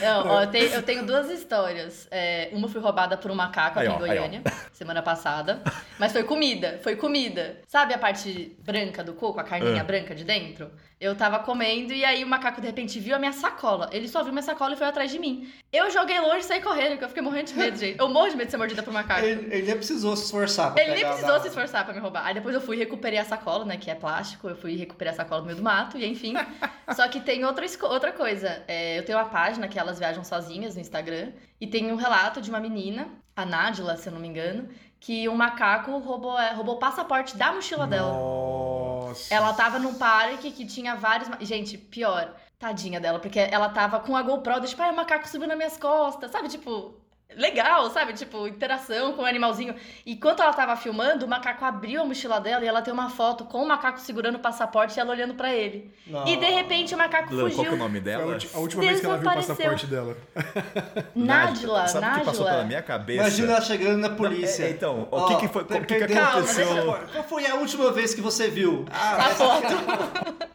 Não, 0.00 0.26
ó, 0.26 0.42
eu, 0.42 0.50
tenho, 0.50 0.66
eu 0.72 0.82
tenho 0.82 1.06
duas 1.06 1.30
histórias. 1.30 2.06
É, 2.10 2.50
uma 2.52 2.68
foi 2.68 2.80
roubada 2.80 3.16
por 3.16 3.30
um 3.30 3.34
macaco 3.34 3.78
Aí, 3.78 3.86
aqui 3.86 3.96
em 3.96 4.00
ó, 4.00 4.04
aí, 4.04 4.18
ó. 4.18 4.20
Goiânia, 4.22 4.42
semana 4.72 5.02
passada. 5.02 5.62
Mas 5.98 6.12
foi 6.12 6.24
comida, 6.24 6.78
foi 6.82 6.96
comida. 6.96 7.60
Sabe 7.66 7.94
a 7.94 7.98
parte 7.98 8.56
branca 8.62 9.02
do 9.02 9.14
coco, 9.14 9.40
a 9.40 9.44
carninha 9.44 9.80
Ah. 9.80 9.84
branca 9.84 10.14
de 10.14 10.24
dentro? 10.24 10.70
Eu 11.00 11.14
tava 11.16 11.38
comendo 11.40 11.92
e 11.92 12.04
aí 12.04 12.24
o 12.24 12.26
macaco 12.26 12.60
de 12.60 12.66
repente 12.66 12.98
viu 13.00 13.14
a 13.14 13.18
minha 13.18 13.32
sacola. 13.32 13.88
Ele 13.92 14.08
só 14.08 14.22
viu 14.22 14.32
minha 14.32 14.42
sacola 14.42 14.74
e 14.74 14.76
foi 14.76 14.86
atrás 14.86 15.10
de 15.10 15.18
mim. 15.18 15.50
Eu 15.72 15.90
joguei 15.90 16.18
longe 16.20 16.38
e 16.38 16.44
saí 16.44 16.62
correndo, 16.62 16.90
porque 16.90 17.04
eu 17.04 17.08
fiquei 17.08 17.22
morrendo 17.22 17.48
de 17.48 17.54
medo, 17.54 17.76
gente. 17.76 17.98
Eu 17.98 18.08
morro 18.08 18.30
de 18.30 18.36
medo 18.36 18.46
de 18.46 18.50
ser 18.52 18.56
mordida 18.56 18.82
por 18.82 18.92
macaco. 18.92 19.24
Ele, 19.24 19.54
ele 19.54 19.66
nem 19.66 19.76
precisou 19.76 20.16
se 20.16 20.24
esforçar 20.24 20.72
pra 20.72 20.82
Ele 20.82 20.94
nem 20.94 21.04
precisou 21.04 21.40
se 21.40 21.48
esforçar 21.48 21.84
pra 21.84 21.92
me 21.92 22.00
roubar. 22.00 22.26
Aí 22.26 22.34
depois 22.34 22.54
eu 22.54 22.60
fui 22.60 22.76
e 22.76 22.78
recuperei 22.78 23.18
a 23.18 23.24
sacola, 23.24 23.64
né? 23.64 23.76
Que 23.76 23.90
é 23.90 23.94
plástico. 23.94 24.48
Eu 24.48 24.56
fui 24.56 24.76
recuperei 24.76 25.12
a 25.12 25.16
sacola 25.16 25.40
no 25.40 25.46
meio 25.46 25.56
do 25.56 25.62
mato, 25.64 25.98
e 25.98 26.06
enfim. 26.06 26.34
Só 26.94 27.08
que 27.08 27.20
tem 27.20 27.44
outra, 27.44 27.66
outra 27.82 28.12
coisa. 28.12 28.62
É, 28.68 28.98
eu 28.98 29.04
tenho 29.04 29.18
uma 29.18 29.28
página 29.28 29.66
que 29.68 29.78
elas 29.78 29.98
viajam 29.98 30.22
sozinhas 30.22 30.74
no 30.74 30.80
Instagram. 30.80 31.32
E 31.60 31.66
tem 31.66 31.90
um 31.90 31.96
relato 31.96 32.40
de 32.40 32.50
uma 32.50 32.60
menina, 32.60 33.08
a 33.34 33.44
Nádila, 33.44 33.96
se 33.96 34.08
eu 34.08 34.12
não 34.12 34.20
me 34.20 34.28
engano, 34.28 34.68
que 35.04 35.28
um 35.28 35.36
macaco 35.36 35.98
roubou, 35.98 36.38
é, 36.38 36.54
roubou 36.54 36.76
o 36.76 36.78
passaporte 36.78 37.36
da 37.36 37.52
mochila 37.52 37.86
dela. 37.86 38.10
Nossa. 38.10 39.34
Ela 39.34 39.52
tava 39.52 39.78
num 39.78 39.94
parque 39.94 40.50
que 40.50 40.64
tinha 40.64 40.96
vários. 40.96 41.28
Gente, 41.46 41.76
pior. 41.76 42.34
Tadinha 42.58 42.98
dela, 42.98 43.18
porque 43.18 43.38
ela 43.38 43.68
tava 43.68 44.00
com 44.00 44.16
a 44.16 44.22
GoPro, 44.22 44.62
tipo, 44.62 44.80
ah, 44.80 44.90
o 44.90 44.96
macaco 44.96 45.28
subiu 45.28 45.46
nas 45.46 45.56
minhas 45.56 45.76
costas, 45.76 46.30
sabe? 46.30 46.48
Tipo, 46.48 46.98
legal, 47.36 47.90
sabe? 47.90 48.12
Tipo, 48.12 48.46
interação 48.46 49.12
com 49.14 49.22
o 49.22 49.26
animalzinho. 49.26 49.74
E 50.04 50.12
enquanto 50.12 50.42
ela 50.42 50.52
tava 50.52 50.76
filmando, 50.76 51.24
o 51.24 51.28
macaco 51.28 51.64
abriu 51.64 52.02
a 52.02 52.04
mochila 52.04 52.40
dela 52.40 52.64
e 52.64 52.68
ela 52.68 52.82
tem 52.82 52.92
uma 52.92 53.10
foto 53.10 53.44
com 53.44 53.62
o 53.62 53.68
macaco 53.68 54.00
segurando 54.00 54.36
o 54.36 54.38
passaporte 54.38 54.96
e 54.96 55.00
ela 55.00 55.10
olhando 55.10 55.34
pra 55.34 55.52
ele. 55.54 55.90
Não. 56.06 56.26
E 56.26 56.36
de 56.36 56.46
repente 56.46 56.94
o 56.94 56.98
macaco 56.98 57.34
Lan, 57.34 57.42
qual 57.42 57.50
que 57.50 57.56
é 57.56 57.60
o 57.60 57.64
fugiu. 57.64 57.76
nome 57.76 58.00
dela? 58.00 58.38
a 58.54 58.58
última 58.58 58.82
vez 58.82 59.00
que 59.00 59.06
ela 59.06 59.18
viu 59.18 59.30
o 59.30 59.34
passaporte 59.34 59.86
dela. 59.86 60.16
Nádila, 61.14 61.86
Sabe 61.88 62.06
o 62.06 62.14
que 62.20 62.24
passou 62.24 62.44
pela 62.44 62.50
Nádila. 62.50 62.64
minha 62.64 62.82
cabeça? 62.82 63.20
Imagina 63.22 63.52
ela 63.52 63.60
chegando 63.60 63.98
na 63.98 64.10
polícia. 64.10 64.64
É, 64.64 64.70
então, 64.70 65.02
o 65.02 65.08
Ó, 65.10 65.26
que 65.28 65.36
que 65.46 65.48
foi- 65.48 65.62
o 65.62 65.66
que 65.66 66.06
que 66.06 66.12
aconteceu? 66.14 66.66
Calma, 66.66 66.98
Qual 67.12 67.24
foi 67.24 67.46
a 67.46 67.54
última 67.56 67.90
vez 67.92 68.14
que 68.14 68.20
você 68.20 68.48
viu? 68.48 68.84
A 68.90 69.30
foto. 69.30 69.74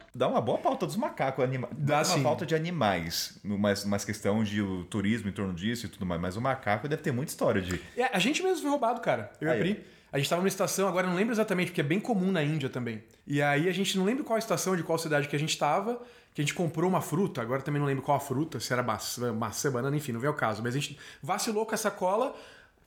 Dá 0.12 0.28
uma 0.28 0.40
boa 0.40 0.58
pauta 0.58 0.84
dos 0.86 0.96
macacos, 0.96 1.42
anima... 1.42 1.66
Dá 1.72 1.98
uma 1.98 2.04
sim. 2.04 2.22
pauta 2.22 2.44
de 2.44 2.54
animais, 2.54 3.38
mais, 3.42 3.84
mais 3.86 4.04
questão 4.04 4.44
de 4.44 4.60
o 4.60 4.84
turismo 4.84 5.30
em 5.30 5.32
torno 5.32 5.54
disso 5.54 5.86
e 5.86 5.88
tudo 5.88 6.04
mais. 6.04 6.20
Mas 6.20 6.36
o 6.36 6.40
macaco 6.42 6.69
deve 6.76 7.02
ter 7.02 7.12
muita 7.12 7.30
história 7.30 7.60
de. 7.60 7.80
É, 7.96 8.04
a 8.12 8.18
gente 8.18 8.42
mesmo 8.42 8.62
foi 8.62 8.70
roubado, 8.70 9.00
cara. 9.00 9.30
Eu 9.40 9.48
e 9.48 9.50
a 9.50 9.54
Aí, 9.54 9.60
Pri. 9.60 9.84
A 10.12 10.18
gente 10.18 10.28
tava 10.28 10.40
numa 10.42 10.48
estação, 10.48 10.88
agora 10.88 11.06
eu 11.06 11.10
não 11.10 11.16
lembro 11.16 11.32
exatamente, 11.32 11.68
porque 11.68 11.80
é 11.80 11.84
bem 11.84 12.00
comum 12.00 12.32
na 12.32 12.42
Índia 12.42 12.68
também. 12.68 13.02
E 13.26 13.40
aí 13.40 13.68
a 13.68 13.72
gente 13.72 13.96
não 13.96 14.04
lembra 14.04 14.24
qual 14.24 14.38
estação, 14.38 14.74
de 14.74 14.82
qual 14.82 14.98
cidade 14.98 15.28
que 15.28 15.36
a 15.36 15.38
gente 15.38 15.56
tava, 15.56 16.02
que 16.34 16.40
a 16.40 16.44
gente 16.44 16.52
comprou 16.52 16.90
uma 16.90 17.00
fruta, 17.00 17.40
agora 17.40 17.62
também 17.62 17.78
não 17.78 17.86
lembro 17.86 18.02
qual 18.02 18.16
a 18.16 18.20
fruta, 18.20 18.58
se 18.58 18.72
era 18.72 18.82
maçã, 18.82 19.32
maçã, 19.32 19.70
banana, 19.70 19.96
enfim, 19.96 20.10
não 20.10 20.20
veio 20.20 20.32
o 20.32 20.36
caso. 20.36 20.62
Mas 20.62 20.74
a 20.74 20.78
gente 20.80 20.98
vacilou 21.22 21.64
com 21.64 21.74
essa 21.74 21.92
cola, 21.92 22.34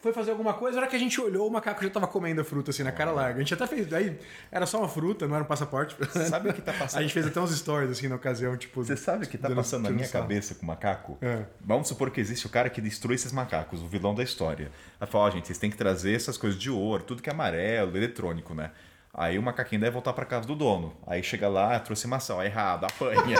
foi 0.04 0.12
fazer 0.12 0.32
alguma 0.32 0.54
coisa, 0.54 0.76
na 0.76 0.82
hora 0.82 0.90
que 0.90 0.98
a 0.98 1.00
gente 1.00 1.20
olhou, 1.22 1.48
o 1.48 1.50
macaco 1.50 1.82
já 1.82 1.90
tava 1.90 2.08
comendo 2.08 2.42
a 2.42 2.44
fruta, 2.44 2.72
assim, 2.72 2.84
na 2.84 2.92
cara 2.92 3.10
larga. 3.10 3.38
A 3.38 3.40
gente 3.40 3.54
até 3.54 3.66
fez, 3.66 3.92
aí 3.94 4.20
era 4.52 4.66
só 4.66 4.80
uma 4.80 4.90
fruta, 4.90 5.26
não 5.26 5.34
era 5.34 5.46
um 5.46 5.48
passaporte. 5.48 5.96
Sabe 6.28 6.50
o 6.50 6.54
que 6.54 6.62
tá 6.62 6.74
passando? 6.78 7.00
A 7.00 7.04
gente 7.04 7.14
fez 7.14 7.26
até 7.26 7.40
uns 7.40 7.58
stories, 7.58 7.90
assim, 7.90 8.10
na 8.10 8.16
ocasião, 8.16 8.58
tipo... 8.58 8.84
Você 8.84 8.98
sabe 8.98 9.24
o 9.24 9.30
que 9.30 9.38
tá 9.38 9.50
passando 9.50 9.84
na 9.84 9.92
minha 9.92 10.10
cabeça 10.10 10.56
com 10.56 10.64
o 10.64 10.66
macaco? 10.68 11.18
É. 11.22 11.46
Vamos 11.62 11.88
supor 11.88 12.12
que 12.12 12.20
existe 12.20 12.46
o 12.46 12.50
cara 12.50 12.70
que 12.70 12.82
destrui 12.82 13.16
esses 13.16 13.32
macacos, 13.32 13.82
o 13.82 13.88
vilão 13.88 14.14
da 14.14 14.24
história. 14.24 14.70
Aí 15.00 15.08
fala, 15.08 15.24
ó, 15.24 15.30
gente, 15.30 15.48
vocês 15.48 15.58
têm 15.58 15.72
que 15.72 15.78
trazer 15.78 16.14
essas 16.14 16.36
coisas 16.36 16.60
de 16.60 16.70
ouro, 16.70 17.04
tudo 17.04 17.22
que 17.22 17.30
é 17.30 17.34
amarelo, 17.34 17.96
eletrônico, 17.96 18.54
né? 18.54 18.72
Aí 19.16 19.38
o 19.38 19.44
macaquinho 19.44 19.80
deve 19.80 19.92
voltar 19.92 20.12
pra 20.14 20.26
casa 20.26 20.48
do 20.48 20.56
dono. 20.56 20.94
Aí 21.06 21.22
chega 21.22 21.48
lá, 21.48 21.80
trouxe 21.80 22.08
maçã, 22.08 22.34
ó, 22.36 22.44
errado, 22.44 22.86
apanha. 22.86 23.38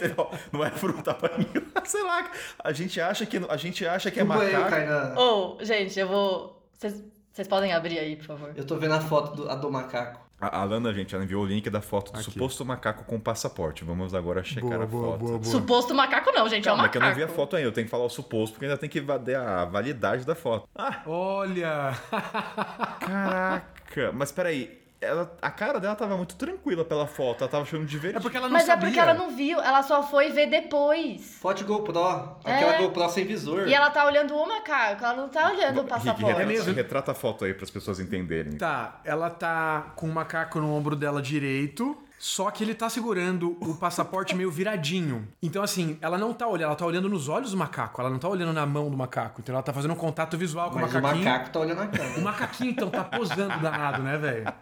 Não 0.50 0.64
é 0.64 0.70
fruta, 0.70 1.10
apanha. 1.10 1.46
Sei 1.84 2.02
lá, 2.02 2.30
a 2.64 2.72
gente 2.72 2.98
acha 3.00 3.26
que, 3.26 3.36
a 3.48 3.56
gente 3.58 3.86
acha 3.86 4.10
que 4.10 4.18
é 4.20 4.24
macaco. 4.24 4.70
Kainan. 4.70 5.14
Ô, 5.18 5.58
gente, 5.62 5.98
eu 6.00 6.08
vou. 6.08 6.62
Vocês 6.78 7.46
podem 7.46 7.72
abrir 7.74 7.98
aí, 7.98 8.16
por 8.16 8.24
favor. 8.26 8.52
Eu 8.56 8.64
tô 8.66 8.76
vendo 8.76 8.94
a 8.94 9.00
foto 9.00 9.36
do, 9.36 9.50
a 9.50 9.54
do 9.54 9.70
macaco. 9.70 10.20
A 10.40 10.60
a 10.62 10.64
Lana, 10.64 10.90
gente, 10.94 11.14
ela 11.14 11.22
enviou 11.22 11.42
o 11.44 11.46
link 11.46 11.68
da 11.68 11.82
foto 11.82 12.12
do 12.12 12.18
Aqui. 12.18 12.24
suposto 12.24 12.64
macaco 12.64 13.04
com 13.04 13.20
passaporte. 13.20 13.84
Vamos 13.84 14.14
agora 14.14 14.42
checar 14.42 14.70
Boa, 14.70 14.84
a 14.84 14.86
boa, 14.86 15.04
foto. 15.04 15.18
boa, 15.18 15.38
boa. 15.38 15.44
Suposto 15.44 15.94
macaco 15.94 16.32
não, 16.32 16.48
gente, 16.48 16.66
é 16.66 16.72
um 16.72 16.76
Calma, 16.76 16.84
é 16.84 16.86
macaco. 16.86 16.92
que 16.92 16.96
eu 16.96 17.02
não 17.08 17.14
vi 17.14 17.22
a 17.22 17.28
foto 17.36 17.56
ainda. 17.56 17.68
Eu 17.68 17.72
tenho 17.72 17.84
que 17.84 17.90
falar 17.90 18.04
o 18.04 18.08
suposto, 18.08 18.54
porque 18.54 18.64
ainda 18.64 18.78
tem 18.78 18.88
que 18.88 19.00
ver 19.00 19.36
a 19.36 19.66
validade 19.66 20.24
da 20.24 20.34
foto. 20.34 20.66
Ah, 20.74 21.02
Olha! 21.04 21.92
caraca. 23.00 24.12
Mas 24.14 24.32
peraí, 24.32 24.79
ela, 25.00 25.34
a 25.40 25.50
cara 25.50 25.80
dela 25.80 25.94
tava 25.96 26.16
muito 26.16 26.36
tranquila 26.36 26.84
pela 26.84 27.06
foto. 27.06 27.42
Ela 27.42 27.50
tava 27.50 27.62
achando 27.64 27.86
divertido. 27.86 28.18
É 28.18 28.22
porque 28.22 28.36
ela 28.36 28.46
não 28.48 28.52
Mas 28.52 28.64
sabia. 28.64 28.82
é 28.86 28.86
porque 28.90 29.00
ela 29.00 29.14
não 29.14 29.30
viu, 29.34 29.60
ela 29.60 29.82
só 29.82 30.02
foi 30.02 30.30
ver 30.30 30.46
depois. 30.48 31.36
Foto 31.40 31.64
GoPro. 31.64 31.98
Aquela 32.44 32.74
É. 32.74 32.78
GoPro 32.82 33.08
sem 33.08 33.24
visor. 33.24 33.66
E 33.68 33.74
ela 33.74 33.90
tá 33.90 34.04
olhando 34.04 34.34
o 34.34 34.46
macaco, 34.48 35.04
ela 35.04 35.14
não 35.14 35.28
tá 35.28 35.46
olhando 35.50 35.78
o 35.78 35.80
Rick, 35.82 35.88
passaporte. 35.88 36.22
retrata, 36.24 36.42
É 36.42 36.46
mesmo? 36.46 36.74
retrata 36.74 37.12
a 37.12 37.14
foto 37.14 37.44
aí 37.44 37.54
para 37.54 37.64
as 37.64 37.70
pessoas 37.70 37.98
entenderem. 38.00 38.58
Tá, 38.58 39.00
ela 39.04 39.30
tá 39.30 39.92
com 39.96 40.06
o 40.06 40.12
macaco 40.12 40.60
no 40.60 40.72
ombro 40.74 40.94
dela 40.94 41.22
direito, 41.22 41.96
só 42.18 42.50
que 42.50 42.62
ele 42.62 42.74
tá 42.74 42.90
segurando 42.90 43.56
o 43.62 43.74
passaporte 43.76 44.34
meio 44.36 44.50
viradinho. 44.50 45.26
Então, 45.42 45.62
assim, 45.62 45.96
ela 46.02 46.18
não 46.18 46.34
tá 46.34 46.46
olhando, 46.46 46.66
ela 46.66 46.76
tá 46.76 46.84
olhando 46.84 47.08
nos 47.08 47.28
olhos 47.28 47.52
do 47.52 47.56
macaco, 47.56 47.98
ela 48.02 48.10
não 48.10 48.18
tá 48.18 48.28
olhando 48.28 48.52
na 48.52 48.66
mão 48.66 48.90
do 48.90 48.96
macaco. 48.98 49.40
Então 49.40 49.54
ela 49.54 49.62
tá 49.62 49.72
fazendo 49.72 49.92
um 49.92 49.96
contato 49.96 50.36
visual 50.36 50.70
com 50.70 50.78
Mas 50.78 50.92
o 50.94 50.98
o 50.98 51.00
macaquinho. 51.02 51.24
macaco 51.24 51.50
tá 51.50 51.60
olhando 51.60 51.80
a 51.80 51.84
O 51.84 51.88
câmera. 51.88 52.20
macaquinho, 52.20 52.70
então, 52.72 52.90
tá 52.90 53.04
posando 53.04 53.58
danado, 53.60 54.02
né, 54.02 54.18
velho? 54.18 54.52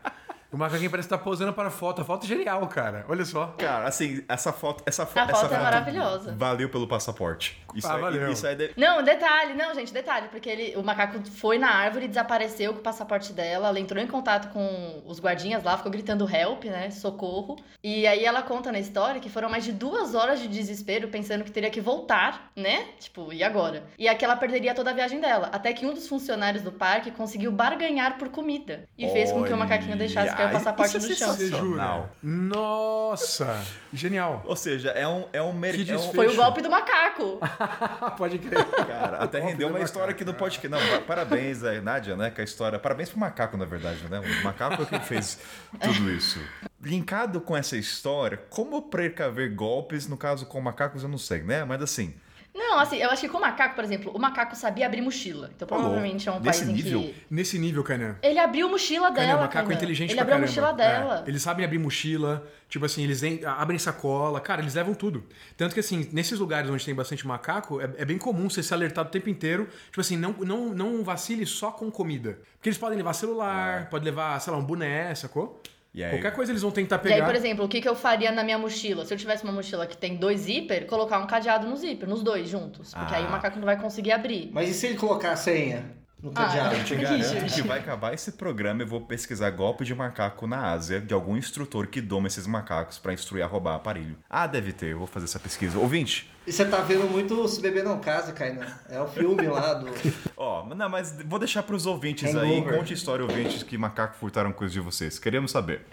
O 0.51 0.57
macaquinho 0.57 0.91
parece 0.91 1.07
que 1.09 1.15
tá 1.15 1.19
posando 1.23 1.53
para 1.53 1.69
a 1.69 1.71
foto. 1.71 2.01
A 2.01 2.05
foto 2.05 2.25
é 2.25 2.27
genial, 2.29 2.67
cara. 2.69 3.05
Olha 3.07 3.23
só. 3.25 3.49
Cara, 3.59 3.87
assim, 3.87 4.25
essa 4.27 4.51
foto. 4.51 4.83
Essa, 4.87 5.05
fo 5.05 5.19
A 5.19 5.23
essa 5.25 5.35
foto 5.35 5.55
é 5.55 5.59
maravilhosa. 5.59 6.35
Valeu 6.35 6.71
pelo 6.71 6.89
passaporte. 6.89 7.63
Isso 7.75 7.87
Ah, 7.87 7.97
aí, 7.97 8.01
valeu. 8.01 8.33
Isso 8.33 8.47
aí 8.47 8.57
deve- 8.57 8.73
Não, 8.75 9.03
detalhe, 9.03 9.53
não, 9.53 9.75
gente, 9.75 9.93
detalhe, 9.93 10.29
porque 10.29 10.49
ele, 10.49 10.75
o 10.77 10.83
macaco 10.83 11.19
foi 11.33 11.59
na 11.59 11.69
árvore 11.71 12.07
e 12.07 12.09
desapareceu 12.09 12.73
com 12.73 12.79
o 12.81 12.83
passaporte 12.83 13.31
dela. 13.35 13.69
Ela 13.69 13.79
entrou 13.79 14.03
em 14.03 14.07
contato 14.07 14.51
com 14.51 15.03
os 15.05 15.21
guardinhas 15.21 15.63
lá, 15.63 15.77
ficou 15.77 15.93
gritando 15.93 16.27
help, 16.29 16.65
né? 16.65 16.91
Socorro. 16.91 17.57
E 17.85 18.07
aí 18.07 18.25
ela 18.25 18.41
conta 18.41 18.73
na 18.73 18.79
história 18.79 19.21
que 19.21 19.29
foram 19.29 19.51
mais 19.51 19.65
de 19.65 19.73
duas 19.73 20.15
horas 20.15 20.41
de 20.41 20.49
desespero, 20.49 21.09
pensando 21.09 21.45
que 21.45 21.51
teria 21.51 21.69
que 21.71 21.81
voltar, 21.81 22.51
né? 22.57 22.87
Tipo, 22.99 23.35
e 23.35 23.45
agora? 23.45 23.85
E 23.99 24.09
aqui 24.09 24.25
ela 24.25 24.37
perderia 24.37 24.75
toda 24.75 24.91
a 24.93 24.95
viagem 24.95 25.21
dela. 25.21 25.51
Até 25.53 25.75
que 25.75 25.85
um 25.85 25.93
dos 25.93 26.09
funcionários 26.09 26.63
do 26.63 26.73
parque 26.73 27.11
conseguiu 27.11 27.53
barganhar 27.53 28.17
por 28.17 28.31
comida. 28.31 28.85
E 28.97 29.07
fez 29.11 29.31
com 29.31 29.45
que 29.45 29.53
o 29.53 29.57
macaquinho 29.59 29.97
deixasse 29.97 30.38
caiu 30.39 30.49
o 30.49 30.53
passaporte 30.53 30.97
isso 30.97 31.07
é 31.07 31.09
no 31.11 31.15
chão. 31.17 31.35
Sensacional. 31.35 32.11
Nossa! 32.23 33.65
Genial. 33.93 34.43
Ou 34.47 34.57
seja, 34.57 34.91
é 34.91 35.07
um, 35.07 35.25
é 35.33 35.43
um 35.43 35.53
Que 35.53 35.59
mercado. 35.59 35.85
desfecho. 35.85 36.15
Foi 36.15 36.29
o 36.29 36.37
golpe 36.37 36.63
do 36.63 36.71
macaco. 36.71 37.39
Pode 38.17 38.39
crer. 38.39 38.65
Cara, 38.65 39.19
até 39.19 39.41
rendeu 39.41 39.69
uma 39.69 39.81
história 39.81 40.11
aqui 40.13 40.25
no 40.25 40.35
podcast. 40.35 40.69
Não, 40.69 40.79
pa- 40.79 41.01
parabéns 41.07 41.63
a 41.65 41.81
Nádia, 41.81 42.17
né? 42.17 42.31
Com 42.31 42.41
a 42.41 42.45
história. 42.45 42.79
Parabéns 42.79 43.11
pro 43.11 43.19
macaco, 43.19 43.57
na 43.57 43.65
verdade, 43.65 44.03
né? 44.09 44.21
O 44.21 44.45
macaco 44.45 44.83
é 44.83 44.87
que 44.87 44.99
fez 45.01 45.39
tudo 45.81 46.11
isso. 46.11 46.41
Linkado 46.81 47.41
com 47.41 47.57
essa 47.57 47.77
história, 47.77 48.37
como 48.51 48.83
precaver 48.83 49.55
golpes, 49.55 50.07
no 50.07 50.17
caso 50.17 50.47
com 50.47 50.61
macacos, 50.61 51.03
eu 51.03 51.09
não 51.09 51.19
sei, 51.19 51.43
né? 51.43 51.65
Mas 51.65 51.83
assim, 51.83 52.15
Não, 52.55 52.81
assim, 52.81 52.97
eu 52.97 53.09
acho 53.11 53.21
que 53.23 53.29
com 53.29 53.39
o 53.39 53.41
macaco, 53.41 53.75
por 53.75 53.85
exemplo, 53.85 54.13
o 54.15 54.19
macaco 54.19 54.57
sabia 54.57 54.87
abrir 54.87 55.01
mochila. 55.01 55.51
Então 55.55 55.69
Falou. 55.69 55.85
provavelmente 55.85 56.29
é 56.29 56.33
um 56.33 56.41
Nesse 56.41 56.65
país 56.65 56.71
em 56.71 56.73
nível? 56.73 57.01
que. 57.03 57.15
Nesse 57.31 57.59
nível, 57.59 57.85
Kainan. 57.85 58.17
Ele 58.23 58.39
abriu 58.39 58.69
mochila 58.69 59.13
Kainan, 59.13 59.27
dela. 59.27 59.39
o 59.39 59.43
macaco 59.43 59.59
é 59.59 59.63
Kainan. 59.63 59.75
inteligente 59.77 60.11
Ele 60.11 60.21
abriu 60.21 60.37
a 60.37 60.41
caramba. 60.41 60.49
mochila 60.49 60.73
dela. 60.73 61.25
É, 61.25 61.29
eles 61.31 61.43
sabem 61.43 61.65
abrir 61.65 61.79
mochila, 61.79 62.47
tipo 62.69 62.85
assim, 62.85 63.05
eles 63.05 63.23
abrem 63.47 63.79
sacola, 63.79 64.41
cara, 64.41 64.61
eles 64.61 64.75
levam 64.75 64.93
tudo. 64.95 65.25
Tanto 65.57 65.73
que 65.73 65.81
assim, 65.81 66.09
nesses 66.13 66.39
lugares 66.39 66.69
onde 66.69 66.85
tem 66.85 66.95
bastante 66.95 67.27
macaco, 67.27 67.81
é, 67.81 67.91
é 67.97 68.05
bem 68.05 68.19
comum 68.19 68.51
você 68.51 68.63
ser 68.63 68.75
alertado 68.75 69.09
o 69.09 69.13
tempo 69.13 69.29
inteiro, 69.31 69.69
tipo 69.87 70.01
assim, 70.01 70.17
não, 70.17 70.33
não, 70.33 70.69
não 70.75 71.05
vacile 71.05 71.47
só 71.47 71.71
com 71.71 71.91
comida. 71.91 72.39
Porque 72.57 72.69
eles 72.71 72.79
podem 72.79 72.99
levar 72.99 73.13
celular, 73.13 73.89
pode 73.89 74.05
levar, 74.05 74.41
sei 74.41 74.53
lá, 74.53 74.59
um 74.59 74.65
boné, 74.65 75.15
sacou? 75.15 75.63
E 75.95 76.05
aí? 76.05 76.11
Qualquer 76.11 76.33
coisa 76.33 76.53
eles 76.53 76.63
vão 76.63 76.71
tentar 76.71 76.97
E 76.97 76.99
pegar. 77.01 77.15
aí, 77.17 77.23
por 77.25 77.35
exemplo, 77.35 77.65
o 77.65 77.69
que, 77.69 77.81
que 77.81 77.89
eu 77.89 77.95
faria 77.95 78.31
na 78.31 78.45
minha 78.45 78.59
mochila? 78.59 79.05
Se 79.05 79.13
eu 79.15 79.19
tivesse 79.19 79.43
uma 79.43 79.53
mochila 79.53 79.87
que 79.87 79.97
tem 79.97 80.17
dois 80.17 80.41
zíper, 80.41 80.87
colocar 80.87 81.19
um 81.19 81.27
cadeado 81.27 81.67
no 81.67 81.77
zíper, 81.77 82.09
nos 82.09 82.23
dois 82.23 82.49
juntos. 82.49 82.93
Porque 82.95 83.15
aí 83.15 83.25
Ah. 83.25 83.29
o 83.29 83.31
macaco 83.31 83.59
não 83.59 83.65
vai 83.65 83.81
conseguir 83.81 84.13
abrir. 84.13 84.51
Mas 84.53 84.69
e 84.69 84.75
se 84.75 84.87
ele 84.87 84.97
colocar 84.99 85.33
a 85.33 85.37
senha 85.37 85.98
no 86.23 86.31
Ah, 86.35 86.47
cadeado? 86.47 86.75
eu 86.77 86.85
te 86.85 86.95
garanto 86.97 87.55
que 87.55 87.63
vai 87.63 87.79
acabar 87.79 88.13
esse 88.13 88.33
programa. 88.33 88.83
Eu 88.83 88.87
vou 88.87 89.01
pesquisar 89.01 89.51
golpe 89.51 89.85
de 89.85 89.95
macaco 89.95 90.47
na 90.47 90.71
Ásia, 90.73 91.01
de 91.01 91.15
algum 91.15 91.37
instrutor 91.37 91.87
que 91.87 92.01
doma 92.01 92.27
esses 92.27 92.47
macacos 92.47 92.99
pra 92.99 93.13
instruir 93.13 93.43
a 93.45 93.47
roubar 93.47 93.75
aparelho. 93.77 94.17
Ah, 94.29 94.47
deve 94.47 94.73
ter, 94.73 94.87
eu 94.93 94.99
vou 94.99 95.07
fazer 95.07 95.27
essa 95.27 95.39
pesquisa. 95.39 95.79
Ouvinte, 95.79 96.31
E 96.47 96.53
você 96.53 96.65
tá 96.65 96.79
vendo 96.79 97.05
muito 97.11 97.47
Se 97.49 97.61
Beber 97.61 97.85
Não 97.85 97.99
Casa, 98.01 98.33
Kainan. 98.33 98.67
É 98.89 99.01
o 99.01 99.07
filme 99.07 99.47
lá 99.47 99.75
do... 99.75 99.89
Ó, 100.37 100.65
não, 100.75 100.89
mas 100.89 101.17
vou 101.27 101.39
deixar 101.39 101.63
pros 101.63 101.87
ouvintes 101.87 102.35
aí. 102.35 102.59
Hangover. 102.59 102.79
Conte 102.79 102.95
história, 102.95 103.25
ouvintes, 103.25 103.63
que 103.63 103.77
macaco 103.79 104.17
furtaram 104.17 104.53
coisas 104.53 104.73
de 104.73 104.81
vocês. 104.81 105.19
Queremos 105.19 105.51
saber. 105.51 105.87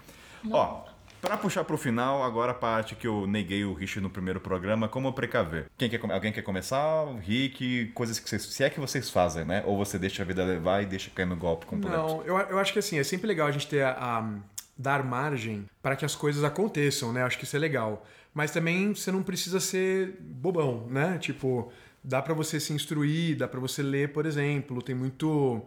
Ó, 0.50 0.86
pra 1.26 1.38
puxar 1.38 1.64
pro 1.64 1.78
final, 1.78 2.24
agora 2.24 2.52
a 2.52 2.56
parte 2.56 2.96
que 2.96 3.06
eu 3.08 3.28
neguei 3.28 3.66
o 3.66 3.74
Rich 3.74 4.00
no 4.00 4.10
primeiro 4.10 4.40
programa, 4.40 4.88
como 4.88 5.12
precaver? 5.14 5.66
Quem 5.78 5.90
quer, 5.90 6.00
alguém 6.12 6.32
quer 6.32 6.42
começar? 6.42 7.04
O 7.04 7.18
Rick, 7.18 7.92
coisas 7.94 8.20
que 8.20 8.30
vocês. 8.30 8.44
Se 8.44 8.64
é 8.64 8.70
que 8.70 8.80
vocês 8.80 9.10
fazem, 9.10 9.44
né? 9.46 9.64
Ou 9.66 9.78
você 9.78 9.98
deixa 10.00 10.24
a 10.24 10.26
vida 10.26 10.44
levar 10.46 10.82
e 10.82 10.86
deixa 10.86 11.10
cair 11.10 11.26
no 11.26 11.36
golpe 11.36 11.66
completo. 11.66 11.96
Não, 11.98 12.22
eu, 12.24 12.38
eu 12.38 12.60
acho 12.60 12.72
que 12.72 12.80
assim, 12.80 12.98
é 13.00 13.04
sempre 13.04 13.28
legal 13.28 13.48
a 13.48 13.52
gente 13.52 13.68
ter 13.68 13.84
a, 13.84 13.92
a- 13.92 14.30
dar 14.78 15.04
margem 15.04 15.66
para 15.82 15.96
que 15.96 16.06
as 16.06 16.16
coisas 16.16 16.44
aconteçam, 16.44 17.12
né? 17.14 17.24
Acho 17.24 17.38
que 17.38 17.44
isso 17.46 17.56
é 17.56 17.60
legal. 17.60 18.06
Mas 18.34 18.52
também 18.52 18.94
você 18.94 19.12
não 19.12 19.24
precisa 19.24 19.60
ser 19.60 20.18
bobão, 20.20 20.88
né? 20.90 21.18
Tipo, 21.20 21.72
dá 22.04 22.22
pra 22.22 22.34
você 22.34 22.60
se 22.60 22.74
instruir, 22.74 23.38
dá 23.38 23.48
pra 23.48 23.60
você 23.60 23.82
ler, 23.82 24.12
por 24.12 24.26
exemplo. 24.26 24.82
Tem 24.82 24.94
muito. 24.94 25.62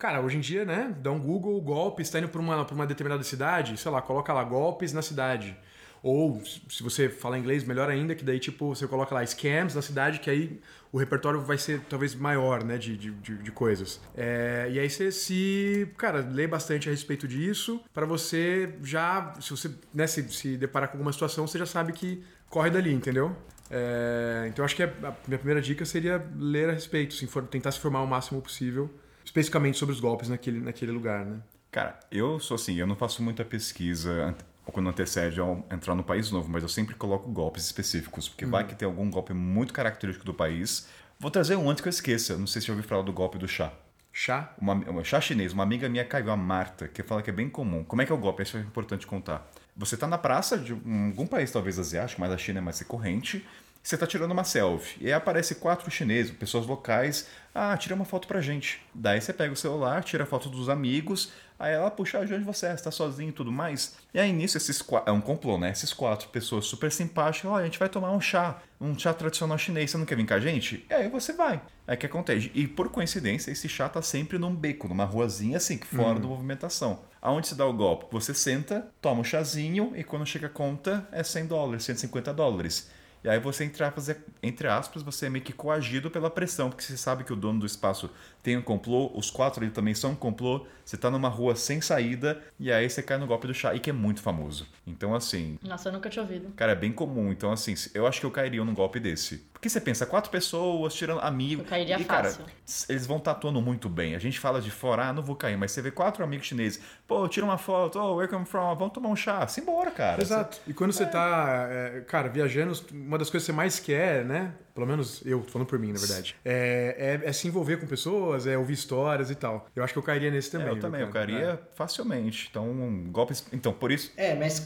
Cara, 0.00 0.22
hoje 0.22 0.38
em 0.38 0.40
dia, 0.40 0.64
né? 0.64 0.96
Dá 1.02 1.12
um 1.12 1.20
Google, 1.20 1.60
golpes, 1.60 2.06
está 2.06 2.18
indo 2.18 2.28
pra 2.30 2.40
uma, 2.40 2.64
pra 2.64 2.74
uma 2.74 2.86
determinada 2.86 3.22
cidade, 3.22 3.76
sei 3.76 3.90
lá, 3.90 4.00
coloca 4.00 4.32
lá 4.32 4.42
golpes 4.42 4.94
na 4.94 5.02
cidade. 5.02 5.54
Ou, 6.02 6.42
se 6.42 6.82
você 6.82 7.10
fala 7.10 7.38
inglês, 7.38 7.64
melhor 7.64 7.90
ainda, 7.90 8.14
que 8.14 8.24
daí, 8.24 8.38
tipo, 8.38 8.74
você 8.74 8.86
coloca 8.86 9.14
lá 9.14 9.22
scams 9.26 9.74
na 9.74 9.82
cidade, 9.82 10.18
que 10.18 10.30
aí 10.30 10.58
o 10.90 10.96
repertório 10.96 11.42
vai 11.42 11.58
ser 11.58 11.82
talvez 11.82 12.14
maior, 12.14 12.64
né, 12.64 12.78
de, 12.78 12.96
de, 12.96 13.10
de, 13.10 13.52
coisas. 13.52 14.00
É, 14.16 14.68
e 14.70 14.78
aí 14.78 14.88
você 14.88 15.12
se, 15.12 15.86
cara, 15.98 16.20
lê 16.20 16.46
bastante 16.46 16.88
a 16.88 16.92
respeito 16.92 17.28
disso, 17.28 17.78
para 17.92 18.06
você 18.06 18.74
já, 18.82 19.34
se 19.38 19.50
você 19.50 19.70
né, 19.92 20.06
se, 20.06 20.26
se 20.30 20.56
deparar 20.56 20.88
com 20.88 20.94
alguma 20.94 21.12
situação, 21.12 21.46
você 21.46 21.58
já 21.58 21.66
sabe 21.66 21.92
que 21.92 22.24
corre 22.48 22.70
dali, 22.70 22.94
entendeu? 22.94 23.36
É, 23.70 24.46
então, 24.48 24.64
acho 24.64 24.74
que 24.74 24.82
a 24.82 25.14
minha 25.28 25.38
primeira 25.38 25.60
dica 25.60 25.84
seria 25.84 26.26
ler 26.38 26.70
a 26.70 26.72
respeito, 26.72 27.12
se 27.12 27.26
infor- 27.26 27.42
tentar 27.48 27.70
se 27.70 27.76
informar 27.76 28.00
o 28.00 28.06
máximo 28.06 28.40
possível, 28.40 28.88
especificamente 29.24 29.78
sobre 29.78 29.94
os 29.94 30.00
golpes 30.00 30.28
naquele, 30.28 30.60
naquele 30.60 30.92
lugar, 30.92 31.24
né? 31.24 31.40
Cara, 31.70 31.98
eu 32.10 32.40
sou 32.40 32.54
assim, 32.56 32.74
eu 32.76 32.86
não 32.86 32.96
faço 32.96 33.22
muita 33.22 33.44
pesquisa 33.44 34.34
quando 34.66 34.88
antecede 34.88 35.40
ao 35.40 35.64
entrar 35.70 35.94
no 35.94 36.02
país 36.02 36.30
novo, 36.30 36.48
mas 36.48 36.62
eu 36.62 36.68
sempre 36.68 36.94
coloco 36.94 37.30
golpes 37.30 37.64
específicos, 37.64 38.28
porque 38.28 38.46
vai 38.46 38.66
que 38.66 38.74
tem 38.74 38.86
algum 38.86 39.08
golpe 39.10 39.32
muito 39.32 39.72
característico 39.72 40.24
do 40.24 40.34
país. 40.34 40.88
Vou 41.18 41.30
trazer 41.30 41.56
um 41.56 41.68
antes 41.68 41.80
que 41.82 41.88
eu 41.88 41.90
esqueça. 41.90 42.36
Não 42.36 42.46
sei 42.46 42.60
se 42.60 42.68
já 42.68 42.72
ouviu 42.72 42.88
falar 42.88 43.02
do 43.02 43.12
golpe 43.12 43.36
do 43.38 43.46
chá. 43.48 43.72
Chá? 44.12 44.52
Uma, 44.60 44.74
uma 44.74 45.04
chá 45.04 45.20
chinês, 45.20 45.52
uma 45.52 45.62
amiga 45.62 45.88
minha 45.88 46.04
caiu, 46.04 46.30
a 46.30 46.36
Marta, 46.36 46.88
que 46.88 47.02
fala 47.02 47.22
que 47.22 47.30
é 47.30 47.32
bem 47.32 47.48
comum. 47.48 47.84
Como 47.84 48.00
é 48.02 48.06
que 48.06 48.10
é 48.10 48.14
o 48.14 48.18
golpe? 48.18 48.42
Isso 48.42 48.56
é 48.56 48.60
importante 48.60 49.06
contar. 49.06 49.48
Você 49.76 49.96
tá 49.96 50.06
na 50.06 50.18
praça 50.18 50.58
de 50.58 50.72
um- 50.74 51.06
algum 51.08 51.26
país, 51.26 51.50
talvez 51.52 51.78
asiático, 51.78 52.20
mas 52.20 52.32
a 52.32 52.38
China 52.38 52.58
é 52.58 52.62
mais 52.62 52.78
recorrente. 52.78 53.46
Você 53.82 53.96
tá 53.96 54.06
tirando 54.06 54.32
uma 54.32 54.44
selfie. 54.44 54.98
E 55.00 55.06
aí 55.06 55.12
aparece 55.12 55.54
quatro 55.56 55.90
chineses, 55.90 56.32
pessoas 56.32 56.66
locais. 56.66 57.28
Ah, 57.54 57.76
tira 57.76 57.94
uma 57.94 58.04
foto 58.04 58.28
pra 58.28 58.40
gente. 58.40 58.80
Daí 58.94 59.20
você 59.20 59.32
pega 59.32 59.52
o 59.52 59.56
celular, 59.56 60.04
tira 60.04 60.24
a 60.24 60.26
foto 60.26 60.48
dos 60.48 60.68
amigos. 60.68 61.32
Aí 61.58 61.74
ela 61.74 61.90
puxa 61.90 62.24
de 62.24 62.32
onde 62.32 62.44
você 62.44 62.66
é, 62.66 62.76
você 62.76 62.84
tá 62.84 62.90
sozinho 62.90 63.28
e 63.28 63.32
tudo 63.32 63.52
mais. 63.52 63.96
E 64.14 64.18
aí 64.18 64.32
nisso, 64.32 64.56
esses 64.56 64.80
quatro. 64.80 65.10
É 65.10 65.12
um 65.12 65.20
complô, 65.20 65.58
né? 65.58 65.70
Esses 65.70 65.92
quatro 65.92 66.28
pessoas 66.28 66.64
super 66.64 66.90
simpáticas. 66.90 67.50
Olha, 67.50 67.62
a 67.62 67.64
gente 67.66 67.78
vai 67.78 67.88
tomar 67.88 68.12
um 68.12 68.20
chá. 68.20 68.62
Um 68.80 68.98
chá 68.98 69.12
tradicional 69.12 69.58
chinês. 69.58 69.90
Você 69.90 69.98
não 69.98 70.06
quer 70.06 70.16
vir 70.16 70.26
com 70.26 70.32
a 70.32 70.40
gente? 70.40 70.86
E 70.88 70.94
aí 70.94 71.08
você 71.08 71.34
vai. 71.34 71.60
O 71.86 71.96
que 71.96 72.06
acontece? 72.06 72.50
E 72.54 72.66
por 72.66 72.88
coincidência, 72.88 73.50
esse 73.50 73.68
chá 73.68 73.88
tá 73.88 74.00
sempre 74.00 74.38
num 74.38 74.54
beco, 74.54 74.88
numa 74.88 75.04
ruazinha 75.04 75.58
assim, 75.58 75.76
que 75.76 75.86
fora 75.86 76.18
da 76.18 76.26
movimentação. 76.26 77.00
Aonde 77.20 77.48
se 77.48 77.54
dá 77.54 77.66
o 77.66 77.72
golpe? 77.74 78.06
Você 78.10 78.32
senta, 78.32 78.88
toma 79.02 79.20
um 79.20 79.24
chazinho 79.24 79.92
e 79.94 80.02
quando 80.02 80.24
chega 80.24 80.46
a 80.46 80.50
conta 80.50 81.06
é 81.12 81.22
100 81.22 81.46
dólares, 81.46 81.84
150 81.84 82.32
dólares. 82.32 82.88
E 83.22 83.28
aí 83.28 83.38
você, 83.38 83.64
entre 83.64 83.84
aspas, 83.84 84.08
é- 84.08 84.18
entre 84.42 84.66
aspas, 84.66 85.02
você 85.02 85.26
é 85.26 85.30
meio 85.30 85.44
que 85.44 85.52
coagido 85.52 86.10
pela 86.10 86.30
pressão, 86.30 86.70
porque 86.70 86.82
você 86.82 86.96
sabe 86.96 87.22
que 87.24 87.32
o 87.32 87.36
dono 87.36 87.60
do 87.60 87.66
espaço 87.66 88.08
tem 88.42 88.56
um 88.56 88.62
complô, 88.62 89.10
os 89.14 89.30
quatro 89.30 89.62
ali 89.62 89.70
também 89.70 89.94
são 89.94 90.12
um 90.12 90.14
complô, 90.16 90.66
você 90.84 90.96
tá 90.96 91.10
numa 91.10 91.28
rua 91.28 91.54
sem 91.54 91.80
saída, 91.82 92.42
e 92.58 92.72
aí 92.72 92.88
você 92.88 93.02
cai 93.02 93.18
no 93.18 93.26
golpe 93.26 93.46
do 93.46 93.52
chá, 93.52 93.74
e 93.74 93.80
que 93.80 93.90
é 93.90 93.92
muito 93.92 94.22
famoso. 94.22 94.66
Então, 94.86 95.14
assim, 95.14 95.58
Nossa, 95.62 95.90
eu 95.90 95.92
nunca 95.92 96.08
tinha 96.08 96.22
ouvido. 96.22 96.50
cara, 96.56 96.72
é 96.72 96.74
bem 96.74 96.92
comum. 96.92 97.30
Então, 97.30 97.52
assim, 97.52 97.74
eu 97.92 98.06
acho 98.06 98.20
que 98.20 98.26
eu 98.26 98.30
cairia 98.30 98.64
num 98.64 98.74
golpe 98.74 98.98
desse. 98.98 99.44
Porque 99.60 99.68
você 99.68 99.78
pensa, 99.78 100.06
quatro 100.06 100.30
pessoas 100.30 100.94
tirando 100.94 101.20
amigos. 101.20 101.64
Eu 101.66 101.68
cairia 101.68 102.00
e, 102.00 102.04
cara, 102.04 102.30
fácil. 102.30 102.46
eles 102.88 103.06
vão 103.06 103.20
tatuando 103.20 103.60
muito 103.60 103.90
bem. 103.90 104.14
A 104.14 104.18
gente 104.18 104.40
fala 104.40 104.58
de 104.58 104.70
fora, 104.70 105.08
ah, 105.08 105.12
não 105.12 105.22
vou 105.22 105.36
cair, 105.36 105.58
mas 105.58 105.70
você 105.70 105.82
vê 105.82 105.90
quatro 105.90 106.24
amigos 106.24 106.46
chineses, 106.46 106.80
pô, 107.06 107.28
tira 107.28 107.44
uma 107.44 107.58
foto, 107.58 107.98
oh, 107.98 108.14
where 108.14 108.26
come 108.30 108.46
from? 108.46 108.74
Vamos 108.74 108.94
tomar 108.94 109.10
um 109.10 109.16
chá. 109.16 109.46
Simbora, 109.46 109.90
cara. 109.90 110.22
Exato. 110.22 110.58
E 110.66 110.72
quando 110.72 110.92
você 110.92 111.04
tá, 111.04 111.68
é, 111.70 112.00
cara, 112.08 112.30
viajando, 112.30 112.72
uma 112.90 113.18
das 113.18 113.28
coisas 113.28 113.44
que 113.46 113.52
você 113.52 113.56
mais 113.56 113.78
quer, 113.78 114.24
né? 114.24 114.54
Pelo 114.74 114.86
menos 114.86 115.20
eu, 115.26 115.42
tô 115.42 115.50
falando 115.50 115.68
por 115.68 115.78
mim, 115.78 115.92
na 115.92 115.98
verdade. 115.98 116.34
É, 116.42 117.20
é, 117.22 117.28
é 117.28 117.32
se 117.34 117.46
envolver 117.46 117.76
com 117.76 117.86
pessoas, 117.86 118.46
é 118.46 118.56
ouvir 118.56 118.72
histórias 118.72 119.30
e 119.30 119.34
tal. 119.34 119.66
Eu 119.76 119.84
acho 119.84 119.92
que 119.92 119.98
eu 119.98 120.02
cairia 120.02 120.30
nesse 120.30 120.48
É, 120.48 120.58
também. 120.58 120.74
eu 120.74 120.80
também, 120.80 121.00
eu 121.02 121.08
cairia 121.10 121.60
facilmente. 121.74 122.48
Então, 122.50 122.66
um 122.66 123.12
golpes. 123.12 123.44
Então, 123.52 123.74
por 123.74 123.92
isso, 123.92 124.10
É, 124.16 124.34
mas 124.34 124.58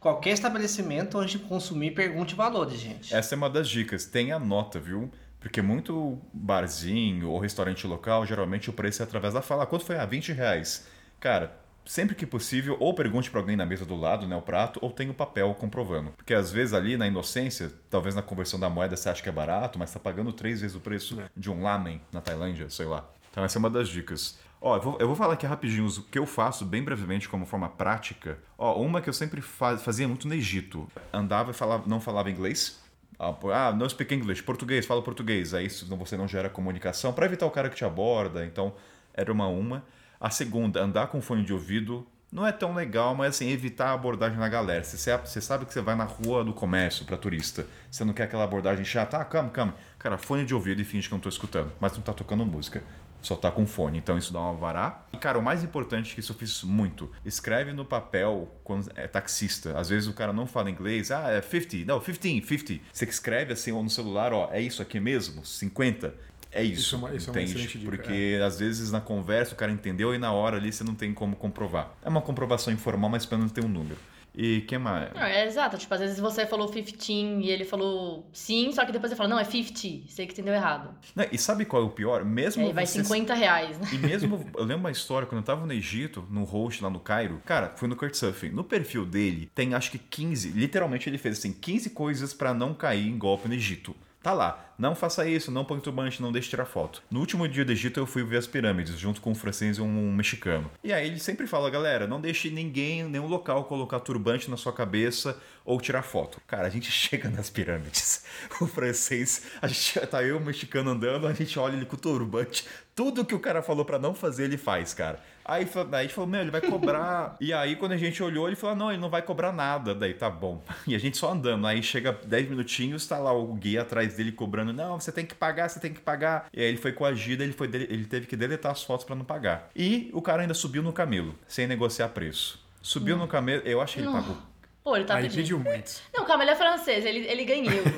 qualquer 0.00 0.30
estabelecimento 0.30 1.18
onde 1.18 1.38
consumir 1.38 1.92
pergunte 1.92 2.34
valores, 2.34 2.80
gente. 2.80 3.14
essa 3.14 3.34
é 3.34 3.36
uma 3.36 3.50
das 3.50 3.68
dicas. 3.68 4.06
Tenha 4.06 4.38
nota, 4.38 4.80
viu? 4.80 5.10
Porque 5.38 5.62
muito 5.62 6.18
barzinho 6.32 7.30
ou 7.30 7.38
restaurante 7.38 7.86
local, 7.86 8.26
geralmente 8.26 8.68
o 8.68 8.72
preço 8.72 9.02
é 9.02 9.04
através 9.04 9.34
da 9.34 9.40
fala. 9.42 9.66
Quanto 9.66 9.84
foi? 9.84 9.98
Ah, 9.98 10.04
20 10.04 10.32
reais. 10.32 10.86
Cara, 11.18 11.56
sempre 11.84 12.14
que 12.14 12.26
possível, 12.26 12.76
ou 12.78 12.94
pergunte 12.94 13.30
para 13.30 13.40
alguém 13.40 13.56
na 13.56 13.64
mesa 13.64 13.84
do 13.84 13.96
lado, 13.96 14.26
né, 14.26 14.36
o 14.36 14.42
prato, 14.42 14.78
ou 14.82 14.90
tenha 14.90 15.10
o 15.10 15.14
papel 15.14 15.54
comprovando. 15.54 16.10
Porque 16.12 16.34
às 16.34 16.50
vezes 16.52 16.74
ali 16.74 16.96
na 16.96 17.06
inocência, 17.06 17.72
talvez 17.88 18.14
na 18.14 18.22
conversão 18.22 18.60
da 18.60 18.68
moeda 18.68 18.96
você 18.96 19.08
acha 19.08 19.22
que 19.22 19.28
é 19.28 19.32
barato, 19.32 19.78
mas 19.78 19.90
está 19.90 20.00
pagando 20.00 20.32
três 20.32 20.60
vezes 20.60 20.76
o 20.76 20.80
preço 20.80 21.18
de 21.36 21.50
um 21.50 21.62
lamen 21.62 22.00
na 22.12 22.20
Tailândia, 22.20 22.68
sei 22.68 22.86
lá. 22.86 23.08
Então 23.30 23.44
essa 23.44 23.58
é 23.58 23.60
uma 23.60 23.70
das 23.70 23.88
dicas. 23.88 24.38
Ó, 24.60 24.76
eu 24.76 24.80
vou, 24.82 24.98
eu 25.00 25.06
vou 25.06 25.16
falar 25.16 25.34
aqui 25.34 25.46
rapidinho 25.46 25.86
o 25.86 26.02
que 26.02 26.18
eu 26.18 26.26
faço, 26.26 26.64
bem 26.66 26.82
brevemente, 26.82 27.28
como 27.28 27.46
forma 27.46 27.68
prática. 27.68 28.38
Ó, 28.58 28.78
uma 28.80 29.00
que 29.00 29.08
eu 29.08 29.12
sempre 29.14 29.40
fa- 29.40 29.78
fazia 29.78 30.06
muito 30.06 30.28
no 30.28 30.34
Egito. 30.34 30.86
Andava 31.12 31.50
e 31.50 31.54
falava, 31.54 31.84
não 31.86 31.98
falava 32.00 32.30
inglês, 32.30 32.78
ah, 33.18 33.34
Ah, 33.54 33.72
não 33.72 33.88
speak 33.88 34.14
English, 34.14 34.42
português, 34.42 34.84
fala 34.84 35.00
português. 35.02 35.54
Aí 35.54 35.68
você 35.70 36.16
não 36.16 36.28
gera 36.28 36.50
comunicação 36.50 37.12
para 37.12 37.24
evitar 37.26 37.46
o 37.46 37.50
cara 37.50 37.70
que 37.70 37.76
te 37.76 37.84
aborda. 37.84 38.44
Então, 38.44 38.74
era 39.14 39.32
uma 39.32 39.46
uma. 39.46 39.82
A 40.20 40.28
segunda, 40.28 40.82
andar 40.82 41.06
com 41.06 41.22
fone 41.22 41.42
de 41.42 41.52
ouvido 41.54 42.06
não 42.30 42.46
é 42.46 42.52
tão 42.52 42.74
legal, 42.74 43.14
mas 43.14 43.34
assim, 43.36 43.50
evitar 43.50 43.88
a 43.88 43.92
abordagem 43.94 44.38
na 44.38 44.48
galera. 44.48 44.84
Você, 44.84 45.16
você 45.18 45.40
sabe 45.40 45.64
que 45.64 45.72
você 45.72 45.80
vai 45.80 45.96
na 45.96 46.04
rua 46.04 46.44
do 46.44 46.52
comércio 46.52 47.04
para 47.06 47.16
turista. 47.16 47.66
Você 47.90 48.04
não 48.04 48.12
quer 48.12 48.24
aquela 48.24 48.44
abordagem 48.44 48.84
chata. 48.84 49.16
Ah, 49.16 49.24
calma, 49.24 49.48
calma. 49.50 49.74
Cara, 49.98 50.16
fone 50.18 50.44
de 50.44 50.54
ouvido 50.54 50.80
e 50.80 50.84
finge 50.84 51.08
que 51.08 51.14
não 51.14 51.20
tô 51.20 51.28
escutando. 51.30 51.72
Mas 51.80 51.92
não 51.94 52.02
tá 52.02 52.12
tocando 52.12 52.44
música. 52.46 52.82
Só 53.22 53.36
tá 53.36 53.50
com 53.50 53.66
fone, 53.66 53.98
então 53.98 54.16
isso 54.16 54.32
dá 54.32 54.40
uma 54.40 54.54
vará. 54.54 55.04
E, 55.12 55.16
cara, 55.18 55.38
o 55.38 55.42
mais 55.42 55.62
importante 55.62 56.12
é 56.12 56.14
que 56.14 56.20
isso 56.20 56.32
eu 56.32 56.36
fiz 56.36 56.62
muito. 56.62 57.10
Escreve 57.24 57.72
no 57.72 57.84
papel 57.84 58.48
quando 58.64 58.90
é 58.94 59.06
taxista. 59.06 59.78
Às 59.78 59.88
vezes 59.90 60.08
o 60.08 60.12
cara 60.14 60.32
não 60.32 60.46
fala 60.46 60.70
inglês. 60.70 61.10
Ah, 61.10 61.30
é 61.30 61.42
50. 61.42 61.84
Não, 61.86 62.00
15, 62.00 62.18
50. 62.20 62.80
Você 62.92 63.06
que 63.06 63.12
escreve 63.12 63.52
assim 63.52 63.72
ou 63.72 63.82
no 63.82 63.90
celular, 63.90 64.32
ó, 64.32 64.48
é 64.52 64.60
isso 64.60 64.80
aqui 64.80 64.98
mesmo? 64.98 65.44
50. 65.44 66.14
É 66.52 66.64
isso, 66.64 66.80
Isso 66.80 66.94
é 66.96 66.98
uma- 66.98 67.14
isso 67.14 67.30
é 67.30 67.42
entende? 67.42 67.66
dica, 67.68 67.84
Porque 67.84 68.40
às 68.44 68.58
vezes 68.58 68.90
na 68.90 69.00
conversa 69.00 69.54
o 69.54 69.56
cara 69.56 69.70
entendeu 69.70 70.12
e 70.14 70.18
na 70.18 70.32
hora 70.32 70.56
ali 70.56 70.72
você 70.72 70.82
não 70.82 70.96
tem 70.96 71.14
como 71.14 71.36
comprovar. 71.36 71.92
É 72.02 72.08
uma 72.08 72.20
comprovação 72.20 72.72
informal, 72.72 73.08
mas 73.08 73.24
pelo 73.24 73.38
menos 73.40 73.52
tem 73.52 73.62
um 73.64 73.68
número. 73.68 73.96
E 74.42 74.62
que 74.62 74.78
mais? 74.78 75.12
Não, 75.12 75.20
é 75.20 75.44
exato. 75.44 75.76
Tipo, 75.76 75.92
às 75.92 76.00
vezes 76.00 76.18
você 76.18 76.46
falou 76.46 76.66
15 76.66 77.12
e 77.12 77.50
ele 77.50 77.62
falou 77.62 78.26
sim, 78.32 78.72
só 78.72 78.86
que 78.86 78.92
depois 78.92 79.10
você 79.10 79.16
fala, 79.16 79.28
não, 79.28 79.38
é 79.38 79.44
50. 79.44 80.08
Sei 80.08 80.26
que 80.26 80.32
entendeu 80.32 80.54
errado. 80.54 80.94
Não, 81.14 81.26
e 81.30 81.36
sabe 81.36 81.66
qual 81.66 81.82
é 81.82 81.84
o 81.84 81.90
pior? 81.90 82.24
Mesmo 82.24 82.64
aí 82.64 82.72
vai 82.72 82.86
você 82.86 83.04
50 83.04 83.34
reais, 83.34 83.78
né? 83.78 83.86
E 83.92 83.98
mesmo, 83.98 84.50
eu 84.56 84.64
lembro 84.64 84.80
uma 84.80 84.90
história, 84.90 85.26
quando 85.26 85.42
eu 85.42 85.44
tava 85.44 85.66
no 85.66 85.72
Egito, 85.74 86.26
no 86.30 86.44
host 86.44 86.82
lá 86.82 86.88
no 86.88 87.00
Cairo, 87.00 87.42
cara, 87.44 87.74
fui 87.76 87.86
no 87.86 87.94
Couchsurfing. 87.94 88.48
No 88.48 88.64
perfil 88.64 89.04
dele 89.04 89.50
tem 89.54 89.74
acho 89.74 89.90
que 89.90 89.98
15, 89.98 90.48
literalmente 90.52 91.06
ele 91.10 91.18
fez 91.18 91.38
assim, 91.38 91.52
15 91.52 91.90
coisas 91.90 92.32
pra 92.32 92.54
não 92.54 92.72
cair 92.72 93.08
em 93.08 93.18
golpe 93.18 93.46
no 93.46 93.52
Egito. 93.52 93.94
Tá 94.22 94.32
lá, 94.32 94.69
não 94.80 94.94
faça 94.94 95.28
isso, 95.28 95.50
não 95.50 95.62
põe 95.62 95.78
turbante, 95.78 96.22
não 96.22 96.32
deixe 96.32 96.48
tirar 96.48 96.64
foto. 96.64 97.02
No 97.10 97.20
último 97.20 97.46
dia 97.46 97.66
do 97.66 97.70
Egito 97.70 98.00
eu 98.00 98.06
fui 98.06 98.24
ver 98.24 98.38
as 98.38 98.46
pirâmides, 98.46 98.98
junto 98.98 99.20
com 99.20 99.30
um 99.30 99.34
francês 99.34 99.76
e 99.76 99.82
um 99.82 100.10
mexicano. 100.10 100.70
E 100.82 100.90
aí 100.90 101.06
ele 101.06 101.20
sempre 101.20 101.46
fala, 101.46 101.68
galera, 101.68 102.06
não 102.06 102.18
deixe 102.18 102.48
ninguém, 102.48 103.04
nenhum 103.04 103.26
local 103.26 103.64
colocar 103.64 104.00
turbante 104.00 104.50
na 104.50 104.56
sua 104.56 104.72
cabeça 104.72 105.38
ou 105.66 105.78
tirar 105.78 106.00
foto. 106.00 106.40
Cara, 106.46 106.66
a 106.66 106.70
gente 106.70 106.88
chega 106.90 107.28
nas 107.28 107.50
pirâmides, 107.50 108.24
o 108.58 108.66
francês, 108.66 109.42
a 109.60 109.68
gente 109.68 110.00
tá 110.06 110.22
eu, 110.22 110.38
o 110.38 110.40
mexicano 110.40 110.92
andando, 110.92 111.26
a 111.26 111.34
gente 111.34 111.58
olha 111.58 111.76
ele 111.76 111.84
com 111.84 111.96
o 111.96 112.00
turbante, 112.00 112.64
tudo 112.94 113.24
que 113.24 113.34
o 113.34 113.38
cara 113.38 113.62
falou 113.62 113.84
pra 113.84 113.98
não 113.98 114.14
fazer, 114.14 114.44
ele 114.44 114.56
faz, 114.56 114.94
cara. 114.94 115.20
Aí, 115.44 115.66
aí 115.74 115.98
a 115.98 116.02
gente 116.02 116.14
falou, 116.14 116.28
meu, 116.30 116.42
ele 116.42 116.50
vai 116.50 116.60
cobrar. 116.60 117.36
e 117.40 117.52
aí, 117.52 117.74
quando 117.74 117.92
a 117.92 117.96
gente 117.96 118.22
olhou, 118.22 118.46
ele 118.46 118.56
falou, 118.56 118.76
não, 118.76 118.92
ele 118.92 119.00
não 119.00 119.10
vai 119.10 119.22
cobrar 119.22 119.52
nada. 119.52 119.94
Daí, 119.94 120.14
tá 120.14 120.30
bom. 120.30 120.62
E 120.86 120.94
a 120.94 120.98
gente 120.98 121.16
só 121.16 121.32
andando. 121.32 121.66
Aí 121.66 121.82
chega 121.82 122.12
10 122.12 122.50
minutinhos, 122.50 123.06
tá 123.06 123.18
lá 123.18 123.32
o 123.32 123.54
guia 123.54 123.82
atrás 123.82 124.14
dele 124.14 124.32
cobrando, 124.32 124.69
não, 124.72 124.98
você 125.00 125.10
tem 125.12 125.24
que 125.26 125.34
pagar, 125.34 125.68
você 125.68 125.78
tem 125.80 125.92
que 125.92 126.00
pagar. 126.00 126.48
E 126.52 126.60
aí 126.60 126.66
ele 126.68 126.76
foi 126.78 126.92
coagido, 126.92 127.42
ele, 127.42 127.52
foi 127.52 127.68
ele 127.72 128.04
teve 128.06 128.26
que 128.26 128.36
deletar 128.36 128.72
as 128.72 128.82
fotos 128.82 129.04
pra 129.04 129.14
não 129.16 129.24
pagar. 129.24 129.68
E 129.74 130.10
o 130.12 130.20
cara 130.22 130.42
ainda 130.42 130.54
subiu 130.54 130.82
no 130.82 130.92
camelo, 130.92 131.34
sem 131.46 131.66
negociar 131.66 132.08
preço. 132.10 132.64
Subiu 132.82 133.16
no 133.16 133.28
camelo, 133.28 133.62
eu 133.64 133.80
acho 133.80 133.94
que 133.94 134.00
ele 134.00 134.10
pagou. 134.10 134.36
Pô, 134.82 134.96
ele 134.96 135.04
tá 135.04 135.16
Aí 135.16 135.24
pedindo. 135.24 135.36
pediu 135.42 135.58
muito. 135.58 136.00
Não, 136.14 136.24
calma, 136.24 136.42
ele 136.42 136.52
é 136.52 136.56
francês, 136.56 137.04
ele, 137.04 137.20
ele 137.26 137.44
ganha 137.44 137.64
euro. 137.74 137.90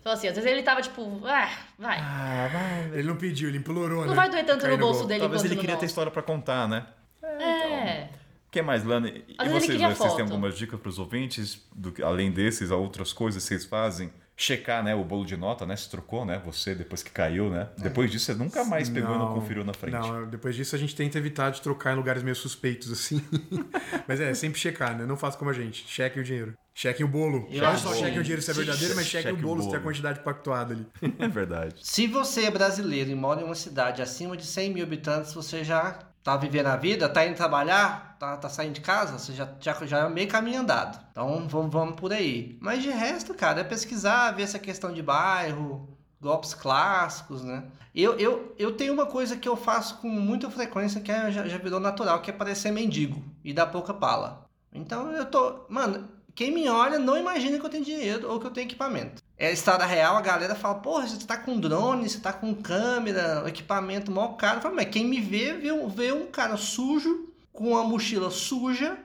então 0.00 0.12
assim, 0.12 0.28
às 0.28 0.34
vezes 0.34 0.50
ele 0.50 0.62
tava 0.62 0.82
tipo, 0.82 1.22
ah, 1.24 1.50
vai. 1.78 1.98
Ah, 1.98 2.48
vai. 2.52 2.98
Ele 2.98 3.08
não 3.08 3.16
pediu, 3.16 3.48
ele 3.48 3.56
implorou, 3.58 4.02
né? 4.02 4.08
Não 4.08 4.14
vai 4.14 4.28
doer 4.28 4.44
tanto 4.44 4.60
Caiu 4.62 4.72
no 4.76 4.78
bolso 4.78 4.98
golpe. 5.00 5.08
dele 5.08 5.20
Talvez 5.20 5.44
ele 5.44 5.54
no 5.54 5.60
queria 5.60 5.76
ter 5.76 5.82
nosso. 5.82 5.86
história 5.86 6.12
pra 6.12 6.22
contar, 6.22 6.68
né? 6.68 6.86
É. 7.22 8.08
O 8.46 8.50
que 8.50 8.62
mais, 8.62 8.84
Lana? 8.84 9.08
E 9.08 9.24
Às 9.38 9.48
vezes 9.52 9.68
ele 9.70 9.78
vocês, 9.78 9.98
vocês 9.98 10.14
têm 10.14 10.24
algumas 10.24 10.56
dicas 10.56 10.80
pros 10.80 10.98
ouvintes? 10.98 11.66
Do, 11.74 11.94
além 12.04 12.30
desses, 12.30 12.70
há 12.70 12.76
outras 12.76 13.12
coisas 13.12 13.42
que 13.42 13.48
vocês 13.48 13.64
fazem? 13.64 14.10
Checar, 14.40 14.84
né, 14.84 14.94
o 14.94 15.02
bolo 15.02 15.26
de 15.26 15.36
nota, 15.36 15.66
né? 15.66 15.74
Se 15.74 15.90
trocou, 15.90 16.24
né? 16.24 16.40
Você, 16.44 16.72
depois 16.72 17.02
que 17.02 17.10
caiu, 17.10 17.50
né? 17.50 17.68
Depois 17.76 18.08
disso, 18.08 18.26
você 18.26 18.34
nunca 18.34 18.64
mais 18.64 18.88
pegou 18.88 19.12
e 19.12 19.18
não 19.18 19.34
conferiu 19.34 19.64
na 19.64 19.74
frente. 19.74 19.94
Não, 19.94 20.28
depois 20.28 20.54
disso 20.54 20.76
a 20.76 20.78
gente 20.78 20.94
tenta 20.94 21.18
evitar 21.18 21.50
de 21.50 21.60
trocar 21.60 21.92
em 21.92 21.96
lugares 21.96 22.22
meio 22.22 22.36
suspeitos, 22.36 22.92
assim. 22.92 23.20
Mas 24.06 24.20
é, 24.20 24.32
sempre 24.34 24.60
checar, 24.60 24.96
né? 24.96 25.04
Não 25.04 25.16
faça 25.16 25.36
como 25.36 25.50
a 25.50 25.52
gente. 25.52 25.84
Chequem 25.88 26.22
o 26.22 26.24
dinheiro. 26.24 26.54
Chequem 26.72 27.04
o 27.04 27.08
bolo. 27.08 27.48
Eu 27.50 27.60
Não 27.64 27.76
só 27.76 27.90
que- 27.90 27.98
chequem 27.98 28.20
o 28.20 28.22
dinheiro 28.22 28.40
se 28.40 28.52
é 28.52 28.54
verdadeiro, 28.54 28.94
mas 28.94 29.06
chequem 29.06 29.32
Cheque 29.32 29.44
o 29.44 29.48
bolo 29.48 29.62
se 29.64 29.70
tem 29.70 29.78
a 29.78 29.82
quantidade 29.82 30.20
pactuada 30.20 30.72
ali. 30.72 30.86
É 31.18 31.26
verdade. 31.26 31.74
Se 31.82 32.06
você 32.06 32.44
é 32.44 32.50
brasileiro 32.52 33.10
e 33.10 33.16
mora 33.16 33.40
em 33.40 33.44
uma 33.44 33.56
cidade 33.56 34.00
acima 34.00 34.36
de 34.36 34.46
100 34.46 34.72
mil 34.72 34.84
habitantes, 34.84 35.34
você 35.34 35.64
já 35.64 35.98
tá 36.22 36.36
vivendo 36.36 36.66
a 36.68 36.76
vida, 36.76 37.08
tá 37.08 37.26
indo 37.26 37.34
trabalhar, 37.36 38.07
tá, 38.18 38.36
tá 38.36 38.48
saindo 38.48 38.74
de 38.74 38.80
casa, 38.80 39.18
você 39.18 39.32
já, 39.32 39.48
já, 39.60 39.74
já 39.86 39.98
é 40.00 40.08
meio 40.08 40.28
caminho 40.28 40.60
andado. 40.60 40.98
Então 41.12 41.46
vamos, 41.48 41.72
vamos 41.72 41.94
por 41.96 42.12
aí. 42.12 42.58
Mas 42.60 42.82
de 42.82 42.90
resto, 42.90 43.34
cara, 43.34 43.60
é 43.60 43.64
pesquisar, 43.64 44.32
ver 44.32 44.42
essa 44.42 44.58
questão 44.58 44.92
de 44.92 45.02
bairro, 45.02 45.88
golpes 46.20 46.54
clássicos, 46.54 47.42
né? 47.42 47.64
Eu, 47.94 48.18
eu, 48.18 48.54
eu 48.58 48.76
tenho 48.76 48.92
uma 48.92 49.06
coisa 49.06 49.36
que 49.36 49.48
eu 49.48 49.56
faço 49.56 49.98
com 49.98 50.08
muita 50.08 50.50
frequência 50.50 51.00
que 51.00 51.10
é- 51.10 51.30
já, 51.32 51.48
já 51.48 51.58
virou 51.58 51.80
natural, 51.80 52.20
que 52.20 52.30
é 52.30 52.32
parecer 52.32 52.70
mendigo 52.70 53.22
e 53.42 53.52
dar 53.52 53.66
pouca 53.66 53.92
pala. 53.94 54.46
Então 54.72 55.10
eu 55.12 55.24
tô. 55.26 55.64
Mano, 55.68 56.08
quem 56.34 56.52
me 56.52 56.68
olha 56.68 56.98
não 56.98 57.16
imagina 57.18 57.58
que 57.58 57.66
eu 57.66 57.70
tenho 57.70 57.84
dinheiro 57.84 58.30
ou 58.30 58.38
que 58.38 58.46
eu 58.46 58.50
tenho 58.50 58.66
equipamento. 58.66 59.22
É 59.36 59.52
estrada 59.52 59.84
real, 59.86 60.16
a 60.16 60.20
galera 60.20 60.54
fala, 60.54 60.76
porra, 60.76 61.06
você 61.06 61.24
tá 61.26 61.36
com 61.36 61.58
drone, 61.58 62.08
você 62.08 62.20
tá 62.20 62.32
com 62.32 62.54
câmera, 62.54 63.42
equipamento 63.48 64.10
mó 64.10 64.28
caro. 64.34 64.58
Eu 64.58 64.62
falo, 64.62 64.74
mas 64.76 64.88
quem 64.88 65.04
me 65.06 65.20
vê, 65.20 65.54
vê, 65.54 65.70
vê 65.88 66.12
um 66.12 66.26
cara 66.26 66.56
sujo, 66.56 67.27
com 67.58 67.70
uma 67.70 67.82
mochila 67.84 68.30
suja, 68.30 68.96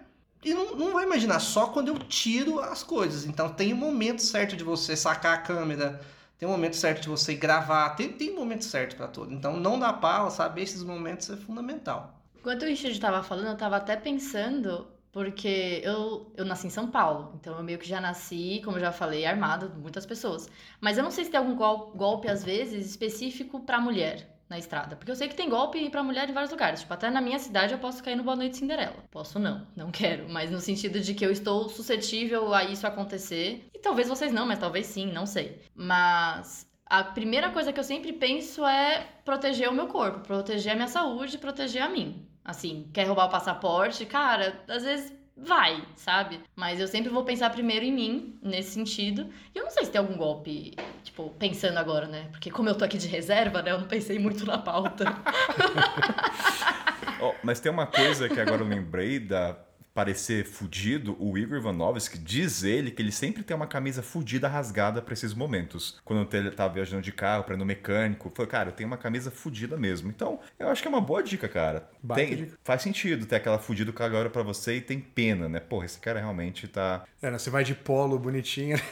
e 0.44 0.54
não, 0.54 0.76
não 0.76 0.94
vai 0.94 1.06
imaginar, 1.06 1.40
só 1.40 1.68
quando 1.68 1.88
eu 1.88 1.98
tiro 1.98 2.60
as 2.60 2.84
coisas. 2.84 3.26
Então 3.26 3.50
tem 3.50 3.74
o 3.74 3.76
momento 3.76 4.22
certo 4.22 4.56
de 4.56 4.64
você 4.64 4.96
sacar 4.96 5.34
a 5.36 5.42
câmera, 5.42 6.00
tem 6.38 6.48
o 6.48 6.52
momento 6.52 6.76
certo 6.76 7.02
de 7.02 7.10
você 7.10 7.34
gravar, 7.34 7.90
tem, 7.96 8.10
tem 8.14 8.32
um 8.32 8.36
momento 8.36 8.66
certo 8.66 8.96
pra 8.96 9.08
tudo. 9.08 9.34
Então 9.34 9.58
não 9.60 9.80
dá 9.80 9.92
pala, 9.92 10.30
saber 10.30 10.62
esses 10.64 10.84
momentos 10.84 11.30
é 11.30 11.38
fundamental. 11.38 12.22
Enquanto 12.38 12.64
o 12.64 12.66
Richard 12.66 13.00
tava 13.00 13.24
falando, 13.24 13.48
eu 13.48 13.58
tava 13.58 13.78
até 13.78 13.96
pensando, 13.96 14.88
porque 15.12 15.82
eu, 15.84 16.32
eu 16.36 16.46
nasci 16.46 16.68
em 16.68 16.70
São 16.70 16.92
Paulo, 16.92 17.32
então 17.40 17.58
eu 17.58 17.64
meio 17.64 17.80
que 17.80 17.88
já 17.88 18.00
nasci, 18.02 18.62
como 18.64 18.78
eu 18.78 18.82
já 18.82 18.92
falei, 18.92 19.26
armada, 19.26 19.68
muitas 19.70 20.06
pessoas. 20.06 20.48
Mas 20.82 20.98
eu 20.98 21.04
não 21.04 21.12
sei 21.12 21.24
se 21.26 21.32
tem 21.32 21.40
algum 21.40 21.56
gol- 21.56 21.92
golpe, 21.96 22.28
às 22.28 22.44
vezes, 22.44 22.86
específico 22.86 23.62
pra 23.62 23.80
mulher 23.80 24.30
na 24.50 24.58
estrada. 24.58 24.96
Porque 24.96 25.12
eu 25.12 25.16
sei 25.16 25.28
que 25.28 25.36
tem 25.36 25.50
golpe 25.50 25.90
pra 25.90 26.04
mulher 26.04 26.30
em 26.30 26.34
vários 26.34 26.52
lugares. 26.52 26.82
Tipo, 26.82 26.94
até 26.94 27.10
na 27.10 27.22
minha 27.22 27.40
cidade 27.40 27.74
eu 27.74 27.80
posso 27.80 28.04
cair 28.04 28.16
no 28.16 28.24
Boa 28.24 28.36
Noite 28.36 28.58
Cinderela. 28.58 29.04
Posso 29.12 29.40
não, 29.40 29.68
não 29.76 29.92
quero. 29.92 30.30
Mas 30.30 30.52
no 30.52 30.60
sentido 30.60 31.00
de 31.00 31.14
que 31.14 31.26
eu 31.26 31.32
estou 31.32 31.70
suscetível 31.70 32.54
a 32.54 32.64
isso 32.64 32.86
acontecer. 32.86 33.70
E 33.74 33.80
talvez 33.80 34.08
vocês 34.08 34.32
não, 34.32 34.46
mas 34.46 34.60
talvez 34.60 34.86
sim, 34.86 35.12
não 35.12 35.26
sei. 35.26 35.62
Mas 35.76 36.68
a 36.86 37.04
primeira 37.04 37.50
coisa 37.52 37.74
que 37.74 37.80
eu 37.80 37.84
sempre 37.84 38.14
penso 38.14 38.66
é 38.66 39.08
proteger 39.26 39.70
o 39.70 39.74
meu 39.74 39.88
corpo, 39.88 40.20
proteger 40.20 40.74
a 40.74 40.76
minha 40.76 40.88
saúde, 40.88 41.38
proteger 41.38 41.82
a 41.82 41.90
mim. 41.90 42.28
Assim, 42.46 42.90
quer 42.94 43.06
roubar 43.08 43.26
o 43.26 43.32
passaporte? 43.32 44.06
Cara, 44.06 44.62
às 44.68 44.84
vezes 44.84 45.14
vai, 45.36 45.84
sabe? 45.96 46.40
Mas 46.56 46.80
eu 46.80 46.88
sempre 46.88 47.10
vou 47.10 47.24
pensar 47.24 47.50
primeiro 47.50 47.86
em 47.86 47.92
mim, 47.92 48.40
nesse 48.42 48.72
sentido. 48.72 49.30
E 49.54 49.58
eu 49.58 49.64
não 49.64 49.72
sei 49.72 49.86
se 49.86 49.92
tem 49.92 50.00
algum 50.00 50.16
golpe, 50.16 50.74
tipo, 51.04 51.30
pensando 51.32 51.78
agora, 51.78 52.08
né? 52.08 52.28
Porque 52.32 52.52
como 52.52 52.70
eu 52.70 52.76
tô 52.76 52.86
aqui 52.86 52.98
de 52.98 53.08
reserva, 53.08 53.62
né? 53.62 53.72
Eu 53.72 53.80
não 53.80 53.88
pensei 53.88 54.20
muito 54.20 54.46
na 54.46 54.58
pauta. 54.58 55.06
Ó, 57.20 57.34
mas 57.44 57.60
tem 57.60 57.72
uma 57.72 57.88
coisa 57.88 58.28
que 58.28 58.40
agora 58.40 58.62
eu 58.62 58.68
lembrei 58.68 59.20
da 59.20 59.54
parecer 59.94 60.46
fudido, 60.46 61.16
o 61.20 61.38
Igor 61.38 61.58
Ivanovski 61.60 62.18
diz 62.18 62.64
ele 62.64 62.90
que 62.90 63.02
ele 63.02 63.12
sempre 63.12 63.44
tem 63.44 63.56
uma 63.56 63.68
camisa 63.68 64.02
fudida 64.02 64.48
rasgada 64.48 65.02
pra 65.02 65.14
esses 65.14 65.34
momentos. 65.34 66.00
Quando 66.04 66.28
ele 66.36 66.50
tá 66.52 66.68
viajando 66.68 67.04
de 67.04 67.12
carro 67.12 67.44
pra 67.44 67.54
ir 67.56 67.58
no 67.58 67.66
mecânico, 67.66 68.32
falou, 68.36 68.50
cara, 68.50 68.70
eu 68.70 68.74
tenho 68.74 68.88
uma 68.88 68.98
camisa 68.98 69.30
fudida 69.30 69.78
mesmo. 69.78 70.10
Então, 70.10 70.40
eu 70.58 70.68
acho 70.70 70.82
que 70.82 70.88
é 70.88 70.92
uma 70.92 71.02
boa 71.02 71.22
dica, 71.22 71.48
cara. 71.48 71.88
Tem- 72.16 72.36
dica. 72.36 72.58
Faz 72.64 72.82
sentido 72.82 73.26
ter 73.26 73.36
aquela 73.36 73.60
fudida 73.60 73.92
que 73.92 74.02
agora 74.02 74.30
pra 74.30 74.42
você 74.42 74.78
e 74.78 74.82
tem 74.82 75.00
pena, 75.00 75.48
né? 75.48 75.60
Porra, 75.60 75.86
esse 75.86 76.00
cara 76.00 76.20
realmente 76.20 76.68
tá. 76.68 77.04
É, 77.22 77.30
né? 77.30 77.38
Você 77.38 77.50
vai 77.50 77.64
de 77.64 77.76
polo 77.76 78.18
bonitinho. 78.18 78.78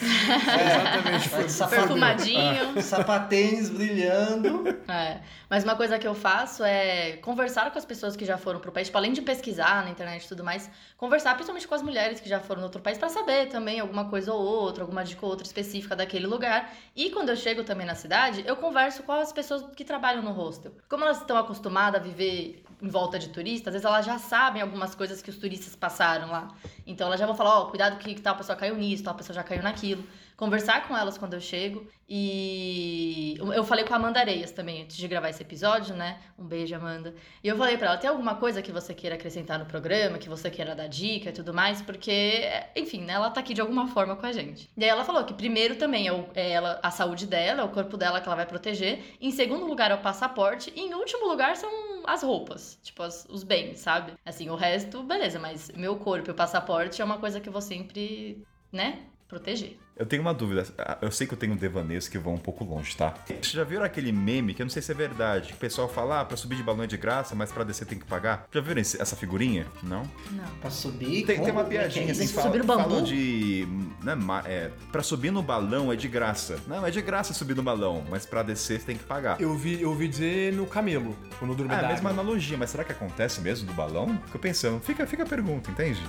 Exatamente, 0.00 1.28
foi 1.28 1.48
Fumadinho. 1.86 2.82
Sapatênis 2.82 3.68
brilhando. 3.70 4.64
É, 4.88 5.20
mas 5.48 5.64
uma 5.64 5.76
coisa 5.76 5.98
que 5.98 6.06
eu 6.06 6.14
faço 6.14 6.64
é 6.64 7.18
conversar 7.18 7.70
com 7.70 7.78
as 7.78 7.84
pessoas 7.84 8.16
que 8.16 8.24
já 8.24 8.38
foram 8.38 8.60
pro 8.60 8.72
país, 8.72 8.88
tipo, 8.88 8.98
além 8.98 9.12
de 9.12 9.22
pesquisar 9.22 9.73
na 9.82 9.90
internet 9.90 10.24
e 10.24 10.28
tudo 10.28 10.44
mais, 10.44 10.70
conversar 10.96 11.34
principalmente 11.34 11.66
com 11.66 11.74
as 11.74 11.82
mulheres 11.82 12.20
que 12.20 12.28
já 12.28 12.38
foram 12.40 12.60
no 12.60 12.66
outro 12.66 12.80
país 12.80 12.98
pra 12.98 13.08
saber 13.08 13.48
também 13.48 13.80
alguma 13.80 14.08
coisa 14.08 14.32
ou 14.32 14.40
outra, 14.40 14.84
alguma 14.84 15.04
dica 15.04 15.24
ou 15.24 15.30
outra 15.30 15.46
específica 15.46 15.96
daquele 15.96 16.26
lugar. 16.26 16.72
E 16.94 17.10
quando 17.10 17.30
eu 17.30 17.36
chego 17.36 17.64
também 17.64 17.86
na 17.86 17.94
cidade, 17.94 18.44
eu 18.46 18.56
converso 18.56 19.02
com 19.02 19.12
as 19.12 19.32
pessoas 19.32 19.64
que 19.74 19.84
trabalham 19.84 20.22
no 20.22 20.32
hostel. 20.32 20.72
Como 20.88 21.04
elas 21.04 21.20
estão 21.20 21.36
acostumadas 21.36 22.00
a 22.00 22.04
viver 22.04 22.62
em 22.80 22.88
volta 22.88 23.18
de 23.18 23.28
turistas, 23.30 23.68
às 23.68 23.72
vezes 23.74 23.84
elas 23.86 24.04
já 24.04 24.18
sabem 24.18 24.60
algumas 24.60 24.94
coisas 24.94 25.22
que 25.22 25.30
os 25.30 25.38
turistas 25.38 25.74
passaram 25.74 26.30
lá. 26.30 26.48
Então 26.86 27.06
elas 27.06 27.18
já 27.18 27.26
vão 27.26 27.34
falar, 27.34 27.60
ó, 27.60 27.64
cuidado 27.66 27.96
que 27.98 28.20
tal 28.20 28.36
pessoa 28.36 28.56
caiu 28.56 28.76
nisso, 28.76 29.02
tal 29.02 29.14
pessoa 29.14 29.34
já 29.34 29.42
caiu 29.42 29.62
naquilo. 29.62 30.04
Conversar 30.36 30.86
com 30.88 30.96
elas 30.96 31.16
quando 31.16 31.34
eu 31.34 31.40
chego. 31.40 31.86
E 32.08 33.36
eu 33.54 33.64
falei 33.64 33.84
com 33.84 33.94
a 33.94 33.96
Amanda 33.96 34.20
Areias 34.20 34.50
também, 34.50 34.82
antes 34.82 34.96
de 34.96 35.06
gravar 35.08 35.28
esse 35.30 35.42
episódio, 35.42 35.94
né? 35.94 36.20
Um 36.38 36.44
beijo, 36.44 36.74
Amanda. 36.74 37.14
E 37.42 37.48
eu 37.48 37.56
falei 37.56 37.76
pra 37.78 37.88
ela, 37.88 37.96
tem 37.96 38.10
alguma 38.10 38.34
coisa 38.34 38.60
que 38.60 38.72
você 38.72 38.92
queira 38.94 39.14
acrescentar 39.16 39.58
no 39.58 39.66
programa, 39.66 40.18
que 40.18 40.28
você 40.28 40.50
queira 40.50 40.74
dar 40.74 40.86
dica 40.88 41.30
e 41.30 41.32
tudo 41.32 41.54
mais? 41.54 41.80
Porque, 41.82 42.42
enfim, 42.76 43.02
né? 43.02 43.14
Ela 43.14 43.30
tá 43.30 43.40
aqui 43.40 43.54
de 43.54 43.60
alguma 43.60 43.86
forma 43.88 44.16
com 44.16 44.26
a 44.26 44.32
gente. 44.32 44.68
E 44.76 44.84
aí 44.84 44.90
ela 44.90 45.04
falou 45.04 45.24
que 45.24 45.34
primeiro 45.34 45.76
também 45.76 46.06
é, 46.08 46.12
o- 46.12 46.28
é 46.34 46.50
ela, 46.50 46.78
a 46.82 46.90
saúde 46.90 47.26
dela, 47.26 47.62
é 47.62 47.64
o 47.64 47.68
corpo 47.70 47.96
dela 47.96 48.20
que 48.20 48.26
ela 48.28 48.36
vai 48.36 48.46
proteger. 48.46 49.16
Em 49.20 49.30
segundo 49.30 49.64
lugar 49.66 49.90
é 49.90 49.94
o 49.94 50.02
passaporte. 50.02 50.72
E 50.76 50.80
em 50.80 50.94
último 50.94 51.26
lugar 51.28 51.56
são 51.56 51.70
as 52.06 52.22
roupas, 52.22 52.78
tipo, 52.82 53.02
as- 53.02 53.26
os 53.30 53.42
bens, 53.44 53.78
sabe? 53.80 54.12
Assim, 54.24 54.50
o 54.50 54.56
resto, 54.56 55.02
beleza, 55.02 55.38
mas 55.38 55.70
meu 55.74 55.96
corpo 55.96 56.28
e 56.30 56.32
o 56.32 56.34
passaporte 56.34 57.00
é 57.00 57.04
uma 57.04 57.18
coisa 57.18 57.40
que 57.40 57.48
eu 57.48 57.52
vou 57.52 57.62
sempre, 57.62 58.44
né? 58.72 59.06
Proteger. 59.38 59.76
Eu 59.96 60.04
tenho 60.06 60.22
uma 60.22 60.34
dúvida. 60.34 60.66
Eu 61.00 61.10
sei 61.12 61.24
que 61.26 61.34
eu 61.34 61.38
tenho 61.38 61.54
devaneios 61.54 62.08
que 62.08 62.18
vão 62.18 62.34
um 62.34 62.38
pouco 62.38 62.64
longe, 62.64 62.96
tá? 62.96 63.14
Vocês 63.26 63.50
já 63.50 63.62
viram 63.62 63.84
aquele 63.84 64.10
meme, 64.10 64.52
que 64.52 64.60
eu 64.60 64.66
não 64.66 64.70
sei 64.70 64.82
se 64.82 64.90
é 64.90 64.94
verdade, 64.94 65.48
que 65.48 65.54
o 65.54 65.56
pessoal 65.56 65.88
fala, 65.88 66.20
ah, 66.20 66.24
pra 66.24 66.36
subir 66.36 66.56
de 66.56 66.62
balão 66.64 66.82
é 66.82 66.86
de 66.86 66.96
graça, 66.96 67.34
mas 67.34 67.52
pra 67.52 67.62
descer 67.62 67.86
tem 67.86 67.98
que 67.98 68.04
pagar? 68.04 68.48
Já 68.52 68.60
viram 68.60 68.80
esse- 68.80 69.00
essa 69.00 69.14
figurinha? 69.14 69.66
Não? 69.82 70.02
Não. 70.32 70.44
Pra 70.60 70.70
subir. 70.70 71.24
Tem, 71.24 71.40
tem 71.40 71.50
uma 71.52 71.62
é 71.62 71.64
é 71.64 71.68
piadinha 71.68 72.10
assim, 72.12 72.26
Subir 72.26 72.64
bambu? 72.64 72.82
falam 72.82 73.02
de... 73.04 73.68
Né, 74.02 74.16
é, 74.46 74.70
pra 74.90 75.02
subir 75.02 75.30
no 75.30 75.42
balão 75.42 75.92
é 75.92 75.96
de 75.96 76.08
graça. 76.08 76.58
Não, 76.66 76.84
é 76.84 76.90
de 76.90 77.00
graça 77.00 77.32
subir 77.32 77.54
no 77.54 77.62
balão, 77.62 78.04
mas 78.10 78.26
pra 78.26 78.42
descer 78.42 78.80
você 78.80 78.86
tem 78.86 78.96
que 78.96 79.04
pagar. 79.04 79.40
Eu 79.40 79.50
ouvi, 79.50 79.80
eu 79.80 79.90
ouvi 79.90 80.08
dizer 80.08 80.52
no 80.54 80.66
camelo, 80.66 81.16
ou 81.40 81.46
no 81.46 81.54
Ah, 81.70 81.74
é 81.82 81.84
a 81.84 81.88
mesma 81.88 82.10
analogia, 82.10 82.56
mas 82.58 82.70
será 82.70 82.82
que 82.82 82.90
acontece 82.92 83.40
mesmo 83.40 83.66
do 83.68 83.72
balão? 83.72 84.20
Fico 84.26 84.38
pensando, 84.40 84.80
fica, 84.80 85.06
fica 85.06 85.22
a 85.22 85.26
pergunta, 85.26 85.70
entende? 85.70 86.02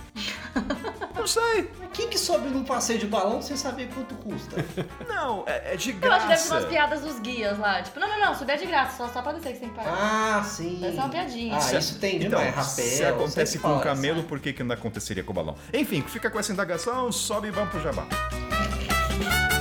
não 1.15 1.27
sei. 1.27 1.69
Quem 1.93 2.09
que 2.09 2.17
sobe 2.17 2.49
num 2.49 2.63
passeio 2.63 2.99
de 2.99 3.07
balão 3.07 3.41
sem 3.41 3.55
saber 3.55 3.89
quanto 3.93 4.15
custa? 4.15 4.63
Não, 5.07 5.43
é, 5.47 5.73
é 5.73 5.75
de 5.77 5.95
Eu 6.01 6.11
acho 6.11 6.21
que 6.23 6.27
deve 6.27 6.41
ser 6.41 6.51
umas 6.51 6.65
graça. 6.65 6.67
piadas 6.67 7.01
dos 7.01 7.19
guias 7.19 7.57
lá. 7.57 7.81
Tipo, 7.81 7.99
não, 7.99 8.07
não, 8.07 8.19
não, 8.19 8.35
subir 8.35 8.51
é 8.53 8.57
de 8.57 8.65
graça, 8.65 8.97
só, 8.97 9.07
só 9.11 9.21
pra 9.21 9.31
descer 9.31 9.53
que 9.53 9.59
você 9.59 9.65
tem 9.65 9.69
que 9.69 9.75
pagar. 9.75 9.93
Ah, 9.93 10.43
sim. 10.43 10.85
Essa 10.85 10.97
é 10.97 10.99
uma 10.99 11.09
piadinha. 11.09 11.57
Ah, 11.57 11.77
isso 11.77 11.99
tem 11.99 12.17
então, 12.17 12.39
demais. 12.39 12.55
Rapel. 12.55 12.85
se 12.85 13.05
acontece 13.05 13.59
com 13.59 13.67
o 13.67 13.71
fala 13.71 13.83
camelo, 13.83 14.23
por 14.23 14.39
que, 14.39 14.51
que 14.51 14.63
não 14.63 14.75
aconteceria 14.75 15.23
com 15.23 15.31
o 15.31 15.35
balão? 15.35 15.55
Enfim, 15.73 16.01
fica 16.01 16.29
com 16.29 16.39
essa 16.39 16.51
indagação, 16.51 17.11
sobe 17.11 17.47
e 17.47 17.51
vamos 17.51 17.69
pro 17.69 17.81
jabá. 17.81 18.05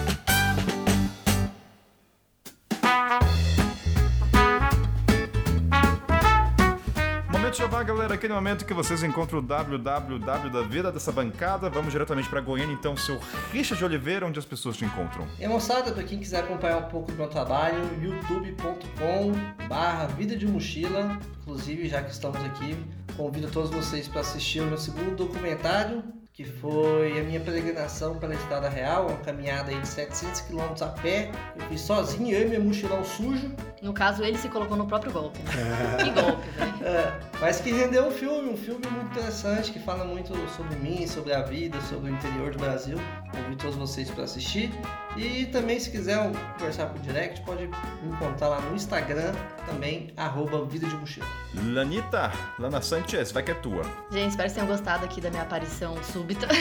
galera, 8.05 8.15
aquele 8.15 8.35
momento 8.35 8.67
que 8.67 8.75
vocês 8.75 9.03
encontram 9.03 9.39
o 9.39 9.43
www 9.43 10.19
da 10.51 10.63
vida 10.63 10.93
dessa 10.93 11.11
bancada. 11.11 11.71
Vamos 11.71 11.91
diretamente 11.91 12.29
pra 12.29 12.41
Goiânia, 12.41 12.75
então, 12.75 12.97
seu 12.97 13.19
Richard 13.51 13.83
Oliveira, 13.83 14.27
onde 14.27 14.39
as 14.39 14.45
pessoas 14.45 14.77
te 14.77 14.85
encontram. 14.85 15.27
E 15.41 15.47
moçada, 15.49 15.91
pra 15.91 16.03
quem 16.03 16.19
quiser 16.19 16.41
acompanhar 16.41 16.79
um 16.79 16.89
pouco 16.89 17.11
do 17.11 17.17
meu 17.17 17.29
trabalho, 17.29 17.79
youtube.com 18.03 19.33
barra 19.67 20.07
Vida 20.09 20.37
de 20.37 20.47
Mochila. 20.47 21.19
Inclusive, 21.41 21.89
já 21.89 22.03
que 22.03 22.11
estamos 22.11 22.43
aqui, 22.45 22.77
convido 23.17 23.51
todos 23.51 23.71
vocês 23.71 24.07
para 24.07 24.21
assistir 24.21 24.61
o 24.61 24.67
meu 24.67 24.79
segundo 24.79 25.17
documentário, 25.17 26.05
que 26.35 26.43
foi 26.43 27.20
a 27.20 27.23
minha 27.23 27.39
peregrinação 27.39 28.19
pela 28.19 28.35
Estrada 28.35 28.69
Real, 28.69 29.06
uma 29.06 29.19
caminhada 29.19 29.70
aí 29.70 29.81
de 29.81 29.86
700 29.86 30.40
km 30.40 30.82
a 30.82 30.86
pé. 30.89 31.31
Eu 31.55 31.62
fiz 31.69 31.81
sozinho, 31.82 32.36
eu 32.36 32.48
e 32.48 32.51
meu 32.51 32.61
mochilão 32.61 33.05
sujo. 33.05 33.55
No 33.81 33.94
caso, 33.94 34.24
ele 34.24 34.36
se 34.36 34.48
colocou 34.48 34.77
no 34.77 34.85
próprio 34.85 35.12
golpe. 35.12 35.39
Né? 35.39 36.02
que 36.02 36.11
golpe, 36.11 36.51
velho. 36.51 36.85
É, 36.85 37.20
mas 37.40 37.61
que 37.61 37.70
rendeu 37.70 38.09
um 38.09 38.11
filme, 38.11 38.51
um 38.51 38.56
filme 38.56 38.85
muito 38.85 39.12
interessante, 39.12 39.70
que 39.70 39.78
fala 39.78 40.05
muito 40.05 40.35
sobre 40.51 40.74
mim, 40.77 41.06
sobre 41.06 41.32
a 41.32 41.43
vida, 41.43 41.81
sobre 41.82 42.11
o 42.11 42.12
interior 42.12 42.51
do 42.51 42.59
Brasil. 42.59 42.98
Convido 43.31 43.56
todos 43.56 43.77
vocês 43.77 44.11
para 44.11 44.24
assistir. 44.24 44.73
E 45.16 45.47
também, 45.47 45.78
se 45.78 45.91
quiser 45.91 46.19
conversar 46.59 46.86
por 46.86 47.01
direct, 47.01 47.41
pode 47.43 47.66
me 47.66 48.12
encontrar 48.12 48.49
lá 48.49 48.61
no 48.61 48.74
Instagram, 48.74 49.32
também, 49.65 50.12
arroba 50.16 50.65
Vida 50.65 50.89
de 50.89 50.97
Mochila. 50.97 51.27
Lanita, 51.55 52.32
Lana 52.59 52.82
Sanchez, 52.82 53.31
vai 53.31 53.43
que 53.43 53.53
é 53.53 53.55
tua. 53.55 53.82
Gente, 54.11 54.31
espero 54.31 54.32
que 54.32 54.36
vocês 54.36 54.53
tenham 54.55 54.66
gostado 54.66 55.05
aqui 55.05 55.20
da 55.20 55.31
minha 55.31 55.43
aparição 55.43 56.03
súbita. 56.03 56.49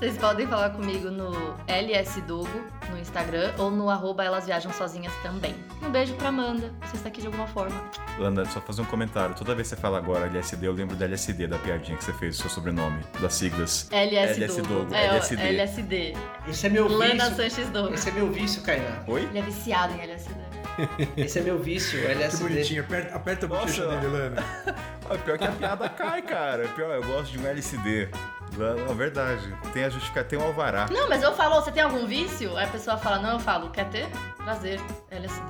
Vocês 0.00 0.16
podem 0.16 0.46
falar 0.46 0.70
comigo 0.70 1.10
no 1.10 1.30
LSDogo, 1.68 2.48
no 2.90 2.98
Instagram, 2.98 3.52
ou 3.58 3.70
no 3.70 3.88
arroba 3.88 4.24
Elas 4.24 4.46
Viajam 4.46 4.72
Sozinhas 4.72 5.12
também. 5.22 5.54
Um 5.82 5.90
beijo 5.90 6.14
pra 6.14 6.28
Amanda, 6.28 6.72
você 6.84 6.96
está 6.96 7.08
aqui 7.08 7.20
de 7.20 7.26
alguma 7.26 7.46
forma. 7.46 7.80
Lana, 8.18 8.44
só 8.44 8.60
fazer 8.60 8.82
um 8.82 8.84
comentário. 8.84 9.34
Toda 9.34 9.54
vez 9.54 9.68
que 9.68 9.76
você 9.76 9.80
fala 9.80 9.98
agora 9.98 10.26
LSD, 10.26 10.66
eu 10.66 10.72
lembro 10.72 10.96
da 10.96 11.04
LSD, 11.06 11.46
da 11.46 11.58
piadinha 11.58 11.96
que 11.96 12.04
você 12.04 12.12
fez, 12.12 12.36
do 12.36 12.42
seu 12.42 12.50
sobrenome, 12.50 13.00
das 13.20 13.34
siglas. 13.34 13.88
É, 13.90 14.04
ó, 14.04 15.14
LSD. 15.14 15.42
LSD. 15.42 16.16
Esse 16.48 16.66
é 16.66 16.70
meu 16.70 16.88
Lana 16.88 17.30
vício. 17.30 17.36
Sanches 17.36 17.70
Dogo. 17.70 17.94
Esse 17.94 18.08
é 18.08 18.12
meu 18.12 18.30
vício, 18.30 18.62
Kainan. 18.62 19.04
Oi? 19.06 19.22
Ele 19.22 19.38
é 19.38 19.42
viciado 19.42 19.94
em 19.94 20.00
LSD. 20.00 20.49
Esse 21.16 21.38
é 21.38 21.42
meu 21.42 21.58
vício, 21.58 22.00
Que 22.00 22.06
LSD. 22.06 22.42
bonitinho, 22.48 22.82
aperta, 22.82 23.14
aperta 23.16 23.46
a 23.46 23.48
bochecha 23.48 23.86
dele, 23.86 24.06
Lana. 24.06 24.44
Pior 25.24 25.38
que 25.38 25.44
a 25.44 25.50
piada 25.52 25.88
cai, 25.88 26.22
cara. 26.22 26.68
Pior, 26.68 26.90
eu 26.94 27.02
gosto 27.02 27.32
de 27.32 27.38
um 27.38 27.46
LSD. 27.46 28.08
Não, 28.56 28.94
verdade. 28.94 29.52
Tem 29.72 29.84
a 29.84 29.88
justificar, 29.88 30.24
tem 30.24 30.38
um 30.38 30.42
alvará. 30.42 30.86
Não, 30.90 31.08
mas 31.08 31.22
eu 31.22 31.32
falo, 31.34 31.56
você 31.60 31.72
tem 31.72 31.82
algum 31.82 32.06
vício? 32.06 32.56
Aí 32.56 32.64
a 32.64 32.68
pessoa 32.68 32.96
fala, 32.96 33.18
não, 33.18 33.32
eu 33.32 33.40
falo, 33.40 33.70
quer 33.70 33.86
ter? 33.88 34.08
Prazer, 34.38 34.80
LSD. 35.10 35.42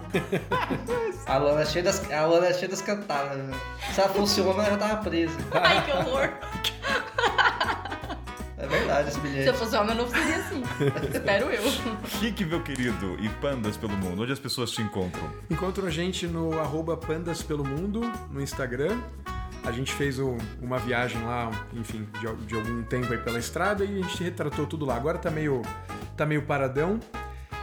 A 1.27 1.37
Lana 1.39 1.61
é 1.63 1.67
cheia 1.67 1.85
das, 1.85 2.11
a 2.11 2.25
Lana 2.27 2.47
é 2.49 2.53
cheia 2.55 2.69
das 2.69 2.83
cantadas. 2.83 3.37
né? 3.39 3.55
Se 3.93 4.01
ela 4.01 4.09
fosse 4.11 4.41
homem, 4.41 4.55
ela 4.67 4.71
já 4.71 4.77
tava 4.79 4.97
presa. 5.03 5.37
Ai, 5.53 5.85
que 5.85 5.93
horror. 5.93 6.31
É 8.63 8.67
verdade 8.67 9.09
esse 9.09 9.19
Se 9.21 9.27
eu 9.27 9.31
bilhete. 9.33 9.59
fosse 9.59 9.77
homem, 9.77 9.97
eu 9.97 10.03
não 10.03 10.09
seria 10.11 10.37
assim. 10.37 10.63
Espero 11.15 11.47
eu. 11.51 11.63
Rick, 12.21 12.45
meu 12.45 12.63
querido, 12.63 13.17
e 13.21 13.29
pandas 13.41 13.77
pelo 13.77 13.97
mundo, 13.97 14.23
onde 14.23 14.33
as 14.33 14.39
pessoas 14.39 14.71
te 14.71 14.83
encontram? 14.83 15.23
Encontram 15.49 15.87
a 15.87 15.91
gente 15.91 16.27
no 16.27 16.59
arroba 16.59 16.97
Pandas 16.97 17.43
pelo 17.43 17.65
Mundo, 17.65 18.01
no 18.31 18.41
Instagram. 18.41 18.99
A 19.65 19.73
gente 19.73 19.93
fez 19.93 20.19
o- 20.19 20.37
uma 20.61 20.79
viagem 20.79 21.23
lá, 21.23 21.51
enfim, 21.75 22.07
de, 22.19 22.47
de 22.47 22.55
algum 22.55 22.83
tempo 22.83 23.13
aí 23.13 23.19
pela 23.19 23.39
estrada 23.39 23.85
e 23.85 23.99
a 24.01 24.03
gente 24.03 24.23
retratou 24.23 24.67
tudo 24.67 24.85
lá. 24.87 24.97
Agora 24.97 25.19
tá 25.19 25.31
meio, 25.31 25.63
tá 26.17 26.25
meio 26.27 26.43
paradão, 26.43 26.99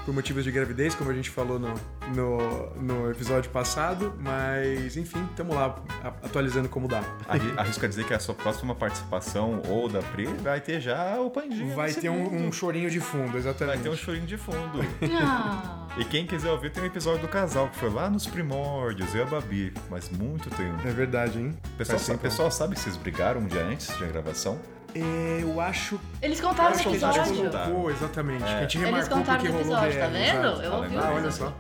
por 0.08 0.14
motivos 0.14 0.46
de 0.46 0.52
gravidez, 0.54 0.96
como 0.96 1.12
a 1.12 1.14
gente 1.14 1.30
falou 1.30 1.60
no, 1.60 1.74
no, 2.16 2.70
no 2.82 3.12
episódio 3.12 3.52
passado, 3.52 4.14
mas 4.22 4.96
enfim, 4.96 5.28
tamo 5.36 5.54
lá 5.54 5.76
atualizando 6.24 6.70
como 6.70 6.88
dá. 6.88 7.04
Arri- 7.28 7.54
Arrisco 7.58 7.84
a 7.84 7.90
dizer 7.90 8.06
que 8.06 8.14
a 8.14 8.20
sua 8.20 8.34
próxima 8.34 8.74
participação 8.74 9.62
ou 9.68 9.90
da 9.90 10.00
Pri 10.02 10.26
vai 10.42 10.62
ter 10.62 10.80
já 10.80 11.20
o 11.20 11.30
pandinho. 11.30 11.76
Vai 11.76 11.92
ter 11.94 12.08
um, 12.08 12.48
um 12.48 12.52
chorinho 12.54 12.90
de 12.90 13.02
fundo, 13.02 13.32
Vai 13.32 13.40
exatamente. 13.42 13.84
ter 13.84 13.90
um 13.90 13.98
chorinho 13.98 14.26
de 14.26 14.38
fundo. 14.38 14.80
Ah. 15.22 15.88
e 15.98 16.06
quem 16.06 16.26
quiser 16.26 16.52
ouvir, 16.52 16.72
tem 16.72 16.84
um 16.84 16.86
episódio 16.88 17.22
do 17.24 17.28
casal, 17.28 17.68
que 17.68 17.76
foi 17.76 17.90
lá 17.90 18.10
nos 18.10 18.26
primórdios, 18.26 19.14
eu 19.14 19.20
e 19.20 19.24
a 19.24 19.26
Babi, 19.26 19.74
mas 19.90 20.10
muito 20.10 20.50
tempo. 20.52 20.88
É 20.88 20.92
verdade, 20.92 21.38
hein? 21.38 21.54
O 21.74 21.78
pessoal, 21.78 22.00
sabe, 22.00 22.20
pessoal 22.20 22.50
sabe 22.50 22.76
que 22.76 22.80
vocês 22.80 22.96
brigaram 22.96 23.42
um 23.42 23.46
dia 23.48 23.66
antes 23.66 23.96
de 23.98 24.06
a 24.06 24.08
gravação? 24.08 24.58
É, 24.96 25.40
eu 25.44 25.60
acho 25.62 26.00
Eles 26.22 26.40
contaram 26.42 26.70
no 26.72 26.76
Acho 26.76 26.90
que 26.90 26.96
a 27.06 27.12
gente 27.12 27.30
episódio. 27.30 27.52
colocou, 27.52 27.92
exatamente. 27.92 28.44
A 28.44 28.62
gente 28.62 28.78
Eles 28.78 28.86
remarcou 28.90 29.18
contaram 29.20 29.40
porque 29.40 29.54
no 29.54 29.60
episódio, 29.60 30.00
tá 30.00 30.08
vendo? 30.08 30.48
exato. 30.48 30.62
Eu 30.64 30.74
ouvi 30.74 30.98
Ah, 30.98 31.00
o 31.02 31.14
olha 31.14 31.20
episódio. 31.28 31.32
só. 31.32 31.54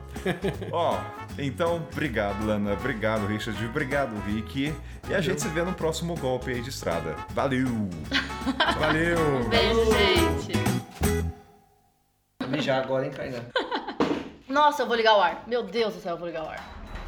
Ó, 0.71 0.99
então, 1.37 1.75
obrigado, 1.91 2.45
Lana. 2.45 2.73
Obrigado, 2.73 3.27
Richard. 3.27 3.63
Obrigado, 3.65 4.19
Rick. 4.25 4.73
E 5.09 5.13
a 5.13 5.21
gente 5.21 5.41
se 5.41 5.47
vê 5.49 5.61
no 5.61 5.73
próximo 5.73 6.15
golpe 6.15 6.51
aí 6.51 6.61
de 6.61 6.69
estrada. 6.69 7.15
Valeu! 7.29 7.67
Valeu! 8.79 9.49
Beijo, 9.49 9.85
gente. 9.93 10.53
Vou 12.41 12.49
mijar 12.49 12.83
agora, 12.83 13.05
hein, 13.05 13.11
Kainan? 13.11 13.43
Nossa, 14.49 14.81
eu 14.83 14.87
vou 14.87 14.95
ligar 14.95 15.15
o 15.15 15.21
ar. 15.21 15.43
Meu 15.45 15.61
Deus 15.63 15.93
do 15.93 15.99
céu, 16.01 16.13
eu 16.13 16.17
vou 16.17 16.27
ligar 16.27 16.43
o 16.43 16.49
ar. 16.49 16.63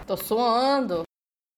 Tô 0.06 0.16
suando. 0.16 1.04